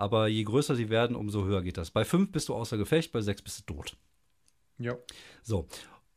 aber 0.00 0.28
je 0.28 0.44
größer 0.44 0.76
sie 0.76 0.88
werden, 0.88 1.14
umso 1.14 1.44
höher 1.44 1.60
geht 1.60 1.76
das. 1.76 1.90
Bei 1.90 2.06
5 2.06 2.32
bist 2.32 2.48
du 2.48 2.54
außer 2.54 2.78
Gefecht, 2.78 3.12
bei 3.12 3.20
6 3.20 3.42
bist 3.42 3.60
du 3.60 3.74
tot. 3.74 3.98
Ja. 4.78 4.96
So. 5.42 5.68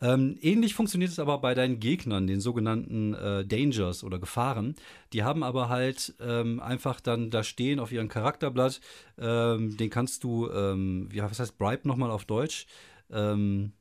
Ähm, 0.03 0.37
ähnlich 0.41 0.75
funktioniert 0.75 1.11
es 1.11 1.19
aber 1.19 1.37
bei 1.37 1.53
deinen 1.53 1.79
Gegnern, 1.79 2.27
den 2.27 2.41
sogenannten 2.41 3.13
äh, 3.13 3.45
Dangers 3.45 4.03
oder 4.03 4.19
Gefahren. 4.19 4.75
Die 5.13 5.23
haben 5.23 5.43
aber 5.43 5.69
halt 5.69 6.13
ähm, 6.19 6.59
einfach 6.59 6.99
dann 6.99 7.29
da 7.29 7.41
stehen 7.41 7.79
auf 7.79 7.93
ihrem 7.93 8.09
Charakterblatt. 8.09 8.81
Ähm, 9.17 9.77
den 9.77 9.89
kannst 9.89 10.25
du, 10.25 10.49
ähm, 10.51 11.07
wie 11.09 11.21
was 11.21 11.39
heißt 11.39 11.57
Bribe 11.57 11.87
nochmal 11.87 12.11
auf 12.11 12.25
Deutsch? 12.25 12.65
Ähm, 13.09 13.71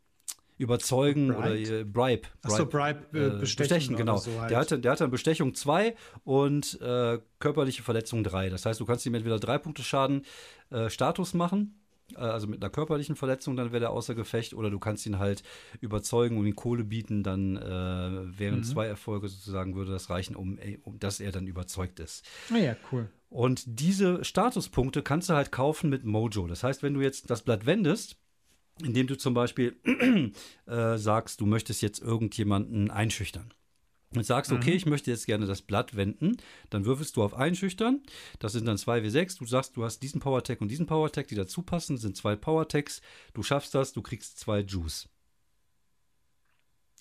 überzeugen 0.58 1.28
Bribe? 1.28 1.38
oder 1.38 1.54
äh, 1.56 1.84
Bribe. 1.84 2.28
Achso, 2.42 2.66
Bribe, 2.66 3.00
äh, 3.12 3.40
bestechen, 3.40 3.68
bestechen 3.68 3.96
genau. 3.96 4.18
So 4.18 4.40
halt. 4.40 4.50
der, 4.52 4.58
hatte, 4.58 4.78
der 4.78 4.92
hatte 4.92 5.08
Bestechung 5.08 5.54
2 5.54 5.96
und 6.22 6.80
äh, 6.80 7.18
körperliche 7.40 7.82
Verletzung 7.82 8.22
3. 8.22 8.48
Das 8.48 8.64
heißt, 8.64 8.78
du 8.78 8.84
kannst 8.84 9.04
ihm 9.06 9.14
entweder 9.14 9.40
3 9.40 9.58
Punkte 9.58 9.82
Schaden 9.82 10.24
äh, 10.70 10.88
Status 10.88 11.34
machen, 11.34 11.81
also 12.16 12.46
mit 12.46 12.62
einer 12.62 12.70
körperlichen 12.70 13.16
Verletzung, 13.16 13.56
dann 13.56 13.72
wäre 13.72 13.84
er 13.84 13.90
außer 13.90 14.14
Gefecht, 14.14 14.54
oder 14.54 14.70
du 14.70 14.78
kannst 14.78 15.06
ihn 15.06 15.18
halt 15.18 15.42
überzeugen 15.80 16.38
und 16.38 16.46
ihm 16.46 16.56
Kohle 16.56 16.84
bieten, 16.84 17.22
dann 17.22 17.56
äh, 17.56 18.38
wären 18.38 18.58
mhm. 18.58 18.64
zwei 18.64 18.86
Erfolge 18.86 19.28
sozusagen, 19.28 19.74
würde 19.74 19.92
das 19.92 20.10
reichen, 20.10 20.36
um, 20.36 20.58
um 20.82 20.98
dass 20.98 21.20
er 21.20 21.32
dann 21.32 21.46
überzeugt 21.46 22.00
ist. 22.00 22.24
Ah 22.52 22.58
ja, 22.58 22.76
cool. 22.90 23.08
Und 23.28 23.62
diese 23.66 24.24
Statuspunkte 24.24 25.02
kannst 25.02 25.30
du 25.30 25.34
halt 25.34 25.52
kaufen 25.52 25.88
mit 25.88 26.04
Mojo. 26.04 26.46
Das 26.46 26.62
heißt, 26.62 26.82
wenn 26.82 26.94
du 26.94 27.00
jetzt 27.00 27.30
das 27.30 27.42
Blatt 27.42 27.64
wendest, 27.64 28.18
indem 28.82 29.06
du 29.06 29.16
zum 29.16 29.34
Beispiel 29.34 29.76
äh, 30.66 30.96
sagst, 30.98 31.40
du 31.40 31.46
möchtest 31.46 31.82
jetzt 31.82 32.00
irgendjemanden 32.00 32.90
einschüchtern. 32.90 33.54
Und 34.14 34.24
sagst, 34.24 34.52
okay, 34.52 34.70
mhm. 34.70 34.76
ich 34.76 34.86
möchte 34.86 35.10
jetzt 35.10 35.26
gerne 35.26 35.46
das 35.46 35.62
Blatt 35.62 35.96
wenden, 35.96 36.36
dann 36.70 36.84
würfelst 36.84 37.16
du 37.16 37.22
auf 37.22 37.34
Einschüchtern. 37.34 38.02
Das 38.38 38.52
sind 38.52 38.66
dann 38.66 38.76
2W6. 38.76 39.38
Du 39.38 39.46
sagst, 39.46 39.76
du 39.76 39.84
hast 39.84 40.00
diesen 40.02 40.20
Power-Tag 40.20 40.60
und 40.60 40.68
diesen 40.68 40.86
Power-Tag, 40.86 41.28
die 41.28 41.34
dazu 41.34 41.62
passen, 41.62 41.96
sind 41.96 42.16
zwei 42.16 42.36
Power-Tags. 42.36 43.00
Du 43.34 43.42
schaffst 43.42 43.74
das, 43.74 43.92
du 43.92 44.02
kriegst 44.02 44.38
zwei 44.38 44.60
Juice. 44.60 45.08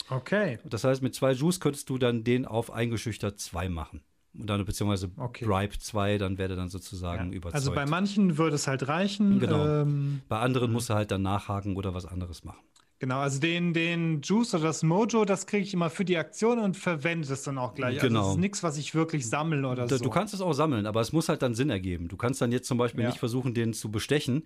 Okay. 0.10 0.60
Das 0.66 0.84
heißt, 0.84 1.02
mit 1.02 1.16
zwei 1.16 1.32
Juice 1.32 1.60
könntest 1.60 1.90
du 1.90 1.98
dann 1.98 2.24
den 2.24 2.46
auf 2.46 2.72
eingeschüchtert 2.72 3.40
2 3.40 3.70
machen. 3.70 4.02
Und 4.34 4.48
dann 4.48 4.64
beziehungsweise 4.64 5.12
okay. 5.18 5.46
Bribe 5.46 5.78
2, 5.78 6.18
dann 6.18 6.38
wäre 6.38 6.56
dann 6.56 6.70
sozusagen 6.70 7.32
ja. 7.32 7.38
überzeugt. 7.38 7.56
Also 7.56 7.74
bei 7.74 7.86
manchen 7.86 8.38
würde 8.38 8.56
es 8.56 8.68
halt 8.68 8.88
reichen. 8.88 9.40
Genau. 9.40 9.82
Ähm, 9.82 10.22
bei 10.30 10.40
anderen 10.40 10.72
musst 10.72 10.90
du 10.90 10.94
halt 10.94 11.12
dann 11.12 11.22
nachhaken 11.22 11.76
oder 11.76 11.94
was 11.94 12.06
anderes 12.06 12.44
machen. 12.44 12.62
Genau, 13.02 13.18
also 13.18 13.40
den, 13.40 13.74
den 13.74 14.22
Juice 14.22 14.54
oder 14.54 14.66
das 14.66 14.84
Mojo, 14.84 15.26
das 15.26 15.48
kriege 15.48 15.64
ich 15.64 15.74
immer 15.74 15.90
für 15.90 16.06
die 16.06 16.18
Aktion 16.18 16.60
und 16.60 16.78
verwende 16.78 17.34
es 17.34 17.42
dann 17.42 17.58
auch 17.58 17.74
gleich. 17.74 17.98
Genau. 17.98 18.20
Also 18.20 18.30
das 18.30 18.36
ist 18.36 18.40
nichts, 18.40 18.62
was 18.62 18.78
ich 18.78 18.94
wirklich 18.94 19.28
sammle 19.28 19.68
oder 19.68 19.88
da, 19.88 19.98
so. 19.98 20.04
Du 20.04 20.12
kannst 20.12 20.36
es 20.36 20.42
auch 20.42 20.54
sammeln, 20.54 20.86
aber 20.86 21.02
es 21.02 21.12
muss 21.12 21.28
halt 21.28 21.42
dann 21.42 21.56
Sinn 21.56 21.72
ergeben. 21.72 22.10
Du 22.10 22.16
kannst 22.16 22.44
dann 22.44 22.52
jetzt 22.52 22.68
zum 22.68 22.78
Beispiel 22.78 23.02
ja. 23.02 23.10
nicht 23.10 23.18
versuchen, 23.18 23.56
den 23.56 23.74
zu 23.74 23.90
bestechen, 23.90 24.44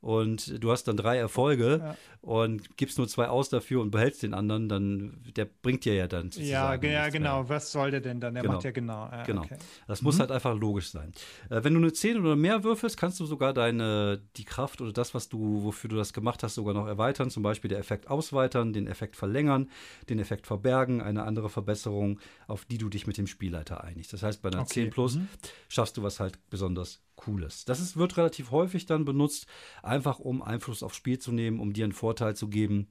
und 0.00 0.62
du 0.62 0.70
hast 0.70 0.84
dann 0.84 0.96
drei 0.96 1.18
Erfolge 1.18 1.80
ja. 1.82 1.96
und 2.22 2.76
gibst 2.78 2.96
nur 2.96 3.06
zwei 3.06 3.28
aus 3.28 3.50
dafür 3.50 3.82
und 3.82 3.90
behältst 3.90 4.22
den 4.22 4.32
anderen, 4.32 4.68
dann 4.68 5.20
der 5.36 5.44
bringt 5.44 5.84
dir 5.84 5.94
ja 5.94 6.06
dann 6.06 6.30
Ja, 6.36 6.74
ja 6.74 7.08
genau. 7.10 7.42
Mehr. 7.42 7.48
Was 7.50 7.70
soll 7.70 7.90
der 7.90 8.00
denn 8.00 8.20
dann? 8.20 8.34
Der 8.34 8.42
genau. 8.42 8.54
macht 8.54 8.64
ja 8.64 8.70
genau. 8.70 9.08
Ja, 9.10 9.22
genau. 9.24 9.42
Okay. 9.42 9.56
Das 9.86 10.00
mhm. 10.00 10.06
muss 10.06 10.20
halt 10.20 10.30
einfach 10.30 10.54
logisch 10.54 10.90
sein. 10.90 11.12
Äh, 11.50 11.62
wenn 11.64 11.74
du 11.74 11.80
eine 11.80 11.92
10 11.92 12.18
oder 12.20 12.34
mehr 12.34 12.64
würfelst, 12.64 12.96
kannst 12.96 13.20
du 13.20 13.26
sogar 13.26 13.52
deine 13.52 14.22
die 14.36 14.44
Kraft 14.44 14.80
oder 14.80 14.92
das, 14.92 15.14
was 15.14 15.28
du, 15.28 15.64
wofür 15.64 15.90
du 15.90 15.96
das 15.96 16.12
gemacht 16.14 16.42
hast, 16.42 16.54
sogar 16.54 16.72
noch 16.72 16.86
erweitern. 16.86 17.30
Zum 17.30 17.42
Beispiel 17.42 17.68
der 17.68 17.78
Effekt 17.78 18.08
ausweitern, 18.08 18.72
den 18.72 18.86
Effekt 18.86 19.16
verlängern, 19.16 19.68
den 20.08 20.18
Effekt 20.18 20.46
verbergen, 20.46 21.02
eine 21.02 21.24
andere 21.24 21.50
Verbesserung, 21.50 22.20
auf 22.46 22.64
die 22.64 22.78
du 22.78 22.88
dich 22.88 23.06
mit 23.06 23.18
dem 23.18 23.26
Spielleiter 23.26 23.84
einigst. 23.84 24.12
Das 24.14 24.22
heißt, 24.22 24.40
bei 24.40 24.48
einer 24.48 24.62
okay. 24.62 24.84
10 24.84 24.90
plus 24.90 25.16
mhm. 25.16 25.28
schaffst 25.68 25.98
du 25.98 26.02
was 26.02 26.20
halt 26.20 26.38
besonders 26.48 27.02
Cooles. 27.20 27.64
Das 27.66 27.80
ist, 27.80 27.96
wird 27.96 28.16
relativ 28.16 28.50
häufig 28.50 28.86
dann 28.86 29.04
benutzt, 29.04 29.46
einfach 29.82 30.18
um 30.18 30.42
Einfluss 30.42 30.82
aufs 30.82 30.96
Spiel 30.96 31.18
zu 31.18 31.32
nehmen, 31.32 31.60
um 31.60 31.72
dir 31.72 31.84
einen 31.84 31.92
Vorteil 31.92 32.34
zu 32.34 32.48
geben, 32.48 32.88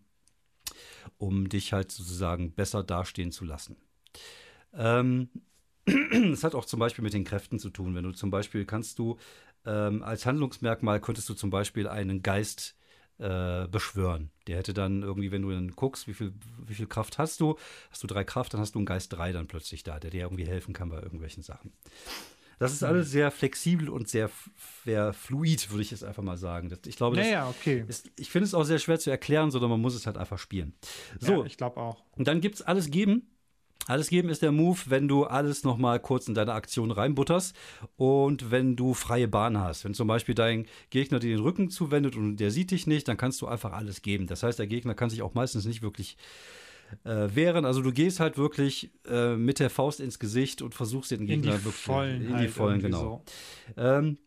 um 1.18 1.49
dich 1.49 1.73
halt 1.73 1.91
sozusagen 1.91 2.53
besser 2.53 2.84
dastehen 2.84 3.31
zu 3.31 3.43
lassen. 3.43 3.76
Ähm, 4.73 5.30
hat 6.43 6.53
auch 6.53 6.65
zum 6.65 6.80
Beispiel 6.80 7.03
mit 7.03 7.14
den 7.14 7.23
Kräften 7.23 7.57
zu 7.57 7.72
tun. 7.72 7.95
Wenn 7.95 8.03
du 8.03 8.11
zum 8.11 8.30
Beispiel 8.30 8.65
kannst 8.65 8.99
du 8.99 9.18
ähm, 9.65 10.03
als 10.03 10.26
Handlungsmerkmal 10.26 11.01
könntest 11.01 11.27
du 11.27 11.34
zum 11.34 11.49
Beispiel 11.49 11.88
einen 11.88 12.22
Geist 12.22 12.76
äh, 13.18 13.68
beschwören. 13.68 14.30
Der 14.47 14.57
hätte 14.57 14.73
dann 14.73 15.01
irgendwie, 15.01 15.31
wenn 15.31 15.41
du 15.41 15.51
dann 15.51 15.72
guckst, 15.72 16.07
wie 16.07 16.14
viel, 16.14 16.34
wie 16.65 16.76
viel 16.76 16.88
Kraft 16.88 17.18
hast 17.18 17.39
du, 17.39 17.57
hast 17.89 18.03
du 18.03 18.07
drei 18.07 18.23
Kraft, 18.23 18.53
dann 18.53 18.61
hast 18.61 18.76
du 18.76 18.80
einen 18.80 18.85
Geist 18.85 19.11
drei 19.11 19.31
dann 19.31 19.47
plötzlich 19.47 19.84
da, 19.84 19.99
der 19.99 20.11
dir 20.11 20.22
irgendwie 20.22 20.47
helfen 20.47 20.73
kann 20.73 20.89
bei 20.89 21.01
irgendwelchen 21.01 21.43
Sachen. 21.43 21.73
Das 22.60 22.73
ist 22.73 22.84
alles 22.84 23.10
sehr 23.10 23.31
flexibel 23.31 23.90
und 23.90 24.10
sehr, 24.10 24.30
sehr 24.84 25.14
fluid, 25.14 25.72
würde 25.72 25.81
ich 25.81 25.91
jetzt 25.91 26.03
einfach 26.03 26.23
mal 26.23 26.38
sagen. 26.38 26.69
Ich 26.86 26.98
glaube, 26.98 27.15
das 27.15 27.26
naja, 27.26 27.49
okay. 27.49 27.86
ist, 27.88 28.11
ich 28.18 28.30
finde 28.30 28.45
es 28.45 28.53
auch 28.53 28.65
sehr 28.65 28.80
schwer 28.80 28.99
zu 28.99 29.10
erklären, 29.10 29.49
sondern 29.49 29.69
man 29.69 29.80
muss 29.80 29.95
es 29.95 30.06
halt 30.06 30.18
einfach 30.18 30.38
spielen. 30.38 30.73
So, 31.19 31.40
ja, 31.40 31.45
ich 31.45 31.56
glaube 31.56 31.77
auch. 31.77 32.03
Und 32.18 32.27
dann 32.27 32.41
gibt 32.41 32.56
es 32.56 32.61
alles 32.61 32.91
geben. 32.91 33.30
Alles 33.88 34.10
geben 34.10 34.30
ist 34.30 34.44
der 34.44 34.52
Move, 34.52 34.77
wenn 34.88 35.07
du 35.07 35.23
alles 35.23 35.64
noch 35.64 35.77
mal 35.77 35.99
kurz 35.99 36.27
in 36.27 36.36
deine 36.36 36.53
Aktion 36.53 36.91
reinbutterst 36.91 37.56
und 37.95 38.52
wenn 38.52 38.76
du 38.76 38.94
freie 38.94 39.27
Bahn 39.27 39.57
hast. 39.57 39.84
Wenn 39.84 39.95
zum 39.95 40.07
Beispiel 40.07 40.36
dein 40.36 40.68
Gegner 40.91 41.18
dir 41.18 41.36
den 41.36 41.40
Rücken 41.40 41.72
zuwendet 41.72 42.15
und 42.15 42.38
der 42.38 42.52
sieht 42.52 42.69
dich 42.69 42.86
nicht, 42.86 43.07
dann 43.07 43.18
kannst 43.18 43.41
du 43.41 43.48
einfach 43.48 43.72
alles 43.72 44.03
geben. 44.03 44.27
Das 44.27 44.44
heißt, 44.44 44.60
der 44.60 44.68
Gegner 44.68 44.94
kann 44.94 45.10
sich 45.10 45.23
auch 45.23 45.34
meistens 45.34 45.65
nicht 45.65 45.81
wirklich 45.81 46.18
äh, 47.03 47.28
wären. 47.34 47.66
Also 47.66 47.82
du 47.82 47.91
gehst 47.91 48.20
halt 48.20 48.38
wirklich 48.38 48.91
äh, 49.07 49.36
mit 49.36 49.60
der 49.60 49.70
Faust 49.70 49.99
ins 49.99 50.20
Gesicht 50.20 50.61
und 50.61 50.74
versuchst 50.76 51.11
den 51.11 51.26
Gegner 51.26 51.53
in 51.53 51.60
die 51.60 51.66
wirklich 51.66 51.76
Vollen 51.76 52.22
in 52.22 52.28
die 52.28 52.34
halt 52.34 52.49
Vollen, 52.52 52.82
genau. 52.82 53.24
So. 53.76 53.82
Ähm, 53.82 54.18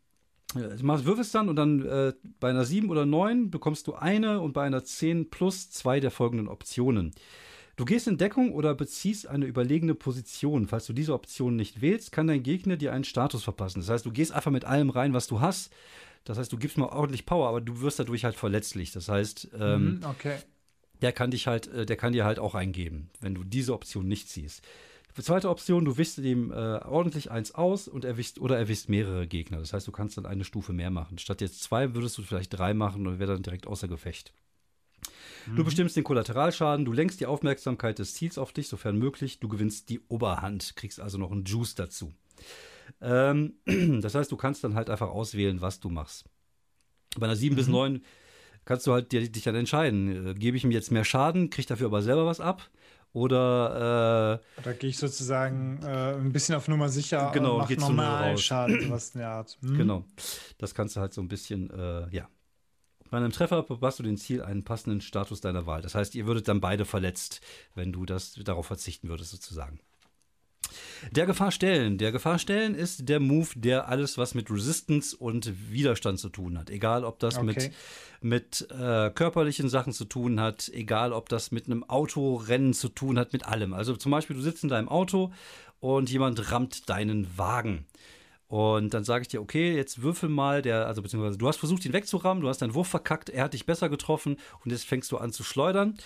Du 0.55 0.85
machst 0.85 1.07
würfelst 1.07 1.35
dann 1.35 1.49
und 1.49 1.57
dann 1.57 1.81
äh, 1.87 2.13
bei 2.39 2.51
einer 2.51 2.67
7 2.67 2.91
oder 2.91 3.07
9 3.07 3.51
bekommst 3.51 3.87
du 3.87 3.95
eine 3.95 4.41
und 4.41 4.53
bei 4.53 4.65
einer 4.65 4.85
10 4.85 5.31
plus 5.31 5.71
zwei 5.71 5.99
der 5.99 6.11
folgenden 6.11 6.49
Optionen. 6.49 7.13
Du 7.77 7.87
gehst 7.87 8.07
in 8.07 8.19
Deckung 8.19 8.53
oder 8.53 8.75
beziehst 8.75 9.27
eine 9.27 9.47
überlegene 9.47 9.95
Position. 9.95 10.67
Falls 10.67 10.85
du 10.85 10.93
diese 10.93 11.15
Option 11.15 11.57
nicht 11.57 11.81
wählst, 11.81 12.13
kann 12.13 12.27
dein 12.27 12.43
Gegner 12.43 12.77
dir 12.77 12.93
einen 12.93 13.05
Status 13.05 13.43
verpassen. 13.43 13.81
Das 13.81 13.89
heißt, 13.89 14.05
du 14.05 14.13
gehst 14.13 14.33
einfach 14.33 14.51
mit 14.51 14.67
allem 14.67 14.91
rein, 14.91 15.15
was 15.15 15.27
du 15.27 15.41
hast. 15.41 15.73
Das 16.25 16.37
heißt, 16.37 16.53
du 16.53 16.59
gibst 16.59 16.77
mal 16.77 16.91
ordentlich 16.91 17.25
Power, 17.25 17.49
aber 17.49 17.63
du 17.63 17.81
wirst 17.81 17.99
dadurch 17.99 18.25
halt 18.25 18.37
verletzlich. 18.37 18.93
Das 18.93 19.09
heißt, 19.09 19.53
ähm, 19.59 19.85
mhm, 19.85 20.01
okay 20.05 20.37
der 21.03 21.13
kann 21.13 21.31
dich 21.31 21.47
halt, 21.47 21.67
äh, 21.69 21.85
der 21.85 21.97
kann 21.97 22.13
dir 22.13 22.25
halt 22.25 22.39
auch 22.39 22.55
eingeben, 22.55 23.11
wenn 23.21 23.35
du 23.35 23.45
diese 23.45 23.75
Option 23.75 24.09
nicht 24.09 24.29
ziehst. 24.29 24.63
Die 25.17 25.23
zweite 25.23 25.51
Option, 25.51 25.85
du 25.85 25.99
wischst 25.99 26.19
ihm 26.19 26.51
äh, 26.53 26.55
ordentlich 26.55 27.31
eins 27.31 27.55
aus 27.55 27.87
und 27.87 28.05
erwischst 28.05 28.41
oder 28.41 28.57
erwischst 28.57 28.89
mehrere 28.89 29.27
Gegner. 29.27 29.59
Das 29.59 29.75
heißt, 29.75 29.87
du 29.87 29.93
kannst 29.93 30.17
dann 30.17 30.25
eine 30.25 30.45
Stufe 30.45 30.73
mehr 30.73 30.91
machen. 30.91 31.19
Statt 31.19 31.43
jetzt 31.43 31.63
zwei 31.63 31.95
würdest 31.95 32.17
du 32.17 32.23
vielleicht 32.23 32.57
drei 32.57 32.73
machen 32.73 33.07
und 33.07 33.19
wäre 33.19 33.35
dann 33.35 33.43
direkt 33.43 33.67
außer 33.67 33.89
Gefecht. 33.89 34.33
Mhm. 35.47 35.57
Du 35.57 35.65
bestimmst 35.65 35.97
den 35.97 36.05
Kollateralschaden, 36.05 36.87
du 36.87 36.93
lenkst 36.93 37.21
die 37.21 37.27
Aufmerksamkeit 37.27 37.99
des 37.99 38.15
Ziels 38.15 38.39
auf 38.39 38.53
dich, 38.53 38.69
sofern 38.69 38.97
möglich. 38.97 39.39
Du 39.39 39.49
gewinnst 39.49 39.91
die 39.91 40.01
Oberhand, 40.09 40.77
kriegst 40.77 40.99
also 40.99 41.19
noch 41.19 41.31
einen 41.31 41.45
Juice 41.45 41.75
dazu. 41.75 42.15
Ähm, 43.03 43.55
das 44.01 44.15
heißt, 44.15 44.33
du 44.33 44.37
kannst 44.39 44.65
dann 44.65 44.75
halt 44.75 44.89
einfach 44.89 45.11
auswählen, 45.11 45.61
was 45.61 45.79
du 45.79 45.91
machst. 45.91 46.25
Bei 47.19 47.27
einer 47.27 47.37
7 47.37 47.55
mhm. 47.55 47.57
bis 47.57 47.69
9 47.69 48.03
kannst 48.65 48.87
du 48.87 48.93
halt 48.93 49.13
dich 49.13 49.43
dann 49.43 49.55
entscheiden. 49.55 50.29
Äh, 50.29 50.35
gebe 50.35 50.57
ich 50.57 50.65
ihm 50.65 50.71
jetzt 50.71 50.91
mehr 50.91 51.05
Schaden, 51.05 51.51
kriege 51.51 51.69
dafür 51.69 51.87
aber 51.87 52.03
selber 52.03 52.27
was 52.27 52.41
ab? 52.41 52.71
Oder 53.15 54.41
äh, 54.57 54.63
da 54.63 54.73
gehe 54.73 54.89
ich 54.89 54.97
sozusagen 54.97 55.81
äh, 55.83 56.15
ein 56.15 56.33
bisschen 56.33 56.55
auf 56.55 56.67
Nummer 56.67 56.89
sicher 56.89 57.31
genau, 57.35 57.61
und 57.61 57.71
mach 57.71 57.89
normal 57.89 58.39
Schaden, 58.39 58.81
sowas 58.81 59.11
in 59.15 59.19
der 59.21 59.29
Art. 59.29 59.59
Hm? 59.63 59.77
Genau. 59.77 60.05
Das 60.59 60.75
kannst 60.75 60.97
du 60.97 61.01
halt 61.01 61.13
so 61.13 61.21
ein 61.21 61.29
bisschen, 61.29 61.71
äh, 61.71 62.09
ja. 62.11 62.29
Bei 63.11 63.19
einem 63.19 63.31
Treffer 63.31 63.65
verpasst 63.65 63.99
du 63.99 64.03
den 64.03 64.17
Ziel 64.17 64.41
einen 64.41 64.65
passenden 64.65 65.03
Status 65.03 65.43
deiner 65.43 65.67
Wahl. 65.67 65.83
Das 65.83 65.95
heißt, 65.95 66.15
ihr 66.15 66.27
würdet 66.27 66.49
dann 66.49 66.63
beide 66.63 66.87
verletzt, 66.87 67.43
wenn 67.75 67.93
du 67.93 68.07
das 68.07 68.33
darauf 68.33 68.67
verzichten 68.67 69.11
würdest, 69.11 69.31
sozusagen. 69.31 69.81
Der 71.11 71.27
Gefahr 71.27 71.51
stellen. 71.51 71.99
Der 71.99 72.13
Gefahr 72.13 72.39
stellen 72.39 72.75
ist 72.75 73.09
der 73.09 73.21
Move, 73.21 73.49
der 73.55 73.89
alles, 73.89 74.19
was 74.19 74.35
mit 74.35 74.51
Resistance 74.51 75.17
und 75.17 75.53
Widerstand 75.71 76.19
zu 76.19 76.29
tun 76.29 76.59
hat. 76.59 76.71
Egal, 76.71 77.05
ob 77.05 77.19
das 77.19 77.37
okay. 77.37 77.47
mit, 77.47 77.71
mit 78.21 78.71
äh, 78.71 79.11
körperlichen 79.11 79.69
Sachen 79.69 79.93
zu 79.93 80.05
tun 80.05 80.41
hat, 80.41 80.71
egal, 80.73 81.13
ob 81.13 81.29
das 81.29 81.51
mit 81.51 81.67
einem 81.67 81.85
Autorennen 81.85 82.75
zu 82.75 82.89
tun 82.89 83.19
hat, 83.19 83.33
mit 83.33 83.47
allem. 83.47 83.75
Also 83.75 83.97
zum 83.97 84.13
Beispiel, 84.13 84.37
du 84.37 84.43
sitzt 84.43 84.63
in 84.63 84.69
deinem 84.69 84.89
Auto 84.89 85.33
und 85.81 86.11
jemand 86.11 86.53
rammt 86.53 86.89
deinen 86.89 87.37
Wagen. 87.37 87.87
Und 88.53 88.93
dann 88.93 89.03
sage 89.03 89.23
ich 89.23 89.29
dir, 89.29 89.41
okay, 89.41 89.75
jetzt 89.75 90.03
würfel 90.03 90.29
mal, 90.29 90.61
der, 90.61 90.87
also 90.87 91.01
beziehungsweise 91.01 91.39
du 91.39 91.49
hast 91.49 91.57
versucht, 91.57 91.87
ihn 91.87 91.95
wegzurammen, 91.95 92.43
du 92.43 92.51
hast 92.51 92.61
deinen 92.61 92.75
Wurf 92.75 92.87
verkackt, 92.87 93.31
er 93.31 93.45
hat 93.45 93.55
dich 93.55 93.65
besser 93.65 93.89
getroffen 93.89 94.37
und 94.63 94.71
jetzt 94.71 94.85
fängst 94.85 95.11
du 95.11 95.17
an 95.17 95.33
zu 95.33 95.43
schleudern. 95.43 95.97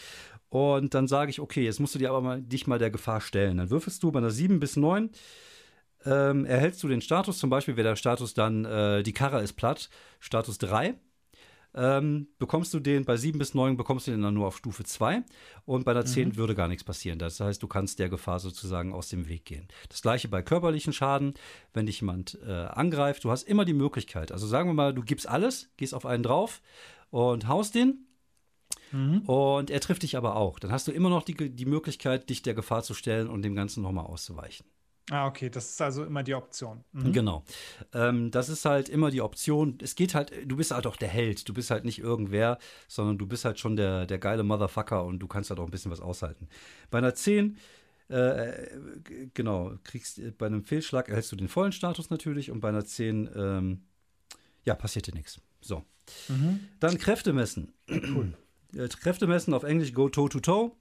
Und 0.57 0.95
dann 0.95 1.07
sage 1.07 1.28
ich, 1.31 1.39
okay, 1.39 1.62
jetzt 1.62 1.81
musst 1.81 1.95
du 1.95 1.99
dir 1.99 2.09
aber 2.09 2.23
mal, 2.23 2.41
dich 2.41 2.66
mal 2.66 2.78
der 2.78 2.91
Gefahr 2.91 3.20
stellen. 3.20 3.59
Dann 3.59 3.69
würfelst 3.69 4.03
du 4.03 4.11
bei 4.11 4.20
einer 4.20 4.31
7 4.31 4.59
bis 4.59 4.77
9, 4.77 5.11
ähm, 6.07 6.47
erhältst 6.47 6.83
du 6.83 6.89
den 6.89 7.03
Status, 7.03 7.37
zum 7.37 7.51
Beispiel 7.51 7.77
wäre 7.77 7.89
der 7.89 7.97
Status 7.97 8.33
dann, 8.33 8.65
äh, 8.65 9.03
die 9.03 9.12
Karre 9.12 9.43
ist 9.43 9.53
platt, 9.53 9.91
Status 10.19 10.57
3. 10.57 10.95
Ähm, 11.74 12.28
bekommst 12.39 12.73
du 12.73 12.81
den 12.81 13.05
bei 13.05 13.19
7 13.19 13.39
bis 13.39 13.53
9 13.53 13.77
bekommst 13.77 14.07
du 14.07 14.12
den 14.12 14.23
dann 14.23 14.33
nur 14.33 14.47
auf 14.47 14.57
Stufe 14.57 14.83
2 14.83 15.23
und 15.66 15.85
bei 15.85 15.93
der 15.93 16.07
10 16.07 16.28
mhm. 16.28 16.37
würde 16.37 16.55
gar 16.55 16.69
nichts 16.69 16.85
passieren. 16.85 17.19
Das 17.19 17.39
heißt, 17.39 17.62
du 17.62 17.66
kannst 17.69 17.99
der 17.99 18.09
Gefahr 18.09 18.41
sozusagen 18.41 18.95
aus 18.95 19.11
dem 19.11 19.28
Weg 19.28 19.45
gehen. 19.45 19.69
Das 19.91 20.01
gleiche 20.01 20.28
bei 20.28 20.41
körperlichen 20.41 20.95
Schaden, 20.95 21.35
wenn 21.74 21.85
dich 21.85 22.01
jemand 22.01 22.39
äh, 22.47 22.51
angreift, 22.51 23.24
du 23.24 23.31
hast 23.31 23.43
immer 23.43 23.66
die 23.66 23.74
Möglichkeit. 23.74 24.33
Also 24.33 24.47
sagen 24.47 24.70
wir 24.70 24.74
mal, 24.74 24.95
du 24.95 25.03
gibst 25.03 25.28
alles, 25.28 25.69
gehst 25.77 25.93
auf 25.93 26.07
einen 26.07 26.23
drauf 26.23 26.62
und 27.11 27.47
haust 27.47 27.74
den 27.74 28.06
Mhm. 28.92 29.20
Und 29.20 29.70
er 29.70 29.80
trifft 29.80 30.02
dich 30.02 30.16
aber 30.16 30.36
auch. 30.36 30.58
Dann 30.58 30.72
hast 30.72 30.86
du 30.88 30.92
immer 30.92 31.10
noch 31.10 31.22
die, 31.22 31.34
die 31.34 31.66
Möglichkeit, 31.66 32.30
dich 32.30 32.42
der 32.42 32.54
Gefahr 32.54 32.82
zu 32.82 32.94
stellen 32.94 33.28
und 33.28 33.42
dem 33.42 33.54
Ganzen 33.54 33.82
nochmal 33.82 34.06
auszuweichen. 34.06 34.66
Ah, 35.10 35.26
okay, 35.26 35.48
das 35.48 35.70
ist 35.70 35.80
also 35.80 36.04
immer 36.04 36.24
die 36.24 36.34
Option. 36.34 36.84
Mhm. 36.92 37.12
Genau. 37.12 37.44
Ähm, 37.92 38.32
das 38.32 38.48
ist 38.48 38.64
halt 38.64 38.88
immer 38.88 39.12
die 39.12 39.20
Option. 39.20 39.78
Es 39.80 39.94
geht 39.94 40.16
halt, 40.16 40.32
du 40.44 40.56
bist 40.56 40.72
halt 40.72 40.86
auch 40.86 40.96
der 40.96 41.08
Held. 41.08 41.48
Du 41.48 41.54
bist 41.54 41.70
halt 41.70 41.84
nicht 41.84 42.00
irgendwer, 42.00 42.58
sondern 42.88 43.16
du 43.16 43.26
bist 43.26 43.44
halt 43.44 43.60
schon 43.60 43.76
der, 43.76 44.06
der 44.06 44.18
geile 44.18 44.42
Motherfucker 44.42 45.04
und 45.04 45.20
du 45.20 45.28
kannst 45.28 45.50
halt 45.50 45.60
auch 45.60 45.64
ein 45.64 45.70
bisschen 45.70 45.92
was 45.92 46.00
aushalten. 46.00 46.48
Bei 46.90 46.98
einer 46.98 47.14
10, 47.14 47.56
äh, 48.08 48.68
genau, 49.32 49.74
kriegst 49.84 50.20
bei 50.38 50.46
einem 50.46 50.64
Fehlschlag 50.64 51.08
erhältst 51.08 51.30
du 51.30 51.36
den 51.36 51.48
vollen 51.48 51.72
Status 51.72 52.10
natürlich 52.10 52.50
und 52.50 52.58
bei 52.58 52.70
einer 52.70 52.84
10, 52.84 53.30
ähm, 53.36 53.84
ja, 54.64 54.74
passiert 54.74 55.06
dir 55.06 55.14
nichts. 55.14 55.40
So. 55.60 55.84
Mhm. 56.28 56.60
Dann 56.80 56.98
Kräfte 56.98 57.32
messen. 57.32 57.72
Cool. 57.88 58.34
Äh, 58.77 58.89
Kräfte 58.89 59.27
messen 59.27 59.55
auf 59.55 59.62
Englisch 59.62 59.93
go 59.93 60.09
toe 60.09 60.28
to 60.28 60.40
toe 60.40 60.73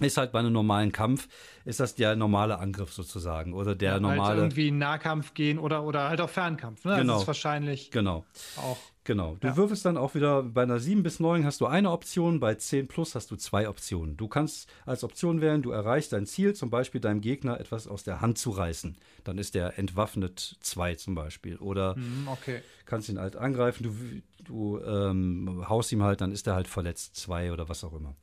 ist 0.00 0.16
halt 0.16 0.32
bei 0.32 0.38
einem 0.38 0.52
normalen 0.52 0.92
Kampf, 0.92 1.28
ist 1.64 1.80
das 1.80 1.94
der 1.94 2.14
normale 2.14 2.58
Angriff 2.58 2.92
sozusagen 2.92 3.52
oder 3.52 3.74
der 3.74 3.94
ja, 3.94 4.00
normale. 4.00 4.22
Halt 4.22 4.38
irgendwie 4.38 4.70
Nahkampf 4.70 5.34
gehen 5.34 5.58
oder, 5.58 5.82
oder 5.82 6.08
halt 6.08 6.20
auch 6.20 6.30
Fernkampf, 6.30 6.84
ne? 6.84 6.96
Genau. 6.98 7.14
Das 7.14 7.22
ist 7.22 7.26
wahrscheinlich 7.26 7.90
genau. 7.90 8.24
auch 8.56 8.78
Genau. 9.08 9.38
Du 9.40 9.46
Ja. 9.48 9.56
würfelst 9.56 9.86
dann 9.86 9.96
auch 9.96 10.14
wieder, 10.14 10.42
bei 10.42 10.64
einer 10.64 10.78
7 10.78 11.02
bis 11.02 11.18
9 11.18 11.46
hast 11.46 11.62
du 11.62 11.66
eine 11.66 11.90
Option, 11.92 12.40
bei 12.40 12.54
10 12.56 12.88
plus 12.88 13.14
hast 13.14 13.30
du 13.30 13.36
zwei 13.36 13.66
Optionen. 13.66 14.18
Du 14.18 14.28
kannst 14.28 14.68
als 14.84 15.02
Option 15.02 15.40
wählen, 15.40 15.62
du 15.62 15.70
erreichst 15.70 16.12
dein 16.12 16.26
Ziel, 16.26 16.52
zum 16.54 16.68
Beispiel 16.68 17.00
deinem 17.00 17.22
Gegner 17.22 17.58
etwas 17.58 17.88
aus 17.88 18.04
der 18.04 18.20
Hand 18.20 18.36
zu 18.36 18.50
reißen. 18.50 18.98
Dann 19.24 19.38
ist 19.38 19.54
der 19.54 19.78
entwaffnet 19.78 20.58
2 20.60 20.96
zum 20.96 21.14
Beispiel. 21.14 21.56
Oder 21.56 21.94
Hm, 21.94 22.28
okay. 22.28 22.60
kannst 22.84 23.08
ihn 23.08 23.18
halt 23.18 23.34
angreifen, 23.36 23.82
du, 23.84 24.44
du 24.44 24.78
ähm, 24.84 25.64
haust 25.70 25.90
ihm 25.90 26.02
halt, 26.02 26.20
dann 26.20 26.30
ist 26.30 26.46
er 26.46 26.54
halt 26.54 26.68
verletzt 26.68 27.16
2 27.16 27.50
oder 27.54 27.70
was 27.70 27.84
auch 27.84 27.94
immer. 27.94 28.14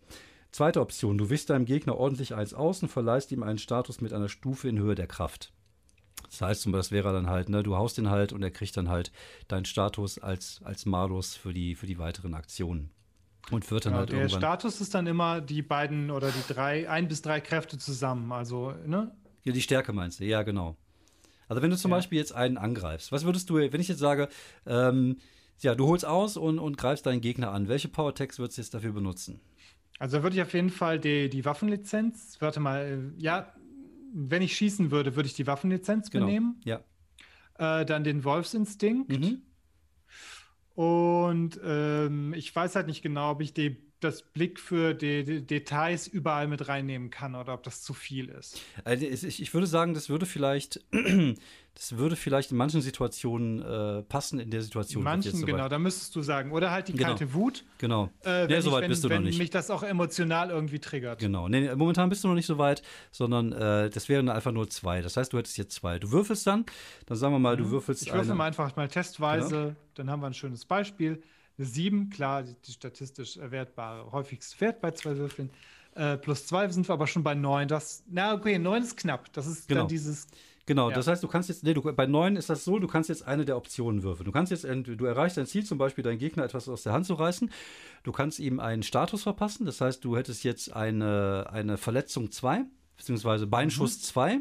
Zweite 0.52 0.82
Option, 0.82 1.18
du 1.18 1.32
wischst 1.32 1.50
deinem 1.50 1.66
Gegner 1.66 1.98
ordentlich 1.98 2.36
eins 2.36 2.54
aus 2.54 2.84
und 2.84 2.90
verleihst 2.90 3.32
ihm 3.32 3.42
einen 3.42 3.58
Status 3.58 4.02
mit 4.02 4.14
einer 4.14 4.30
Stufe 4.30 4.70
in 4.70 4.78
Höhe 4.78 4.94
der 4.94 5.08
Kraft. 5.08 5.52
Das 6.30 6.42
heißt, 6.42 6.62
zum 6.62 6.72
Beispiel, 6.72 6.80
das 6.98 7.06
wäre 7.06 7.14
dann 7.14 7.30
halt, 7.30 7.50
ne, 7.50 7.64
du 7.64 7.76
haust 7.76 7.98
ihn 7.98 8.10
halt 8.10 8.34
und 8.34 8.44
er 8.44 8.52
kriegt 8.52 8.76
dann 8.78 8.90
halt 8.90 9.12
deinen 9.48 9.66
Status 9.66 10.18
als, 10.18 10.62
als 10.64 10.86
Malus 10.86 11.36
für 11.36 11.54
die, 11.54 11.76
für 11.76 11.88
die 11.88 11.98
weiteren 11.98 12.34
Aktionen. 12.34 12.92
Und 13.52 13.70
wird 13.70 13.86
dann 13.86 13.92
Genau, 13.92 14.00
halt 14.00 14.10
der 14.10 14.18
irgendwann. 14.18 14.40
Status 14.40 14.82
ist 14.82 14.96
dann 14.96 15.06
immer 15.06 15.40
die 15.40 15.62
beiden 15.62 16.10
oder 16.10 16.32
die 16.32 16.54
drei, 16.54 16.90
ein 16.90 17.08
bis 17.08 17.22
drei 17.22 17.40
Kräfte 17.42 17.78
zusammen. 17.78 18.32
Also, 18.32 18.74
ne? 18.86 19.12
Ja, 19.44 19.52
die 19.54 19.62
Stärke 19.62 19.94
meinst 19.94 20.20
du, 20.20 20.26
ja, 20.26 20.42
genau. 20.42 20.76
Also 21.48 21.62
wenn 21.62 21.70
du 21.70 21.78
zum 21.78 21.92
Ja. 21.92 21.98
Beispiel 21.98 22.18
jetzt 22.18 22.34
einen 22.34 22.58
angreifst, 22.58 23.12
was 23.12 23.24
würdest 23.24 23.50
du, 23.52 23.56
wenn 23.58 23.80
ich 23.80 23.88
jetzt 23.88 24.00
sage, 24.00 24.30
ähm, 24.66 25.18
ja, 25.60 25.76
du 25.76 25.86
holst 25.88 26.06
aus 26.06 26.38
und, 26.38 26.58
und 26.58 26.78
greifst 26.78 27.06
deinen 27.06 27.22
Gegner 27.22 27.52
an, 27.52 27.68
welche 27.68 27.88
Power-Tags 27.88 28.40
würdest 28.40 28.58
du 28.58 28.62
jetzt 28.64 28.74
dafür 28.74 28.94
benutzen? 28.94 29.40
Also 30.00 30.18
da 30.18 30.24
würde 30.24 30.36
ich 30.36 30.42
auf 30.42 30.54
jeden 30.54 30.72
Fall 30.72 31.00
die, 31.00 31.30
die 31.30 31.46
Waffenlizenz, 31.46 32.38
warte 32.40 32.60
mal, 32.60 33.14
äh, 33.18 33.22
ja, 33.22 33.54
wenn 34.18 34.42
ich 34.42 34.56
schießen 34.56 34.92
würde, 34.92 35.16
würde 35.18 35.28
ich 35.28 35.34
die 35.34 35.46
Waffenlizenz 35.46 36.10
Genau. 36.10 36.26
benehmen. 36.26 36.62
Ja. 36.64 36.82
Äh, 37.58 37.86
dann 37.86 38.04
den 38.06 38.24
Wolfsinstinkt. 38.24 39.12
Mhm. 39.12 39.42
Und 40.74 41.60
ähm, 41.64 42.34
ich 42.34 42.54
weiß 42.56 42.76
halt 42.76 42.88
nicht 42.88 43.02
genau, 43.02 43.32
ob 43.32 43.42
ich 43.42 43.54
die, 43.54 43.78
das 44.02 44.22
Blick 44.22 44.60
für 44.60 44.94
die, 44.94 45.24
die 45.24 45.42
Details 45.46 46.08
überall 46.08 46.48
mit 46.48 46.68
reinnehmen 46.68 47.10
kann 47.10 47.34
oder 47.36 47.54
ob 47.54 47.64
das 47.64 47.82
zu 47.82 47.94
viel 47.94 48.30
ist. 48.30 48.62
Also 48.84 49.06
ich, 49.06 49.42
ich 49.42 49.54
würde 49.54 49.68
sagen, 49.68 49.94
das 49.94 50.10
würde 50.10 50.26
vielleicht, 50.26 50.82
das 51.74 51.98
würde 51.98 52.16
vielleicht 52.16 52.52
in 52.52 52.58
manchen 52.58 52.82
Situationen 52.82 53.62
äh, 53.62 54.04
passen, 54.04 54.40
in 54.40 54.52
der 54.52 54.62
Situation. 54.62 55.00
In 55.02 55.04
manchen, 55.06 55.46
genau, 55.46 55.68
da 55.70 55.80
müsstest 55.80 56.16
du 56.16 56.22
sagen. 56.22 56.52
Oder 56.52 56.72
halt 56.72 56.88
die 56.90 56.94
Genau. 56.94 57.08
kalte 57.10 57.34
Wut, 57.34 57.64
Genau. 57.78 58.10
äh, 58.24 58.48
nee, 58.48 58.60
so 58.60 58.70
ich, 58.70 58.76
weit 58.76 58.82
wenn, 58.84 58.90
bist 58.90 59.04
du 59.04 59.10
noch 59.10 59.20
nicht. 59.20 59.40
mich 59.40 59.50
das 59.50 59.72
auch 59.72 59.82
emotional 59.84 60.50
irgendwie 60.50 60.80
triggert. 60.80 61.20
Genau. 61.20 61.48
Nee, 61.48 61.62
nee, 61.62 61.76
momentan 61.76 62.10
bist 62.10 62.24
du 62.24 62.28
noch 62.28 62.36
nicht 62.36 62.46
so 62.48 62.58
weit, 62.58 62.84
sondern 63.12 63.54
äh, 63.54 63.90
das 63.90 64.08
wären 64.10 64.30
einfach 64.30 64.52
nur 64.52 64.70
zwei. 64.70 65.02
Das 65.02 65.18
heißt, 65.18 65.34
du 65.34 65.38
hättest 65.38 65.58
jetzt 65.58 65.74
zwei. 65.76 66.00
Du 66.00 66.12
würfelst 66.12 66.46
dann, 66.48 66.66
dann 67.06 67.18
sagen 67.18 67.34
wir 67.34 67.40
mal, 67.40 67.58
du 67.58 67.70
würfelst 67.72 68.04
Mhm. 68.04 68.08
Ich 68.08 68.14
würfel 68.14 68.36
mal 68.36 68.46
einfach 68.48 68.76
mal 68.76 68.88
testweise, 68.88 69.76
dann 69.96 70.10
haben 70.10 70.20
wir 70.22 70.28
ein 70.28 70.34
schönes 70.34 70.66
Beispiel. 70.66 71.22
Eine 71.58 71.68
7, 71.68 72.10
klar, 72.10 72.44
die, 72.44 72.56
die 72.66 72.72
statistisch 72.74 73.38
erwertbare, 73.38 74.12
häufigste 74.12 74.60
Wert 74.62 74.82
bei 74.82 74.92
zwei 74.92 75.16
Würfeln. 75.18 75.50
Äh, 75.96 76.18
plus 76.18 76.46
2 76.48 76.68
sind 76.70 76.88
wir 76.90 76.94
aber 76.94 77.08
schon 77.08 77.24
bei 77.24 77.36
9. 77.36 77.68
Das, 77.70 78.04
na, 78.10 78.34
okay, 78.34 78.60
9 78.60 78.84
ist 78.84 78.98
knapp. 78.98 79.32
Das 79.34 79.48
ist 79.48 79.68
Genau. 79.70 79.82
dann 79.82 79.88
dieses. 79.88 80.28
Genau, 80.66 80.90
Ja. 80.90 80.96
das 80.96 81.08
heißt, 81.08 81.22
du 81.24 81.28
kannst 81.28 81.48
jetzt, 81.48 81.64
nee, 81.64 81.74
du, 81.76 81.82
bei 81.84 82.08
neun 82.08 82.36
ist 82.36 82.50
das 82.50 82.66
so, 82.66 82.80
du 82.80 82.88
kannst 82.88 83.08
jetzt 83.08 83.26
eine 83.28 83.46
der 83.46 83.56
Optionen 83.56 84.02
würfeln. 84.02 84.26
Du 84.26 84.32
kannst 84.32 84.52
jetzt, 84.52 84.64
du 84.66 85.06
erreichst 85.06 85.38
dein 85.38 85.46
Ziel, 85.46 85.64
zum 85.64 85.78
Beispiel 85.78 86.04
deinen 86.04 86.18
Gegner 86.18 86.44
etwas 86.44 86.68
aus 86.68 86.82
der 86.84 86.92
Hand 86.92 87.06
zu 87.06 87.14
reißen. 87.14 87.52
Du 88.04 88.12
kannst 88.12 88.40
ihm 88.40 88.60
einen 88.60 88.82
Status 88.82 89.22
verpassen, 89.24 89.68
das 89.68 89.80
heißt, 89.80 90.04
du 90.04 90.18
hättest 90.18 90.44
jetzt 90.44 90.74
eine, 90.74 91.48
eine 91.52 91.78
Verletzung 91.78 92.32
2, 92.32 92.64
beziehungsweise 92.98 93.46
Beinschuss 93.46 94.02
2. 94.02 94.40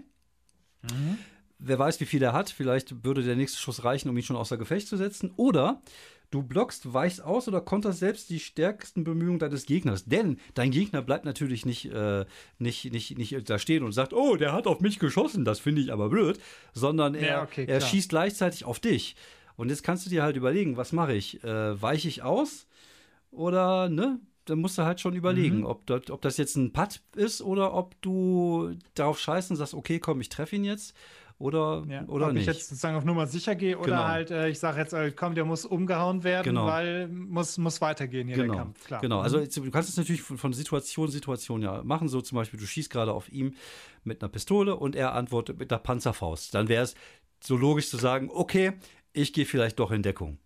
Wer 1.59 1.78
weiß, 1.78 2.01
wie 2.01 2.07
viel 2.07 2.23
er 2.23 2.32
hat, 2.32 2.51
vielleicht 2.51 3.05
würde 3.05 3.23
der 3.23 3.36
nächste 3.36 3.59
Schuss 3.59 3.85
reichen, 3.85 4.09
um 4.09 4.16
ihn 4.16 4.23
schon 4.23 4.36
außer 4.36 4.57
Gefecht 4.57 4.89
zu 4.89 4.97
setzen. 4.97 5.31
Oder 5.36 5.82
du 6.31 6.43
blockst, 6.43 6.93
weichst 6.93 7.23
aus 7.23 7.47
oder 7.49 7.61
konterst 7.61 8.01
selbst 8.01 8.29
die 8.31 8.41
stärksten 8.41 9.05
Bemühungen 9.05 9.39
deines 9.39 9.67
Gegners. 9.67 10.05
Denn 10.05 10.39
dein 10.55 10.71
Gegner 10.73 11.01
bleibt 11.03 11.25
natürlich 11.25 11.65
nicht, 11.65 11.87
äh, 11.93 12.25
nicht, 12.59 12.93
nicht, 12.93 13.17
nicht 13.17 13.49
da 13.49 13.59
stehen 13.59 13.85
und 13.85 13.93
sagt, 13.93 14.13
oh, 14.13 14.37
der 14.37 14.53
hat 14.53 14.67
auf 14.67 14.81
mich 14.81 14.99
geschossen, 14.99 15.45
das 15.45 15.61
finde 15.61 15.81
ich 15.83 15.93
aber 15.93 16.09
blöd, 16.09 16.41
sondern 16.73 17.15
er, 17.15 17.27
Ja, 17.29 17.43
okay, 17.43 17.65
er 17.69 17.81
schießt 17.81 18.09
gleichzeitig 18.09 18.65
auf 18.65 18.81
dich. 18.81 19.15
Und 19.57 19.69
jetzt 19.69 19.85
kannst 19.85 20.05
du 20.07 20.11
dir 20.11 20.25
halt 20.25 20.37
überlegen, 20.37 20.77
was 20.77 20.91
mache 20.93 21.15
ich? 21.15 21.45
Äh, 21.45 21.81
weiche 21.81 22.09
ich 22.09 22.23
aus 22.23 22.67
oder, 23.31 23.89
ne? 23.89 24.19
Dann 24.47 24.59
musst 24.59 24.77
du 24.77 24.83
halt 24.83 25.01
schon 25.01 25.15
überlegen, 25.15 25.59
Mhm. 25.61 25.65
ob, 25.67 25.87
das, 25.87 26.11
ob 26.11 26.21
das 26.21 26.37
jetzt 26.37 26.57
ein 26.57 26.73
Putt 26.73 27.01
ist 27.17 27.41
oder 27.41 27.73
ob 27.73 27.95
du 28.03 28.75
darauf 28.95 29.19
scheißt 29.19 29.51
und 29.51 29.57
sagst, 29.57 29.73
okay, 29.73 29.99
komm, 30.01 30.21
ich 30.21 30.29
treffe 30.29 30.57
ihn 30.57 30.65
jetzt 30.65 30.95
oder, 31.39 31.85
Ja, 31.89 32.05
oder 32.06 32.27
ob 32.28 32.32
nicht. 32.32 32.43
ich 32.43 32.47
jetzt 32.47 32.69
sozusagen 32.69 32.97
auf 32.97 33.05
Nummer 33.05 33.27
sicher 33.27 33.55
gehe 33.55 33.77
oder 33.77 33.86
Genau. 33.86 34.05
halt, 34.05 34.31
äh, 34.31 34.48
ich 34.48 34.59
sage 34.59 34.81
jetzt, 34.81 34.93
äh, 34.93 35.11
komm, 35.11 35.35
der 35.35 35.44
muss 35.44 35.65
umgehauen 35.65 36.23
werden, 36.24 36.44
Genau. 36.44 36.66
weil 36.66 37.09
muss, 37.09 37.59
muss 37.59 37.81
weitergehen 37.81 38.28
hier 38.28 38.36
Genau, 38.36 38.52
der 38.55 38.62
Kampf. 38.62 38.85
Klar. 38.85 39.01
genau. 39.01 39.16
Mhm. 39.19 39.23
Also 39.23 39.39
jetzt, 39.40 39.56
du 39.56 39.70
kannst 39.70 39.89
es 39.89 39.97
natürlich 39.97 40.23
von, 40.23 40.39
von 40.39 40.52
Situation 40.52 41.06
zu 41.09 41.12
Situation 41.12 41.62
ja 41.62 41.82
machen. 41.82 42.09
So 42.09 42.20
zum 42.20 42.36
Beispiel, 42.36 42.59
du 42.61 42.66
schießt 42.66 42.90
gerade 42.90 43.12
auf 43.12 43.31
ihm 43.32 43.55
mit 44.05 44.23
einer 44.23 44.28
Pistole 44.28 44.77
und 44.77 44.94
er 44.97 45.15
antwortet 45.15 45.59
mit 45.59 45.73
einer 45.73 45.81
Panzerfaust. 45.81 46.55
Dann 46.55 46.69
wäre 46.69 46.85
es 46.85 46.94
so 47.43 47.56
logisch 47.56 47.89
zu 47.90 47.97
sagen, 47.97 48.31
okay, 48.32 48.73
ich 49.12 49.32
gehe 49.32 49.44
vielleicht 49.47 49.78
doch 49.78 49.90
in 49.90 50.02
Deckung. 50.02 50.39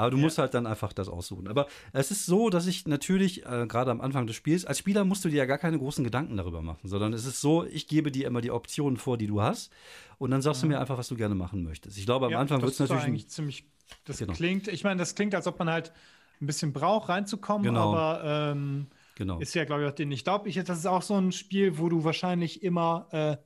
Aber 0.00 0.10
du 0.10 0.16
Ja. 0.16 0.22
musst 0.22 0.38
halt 0.38 0.54
dann 0.54 0.66
einfach 0.66 0.92
das 0.92 1.08
aussuchen. 1.08 1.48
Aber 1.48 1.66
es 1.92 2.10
ist 2.10 2.26
so, 2.26 2.50
dass 2.50 2.66
ich 2.66 2.86
natürlich, 2.86 3.44
äh, 3.46 3.66
gerade 3.66 3.90
am 3.90 4.00
Anfang 4.00 4.26
des 4.26 4.36
Spiels, 4.36 4.64
als 4.64 4.78
Spieler 4.78 5.04
musst 5.04 5.24
du 5.24 5.28
dir 5.28 5.36
ja 5.38 5.44
gar 5.46 5.58
keine 5.58 5.78
großen 5.78 6.02
Gedanken 6.04 6.36
darüber 6.36 6.62
machen, 6.62 6.88
sondern 6.88 7.12
es 7.12 7.24
ist 7.26 7.40
so, 7.40 7.64
ich 7.64 7.86
gebe 7.86 8.10
dir 8.10 8.26
immer 8.26 8.40
die 8.40 8.50
Optionen 8.50 8.96
vor, 8.96 9.18
die 9.18 9.26
du 9.26 9.42
hast. 9.42 9.70
Und 10.18 10.30
dann 10.30 10.42
sagst 10.42 10.62
du 10.62 10.66
mir 10.66 10.80
einfach, 10.80 10.98
was 10.98 11.08
du 11.08 11.16
gerne 11.16 11.34
machen 11.34 11.62
möchtest. 11.62 11.96
Ich 11.98 12.06
glaube, 12.06 12.26
am 12.26 12.32
Ja, 12.32 12.40
Anfang 12.40 12.60
wird 12.62 12.72
es 12.72 12.78
natürlich. 12.78 13.02
eigentlich 13.04 13.28
ziemlich. 13.28 13.64
Das 14.04 14.18
Genau. 14.18 14.32
klingt, 14.32 14.68
ich 14.68 14.84
meine, 14.84 14.98
das 14.98 15.14
klingt, 15.14 15.34
als 15.34 15.46
ob 15.46 15.58
man 15.58 15.68
halt 15.70 15.92
ein 16.40 16.46
bisschen 16.46 16.72
braucht, 16.72 17.08
reinzukommen, 17.08 17.66
Genau. 17.66 17.92
aber 17.94 18.22
ähm, 18.52 18.86
genau. 19.16 19.38
ist 19.40 19.54
ja, 19.54 19.64
glaube 19.64 19.82
ich, 19.84 19.88
auch 19.90 19.94
den. 19.94 20.10
Ich 20.12 20.24
glaube, 20.24 20.48
ich, 20.48 20.54
das 20.62 20.78
ist 20.78 20.86
auch 20.86 21.02
so 21.02 21.14
ein 21.16 21.32
Spiel, 21.32 21.76
wo 21.78 21.88
du 21.88 22.04
wahrscheinlich 22.04 22.62
immer, 22.62 23.08
äh, 23.10 23.36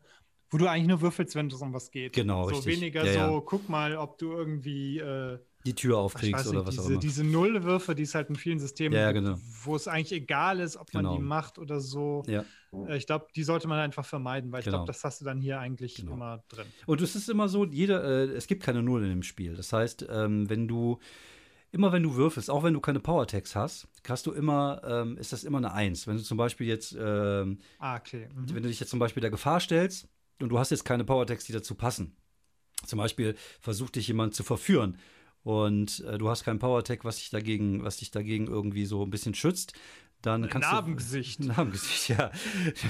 wo 0.51 0.59
du 0.59 0.69
eigentlich 0.69 0.87
nur 0.89 1.01
würfelst, 1.01 1.35
wenn 1.35 1.47
es 1.49 1.55
um 1.55 1.73
was 1.73 1.91
geht. 1.91 2.13
Genau, 2.13 2.45
so 2.49 2.55
richtig. 2.57 2.77
weniger 2.77 3.05
Ja, 3.07 3.13
so, 3.29 3.35
ja. 3.37 3.43
guck 3.45 3.69
mal, 3.69 3.97
ob 3.97 4.19
du 4.19 4.33
irgendwie. 4.33 4.99
Äh, 5.01 5.39
die 5.67 5.75
Tür 5.75 5.93
ich 5.93 5.97
aufkriegst 5.97 6.47
oder 6.47 6.59
nicht, 6.59 6.67
was 6.67 6.79
auch 6.79 6.83
diese, 6.83 6.93
immer. 6.93 7.01
diese 7.01 7.25
Nullwürfe, 7.25 7.95
die 7.95 8.03
es 8.03 8.15
halt 8.15 8.29
in 8.29 8.37
vielen 8.37 8.59
Systemen 8.59 8.95
Ja, 8.95 9.03
ja, 9.07 9.13
gibt, 9.13 9.25
genau. 9.25 9.39
wo 9.65 9.75
es 9.77 9.89
eigentlich 9.89 10.13
egal 10.13 10.61
ist, 10.61 10.77
ob 10.77 10.93
man 10.93 11.05
Genau. 11.05 11.17
die 11.17 11.23
macht 11.23 11.59
oder 11.59 11.81
so. 11.81 12.23
ja. 12.27 12.45
Äh, 12.89 12.97
Ich 12.99 13.07
glaube, 13.07 13.27
die 13.35 13.45
sollte 13.45 13.69
man 13.69 13.79
einfach 13.79 14.05
vermeiden, 14.05 14.53
weil 14.53 14.61
ich 14.61 14.65
Genau. 14.67 14.79
glaube, 14.79 14.89
das 14.89 15.03
hast 15.05 15.21
du 15.21 15.25
dann 15.25 15.41
hier 15.41 15.59
eigentlich 15.61 15.95
Genau. 15.97 16.13
immer 16.13 16.45
drin. 16.49 16.67
Und 16.87 17.01
es 17.01 17.15
ist 17.17 17.29
immer 17.31 17.49
so, 17.49 17.65
jeder, 17.65 18.03
äh, 18.05 18.25
es 18.35 18.47
gibt 18.47 18.63
keine 18.63 18.83
Null 18.83 19.03
in 19.05 19.11
dem 19.11 19.23
Spiel. 19.23 19.55
Das 19.55 19.73
heißt, 19.73 20.07
ähm, 20.11 20.51
wenn 20.51 20.69
du, 20.69 20.99
immer 21.73 21.93
wenn 21.93 22.03
du 22.03 22.15
würfelst, 22.15 22.51
auch 22.51 22.63
wenn 22.63 22.75
du 22.75 22.81
keine 22.81 23.01
Power 23.01 23.27
Tags 23.27 23.57
hast, 23.57 23.89
hast 24.07 24.27
du 24.27 24.33
immer, 24.33 24.83
ähm, 24.85 25.17
ist 25.19 25.33
das 25.33 25.45
immer 25.45 25.59
eine 25.59 25.73
Eins. 25.73 26.07
Wenn 26.07 26.17
du 26.17 26.23
zum 26.23 26.37
Beispiel 26.37 26.67
jetzt, 26.67 26.95
ähm, 26.99 27.59
Ah, 27.79 27.97
okay. 27.97 28.29
Mhm. 28.35 28.55
wenn 28.55 28.63
du 28.65 28.69
dich 28.69 28.81
jetzt 28.81 28.91
zum 28.91 28.99
Beispiel 28.99 29.21
der 29.23 29.31
Gefahr 29.31 29.61
stellst 29.61 30.09
und 30.41 30.51
du 30.51 30.59
hast 30.59 30.71
jetzt 30.71 30.85
keine 30.85 31.05
Power 31.05 31.27
Tags, 31.27 31.45
die 31.45 31.53
dazu 31.53 31.75
passen. 31.75 32.17
Zum 32.85 32.99
Beispiel 32.99 33.35
versucht 33.61 33.95
dich 33.97 34.09
jemand 34.09 34.35
zu 34.35 34.43
verführen 34.43 34.99
und 35.45 36.01
äh, 36.01 36.19
du 36.19 36.29
hast 36.29 36.43
kein 36.45 36.59
Power 36.59 36.83
Tag, 36.83 37.05
was 37.05 37.17
dich 37.17 37.31
dagegen, 37.31 37.85
was 37.85 37.99
dich 37.99 38.11
dagegen 38.11 38.47
irgendwie 38.49 38.87
so 38.87 39.03
ein 39.05 39.11
bisschen 39.11 39.35
schützt. 39.35 39.75
Dann 40.23 40.49
kannst 40.49 40.73
Narbengesicht. 40.73 41.41
du. 41.41 41.49
Narbengesicht, 41.49 42.09
ja. 42.19 42.31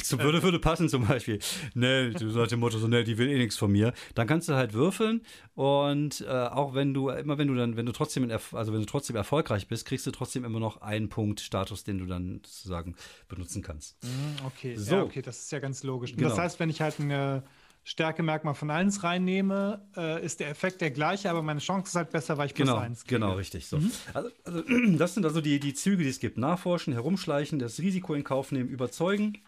Zum 0.04 0.20
würde, 0.20 0.40
würde 0.44 0.60
passen 0.60 0.88
zum 0.88 1.04
Beispiel. 1.08 1.40
Ne, 1.74 2.10
du 2.12 2.26
nach 2.26 2.46
dem 2.46 2.60
Motto 2.60 2.78
so, 2.78 2.86
ne, 2.86 3.02
die 3.02 3.18
will 3.18 3.28
eh 3.28 3.38
nichts 3.38 3.56
von 3.56 3.72
mir. 3.72 3.92
Dann 4.14 4.28
kannst 4.28 4.48
du 4.48 4.54
halt 4.54 4.72
würfeln 4.72 5.20
und 5.54 6.20
äh, 6.20 6.28
auch 6.28 6.74
wenn 6.74 6.94
du, 6.94 7.08
immer 7.08 7.36
wenn 7.36 7.48
du 7.48 7.56
dann, 7.56 7.76
wenn 7.76 7.86
du 7.86 7.92
trotzdem, 7.92 8.30
also 8.30 8.72
wenn 8.72 8.78
du 8.80 8.86
trotzdem 8.86 9.16
erfolgreich 9.16 9.66
bist, 9.66 9.84
kriegst 9.84 10.06
du 10.06 10.12
trotzdem 10.12 10.44
immer 10.44 10.60
noch 10.60 10.80
einen 10.80 11.08
Punkt 11.08 11.40
Status, 11.40 11.82
den 11.82 11.98
du 11.98 12.06
dann 12.06 12.40
sozusagen 12.46 12.94
benutzen 13.26 13.62
kannst. 13.62 13.96
Mhm, 14.04 14.46
Okay, 14.46 14.76
So. 14.76 14.94
ja, 14.94 15.02
okay, 15.02 15.20
das 15.20 15.40
ist 15.40 15.50
ja 15.50 15.58
ganz 15.58 15.82
logisch. 15.82 16.14
Genau. 16.14 16.28
Das 16.28 16.38
heißt, 16.38 16.60
wenn 16.60 16.70
ich 16.70 16.80
halt 16.82 17.00
ein 17.00 17.42
Stärkemerkmal 17.86 18.54
von 18.54 18.70
1 18.70 19.02
reinnehme, 19.04 19.86
äh, 19.94 20.24
ist 20.24 20.40
der 20.40 20.48
Effekt 20.48 20.80
der 20.80 20.90
gleiche, 20.90 21.28
aber 21.28 21.42
meine 21.42 21.60
Chance 21.60 21.88
ist 21.88 21.94
halt 21.94 22.10
besser, 22.10 22.38
weil 22.38 22.46
ich 22.46 22.54
plus 22.54 22.66
Genau, 22.68 22.80
1 22.80 23.04
kriege. 23.04 23.14
genau, 23.20 23.34
richtig. 23.34 23.66
So. 23.66 23.78
Also, 24.14 24.30
also, 24.44 24.62
das 24.96 25.14
sind 25.14 25.26
also 25.26 25.40
die, 25.42 25.60
die 25.60 25.74
Züge, 25.74 26.02
die 26.02 26.08
es 26.08 26.18
gibt. 26.18 26.38
Nachforschen, 26.38 26.94
herumschleichen, 26.94 27.58
das 27.58 27.78
Risiko 27.78 28.14
in 28.14 28.24
Kauf 28.24 28.52
nehmen, 28.52 28.70
überzeugen, 28.70 29.38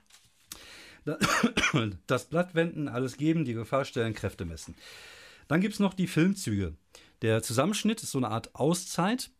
da- 1.06 1.18
das 2.06 2.26
Blatt 2.26 2.54
wenden, 2.54 2.88
alles 2.88 3.16
geben, 3.16 3.44
die 3.46 3.54
Gefahr 3.54 3.84
stellen, 3.86 4.12
Kräfte 4.14 4.44
messen. 4.44 4.74
Dann 5.48 5.60
gibt 5.60 5.74
es 5.74 5.80
noch 5.80 5.94
die 5.94 6.06
Filmzüge. 6.06 6.74
Der 7.22 7.42
Zusammenschnitt 7.42 8.02
ist 8.02 8.10
so 8.10 8.18
eine 8.18 8.28
Art 8.28 8.54
Auszeit. 8.54 9.30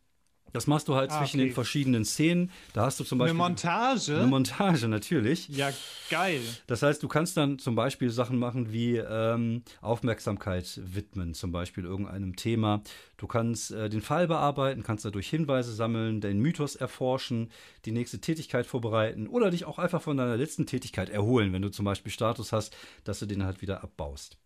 Das 0.53 0.65
machst 0.65 0.87
du 0.87 0.95
halt 0.95 1.11
Ah, 1.11 1.19
zwischen 1.19 1.39
okay. 1.39 1.49
den 1.49 1.53
verschiedenen 1.53 2.05
Szenen. 2.05 2.51
Da 2.73 2.85
hast 2.85 2.99
du 2.99 3.03
zum 3.03 3.19
Eine 3.21 3.25
Beispiel 3.33 3.37
Montage? 3.37 4.15
eine 4.15 4.27
Montage 4.27 4.87
natürlich. 4.87 5.49
ja, 5.49 5.69
geil. 6.09 6.41
Das 6.67 6.81
heißt, 6.81 7.03
du 7.03 7.07
kannst 7.07 7.37
dann 7.37 7.59
zum 7.59 7.75
Beispiel 7.75 8.09
Sachen 8.09 8.39
machen 8.39 8.71
wie 8.71 8.97
ähm, 8.97 9.63
Aufmerksamkeit 9.81 10.79
widmen, 10.83 11.33
zum 11.33 11.51
Beispiel 11.51 11.83
irgendeinem 11.83 12.35
Thema. 12.35 12.81
Du 13.17 13.27
kannst 13.27 13.71
äh, 13.71 13.89
den 13.89 14.01
Fall 14.01 14.27
bearbeiten, 14.27 14.83
kannst 14.83 15.03
dadurch 15.05 15.29
Hinweise 15.29 15.73
sammeln, 15.73 16.21
den 16.21 16.39
Mythos 16.39 16.75
erforschen, 16.75 17.51
die 17.85 17.91
nächste 17.91 18.19
Tätigkeit 18.19 18.65
vorbereiten 18.65 19.27
oder 19.27 19.51
dich 19.51 19.65
auch 19.65 19.79
einfach 19.79 20.01
von 20.01 20.17
deiner 20.17 20.37
letzten 20.37 20.65
Tätigkeit 20.65 21.09
erholen, 21.09 21.51
wenn 21.53 21.61
du 21.61 21.69
zum 21.69 21.83
Beispiel 21.85 22.11
Status 22.11 22.51
hast, 22.53 22.75
dass 23.03 23.19
du 23.19 23.25
den 23.25 23.43
halt 23.43 23.61
wieder 23.61 23.83
abbaust. 23.83 24.37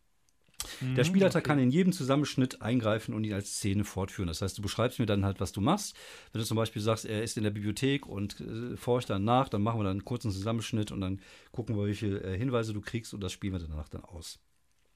Der 0.96 1.04
Spielleiter 1.04 1.40
okay. 1.40 1.48
kann 1.48 1.60
in 1.60 1.70
jedem 1.70 1.94
Zusammenschnitt 1.94 2.62
eingreifen 2.62 3.14
und 3.14 3.24
ihn 3.24 3.34
als 3.34 3.56
Szene 3.56 3.84
fortführen. 3.84 4.28
Das 4.28 4.42
heißt, 4.42 4.58
du 4.58 4.62
beschreibst 4.62 5.00
mir 5.00 5.06
dann 5.06 5.26
halt, 5.26 5.40
was 5.40 5.52
du 5.52 5.62
machst. 5.62 5.96
Wenn 6.32 6.42
du 6.42 6.46
zum 6.46 6.58
Beispiel 6.58 6.82
sagst, 6.82 7.06
er 7.06 7.24
ist 7.24 7.38
in 7.38 7.44
der 7.44 7.52
Bibliothek 7.52 8.06
und 8.06 8.40
äh, 8.42 8.78
forscht 8.78 9.10
dann 9.10 9.24
nach, 9.24 9.50
dann 9.50 9.62
machen 9.62 9.80
wir 9.80 9.84
dann 9.84 9.92
einen 9.92 10.06
kurzen 10.06 10.32
Zusammenschnitt 10.32 10.92
und 10.92 11.02
dann 11.02 11.22
gucken 11.52 11.78
wir, 11.78 11.94
viele 11.94 12.22
äh, 12.22 12.38
Hinweise 12.38 12.74
du 12.74 12.82
kriegst 12.82 13.14
und 13.14 13.22
das 13.22 13.32
spielen 13.32 13.54
wir 13.54 13.60
danach 13.60 13.90
dann 13.90 14.04
aus. 14.04 14.40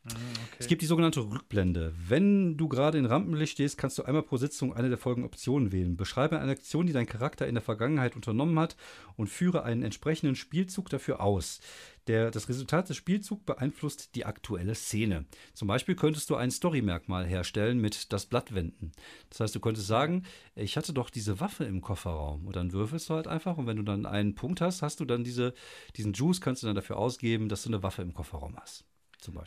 Okay. 0.06 0.56
Es 0.60 0.68
gibt 0.68 0.84
die 0.84 0.86
sogenannte 0.86 1.22
Rückblende. 1.22 1.94
Wenn 2.07 2.57
du 2.57 2.68
gerade 2.68 2.99
in 2.99 3.07
Rampenlicht 3.07 3.53
stehst, 3.53 3.77
kannst 3.77 3.98
du 3.98 4.03
einmal 4.03 4.22
pro 4.22 4.38
Sitzung 4.38 4.73
eine 4.73 4.90
der 4.90 4.99
folgenden 4.99 5.27
Optionen 5.27 5.72
wählen. 5.72 5.98
Beschreibe 5.98 6.40
eine 6.40 6.52
Aktion, 6.52 6.86
die 6.86 6.94
dein 6.94 7.07
Charakter 7.07 7.48
in 7.48 7.56
der 7.56 7.64
Vergangenheit 7.64 8.15
unternommen 8.15 8.60
hat 8.60 8.76
und 9.18 9.30
führe 9.30 9.64
einen 9.64 9.82
entsprechenden 9.82 10.36
Spielzug 10.36 10.90
dafür 10.90 11.22
aus. 11.22 11.60
Der, 12.06 12.30
das 12.30 12.49
Resultat 12.49 12.88
des 12.88 12.98
Spielzugs 12.98 13.45
beeinflusst 13.45 14.14
die 14.14 14.26
aktuelle 14.26 14.76
Szene. 14.76 15.26
Zum 15.53 15.68
Beispiel 15.68 15.95
könntest 15.95 16.30
du 16.30 16.36
ein 16.36 16.52
Story-Merkmal 16.52 17.26
herstellen 17.26 17.80
mit 17.80 18.14
das 18.14 18.27
Blatt 18.27 18.53
wenden. 18.53 18.91
Das 19.32 19.40
heißt, 19.40 19.56
du 19.56 19.60
könntest 19.60 19.88
sagen, 19.88 20.23
ich 20.53 20.77
hatte 20.77 20.94
doch 20.94 21.10
diese 21.10 21.40
Waffe 21.40 21.64
im 21.64 21.82
Kofferraum. 21.82 22.45
Und 22.45 22.56
dann 22.56 22.73
würfelst 22.73 23.10
du 23.10 23.15
halt 23.15 23.27
einfach. 23.27 23.57
Und 23.57 23.65
wenn 23.65 23.77
du 23.77 23.84
dann 23.84 24.06
einen 24.06 24.36
Punkt 24.36 24.61
hast, 24.61 24.84
hast 24.84 24.99
du 24.99 25.06
dann 25.06 25.23
diese, 25.23 25.56
diesen 25.95 26.14
Juice, 26.14 26.41
kannst 26.41 26.61
du 26.61 26.68
dann 26.68 26.76
dafür 26.76 26.98
ausgeben, 26.98 27.49
dass 27.49 27.64
du 27.64 27.69
eine 27.69 27.82
Waffe 27.82 28.03
im 28.03 28.14
Kofferraum 28.14 28.56
hast. 28.56 28.86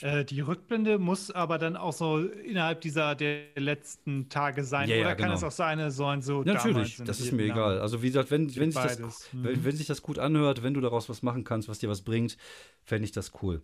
Äh, 0.01 0.25
die 0.25 0.41
Rückblende 0.41 0.99
muss 0.99 1.31
aber 1.31 1.59
dann 1.59 1.77
auch 1.77 1.93
so 1.93 2.19
innerhalb 2.19 2.81
dieser 2.81 3.15
der 3.15 3.45
letzten 3.57 4.29
Tage 4.29 4.65
sein. 4.65 4.89
Ja, 4.89 4.97
Oder 4.97 5.09
ja, 5.11 5.15
kann 5.15 5.27
genau. 5.27 5.37
es 5.37 5.45
auch 5.45 5.53
sein, 5.53 5.91
sollen 5.91 6.23
so. 6.23 6.43
Ja, 6.45 6.55
natürlich, 6.55 6.97
das 7.05 7.21
ist 7.21 7.33
mir 7.33 7.45
egal. 7.45 7.81
Also, 7.81 8.03
wie 8.03 8.09
gesagt, 8.09 8.31
wenn, 8.31 8.55
wenn, 8.57 8.73
sich 8.73 8.83
das, 8.83 9.33
mhm. 9.33 9.45
wenn, 9.45 9.65
wenn, 9.65 9.77
sich 9.77 9.87
das 9.87 10.03
gut 10.03 10.19
anhört, 10.19 10.63
wenn 10.63 10.75
du 10.75 10.81
daraus 10.81 11.09
was 11.09 11.23
machen 11.23 11.45
kannst, 11.45 11.69
was 11.69 11.79
dir 11.79 11.89
was 11.89 12.03
bringt, 12.03 12.37
fände 12.83 13.05
ich 13.05 13.13
das 13.13 13.33
cool. 13.43 13.63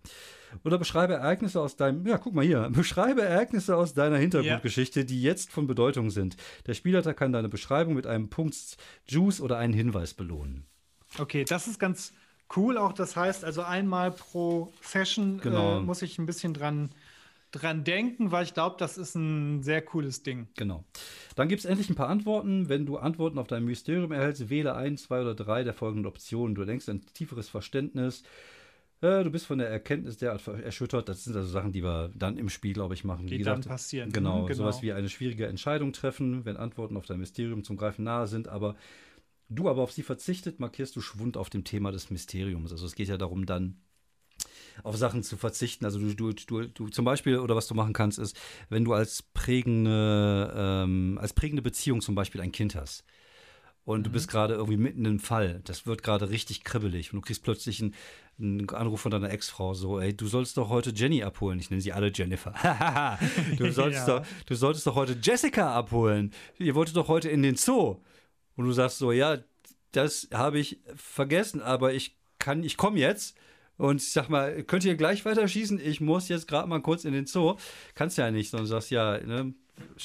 Oder 0.64 0.78
beschreibe 0.78 1.14
Ereignisse 1.14 1.60
aus 1.60 1.76
deinem, 1.76 2.06
ja, 2.06 2.18
guck 2.18 2.34
mal 2.34 2.44
hier, 2.44 2.70
beschreibe 2.72 3.22
Ereignisse 3.22 3.76
aus 3.76 3.94
deiner 3.94 4.18
Hintergrundgeschichte, 4.18 5.04
die 5.04 5.22
jetzt 5.22 5.50
von 5.50 5.66
Bedeutung 5.66 6.10
sind. 6.10 6.36
Der 6.66 6.74
Spielleiter 6.74 7.14
kann 7.14 7.32
deine 7.32 7.48
Beschreibung 7.48 7.94
mit 7.94 8.06
einem 8.06 8.28
Punkt 8.28 8.76
Juice 9.08 9.40
oder 9.40 9.58
einen 9.58 9.74
Hinweis 9.74 10.14
belohnen. 10.14 10.66
Okay, 11.18 11.44
das 11.44 11.68
ist 11.68 11.78
ganz 11.78 12.12
cool 12.56 12.78
auch. 12.78 12.92
Das 12.92 13.16
heißt 13.16 13.44
also 13.44 13.62
einmal 13.62 14.10
pro 14.10 14.72
Session 14.82 15.38
äh, 15.38 15.42
genau. 15.42 15.78
äh, 15.78 15.80
muss 15.80 16.02
ich 16.02 16.18
ein 16.18 16.26
bisschen 16.26 16.54
dran, 16.54 16.90
dran 17.52 17.84
denken, 17.84 18.30
weil 18.30 18.44
ich 18.44 18.54
glaube, 18.54 18.76
das 18.78 18.98
ist 18.98 19.14
ein 19.14 19.62
sehr 19.62 19.82
cooles 19.82 20.22
Ding. 20.22 20.48
Genau. 20.56 20.84
Dann 21.36 21.48
gibt 21.48 21.60
es 21.60 21.64
endlich 21.64 21.90
ein 21.90 21.94
paar 21.94 22.08
Antworten. 22.08 22.68
Wenn 22.68 22.86
du 22.86 22.96
Antworten 22.96 23.38
auf 23.38 23.46
dein 23.46 23.64
Mysterium 23.64 24.12
erhältst, 24.12 24.50
wähle 24.50 24.74
ein, 24.74 24.96
zwei 24.96 25.20
oder 25.20 25.34
drei 25.34 25.64
der 25.64 25.74
folgenden 25.74 26.06
Optionen. 26.06 26.54
Du 26.54 26.64
denkst 26.64 26.88
ein 26.88 27.02
tieferes 27.14 27.48
Verständnis. 27.48 28.22
Äh, 29.00 29.22
du 29.22 29.30
bist 29.30 29.46
von 29.46 29.58
der 29.58 29.68
Erkenntnis 29.68 30.16
derart 30.16 30.46
erschüttert. 30.46 31.08
Das 31.08 31.24
sind 31.24 31.36
also 31.36 31.48
Sachen, 31.48 31.72
die 31.72 31.82
wir 31.82 32.10
dann 32.14 32.38
im 32.38 32.48
Spiel, 32.48 32.72
glaube 32.72 32.94
ich, 32.94 33.04
machen. 33.04 33.26
Die 33.26 33.38
gesagt, 33.38 33.64
dann 33.64 33.68
passieren. 33.68 34.12
Genau, 34.12 34.42
mhm, 34.42 34.46
genau, 34.46 34.56
sowas 34.56 34.82
wie 34.82 34.92
eine 34.92 35.08
schwierige 35.08 35.46
Entscheidung 35.46 35.92
treffen, 35.92 36.44
wenn 36.44 36.56
Antworten 36.56 36.96
auf 36.96 37.06
dein 37.06 37.18
Mysterium 37.18 37.64
zum 37.64 37.76
Greifen 37.76 38.04
nahe 38.04 38.26
sind, 38.26 38.48
aber 38.48 38.76
du 39.48 39.68
aber 39.68 39.82
auf 39.82 39.92
sie 39.92 40.02
verzichtet, 40.02 40.60
markierst 40.60 40.94
du 40.96 41.00
Schwund 41.00 41.36
auf 41.36 41.50
dem 41.50 41.64
Thema 41.64 41.92
des 41.92 42.10
Mysteriums. 42.10 42.72
Also 42.72 42.86
es 42.86 42.94
geht 42.94 43.08
ja 43.08 43.16
darum, 43.16 43.46
dann 43.46 43.80
auf 44.82 44.96
Sachen 44.96 45.22
zu 45.22 45.36
verzichten. 45.36 45.84
Also 45.84 45.98
du, 45.98 46.14
du, 46.14 46.32
du, 46.32 46.66
du 46.66 46.88
zum 46.88 47.04
Beispiel, 47.04 47.38
oder 47.38 47.54
was 47.54 47.68
du 47.68 47.74
machen 47.74 47.92
kannst, 47.92 48.18
ist, 48.18 48.36
wenn 48.68 48.84
du 48.84 48.92
als 48.92 49.22
prägende, 49.22 50.52
ähm, 50.56 51.18
als 51.20 51.32
prägende 51.32 51.62
Beziehung 51.62 52.00
zum 52.00 52.14
Beispiel 52.14 52.40
ein 52.40 52.52
Kind 52.52 52.74
hast 52.74 53.04
und 53.84 54.00
mhm. 54.00 54.04
du 54.04 54.10
bist 54.10 54.28
gerade 54.28 54.54
irgendwie 54.54 54.76
mitten 54.76 55.04
im 55.04 55.20
Fall, 55.20 55.60
das 55.64 55.86
wird 55.86 56.02
gerade 56.02 56.30
richtig 56.30 56.64
kribbelig 56.64 57.12
und 57.12 57.20
du 57.20 57.26
kriegst 57.26 57.42
plötzlich 57.42 57.82
einen, 57.82 57.94
einen 58.38 58.68
Anruf 58.70 59.02
von 59.02 59.10
deiner 59.10 59.30
Ex-Frau 59.30 59.74
so, 59.74 60.00
ey, 60.00 60.16
du 60.16 60.26
sollst 60.26 60.56
doch 60.56 60.68
heute 60.68 60.90
Jenny 60.90 61.22
abholen. 61.22 61.58
Ich 61.58 61.70
nenne 61.70 61.82
sie 61.82 61.92
alle 61.92 62.10
Jennifer. 62.12 62.52
du, 63.56 63.70
sollst 63.72 64.08
ja. 64.08 64.20
doch, 64.20 64.26
du 64.46 64.54
solltest 64.54 64.86
doch 64.86 64.94
heute 64.94 65.16
Jessica 65.22 65.74
abholen. 65.74 66.32
Ihr 66.58 66.74
wolltet 66.74 66.96
doch 66.96 67.08
heute 67.08 67.28
in 67.28 67.42
den 67.42 67.56
Zoo. 67.56 68.00
Und 68.56 68.66
du 68.66 68.72
sagst 68.72 68.98
so, 68.98 69.12
ja, 69.12 69.38
das 69.92 70.28
habe 70.32 70.58
ich 70.58 70.80
vergessen, 70.96 71.62
aber 71.62 71.92
ich 71.92 72.16
kann, 72.38 72.62
ich 72.62 72.76
komme 72.76 72.98
jetzt. 72.98 73.36
Und 73.76 74.00
ich 74.00 74.12
sag 74.12 74.28
mal, 74.28 74.62
könnt 74.62 74.84
ihr 74.84 74.94
gleich 74.94 75.24
weiter 75.24 75.48
schießen? 75.48 75.80
Ich 75.80 76.00
muss 76.00 76.28
jetzt 76.28 76.46
gerade 76.46 76.68
mal 76.68 76.80
kurz 76.80 77.04
in 77.04 77.12
den 77.12 77.26
Zoo. 77.26 77.56
Kannst 77.94 78.18
ja 78.18 78.30
nicht, 78.30 78.50
sondern 78.50 78.68
sagst, 78.68 78.90
ja, 78.90 79.18
ne, 79.18 79.52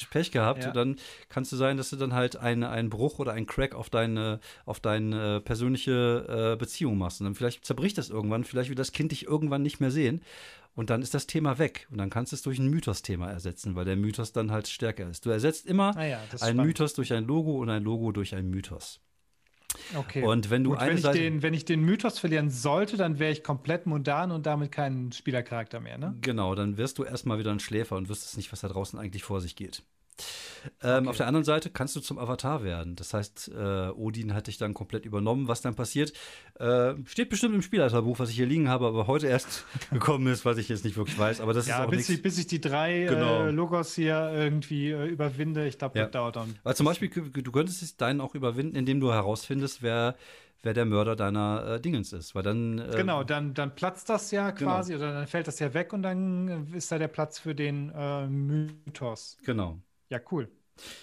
Pech 0.09 0.31
gehabt, 0.31 0.63
ja. 0.63 0.71
dann 0.71 0.97
kannst 1.29 1.51
du 1.51 1.55
sein, 1.55 1.77
dass 1.77 1.91
du 1.91 1.95
dann 1.95 2.13
halt 2.13 2.35
einen, 2.37 2.63
einen 2.63 2.89
Bruch 2.89 3.19
oder 3.19 3.33
einen 3.33 3.45
Crack 3.45 3.75
auf 3.75 3.89
deine, 3.89 4.39
auf 4.65 4.79
deine 4.79 5.41
persönliche 5.41 6.53
äh, 6.53 6.57
Beziehung 6.57 6.97
machst. 6.97 7.21
Und 7.21 7.25
dann 7.25 7.35
vielleicht 7.35 7.65
zerbricht 7.65 7.97
das 7.97 8.09
irgendwann, 8.09 8.43
vielleicht 8.43 8.69
will 8.69 8.75
das 8.75 8.91
Kind 8.91 9.11
dich 9.11 9.25
irgendwann 9.25 9.61
nicht 9.61 9.79
mehr 9.79 9.91
sehen. 9.91 10.21
Und 10.75 10.89
dann 10.89 11.01
ist 11.01 11.13
das 11.13 11.27
Thema 11.27 11.57
weg. 11.59 11.87
Und 11.91 11.97
dann 11.97 12.09
kannst 12.09 12.31
du 12.31 12.35
es 12.35 12.41
durch 12.41 12.59
ein 12.59 12.69
Mythos-Thema 12.69 13.29
ersetzen, 13.29 13.75
weil 13.75 13.85
der 13.85 13.97
Mythos 13.97 14.31
dann 14.31 14.51
halt 14.51 14.67
stärker 14.67 15.09
ist. 15.09 15.25
Du 15.25 15.29
ersetzt 15.29 15.65
immer 15.65 15.95
ah 15.97 16.05
ja, 16.05 16.19
ein 16.39 16.55
Mythos 16.55 16.93
durch 16.93 17.11
ein 17.13 17.25
Logo 17.25 17.59
und 17.59 17.69
ein 17.69 17.83
Logo 17.83 18.11
durch 18.11 18.35
ein 18.35 18.49
Mythos. 18.49 19.01
Okay. 19.95 20.23
Und 20.23 20.49
wenn 20.49 20.63
du 20.63 20.71
Gut, 20.71 20.79
eine 20.79 20.89
wenn 20.89 20.97
ich, 20.97 21.03
Seite, 21.03 21.19
den, 21.19 21.43
wenn 21.43 21.53
ich 21.53 21.65
den 21.65 21.81
Mythos 21.81 22.17
verlieren 22.17 22.49
sollte, 22.49 22.97
dann 22.97 23.19
wäre 23.19 23.31
ich 23.31 23.43
komplett 23.43 23.85
mundan 23.85 24.31
und 24.31 24.45
damit 24.45 24.71
kein 24.71 25.11
Spielercharakter 25.11 25.79
mehr, 25.79 25.97
ne? 25.97 26.15
Genau, 26.21 26.55
dann 26.55 26.77
wirst 26.77 26.97
du 26.97 27.03
erstmal 27.03 27.37
wieder 27.39 27.51
ein 27.51 27.59
Schläfer 27.59 27.95
und 27.95 28.09
wüsstest 28.09 28.37
nicht, 28.37 28.51
was 28.51 28.61
da 28.61 28.67
draußen 28.67 28.97
eigentlich 28.97 29.23
vor 29.23 29.41
sich 29.41 29.55
geht. 29.55 29.83
Ähm, 30.83 30.99
okay. 30.99 31.09
Auf 31.09 31.17
der 31.17 31.27
anderen 31.27 31.45
Seite 31.45 31.69
kannst 31.69 31.95
du 31.95 31.99
zum 31.99 32.17
Avatar 32.17 32.63
werden. 32.63 32.95
Das 32.95 33.13
heißt, 33.13 33.51
äh, 33.55 33.89
Odin 33.89 34.33
hat 34.33 34.47
dich 34.47 34.57
dann 34.57 34.73
komplett 34.73 35.05
übernommen. 35.05 35.47
Was 35.47 35.61
dann 35.61 35.75
passiert, 35.75 36.13
äh, 36.59 36.93
steht 37.05 37.29
bestimmt 37.29 37.55
im 37.55 37.61
Spielleiterbuch, 37.61 38.19
was 38.19 38.29
ich 38.29 38.35
hier 38.35 38.45
liegen 38.45 38.69
habe, 38.69 38.87
aber 38.87 39.07
heute 39.07 39.27
erst 39.27 39.65
gekommen 39.91 40.27
ist, 40.27 40.45
was 40.45 40.57
ich 40.57 40.69
jetzt 40.69 40.83
nicht 40.83 40.97
wirklich 40.97 41.17
weiß. 41.17 41.41
Aber 41.41 41.53
das 41.53 41.67
ja, 41.67 41.79
ist 41.79 41.85
auch 41.85 41.89
bis, 41.91 42.09
ich, 42.09 42.21
bis 42.21 42.37
ich 42.37 42.47
die 42.47 42.61
drei 42.61 43.05
genau. 43.09 43.45
äh, 43.45 43.51
Logos 43.51 43.95
hier 43.95 44.31
irgendwie 44.33 44.91
äh, 44.91 45.05
überwinde, 45.07 45.67
ich 45.67 45.77
glaube, 45.77 45.97
ja. 45.97 46.05
das 46.05 46.11
dauert 46.11 46.35
dann. 46.35 46.55
Also 46.63 46.77
zum 46.77 46.85
Beispiel, 46.85 47.09
du 47.09 47.51
könntest 47.51 48.01
deinen 48.01 48.21
auch 48.21 48.35
überwinden, 48.35 48.75
indem 48.75 48.99
du 48.99 49.11
herausfindest, 49.11 49.81
wer 49.81 50.15
wer 50.61 50.73
der 50.73 50.85
Mörder 50.85 51.15
deiner 51.15 51.75
äh, 51.75 51.81
Dingens 51.81 52.13
ist. 52.13 52.35
Weil 52.35 52.43
dann, 52.43 52.79
äh, 52.79 52.91
genau, 52.95 53.23
dann, 53.23 53.53
dann 53.53 53.75
platzt 53.75 54.09
das 54.09 54.31
ja 54.31 54.51
genau. 54.51 54.71
quasi 54.71 54.93
genau. 54.93 55.05
oder 55.05 55.13
dann 55.13 55.27
fällt 55.27 55.47
das 55.47 55.59
ja 55.59 55.73
weg 55.73 55.93
und 55.93 56.03
dann 56.03 56.73
ist 56.73 56.91
da 56.91 56.97
der 56.97 57.07
Platz 57.07 57.39
für 57.39 57.55
den 57.55 57.91
äh, 57.95 58.27
Mythos. 58.27 59.37
Genau. 59.45 59.79
Ja, 60.09 60.19
cool. 60.31 60.49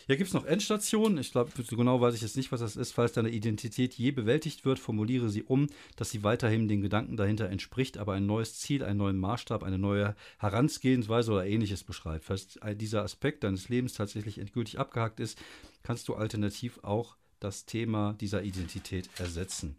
Hier 0.06 0.16
gibt 0.16 0.28
es 0.28 0.34
noch 0.34 0.44
Endstationen. 0.44 1.18
Ich 1.18 1.32
glaube, 1.32 1.50
so 1.62 1.76
genau 1.76 2.00
weiß 2.00 2.14
ich 2.14 2.22
jetzt 2.22 2.36
nicht, 2.36 2.52
was 2.52 2.60
das 2.60 2.76
ist. 2.76 2.92
Falls 2.92 3.12
deine 3.12 3.28
Identität 3.28 3.94
je 3.94 4.10
bewältigt 4.10 4.64
wird, 4.64 4.78
formuliere 4.78 5.28
sie 5.28 5.42
um, 5.42 5.66
dass 5.96 6.10
sie 6.10 6.22
weiterhin 6.22 6.68
den 6.68 6.82
Gedanken 6.82 7.16
dahinter 7.16 7.48
entspricht, 7.48 7.98
aber 7.98 8.14
ein 8.14 8.26
neues 8.26 8.58
Ziel, 8.58 8.82
einen 8.82 8.98
neuen 8.98 9.18
Maßstab, 9.18 9.62
eine 9.62 9.78
neue 9.78 10.16
Herangehensweise 10.38 11.32
oder 11.32 11.46
ähnliches 11.46 11.84
beschreibt. 11.84 12.24
Falls 12.24 12.58
dieser 12.74 13.02
Aspekt 13.02 13.44
deines 13.44 13.68
Lebens 13.68 13.94
tatsächlich 13.94 14.38
endgültig 14.38 14.78
abgehakt 14.78 15.20
ist, 15.20 15.38
kannst 15.82 16.08
du 16.08 16.14
alternativ 16.14 16.78
auch 16.82 17.16
das 17.40 17.66
Thema 17.66 18.14
dieser 18.14 18.42
Identität 18.42 19.10
ersetzen. 19.18 19.76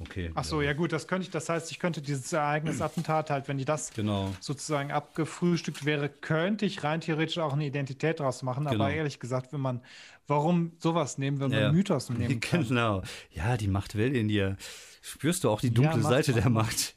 Okay. 0.00 0.30
Ach 0.34 0.44
so, 0.44 0.60
ja. 0.62 0.68
ja. 0.68 0.72
gut, 0.72 0.92
das 0.92 1.06
könnte 1.06 1.26
ich, 1.26 1.30
das 1.30 1.48
heißt, 1.48 1.70
ich 1.70 1.78
könnte 1.78 2.00
dieses 2.00 2.32
Ereignisattentat 2.32 3.30
halt, 3.30 3.48
wenn 3.48 3.58
die 3.58 3.64
das 3.64 3.92
genau. 3.92 4.32
sozusagen 4.40 4.90
abgefrühstückt 4.90 5.84
wäre, 5.84 6.08
könnte 6.08 6.64
ich 6.64 6.82
rein 6.82 7.00
theoretisch 7.00 7.38
auch 7.38 7.52
eine 7.52 7.66
Identität 7.66 8.20
draus 8.20 8.42
machen. 8.42 8.64
Genau. 8.64 8.84
Aber 8.84 8.92
ehrlich 8.92 9.20
gesagt, 9.20 9.52
wenn 9.52 9.60
man, 9.60 9.82
warum 10.26 10.72
sowas 10.78 11.18
nehmen, 11.18 11.40
wenn 11.40 11.50
man 11.50 11.60
ja. 11.60 11.72
Mythos 11.72 12.10
nehmen 12.10 12.40
kann? 12.40 12.66
Genau. 12.66 13.02
Ja, 13.30 13.56
die 13.56 13.68
Macht 13.68 13.94
will 13.94 14.16
in 14.16 14.28
dir. 14.28 14.56
Spürst 15.02 15.44
du 15.44 15.50
auch 15.50 15.60
die 15.60 15.72
dunkle 15.72 16.00
ja, 16.00 16.08
Seite 16.08 16.32
der 16.32 16.48
Macht. 16.48 16.94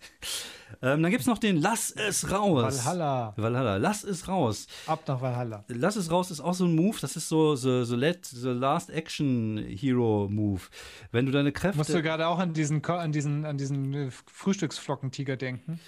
Ähm, 0.82 1.02
dann 1.02 1.12
gibt 1.12 1.22
es 1.22 1.28
noch 1.28 1.38
den 1.38 1.58
Lass 1.58 1.92
es 1.92 2.32
raus. 2.32 2.86
Valhalla. 2.86 3.34
Valhalla. 3.38 3.78
Lass 3.78 4.04
es 4.04 4.28
raus. 4.28 4.68
Ab 4.88 5.04
nach 5.08 5.22
Valhalla. 5.22 5.64
Lass 5.68 5.96
es 5.96 6.12
raus 6.12 6.32
ist 6.32 6.42
auch 6.42 6.54
so 6.54 6.66
ein 6.66 6.76
Move. 6.76 6.98
Das 7.02 7.16
ist 7.16 7.30
so 7.30 7.56
the, 7.56 7.84
the, 7.86 7.96
let, 7.96 8.26
the 8.26 8.50
Last 8.50 8.90
Action 8.90 9.58
Hero 9.68 10.28
Move. 10.30 10.62
Wenn 11.12 11.26
du 11.26 11.32
deine 11.32 11.52
Kräfte. 11.52 11.78
Musst 11.78 11.94
du 11.94 12.02
gerade 12.02 12.28
auch 12.28 12.40
an 12.40 12.54
diesen, 12.54 12.84
an 12.86 13.12
diesen, 13.12 13.46
an 13.46 13.58
diesen 13.58 13.94
äh, 13.94 14.10
Frühstücksflockentiger 14.12 15.38
denken? 15.38 15.80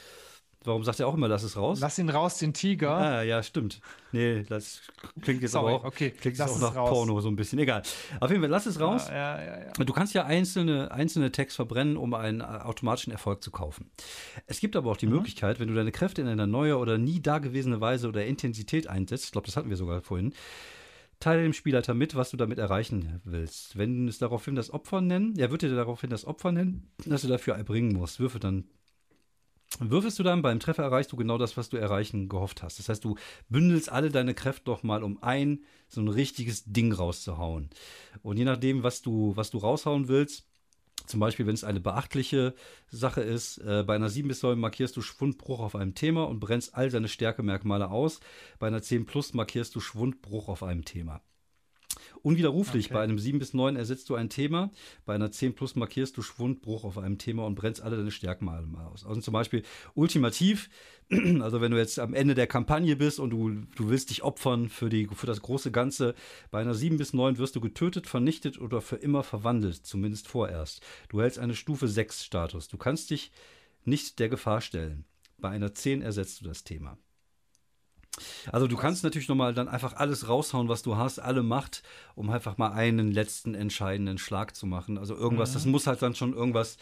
Warum 0.68 0.84
sagt 0.84 1.00
er 1.00 1.08
auch 1.08 1.14
immer, 1.14 1.30
lass 1.30 1.44
es 1.44 1.56
raus? 1.56 1.80
Lass 1.80 1.98
ihn 1.98 2.10
raus, 2.10 2.38
den 2.40 2.54
Tiger. 2.54 2.92
Ah, 2.92 3.22
ja, 3.22 3.42
stimmt. 3.42 3.80
Nee, 4.12 4.44
das 4.44 4.82
klingt 5.22 5.42
jetzt 5.42 5.54
Sorry, 5.54 5.74
aber 5.74 5.82
auch, 5.82 5.86
okay. 5.86 6.12
klingt 6.12 6.38
jetzt 6.38 6.50
auch 6.50 6.60
nach 6.60 6.76
raus. 6.76 6.90
Porno 6.90 7.22
so 7.22 7.30
ein 7.30 7.38
bisschen. 7.38 7.58
Egal. 7.60 7.84
Auf 8.20 8.30
jeden 8.30 8.42
Fall, 8.42 8.50
lass 8.50 8.66
es 8.66 8.80
raus. 8.80 9.08
Ja, 9.08 9.42
ja, 9.42 9.60
ja, 9.60 9.72
du 9.84 9.94
kannst 9.94 10.14
ja 10.14 10.26
einzelne, 10.26 10.92
einzelne 10.92 11.32
Tags 11.32 11.56
verbrennen, 11.56 11.96
um 11.96 12.14
einen 12.14 12.42
automatischen 12.42 13.14
Erfolg 13.14 13.42
zu 13.44 13.50
kaufen. 13.50 13.90
Es 14.46 14.60
gibt 14.60 14.76
aber 14.76 14.92
auch 14.92 14.98
die 14.98 15.08
mhm. 15.08 15.14
Möglichkeit, 15.14 15.60
wenn 15.60 15.70
du 15.70 15.74
deine 15.74 15.94
Kräfte 15.94 16.22
in 16.22 16.28
einer 16.28 16.48
neuen 16.48 16.76
oder 16.76 16.98
nie 16.98 17.22
dagewesene 17.22 17.80
Weise 17.80 18.10
oder 18.10 18.26
Intensität 18.26 18.88
einsetzt, 18.88 19.26
ich 19.26 19.32
glaube, 19.32 19.48
das 19.48 19.56
hatten 19.56 19.70
wir 19.70 19.78
sogar 19.78 20.02
vorhin, 20.02 20.34
teile 21.20 21.44
dem 21.44 21.54
Spielleiter 21.54 21.94
mit, 21.94 22.16
was 22.16 22.32
du 22.32 22.38
damit 22.38 22.60
erreichen 22.60 23.22
willst. 23.24 23.78
Wenn 23.78 24.08
es 24.08 24.18
daraufhin 24.18 24.56
das 24.56 24.72
Opfer 24.72 25.02
nennen, 25.02 25.38
er 25.38 25.52
wird 25.52 25.62
dir 25.62 25.74
daraufhin 25.74 26.10
das 26.10 26.26
Opfer 26.26 26.52
nennen, 26.52 26.92
das 27.06 27.22
du 27.22 27.28
dafür 27.28 27.56
erbringen 27.56 27.94
musst. 27.94 28.20
Würfe 28.20 28.40
dann 28.40 28.66
Würfelst 29.80 30.18
du 30.18 30.24
dann, 30.24 30.42
beim 30.42 30.60
Treffer 30.60 30.84
erreichst 30.84 31.12
du 31.12 31.18
genau 31.18 31.38
das, 31.38 31.58
was 31.58 31.70
du 31.70 31.78
erreichen 31.78 32.30
gehofft 32.30 32.64
hast. 32.64 32.80
Das 32.80 32.90
heißt, 32.90 33.04
du 33.04 33.16
bündelst 33.50 33.92
alle 33.92 34.10
deine 34.10 34.34
Kräfte 34.34 34.64
doch 34.66 34.84
mal, 34.84 35.04
um 35.04 35.22
ein 35.22 35.64
so 35.88 36.02
ein 36.02 36.08
richtiges 36.08 36.64
Ding 36.66 36.92
rauszuhauen. 36.92 37.70
Und 38.24 38.38
je 38.38 38.46
nachdem, 38.46 38.84
was 38.84 39.02
du, 39.02 39.36
was 39.36 39.52
du 39.52 39.60
raushauen 39.60 40.08
willst, 40.08 40.46
zum 41.06 41.20
Beispiel, 41.20 41.48
wenn 41.48 41.54
es 41.54 41.64
eine 41.64 41.80
beachtliche 41.80 42.54
Sache 42.90 43.22
ist, 43.22 43.60
äh, 43.60 43.84
bei 43.86 43.96
einer 43.96 44.10
7 44.10 44.28
bis 44.28 44.44
9 44.44 44.60
markierst 44.60 44.98
du 44.98 45.02
Schwundbruch 45.02 45.60
auf 45.60 45.76
einem 45.76 45.96
Thema 45.96 46.24
und 46.24 46.40
brennst 46.40 46.76
all 46.76 46.90
seine 46.90 47.08
Stärkemerkmale 47.08 47.90
aus. 47.90 48.20
Bei 48.60 48.68
einer 48.68 48.82
10 48.82 49.06
plus 49.06 49.34
markierst 49.34 49.76
du 49.76 49.80
Schwundbruch 49.80 50.50
auf 50.50 50.64
einem 50.64 50.84
Thema. 50.84 51.22
Unwiderruflich, 52.28 52.88
okay. 52.88 52.94
bei 52.94 53.04
einem 53.04 53.20
7 53.20 53.40
bis 53.40 53.54
9 53.54 53.78
ersetzt 53.78 54.10
du 54.10 54.16
ein 54.16 54.28
Thema, 54.28 54.70
bei 55.06 55.16
einer 55.16 55.32
10 55.32 55.56
plus 55.56 55.78
markierst 55.78 56.18
du 56.18 56.22
Schwundbruch 56.22 56.84
auf 56.84 56.98
einem 56.98 57.18
Thema 57.18 57.46
und 57.46 57.56
brennst 57.56 57.82
alle 57.82 57.96
deine 57.96 58.12
Stärken 58.12 58.44
mal 58.44 58.68
aus. 58.92 59.06
Also 59.06 59.22
zum 59.22 59.32
Beispiel 59.32 59.64
ultimativ, 59.94 60.70
also 61.40 61.62
wenn 61.62 61.72
du 61.72 61.78
jetzt 61.78 62.00
am 62.00 62.14
Ende 62.14 62.36
der 62.36 62.48
Kampagne 62.48 62.98
bist 62.98 63.22
und 63.22 63.30
du, 63.30 63.52
du 63.78 63.90
willst 63.90 64.10
dich 64.10 64.24
opfern 64.24 64.68
für, 64.68 64.90
die, 64.90 65.08
für 65.08 65.26
das 65.26 65.42
große 65.42 65.72
Ganze, 65.72 66.16
bei 66.52 66.60
einer 66.60 66.74
7 66.74 66.98
bis 66.98 67.14
9 67.14 67.38
wirst 67.38 67.56
du 67.56 67.62
getötet, 67.62 68.08
vernichtet 68.08 68.60
oder 68.60 68.82
für 68.82 68.98
immer 68.98 69.24
verwandelt, 69.24 69.86
zumindest 69.86 70.28
vorerst. 70.28 70.82
Du 71.08 71.22
hältst 71.22 71.40
eine 71.40 71.56
Stufe 71.56 71.88
6 71.88 72.26
Status. 72.26 72.68
Du 72.68 72.76
kannst 72.76 73.10
dich 73.10 73.32
nicht 73.86 74.20
der 74.20 74.28
Gefahr 74.28 74.60
stellen. 74.60 75.06
Bei 75.38 75.48
einer 75.48 75.74
10 75.74 76.02
ersetzt 76.02 76.42
du 76.42 76.46
das 76.46 76.66
Thema. 76.66 76.98
Also 78.52 78.68
du 78.68 78.76
kannst 78.78 79.04
natürlich 79.04 79.28
nochmal 79.28 79.54
dann 79.54 79.68
einfach 79.68 79.96
alles 79.96 80.28
raushauen, 80.28 80.70
was 80.70 80.82
du 80.82 80.98
hast, 80.98 81.20
alle 81.20 81.44
Macht, 81.44 81.84
um 82.16 82.30
einfach 82.30 82.58
mal 82.58 82.72
einen 82.72 83.12
letzten 83.12 83.56
entscheidenden 83.56 84.18
Schlag 84.18 84.56
zu 84.56 84.66
machen. 84.66 84.98
Also 84.98 85.16
irgendwas, 85.16 85.52
mhm. 85.52 85.54
das 85.54 85.66
muss 85.66 85.88
halt 85.88 86.02
dann 86.02 86.16
schon 86.16 86.34
irgendwas 86.34 86.78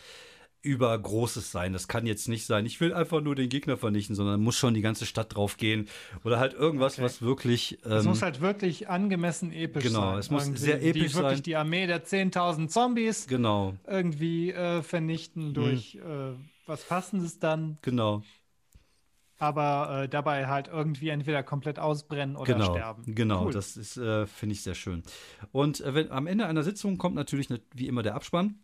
übergroßes 0.65 1.51
sein. 1.51 1.73
Das 1.73 1.87
kann 1.87 2.07
jetzt 2.07 2.27
nicht 2.27 2.47
sein, 2.47 2.65
ich 2.65 2.81
will 2.81 2.91
einfach 2.91 3.21
nur 3.21 3.35
den 3.35 3.49
Gegner 3.49 3.77
vernichten, 3.77 4.15
sondern 4.15 4.41
muss 4.41 4.57
schon 4.57 4.73
die 4.73 4.81
ganze 4.81 5.05
Stadt 5.05 5.35
drauf 5.35 5.57
gehen. 5.57 5.87
Oder 6.23 6.39
halt 6.39 6.53
irgendwas, 6.53 6.93
okay. 6.93 7.03
was 7.03 7.21
wirklich. 7.21 7.77
Ähm, 7.85 7.91
es 7.91 8.05
muss 8.05 8.23
halt 8.23 8.41
wirklich 8.41 8.89
angemessen 8.89 9.53
episch 9.53 9.83
genau, 9.83 9.99
sein. 9.99 10.07
Genau, 10.07 10.19
es 10.19 10.31
muss 10.31 10.43
irgendwie 10.45 10.61
sehr 10.61 10.83
episch 10.83 11.11
die 11.11 11.15
wirklich 11.15 11.43
die 11.43 11.55
Armee 11.55 11.85
der 11.85 12.03
10.000 12.03 12.67
Zombies 12.67 13.27
genau. 13.27 13.75
irgendwie 13.87 14.51
äh, 14.51 14.81
vernichten 14.81 15.53
durch 15.53 15.95
mhm. 15.95 16.01
äh, 16.01 16.33
was 16.65 16.83
Passendes 16.83 17.39
dann. 17.39 17.77
Genau 17.83 18.23
aber 19.37 20.03
äh, 20.03 20.09
dabei 20.09 20.47
halt 20.47 20.67
irgendwie 20.67 21.09
entweder 21.09 21.43
komplett 21.43 21.79
ausbrennen 21.79 22.35
oder 22.35 22.53
genau, 22.53 22.73
sterben. 22.73 23.03
Genau, 23.15 23.45
cool. 23.45 23.53
das 23.53 23.77
ist, 23.77 23.97
äh, 23.97 24.25
finde 24.25 24.53
ich 24.53 24.61
sehr 24.61 24.75
schön. 24.75 25.03
Und 25.51 25.81
äh, 25.81 25.93
wenn, 25.93 26.11
am 26.11 26.27
Ende 26.27 26.45
einer 26.45 26.63
Sitzung 26.63 26.97
kommt 26.97 27.15
natürlich 27.15 27.49
ne, 27.49 27.61
wie 27.73 27.87
immer 27.87 28.03
der 28.03 28.15
Abspann. 28.15 28.59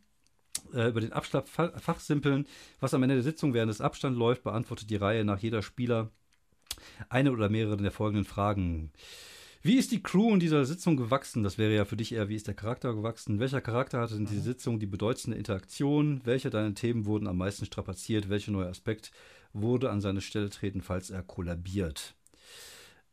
Äh, 0.73 0.89
über 0.89 0.99
den 0.99 1.13
Abschlag 1.13 1.47
fachsimpeln. 1.47 2.45
Was 2.79 2.93
am 2.93 3.03
Ende 3.03 3.15
der 3.15 3.23
Sitzung 3.23 3.53
während 3.53 3.69
des 3.69 3.81
Abstands 3.81 4.19
läuft, 4.19 4.43
beantwortet 4.43 4.89
die 4.89 4.97
Reihe 4.97 5.23
nach 5.23 5.39
jeder 5.39 5.61
Spieler 5.61 6.11
eine 7.09 7.31
oder 7.31 7.49
mehrere 7.49 7.77
der 7.77 7.91
folgenden 7.91 8.25
Fragen. 8.25 8.91
Wie 9.63 9.77
ist 9.77 9.91
die 9.91 10.01
Crew 10.01 10.33
in 10.33 10.39
dieser 10.39 10.65
Sitzung 10.65 10.97
gewachsen? 10.97 11.43
Das 11.43 11.57
wäre 11.57 11.73
ja 11.73 11.85
für 11.85 11.95
dich 11.95 12.13
eher, 12.13 12.29
wie 12.29 12.35
ist 12.35 12.47
der 12.47 12.55
Charakter 12.55 12.93
gewachsen? 12.95 13.39
Welcher 13.39 13.61
Charakter 13.61 13.99
hatte 13.99 14.15
in 14.15 14.25
dieser 14.25 14.41
Sitzung 14.41 14.79
die 14.79 14.87
bedeutendste 14.87 15.35
Interaktion? 15.35 16.21
Welche 16.23 16.49
deiner 16.49 16.73
Themen 16.73 17.05
wurden 17.05 17.27
am 17.27 17.37
meisten 17.37 17.65
strapaziert? 17.65 18.29
Welcher 18.29 18.51
neue 18.51 18.67
Aspekt 18.67 19.11
wurde 19.53 19.89
an 19.89 20.01
seine 20.01 20.21
Stelle 20.21 20.49
treten, 20.49 20.81
falls 20.81 21.09
er 21.09 21.23
kollabiert. 21.23 22.15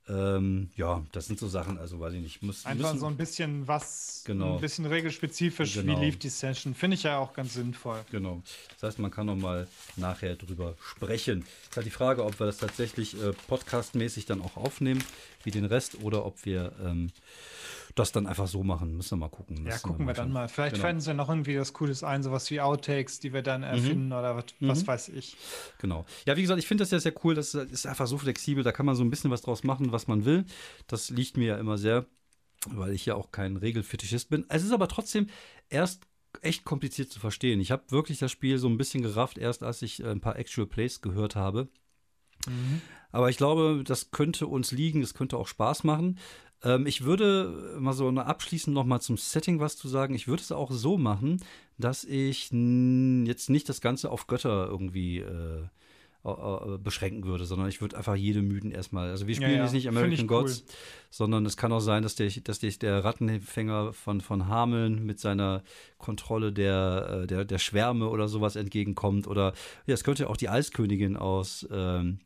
Ähm, 0.09 0.71
ja, 0.75 1.05
das 1.13 1.27
sind 1.27 1.39
so 1.39 1.49
Sachen, 1.49 1.77
also 1.77 2.01
weiß 2.01 2.15
ich 2.15 2.23
nicht. 2.23 2.43
Muss, 2.43 2.65
Einfach 2.65 2.93
müssen, 2.93 3.01
so 3.01 3.07
ein 3.07 3.17
bisschen 3.17 3.69
was, 3.69 4.23
genau. 4.25 4.55
ein 4.55 4.61
bisschen 4.61 4.87
regelspezifisch, 4.87 5.75
genau. 5.75 6.01
wie 6.01 6.07
lief 6.07 6.19
die 6.19 6.31
Session, 6.31 6.75
finde 6.75 6.95
ich 6.95 7.03
ja 7.03 7.19
auch 7.19 7.35
ganz 7.35 7.55
sinnvoll. 7.55 8.01
Genau. 8.11 8.43
Das 8.75 8.85
heißt, 8.85 8.99
man 9.01 9.11
kann 9.11 9.27
noch 9.27 9.37
mal 9.37 9.69
nachher 9.97 10.37
drüber 10.37 10.77
sprechen. 10.83 11.41
Es 11.41 11.69
ist 11.69 11.77
halt 11.77 11.87
die 11.87 11.91
Frage, 11.91 12.25
ob 12.25 12.41
wir 12.41 12.47
das 12.47 12.57
tatsächlich 12.57 13.23
äh, 13.23 13.33
podcastmäßig 13.49 14.25
dann 14.25 14.41
auch 14.41 14.57
aufnehmen, 14.57 15.05
wie 15.45 15.51
den 15.51 15.67
Rest, 15.67 16.03
oder 16.03 16.25
ob 16.25 16.47
wir 16.47 16.73
ähm, 16.83 17.11
das 17.95 18.13
dann 18.13 18.27
einfach 18.27 18.47
so 18.47 18.63
machen. 18.63 18.97
Müssen 18.97 19.13
wir 19.13 19.27
mal 19.27 19.29
gucken. 19.31 19.67
Ja, 19.67 19.79
gucken 19.79 20.07
wir, 20.07 20.15
dann 20.15 20.33
mal. 20.33 20.49
Vielleicht 20.49 20.77
genau. 20.77 20.87
fänden 20.87 21.01
sie 21.01 21.15
noch 21.15 21.29
irgendwie 21.29 21.59
was 21.59 21.73
Cooles 21.73 22.05
ein, 22.05 22.23
sowas 22.23 22.51
wie 22.51 22.61
Outtakes, 22.61 23.21
die 23.21 23.33
wir 23.33 23.43
dann 23.43 23.63
erfinden 23.63 24.07
mhm. 24.07 24.13
oder 24.13 24.37
was, 24.37 24.45
mhm. 24.61 24.69
was, 24.69 24.87
weiß 24.87 25.09
ich. 25.11 25.37
Genau. 25.79 26.05
Ja, 26.27 26.37
wie 26.37 26.43
gesagt, 26.43 26.59
ich 26.59 26.67
finde 26.67 26.83
das 26.83 26.91
ja 26.91 27.01
sehr 27.01 27.15
cool. 27.25 27.35
Das 27.35 27.55
ist 27.55 27.87
einfach 27.87 28.07
so 28.07 28.19
flexibel. 28.19 28.63
Da 28.63 28.73
kann 28.73 28.87
man 28.87 28.95
so 28.95 29.03
ein 29.03 29.11
bisschen 29.11 29.31
was 29.31 29.43
draus 29.43 29.65
machen, 29.65 29.93
was 29.93 30.07
man 30.07 30.25
will. 30.25 30.45
Das 30.87 31.11
liegt 31.11 31.37
mir 31.37 31.47
ja 31.47 31.59
immer 31.59 31.79
sehr, 31.79 32.07
weil 32.67 32.93
ich 32.93 33.07
ja 33.07 33.15
auch 33.15 33.31
kein 33.31 33.57
Regelfetischist 33.57 34.31
bin. 34.31 34.45
Es 34.49 34.65
ist 34.65 34.73
aber 34.73 34.89
trotzdem 34.89 35.29
erst 35.69 36.07
echt 36.43 36.65
kompliziert 36.65 37.11
zu 37.11 37.21
verstehen. 37.21 37.61
Ich 37.61 37.71
habe 37.71 37.91
wirklich 37.91 38.19
das 38.19 38.31
Spiel 38.31 38.59
so 38.59 38.69
ein 38.69 38.77
bisschen 38.77 39.03
gerafft, 39.03 39.39
erst 39.39 39.63
als 39.63 39.83
ich 39.83 40.03
äh, 40.03 40.09
ein 40.09 40.21
paar 40.21 40.37
Actual 40.37 40.67
Plays 40.67 41.01
gehört 41.01 41.37
habe. 41.37 41.69
Mhm. 42.47 42.83
Aber 43.11 43.31
ich 43.31 43.37
glaube, 43.37 43.83
das 43.85 44.11
könnte 44.11 44.47
uns 44.47 44.71
liegen, 44.71 45.03
es 45.03 45.15
könnte 45.15 45.39
auch 45.39 45.49
Spaß 45.49 45.85
machen. 45.85 46.19
Ähm, 46.63 46.87
ich 46.87 47.05
würde 47.05 47.77
mal 47.79 47.93
so 47.93 48.09
abschließend 48.09 48.75
noch 48.75 48.85
mal 48.85 49.01
zum 49.01 49.17
Setting 49.17 49.61
was 49.61 49.77
zu 49.77 49.89
sagen. 49.89 50.15
Ich 50.15 50.29
würde 50.29 50.43
es 50.43 50.53
auch 50.53 50.71
so 50.71 50.99
machen, 50.99 51.43
dass 51.79 52.05
ich 52.05 52.51
jetzt 52.51 53.51
nicht 53.51 53.69
das 53.69 53.81
Ganze 53.81 54.11
auf 54.11 54.27
Götter 54.27 54.67
irgendwie 54.69 55.19
äh, 55.19 55.65
beschränken 56.83 57.25
würde, 57.25 57.45
sondern 57.45 57.69
ich 57.69 57.81
würde 57.81 57.97
einfach 57.97 58.17
jede 58.17 58.43
Mythen 58.43 58.71
erstmal. 58.71 59.09
Also 59.09 59.27
wir 59.27 59.35
spielen 59.35 59.53
ja, 59.53 59.57
ja. 59.59 59.63
jetzt 59.65 59.73
nicht 59.73 59.89
American 59.89 60.27
Gods, 60.27 60.65
cool. 60.67 60.75
sondern 61.11 61.47
es 61.47 61.57
kann 61.57 61.73
auch 61.73 61.81
sein, 61.81 62.03
dass 62.03 62.17
der, 62.17 62.29
dass 62.45 62.59
der, 62.59 62.71
der 62.73 63.05
Rattenfänger 63.05 63.93
von, 63.93 64.21
von 64.21 64.49
Hameln 64.49 65.07
mit 65.07 65.21
seiner 65.21 65.63
Kontrolle 65.97 66.53
der, 66.53 67.23
äh, 67.23 67.27
der, 67.27 67.45
der 67.45 67.59
Schwärme 67.59 68.09
oder 68.09 68.29
sowas 68.29 68.57
entgegenkommt. 68.57 69.27
Oder 69.27 69.55
ja, 69.87 69.95
es 69.95 70.05
könnte 70.05 70.29
auch 70.29 70.37
die 70.37 70.49
Eiskönigin 70.49 71.17
aus 71.17 71.67
ähm, 71.71 72.19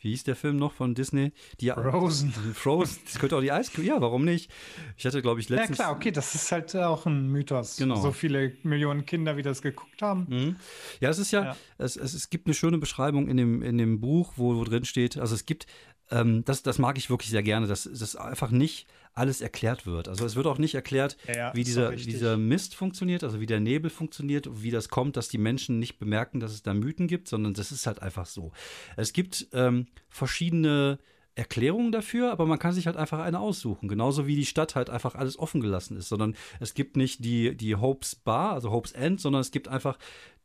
wie 0.00 0.10
hieß 0.10 0.24
der 0.24 0.36
Film 0.36 0.56
noch 0.56 0.72
von 0.72 0.94
Disney? 0.94 1.32
Die, 1.60 1.70
Frozen. 1.70 2.32
Frozen. 2.54 3.00
Das 3.04 3.18
könnte 3.18 3.36
auch 3.36 3.40
die 3.40 3.52
Eis. 3.52 3.70
Ja, 3.76 4.00
warum 4.00 4.24
nicht? 4.24 4.50
Ich 4.96 5.06
hatte, 5.06 5.22
glaube 5.22 5.40
ich, 5.40 5.48
letztens. 5.48 5.78
Ja, 5.78 5.84
klar, 5.84 5.96
okay, 5.96 6.10
das 6.10 6.34
ist 6.34 6.50
halt 6.52 6.74
auch 6.76 7.06
ein 7.06 7.28
Mythos. 7.28 7.76
Genau. 7.76 7.96
So 7.96 8.12
viele 8.12 8.52
Millionen 8.62 9.06
Kinder, 9.06 9.36
wie 9.36 9.42
das 9.42 9.62
geguckt 9.62 10.02
haben. 10.02 10.26
Mhm. 10.28 10.56
Ja, 11.00 11.10
es 11.10 11.18
ist 11.18 11.30
ja, 11.30 11.44
ja. 11.44 11.56
Es, 11.78 11.96
es, 11.96 12.14
es 12.14 12.30
gibt 12.30 12.46
eine 12.46 12.54
schöne 12.54 12.78
Beschreibung 12.78 13.28
in 13.28 13.36
dem, 13.36 13.62
in 13.62 13.78
dem 13.78 14.00
Buch, 14.00 14.32
wo, 14.36 14.56
wo 14.56 14.64
drin 14.64 14.84
steht, 14.84 15.18
also 15.18 15.34
es 15.34 15.46
gibt 15.46 15.66
ähm, 16.10 16.44
das, 16.44 16.62
das 16.62 16.78
mag 16.78 16.96
ich 16.98 17.10
wirklich 17.10 17.30
sehr 17.30 17.42
gerne, 17.42 17.66
dass 17.66 17.84
das 17.84 18.16
einfach 18.16 18.50
nicht 18.50 18.86
alles 19.18 19.40
erklärt 19.40 19.86
wird. 19.86 20.08
Also 20.08 20.24
es 20.24 20.36
wird 20.36 20.46
auch 20.46 20.58
nicht 20.58 20.74
erklärt, 20.74 21.16
ja, 21.26 21.54
wie 21.54 21.64
dieser, 21.64 21.92
dieser 21.92 22.36
Mist 22.36 22.74
funktioniert, 22.74 23.24
also 23.24 23.40
wie 23.40 23.46
der 23.46 23.60
Nebel 23.60 23.90
funktioniert, 23.90 24.48
wie 24.62 24.70
das 24.70 24.88
kommt, 24.88 25.16
dass 25.16 25.28
die 25.28 25.38
Menschen 25.38 25.78
nicht 25.78 25.98
bemerken, 25.98 26.40
dass 26.40 26.52
es 26.52 26.62
da 26.62 26.74
Mythen 26.74 27.08
gibt, 27.08 27.28
sondern 27.28 27.54
das 27.54 27.72
ist 27.72 27.86
halt 27.86 28.00
einfach 28.00 28.26
so. 28.26 28.52
Es 28.96 29.12
gibt 29.12 29.48
ähm, 29.52 29.86
verschiedene 30.08 30.98
Erklärungen 31.34 31.92
dafür, 31.92 32.32
aber 32.32 32.46
man 32.46 32.58
kann 32.58 32.72
sich 32.72 32.86
halt 32.86 32.96
einfach 32.96 33.20
eine 33.20 33.38
aussuchen. 33.38 33.88
Genauso 33.88 34.26
wie 34.26 34.34
die 34.34 34.46
Stadt 34.46 34.74
halt 34.74 34.90
einfach 34.90 35.14
alles 35.14 35.38
offen 35.38 35.60
gelassen 35.60 35.96
ist, 35.96 36.08
sondern 36.08 36.34
es 36.58 36.74
gibt 36.74 36.96
nicht 36.96 37.24
die, 37.24 37.56
die 37.56 37.76
Hopes 37.76 38.16
Bar, 38.16 38.52
also 38.54 38.70
Hopes 38.70 38.92
End, 38.92 39.20
sondern 39.20 39.40
es 39.40 39.52
gibt 39.52 39.68
einfach 39.68 39.98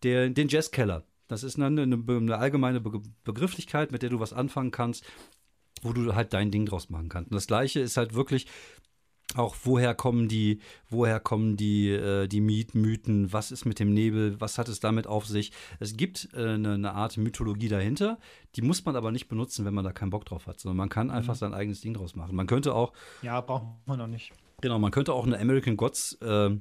der, 0.04 0.30
den 0.30 0.50
Jazzkeller. 0.50 1.04
Das 1.28 1.44
ist 1.44 1.60
eine, 1.60 1.82
eine, 1.82 2.04
eine 2.08 2.38
allgemeine 2.38 2.80
Begrifflichkeit, 2.80 3.92
mit 3.92 4.04
der 4.04 4.12
du 4.12 4.20
was 4.20 4.34
anfangen 4.34 4.70
kannst 4.70 5.04
wo 5.84 5.94
du 5.94 6.16
halt 6.16 6.34
dein 6.34 6.52
Ding 6.52 6.66
draus 6.66 6.90
machen 6.90 7.10
kannst. 7.10 7.32
Und 7.32 7.36
das 7.36 7.48
Gleiche 7.48 7.80
ist 7.80 7.98
halt 7.98 8.14
wirklich 8.14 8.48
auch 9.36 9.56
woher 9.64 9.96
kommen 9.96 10.28
die, 10.28 10.60
woher 10.90 11.20
kommen 11.20 11.58
die, 11.58 11.90
äh, 11.90 12.28
die 12.28 12.42
Mythen, 12.42 13.34
was 13.34 13.52
ist 13.52 13.66
mit 13.66 13.80
dem 13.80 13.94
Nebel, 13.94 14.40
was 14.40 14.58
hat 14.58 14.68
es 14.70 14.80
damit 14.80 15.08
auf 15.08 15.26
sich. 15.26 15.52
Es 15.80 15.98
gibt 15.98 16.30
äh, 16.34 16.54
eine, 16.54 16.74
eine, 16.74 16.94
Art 16.94 17.18
Mythologie 17.18 17.68
dahinter, 17.68 18.20
die 18.56 18.62
muss 18.62 18.86
man 18.86 18.96
aber 18.96 19.12
nicht 19.12 19.28
benutzen, 19.28 19.66
wenn 19.66 19.74
man 19.74 19.86
da 19.86 19.92
keinen 19.92 20.12
Bock 20.12 20.26
drauf 20.26 20.46
hat, 20.46 20.60
sondern 20.60 20.78
man 20.78 20.90
kann 20.90 21.10
einfach 21.10 21.34
mhm. 21.34 21.40
sein 21.40 21.54
eigenes 21.54 21.82
Ding 21.82 21.94
draus 21.94 22.16
machen. 22.16 22.36
Man 22.36 22.48
könnte 22.48 22.76
auch. 22.76 22.94
Ja, 23.22 23.42
braucht 23.42 23.66
man 23.88 23.98
noch 23.98 24.08
nicht. 24.08 24.32
Genau, 24.62 24.80
man 24.80 24.92
könnte 24.92 25.14
auch 25.14 25.26
eine 25.26 25.40
American 25.40 25.78
Gods 25.78 26.14
äh, 26.22 26.52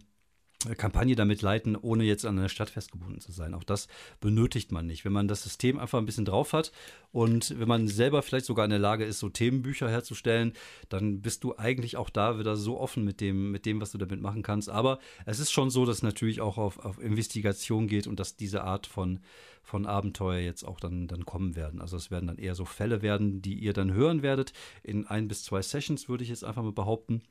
Kampagne 0.76 1.16
damit 1.16 1.42
leiten, 1.42 1.76
ohne 1.76 2.04
jetzt 2.04 2.24
an 2.24 2.38
eine 2.38 2.48
Stadt 2.48 2.70
festgebunden 2.70 3.20
zu 3.20 3.32
sein. 3.32 3.54
Auch 3.54 3.64
das 3.64 3.88
benötigt 4.20 4.72
man 4.72 4.86
nicht. 4.86 5.04
Wenn 5.04 5.12
man 5.12 5.28
das 5.28 5.42
System 5.42 5.78
einfach 5.78 5.98
ein 5.98 6.06
bisschen 6.06 6.24
drauf 6.24 6.52
hat 6.52 6.72
und 7.10 7.58
wenn 7.58 7.68
man 7.68 7.88
selber 7.88 8.22
vielleicht 8.22 8.46
sogar 8.46 8.64
in 8.64 8.70
der 8.70 8.78
Lage 8.78 9.04
ist, 9.04 9.18
so 9.18 9.28
Themenbücher 9.28 9.88
herzustellen, 9.88 10.52
dann 10.88 11.20
bist 11.20 11.44
du 11.44 11.56
eigentlich 11.56 11.96
auch 11.96 12.10
da 12.10 12.38
wieder 12.38 12.56
so 12.56 12.78
offen 12.78 13.04
mit 13.04 13.20
dem, 13.20 13.50
mit 13.50 13.66
dem, 13.66 13.80
was 13.80 13.92
du 13.92 13.98
damit 13.98 14.20
machen 14.20 14.42
kannst. 14.42 14.70
Aber 14.70 14.98
es 15.26 15.38
ist 15.38 15.52
schon 15.52 15.70
so, 15.70 15.84
dass 15.84 15.96
es 15.96 16.02
natürlich 16.02 16.40
auch 16.40 16.58
auf, 16.58 16.78
auf 16.78 17.00
Investigation 17.00 17.86
geht 17.86 18.06
und 18.06 18.20
dass 18.20 18.36
diese 18.36 18.64
Art 18.64 18.86
von, 18.86 19.20
von 19.62 19.86
Abenteuer 19.86 20.40
jetzt 20.40 20.64
auch 20.64 20.80
dann, 20.80 21.08
dann 21.08 21.24
kommen 21.24 21.56
werden. 21.56 21.80
Also 21.80 21.96
es 21.96 22.10
werden 22.10 22.26
dann 22.26 22.38
eher 22.38 22.54
so 22.54 22.64
Fälle 22.64 23.02
werden, 23.02 23.42
die 23.42 23.54
ihr 23.54 23.72
dann 23.72 23.92
hören 23.92 24.22
werdet. 24.22 24.52
In 24.82 25.06
ein 25.06 25.28
bis 25.28 25.44
zwei 25.44 25.62
Sessions 25.62 26.08
würde 26.08 26.24
ich 26.24 26.30
jetzt 26.30 26.44
einfach 26.44 26.62
mal 26.62 26.72
behaupten. 26.72 27.22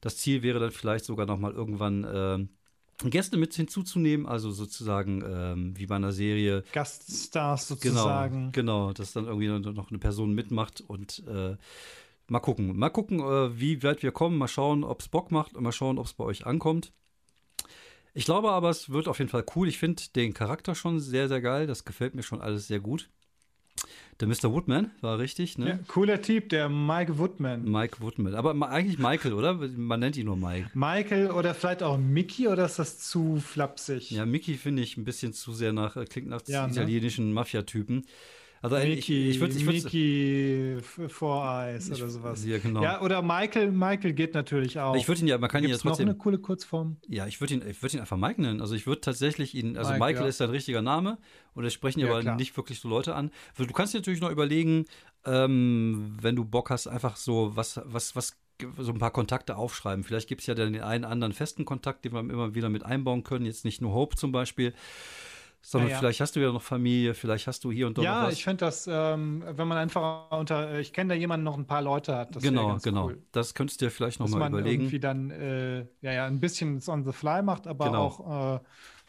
Das 0.00 0.16
Ziel 0.16 0.42
wäre 0.42 0.60
dann 0.60 0.70
vielleicht 0.70 1.04
sogar 1.04 1.26
noch 1.26 1.38
mal 1.38 1.52
irgendwann 1.52 2.04
äh, 2.04 2.46
Gäste 3.04 3.36
mit 3.36 3.54
hinzuzunehmen, 3.54 4.26
also 4.26 4.50
sozusagen 4.50 5.22
ähm, 5.24 5.76
wie 5.76 5.86
bei 5.86 5.96
einer 5.96 6.12
Serie. 6.12 6.64
Gaststars 6.72 7.68
genau, 7.68 7.76
sozusagen. 7.76 8.52
Genau, 8.52 8.86
genau, 8.86 8.92
dass 8.92 9.12
dann 9.12 9.26
irgendwie 9.26 9.48
noch 9.48 9.90
eine 9.90 9.98
Person 9.98 10.34
mitmacht 10.34 10.80
und 10.80 11.22
äh, 11.28 11.56
mal 12.26 12.40
gucken. 12.40 12.76
Mal 12.76 12.90
gucken, 12.90 13.20
äh, 13.20 13.58
wie 13.58 13.82
weit 13.82 14.02
wir 14.02 14.12
kommen, 14.12 14.36
mal 14.36 14.48
schauen, 14.48 14.82
ob 14.82 15.00
es 15.00 15.08
Bock 15.08 15.30
macht 15.30 15.54
und 15.54 15.62
mal 15.62 15.72
schauen, 15.72 15.98
ob 15.98 16.06
es 16.06 16.14
bei 16.14 16.24
euch 16.24 16.46
ankommt. 16.46 16.92
Ich 18.14 18.24
glaube 18.24 18.50
aber, 18.50 18.70
es 18.70 18.90
wird 18.90 19.06
auf 19.06 19.18
jeden 19.18 19.30
Fall 19.30 19.44
cool. 19.54 19.68
Ich 19.68 19.78
finde 19.78 20.02
den 20.16 20.34
Charakter 20.34 20.74
schon 20.74 20.98
sehr, 20.98 21.28
sehr 21.28 21.40
geil. 21.40 21.68
Das 21.68 21.84
gefällt 21.84 22.16
mir 22.16 22.24
schon 22.24 22.40
alles 22.40 22.66
sehr 22.66 22.80
gut. 22.80 23.10
Der 24.20 24.26
Mr. 24.26 24.52
Woodman 24.52 24.90
war 25.00 25.20
richtig, 25.20 25.58
ne? 25.58 25.68
Ja, 25.68 25.78
cooler 25.86 26.20
Typ, 26.20 26.48
der 26.48 26.68
Mike 26.68 27.18
Woodman. 27.18 27.62
Mike 27.70 28.00
Woodman. 28.00 28.34
Aber 28.34 28.50
eigentlich 28.68 28.98
Michael, 28.98 29.32
oder? 29.32 29.54
Man 29.54 30.00
nennt 30.00 30.16
ihn 30.16 30.26
nur 30.26 30.36
Mike. 30.36 30.70
Michael 30.74 31.30
oder 31.30 31.54
vielleicht 31.54 31.84
auch 31.84 31.98
Mickey 31.98 32.48
oder 32.48 32.64
ist 32.64 32.80
das 32.80 32.98
zu 32.98 33.38
flapsig? 33.38 34.10
Ja, 34.10 34.26
Mickey 34.26 34.54
finde 34.54 34.82
ich 34.82 34.96
ein 34.96 35.04
bisschen 35.04 35.32
zu 35.32 35.52
sehr 35.52 35.72
nach, 35.72 35.96
äh, 35.96 36.04
klingt 36.04 36.28
nach 36.28 36.42
ja, 36.48 36.66
ne? 36.66 36.72
italienischen 36.72 37.32
Mafia-Typen. 37.32 38.06
Also 38.60 38.76
Mickey, 38.76 39.30
ich, 39.30 39.40
ich 39.40 39.64
Mickey 39.64 40.78
Four 41.08 41.44
Eyes 41.44 41.90
oder 41.90 42.08
sowas. 42.08 42.44
Ja, 42.44 42.58
genau. 42.58 42.82
Ja, 42.82 43.00
oder 43.00 43.22
Michael, 43.22 43.70
Michael 43.70 44.12
geht 44.12 44.34
natürlich 44.34 44.80
auch. 44.80 44.96
Ich 44.96 45.06
würde 45.06 45.20
ihn 45.20 45.28
ja, 45.28 45.38
man 45.38 45.48
kann 45.48 45.62
Gibt's 45.62 45.76
ihn 45.76 45.78
ja 45.78 45.90
trotzdem. 45.90 46.06
noch 46.06 46.14
eine 46.14 46.18
coole 46.18 46.38
Kurzform? 46.38 46.96
Ja, 47.06 47.26
ich 47.26 47.40
würde 47.40 47.54
ihn, 47.54 47.62
ich 47.66 47.94
ihn 47.94 48.00
einfach 48.00 48.16
Mike 48.16 48.42
nennen. 48.42 48.60
Also 48.60 48.74
ich 48.74 48.86
würde 48.86 49.00
tatsächlich 49.00 49.54
ihn, 49.54 49.76
also 49.76 49.92
Mike, 49.92 50.04
Michael 50.04 50.24
ja. 50.24 50.28
ist 50.28 50.38
sein 50.38 50.50
richtiger 50.50 50.82
Name 50.82 51.18
und 51.54 51.64
es 51.64 51.72
sprechen 51.72 52.00
ja, 52.00 52.08
aber 52.08 52.20
klar. 52.20 52.36
nicht 52.36 52.56
wirklich 52.56 52.80
so 52.80 52.88
Leute 52.88 53.14
an. 53.14 53.30
Du 53.56 53.66
kannst 53.66 53.94
dir 53.94 53.98
natürlich 53.98 54.20
noch 54.20 54.30
überlegen, 54.30 54.86
ähm, 55.24 56.16
wenn 56.20 56.34
du 56.34 56.44
Bock 56.44 56.70
hast, 56.70 56.88
einfach 56.88 57.16
so 57.16 57.52
was, 57.54 57.80
was, 57.84 58.16
was 58.16 58.36
so 58.78 58.92
ein 58.92 58.98
paar 58.98 59.12
Kontakte 59.12 59.56
aufschreiben. 59.56 60.02
Vielleicht 60.04 60.28
gibt 60.28 60.40
es 60.40 60.46
ja 60.46 60.54
dann 60.54 60.72
den 60.72 60.82
einen 60.82 61.04
anderen 61.04 61.32
festen 61.32 61.64
Kontakt, 61.64 62.04
den 62.04 62.12
wir 62.12 62.20
immer 62.20 62.54
wieder 62.54 62.68
mit 62.68 62.84
einbauen 62.84 63.22
können. 63.22 63.46
Jetzt 63.46 63.64
nicht 63.64 63.80
nur 63.80 63.92
Hope 63.92 64.16
zum 64.16 64.32
Beispiel 64.32 64.74
sondern 65.60 65.90
ja, 65.90 65.98
vielleicht 65.98 66.20
hast 66.20 66.36
du 66.36 66.40
ja 66.40 66.52
noch 66.52 66.62
Familie, 66.62 67.14
vielleicht 67.14 67.46
hast 67.46 67.64
du 67.64 67.72
hier 67.72 67.86
und 67.86 67.98
dort 67.98 68.04
ja, 68.04 68.26
was. 68.26 68.34
ich 68.34 68.44
finde 68.44 68.64
das, 68.64 68.88
ähm, 68.90 69.44
wenn 69.46 69.68
man 69.68 69.78
einfach 69.78 70.30
unter, 70.30 70.78
ich 70.78 70.92
kenne 70.92 71.14
da 71.14 71.14
jemanden, 71.14 71.44
noch 71.44 71.56
ein 71.56 71.66
paar 71.66 71.82
Leute 71.82 72.16
hat. 72.16 72.34
Das 72.34 72.42
genau, 72.42 72.78
genau. 72.82 73.06
Cool. 73.06 73.22
Das 73.32 73.54
könntest 73.54 73.80
du 73.80 73.86
dir 73.86 73.90
vielleicht 73.90 74.20
noch 74.20 74.26
Dass 74.26 74.36
mal 74.36 74.48
überlegen. 74.48 74.82
irgendwie 74.82 75.00
dann, 75.00 75.30
äh, 75.30 75.80
ja, 76.00 76.12
ja, 76.12 76.26
ein 76.26 76.40
bisschen 76.40 76.82
on 76.86 77.04
the 77.04 77.12
fly 77.12 77.42
macht, 77.42 77.66
aber 77.66 77.86
genau. 77.86 78.04
auch 78.04 78.56
äh, 78.56 78.60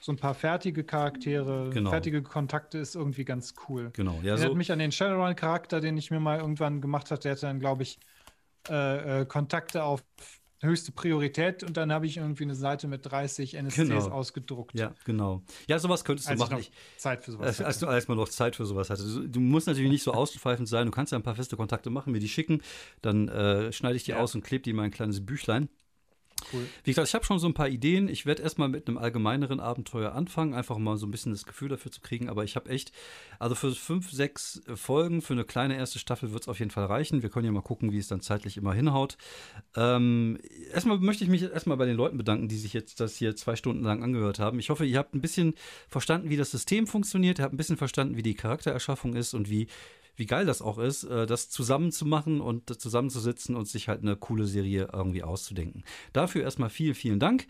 so 0.02 0.12
ein 0.12 0.18
paar 0.18 0.34
fertige 0.34 0.84
Charaktere, 0.84 1.70
genau. 1.72 1.90
fertige 1.90 2.24
Kontakte 2.24 2.78
ist 2.78 2.96
irgendwie 2.96 3.26
ganz 3.26 3.54
cool. 3.68 3.92
Genau, 3.94 4.20
ja. 4.24 4.34
Erinnert 4.34 4.52
so 4.52 4.56
mich 4.56 4.72
an 4.72 4.80
den 4.80 4.92
Shadowrun-Charakter, 4.92 5.82
den 5.82 5.98
ich 5.98 6.10
mir 6.10 6.20
mal 6.20 6.40
irgendwann 6.40 6.82
gemacht 6.82 7.12
habe. 7.12 7.22
Der 7.22 7.34
hatte 7.34 7.42
dann, 7.42 7.60
glaube 7.60 7.84
ich, 7.84 8.00
äh, 8.70 9.22
äh, 9.22 9.26
Kontakte 9.26 9.84
auf 9.84 10.04
höchste 10.62 10.92
Priorität 10.92 11.64
und 11.64 11.78
dann 11.78 11.92
habe 11.92 12.06
ich 12.06 12.18
irgendwie 12.18 12.44
eine 12.44 12.56
Seite 12.56 12.88
mit 12.88 13.06
30 13.06 13.56
NSCs 13.56 13.76
genau. 13.76 14.10
ausgedruckt. 14.10 14.78
Ja, 14.78 14.94
genau. 15.06 15.42
Ja, 15.68 15.80
sowas 15.80 16.04
könntest 16.04 16.28
du 16.28 16.32
als 16.32 16.40
machen. 16.40 16.60
Ich 16.60 16.72
Zeit 16.98 17.24
für 17.24 17.32
sowas. 17.32 17.48
Als, 17.48 17.62
als 17.62 17.80
du 17.80 17.86
erstmal 17.86 18.18
noch 18.18 18.30
Zeit 18.30 18.56
für 18.56 18.66
sowas 18.66 18.90
hattest. 18.90 19.16
Du, 19.16 19.28
du, 19.28 19.40
musst 19.40 19.68
natürlich 19.68 19.92
nicht 19.92 20.04
so 20.04 20.14
ausschweifend 20.14 20.68
sein. 20.68 20.86
Du 20.86 20.92
kannst 20.92 21.12
ja 21.12 21.18
ein 21.18 21.24
paar 21.24 21.36
feste 21.36 21.56
Kontakte 21.56 21.90
machen, 21.90 22.12
mir 22.12 22.20
die 22.20 22.30
schicken. 22.30 22.62
Dann 23.02 23.28
äh, 23.30 23.72
schneide 23.72 23.96
ich 23.96 24.04
die 24.04 24.12
ja. 24.12 24.20
aus 24.20 24.36
und 24.36 24.44
klebe 24.44 24.64
die 24.64 24.72
in 24.72 24.76
mein 24.76 24.92
kleines 24.92 25.26
Büchlein. 25.26 25.70
Cool. 26.54 26.66
Wie 26.84 26.92
gesagt, 26.92 27.08
ich 27.08 27.14
habe 27.14 27.26
schon 27.26 27.40
so 27.40 27.48
ein 27.48 27.54
paar 27.54 27.70
Ideen. 27.70 28.08
Ich 28.08 28.26
werde 28.26 28.44
erstmal 28.44 28.70
mit 28.70 28.88
einem 28.88 28.98
allgemeineren 28.98 29.60
Abenteuer 29.60 30.14
anfangen, 30.14 30.54
einfach 30.54 30.78
mal 30.78 30.98
so 30.98 31.06
ein 31.06 31.12
bisschen 31.12 31.32
das 31.32 31.46
Gefühl 31.46 31.70
dafür 31.70 31.92
zu 31.92 32.02
kriegen. 32.02 32.30
Aber 32.30 32.44
ich 32.44 32.56
habe 32.56 32.70
echt, 32.70 32.92
also 33.40 33.56
für 33.56 33.74
fünf, 33.74 34.12
sechs 34.12 34.62
Folgen, 34.76 35.22
für 35.22 35.34
eine 35.34 35.44
kleine 35.44 35.76
erste 35.76 36.00
Staffel 36.00 36.32
wird 36.32 36.44
es 36.44 36.48
auf 36.48 36.60
jeden 36.60 36.72
Fall 36.72 36.86
reichen. 36.86 37.22
Wir 37.22 37.30
können 37.30 37.46
ja 37.46 37.52
mal 37.52 37.62
gucken, 37.62 37.92
wie 37.92 37.98
es 37.98 38.08
dann 38.08 38.22
zeitlich 38.22 38.58
immer 38.58 38.74
hinhaut. 38.74 39.18
Ähm, 39.76 40.40
erstmal 40.74 41.00
möchte 41.00 41.24
ich 41.24 41.30
mich 41.30 41.44
erstmal 41.44 41.78
bei 41.78 41.86
den 41.86 41.96
Leuten 41.96 42.18
bedanken, 42.18 42.48
die 42.48 42.58
sich 42.58 42.74
jetzt 42.74 43.00
das 43.00 43.16
hier 43.16 43.36
zwei 43.36 43.56
Stunden 43.56 43.84
lang 43.84 44.04
angehört 44.04 44.40
haben. 44.40 44.60
Ich 44.60 44.70
hoffe, 44.70 44.86
ihr 44.86 44.98
habt 44.98 45.14
ein 45.14 45.22
bisschen 45.22 45.54
verstanden, 45.88 46.30
wie 46.30 46.38
das 46.38 46.52
System 46.52 46.88
funktioniert. 46.88 47.40
Ihr 47.40 47.44
habt 47.44 47.54
ein 47.54 47.58
bisschen 47.58 47.78
verstanden, 47.78 48.18
wie 48.18 48.24
die 48.24 48.34
Charaktererschaffung 48.34 49.16
ist 49.16 49.34
und 49.34 49.50
wie 49.50 49.68
wie 50.20 50.26
geil 50.26 50.46
das 50.46 50.62
auch 50.62 50.78
ist, 50.78 51.06
äh, 51.06 51.26
das 51.26 51.50
zusammenzumachen 51.50 52.42
und 52.42 52.80
zusammenzusitzen 52.80 53.56
und 53.56 53.68
sich 53.68 53.88
halt 53.88 54.02
eine 54.02 54.16
coole 54.16 54.46
Serie 54.46 54.90
irgendwie 54.92 55.24
auszudenken. 55.24 55.84
Dafür 56.14 56.44
erstmal 56.44 56.70
vielen, 56.70 56.96
vielen 56.96 57.20
Dank. 57.20 57.48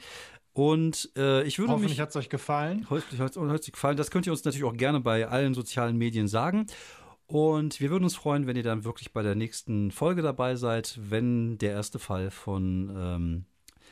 Und 0.54 1.12
äh, 1.16 1.44
ich 1.44 1.60
würde 1.60 1.74
Hoffentlich 1.74 2.00
hat 2.00 2.10
es 2.10 2.16
euch 2.16 2.30
gefallen. 2.30 2.86
Hoffentlich 2.90 3.20
hat 3.20 3.32
es 3.32 3.38
euch 3.38 3.72
gefallen. 3.72 3.98
Das 3.98 4.12
könnt 4.12 4.26
ihr 4.26 4.32
uns 4.32 4.44
natürlich 4.44 4.66
auch 4.66 4.76
gerne 4.76 5.00
bei 5.00 5.28
allen 5.28 5.54
sozialen 5.54 5.98
Medien 5.98 6.28
sagen. 6.28 6.68
Und 7.28 7.80
wir 7.80 7.92
würden 7.92 8.04
uns 8.04 8.16
freuen, 8.16 8.48
wenn 8.48 8.56
ihr 8.56 8.64
dann 8.64 8.84
wirklich 8.84 9.14
bei 9.14 9.22
der 9.22 9.36
nächsten 9.36 9.92
Folge 9.92 10.22
dabei 10.22 10.56
seid, 10.56 11.00
wenn 11.02 11.58
der 11.60 11.72
erste 11.72 12.00
Fall 12.00 12.32
von 12.32 12.92
ähm, 12.96 13.46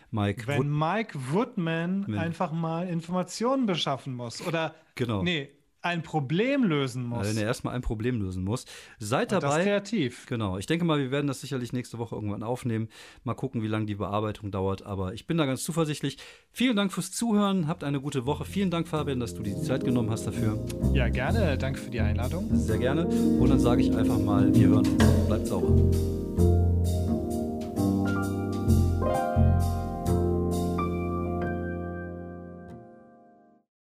Mike 0.09 0.47
Wenn 0.47 0.57
Wood 0.57 0.67
Mike 0.67 1.19
Woodman 1.31 2.17
einfach 2.17 2.51
mal 2.51 2.87
Informationen 2.87 3.65
beschaffen 3.65 4.15
muss. 4.15 4.45
Oder 4.45 4.73
genau. 4.95 5.21
nee, 5.21 5.49
ein 5.87 6.03
Problem 6.03 6.63
lösen 6.63 7.05
muss. 7.05 7.27
Wenn 7.27 7.37
er 7.37 7.43
erstmal 7.43 7.75
ein 7.75 7.81
Problem 7.81 8.21
lösen 8.21 8.43
muss. 8.43 8.65
Seid 8.99 9.31
dabei. 9.31 9.57
Das 9.57 9.63
kreativ. 9.63 10.25
Genau. 10.27 10.57
Ich 10.57 10.65
denke 10.65 10.85
mal, 10.85 10.99
wir 10.99 11.11
werden 11.11 11.27
das 11.27 11.41
sicherlich 11.41 11.73
nächste 11.73 11.97
Woche 11.97 12.15
irgendwann 12.15 12.43
aufnehmen. 12.43 12.89
Mal 13.23 13.33
gucken, 13.33 13.61
wie 13.61 13.67
lange 13.67 13.85
die 13.85 13.95
Bearbeitung 13.95 14.51
dauert. 14.51 14.85
Aber 14.85 15.13
ich 15.13 15.27
bin 15.27 15.37
da 15.37 15.45
ganz 15.45 15.63
zuversichtlich. 15.63 16.17
Vielen 16.51 16.75
Dank 16.75 16.93
fürs 16.93 17.11
Zuhören. 17.11 17.67
Habt 17.67 17.83
eine 17.83 18.01
gute 18.01 18.25
Woche. 18.25 18.45
Vielen 18.45 18.71
Dank, 18.71 18.87
Fabian, 18.87 19.19
dass 19.19 19.33
du 19.33 19.43
die 19.43 19.55
Zeit 19.61 19.83
genommen 19.83 20.09
hast 20.09 20.27
dafür. 20.27 20.63
Ja, 20.93 21.09
gerne. 21.09 21.57
Danke 21.57 21.79
für 21.79 21.89
die 21.89 22.01
Einladung. 22.01 22.49
Sehr 22.53 22.77
gerne. 22.77 23.05
Und 23.05 23.49
dann 23.49 23.59
sage 23.59 23.81
ich 23.81 23.95
einfach 23.95 24.19
mal, 24.19 24.53
wir 24.53 24.67
hören 24.67 24.87
uns. 24.87 25.27
Bleibt 25.27 25.47
sauber. 25.47 26.26